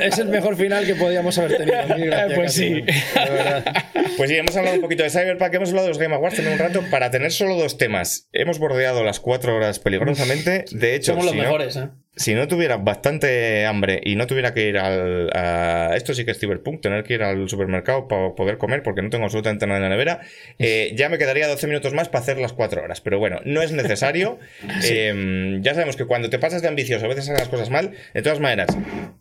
Es 0.02 0.18
el 0.18 0.28
mejor 0.28 0.56
final 0.56 0.86
que 0.86 0.94
podíamos 0.94 1.36
haber 1.38 1.56
tenido. 1.58 1.96
Mil 1.96 2.06
gracias, 2.06 2.34
Pues 2.38 2.52
sí. 2.54 2.84
Pues 4.16 4.30
sí, 4.30 4.36
hemos 4.36 4.56
hablado 4.56 4.76
un 4.76 4.82
poquito 4.82 5.02
de 5.02 5.10
Cyberpunk, 5.10 5.52
hemos 5.54 5.68
hablado 5.70 5.86
de 5.86 5.90
los 5.90 5.98
Game 5.98 6.14
Awards 6.14 6.36
también 6.36 6.54
un 6.54 6.58
rato 6.60 6.82
para 6.90 7.10
tener 7.10 7.32
solo 7.32 7.56
dos 7.56 7.76
temas. 7.76 8.28
Hemos 8.32 8.58
bordeado 8.58 9.04
las 9.04 9.20
cuatro 9.20 9.54
horas 9.54 9.78
peligrosamente. 9.78 10.64
De 10.70 10.94
hecho, 10.94 11.12
Somos 11.12 11.26
los 11.26 11.32
si 11.32 11.38
no- 11.38 11.44
mejores, 11.44 11.76
¿eh? 11.76 11.88
Si 12.16 12.34
no 12.34 12.48
tuviera 12.48 12.78
bastante 12.78 13.66
hambre 13.66 14.00
y 14.02 14.16
no 14.16 14.26
tuviera 14.26 14.54
que 14.54 14.68
ir 14.68 14.78
al. 14.78 15.30
a- 15.34 15.92
esto 15.94 16.14
sí 16.14 16.24
que 16.24 16.30
es 16.30 16.38
Cyberpunk, 16.40 16.80
tener 16.80 17.04
que 17.04 17.14
ir 17.14 17.22
al 17.22 17.48
supermercado 17.48 18.08
para 18.08 18.34
poder 18.34 18.56
comer 18.58 18.82
porque 18.82 19.02
no 19.02 19.10
tengo 19.10 19.24
absolutamente 19.24 19.66
nada 19.66 19.78
en 19.78 19.82
la 19.84 19.90
nevera, 19.90 20.20
eh, 20.58 20.92
ya 20.96 21.08
me 21.10 21.18
quedaría 21.18 21.46
12 21.46 21.66
minutos 21.66 21.92
más 21.92 22.08
para 22.08 22.22
hacer 22.22 22.38
las 22.38 22.52
4 22.54 22.82
horas. 22.82 23.00
Pero 23.02 23.18
bueno, 23.18 23.40
no 23.44 23.62
es 23.62 23.72
necesario. 23.72 24.38
Eh, 24.88 25.58
ya 25.62 25.74
sabemos 25.74 25.96
que 25.96 26.04
cuando 26.06 26.30
te 26.30 26.38
pasas 26.38 26.62
de 26.62 26.68
ambicioso 26.68 27.04
a 27.04 27.08
veces 27.08 27.24
haces 27.28 27.38
las 27.40 27.48
cosas 27.48 27.70
mal. 27.70 27.92
De 28.14 28.22
todas 28.22 28.40
maneras, 28.40 28.68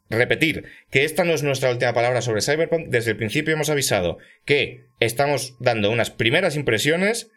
repetir 0.09 0.63
que 0.91 1.03
esta 1.03 1.23
no 1.23 1.33
es 1.33 1.43
nuestra 1.43 1.71
última 1.71 1.93
palabra 1.93 2.21
sobre 2.21 2.41
Cyberpunk. 2.41 2.87
Desde 2.87 3.11
el 3.11 3.17
principio 3.17 3.53
hemos 3.53 3.69
avisado 3.69 4.17
que 4.45 4.85
estamos 4.99 5.55
dando 5.59 5.91
unas 5.91 6.11
primeras 6.11 6.55
impresiones 6.55 7.31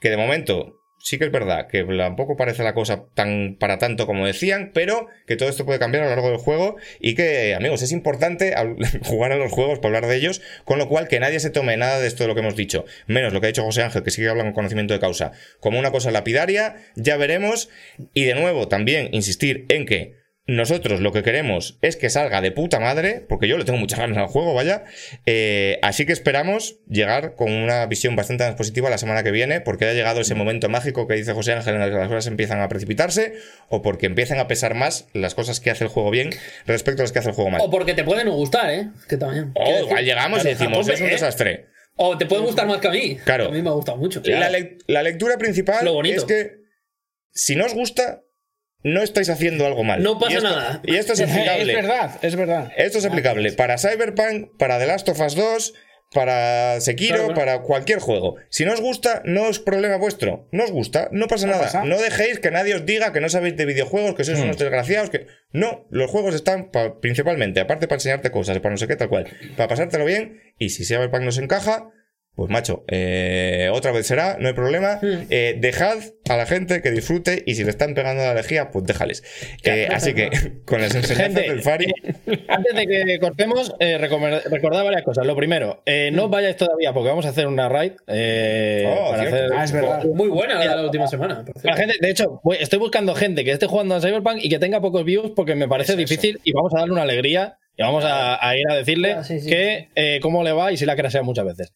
que 0.00 0.10
de 0.10 0.16
momento 0.16 0.78
sí 1.02 1.18
que 1.18 1.24
es 1.24 1.32
verdad 1.32 1.66
que 1.66 1.84
tampoco 1.84 2.36
parece 2.36 2.62
la 2.62 2.74
cosa 2.74 3.04
tan 3.14 3.56
para 3.58 3.78
tanto 3.78 4.06
como 4.06 4.24
decían, 4.24 4.70
pero 4.72 5.08
que 5.26 5.36
todo 5.36 5.48
esto 5.48 5.66
puede 5.66 5.78
cambiar 5.78 6.04
a 6.04 6.06
lo 6.06 6.14
largo 6.14 6.30
del 6.30 6.38
juego 6.38 6.76
y 7.00 7.14
que, 7.14 7.54
amigos, 7.54 7.82
es 7.82 7.92
importante 7.92 8.54
jugar 9.04 9.32
a 9.32 9.36
los 9.36 9.52
juegos 9.52 9.80
para 9.80 9.96
hablar 9.96 10.10
de 10.10 10.16
ellos, 10.16 10.40
con 10.64 10.78
lo 10.78 10.88
cual 10.88 11.08
que 11.08 11.20
nadie 11.20 11.40
se 11.40 11.50
tome 11.50 11.76
nada 11.76 11.98
de 11.98 12.06
esto 12.06 12.24
de 12.24 12.28
lo 12.28 12.34
que 12.34 12.40
hemos 12.40 12.56
dicho, 12.56 12.84
menos 13.06 13.32
lo 13.32 13.40
que 13.40 13.48
ha 13.48 13.48
dicho 13.48 13.64
José 13.64 13.82
Ángel, 13.82 14.04
que 14.04 14.10
sigue 14.10 14.28
hablando 14.28 14.52
con 14.52 14.62
conocimiento 14.62 14.94
de 14.94 15.00
causa, 15.00 15.32
como 15.60 15.78
una 15.78 15.90
cosa 15.90 16.10
lapidaria, 16.12 16.76
ya 16.94 17.16
veremos, 17.16 17.68
y 18.14 18.24
de 18.24 18.34
nuevo 18.34 18.68
también 18.68 19.08
insistir 19.12 19.66
en 19.68 19.86
que 19.86 20.21
nosotros 20.44 21.00
lo 21.00 21.12
que 21.12 21.22
queremos 21.22 21.78
es 21.82 21.94
que 21.96 22.10
salga 22.10 22.40
de 22.40 22.50
puta 22.50 22.80
madre, 22.80 23.24
porque 23.28 23.46
yo 23.46 23.56
le 23.58 23.64
tengo 23.64 23.78
muchas 23.78 24.00
ganas 24.00 24.18
al 24.18 24.26
juego, 24.26 24.54
vaya. 24.54 24.84
Eh, 25.24 25.78
así 25.82 26.04
que 26.04 26.12
esperamos 26.12 26.80
llegar 26.88 27.36
con 27.36 27.52
una 27.52 27.86
visión 27.86 28.16
bastante 28.16 28.44
más 28.44 28.56
positiva 28.56 28.90
la 28.90 28.98
semana 28.98 29.22
que 29.22 29.30
viene, 29.30 29.60
porque 29.60 29.84
ha 29.84 29.92
llegado 29.92 30.20
ese 30.20 30.34
momento 30.34 30.68
mágico 30.68 31.06
que 31.06 31.14
dice 31.14 31.32
José 31.32 31.52
Ángel 31.52 31.76
en 31.76 31.82
el 31.82 31.90
que 31.90 31.96
las 31.96 32.08
cosas 32.08 32.26
empiezan 32.26 32.60
a 32.60 32.68
precipitarse, 32.68 33.34
o 33.68 33.82
porque 33.82 34.06
empiezan 34.06 34.40
a 34.40 34.48
pesar 34.48 34.74
más 34.74 35.06
las 35.12 35.36
cosas 35.36 35.60
que 35.60 35.70
hace 35.70 35.84
el 35.84 35.90
juego 35.90 36.10
bien 36.10 36.30
respecto 36.66 37.02
a 37.02 37.04
las 37.04 37.12
que 37.12 37.20
hace 37.20 37.28
el 37.28 37.34
juego 37.36 37.50
mal. 37.50 37.60
O 37.62 37.70
porque 37.70 37.94
te 37.94 38.02
pueden 38.02 38.26
no 38.26 38.32
gustar, 38.32 38.68
¿eh? 38.72 38.88
Que 39.08 39.16
también. 39.16 39.52
O 39.54 39.64
Quiero 39.64 39.84
igual 39.86 40.04
llegamos 40.04 40.40
y 40.40 40.42
claro, 40.42 40.58
decimos, 40.58 40.88
es 40.88 41.00
un 41.00 41.06
¿eh? 41.06 41.10
desastre. 41.10 41.66
O 41.94 42.18
te 42.18 42.26
puede 42.26 42.42
gustar 42.42 42.66
más 42.66 42.78
que 42.78 42.88
a 42.88 42.90
mí. 42.90 43.16
Claro. 43.24 43.46
A 43.46 43.50
mí 43.50 43.62
me 43.62 43.68
ha 43.68 43.72
gustado 43.74 43.98
mucho. 43.98 44.20
La, 44.24 44.50
lec- 44.50 44.82
la 44.88 45.02
lectura 45.04 45.36
principal 45.38 45.84
Lo 45.84 45.92
bonito. 45.92 46.16
es 46.16 46.24
que 46.24 46.62
si 47.32 47.54
no 47.54 47.66
os 47.66 47.74
gusta, 47.74 48.22
no 48.84 49.02
estáis 49.02 49.28
haciendo 49.30 49.66
algo 49.66 49.84
mal. 49.84 50.02
No 50.02 50.18
pasa 50.18 50.32
Y 50.32 50.36
esto- 50.36 50.48
nada. 50.48 50.80
Y 50.84 50.96
esto 50.96 51.12
es 51.12 51.20
es 51.20 51.30
aplicable. 51.30 51.74
verdad, 51.74 52.18
es 52.22 52.36
verdad. 52.36 52.72
Esto 52.76 52.98
es 52.98 53.04
aplicable 53.06 53.52
para 53.52 53.78
Cyberpunk, 53.78 54.56
para 54.58 54.78
The 54.78 54.86
Last 54.86 55.08
of 55.08 55.20
Us 55.20 55.34
2, 55.34 55.74
para 56.14 56.78
Sekiro, 56.82 57.14
Claro, 57.16 57.34
claro. 57.34 57.40
para 57.52 57.62
cualquier 57.62 57.98
juego. 57.98 58.36
Si 58.50 58.64
no 58.66 58.72
os 58.74 58.80
gusta, 58.82 59.22
no 59.24 59.48
es 59.48 59.58
problema 59.58 59.96
vuestro. 59.96 60.46
No 60.52 60.64
os 60.64 60.70
gusta, 60.70 61.08
no 61.10 61.26
pasa 61.26 61.46
No 61.46 61.52
nada. 61.52 61.64
pasa. 61.64 61.84
No 61.84 61.98
dejéis 61.98 62.38
que 62.38 62.50
nadie 62.50 62.74
os 62.74 62.84
diga 62.84 63.12
que 63.14 63.20
no 63.20 63.30
sabéis 63.30 63.56
de 63.56 63.64
videojuegos, 63.64 64.14
que 64.14 64.24
sois 64.24 64.38
unos 64.38 64.58
desgraciados, 64.58 65.08
que... 65.08 65.26
No, 65.52 65.86
los 65.90 66.10
juegos 66.10 66.34
están 66.34 66.70
pa- 66.70 67.00
principalmente, 67.00 67.60
aparte 67.60 67.88
para 67.88 67.96
enseñarte 67.96 68.30
cosas, 68.30 68.58
para 68.58 68.72
no 68.72 68.76
sé 68.76 68.88
qué, 68.88 68.96
tal 68.96 69.08
cual, 69.08 69.26
para 69.56 69.68
pasártelo 69.68 70.04
bien, 70.04 70.40
y 70.58 70.68
si 70.70 70.84
Cyberpunk 70.84 71.22
nos 71.22 71.38
encaja... 71.38 71.88
Pues 72.34 72.48
macho, 72.50 72.82
eh, 72.88 73.68
otra 73.74 73.92
vez 73.92 74.06
será, 74.06 74.38
no 74.40 74.48
hay 74.48 74.54
problema. 74.54 74.98
Eh, 75.02 75.54
dejad 75.60 75.98
a 76.30 76.36
la 76.38 76.46
gente 76.46 76.80
que 76.80 76.90
disfrute 76.90 77.42
y 77.46 77.54
si 77.56 77.62
le 77.64 77.68
están 77.70 77.92
pegando 77.94 78.22
la 78.24 78.32
lejía, 78.32 78.70
pues 78.70 78.86
déjales. 78.86 79.22
Eh, 79.64 79.86
así 79.92 80.14
que 80.14 80.30
con 80.64 80.80
las 80.80 80.94
enseñanzas 80.94 81.26
Gente, 81.42 81.42
del 81.42 81.60
Fari... 81.62 81.92
Antes 82.48 82.74
de 82.74 82.86
que 82.86 83.18
cortemos, 83.20 83.74
eh, 83.80 83.98
recordad 83.98 84.82
varias 84.82 85.02
cosas. 85.02 85.26
Lo 85.26 85.36
primero, 85.36 85.82
eh, 85.84 86.10
no 86.14 86.24
os 86.24 86.30
vayáis 86.30 86.56
todavía 86.56 86.94
porque 86.94 87.10
vamos 87.10 87.26
a 87.26 87.28
hacer 87.28 87.46
una 87.46 87.68
raid. 87.68 87.92
eh, 88.06 88.84
Oh, 88.88 89.10
para 89.10 89.22
cierto. 89.28 89.36
hacer- 89.36 89.50
Ah, 89.58 89.64
es 89.64 89.72
verdad. 89.72 90.04
Muy 90.06 90.28
buena 90.28 90.54
la 90.54 90.60
de 90.70 90.76
la 90.76 90.84
última 90.84 91.06
semana. 91.08 91.44
gente, 91.76 91.94
de 92.00 92.10
hecho, 92.10 92.40
estoy 92.58 92.78
buscando 92.78 93.14
gente 93.14 93.44
que 93.44 93.50
esté 93.52 93.66
jugando 93.66 93.94
a 93.94 94.00
Cyberpunk 94.00 94.38
y 94.42 94.48
que 94.48 94.58
tenga 94.58 94.80
pocos 94.80 95.04
views 95.04 95.32
porque 95.36 95.54
me 95.54 95.68
parece 95.68 95.96
difícil 95.96 96.40
y 96.44 96.52
vamos 96.52 96.72
a 96.74 96.78
darle 96.78 96.92
una 96.94 97.02
alegría 97.02 97.58
y 97.76 97.82
vamos 97.82 98.04
a, 98.04 98.46
a 98.46 98.56
ir 98.56 98.64
a 98.70 98.74
decirle 98.76 99.12
Ah, 99.12 99.24
sí, 99.24 99.38
sí, 99.40 99.48
que 99.50 99.88
eh, 99.94 100.18
cómo 100.22 100.42
le 100.42 100.52
va 100.52 100.72
y 100.72 100.76
si 100.78 100.86
la 100.86 100.96
crasea 100.96 101.22
muchas 101.22 101.44
veces. 101.44 101.72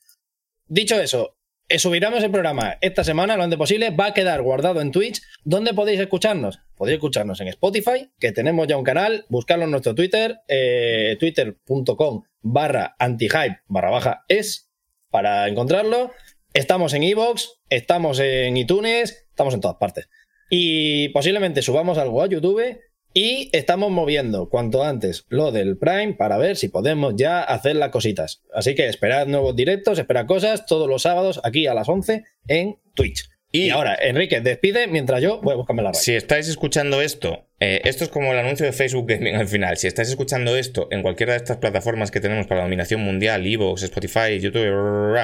Dicho 0.69 1.01
eso, 1.01 1.37
eh, 1.69 1.79
subiremos 1.79 2.23
el 2.23 2.31
programa 2.31 2.79
esta 2.81 3.03
semana 3.03 3.37
lo 3.37 3.43
antes 3.43 3.59
posible. 3.59 3.91
Va 3.91 4.07
a 4.07 4.15
quedar 4.15 4.43
guardado 4.43 4.81
en 4.81 4.93
Twitch. 4.93 5.21
¿Dónde 5.45 5.75
podéis 5.75 6.01
escucharnos? 6.01 6.61
Podéis 6.77 6.97
escucharnos 6.97 7.41
en 7.41 7.49
Spotify, 7.49 8.11
que 8.21 8.33
tenemos 8.33 8.67
ya 8.67 8.77
un 8.77 8.85
canal. 8.85 9.25
Buscarlo 9.29 9.65
en 9.65 9.71
nuestro 9.71 9.95
Twitter, 9.95 10.41
eh, 10.49 11.17
twitter.com 11.19 12.23
barra 12.43 12.95
antihype 12.99 13.61
barra 13.67 13.91
baja 13.91 14.25
es 14.29 14.71
para 15.11 15.49
encontrarlo. 15.49 16.13
Estamos 16.53 16.95
en 16.95 17.03
Evox, 17.03 17.61
estamos 17.69 18.19
en 18.21 18.57
iTunes, 18.57 19.27
estamos 19.31 19.55
en 19.55 19.61
todas 19.61 19.77
partes. 19.77 20.09
Y 20.49 21.09
posiblemente 21.09 21.63
subamos 21.63 21.99
algo 21.99 22.23
a 22.23 22.29
YouTube 22.29 22.79
y 23.19 23.49
estamos 23.53 23.91
moviendo 23.91 24.51
cuanto 24.51 24.85
antes 24.85 25.25
lo 25.31 25.51
del 25.51 25.79
Prime 25.79 26.13
para 26.19 26.37
ver 26.37 26.55
si 26.57 26.69
podemos 26.69 27.15
ya 27.17 27.41
hacer 27.43 27.75
las 27.77 27.89
cositas. 27.89 28.43
Así 28.53 28.75
que 28.75 28.87
esperad 28.89 29.27
nuevos 29.27 29.57
directos, 29.57 29.99
esperad 29.99 30.27
cosas 30.27 30.67
todos 30.67 30.87
los 30.87 31.01
sábados 31.01 31.41
aquí 31.43 31.67
a 31.67 31.73
las 31.73 31.89
11 31.89 32.25
en 32.47 32.77
Twitch. 32.95 33.31
Y, 33.51 33.69
Y- 33.69 33.71
ahora, 33.71 33.97
Enrique, 33.99 34.43
despide 34.43 34.87
mientras 34.87 35.23
yo 35.23 35.41
voy 35.41 35.55
a 35.55 35.57
buscarme 35.57 35.83
la 35.83 35.93
radio. 35.93 36.01
Si 36.01 36.15
estáis 36.15 36.47
escuchando 36.49 37.01
esto, 37.01 37.47
eh, 37.59 37.81
esto 37.85 38.05
es 38.05 38.11
como 38.11 38.33
el 38.35 38.39
anuncio 38.39 38.67
de 38.67 38.73
Facebook 38.75 39.07
Gaming 39.09 39.37
al 39.37 39.49
final. 39.49 39.79
Si 39.79 39.87
estáis 39.87 40.11
escuchando 40.11 40.55
esto 40.55 40.89
en 40.91 41.01
cualquiera 41.01 41.33
de 41.33 41.39
estas 41.39 41.57
plataformas 41.57 42.11
que 42.11 42.21
tenemos 42.21 42.47
para 42.47 42.59
la 42.61 42.65
dominación 42.65 43.01
mundial, 43.01 43.47
Evox, 43.47 43.83
Spotify, 43.83 44.39
YouTube, 44.39 45.17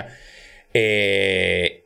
eh, 0.72 1.81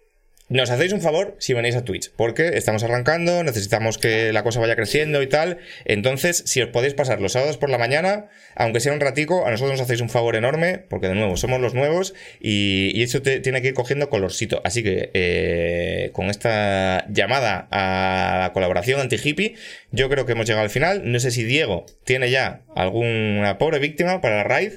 nos 0.49 0.71
hacéis 0.71 0.93
un 0.93 1.01
favor 1.01 1.35
si 1.39 1.55
venís 1.55 1.75
a 1.75 1.85
Twitch, 1.85 2.13
porque 2.17 2.57
estamos 2.57 2.85
arrancando, 2.85 3.43
necesitamos 3.43 3.99
que 3.99 4.33
la 4.33 4.45
cosa 4.45 4.61
vaya 4.61 4.77
creciendo 4.77 5.21
y 5.23 5.27
tal. 5.27 5.59
Entonces, 5.85 6.43
si 6.47 6.63
os 6.63 6.69
podéis 6.69 6.95
pasar 6.95 7.21
los 7.21 7.33
sábados 7.33 7.57
por 7.57 7.69
la 7.69 7.79
mañana, 7.79 8.27
aunque 8.55 8.79
sea 8.81 8.93
un 8.93 9.01
ratico, 9.01 9.45
a 9.47 9.51
nosotros 9.51 9.73
nos 9.73 9.81
hacéis 9.81 10.01
un 10.01 10.09
favor 10.09 10.37
enorme, 10.37 10.79
porque 10.89 11.09
de 11.09 11.15
nuevo 11.15 11.37
somos 11.37 11.61
los 11.61 11.75
nuevos 11.75 12.15
y, 12.41 12.93
y 12.95 13.03
eso 13.03 13.23
te- 13.23 13.41
tiene 13.41 13.61
que 13.61 13.69
ir 13.69 13.75
cogiendo 13.75 14.09
colorcito. 14.09 14.61
Así 14.65 14.83
que 14.85 15.11
eh, 15.15 16.11
con 16.13 16.31
esta 16.31 17.07
llamada 17.11 17.67
a 17.71 18.39
la 18.43 18.53
colaboración 18.53 19.01
anti-hippie, 19.01 19.55
yo 19.91 20.09
creo 20.09 20.27
que 20.27 20.33
hemos 20.33 20.47
llegado 20.47 20.63
al 20.65 20.71
final. 20.71 21.03
No 21.11 21.19
sé 21.19 21.33
si 21.33 21.43
Diego 21.43 21.87
tiene 22.05 22.31
ya 22.31 22.63
alguna 22.77 23.59
pobre 23.59 23.79
víctima 23.81 24.21
para 24.21 24.37
la 24.37 24.45
raid. 24.45 24.73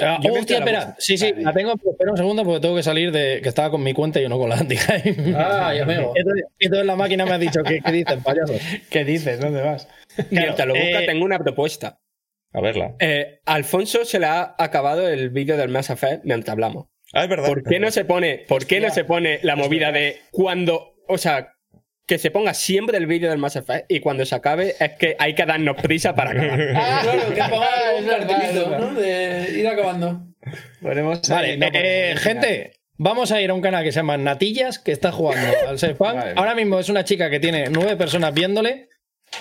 Ah, 0.00 0.18
hostia, 0.30 0.58
espera. 0.58 0.96
Sí, 0.98 1.16
sí, 1.16 1.32
la 1.36 1.52
tengo, 1.52 1.76
pero 1.76 1.92
espera 1.92 2.10
un 2.10 2.16
segundo 2.16 2.44
porque 2.44 2.60
tengo 2.60 2.74
que 2.74 2.82
salir 2.82 3.12
de 3.12 3.40
que 3.42 3.48
estaba 3.48 3.70
con 3.70 3.82
mi 3.82 3.92
cuenta 3.92 4.18
y 4.18 4.22
yo 4.22 4.28
no 4.28 4.38
con 4.38 4.48
la 4.48 4.56
anti-hype. 4.56 5.34
Ah, 5.36 5.72
ya 5.74 5.84
veo. 5.84 6.12
Entonces, 6.16 6.44
entonces 6.58 6.86
la 6.86 6.96
máquina 6.96 7.24
me 7.24 7.32
ha 7.32 7.38
dicho, 7.38 7.62
¿qué, 7.62 7.80
qué 7.80 7.92
dices, 7.92 8.18
payaso? 8.24 8.54
¿Qué 8.90 9.04
dices? 9.04 9.40
¿Dónde 9.40 9.62
vas? 9.62 9.88
Mientras 10.30 10.66
lo 10.66 10.74
busca, 10.74 11.02
eh, 11.02 11.06
tengo 11.06 11.24
una 11.24 11.38
propuesta. 11.38 12.00
A 12.52 12.60
verla. 12.60 12.94
Eh, 13.00 13.40
Alfonso 13.46 14.04
se 14.04 14.18
le 14.18 14.26
ha 14.26 14.54
acabado 14.58 15.08
el 15.08 15.30
vídeo 15.30 15.56
del 15.56 15.70
Mass 15.70 15.90
Effect 15.90 16.24
mientras 16.24 16.52
hablamos. 16.52 16.86
Ah, 17.12 17.24
es 17.24 17.28
verdad. 17.28 17.48
¿Por 17.48 17.62
qué 17.62 17.78
no 17.78 17.90
se 17.90 18.04
pone, 18.04 18.44
por 18.48 18.66
qué 18.66 18.80
no 18.80 18.90
se 18.90 19.04
pone 19.04 19.38
la 19.42 19.56
movida 19.56 19.92
de 19.92 20.20
cuando, 20.30 20.96
o 21.08 21.18
sea, 21.18 21.53
que 22.06 22.18
se 22.18 22.30
ponga 22.30 22.54
siempre 22.54 22.98
el 22.98 23.06
vídeo 23.06 23.30
del 23.30 23.38
Mass 23.38 23.56
Effect 23.56 23.90
y 23.90 24.00
cuando 24.00 24.24
se 24.26 24.34
acabe 24.34 24.74
es 24.78 24.92
que 24.98 25.16
hay 25.18 25.34
que 25.34 25.46
darnos 25.46 25.76
prisa 25.80 26.14
para 26.14 26.30
acabar? 26.32 26.60
Ah, 26.74 27.00
claro, 27.02 27.34
que 27.34 27.42
ponga 27.42 27.68
un 27.98 28.06
cartelito. 28.06 28.78
¿no? 28.78 28.94
De 28.94 29.50
ir 29.58 29.68
acabando. 29.68 30.26
Ponemos 30.82 31.26
Vale, 31.28 31.56
no, 31.56 31.68
eh, 31.72 32.14
gente, 32.18 32.72
vamos 32.96 33.32
a 33.32 33.40
ir 33.40 33.50
a 33.50 33.54
un 33.54 33.62
canal 33.62 33.82
que 33.82 33.92
se 33.92 34.00
llama 34.00 34.18
Natillas, 34.18 34.78
que 34.78 34.92
está 34.92 35.10
jugando 35.12 35.46
al 35.66 35.78
Sefan. 35.78 36.16
Vale. 36.16 36.32
Ahora 36.36 36.54
mismo 36.54 36.78
es 36.78 36.88
una 36.90 37.04
chica 37.04 37.30
que 37.30 37.40
tiene 37.40 37.70
nueve 37.70 37.96
personas 37.96 38.34
viéndole. 38.34 38.88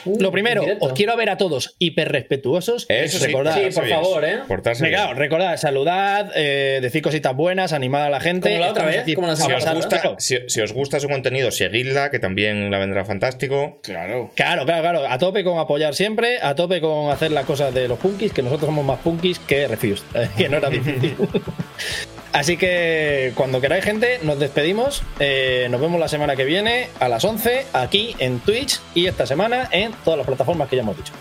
Uh, 0.05 0.19
Lo 0.19 0.31
primero, 0.31 0.65
os 0.79 0.93
quiero 0.93 1.15
ver 1.15 1.29
a 1.29 1.37
todos 1.37 1.75
hiper 1.79 2.11
respetuosos. 2.11 2.85
Eso 2.89 3.19
sí, 3.19 3.27
recordad, 3.27 3.55
Sí, 3.55 3.61
portarse 3.61 3.79
por 3.79 3.89
favor, 3.89 4.25
¿eh? 4.25 4.39
Portarse 4.47 4.87
bien. 4.87 5.15
Recordad, 5.15 5.57
saludad, 5.57 6.31
eh, 6.35 6.79
decir 6.81 7.01
cositas 7.01 7.35
buenas, 7.35 7.73
animad 7.73 8.03
a 8.05 8.09
la 8.09 8.19
gente. 8.19 8.49
Como 8.49 8.61
la 8.61 8.71
otra 8.71 8.85
vez, 8.85 9.05
como 9.15 9.27
la 9.27 9.35
Si 9.35 9.51
os, 9.51 9.73
gusta, 9.75 10.01
claro, 10.01 10.15
si, 10.19 10.37
si 10.47 10.61
os 10.61 10.73
gusta 10.73 10.99
su 10.99 11.07
contenido, 11.07 11.51
seguidla, 11.51 12.11
que 12.11 12.19
también 12.19 12.69
la 12.69 12.79
vendrá 12.79 13.05
fantástico. 13.05 13.79
Claro. 13.81 14.31
Claro, 14.35 14.65
claro, 14.65 14.81
claro. 14.81 15.07
A 15.07 15.17
tope 15.17 15.43
con 15.43 15.57
apoyar 15.59 15.95
siempre, 15.95 16.39
a 16.41 16.55
tope 16.55 16.81
con 16.81 17.11
hacer 17.11 17.31
las 17.31 17.45
cosas 17.45 17.73
de 17.73 17.87
los 17.87 17.99
punkis, 17.99 18.33
que 18.33 18.41
nosotros 18.41 18.67
somos 18.67 18.85
más 18.85 18.99
punkis 18.99 19.39
que 19.39 19.67
Refused, 19.67 20.03
que 20.37 20.49
no 20.49 20.57
era 20.57 20.69
difícil. 20.69 21.15
Así 22.33 22.57
que 22.57 23.31
cuando 23.35 23.61
queráis, 23.61 23.83
gente, 23.83 24.19
nos 24.23 24.39
despedimos. 24.39 25.03
Eh, 25.19 25.67
nos 25.69 25.79
vemos 25.79 25.99
la 25.99 26.07
semana 26.07 26.35
que 26.35 26.43
viene 26.43 26.89
a 26.99 27.07
las 27.07 27.23
11 27.23 27.67
aquí 27.73 28.15
en 28.17 28.39
Twitch 28.39 28.79
y 28.95 29.05
esta 29.05 29.27
semana 29.27 29.69
en 29.71 29.93
todas 30.03 30.17
las 30.17 30.25
plataformas 30.25 30.67
que 30.67 30.75
ya 30.75 30.81
hemos 30.81 30.97
dicho. 30.97 31.13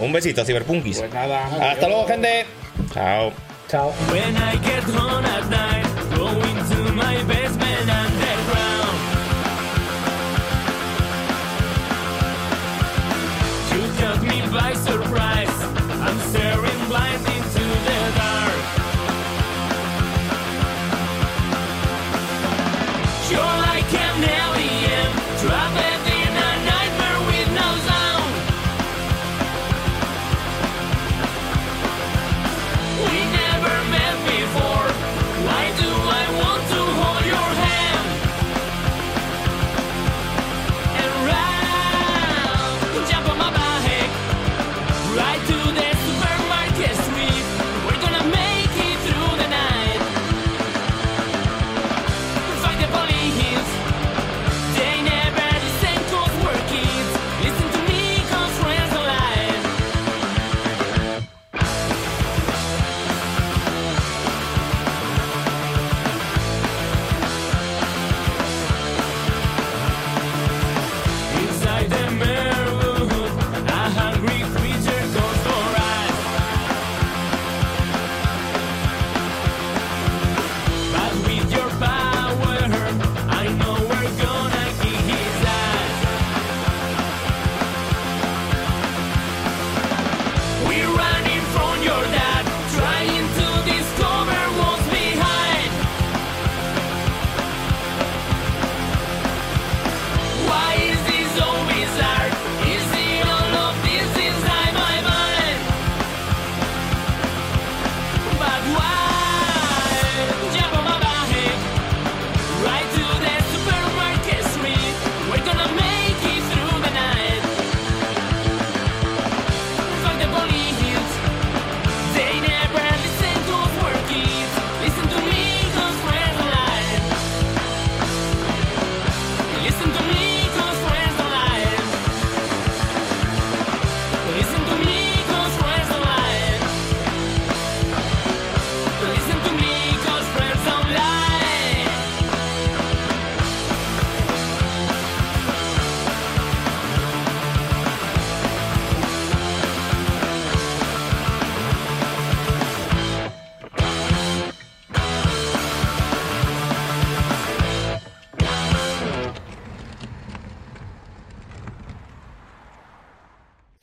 Un 0.00 0.12
besito, 0.12 0.44
Cyberpunkis. 0.44 0.98
Pues 0.98 1.14
nada. 1.14 1.46
Hasta 1.70 1.88
luego, 1.88 2.06
gente. 2.06 2.44
Chao. 2.92 3.32
Chao. 3.68 3.92
By 14.54 14.72
surprise. 14.74 15.50
I'm 16.00 16.18
staring 16.30 17.33
You're 23.34 23.42
like 23.42 23.73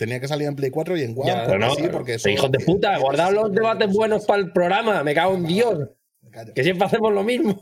Tenía 0.02 0.20
que 0.20 0.28
salir 0.28 0.48
en 0.48 0.56
Play 0.56 0.72
4 0.72 0.98
y 0.98 1.04
en 1.04 1.12
One. 1.16 1.28
Ya, 1.28 1.58
no, 1.60 1.76
sí, 1.76 1.84
porque 1.92 2.16
eso- 2.16 2.28
hijos 2.28 2.52
de 2.52 2.58
puta, 2.58 2.98
guardad 2.98 3.32
los 3.32 3.52
debates 3.54 3.88
buenos 3.94 4.26
para 4.26 4.42
el 4.42 4.52
programa. 4.52 5.04
Me 5.04 5.14
cago 5.14 5.36
en 5.36 5.46
Dios. 5.46 5.90
Que 6.56 6.64
siempre 6.64 6.88
hacemos 6.88 7.14
lo 7.14 7.24
mismo. 7.24 7.56